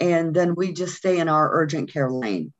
and 0.00 0.34
then 0.34 0.56
we 0.56 0.72
just 0.72 0.96
stay 0.96 1.18
in 1.20 1.28
our 1.28 1.48
urgent 1.54 1.90
care 1.90 2.10
lane. 2.10 2.52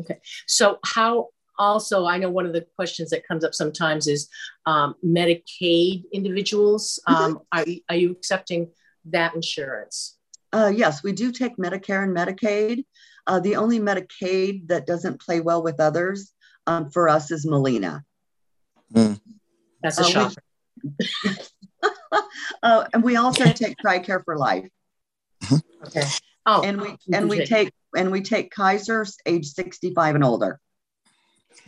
Okay. 0.00 0.20
So 0.46 0.78
how 0.84 1.30
also, 1.58 2.06
I 2.06 2.18
know 2.18 2.30
one 2.30 2.46
of 2.46 2.52
the 2.52 2.64
questions 2.76 3.10
that 3.10 3.26
comes 3.26 3.44
up 3.44 3.52
sometimes 3.52 4.06
is 4.06 4.28
um, 4.64 4.94
Medicaid 5.04 6.04
individuals. 6.12 7.00
Mm-hmm. 7.08 7.24
Um, 7.24 7.40
are, 7.50 7.64
are 7.88 7.96
you 7.96 8.12
accepting 8.12 8.70
that 9.06 9.34
insurance? 9.34 10.16
Uh, 10.52 10.72
yes, 10.74 11.02
we 11.02 11.12
do 11.12 11.32
take 11.32 11.56
Medicare 11.56 12.04
and 12.04 12.16
Medicaid. 12.16 12.84
Uh, 13.26 13.40
the 13.40 13.56
only 13.56 13.80
Medicaid 13.80 14.68
that 14.68 14.86
doesn't 14.86 15.20
play 15.20 15.40
well 15.40 15.64
with 15.64 15.80
others 15.80 16.32
um, 16.68 16.90
for 16.90 17.08
us 17.08 17.32
is 17.32 17.44
Molina. 17.44 18.04
Mm. 18.94 19.20
That's 19.82 19.98
a 19.98 20.02
uh, 20.02 20.06
shock. 20.06 20.34
uh, 22.62 22.84
and 22.92 23.02
we 23.02 23.16
also 23.16 23.44
take 23.44 23.76
TRICARE 23.84 24.24
for 24.24 24.36
life. 24.36 24.68
Okay. 25.86 26.04
Oh, 26.46 26.62
and 26.62 26.80
we 26.80 26.96
and 27.12 27.28
we 27.28 27.44
take 27.44 27.72
and 27.96 28.10
we 28.10 28.20
take 28.22 28.50
Kaiser's 28.50 29.16
age 29.26 29.46
65 29.46 30.14
and 30.16 30.24
older. 30.24 30.60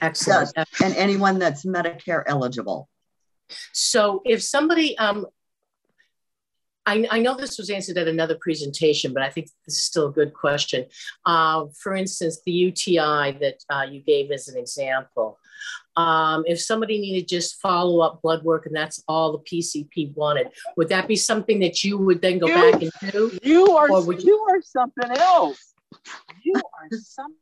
Excellent. 0.00 0.52
and 0.82 0.94
anyone 0.96 1.38
that's 1.38 1.64
Medicare 1.64 2.24
eligible. 2.26 2.88
So 3.72 4.22
if 4.24 4.42
somebody 4.42 4.96
um, 4.98 5.26
I, 6.86 7.06
I, 7.10 7.18
know 7.20 7.34
this 7.34 7.58
was 7.58 7.70
answered 7.70 7.96
at 7.96 8.08
another 8.08 8.36
presentation, 8.40 9.14
but 9.14 9.22
I 9.22 9.30
think 9.30 9.48
this 9.66 9.76
is 9.76 9.84
still 9.84 10.08
a 10.08 10.12
good 10.12 10.34
question. 10.34 10.86
Uh, 11.24 11.66
for 11.78 11.94
instance, 11.94 12.40
the 12.44 12.52
UTI 12.52 13.32
that 13.40 13.56
uh, 13.70 13.86
you 13.90 14.00
gave 14.00 14.30
as 14.30 14.48
an 14.48 14.58
example, 14.58 15.38
Um, 15.96 16.44
if 16.46 16.60
somebody 16.60 16.98
needed 16.98 17.28
just 17.28 17.60
follow 17.60 18.00
up 18.00 18.20
blood 18.22 18.42
work 18.42 18.66
and 18.66 18.74
that's 18.74 19.02
all 19.06 19.32
the 19.32 19.38
PCP 19.38 20.14
wanted, 20.14 20.48
would 20.76 20.88
that 20.88 21.06
be 21.06 21.16
something 21.16 21.60
that 21.60 21.84
you 21.84 21.98
would 21.98 22.20
then 22.20 22.38
go 22.38 22.46
You- 22.48 22.54
back 22.54 22.82
and 22.82 22.92
do? 23.12 23.38
You 23.42 23.76
are 23.76 23.90
Or 23.90 24.04
would 24.04 24.22
you 24.22 24.38
are 24.50 24.60
something 24.62 25.10
else. 25.10 25.74
You 26.42 26.54
are 26.54 26.98
some. 26.98 27.34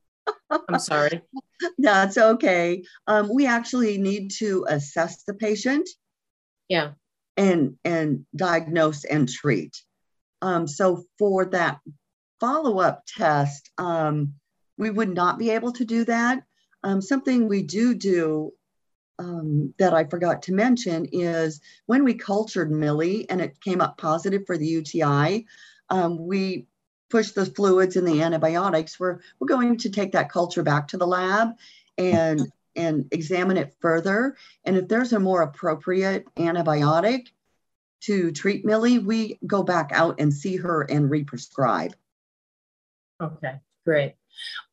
I'm 0.69 0.79
sorry. 0.79 1.23
That's 1.79 2.19
okay. 2.19 2.85
Um, 3.07 3.31
we 3.33 3.47
actually 3.47 3.99
need 3.99 4.31
to 4.39 4.67
assess 4.69 5.25
the 5.25 5.35
patient. 5.35 5.89
Yeah. 6.69 6.93
And 7.37 7.77
and 7.85 8.27
diagnose 8.37 9.05
and 9.05 9.29
treat. 9.29 9.77
Um, 10.43 10.67
so 10.67 11.05
for 11.19 11.47
that 11.47 11.81
follow-up 12.41 13.05
test, 13.07 13.71
um, 13.79 14.35
we 14.77 14.91
would 14.91 15.15
not 15.15 15.39
be 15.39 15.51
able 15.51 15.73
to 15.73 15.85
do 15.85 16.05
that. 16.05 16.43
Um, 16.85 17.01
something 17.01 17.49
we 17.49 17.63
do 17.63 17.95
do 17.95 18.53
um, 19.19 19.75
that 19.79 19.95
I 19.95 20.05
forgot 20.05 20.43
to 20.43 20.53
mention 20.53 21.07
is 21.13 21.61
when 21.87 22.05
we 22.05 22.15
cultured 22.15 22.71
Millie 22.71 23.29
and 23.31 23.41
it 23.41 23.61
came 23.61 23.81
up 23.81 23.99
positive 23.99 24.47
for 24.47 24.57
the 24.57 24.67
UTI, 24.67 25.47
um, 25.91 26.27
we 26.27 26.67
pushed 27.11 27.35
the 27.35 27.47
fluids 27.47 27.97
and 27.97 28.09
the 28.09 28.23
antibiotics. 28.23 28.99
We're, 28.99 29.21
we're 29.39 29.49
going 29.49 29.77
to 29.79 29.91
take 29.91 30.13
that 30.13 30.31
culture 30.31 30.63
back 30.63 30.89
to 30.89 30.97
the 30.97 31.07
lab 31.07 31.51
and, 31.99 32.51
and 32.75 33.07
examine 33.13 33.59
it 33.59 33.75
further. 33.81 34.37
And 34.65 34.77
if 34.77 34.89
there's 34.89 35.13
a 35.13 35.21
more 35.21 35.43
appropriate 35.43 36.25
antibiotic 36.37 37.27
to 38.03 38.33
treat 38.33 38.65
Millie, 38.65 38.99
we 38.99 39.39
go 39.47 39.63
back 39.63 39.91
out 39.93 40.21
and 40.21 40.33
see 40.33 40.57
her 40.57 40.83
and 40.83 41.11
re-prescribe. 41.11 41.95
Okay, 43.21 43.61
great. 43.85 44.15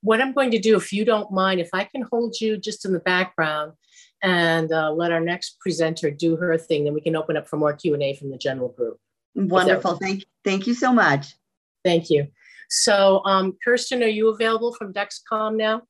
What 0.02 0.22
I'm 0.22 0.34
going 0.34 0.52
to 0.52 0.60
do, 0.60 0.76
if 0.76 0.92
you 0.94 1.06
don't 1.06 1.32
mind, 1.32 1.60
if 1.60 1.70
I 1.74 1.84
can 1.84 2.04
hold 2.12 2.40
you 2.40 2.58
just 2.58 2.86
in 2.86 2.94
the 2.94 3.00
background 3.00 3.74
and 4.22 4.72
uh, 4.72 4.92
let 4.92 5.12
our 5.12 5.20
next 5.20 5.60
presenter 5.60 6.12
do 6.12 6.36
her 6.36 6.58
thing, 6.58 6.84
then 6.86 6.94
we 6.94 7.02
can 7.02 7.16
open 7.16 7.38
up 7.38 7.48
for 7.48 7.58
more 7.58 7.74
Q&A 7.74 8.16
from 8.16 8.32
the 8.32 8.38
general 8.38 8.70
group. 8.70 8.98
Is 9.36 9.44
that- 9.44 9.54
Wonderful. 9.54 9.96
Thank, 9.98 10.26
thank 10.44 10.68
you 10.68 10.74
so 10.74 10.94
much. 10.94 11.36
Thank 11.84 12.10
you. 12.10 12.28
So 12.70 13.22
um, 13.26 13.58
Kirsten, 13.64 14.04
are 14.04 14.08
you 14.08 14.30
available 14.30 14.74
from 14.74 14.94
Dexcom 14.94 15.56
now? 15.56 15.84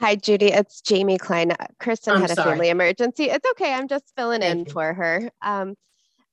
Hi, 0.00 0.16
Judy. 0.16 0.46
It's 0.46 0.80
Jamie 0.80 1.18
Klein. 1.18 1.52
Uh, 1.52 1.66
Kristen 1.78 2.14
I'm 2.14 2.20
had 2.20 2.30
a 2.30 2.34
sorry. 2.34 2.50
family 2.52 2.68
emergency. 2.70 3.24
It's 3.24 3.48
okay. 3.52 3.72
I'm 3.72 3.86
just 3.86 4.12
filling 4.16 4.42
in 4.42 4.64
for 4.66 4.92
her. 4.92 5.30
Um, 5.40 5.74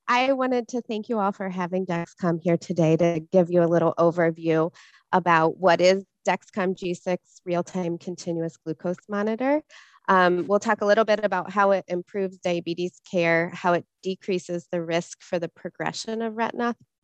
I 0.08 0.32
wanted 0.32 0.68
to 0.68 0.80
thank 0.82 1.08
you 1.08 1.20
all 1.20 1.30
for 1.32 1.48
having 1.48 1.86
Dexcom 1.86 2.40
here 2.42 2.56
today 2.56 2.96
to 2.96 3.20
give 3.30 3.50
you 3.50 3.62
a 3.62 3.66
little 3.70 3.94
overview 3.98 4.72
about 5.12 5.58
what 5.58 5.80
is 5.80 6.04
Dexcom 6.26 6.76
G6 6.76 7.18
real-time 7.44 7.98
continuous 7.98 8.56
glucose 8.56 8.96
monitor. 9.08 9.62
Um, 10.08 10.46
we'll 10.48 10.58
talk 10.58 10.80
a 10.80 10.86
little 10.86 11.04
bit 11.04 11.20
about 11.22 11.50
how 11.50 11.70
it 11.70 11.84
improves 11.88 12.38
diabetes 12.38 13.00
care, 13.10 13.50
how 13.54 13.74
it 13.74 13.84
decreases 14.02 14.66
the 14.70 14.82
risk 14.82 15.22
for 15.22 15.38
the 15.38 15.48
progression 15.48 16.22
of 16.22 16.36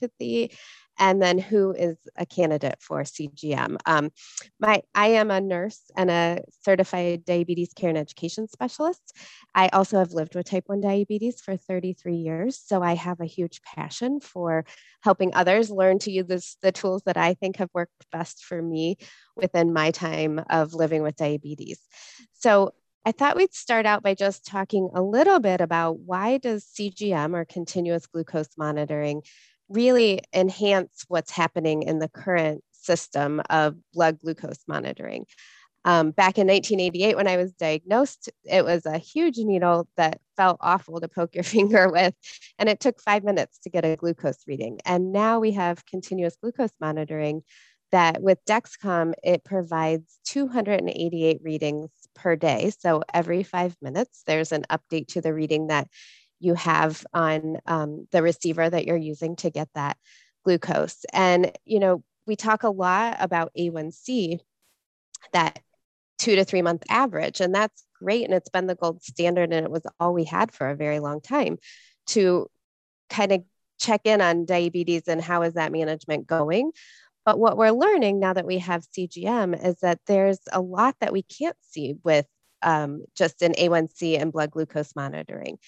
retinopathy, 0.00 0.56
and 0.98 1.22
then 1.22 1.38
who 1.38 1.72
is 1.72 1.96
a 2.16 2.26
candidate 2.26 2.78
for 2.80 3.02
CGM. 3.02 3.76
Um, 3.86 4.10
my, 4.58 4.82
I 4.94 5.08
am 5.08 5.30
a 5.30 5.40
nurse 5.40 5.80
and 5.96 6.10
a 6.10 6.42
certified 6.62 7.24
diabetes 7.24 7.72
care 7.72 7.88
and 7.88 7.98
education 7.98 8.48
specialist. 8.48 9.16
I 9.54 9.68
also 9.68 9.98
have 9.98 10.12
lived 10.12 10.34
with 10.34 10.46
type 10.46 10.64
1 10.66 10.80
diabetes 10.80 11.40
for 11.40 11.56
33 11.56 12.16
years, 12.16 12.60
so 12.64 12.82
I 12.82 12.94
have 12.94 13.20
a 13.20 13.26
huge 13.26 13.62
passion 13.62 14.20
for 14.20 14.64
helping 15.02 15.34
others 15.34 15.70
learn 15.70 15.98
to 16.00 16.10
use 16.10 16.26
this, 16.26 16.56
the 16.62 16.72
tools 16.72 17.02
that 17.06 17.16
I 17.16 17.34
think 17.34 17.56
have 17.56 17.70
worked 17.72 18.10
best 18.10 18.44
for 18.44 18.60
me 18.60 18.96
within 19.36 19.72
my 19.72 19.92
time 19.92 20.42
of 20.50 20.74
living 20.74 21.02
with 21.02 21.16
diabetes. 21.16 21.80
So 22.32 22.72
I 23.06 23.12
thought 23.12 23.36
we'd 23.36 23.54
start 23.54 23.86
out 23.86 24.02
by 24.02 24.14
just 24.14 24.44
talking 24.44 24.90
a 24.94 25.02
little 25.02 25.40
bit 25.40 25.60
about 25.60 26.00
why 26.00 26.36
does 26.36 26.66
CGM 26.66 27.34
or 27.34 27.44
continuous 27.44 28.06
glucose 28.06 28.50
monitoring 28.58 29.22
really 29.68 30.20
enhance 30.34 31.04
what's 31.08 31.30
happening 31.30 31.82
in 31.82 31.98
the 31.98 32.08
current 32.08 32.62
system 32.72 33.42
of 33.50 33.76
blood 33.92 34.18
glucose 34.20 34.64
monitoring. 34.66 35.26
Um, 35.84 36.10
back 36.10 36.38
in 36.38 36.46
1988, 36.46 37.16
when 37.16 37.28
I 37.28 37.36
was 37.36 37.52
diagnosed, 37.52 38.28
it 38.44 38.64
was 38.64 38.84
a 38.84 38.98
huge 38.98 39.38
needle 39.38 39.88
that 39.96 40.20
felt 40.36 40.58
awful 40.60 41.00
to 41.00 41.08
poke 41.08 41.34
your 41.34 41.44
finger 41.56 41.90
with, 41.90 42.14
and 42.58 42.68
it 42.68 42.80
took 42.80 43.00
five 43.00 43.24
minutes 43.24 43.58
to 43.60 43.70
get 43.70 43.84
a 43.84 43.96
glucose 43.96 44.42
reading. 44.46 44.80
And 44.84 45.12
now 45.12 45.40
we 45.40 45.52
have 45.52 45.86
continuous 45.86 46.36
glucose 46.36 46.72
monitoring 46.80 47.42
that 47.90 48.22
with 48.22 48.38
Dexcom, 48.44 49.14
it 49.24 49.44
provides 49.44 50.18
288 50.26 51.40
readings 51.42 51.90
per 52.14 52.36
day. 52.36 52.70
So 52.78 53.02
every 53.14 53.42
five 53.42 53.76
minutes, 53.80 54.22
there's 54.26 54.52
an 54.52 54.64
update 54.70 55.08
to 55.08 55.20
the 55.20 55.32
reading 55.32 55.68
that 55.68 55.88
you 56.40 56.54
have 56.54 57.04
on 57.12 57.58
um, 57.66 58.06
the 58.12 58.22
receiver 58.22 58.68
that 58.68 58.86
you're 58.86 58.96
using 58.96 59.36
to 59.36 59.50
get 59.50 59.68
that 59.74 59.96
glucose. 60.44 61.04
And, 61.12 61.52
you 61.64 61.80
know, 61.80 62.02
we 62.26 62.36
talk 62.36 62.62
a 62.62 62.70
lot 62.70 63.16
about 63.20 63.52
A1C, 63.58 64.38
that 65.32 65.60
two 66.18 66.36
to 66.36 66.44
three 66.44 66.62
month 66.62 66.84
average, 66.88 67.40
and 67.40 67.54
that's 67.54 67.84
great. 67.98 68.24
And 68.24 68.34
it's 68.34 68.50
been 68.50 68.66
the 68.66 68.74
gold 68.74 69.02
standard, 69.02 69.52
and 69.52 69.64
it 69.64 69.70
was 69.70 69.86
all 69.98 70.12
we 70.12 70.24
had 70.24 70.52
for 70.52 70.68
a 70.68 70.76
very 70.76 71.00
long 71.00 71.20
time 71.20 71.58
to 72.08 72.48
kind 73.08 73.32
of 73.32 73.42
check 73.78 74.02
in 74.04 74.20
on 74.20 74.44
diabetes 74.44 75.06
and 75.06 75.22
how 75.22 75.42
is 75.42 75.54
that 75.54 75.72
management 75.72 76.26
going. 76.26 76.72
But 77.24 77.38
what 77.38 77.56
we're 77.56 77.70
learning 77.70 78.20
now 78.20 78.32
that 78.32 78.46
we 78.46 78.58
have 78.58 78.86
CGM 78.96 79.64
is 79.64 79.76
that 79.80 80.00
there's 80.06 80.40
a 80.52 80.60
lot 80.60 80.96
that 81.00 81.12
we 81.12 81.22
can't 81.22 81.56
see 81.60 81.96
with 82.02 82.26
um, 82.62 83.04
just 83.14 83.42
an 83.42 83.52
A1C 83.52 84.20
and 84.20 84.32
blood 84.32 84.50
glucose 84.50 84.96
monitoring. 84.96 85.58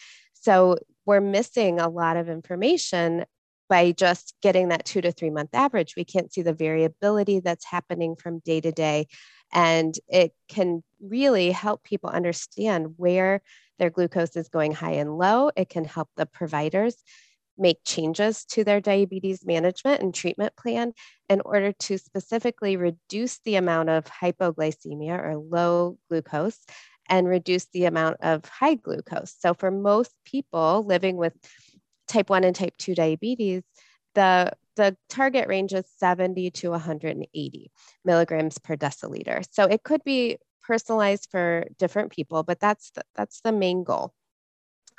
So 0.41 0.79
we're 1.07 1.21
missing 1.21 1.81
a 1.81 1.89
lot 1.89 2.17
of 2.17 2.29
information 2.29 3.25
by 3.69 3.93
just 3.93 4.35
getting 4.43 4.69
that 4.69 4.85
two 4.85 5.01
to 5.01 5.13
three 5.13 5.31
month 5.31 5.51
average. 5.55 5.95
We 5.97 6.05
can't 6.05 6.33
see 6.33 6.43
the 6.43 6.53
variability 6.53 7.41
that's 7.41 7.65
happening 7.65 8.17
from 8.17 8.41
day 8.41 8.61
to 8.61 8.73
day. 8.73 9.07
And 9.53 9.95
it 10.09 10.33
can 10.49 10.83
really 11.01 11.53
help 11.53 11.83
people 11.85 12.11
understand 12.11 12.95
where 12.97 13.43
their 13.79 13.91
glucose 13.91 14.37
is 14.37 14.49
going 14.49 14.73
high 14.73 14.95
and 14.95 15.17
low. 15.17 15.51
It 15.57 15.69
can 15.69 15.85
help 15.85 16.09
the 16.17 16.27
providers 16.27 16.97
make 17.57 17.79
changes 17.85 18.45
to 18.47 18.65
their 18.65 18.81
diabetes 18.81 19.45
management 19.45 20.03
and 20.03 20.15
treatment 20.15 20.57
plan 20.57 20.93
in 21.29 21.41
order 21.45 21.73
to 21.73 21.99
specifically 21.99 22.77
reduce 22.77 23.39
the 23.45 23.57
amount 23.57 23.91
of 23.91 24.05
hypoglycemia 24.07 25.19
or 25.19 25.37
low 25.37 25.99
glucose 26.09 26.59
and 27.11 27.29
reduce 27.29 27.67
the 27.67 27.85
amount 27.85 28.17
of 28.21 28.45
high 28.47 28.75
glucose. 28.75 29.35
So, 29.39 29.53
for 29.53 29.71
most 29.71 30.15
people 30.25 30.85
living 30.87 31.17
with 31.17 31.35
type 32.09 32.31
1 32.31 32.45
and 32.45 32.57
type 32.57 32.75
2 32.79 32.95
diabetes, 32.95 33.63
the, 34.15 34.53
the 34.77 34.97
target 35.09 35.49
range 35.49 35.75
is 35.75 35.85
70 35.99 36.51
to 36.53 36.71
180 36.71 37.71
milligrams 38.05 38.59
per 38.59 38.77
deciliter. 38.77 39.45
So, 39.51 39.65
it 39.65 39.83
could 39.83 40.05
be 40.05 40.39
personalized 40.63 41.29
for 41.31 41.67
different 41.79 42.13
people, 42.13 42.45
but 42.45 42.61
that's 42.61 42.93
the, 42.93 43.03
that's 43.17 43.41
the 43.43 43.53
main 43.53 43.83
goal 43.85 44.15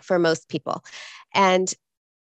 for 0.03 0.19
most 0.19 0.49
people. 0.49 0.83
And 1.33 1.73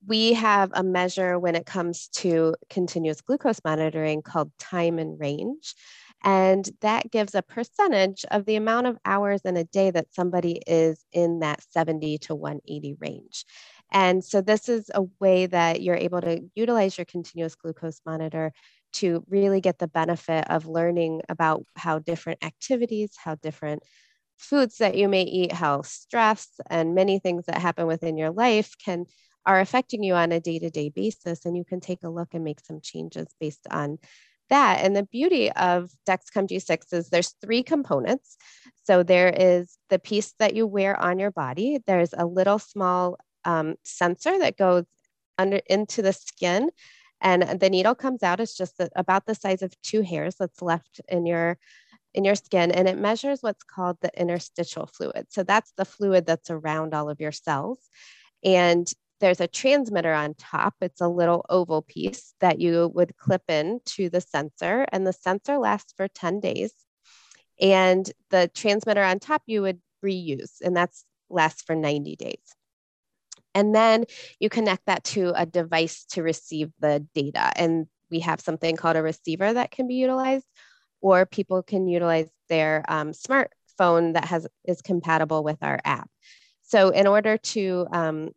we 0.05 0.33
have 0.33 0.71
a 0.73 0.83
measure 0.83 1.39
when 1.39 1.55
it 1.55 1.65
comes 1.65 2.09
to 2.09 2.55
continuous 2.69 3.21
glucose 3.21 3.61
monitoring 3.63 4.21
called 4.21 4.51
time 4.59 4.99
and 4.99 5.19
range. 5.19 5.75
And 6.23 6.69
that 6.81 7.11
gives 7.11 7.35
a 7.35 7.41
percentage 7.41 8.25
of 8.31 8.45
the 8.45 8.55
amount 8.55 8.87
of 8.87 8.97
hours 9.05 9.41
in 9.43 9.57
a 9.57 9.65
day 9.65 9.91
that 9.91 10.13
somebody 10.13 10.61
is 10.65 11.03
in 11.11 11.39
that 11.39 11.61
70 11.71 12.17
to 12.19 12.35
180 12.35 12.95
range. 12.99 13.45
And 13.91 14.23
so, 14.23 14.41
this 14.41 14.69
is 14.69 14.89
a 14.93 15.03
way 15.19 15.45
that 15.47 15.81
you're 15.81 15.95
able 15.95 16.21
to 16.21 16.41
utilize 16.55 16.97
your 16.97 17.05
continuous 17.05 17.55
glucose 17.55 17.99
monitor 18.05 18.53
to 18.93 19.23
really 19.27 19.59
get 19.59 19.79
the 19.79 19.87
benefit 19.87 20.49
of 20.49 20.67
learning 20.67 21.21
about 21.29 21.65
how 21.75 21.99
different 21.99 22.43
activities, 22.43 23.11
how 23.17 23.35
different 23.35 23.83
foods 24.37 24.77
that 24.77 24.95
you 24.95 25.07
may 25.09 25.23
eat, 25.23 25.51
how 25.51 25.81
stress 25.81 26.47
and 26.69 26.95
many 26.95 27.19
things 27.19 27.45
that 27.45 27.57
happen 27.57 27.87
within 27.87 28.17
your 28.17 28.31
life 28.31 28.73
can 28.83 29.05
are 29.45 29.59
affecting 29.59 30.03
you 30.03 30.13
on 30.13 30.31
a 30.31 30.39
day-to-day 30.39 30.89
basis 30.89 31.45
and 31.45 31.57
you 31.57 31.65
can 31.65 31.81
take 31.81 32.03
a 32.03 32.09
look 32.09 32.29
and 32.33 32.43
make 32.45 32.61
some 32.61 32.79
changes 32.81 33.27
based 33.39 33.67
on 33.69 33.97
that. 34.53 34.85
And 34.85 34.95
the 34.95 35.03
beauty 35.03 35.51
of 35.51 35.91
dexcom 36.07 36.47
g6 36.47 36.93
is 36.93 37.09
there's 37.09 37.35
three 37.41 37.63
components. 37.63 38.37
So 38.83 39.01
there 39.01 39.29
is 39.29 39.77
the 39.89 39.97
piece 39.97 40.33
that 40.37 40.53
you 40.55 40.67
wear 40.67 40.99
on 40.99 41.17
your 41.17 41.31
body. 41.31 41.79
There's 41.87 42.13
a 42.15 42.25
little 42.25 42.59
small 42.59 43.17
um, 43.45 43.75
sensor 43.83 44.37
that 44.39 44.57
goes 44.57 44.85
under 45.39 45.59
into 45.65 46.03
the 46.03 46.13
skin. 46.13 46.69
And 47.19 47.59
the 47.59 47.69
needle 47.69 47.95
comes 47.95 48.21
out. 48.21 48.39
It's 48.39 48.55
just 48.55 48.79
about 48.95 49.25
the 49.25 49.33
size 49.33 49.63
of 49.63 49.73
two 49.81 50.01
hairs 50.01 50.35
that's 50.35 50.61
left 50.61 51.01
in 51.07 51.25
your 51.25 51.57
in 52.13 52.23
your 52.23 52.35
skin. 52.35 52.69
And 52.69 52.87
it 52.87 52.99
measures 52.99 53.39
what's 53.41 53.63
called 53.63 53.97
the 54.01 54.11
interstitial 54.15 54.85
fluid. 54.85 55.27
So 55.29 55.41
that's 55.41 55.71
the 55.77 55.85
fluid 55.85 56.27
that's 56.27 56.51
around 56.51 56.93
all 56.93 57.09
of 57.09 57.19
your 57.19 57.31
cells. 57.31 57.79
And 58.43 58.85
there's 59.23 59.39
a 59.39 59.47
transmitter 59.47 60.11
on 60.11 60.33
top. 60.33 60.75
It's 60.81 60.99
a 60.99 61.07
little 61.07 61.45
oval 61.49 61.81
piece 61.81 62.33
that 62.41 62.59
you 62.59 62.91
would 62.93 63.15
clip 63.15 63.43
in 63.47 63.79
to 63.85 64.09
the 64.09 64.19
sensor, 64.19 64.85
and 64.91 65.07
the 65.07 65.13
sensor 65.13 65.57
lasts 65.57 65.93
for 65.95 66.09
10 66.09 66.41
days. 66.41 66.73
And 67.57 68.11
the 68.31 68.51
transmitter 68.53 69.01
on 69.01 69.19
top, 69.19 69.41
you 69.45 69.61
would 69.61 69.79
reuse, 70.03 70.59
and 70.61 70.75
that's 70.75 71.05
lasts 71.29 71.61
for 71.61 71.73
90 71.73 72.17
days. 72.17 72.55
And 73.55 73.73
then 73.73 74.03
you 74.41 74.49
connect 74.49 74.87
that 74.87 75.05
to 75.05 75.31
a 75.37 75.45
device 75.45 76.03
to 76.09 76.21
receive 76.21 76.73
the 76.81 77.07
data. 77.15 77.53
And 77.55 77.87
we 78.11 78.19
have 78.19 78.41
something 78.41 78.75
called 78.75 78.97
a 78.97 79.01
receiver 79.01 79.53
that 79.53 79.71
can 79.71 79.87
be 79.87 79.95
utilized, 79.95 80.47
or 80.99 81.25
people 81.25 81.63
can 81.63 81.87
utilize 81.87 82.29
their 82.49 82.83
um, 82.89 83.11
smartphone 83.11 84.15
that 84.15 84.25
has 84.25 84.47
is 84.65 84.81
compatible 84.81 85.45
with 85.45 85.59
our 85.61 85.79
app. 85.85 86.09
So 86.63 86.89
in 86.89 87.07
order 87.07 87.37
to 87.37 87.87
um, 87.93 88.31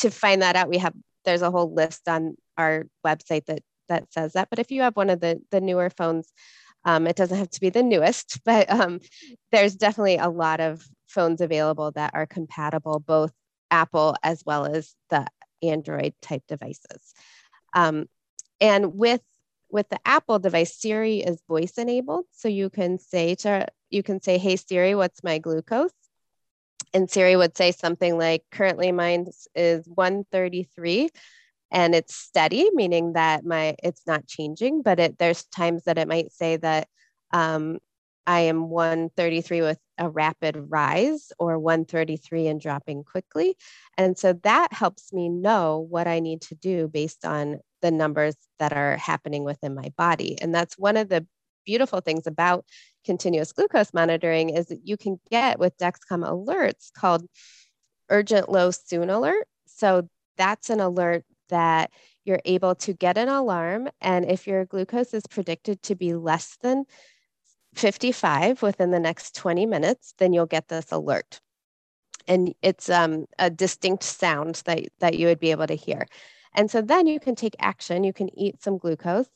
to 0.00 0.10
find 0.10 0.42
that 0.42 0.56
out, 0.56 0.68
we 0.68 0.78
have 0.78 0.94
there's 1.24 1.42
a 1.42 1.50
whole 1.50 1.72
list 1.72 2.08
on 2.08 2.36
our 2.56 2.86
website 3.06 3.46
that 3.46 3.62
that 3.88 4.12
says 4.12 4.32
that. 4.32 4.48
But 4.50 4.58
if 4.58 4.70
you 4.70 4.82
have 4.82 4.96
one 4.96 5.10
of 5.10 5.20
the 5.20 5.40
the 5.50 5.60
newer 5.60 5.90
phones, 5.90 6.32
um, 6.84 7.06
it 7.06 7.16
doesn't 7.16 7.38
have 7.38 7.50
to 7.50 7.60
be 7.60 7.70
the 7.70 7.82
newest, 7.82 8.40
but 8.44 8.70
um, 8.70 9.00
there's 9.52 9.76
definitely 9.76 10.16
a 10.16 10.28
lot 10.28 10.60
of 10.60 10.82
phones 11.08 11.40
available 11.40 11.90
that 11.92 12.12
are 12.14 12.26
compatible 12.26 13.00
both 13.00 13.32
Apple 13.70 14.16
as 14.22 14.42
well 14.44 14.66
as 14.66 14.94
the 15.10 15.26
Android 15.62 16.14
type 16.22 16.42
devices. 16.48 17.14
Um, 17.74 18.06
and 18.60 18.94
with 18.94 19.22
with 19.70 19.88
the 19.88 20.00
Apple 20.04 20.38
device, 20.38 20.74
Siri 20.74 21.18
is 21.18 21.42
voice 21.48 21.78
enabled, 21.78 22.26
so 22.32 22.48
you 22.48 22.70
can 22.70 22.98
say 22.98 23.34
to 23.36 23.66
you 23.90 24.02
can 24.02 24.20
say, 24.20 24.38
"Hey 24.38 24.56
Siri, 24.56 24.94
what's 24.94 25.22
my 25.22 25.38
glucose?" 25.38 25.92
And 26.92 27.10
Siri 27.10 27.36
would 27.36 27.56
say 27.56 27.72
something 27.72 28.18
like, 28.18 28.44
"Currently, 28.50 28.92
mine 28.92 29.26
is 29.54 29.86
133." 29.86 31.10
and 31.72 31.94
it's 31.94 32.16
steady 32.16 32.68
meaning 32.74 33.12
that 33.12 33.44
my 33.44 33.76
it's 33.80 34.02
not 34.04 34.26
changing 34.26 34.82
but 34.82 34.98
it 34.98 35.18
there's 35.18 35.44
times 35.44 35.84
that 35.84 35.98
it 35.98 36.08
might 36.08 36.32
say 36.32 36.56
that 36.56 36.88
um, 37.32 37.78
I 38.26 38.40
am 38.40 38.68
133 38.68 39.62
with 39.62 39.78
a 39.98 40.08
rapid 40.08 40.56
rise 40.68 41.32
or 41.38 41.58
133 41.58 42.46
and 42.46 42.60
dropping 42.60 43.02
quickly. 43.02 43.56
And 43.98 44.16
so 44.16 44.34
that 44.44 44.72
helps 44.72 45.12
me 45.12 45.28
know 45.28 45.86
what 45.88 46.06
I 46.06 46.20
need 46.20 46.42
to 46.42 46.54
do 46.54 46.86
based 46.86 47.24
on 47.24 47.58
the 47.82 47.90
numbers 47.90 48.36
that 48.58 48.72
are 48.72 48.96
happening 48.98 49.42
within 49.44 49.74
my 49.74 49.92
body. 49.96 50.40
And 50.40 50.54
that's 50.54 50.78
one 50.78 50.96
of 50.96 51.08
the 51.08 51.26
beautiful 51.66 52.00
things 52.00 52.26
about 52.26 52.64
continuous 53.04 53.52
glucose 53.52 53.92
monitoring 53.94 54.50
is 54.50 54.66
that 54.66 54.86
you 54.86 54.96
can 54.96 55.20
get 55.30 55.58
with 55.58 55.76
Dexcom 55.78 56.24
alerts 56.24 56.92
called 56.92 57.26
urgent 58.08 58.48
low 58.50 58.70
soon 58.70 59.10
alert. 59.10 59.46
So 59.66 60.08
that's 60.36 60.70
an 60.70 60.80
alert 60.80 61.24
that 61.48 61.90
you're 62.24 62.40
able 62.44 62.74
to 62.76 62.92
get 62.92 63.18
an 63.18 63.28
alarm. 63.28 63.88
And 64.00 64.24
if 64.24 64.46
your 64.46 64.64
glucose 64.64 65.14
is 65.14 65.26
predicted 65.26 65.82
to 65.84 65.94
be 65.94 66.14
less 66.14 66.56
than 66.62 66.84
55 67.74 68.62
within 68.62 68.90
the 68.90 69.00
next 69.00 69.34
20 69.34 69.66
minutes, 69.66 70.14
then 70.18 70.32
you'll 70.32 70.46
get 70.46 70.68
this 70.68 70.92
alert. 70.92 71.40
And 72.26 72.54
it's 72.62 72.90
um, 72.90 73.26
a 73.38 73.50
distinct 73.50 74.04
sound 74.04 74.62
that, 74.66 74.80
that 75.00 75.18
you 75.18 75.26
would 75.26 75.40
be 75.40 75.50
able 75.50 75.66
to 75.66 75.74
hear. 75.74 76.06
And 76.54 76.70
so 76.70 76.82
then 76.82 77.06
you 77.06 77.20
can 77.20 77.34
take 77.34 77.56
action. 77.58 78.04
You 78.04 78.12
can 78.12 78.36
eat 78.38 78.62
some 78.62 78.78
glucose, 78.78 79.28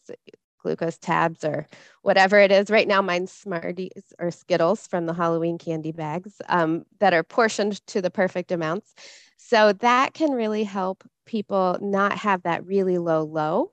glucose 0.65 0.99
tabs 0.99 1.45
or 1.45 1.69
whatever 2.03 2.41
it 2.41 2.51
is. 2.51 2.71
Right 2.71 2.89
now, 2.89 3.01
mine's 3.01 3.31
Smarties 3.31 4.13
or 4.19 4.33
Skittles 4.33 4.89
from 4.89 5.07
the 5.07 5.15
Halloween 5.15 5.59
candy 5.59 5.93
bags 5.93 6.35
um, 6.49 6.85
that 6.99 7.15
are 7.15 7.23
portioned 7.23 7.87
to 7.89 8.03
the 8.03 8.11
perfect 8.11 8.51
amounts. 8.51 8.95
So 9.37 9.73
that 9.75 10.15
can 10.15 10.33
really 10.33 10.65
help 10.65 11.05
people 11.27 11.79
not 11.81 12.19
have 12.19 12.43
that 12.43 12.67
really 12.67 12.99
low 12.99 13.23
low 13.23 13.71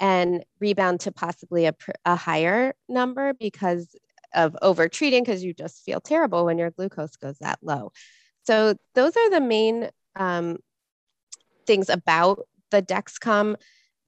and 0.00 0.44
rebound 0.60 1.00
to 1.00 1.12
possibly 1.12 1.66
a, 1.66 1.74
a 2.04 2.16
higher 2.16 2.74
number 2.88 3.32
because 3.34 3.96
of 4.34 4.56
over 4.60 4.88
treating 4.88 5.24
because 5.24 5.42
you 5.42 5.54
just 5.54 5.82
feel 5.84 6.00
terrible 6.00 6.44
when 6.44 6.58
your 6.58 6.70
glucose 6.70 7.16
goes 7.16 7.38
that 7.38 7.58
low. 7.62 7.92
So 8.44 8.74
those 8.94 9.16
are 9.16 9.30
the 9.30 9.40
main 9.40 9.88
um, 10.16 10.58
things 11.66 11.88
about 11.88 12.46
the 12.70 12.82
Dexcom 12.82 13.56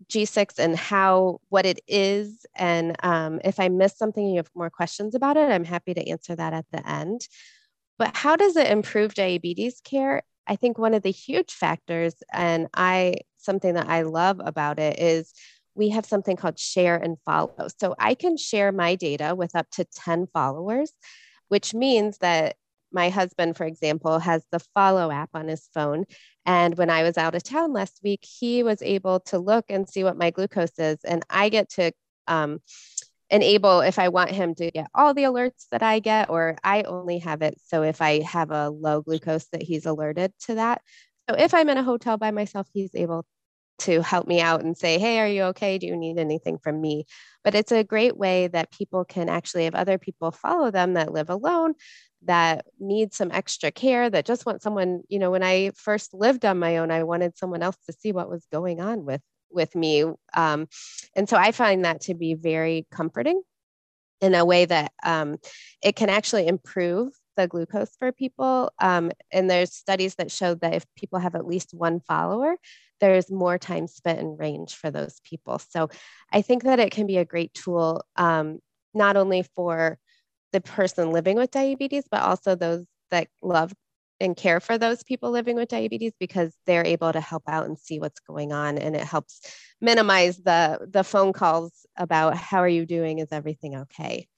G6 0.09 0.59
and 0.59 0.77
how 0.77 1.41
what 1.49 1.67
it 1.67 1.81
is. 1.87 2.47
And 2.55 2.97
um, 3.03 3.41
if 3.45 3.61
I 3.61 3.69
missed 3.69 3.99
something, 3.99 4.27
you 4.27 4.37
have 4.37 4.51
more 4.55 4.71
questions 4.71 5.15
about 5.15 5.37
it, 5.37 5.51
I'm 5.51 5.65
happy 5.65 5.95
to 5.95 6.09
answer 6.09 6.35
that 6.37 6.53
at 6.53 6.67
the 6.73 6.89
end. 6.89 7.27
But 7.99 8.17
how 8.17 8.37
does 8.37 8.57
it 8.57 8.69
improve 8.69 9.15
diabetes 9.15 9.81
care? 9.85 10.23
I 10.47 10.57
think 10.57 10.79
one 10.79 10.95
of 10.95 11.03
the 11.03 11.13
huge 11.13 11.53
factors, 11.53 12.15
and 12.33 12.69
I 12.75 13.17
something 13.37 13.75
that 13.75 13.89
I 13.89 14.03
love 14.03 14.41
about 14.43 14.79
it 14.79 14.99
is 14.99 15.33
we 15.75 15.91
have 15.91 16.05
something 16.05 16.37
called 16.37 16.59
share 16.59 16.97
and 16.97 17.17
follow. 17.25 17.69
So 17.79 17.95
I 17.99 18.15
can 18.15 18.37
share 18.37 18.73
my 18.73 18.97
data 18.97 19.35
with 19.35 19.55
up 19.55 19.71
to 19.73 19.85
10 19.85 20.29
followers, 20.33 20.93
which 21.49 21.73
means 21.73 22.19
that 22.19 22.57
my 22.93 23.09
husband, 23.09 23.57
for 23.57 23.65
example, 23.65 24.19
has 24.19 24.45
the 24.51 24.61
follow 24.75 25.11
app 25.11 25.31
on 25.35 25.49
his 25.49 25.69
phone. 25.73 26.05
And 26.47 26.77
when 26.77 26.91
I 26.91 27.03
was 27.03 27.19
out 27.19 27.35
of 27.35 27.43
town 27.43 27.73
last 27.73 28.01
week, 28.03 28.25
he 28.25 28.63
was 28.63 28.83
able 28.83 29.21
to 29.21 29.39
look 29.39 29.67
and 29.69 29.89
see 29.89 30.05
what 30.05 30.17
my 30.17 30.31
glucose 30.31 30.79
is. 30.79 30.99
And 31.05 31.25
I 31.31 31.49
get 31.49 31.71
to 31.71 31.93
um, 32.27 32.61
enable 33.31 33.81
if 33.81 33.99
I 33.99 34.09
want 34.09 34.31
him 34.31 34.55
to 34.57 34.71
get 34.71 34.89
all 34.95 35.15
the 35.15 35.25
alerts 35.25 35.67
that 35.71 35.83
I 35.83 36.01
get, 36.01 36.31
or 36.31 36.57
I 36.65 36.83
only 36.83 37.19
have 37.19 37.43
it. 37.43 37.61
So 37.67 37.83
if 37.83 38.03
I 38.03 38.23
have 38.23 38.51
a 38.51 38.71
low 38.71 39.03
glucose, 39.03 39.47
that 39.53 39.63
he's 39.63 39.87
alerted 39.87 40.33
to 40.47 40.57
that. 40.57 40.83
So 41.29 41.37
if 41.37 41.55
I'm 41.55 41.69
in 41.69 41.79
a 41.79 41.83
hotel 41.83 42.17
by 42.17 42.31
myself, 42.31 42.67
he's 42.73 42.95
able 42.95 43.25
to 43.81 44.03
help 44.03 44.27
me 44.27 44.41
out 44.41 44.63
and 44.63 44.77
say, 44.77 44.99
Hey, 44.99 45.19
are 45.21 45.29
you 45.29 45.43
okay? 45.45 45.79
Do 45.79 45.87
you 45.87 45.97
need 45.97 46.19
anything 46.19 46.59
from 46.59 46.81
me? 46.81 47.07
But 47.43 47.55
it's 47.55 47.73
a 47.73 47.85
great 47.85 48.17
way 48.17 48.49
that 48.49 48.71
people 48.71 49.05
can 49.05 49.29
actually 49.29 49.65
have 49.65 49.75
other 49.75 49.99
people 49.99 50.31
follow 50.31 50.71
them 50.71 50.95
that 50.95 51.13
live 51.13 51.31
alone, 51.31 51.75
that 52.25 52.67
need 52.79 53.15
some 53.15 53.31
extra 53.33 53.71
care, 53.71 54.11
that 54.11 54.27
just 54.27 54.45
want 54.47 54.63
someone, 54.63 55.03
you 55.09 55.19
know, 55.19 55.31
when 55.31 55.43
I 55.43 55.71
first 55.77 56.13
lived 56.13 56.45
on 56.45 56.59
my 56.59 56.79
own, 56.79 56.91
I 56.91 57.03
wanted 57.05 57.37
someone 57.37 57.63
else 57.63 57.77
to 57.87 57.93
see 57.93 58.13
what 58.13 58.31
was 58.31 58.47
going 58.53 58.81
on 58.81 59.05
with 59.05 59.23
with 59.51 59.75
me. 59.75 60.05
Um, 60.35 60.69
and 61.17 61.29
so 61.29 61.37
I 61.37 61.51
find 61.53 61.85
that 61.85 62.03
to 62.03 62.15
be 62.15 62.35
very 62.35 62.87
comforting 62.91 63.43
in 64.21 64.35
a 64.35 64.45
way 64.45 64.65
that 64.65 64.93
um, 65.03 65.39
it 65.83 65.97
can 65.97 66.09
actually 66.09 66.47
improve 66.47 67.13
the 67.37 67.49
glucose 67.49 67.97
for 67.99 68.13
people. 68.13 68.71
Um, 68.79 69.11
and 69.33 69.51
there's 69.51 69.75
studies 69.75 70.17
that 70.17 70.31
show 70.31 70.55
that 70.57 70.75
if 70.75 70.85
people 70.97 71.19
have 71.19 71.35
at 71.35 71.47
least 71.47 71.73
one 71.73 72.01
follower, 72.01 72.57
there's 73.01 73.31
more 73.31 73.59
time 73.59 73.87
spent 73.87 74.21
in 74.21 74.37
range 74.37 74.75
for 74.75 74.91
those 74.91 75.21
people. 75.25 75.59
So 75.59 75.89
I 76.33 76.43
think 76.43 76.65
that 76.65 76.79
it 76.79 76.93
can 76.93 77.07
be 77.07 77.17
a 77.17 77.25
great 77.25 77.55
tool, 77.55 78.05
um, 78.17 78.61
not 78.93 79.17
only 79.17 79.43
for 79.57 79.99
the 80.53 80.61
person 80.61 81.13
living 81.13 81.37
with 81.37 81.51
diabetes, 81.51 82.05
but 82.11 82.23
also 82.23 82.55
those 82.55 82.85
that 83.11 83.29
love 83.43 83.73
and 84.21 84.37
care 84.37 84.61
for 84.61 84.77
those 84.77 85.03
people 85.03 85.31
living 85.31 85.57
with 85.57 85.69
diabetes 85.69 86.13
because 86.21 86.55
they're 86.67 86.85
able 86.85 87.13
to 87.13 87.21
help 87.21 87.43
out 87.49 87.67
and 87.67 87.79
see 87.79 87.99
what's 87.99 88.21
going 88.21 88.53
on 88.53 88.77
and 88.77 88.95
it 88.95 89.03
helps 89.03 89.41
minimize 89.81 90.37
the 90.39 90.87
the 90.91 91.03
phone 91.03 91.33
calls 91.33 91.87
about 91.97 92.37
how 92.37 92.59
are 92.59 92.69
you 92.69 92.85
doing 92.85 93.19
is 93.19 93.29
everything 93.33 93.77
okay? 93.77 94.29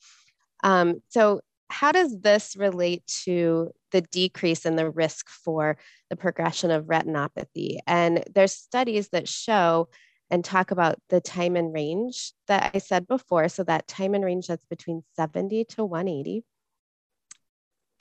Um, 0.62 1.02
so 1.08 1.40
how 1.68 1.90
does 1.90 2.20
this 2.20 2.54
relate 2.56 3.02
to 3.24 3.70
the 3.92 4.02
decrease 4.02 4.66
in 4.66 4.76
the 4.76 4.90
risk 4.90 5.28
for 5.28 5.78
the 6.10 6.16
progression 6.16 6.70
of 6.70 6.84
retinopathy? 6.84 7.78
And 7.86 8.22
there's 8.32 8.52
studies 8.52 9.08
that 9.08 9.26
show 9.26 9.88
and 10.32 10.44
talk 10.44 10.72
about 10.72 10.98
the 11.10 11.20
time 11.20 11.54
and 11.54 11.72
range 11.72 12.32
that 12.48 12.72
i 12.74 12.78
said 12.78 13.06
before 13.06 13.48
so 13.48 13.62
that 13.62 13.86
time 13.86 14.14
and 14.14 14.24
range 14.24 14.48
that's 14.48 14.66
between 14.66 15.04
70 15.14 15.64
to 15.66 15.84
180 15.84 16.44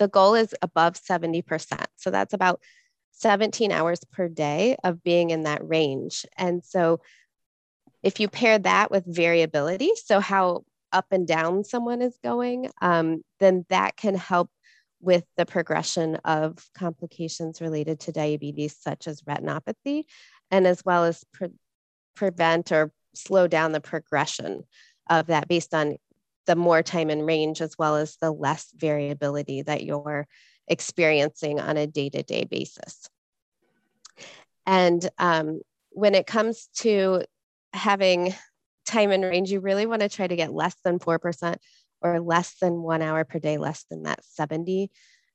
the 0.02 0.08
goal 0.08 0.34
is 0.34 0.56
above 0.64 0.96
70%. 0.96 1.86
So 1.96 2.10
that's 2.10 2.34
about 2.34 2.60
17 3.12 3.72
hours 3.72 4.00
per 4.12 4.28
day 4.28 4.76
of 4.84 5.04
being 5.04 5.30
in 5.30 5.44
that 5.44 5.62
range. 5.64 6.26
And 6.36 6.64
so 6.64 7.02
if 8.02 8.20
you 8.20 8.28
pair 8.28 8.58
that 8.58 8.90
with 8.90 9.06
variability, 9.06 9.92
so 10.04 10.20
how 10.20 10.64
up 10.92 11.06
and 11.12 11.28
down 11.28 11.64
someone 11.64 12.02
is 12.02 12.18
going, 12.24 12.72
um, 12.82 13.22
then 13.40 13.64
that 13.70 13.96
can 13.96 14.16
help 14.16 14.50
with 15.02 15.24
the 15.38 15.46
progression 15.46 16.16
of 16.26 16.58
complications 16.74 17.62
related 17.62 18.00
to 18.00 18.12
diabetes, 18.12 18.76
such 18.80 19.08
as 19.08 19.22
retinopathy, 19.22 20.06
and 20.50 20.66
as 20.66 20.84
well 20.84 21.04
as 21.06 21.24
pre- 21.32 21.50
prevent 22.22 22.72
or 22.72 22.92
slow 23.16 23.48
down 23.48 23.72
the 23.72 23.82
progression 23.82 24.62
of 25.10 25.26
that 25.26 25.48
based 25.48 25.74
on 25.74 25.96
the 26.46 26.56
more 26.56 26.84
time 26.84 27.10
in 27.10 27.24
range 27.24 27.62
as 27.62 27.76
well 27.80 27.96
as 27.96 28.16
the 28.18 28.30
less 28.30 28.72
variability 28.76 29.64
that 29.64 29.84
you're 29.84 30.28
experiencing 30.68 31.60
on 31.60 31.78
a 31.78 31.88
day-to-day 31.88 32.44
basis. 32.44 33.10
And 34.68 35.10
um, 35.18 35.62
when 35.90 36.14
it 36.14 36.28
comes 36.28 36.70
to 36.82 37.24
having 37.74 38.36
time 38.86 39.12
in 39.12 39.24
range 39.24 39.52
you 39.52 39.60
really 39.60 39.88
want 39.88 40.04
to 40.04 40.10
try 40.10 40.28
to 40.28 40.36
get 40.36 40.54
less 40.54 40.76
than 40.84 41.00
4% 41.00 41.56
or 42.04 42.20
less 42.20 42.54
than 42.62 42.84
one 42.84 43.02
hour 43.02 43.24
per 43.24 43.40
day 43.40 43.58
less 43.58 43.84
than 43.90 44.04
that 44.04 44.24
70 44.26 44.92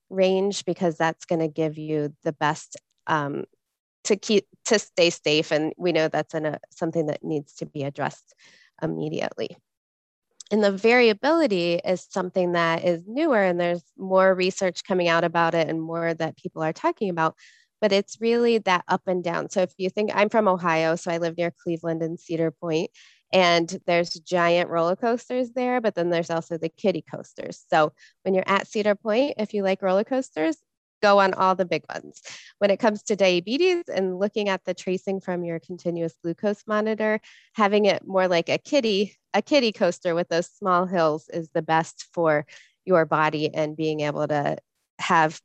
range 0.08 0.64
because 0.64 0.96
that's 0.96 1.24
going 1.24 1.40
to 1.40 1.48
give 1.48 1.78
you 1.78 2.14
the 2.22 2.32
best 2.32 2.76
um, 3.08 3.44
to 4.06 4.16
keep 4.16 4.46
to 4.66 4.78
stay 4.78 5.10
safe 5.10 5.50
and 5.52 5.72
we 5.76 5.92
know 5.92 6.08
that's 6.08 6.34
an, 6.34 6.46
a, 6.46 6.58
something 6.70 7.06
that 7.06 7.24
needs 7.24 7.54
to 7.54 7.66
be 7.66 7.82
addressed 7.84 8.34
immediately. 8.82 9.56
And 10.50 10.62
the 10.62 10.70
variability 10.70 11.74
is 11.74 12.06
something 12.08 12.52
that 12.52 12.84
is 12.84 13.02
newer 13.06 13.42
and 13.42 13.58
there's 13.60 13.82
more 13.98 14.32
research 14.32 14.84
coming 14.84 15.08
out 15.08 15.24
about 15.24 15.54
it 15.54 15.68
and 15.68 15.82
more 15.82 16.14
that 16.14 16.36
people 16.36 16.62
are 16.62 16.72
talking 16.72 17.10
about 17.10 17.34
but 17.78 17.92
it's 17.92 18.22
really 18.22 18.56
that 18.56 18.84
up 18.88 19.02
and 19.06 19.22
down. 19.22 19.50
So 19.50 19.60
if 19.60 19.72
you 19.76 19.90
think 19.90 20.10
i'm 20.14 20.28
from 20.28 20.48
ohio 20.48 20.96
so 20.96 21.10
i 21.10 21.18
live 21.18 21.36
near 21.36 21.52
cleveland 21.62 22.02
and 22.02 22.18
cedar 22.18 22.50
point 22.50 22.90
and 23.32 23.80
there's 23.86 24.10
giant 24.10 24.70
roller 24.70 24.96
coasters 24.96 25.50
there 25.50 25.80
but 25.80 25.94
then 25.94 26.10
there's 26.10 26.30
also 26.30 26.56
the 26.56 26.68
kiddie 26.68 27.04
coasters. 27.12 27.64
So 27.68 27.92
when 28.22 28.34
you're 28.34 28.44
at 28.46 28.68
cedar 28.68 28.94
point 28.94 29.34
if 29.38 29.52
you 29.52 29.62
like 29.62 29.82
roller 29.82 30.04
coasters 30.04 30.56
go 31.02 31.20
on 31.20 31.34
all 31.34 31.54
the 31.54 31.64
big 31.64 31.82
ones. 31.92 32.20
When 32.58 32.70
it 32.70 32.78
comes 32.78 33.02
to 33.04 33.16
diabetes 33.16 33.84
and 33.92 34.18
looking 34.18 34.48
at 34.48 34.64
the 34.64 34.74
tracing 34.74 35.20
from 35.20 35.44
your 35.44 35.60
continuous 35.60 36.14
glucose 36.22 36.62
monitor, 36.66 37.20
having 37.54 37.84
it 37.84 38.06
more 38.06 38.28
like 38.28 38.48
a 38.48 38.58
kitty, 38.58 39.16
a 39.34 39.42
kitty 39.42 39.72
coaster 39.72 40.14
with 40.14 40.28
those 40.28 40.46
small 40.46 40.86
hills 40.86 41.28
is 41.32 41.50
the 41.54 41.62
best 41.62 42.06
for 42.12 42.46
your 42.84 43.04
body 43.04 43.52
and 43.54 43.76
being 43.76 44.00
able 44.00 44.26
to 44.26 44.56
have 44.98 45.40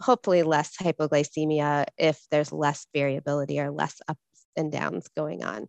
hopefully 0.00 0.42
less 0.42 0.76
hypoglycemia 0.76 1.86
if 1.98 2.20
there's 2.30 2.52
less 2.52 2.86
variability 2.94 3.60
or 3.60 3.70
less 3.70 4.00
ups 4.08 4.20
and 4.56 4.72
downs 4.72 5.08
going 5.16 5.44
on. 5.44 5.66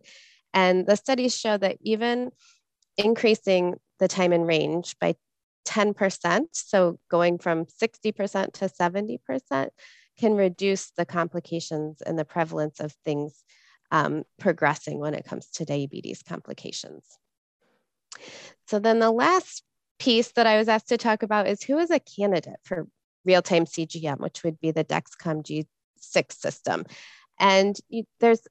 And 0.54 0.86
the 0.86 0.96
studies 0.96 1.36
show 1.36 1.56
that 1.56 1.78
even 1.82 2.30
increasing 2.96 3.76
the 3.98 4.08
time 4.08 4.32
in 4.32 4.42
range 4.42 4.96
by 5.00 5.14
10%, 5.66 6.46
so 6.52 6.98
going 7.10 7.38
from 7.38 7.64
60% 7.64 8.52
to 8.52 8.64
70%, 8.66 9.68
can 10.18 10.34
reduce 10.34 10.90
the 10.90 11.06
complications 11.06 12.02
and 12.02 12.18
the 12.18 12.24
prevalence 12.24 12.80
of 12.80 12.92
things 13.04 13.42
um, 13.90 14.24
progressing 14.38 14.98
when 14.98 15.14
it 15.14 15.24
comes 15.24 15.48
to 15.50 15.64
diabetes 15.64 16.22
complications. 16.22 17.04
So 18.66 18.78
then 18.78 18.98
the 18.98 19.10
last 19.10 19.62
piece 19.98 20.32
that 20.32 20.46
I 20.46 20.58
was 20.58 20.68
asked 20.68 20.88
to 20.88 20.96
talk 20.96 21.22
about 21.22 21.46
is 21.46 21.62
who 21.62 21.78
is 21.78 21.90
a 21.90 22.00
candidate 22.00 22.60
for 22.64 22.86
real-time 23.24 23.66
CGM, 23.66 24.18
which 24.18 24.42
would 24.42 24.60
be 24.60 24.70
the 24.70 24.84
Dexcom 24.84 25.42
G6 25.44 26.32
system. 26.32 26.84
And 27.38 27.76
you, 27.88 28.04
there's 28.20 28.46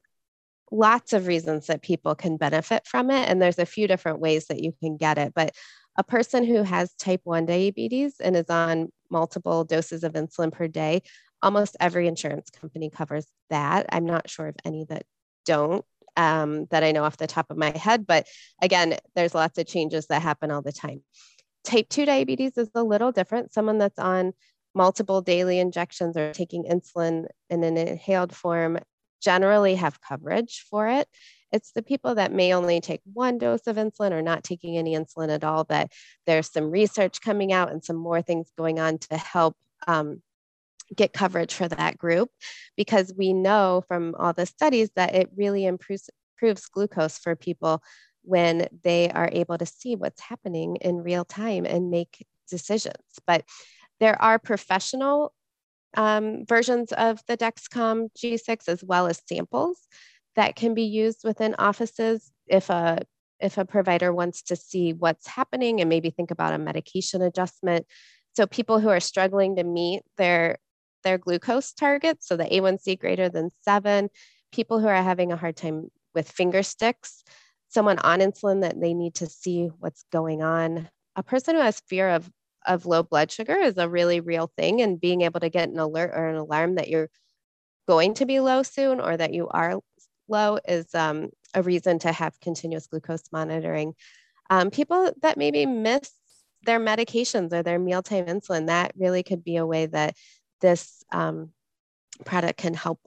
lots 0.70 1.12
of 1.12 1.26
reasons 1.26 1.66
that 1.66 1.82
people 1.82 2.14
can 2.14 2.36
benefit 2.38 2.86
from 2.86 3.10
it. 3.10 3.28
And 3.28 3.40
there's 3.40 3.58
a 3.58 3.66
few 3.66 3.86
different 3.86 4.20
ways 4.20 4.46
that 4.46 4.62
you 4.62 4.72
can 4.80 4.96
get 4.96 5.18
it. 5.18 5.34
But 5.34 5.54
a 5.96 6.04
person 6.04 6.44
who 6.44 6.62
has 6.62 6.94
type 6.94 7.20
1 7.24 7.46
diabetes 7.46 8.16
and 8.20 8.36
is 8.36 8.48
on 8.48 8.90
multiple 9.10 9.64
doses 9.64 10.04
of 10.04 10.14
insulin 10.14 10.52
per 10.52 10.68
day, 10.68 11.02
almost 11.42 11.76
every 11.80 12.06
insurance 12.06 12.50
company 12.50 12.90
covers 12.90 13.26
that. 13.50 13.86
I'm 13.90 14.06
not 14.06 14.30
sure 14.30 14.48
of 14.48 14.56
any 14.64 14.84
that 14.86 15.04
don't. 15.44 15.84
Um, 16.14 16.66
that 16.66 16.84
I 16.84 16.92
know 16.92 17.04
off 17.04 17.16
the 17.16 17.26
top 17.26 17.50
of 17.50 17.56
my 17.56 17.70
head. 17.70 18.06
But 18.06 18.26
again, 18.60 18.98
there's 19.16 19.34
lots 19.34 19.56
of 19.56 19.66
changes 19.66 20.08
that 20.08 20.20
happen 20.20 20.50
all 20.50 20.60
the 20.60 20.70
time. 20.70 21.02
Type 21.64 21.88
2 21.88 22.04
diabetes 22.04 22.58
is 22.58 22.68
a 22.74 22.82
little 22.82 23.12
different. 23.12 23.54
Someone 23.54 23.78
that's 23.78 23.98
on 23.98 24.34
multiple 24.74 25.22
daily 25.22 25.58
injections 25.58 26.16
or 26.16 26.32
taking 26.32 26.64
insulin 26.64 27.26
in 27.48 27.64
an 27.64 27.78
inhaled 27.78 28.34
form 28.34 28.78
generally 29.22 29.76
have 29.76 30.00
coverage 30.00 30.66
for 30.68 30.88
it. 30.88 31.08
It's 31.52 31.72
the 31.72 31.82
people 31.82 32.14
that 32.14 32.32
may 32.32 32.54
only 32.54 32.80
take 32.80 33.00
one 33.12 33.38
dose 33.38 33.66
of 33.66 33.76
insulin 33.76 34.12
or 34.12 34.22
not 34.22 34.42
taking 34.42 34.76
any 34.76 34.94
insulin 34.94 35.32
at 35.32 35.44
all 35.44 35.64
that 35.64 35.92
there's 36.26 36.50
some 36.50 36.70
research 36.70 37.20
coming 37.20 37.52
out 37.52 37.70
and 37.70 37.84
some 37.84 37.96
more 37.96 38.22
things 38.22 38.50
going 38.56 38.80
on 38.80 38.98
to 38.98 39.16
help 39.16 39.54
um, 39.86 40.22
get 40.94 41.12
coverage 41.12 41.54
for 41.54 41.68
that 41.68 41.98
group 41.98 42.30
because 42.76 43.12
we 43.16 43.32
know 43.32 43.84
from 43.86 44.14
all 44.18 44.32
the 44.32 44.46
studies 44.46 44.90
that 44.96 45.14
it 45.14 45.30
really 45.36 45.66
improves, 45.66 46.08
improves 46.36 46.66
glucose 46.68 47.18
for 47.18 47.36
people 47.36 47.82
when 48.22 48.68
they 48.82 49.10
are 49.10 49.28
able 49.32 49.58
to 49.58 49.66
see 49.66 49.96
what's 49.96 50.20
happening 50.20 50.76
in 50.76 51.02
real 51.02 51.24
time 51.24 51.66
and 51.66 51.90
make 51.90 52.26
decisions. 52.48 52.94
But 53.26 53.44
there 54.00 54.20
are 54.20 54.38
professional 54.38 55.32
um, 55.94 56.44
versions 56.46 56.92
of 56.92 57.20
the 57.26 57.36
Dexcom 57.36 58.08
G6 58.16 58.68
as 58.68 58.82
well 58.84 59.06
as 59.06 59.22
samples 59.26 59.78
that 60.36 60.56
can 60.56 60.74
be 60.74 60.84
used 60.84 61.24
within 61.24 61.54
offices 61.58 62.30
if 62.46 62.70
a 62.70 63.02
if 63.40 63.58
a 63.58 63.64
provider 63.64 64.12
wants 64.12 64.42
to 64.42 64.56
see 64.56 64.92
what's 64.92 65.26
happening 65.26 65.80
and 65.80 65.88
maybe 65.88 66.10
think 66.10 66.30
about 66.30 66.54
a 66.54 66.58
medication 66.58 67.20
adjustment. 67.22 67.86
So 68.34 68.46
people 68.46 68.78
who 68.78 68.88
are 68.88 69.00
struggling 69.00 69.56
to 69.56 69.64
meet 69.64 70.02
their 70.16 70.58
their 71.02 71.18
glucose 71.18 71.72
targets 71.72 72.28
so 72.28 72.36
the 72.36 72.44
a1c 72.44 72.98
greater 72.98 73.28
than 73.28 73.50
7 73.62 74.08
people 74.52 74.78
who 74.78 74.86
are 74.86 75.02
having 75.02 75.32
a 75.32 75.36
hard 75.36 75.56
time 75.56 75.90
with 76.14 76.30
finger 76.30 76.62
sticks 76.62 77.24
someone 77.68 77.98
on 77.98 78.20
insulin 78.20 78.60
that 78.60 78.80
they 78.80 78.94
need 78.94 79.14
to 79.16 79.26
see 79.26 79.68
what's 79.80 80.04
going 80.12 80.42
on 80.42 80.88
a 81.16 81.22
person 81.22 81.56
who 81.56 81.60
has 81.60 81.80
fear 81.88 82.08
of 82.08 82.30
of 82.66 82.86
low 82.86 83.02
blood 83.02 83.30
sugar 83.30 83.56
is 83.56 83.78
a 83.78 83.88
really 83.88 84.20
real 84.20 84.50
thing 84.56 84.80
and 84.80 85.00
being 85.00 85.22
able 85.22 85.40
to 85.40 85.48
get 85.48 85.68
an 85.68 85.78
alert 85.78 86.12
or 86.14 86.28
an 86.28 86.36
alarm 86.36 86.76
that 86.76 86.88
you're 86.88 87.10
going 87.88 88.14
to 88.14 88.26
be 88.26 88.40
low 88.40 88.62
soon 88.62 89.00
or 89.00 89.16
that 89.16 89.34
you 89.34 89.48
are 89.48 89.80
low 90.28 90.58
is 90.66 90.94
um, 90.94 91.30
a 91.54 91.62
reason 91.62 91.98
to 92.00 92.12
have 92.12 92.38
continuous 92.40 92.86
glucose 92.86 93.24
monitoring. 93.32 93.94
Um, 94.50 94.70
people 94.70 95.12
that 95.22 95.36
maybe 95.36 95.66
miss 95.66 96.10
their 96.64 96.80
medications 96.80 97.52
or 97.52 97.62
their 97.62 97.78
mealtime 97.78 98.26
insulin, 98.26 98.66
that 98.66 98.92
really 98.96 99.22
could 99.22 99.42
be 99.42 99.56
a 99.56 99.66
way 99.66 99.86
that 99.86 100.16
this 100.60 101.02
um, 101.10 101.50
product 102.24 102.58
can 102.58 102.74
help 102.74 103.00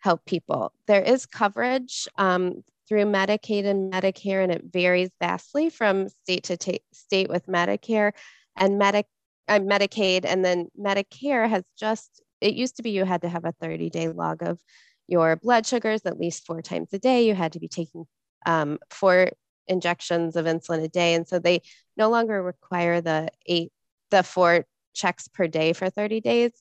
help 0.00 0.24
people. 0.24 0.72
There 0.86 1.02
is 1.02 1.26
coverage 1.26 2.06
um, 2.16 2.62
through 2.88 3.04
Medicaid 3.04 3.64
and 3.64 3.92
Medicare, 3.92 4.42
and 4.42 4.52
it 4.52 4.64
varies 4.64 5.10
vastly 5.20 5.70
from 5.70 6.08
state 6.08 6.44
to 6.44 6.56
ta- 6.56 6.84
state 6.92 7.28
with 7.28 7.46
Medicare 7.46 8.12
and 8.56 8.78
Medic- 8.78 9.06
uh, 9.48 9.60
Medicaid, 9.60 10.24
and 10.24 10.44
then 10.44 10.68
Medicare 10.78 11.48
has 11.48 11.64
just. 11.78 12.22
It 12.40 12.54
used 12.54 12.76
to 12.76 12.82
be 12.82 12.90
you 12.90 13.06
had 13.06 13.22
to 13.22 13.30
have 13.30 13.46
a 13.46 13.52
30 13.52 13.88
day 13.88 14.08
log 14.08 14.42
of 14.42 14.60
your 15.08 15.36
blood 15.36 15.66
sugars 15.66 16.02
at 16.04 16.18
least 16.18 16.44
four 16.46 16.60
times 16.60 16.88
a 16.92 16.98
day. 16.98 17.26
You 17.26 17.34
had 17.34 17.52
to 17.52 17.60
be 17.60 17.68
taking 17.68 18.04
um, 18.44 18.78
four 18.90 19.30
injections 19.68 20.36
of 20.36 20.46
insulin 20.46 20.82
a 20.82 20.88
day. 20.88 21.14
And 21.14 21.26
so 21.26 21.38
they 21.38 21.62
no 21.96 22.10
longer 22.10 22.42
require 22.42 23.00
the 23.00 23.28
eight, 23.46 23.72
the 24.10 24.22
four 24.22 24.66
checks 24.94 25.28
per 25.28 25.46
day 25.46 25.72
for 25.72 25.90
30 25.90 26.20
days. 26.20 26.52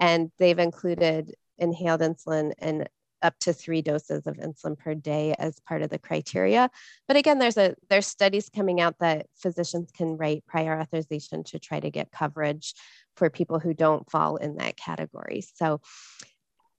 And 0.00 0.30
they've 0.38 0.58
included 0.58 1.34
inhaled 1.58 2.00
insulin 2.00 2.52
and 2.58 2.88
up 3.22 3.38
to 3.40 3.52
three 3.52 3.82
doses 3.82 4.26
of 4.26 4.36
insulin 4.36 4.78
per 4.78 4.94
day 4.94 5.34
as 5.38 5.60
part 5.60 5.82
of 5.82 5.90
the 5.90 5.98
criteria. 5.98 6.70
But 7.08 7.16
again, 7.16 7.38
there's 7.38 7.56
a 7.56 7.74
there's 7.88 8.06
studies 8.06 8.50
coming 8.54 8.80
out 8.80 8.96
that 9.00 9.26
physicians 9.36 9.90
can 9.96 10.16
write 10.16 10.44
prior 10.46 10.78
authorization 10.78 11.44
to 11.44 11.58
try 11.58 11.80
to 11.80 11.90
get 11.90 12.12
coverage 12.12 12.74
for 13.16 13.30
people 13.30 13.58
who 13.58 13.74
don't 13.74 14.10
fall 14.10 14.36
in 14.36 14.56
that 14.56 14.76
category. 14.76 15.42
So 15.54 15.80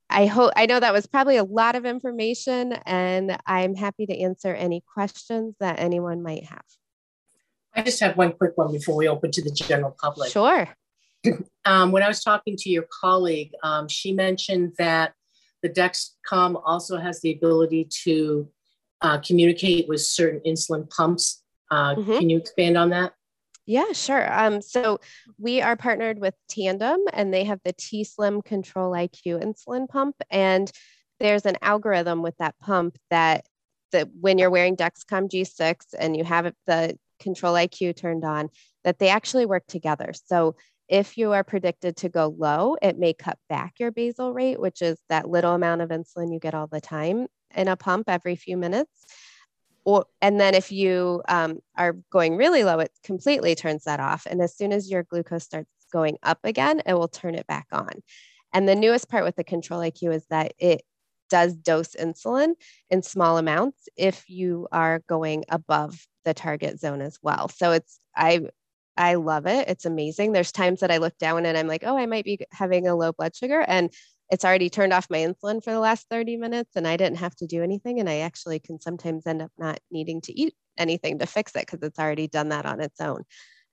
I 0.09 0.27
hope 0.27 0.51
I 0.55 0.65
know 0.65 0.79
that 0.79 0.93
was 0.93 1.07
probably 1.07 1.37
a 1.37 1.43
lot 1.43 1.75
of 1.75 1.85
information, 1.85 2.73
and 2.85 3.37
I'm 3.47 3.75
happy 3.75 4.05
to 4.05 4.19
answer 4.19 4.53
any 4.53 4.83
questions 4.93 5.55
that 5.59 5.79
anyone 5.79 6.21
might 6.21 6.45
have. 6.45 6.65
I 7.75 7.81
just 7.81 7.99
have 8.01 8.15
one 8.17 8.33
quick 8.33 8.51
one 8.55 8.71
before 8.71 8.95
we 8.95 9.07
open 9.07 9.31
to 9.31 9.41
the 9.41 9.51
general 9.51 9.95
public. 9.99 10.31
Sure. 10.31 10.69
Um, 11.65 11.93
when 11.93 12.03
I 12.03 12.09
was 12.09 12.21
talking 12.21 12.57
to 12.57 12.69
your 12.69 12.83
colleague, 12.99 13.51
um, 13.63 13.87
she 13.87 14.11
mentioned 14.11 14.73
that 14.79 15.13
the 15.63 15.69
Dexcom 15.69 16.61
also 16.63 16.97
has 16.97 17.21
the 17.21 17.31
ability 17.31 17.87
to 18.03 18.47
uh, 19.01 19.17
communicate 19.19 19.87
with 19.87 20.01
certain 20.01 20.41
insulin 20.45 20.89
pumps. 20.89 21.41
Uh, 21.71 21.95
mm-hmm. 21.95 22.19
Can 22.19 22.29
you 22.29 22.37
expand 22.37 22.77
on 22.77 22.91
that? 22.91 23.13
Yeah, 23.65 23.93
sure. 23.93 24.31
Um, 24.31 24.61
so 24.61 24.99
we 25.39 25.61
are 25.61 25.77
partnered 25.77 26.19
with 26.19 26.35
Tandem 26.49 26.99
and 27.13 27.33
they 27.33 27.45
have 27.45 27.61
the 27.63 27.73
T 27.73 28.03
Slim 28.03 28.41
Control 28.41 28.91
IQ 28.91 29.41
insulin 29.41 29.87
pump. 29.87 30.17
And 30.29 30.69
there's 31.19 31.45
an 31.45 31.57
algorithm 31.61 32.21
with 32.21 32.35
that 32.37 32.55
pump 32.59 32.97
that, 33.09 33.45
that 33.93 34.09
when 34.19 34.37
you're 34.37 34.49
wearing 34.49 34.75
Dexcom 34.75 35.29
G6 35.29 35.75
and 35.97 36.17
you 36.17 36.25
have 36.25 36.53
the 36.67 36.97
Control 37.19 37.53
IQ 37.53 37.95
turned 37.95 38.25
on, 38.25 38.49
that 38.83 38.99
they 38.99 39.07
actually 39.07 39.45
work 39.45 39.65
together. 39.67 40.11
So 40.25 40.55
if 40.93 41.17
you 41.17 41.31
are 41.31 41.43
predicted 41.43 41.97
to 41.97 42.07
go 42.07 42.35
low, 42.37 42.77
it 42.79 42.99
may 42.99 43.13
cut 43.13 43.39
back 43.49 43.79
your 43.79 43.91
basal 43.91 44.31
rate, 44.31 44.59
which 44.59 44.79
is 44.79 44.99
that 45.09 45.27
little 45.27 45.55
amount 45.55 45.81
of 45.81 45.89
insulin 45.89 46.31
you 46.31 46.39
get 46.39 46.53
all 46.53 46.67
the 46.67 46.79
time 46.79 47.25
in 47.55 47.67
a 47.67 47.75
pump 47.75 48.07
every 48.07 48.35
few 48.35 48.57
minutes. 48.57 49.03
Or 49.85 50.05
and 50.21 50.39
then 50.39 50.53
if 50.53 50.71
you 50.71 51.23
um, 51.27 51.61
are 51.75 51.93
going 52.11 52.37
really 52.37 52.63
low 52.63 52.77
it 52.77 52.91
completely 53.03 53.55
turns 53.55 53.85
that 53.85 53.99
off. 53.99 54.27
And 54.27 54.39
as 54.39 54.55
soon 54.55 54.71
as 54.71 54.91
your 54.91 55.01
glucose 55.01 55.45
starts 55.45 55.67
going 55.91 56.17
up 56.21 56.37
again 56.43 56.83
it 56.85 56.93
will 56.93 57.07
turn 57.07 57.33
it 57.33 57.47
back 57.47 57.65
on. 57.71 57.89
And 58.53 58.69
the 58.69 58.75
newest 58.75 59.09
part 59.09 59.23
with 59.23 59.35
the 59.35 59.43
control 59.43 59.81
iq 59.81 60.13
is 60.13 60.27
that 60.29 60.53
it 60.59 60.83
does 61.27 61.55
dose 61.55 61.95
insulin 61.95 62.53
in 62.91 63.01
small 63.01 63.39
amounts 63.39 63.89
if 63.97 64.29
you 64.29 64.67
are 64.71 65.01
going 65.09 65.43
above 65.49 66.05
the 66.23 66.35
target 66.35 66.79
zone 66.79 67.01
as 67.01 67.17
well. 67.23 67.49
So 67.49 67.71
it's 67.71 67.99
i 68.15 68.41
i 68.97 69.15
love 69.15 69.45
it 69.45 69.67
it's 69.67 69.85
amazing 69.85 70.31
there's 70.31 70.51
times 70.51 70.79
that 70.79 70.91
i 70.91 70.97
look 70.97 71.17
down 71.17 71.45
and 71.45 71.57
i'm 71.57 71.67
like 71.67 71.83
oh 71.85 71.97
i 71.97 72.05
might 72.05 72.25
be 72.25 72.39
having 72.51 72.87
a 72.87 72.95
low 72.95 73.11
blood 73.11 73.35
sugar 73.35 73.61
and 73.61 73.91
it's 74.33 74.45
already 74.45 74.69
turned 74.69 74.93
off 74.93 75.11
my 75.11 75.19
insulin 75.19 75.63
for 75.63 75.71
the 75.71 75.79
last 75.79 76.07
30 76.09 76.37
minutes 76.37 76.71
and 76.75 76.87
I 76.87 76.97
didn't 76.97 77.19
have 77.19 77.35
to 77.35 77.45
do 77.45 77.61
anything. 77.61 77.99
And 77.99 78.09
I 78.09 78.19
actually 78.19 78.59
can 78.59 78.79
sometimes 78.79 79.27
end 79.27 79.43
up 79.43 79.51
not 79.59 79.79
needing 79.91 80.21
to 80.21 80.33
eat 80.33 80.55
anything 80.75 81.19
to 81.19 81.27
fix 81.27 81.55
it 81.55 81.67
because 81.67 81.87
it's 81.87 81.99
already 81.99 82.27
done 82.27 82.49
that 82.49 82.65
on 82.65 82.81
its 82.81 82.99
own. 82.99 83.25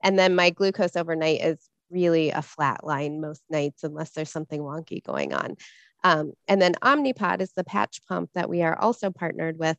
And 0.03 0.19
then 0.19 0.35
my 0.35 0.51
glucose 0.51 0.97
overnight 0.97 1.41
is 1.41 1.67
really 1.91 2.31
a 2.31 2.43
flat 2.43 2.85
line 2.85 3.23
most 3.23 3.43
nights 3.49 3.85
unless 3.85 4.11
there's 4.11 4.31
something 4.31 4.61
wonky 4.61 5.03
going 5.03 5.33
on. 5.33 5.57
Um, 6.05 6.33
and 6.47 6.61
then 6.61 6.75
Omnipod 6.83 7.41
is 7.41 7.53
the 7.55 7.65
patch 7.65 8.01
pump 8.07 8.29
that 8.35 8.51
we 8.51 8.63
are 8.63 8.79
also 8.79 9.11
partnered 9.11 9.59
with. 9.59 9.79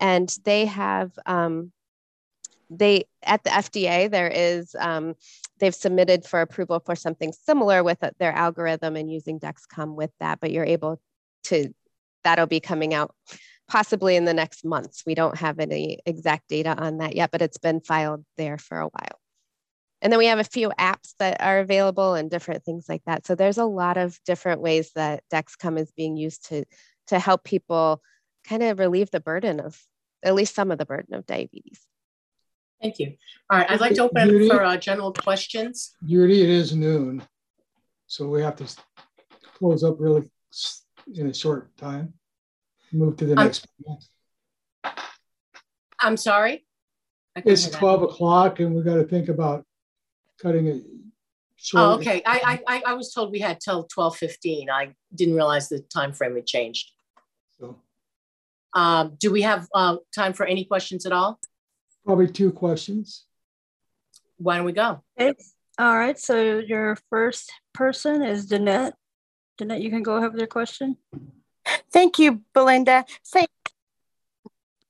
And 0.00 0.34
they 0.44 0.66
have 0.66 1.12
um, 1.24 1.72
they 2.70 3.04
at 3.22 3.44
the 3.44 3.50
FDA 3.50 4.10
there 4.10 4.28
is 4.28 4.74
um, 4.78 5.14
they've 5.58 5.74
submitted 5.74 6.24
for 6.24 6.40
approval 6.40 6.80
for 6.80 6.96
something 6.96 7.32
similar 7.32 7.84
with 7.84 7.98
their 8.18 8.32
algorithm 8.32 8.96
and 8.96 9.10
using 9.10 9.38
Dexcom 9.38 9.94
with 9.94 10.10
that, 10.20 10.40
but 10.40 10.50
you're 10.50 10.64
able 10.64 11.00
to 11.44 11.72
that'll 12.24 12.46
be 12.46 12.60
coming 12.60 12.92
out 12.92 13.14
possibly 13.68 14.16
in 14.16 14.24
the 14.24 14.34
next 14.34 14.64
months. 14.64 15.02
We 15.06 15.14
don't 15.14 15.38
have 15.38 15.58
any 15.58 15.98
exact 16.06 16.48
data 16.48 16.76
on 16.76 16.98
that 16.98 17.16
yet, 17.16 17.30
but 17.30 17.42
it's 17.42 17.58
been 17.58 17.80
filed 17.80 18.24
there 18.36 18.58
for 18.58 18.78
a 18.78 18.88
while. 18.88 19.20
And 20.02 20.12
then 20.12 20.18
we 20.18 20.26
have 20.26 20.38
a 20.38 20.44
few 20.44 20.70
apps 20.78 21.14
that 21.18 21.40
are 21.40 21.58
available 21.58 22.14
and 22.14 22.30
different 22.30 22.64
things 22.64 22.86
like 22.88 23.02
that. 23.06 23.26
So 23.26 23.34
there's 23.34 23.58
a 23.58 23.64
lot 23.64 23.96
of 23.96 24.18
different 24.24 24.60
ways 24.60 24.92
that 24.94 25.24
Dexcom 25.32 25.80
is 25.80 25.90
being 25.92 26.16
used 26.16 26.48
to 26.48 26.64
to 27.08 27.18
help 27.18 27.44
people 27.44 28.02
kind 28.46 28.62
of 28.62 28.78
relieve 28.78 29.10
the 29.10 29.20
burden 29.20 29.60
of 29.60 29.80
at 30.22 30.34
least 30.34 30.54
some 30.54 30.70
of 30.70 30.78
the 30.78 30.86
burden 30.86 31.14
of 31.14 31.26
diabetes. 31.26 31.80
Thank 32.86 33.00
you. 33.00 33.16
All 33.50 33.58
right, 33.58 33.68
I'd 33.68 33.80
like 33.80 33.94
to 33.94 34.02
open 34.02 34.28
Judy? 34.28 34.48
up 34.48 34.56
for 34.58 34.62
uh, 34.62 34.76
general 34.76 35.12
questions. 35.12 35.96
Judy, 36.06 36.42
it 36.42 36.48
is 36.48 36.72
noon, 36.72 37.20
so 38.06 38.28
we 38.28 38.42
have 38.42 38.54
to 38.56 38.66
close 39.58 39.82
up 39.82 39.96
really 39.98 40.30
in 41.12 41.26
a 41.26 41.34
short 41.34 41.76
time. 41.76 42.14
Move 42.92 43.16
to 43.16 43.26
the 43.26 43.32
Um, 43.32 43.44
next. 43.44 43.66
I'm 46.00 46.16
sorry. 46.16 46.64
It's 47.34 47.68
12 47.68 48.02
o'clock 48.02 48.60
and 48.60 48.72
we 48.72 48.82
got 48.82 48.94
to 48.94 49.04
think 49.04 49.28
about 49.28 49.64
cutting 50.40 50.68
it 50.68 50.84
short. 51.56 51.82
Oh, 51.84 51.90
okay. 51.94 52.22
I, 52.24 52.60
I 52.68 52.82
I 52.86 52.94
was 52.94 53.12
told 53.12 53.32
we 53.32 53.40
had 53.40 53.60
till 53.60 53.84
twelve 53.84 54.16
fifteen. 54.16 54.70
I 54.70 54.94
didn't 55.12 55.34
realize 55.34 55.68
the 55.68 55.80
time 55.80 56.12
frame 56.12 56.36
had 56.36 56.46
changed. 56.46 56.92
So. 57.58 57.76
Um, 58.74 59.16
do 59.18 59.32
we 59.32 59.42
have 59.42 59.66
uh, 59.74 59.96
time 60.14 60.34
for 60.34 60.46
any 60.46 60.64
questions 60.64 61.04
at 61.04 61.12
all? 61.12 61.40
Probably 62.06 62.28
two 62.28 62.52
questions. 62.52 63.24
Why 64.38 64.56
don't 64.56 64.64
we 64.64 64.72
go? 64.72 65.02
Okay. 65.18 65.34
All 65.78 65.98
right. 65.98 66.18
So 66.18 66.58
your 66.60 66.96
first 67.10 67.52
person 67.74 68.22
is 68.22 68.46
Danette. 68.46 68.92
Danette, 69.58 69.82
you 69.82 69.90
can 69.90 70.02
go 70.02 70.16
ahead 70.16 70.30
with 70.30 70.38
your 70.38 70.46
question. 70.46 70.96
Thank 71.92 72.18
you, 72.18 72.42
Belinda. 72.54 73.04
Say, 73.22 73.46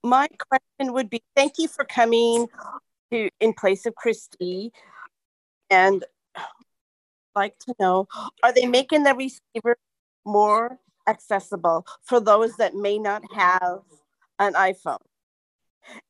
my 0.04 0.28
question 0.50 0.92
would 0.92 1.08
be, 1.08 1.22
thank 1.34 1.54
you 1.58 1.68
for 1.68 1.84
coming 1.84 2.48
to 3.10 3.30
in 3.40 3.54
place 3.54 3.86
of 3.86 3.94
Christy, 3.94 4.72
and 5.70 6.04
like 7.34 7.58
to 7.60 7.74
know, 7.80 8.06
are 8.42 8.52
they 8.52 8.66
making 8.66 9.04
the 9.04 9.14
receiver 9.14 9.78
more 10.24 10.78
accessible 11.08 11.86
for 12.02 12.20
those 12.20 12.56
that 12.56 12.74
may 12.74 12.98
not 12.98 13.22
have 13.34 13.80
an 14.38 14.52
iPhone? 14.54 14.98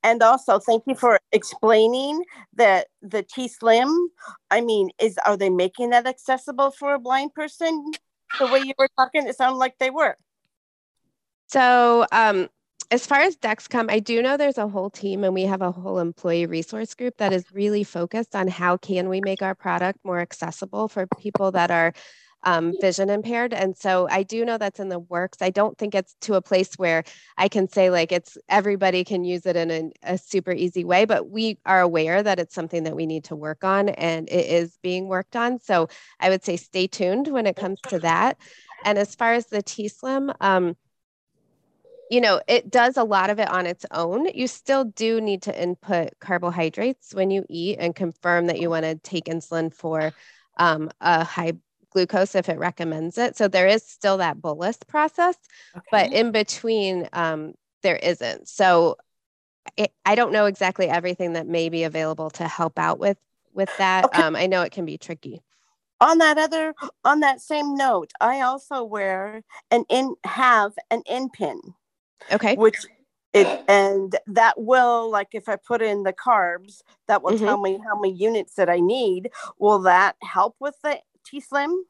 And 0.03 0.23
also, 0.23 0.59
thank 0.59 0.85
you 0.87 0.95
for 0.95 1.19
explaining 1.33 2.23
that 2.55 2.89
the 3.03 3.23
T 3.23 3.49
Slim. 3.49 4.09
I 4.51 4.61
mean, 4.61 4.91
is 5.01 5.19
are 5.27 5.37
they 5.37 5.51
making 5.51 5.91
that 5.91 6.07
accessible 6.07 6.71
for 6.71 6.95
a 6.95 6.99
blind 6.99 7.35
person? 7.35 7.93
The 8.39 8.47
way 8.47 8.61
you 8.61 8.73
were 8.79 8.89
talking, 8.99 9.27
it 9.27 9.37
sounded 9.37 9.59
like 9.59 9.79
they 9.79 9.91
were. 9.91 10.17
So, 11.49 12.07
um, 12.11 12.49
as 12.91 13.07
far 13.07 13.21
as 13.21 13.37
Dexcom, 13.37 13.91
I 13.91 13.99
do 13.99 14.23
know 14.23 14.37
there's 14.37 14.59
a 14.59 14.69
whole 14.69 14.91
team 14.91 15.25
and 15.25 15.35
we 15.35 15.43
have 15.43 15.63
a 15.63 15.73
whole 15.73 15.99
employee 15.99 16.47
resource 16.47 16.95
group 16.95 17.17
that 17.19 17.33
is 17.33 17.45
really 17.53 17.83
focused 17.83 18.37
on 18.37 18.47
how 18.49 18.77
can 18.77 19.09
we 19.09 19.21
make 19.21 19.43
our 19.43 19.55
product 19.55 19.99
more 20.05 20.21
accessible 20.21 20.89
for 20.89 21.07
people 21.19 21.51
that 21.53 21.71
are 21.71 21.93
um, 22.47 22.75
vision 22.81 23.11
impaired. 23.11 23.53
And 23.53 23.77
so 23.77 24.07
I 24.09 24.23
do 24.23 24.45
know 24.45 24.57
that's 24.57 24.79
in 24.79 24.89
the 24.89 25.01
works. 25.01 25.39
I 25.43 25.51
don't 25.51 25.77
think 25.77 25.95
it's 25.95 26.15
to 26.23 26.35
a 26.35 26.41
place 26.41 26.75
where 26.77 27.03
I 27.37 27.49
can 27.49 27.69
say 27.69 27.91
like 27.91 28.13
it's 28.13 28.39
everybody 28.49 29.03
can 29.03 29.25
use 29.25 29.45
it 29.47 29.57
in 29.57 29.71
a, 29.71 29.91
a 30.15 30.17
super 30.17 30.53
easy 30.53 30.85
way, 30.85 31.05
but 31.05 31.29
we 31.29 31.59
are 31.67 31.81
aware 31.81 32.23
that 32.23 32.39
it's 32.39 32.55
something 32.55 32.85
that 32.85 32.95
we 32.95 33.05
need 33.05 33.25
to 33.25 33.37
work 33.37 33.65
on 33.65 33.89
and 33.91 34.29
it 34.31 34.47
is 34.47 34.79
being 34.81 35.09
worked 35.09 35.35
on. 35.35 35.59
So 35.59 35.89
I 36.21 36.31
would 36.31 36.45
say 36.45 36.57
stay 36.57 36.87
tuned 36.87 37.27
when 37.27 37.47
it 37.47 37.57
comes 37.57 37.81
to 37.89 37.99
that. 37.99 38.39
And 38.85 38.97
as 38.97 39.17
far 39.17 39.35
as 39.35 39.47
the 39.47 39.63
T 39.63 39.89
Slim, 39.89 40.33
um, 40.41 40.77
you 42.09 42.21
know, 42.21 42.41
it 42.47 42.71
does 42.71 42.97
a 42.97 43.03
lot 43.03 43.31
of 43.31 43.41
it 43.41 43.49
on 43.49 43.67
its 43.67 43.85
own. 43.91 44.27
You 44.33 44.47
still 44.47 44.85
do 44.85 45.21
need 45.21 45.43
to 45.43 45.61
input 45.63 46.11
carbohydrates 46.21 47.13
when 47.13 47.33
you 47.33 47.45
eat 47.49 47.79
and 47.81 47.97
confirm 47.97 48.47
that 48.47 48.61
you 48.61 48.71
want 48.71 48.85
to 48.85 48.95
take 48.95 49.25
insulin 49.25 49.75
for 49.75 50.13
um, 50.59 50.91
a 51.01 51.25
high 51.25 51.55
glucose 51.97 52.35
if 52.35 52.49
it 52.51 52.59
recommends 52.59 53.17
it. 53.17 53.37
So 53.39 53.49
there 53.49 53.67
is 53.67 53.83
still 53.83 54.19
that 54.19 54.41
bolus 54.43 54.77
process, 54.87 55.37
but 55.91 56.13
in 56.13 56.31
between, 56.31 57.09
um, 57.15 57.55
there 57.83 57.97
isn't. 57.97 58.49
So 58.49 58.97
it, 59.79 59.93
I 60.05 60.15
don't 60.15 60.33
know 60.33 60.45
exactly 60.47 60.89
everything 60.89 61.33
that 61.33 61.47
may 61.47 61.71
be 61.71 61.85
available 61.85 62.29
to 62.31 62.47
help 62.47 62.79
out 62.79 62.99
with 62.99 63.17
with 63.55 63.71
that. 63.79 64.15
Um, 64.15 64.37
I 64.37 64.47
know 64.47 64.63
it 64.63 64.73
can 64.73 64.85
be 64.85 64.99
tricky. 64.99 65.41
on 66.01 66.19
that 66.19 66.37
other 66.37 66.75
on 67.05 67.21
that 67.21 67.41
same 67.41 67.75
note 67.75 68.13
i 68.21 68.43
also 68.43 68.85
wear 68.85 69.43
an 69.71 69.83
in 69.89 70.15
have 70.25 70.73
an 70.91 71.03
InPen 71.09 71.59
okay 72.31 72.55
which 72.57 72.77
it 73.33 73.49
and 73.69 74.15
that 74.27 74.55
will 74.61 75.11
like 75.11 75.29
if 75.33 75.49
i 75.49 75.57
put 75.57 75.81
in 75.81 76.03
the 76.03 76.13
carbs 76.13 76.83
that 77.09 77.23
will 77.23 77.39
tell 77.39 77.59
me 77.61 77.79
how 77.87 77.99
many 77.99 78.13
units 78.15 78.55
that 78.57 78.69
i 78.69 78.79
need 78.79 79.31
will 79.59 79.81
that 79.81 80.17
help 80.23 80.55
with 80.61 80.77
the 80.83 81.01
t 81.27 81.41
slim 81.41 81.85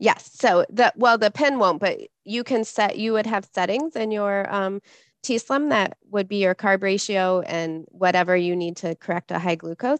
Yes. 0.00 0.30
So 0.32 0.64
the 0.70 0.92
well, 0.96 1.18
the 1.18 1.30
pin 1.30 1.58
won't, 1.58 1.80
but 1.80 1.98
you 2.24 2.44
can 2.44 2.62
set. 2.64 2.98
You 2.98 3.12
would 3.14 3.26
have 3.26 3.48
settings 3.52 3.96
in 3.96 4.12
your 4.12 4.52
um, 4.54 4.80
T 5.24 5.38
Slim 5.38 5.70
that 5.70 5.96
would 6.10 6.28
be 6.28 6.36
your 6.36 6.54
carb 6.54 6.82
ratio 6.84 7.40
and 7.40 7.84
whatever 7.88 8.36
you 8.36 8.54
need 8.54 8.76
to 8.78 8.94
correct 8.94 9.32
a 9.32 9.40
high 9.40 9.56
glucose, 9.56 9.98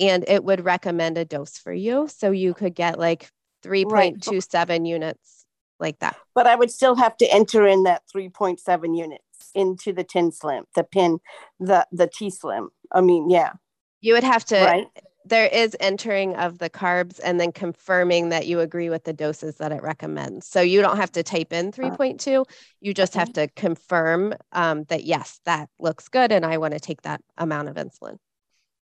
and 0.00 0.24
it 0.28 0.44
would 0.44 0.64
recommend 0.64 1.18
a 1.18 1.26
dose 1.26 1.58
for 1.58 1.74
you. 1.74 2.08
So 2.08 2.30
you 2.30 2.54
could 2.54 2.74
get 2.74 2.98
like 2.98 3.30
three 3.62 3.84
point 3.84 4.22
two 4.22 4.40
seven 4.40 4.86
units, 4.86 5.44
like 5.78 5.98
that. 5.98 6.16
but 6.34 6.46
i 6.46 6.54
would 6.54 6.70
still 6.70 6.94
have 6.94 7.16
to 7.18 7.26
enter 7.30 7.66
in 7.66 7.82
that 7.82 8.02
3.7 8.14 8.96
units 8.96 9.50
into 9.54 9.92
the 9.92 10.04
tin 10.04 10.32
slim 10.32 10.64
the 10.74 10.84
pin 10.84 11.18
the 11.60 11.86
the 11.92 12.06
t 12.06 12.30
slim 12.30 12.70
i 12.92 13.00
mean 13.00 13.28
yeah 13.28 13.52
You 14.00 14.14
would 14.14 14.24
have 14.24 14.44
to. 14.46 14.56
Right. 14.56 14.86
There 15.26 15.46
is 15.46 15.74
entering 15.80 16.36
of 16.36 16.58
the 16.58 16.68
carbs 16.68 17.18
and 17.24 17.40
then 17.40 17.50
confirming 17.50 18.28
that 18.28 18.46
you 18.46 18.60
agree 18.60 18.90
with 18.90 19.04
the 19.04 19.14
doses 19.14 19.56
that 19.56 19.72
it 19.72 19.82
recommends. 19.82 20.46
So 20.46 20.60
you 20.60 20.82
don't 20.82 20.98
have 20.98 21.12
to 21.12 21.22
type 21.22 21.52
in 21.52 21.72
3.2. 21.72 22.44
You 22.80 22.94
just 22.94 23.14
have 23.14 23.32
to 23.34 23.48
confirm 23.56 24.34
um, 24.52 24.84
that 24.84 25.04
yes, 25.04 25.40
that 25.46 25.70
looks 25.78 26.08
good, 26.08 26.30
and 26.30 26.44
I 26.44 26.58
want 26.58 26.74
to 26.74 26.80
take 26.80 27.02
that 27.02 27.22
amount 27.38 27.68
of 27.68 27.76
insulin. 27.76 28.18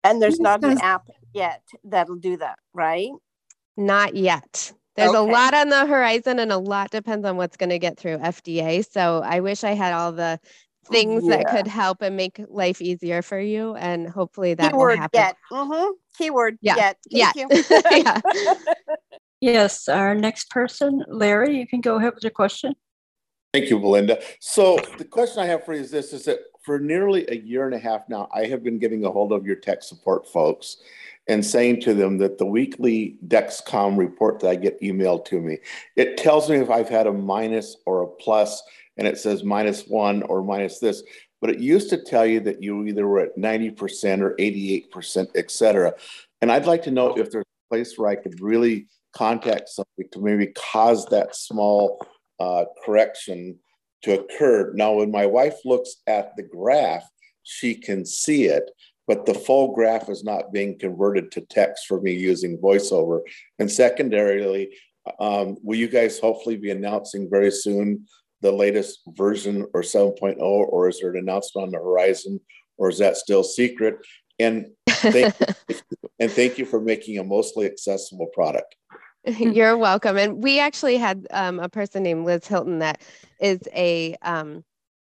and 0.04 0.22
there's 0.22 0.38
not 0.38 0.62
an 0.62 0.78
app 0.78 1.08
yet 1.34 1.62
that'll 1.84 2.16
do 2.16 2.36
that 2.36 2.58
right 2.72 3.10
Not 3.76 4.14
yet. 4.14 4.72
There's 4.96 5.14
a 5.14 5.20
lot 5.20 5.54
on 5.54 5.68
the 5.68 5.86
horizon, 5.86 6.40
and 6.40 6.50
a 6.50 6.58
lot 6.58 6.90
depends 6.90 7.24
on 7.24 7.36
what's 7.36 7.56
going 7.56 7.70
to 7.70 7.78
get 7.78 7.98
through 7.98 8.18
FDA. 8.18 8.84
So 8.84 9.22
I 9.24 9.40
wish 9.40 9.62
I 9.62 9.70
had 9.74 9.92
all 9.92 10.10
the 10.10 10.40
things 10.88 11.26
that 11.28 11.48
could 11.48 11.66
help 11.66 12.02
and 12.02 12.16
make 12.16 12.40
life 12.48 12.82
easier 12.82 13.22
for 13.22 13.38
you, 13.38 13.74
and 13.76 14.08
hopefully 14.08 14.54
that 14.54 14.72
will 14.72 14.80
keyword 14.80 14.98
happen. 14.98 15.20
yet 15.20 15.36
mm-hmm. 15.50 15.90
keyword 16.16 16.58
Yeah. 16.60 16.76
yet 16.76 16.96
Yeah. 17.08 17.32
Thank 17.32 17.70
you. 17.70 17.82
Yeah. 17.90 18.54
Yes, 19.40 19.88
our 19.88 20.16
next 20.16 20.50
person, 20.50 21.04
Larry, 21.06 21.56
you 21.56 21.66
can 21.66 21.80
go 21.80 21.96
ahead 21.96 22.14
with 22.14 22.24
your 22.24 22.32
question. 22.32 22.74
Thank 23.54 23.70
you, 23.70 23.78
Belinda. 23.78 24.20
So 24.40 24.78
the 24.98 25.04
question 25.04 25.42
I 25.42 25.46
have 25.46 25.64
for 25.64 25.74
you 25.74 25.80
is 25.80 25.90
this, 25.90 26.12
is 26.12 26.24
that 26.24 26.40
for 26.64 26.78
nearly 26.78 27.24
a 27.28 27.36
year 27.36 27.64
and 27.64 27.74
a 27.74 27.78
half 27.78 28.02
now, 28.08 28.28
I 28.34 28.46
have 28.46 28.64
been 28.64 28.78
getting 28.78 29.04
a 29.04 29.10
hold 29.10 29.32
of 29.32 29.46
your 29.46 29.56
tech 29.56 29.82
support 29.82 30.28
folks 30.28 30.78
and 31.28 31.44
saying 31.44 31.80
to 31.82 31.94
them 31.94 32.18
that 32.18 32.38
the 32.38 32.46
weekly 32.46 33.16
Dexcom 33.26 33.96
report 33.96 34.40
that 34.40 34.48
I 34.48 34.56
get 34.56 34.80
emailed 34.80 35.24
to 35.26 35.40
me, 35.40 35.58
it 35.94 36.16
tells 36.16 36.50
me 36.50 36.56
if 36.56 36.68
I've 36.68 36.88
had 36.88 37.06
a 37.06 37.12
minus 37.12 37.76
or 37.86 38.02
a 38.02 38.06
plus, 38.06 38.62
and 38.98 39.06
it 39.06 39.18
says 39.18 39.44
minus 39.44 39.84
one 39.84 40.22
or 40.24 40.42
minus 40.42 40.78
this. 40.78 41.02
But 41.40 41.50
it 41.50 41.60
used 41.60 41.88
to 41.90 42.02
tell 42.02 42.26
you 42.26 42.40
that 42.40 42.62
you 42.62 42.84
either 42.86 43.06
were 43.06 43.20
at 43.20 43.36
90% 43.36 44.20
or 44.20 44.34
88%, 44.36 45.28
et 45.36 45.50
cetera. 45.50 45.94
And 46.40 46.50
I'd 46.50 46.66
like 46.66 46.82
to 46.82 46.90
know 46.90 47.16
if 47.16 47.30
there's 47.30 47.44
a 47.44 47.74
place 47.74 47.96
where 47.96 48.10
I 48.10 48.16
could 48.16 48.40
really 48.40 48.88
contact 49.14 49.68
somebody 49.68 50.08
to 50.12 50.20
maybe 50.20 50.48
cause 50.48 51.06
that 51.06 51.36
small 51.36 52.04
uh, 52.40 52.64
correction 52.84 53.58
to 54.02 54.20
occur. 54.20 54.72
Now, 54.74 54.94
when 54.94 55.10
my 55.10 55.26
wife 55.26 55.58
looks 55.64 55.96
at 56.06 56.36
the 56.36 56.42
graph, 56.42 57.08
she 57.44 57.74
can 57.74 58.04
see 58.04 58.44
it, 58.44 58.70
but 59.06 59.24
the 59.24 59.34
full 59.34 59.74
graph 59.74 60.08
is 60.08 60.24
not 60.24 60.52
being 60.52 60.78
converted 60.78 61.30
to 61.32 61.40
text 61.40 61.86
for 61.86 62.00
me 62.00 62.12
using 62.12 62.58
voiceover. 62.58 63.20
And 63.58 63.70
secondarily, 63.70 64.70
Um, 65.18 65.56
will 65.62 65.78
you 65.78 65.88
guys 65.88 66.18
hopefully 66.18 66.58
be 66.58 66.70
announcing 66.70 67.30
very 67.30 67.50
soon 67.50 68.06
the 68.40 68.52
latest 68.52 69.00
version 69.08 69.66
or 69.74 69.82
7.0, 69.82 70.38
or 70.38 70.88
is 70.88 71.00
there 71.00 71.10
an 71.10 71.18
announcement 71.18 71.66
on 71.66 71.72
the 71.72 71.78
horizon, 71.78 72.40
or 72.76 72.88
is 72.88 72.98
that 72.98 73.16
still 73.16 73.42
secret? 73.42 73.96
And 74.38 74.66
thank 74.88 75.34
you, 75.68 75.76
and 76.20 76.30
thank 76.30 76.58
you 76.58 76.64
for 76.64 76.80
making 76.80 77.18
a 77.18 77.24
mostly 77.24 77.66
accessible 77.66 78.28
product. 78.32 78.76
You're 79.38 79.76
welcome. 79.76 80.16
And 80.16 80.42
we 80.42 80.58
actually 80.60 80.96
had 80.96 81.26
um, 81.30 81.60
a 81.60 81.68
person 81.68 82.02
named 82.02 82.24
Liz 82.24 82.46
Hilton 82.46 82.78
that 82.78 83.02
is 83.40 83.60
a, 83.74 84.16
um, 84.22 84.64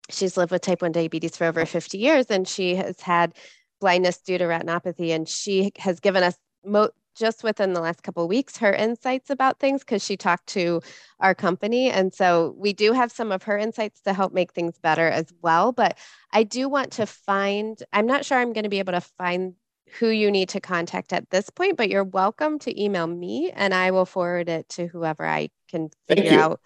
she's 0.09 0.37
lived 0.37 0.51
with 0.51 0.61
type 0.61 0.81
1 0.81 0.91
diabetes 0.91 1.35
for 1.35 1.45
over 1.45 1.65
50 1.65 1.97
years 1.97 2.27
and 2.27 2.47
she 2.47 2.75
has 2.75 2.99
had 3.01 3.33
blindness 3.81 4.17
due 4.19 4.37
to 4.37 4.45
retinopathy. 4.45 5.13
And 5.13 5.27
she 5.27 5.71
has 5.77 5.99
given 5.99 6.23
us 6.23 6.35
mo- 6.63 6.91
just 7.15 7.43
within 7.43 7.73
the 7.73 7.81
last 7.81 8.03
couple 8.03 8.23
of 8.23 8.29
weeks 8.29 8.57
her 8.57 8.73
insights 8.73 9.29
about 9.29 9.59
things 9.59 9.81
because 9.81 10.03
she 10.03 10.17
talked 10.17 10.47
to 10.47 10.81
our 11.19 11.33
company 11.33 11.89
and 11.89 12.13
so 12.13 12.53
we 12.57 12.73
do 12.73 12.91
have 12.93 13.11
some 13.11 13.31
of 13.31 13.43
her 13.43 13.57
insights 13.57 14.01
to 14.01 14.13
help 14.13 14.33
make 14.33 14.53
things 14.53 14.77
better 14.77 15.07
as 15.07 15.33
well 15.41 15.71
but 15.71 15.97
i 16.31 16.43
do 16.43 16.69
want 16.69 16.91
to 16.91 17.05
find 17.05 17.81
i'm 17.93 18.05
not 18.05 18.25
sure 18.25 18.37
i'm 18.37 18.53
going 18.53 18.63
to 18.63 18.69
be 18.69 18.79
able 18.79 18.93
to 18.93 19.01
find 19.01 19.53
who 19.99 20.09
you 20.09 20.29
need 20.29 20.49
to 20.49 20.59
contact 20.59 21.13
at 21.13 21.29
this 21.29 21.49
point 21.49 21.77
but 21.77 21.89
you're 21.89 22.03
welcome 22.03 22.59
to 22.59 22.81
email 22.81 23.07
me 23.07 23.51
and 23.55 23.73
i 23.73 23.91
will 23.91 24.05
forward 24.05 24.49
it 24.49 24.67
to 24.69 24.87
whoever 24.87 25.25
i 25.25 25.49
can 25.69 25.89
figure 26.07 26.39
out. 26.39 26.59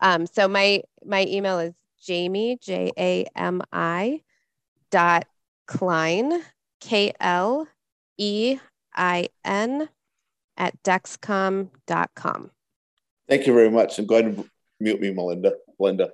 Um, 0.00 0.26
so 0.26 0.46
my 0.46 0.82
my 1.04 1.24
email 1.26 1.58
is 1.58 1.72
jamie 2.02 2.58
j-a-m-i 2.60 4.20
dot 4.90 5.26
klein 5.66 6.42
k-l 6.80 7.66
e 8.18 8.58
I-N 8.96 9.88
at 10.56 10.82
dexcom.com. 10.82 12.50
Thank 13.28 13.46
you 13.46 13.54
very 13.54 13.70
much. 13.70 13.98
And 13.98 14.08
go 14.08 14.16
ahead 14.16 14.26
and 14.26 14.50
mute 14.80 15.00
me, 15.00 15.12
Melinda. 15.12 15.54
Melinda. 15.78 16.10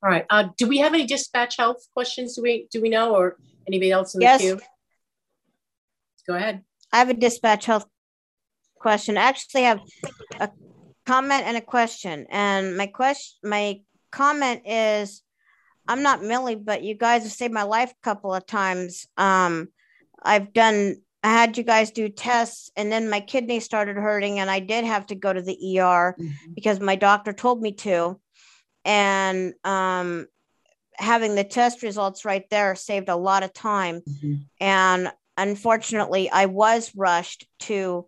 All 0.00 0.10
right. 0.10 0.24
Uh, 0.30 0.48
do 0.56 0.68
we 0.68 0.78
have 0.78 0.94
any 0.94 1.06
dispatch 1.06 1.56
health 1.56 1.86
questions? 1.92 2.36
Do 2.36 2.42
we 2.42 2.68
do 2.70 2.80
we 2.80 2.88
know, 2.88 3.14
or 3.16 3.36
anybody 3.66 3.90
else 3.90 4.14
in 4.14 4.20
yes. 4.20 4.40
the 4.40 4.46
queue? 4.46 4.60
Go 6.26 6.34
ahead. 6.34 6.62
I 6.92 6.98
have 6.98 7.08
a 7.08 7.14
dispatch 7.14 7.66
health 7.66 7.86
question. 8.78 9.18
I 9.18 9.22
actually 9.22 9.62
have 9.62 9.80
a 10.38 10.50
comment 11.06 11.44
and 11.44 11.56
a 11.56 11.60
question. 11.60 12.26
And 12.30 12.76
my 12.76 12.86
question, 12.86 13.50
my 13.50 13.80
comment 14.12 14.62
is, 14.66 15.22
I'm 15.88 16.02
not 16.02 16.22
Millie, 16.22 16.54
but 16.54 16.82
you 16.82 16.94
guys 16.94 17.24
have 17.24 17.32
saved 17.32 17.52
my 17.52 17.64
life 17.64 17.90
a 17.90 18.04
couple 18.04 18.34
of 18.34 18.46
times. 18.46 19.06
Um, 19.16 19.68
I've 20.22 20.52
done 20.52 20.96
I 21.22 21.32
had 21.32 21.58
you 21.58 21.64
guys 21.64 21.90
do 21.90 22.08
tests 22.08 22.70
and 22.76 22.92
then 22.92 23.10
my 23.10 23.20
kidney 23.20 23.58
started 23.58 23.96
hurting 23.96 24.38
and 24.38 24.48
I 24.48 24.60
did 24.60 24.84
have 24.84 25.06
to 25.06 25.16
go 25.16 25.32
to 25.32 25.42
the 25.42 25.80
ER 25.80 26.14
mm-hmm. 26.18 26.52
because 26.54 26.78
my 26.78 26.94
doctor 26.94 27.32
told 27.32 27.60
me 27.60 27.72
to. 27.72 28.20
And 28.84 29.54
um, 29.64 30.26
having 30.94 31.34
the 31.34 31.44
test 31.44 31.82
results 31.82 32.24
right 32.24 32.48
there 32.50 32.74
saved 32.76 33.08
a 33.08 33.16
lot 33.16 33.42
of 33.42 33.52
time. 33.52 34.00
Mm-hmm. 34.00 34.34
And 34.60 35.12
unfortunately, 35.36 36.30
I 36.30 36.46
was 36.46 36.94
rushed 36.94 37.46
to 37.60 38.06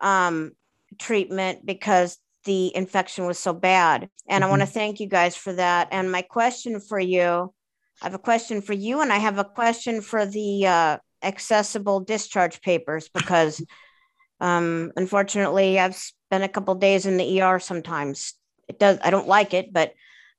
um, 0.00 0.52
treatment 0.98 1.64
because 1.64 2.18
the 2.44 2.76
infection 2.76 3.26
was 3.26 3.38
so 3.38 3.54
bad. 3.54 4.10
And 4.28 4.42
mm-hmm. 4.42 4.44
I 4.44 4.50
want 4.50 4.60
to 4.60 4.66
thank 4.66 5.00
you 5.00 5.08
guys 5.08 5.34
for 5.34 5.54
that. 5.54 5.88
And 5.92 6.12
my 6.12 6.22
question 6.22 6.78
for 6.78 7.00
you 7.00 7.54
I 8.02 8.06
have 8.06 8.14
a 8.14 8.18
question 8.18 8.62
for 8.62 8.72
you, 8.72 9.02
and 9.02 9.12
I 9.12 9.18
have 9.18 9.38
a 9.38 9.44
question 9.44 10.00
for 10.00 10.24
the 10.24 10.66
uh, 10.66 10.98
accessible 11.22 12.00
discharge 12.00 12.60
papers 12.60 13.08
because 13.08 13.64
um, 14.40 14.92
unfortunately 14.96 15.78
I've 15.78 15.96
spent 15.96 16.44
a 16.44 16.48
couple 16.48 16.74
days 16.74 17.06
in 17.06 17.16
the 17.16 17.40
ER 17.40 17.58
sometimes. 17.58 18.34
It 18.68 18.78
does 18.78 18.98
I 19.02 19.10
don't 19.10 19.28
like 19.28 19.54
it, 19.54 19.72
but 19.72 19.92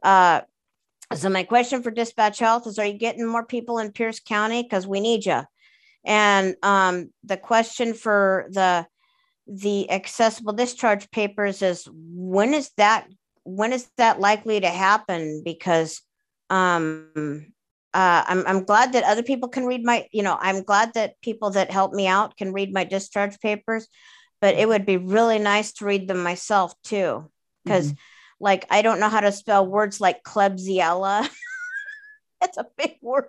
uh, 0.03 0.41
so 1.13 1.29
my 1.29 1.43
question 1.43 1.83
for 1.83 1.91
dispatch 1.91 2.39
health 2.39 2.67
is 2.67 2.79
are 2.79 2.85
you 2.85 2.97
getting 2.97 3.27
more 3.27 3.45
people 3.45 3.79
in 3.79 3.91
Pierce 3.91 4.19
County 4.19 4.63
because 4.63 4.87
we 4.87 4.99
need 4.99 5.25
you? 5.25 5.41
And 6.05 6.55
um, 6.63 7.11
the 7.23 7.37
question 7.37 7.93
for 7.93 8.47
the 8.49 8.87
the 9.47 9.91
accessible 9.91 10.53
discharge 10.53 11.09
papers 11.11 11.61
is 11.61 11.87
when 11.93 12.53
is 12.53 12.71
that 12.77 13.07
when 13.43 13.73
is 13.73 13.89
that 13.97 14.19
likely 14.19 14.59
to 14.59 14.69
happen 14.69 15.41
because 15.43 16.01
um 16.49 17.51
uh, 17.93 18.23
I'm, 18.25 18.45
I'm 18.47 18.63
glad 18.63 18.93
that 18.93 19.03
other 19.03 19.23
people 19.23 19.49
can 19.49 19.65
read 19.65 19.83
my, 19.83 20.07
you 20.11 20.23
know, 20.23 20.37
I'm 20.39 20.63
glad 20.63 20.93
that 20.93 21.21
people 21.21 21.51
that 21.51 21.71
help 21.71 21.93
me 21.93 22.07
out 22.07 22.37
can 22.37 22.53
read 22.53 22.73
my 22.73 22.83
discharge 22.83 23.39
papers, 23.39 23.87
but 24.39 24.55
it 24.55 24.67
would 24.67 24.85
be 24.85 24.97
really 24.97 25.39
nice 25.39 25.73
to 25.73 25.85
read 25.85 26.07
them 26.07 26.23
myself 26.23 26.73
too. 26.83 27.29
Because, 27.63 27.87
mm-hmm. 27.87 28.43
like, 28.43 28.65
I 28.69 28.81
don't 28.81 28.99
know 28.99 29.09
how 29.09 29.19
to 29.19 29.31
spell 29.31 29.67
words 29.67 29.99
like 30.01 30.23
Klebsiella. 30.23 31.29
It's 32.43 32.57
a 32.57 32.65
big 32.75 32.97
word. 33.03 33.25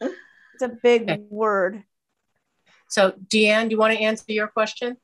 It's 0.00 0.62
a 0.62 0.68
big 0.68 1.10
okay. 1.10 1.22
word. 1.28 1.82
So, 2.88 3.10
Deanne, 3.10 3.64
do 3.64 3.70
you 3.72 3.78
want 3.78 3.94
to 3.94 4.00
answer 4.00 4.24
your 4.28 4.46
question? 4.46 4.96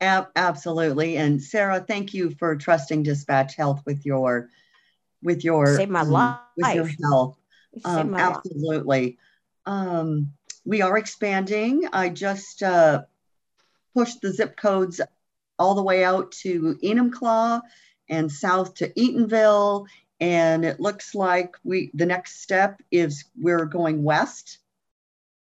absolutely. 0.00 1.16
And 1.16 1.42
Sarah, 1.42 1.80
thank 1.80 2.14
you 2.14 2.30
for 2.38 2.56
trusting 2.56 3.02
Dispatch 3.02 3.56
Health 3.56 3.82
with 3.86 4.04
your 4.04 4.50
with 5.24 5.42
your 5.42 5.76
save 5.76 5.90
my 5.90 6.00
um, 6.00 6.10
life 6.10 6.38
with 6.56 6.74
your 6.74 6.90
health. 7.02 7.36
Um, 7.84 8.14
absolutely. 8.14 9.18
Um, 9.66 10.32
we 10.64 10.82
are 10.82 10.96
expanding. 10.96 11.88
I 11.92 12.10
just 12.10 12.62
uh, 12.62 13.02
pushed 13.94 14.20
the 14.20 14.32
zip 14.32 14.56
codes 14.56 15.00
all 15.58 15.74
the 15.74 15.82
way 15.82 16.04
out 16.04 16.32
to 16.32 16.78
Enumclaw 16.82 17.60
and 18.08 18.30
south 18.30 18.74
to 18.74 18.88
Eatonville. 18.90 19.86
And 20.20 20.64
it 20.64 20.80
looks 20.80 21.14
like 21.14 21.56
we 21.64 21.90
the 21.94 22.06
next 22.06 22.42
step 22.42 22.80
is 22.90 23.24
we're 23.36 23.66
going 23.66 24.02
west. 24.02 24.58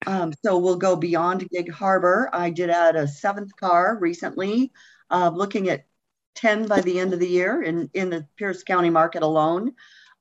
Um, 0.05 0.33
so 0.43 0.57
we'll 0.57 0.77
go 0.77 0.95
beyond 0.95 1.49
Gig 1.49 1.71
Harbor. 1.71 2.29
I 2.31 2.49
did 2.49 2.69
add 2.69 2.95
a 2.95 3.07
seventh 3.07 3.55
car 3.55 3.97
recently, 3.99 4.71
uh, 5.09 5.31
looking 5.33 5.69
at 5.69 5.85
10 6.37 6.67
by 6.67 6.81
the 6.81 6.99
end 6.99 7.13
of 7.13 7.19
the 7.19 7.27
year 7.27 7.61
in, 7.61 7.89
in 7.93 8.09
the 8.09 8.25
Pierce 8.37 8.63
County 8.63 8.89
market 8.89 9.23
alone. 9.23 9.73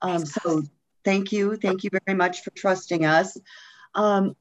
Um, 0.03 0.27
so 0.27 0.63
thank 1.05 1.31
you. 1.31 1.57
Thank 1.57 1.85
you 1.85 1.91
very 2.05 2.17
much 2.17 2.43
for 2.43 2.51
trusting 2.51 3.05
us. 3.05 3.39
Um, 3.95 4.35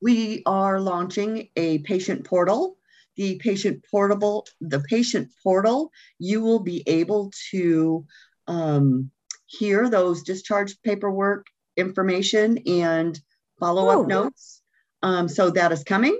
we 0.00 0.42
are 0.46 0.78
launching 0.78 1.48
a 1.56 1.78
patient 1.78 2.24
portal. 2.24 2.76
The 3.16 3.38
patient 3.38 3.84
portable, 3.90 4.46
the 4.60 4.80
patient 4.80 5.30
portal, 5.42 5.90
you 6.18 6.42
will 6.42 6.60
be 6.60 6.82
able 6.86 7.32
to 7.50 8.04
um, 8.46 9.10
hear 9.46 9.88
those 9.88 10.22
discharge 10.22 10.80
paperwork 10.82 11.46
information 11.78 12.58
and 12.66 13.18
follow-up 13.58 14.06
notes. 14.06 14.60
Um, 15.02 15.28
so 15.28 15.50
that 15.50 15.72
is 15.72 15.82
coming. 15.82 16.18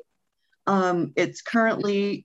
Um, 0.66 1.12
it's 1.16 1.42
currently 1.42 2.24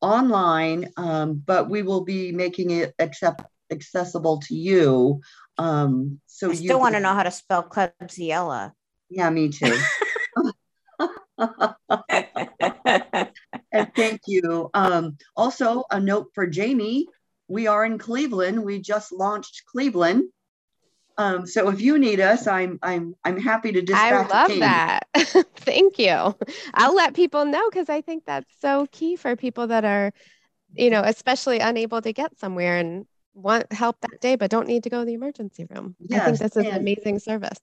online, 0.00 0.90
um, 0.96 1.42
but 1.44 1.68
we 1.68 1.82
will 1.82 2.04
be 2.04 2.32
making 2.32 2.70
it 2.70 2.94
accept, 2.98 3.42
accessible 3.70 4.40
to 4.40 4.54
you. 4.54 5.20
Um, 5.58 6.20
so 6.26 6.50
I 6.50 6.54
still 6.54 6.66
you 6.66 6.78
want 6.78 6.94
to 6.94 7.00
know 7.00 7.14
how 7.14 7.22
to 7.22 7.30
spell 7.30 7.62
Klebsiella. 7.62 8.72
Yeah, 9.08 9.30
me 9.30 9.48
too. 9.48 9.76
and 13.72 13.94
thank 13.94 14.20
you. 14.26 14.70
Um, 14.74 15.16
also, 15.36 15.84
a 15.90 16.00
note 16.00 16.28
for 16.34 16.46
Jamie. 16.46 17.06
We 17.48 17.66
are 17.68 17.84
in 17.84 17.98
Cleveland. 17.98 18.64
We 18.64 18.80
just 18.80 19.12
launched 19.12 19.64
Cleveland. 19.66 20.24
Um, 21.18 21.46
so 21.46 21.68
if 21.70 21.80
you 21.80 21.98
need 21.98 22.20
us, 22.20 22.46
I'm 22.46 22.78
I'm 22.82 23.14
I'm 23.24 23.40
happy 23.40 23.72
to 23.72 23.80
dispatch. 23.80 24.30
I 24.30 24.46
love 24.46 24.58
that. 24.60 25.06
Thank 25.56 25.98
you. 25.98 26.36
I'll 26.74 26.94
let 26.94 27.14
people 27.14 27.44
know 27.44 27.68
because 27.70 27.88
I 27.88 28.02
think 28.02 28.24
that's 28.26 28.52
so 28.60 28.86
key 28.92 29.16
for 29.16 29.34
people 29.34 29.68
that 29.68 29.84
are, 29.84 30.12
you 30.74 30.90
know, 30.90 31.02
especially 31.02 31.58
unable 31.58 32.02
to 32.02 32.12
get 32.12 32.38
somewhere 32.38 32.76
and 32.76 33.06
want 33.34 33.72
help 33.72 34.00
that 34.00 34.20
day, 34.20 34.36
but 34.36 34.50
don't 34.50 34.68
need 34.68 34.82
to 34.82 34.90
go 34.90 35.00
to 35.00 35.06
the 35.06 35.14
emergency 35.14 35.66
room. 35.70 35.96
Yes, 36.00 36.20
I 36.20 36.24
think 36.24 36.38
this 36.38 36.52
is 36.52 36.66
and, 36.66 36.66
an 36.68 36.80
amazing 36.80 37.18
service. 37.18 37.58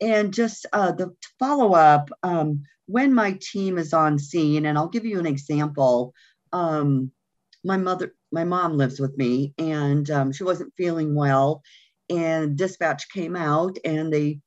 And 0.00 0.32
just 0.32 0.66
uh, 0.72 0.92
the 0.92 1.12
follow 1.38 1.74
up 1.74 2.10
um, 2.22 2.62
when 2.86 3.12
my 3.12 3.38
team 3.40 3.78
is 3.78 3.92
on 3.92 4.18
scene, 4.18 4.66
and 4.66 4.78
I'll 4.78 4.88
give 4.88 5.04
you 5.04 5.18
an 5.18 5.26
example. 5.26 6.14
Um, 6.52 7.10
my 7.64 7.76
mother, 7.76 8.14
my 8.30 8.44
mom 8.44 8.76
lives 8.76 9.00
with 9.00 9.16
me, 9.16 9.54
and 9.58 10.08
um, 10.10 10.32
she 10.32 10.44
wasn't 10.44 10.72
feeling 10.76 11.14
well 11.14 11.62
and 12.10 12.56
dispatch 12.56 13.08
came 13.10 13.36
out 13.36 13.78
and 13.84 14.12
they 14.12 14.40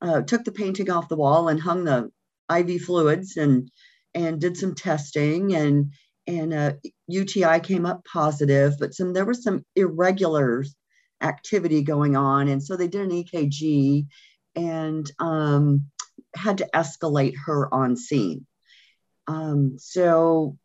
uh, 0.00 0.22
took 0.22 0.44
the 0.44 0.52
painting 0.52 0.90
off 0.90 1.08
the 1.08 1.16
wall 1.16 1.48
and 1.48 1.60
hung 1.60 1.84
the 1.84 2.10
IV 2.54 2.82
fluids 2.82 3.36
and 3.36 3.70
and 4.14 4.40
did 4.40 4.56
some 4.56 4.74
testing 4.74 5.54
and 5.54 5.92
and 6.26 6.52
uh, 6.52 6.72
UTI 7.06 7.58
came 7.60 7.86
up 7.86 8.04
positive, 8.04 8.74
but 8.78 8.94
some 8.94 9.14
there 9.14 9.24
was 9.24 9.42
some 9.42 9.64
irregular 9.74 10.64
activity 11.22 11.82
going 11.82 12.16
on, 12.16 12.48
and 12.48 12.62
so 12.62 12.76
they 12.76 12.88
did 12.88 13.00
an 13.00 13.24
EKG 13.24 14.06
and 14.54 15.10
um, 15.18 15.86
had 16.34 16.58
to 16.58 16.68
escalate 16.74 17.34
her 17.46 17.72
on 17.72 17.96
scene. 17.96 18.46
Um, 19.26 19.76
so 19.78 20.58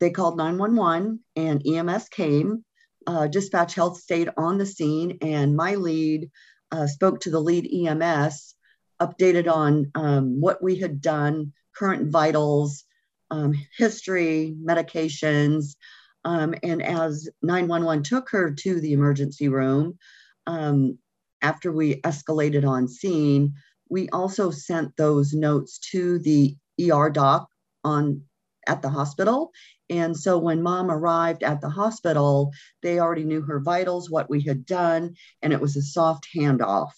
they 0.00 0.10
called 0.10 0.36
911 0.36 1.20
and 1.34 1.66
EMS 1.66 2.08
came. 2.08 2.64
Uh, 3.06 3.26
dispatch 3.26 3.74
health 3.74 3.98
stayed 3.98 4.28
on 4.36 4.58
the 4.58 4.66
scene, 4.66 5.18
and 5.22 5.56
my 5.56 5.76
lead 5.76 6.30
uh, 6.72 6.86
spoke 6.86 7.20
to 7.20 7.30
the 7.30 7.40
lead 7.40 7.68
EMS, 7.72 8.54
updated 9.00 9.50
on 9.50 9.90
um, 9.94 10.40
what 10.40 10.62
we 10.62 10.76
had 10.76 11.00
done, 11.00 11.52
current 11.76 12.10
vitals, 12.10 12.84
um, 13.30 13.54
history, 13.76 14.56
medications. 14.60 15.76
Um, 16.24 16.54
and 16.62 16.82
as 16.82 17.28
911 17.42 18.02
took 18.02 18.30
her 18.30 18.50
to 18.50 18.80
the 18.80 18.92
emergency 18.92 19.48
room, 19.48 19.98
um, 20.46 20.98
after 21.42 21.70
we 21.70 22.00
escalated 22.00 22.66
on 22.66 22.88
scene, 22.88 23.54
we 23.88 24.08
also 24.08 24.50
sent 24.50 24.96
those 24.96 25.32
notes 25.32 25.78
to 25.92 26.18
the 26.18 26.56
ER 26.80 27.10
doc 27.10 27.48
on 27.84 28.22
at 28.66 28.82
the 28.82 28.88
hospital. 28.88 29.52
And 29.88 30.16
so 30.16 30.38
when 30.38 30.62
mom 30.62 30.90
arrived 30.90 31.42
at 31.42 31.60
the 31.60 31.70
hospital, 31.70 32.52
they 32.82 32.98
already 32.98 33.24
knew 33.24 33.42
her 33.42 33.60
vitals, 33.60 34.10
what 34.10 34.28
we 34.28 34.42
had 34.42 34.66
done, 34.66 35.14
and 35.42 35.52
it 35.52 35.60
was 35.60 35.76
a 35.76 35.82
soft 35.82 36.26
handoff. 36.34 36.90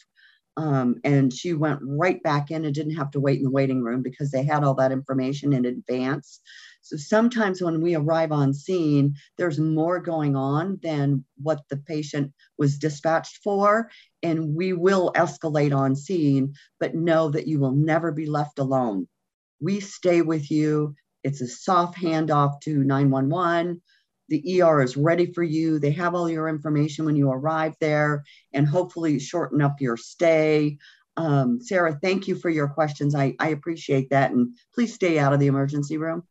Um, 0.57 0.97
and 1.05 1.33
she 1.33 1.52
went 1.52 1.78
right 1.83 2.20
back 2.23 2.50
in 2.50 2.65
and 2.65 2.75
didn't 2.75 2.97
have 2.97 3.12
to 3.12 3.20
wait 3.20 3.39
in 3.39 3.44
the 3.44 3.50
waiting 3.50 3.81
room 3.81 4.02
because 4.02 4.33
they 4.33 4.42
had 4.42 4.65
all 4.65 4.75
that 4.75 4.91
information 4.91 5.52
in 5.52 5.65
advance. 5.65 6.41
So 6.83 6.97
sometimes 6.97 7.62
when 7.62 7.81
we 7.81 7.94
arrive 7.94 8.33
on 8.33 8.52
scene, 8.52 9.15
there's 9.36 9.60
more 9.60 10.00
going 10.00 10.34
on 10.34 10.81
than 10.83 11.25
what 11.41 11.60
the 11.68 11.76
patient 11.76 12.33
was 12.57 12.78
dispatched 12.78 13.39
for. 13.44 13.89
And 14.25 14.57
we 14.57 14.73
will 14.73 15.12
escalate 15.15 15.76
on 15.76 15.94
scene, 15.94 16.55
but 16.81 16.94
know 16.94 17.31
that 17.31 17.47
you 17.47 17.60
will 17.60 17.73
never 17.73 18.10
be 18.10 18.26
left 18.26 18.58
alone. 18.58 19.07
We 19.60 19.78
stay 19.78 20.23
with 20.23 20.50
you. 20.50 20.97
It's 21.25 21.41
a 21.41 21.49
soft 21.49 21.99
handoff 21.99 22.61
to 22.63 22.85
911. 22.85 23.83
The 24.29 24.63
ER 24.63 24.83
is 24.83 24.97
ready 24.97 25.33
for 25.33 25.43
you. 25.43 25.79
They 25.79 25.91
have 25.93 26.15
all 26.15 26.29
your 26.29 26.49
information 26.49 27.07
when 27.07 27.17
you 27.17 27.31
arrive 27.31 27.75
there 27.81 28.25
and 28.53 28.67
hopefully 28.67 29.19
shorten 29.19 29.63
up 29.63 29.81
your 29.81 29.97
stay. 29.97 30.79
Um, 31.17 31.61
Sarah, 31.61 31.99
thank 32.01 32.29
you 32.29 32.37
for 32.37 32.51
your 32.51 32.69
questions. 32.69 33.15
I, 33.15 33.35
I 33.41 33.49
appreciate 33.49 34.11
that. 34.11 34.31
And 34.31 34.57
please 34.75 34.95
stay 34.95 35.19
out 35.19 35.33
of 35.33 35.41
the 35.41 35.47
emergency 35.47 35.97
room. 35.97 36.25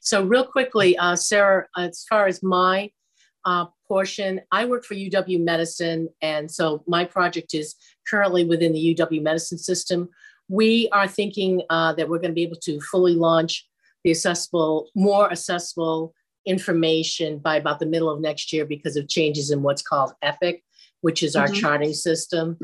So 0.00 0.24
real 0.24 0.44
quickly, 0.44 0.96
uh, 0.96 1.16
Sarah, 1.16 1.66
as 1.76 2.04
far 2.08 2.26
as 2.26 2.42
my 2.42 2.90
uh, 3.44 3.66
portion, 3.86 4.40
I 4.50 4.64
work 4.64 4.84
for 4.84 4.94
UW 4.94 5.42
Medicine. 5.42 6.08
And 6.22 6.50
so 6.50 6.82
my 6.86 7.04
project 7.04 7.54
is 7.54 7.76
currently 8.08 8.44
within 8.44 8.72
the 8.72 8.94
UW 8.94 9.22
Medicine 9.22 9.58
system. 9.58 10.08
We 10.48 10.88
are 10.92 11.08
thinking 11.08 11.62
uh, 11.70 11.94
that 11.94 12.08
we're 12.08 12.18
going 12.18 12.30
to 12.30 12.34
be 12.34 12.42
able 12.42 12.60
to 12.62 12.80
fully 12.80 13.14
launch 13.14 13.66
the 14.04 14.10
accessible, 14.10 14.90
more 14.94 15.30
accessible 15.30 16.14
information 16.44 17.38
by 17.38 17.56
about 17.56 17.80
the 17.80 17.86
middle 17.86 18.08
of 18.08 18.20
next 18.20 18.52
year 18.52 18.64
because 18.64 18.96
of 18.96 19.08
changes 19.08 19.50
in 19.50 19.62
what's 19.62 19.82
called 19.82 20.12
EPIC, 20.22 20.62
which 21.00 21.22
is 21.22 21.34
our 21.34 21.48
Mhm. 21.48 21.60
charting 21.60 21.92
system. 21.92 22.56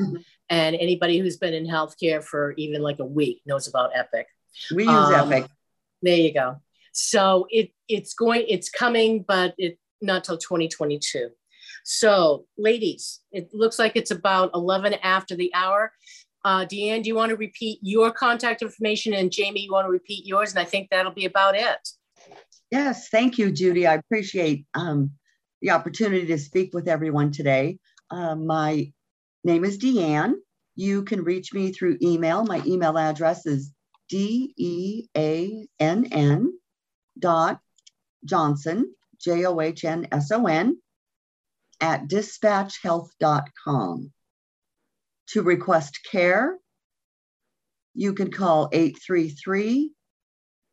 And 0.49 0.77
anybody 0.77 1.19
who's 1.19 1.37
been 1.39 1.55
in 1.55 1.67
healthcare 1.67 2.23
for 2.23 2.53
even 2.53 2.83
like 2.83 3.01
a 3.01 3.05
week 3.05 3.43
knows 3.47 3.67
about 3.67 3.91
EPIC. 3.97 4.27
We 4.75 4.85
use 4.85 4.93
EPIC. 5.11 5.51
There 6.03 6.17
you 6.17 6.33
go. 6.33 6.57
So 6.93 7.47
it 7.51 7.73
it's 7.89 8.15
going, 8.15 8.45
it's 8.49 8.69
coming, 8.69 9.25
but 9.27 9.55
it 9.59 9.79
not 10.01 10.25
till 10.25 10.39
2022. 10.39 11.31
So, 11.85 12.47
ladies, 12.57 13.21
it 13.33 13.53
looks 13.53 13.79
like 13.79 13.97
it's 13.97 14.11
about 14.11 14.51
11 14.55 14.95
after 14.95 15.35
the 15.35 15.53
hour. 15.55 15.93
Uh, 16.45 16.65
Deanne, 16.65 17.03
do 17.03 17.09
you 17.09 17.15
want 17.15 17.31
to 17.31 17.37
repeat 17.37 17.79
your 17.83 18.11
contact 18.11 18.63
information? 18.63 19.15
And 19.15 19.31
Jamie, 19.31 19.61
you 19.61 19.73
want 19.73 19.87
to 19.87 19.91
repeat 19.91 20.27
yours? 20.27 20.51
And 20.51 20.59
I 20.59 20.65
think 20.65 20.89
that'll 20.91 21.13
be 21.13 21.27
about 21.27 21.55
it. 21.57 21.89
Yes, 22.71 23.09
thank 23.09 23.39
you, 23.39 23.53
Judy. 23.53 23.87
I 23.87 23.95
appreciate 23.95 24.67
um, 24.75 25.13
the 25.61 25.71
opportunity 25.71 26.27
to 26.27 26.39
speak 26.39 26.75
with 26.75 26.89
everyone 26.89 27.31
today. 27.31 27.79
Uh, 28.11 28.35
my 28.35 28.93
name 29.45 29.65
is 29.65 29.79
Deanne. 29.79 30.35
You 30.75 31.05
can 31.05 31.23
reach 31.23 31.53
me 31.53 31.71
through 31.73 31.99
email. 32.03 32.45
My 32.45 32.63
email 32.67 32.99
address 32.99 33.47
is 33.47 33.73
D 34.09 34.53
E 34.57 35.07
A 35.17 35.69
N 35.79 36.09
N 36.11 36.53
dot 37.19 37.61
Johnson, 38.25 38.93
J 39.21 39.45
O 39.47 39.61
H 39.61 39.85
N 39.85 40.09
S 40.11 40.33
O 40.33 40.47
N, 40.47 40.79
at 41.81 42.09
dispatchhealth.com. 42.09 44.13
To 45.33 45.43
request 45.43 46.01
care, 46.11 46.59
you 47.95 48.13
can 48.13 48.31
call 48.31 48.69
833 48.73 49.93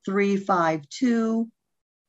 352 0.06 1.50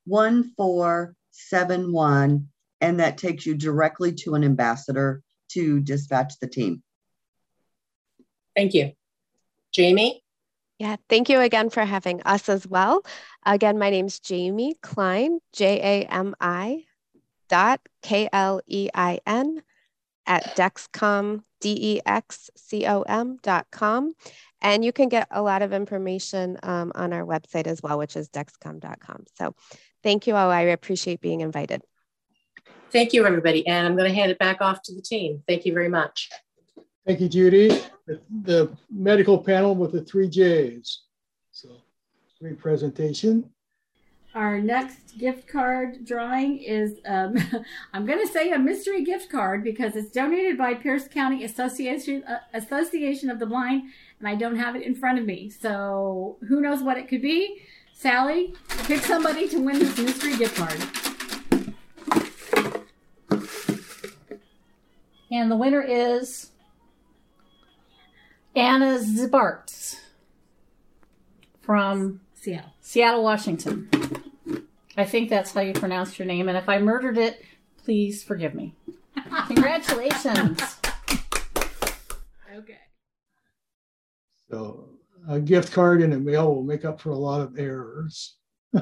1471, 0.05 2.47
and 2.81 2.99
that 2.99 3.17
takes 3.17 3.45
you 3.45 3.55
directly 3.55 4.11
to 4.13 4.35
an 4.35 4.43
ambassador 4.43 5.23
to 5.51 5.79
dispatch 5.79 6.39
the 6.39 6.47
team. 6.47 6.83
Thank 8.55 8.73
you. 8.73 8.91
Jamie? 9.71 10.23
Yeah, 10.77 10.97
thank 11.07 11.29
you 11.29 11.39
again 11.39 11.69
for 11.69 11.85
having 11.85 12.21
us 12.23 12.49
as 12.49 12.67
well. 12.67 13.05
Again, 13.45 13.77
my 13.77 13.91
name's 13.91 14.19
Jamie 14.19 14.75
Klein, 14.81 15.39
J 15.53 15.79
A 15.79 16.03
M 16.11 16.35
I 16.41 16.83
dot 17.47 17.79
K 18.01 18.27
L 18.33 18.59
E 18.67 18.89
I 18.93 19.19
N 19.25 19.63
at 20.25 20.57
Dexcom, 20.57 21.43
D 21.61 21.77
E 21.79 22.01
X 22.05 22.49
C 22.57 22.85
O 22.85 23.03
M 23.03 23.37
dot 23.41 23.67
com. 23.71 24.13
And 24.61 24.85
you 24.85 24.91
can 24.91 25.09
get 25.09 25.27
a 25.31 25.41
lot 25.41 25.61
of 25.61 25.73
information 25.73 26.57
um, 26.61 26.91
on 26.93 27.13
our 27.13 27.25
website 27.25 27.65
as 27.65 27.81
well, 27.81 27.97
which 27.97 28.15
is 28.15 28.29
dexcom.com. 28.29 29.25
So 29.35 29.55
thank 30.03 30.27
you 30.27 30.35
all. 30.35 30.51
I 30.51 30.61
appreciate 30.61 31.21
being 31.21 31.41
invited. 31.41 31.81
Thank 32.91 33.13
you, 33.13 33.25
everybody. 33.25 33.65
And 33.65 33.87
I'm 33.87 33.95
going 33.95 34.09
to 34.09 34.15
hand 34.15 34.31
it 34.31 34.37
back 34.37 34.61
off 34.61 34.81
to 34.83 34.95
the 34.95 35.01
team. 35.01 35.41
Thank 35.47 35.65
you 35.65 35.73
very 35.73 35.89
much. 35.89 36.29
Thank 37.07 37.21
you, 37.21 37.29
Judy. 37.29 37.69
The, 38.05 38.21
the 38.43 38.77
medical 38.91 39.37
panel 39.37 39.75
with 39.75 39.93
the 39.93 40.01
three 40.01 40.29
J's. 40.29 41.03
So 41.51 41.69
great 42.39 42.59
presentation. 42.59 43.49
Our 44.33 44.61
next 44.61 45.17
gift 45.17 45.47
card 45.47 46.05
drawing 46.05 46.59
is, 46.59 46.99
um, 47.05 47.35
I'm 47.93 48.05
going 48.05 48.25
to 48.25 48.31
say 48.31 48.51
a 48.51 48.59
mystery 48.59 49.03
gift 49.03 49.29
card 49.29 49.61
because 49.61 49.95
it's 49.97 50.09
donated 50.09 50.57
by 50.57 50.73
Pierce 50.73 51.07
County 51.07 51.43
Association 51.43 52.23
uh, 52.23 52.39
Association 52.53 53.29
of 53.29 53.39
the 53.39 53.45
Blind, 53.45 53.83
and 54.19 54.27
I 54.27 54.35
don't 54.35 54.55
have 54.55 54.75
it 54.77 54.83
in 54.83 54.95
front 54.95 55.19
of 55.19 55.25
me. 55.25 55.49
So 55.49 56.37
who 56.47 56.61
knows 56.61 56.81
what 56.81 56.97
it 56.97 57.09
could 57.09 57.21
be? 57.21 57.61
Sally, 57.93 58.53
pick 58.85 59.01
somebody 59.01 59.49
to 59.49 59.59
win 59.59 59.79
this 59.79 59.97
mystery 59.97 60.37
gift 60.37 60.55
card. 60.55 60.81
And 65.29 65.51
the 65.51 65.55
winner 65.57 65.81
is 65.81 66.51
Anna 68.55 68.99
Zibart 68.99 69.99
from 71.61 72.21
Seattle. 72.41 72.71
Seattle, 72.81 73.23
Washington. 73.23 73.87
I 74.97 75.05
think 75.05 75.29
that's 75.29 75.51
how 75.51 75.61
you 75.61 75.73
pronounce 75.73 76.17
your 76.17 76.25
name. 76.25 76.49
And 76.49 76.57
if 76.57 76.67
I 76.67 76.79
murdered 76.79 77.19
it, 77.19 77.39
please 77.83 78.23
forgive 78.23 78.55
me. 78.55 78.73
Congratulations. 79.47 80.59
Okay. 82.57 82.79
So 84.49 84.89
a 85.29 85.39
gift 85.39 85.71
card 85.71 86.01
in 86.01 86.09
the 86.09 86.19
mail 86.19 86.55
will 86.55 86.63
make 86.63 86.83
up 86.83 86.99
for 86.99 87.11
a 87.11 87.15
lot 87.15 87.41
of 87.41 87.59
errors. 87.59 88.37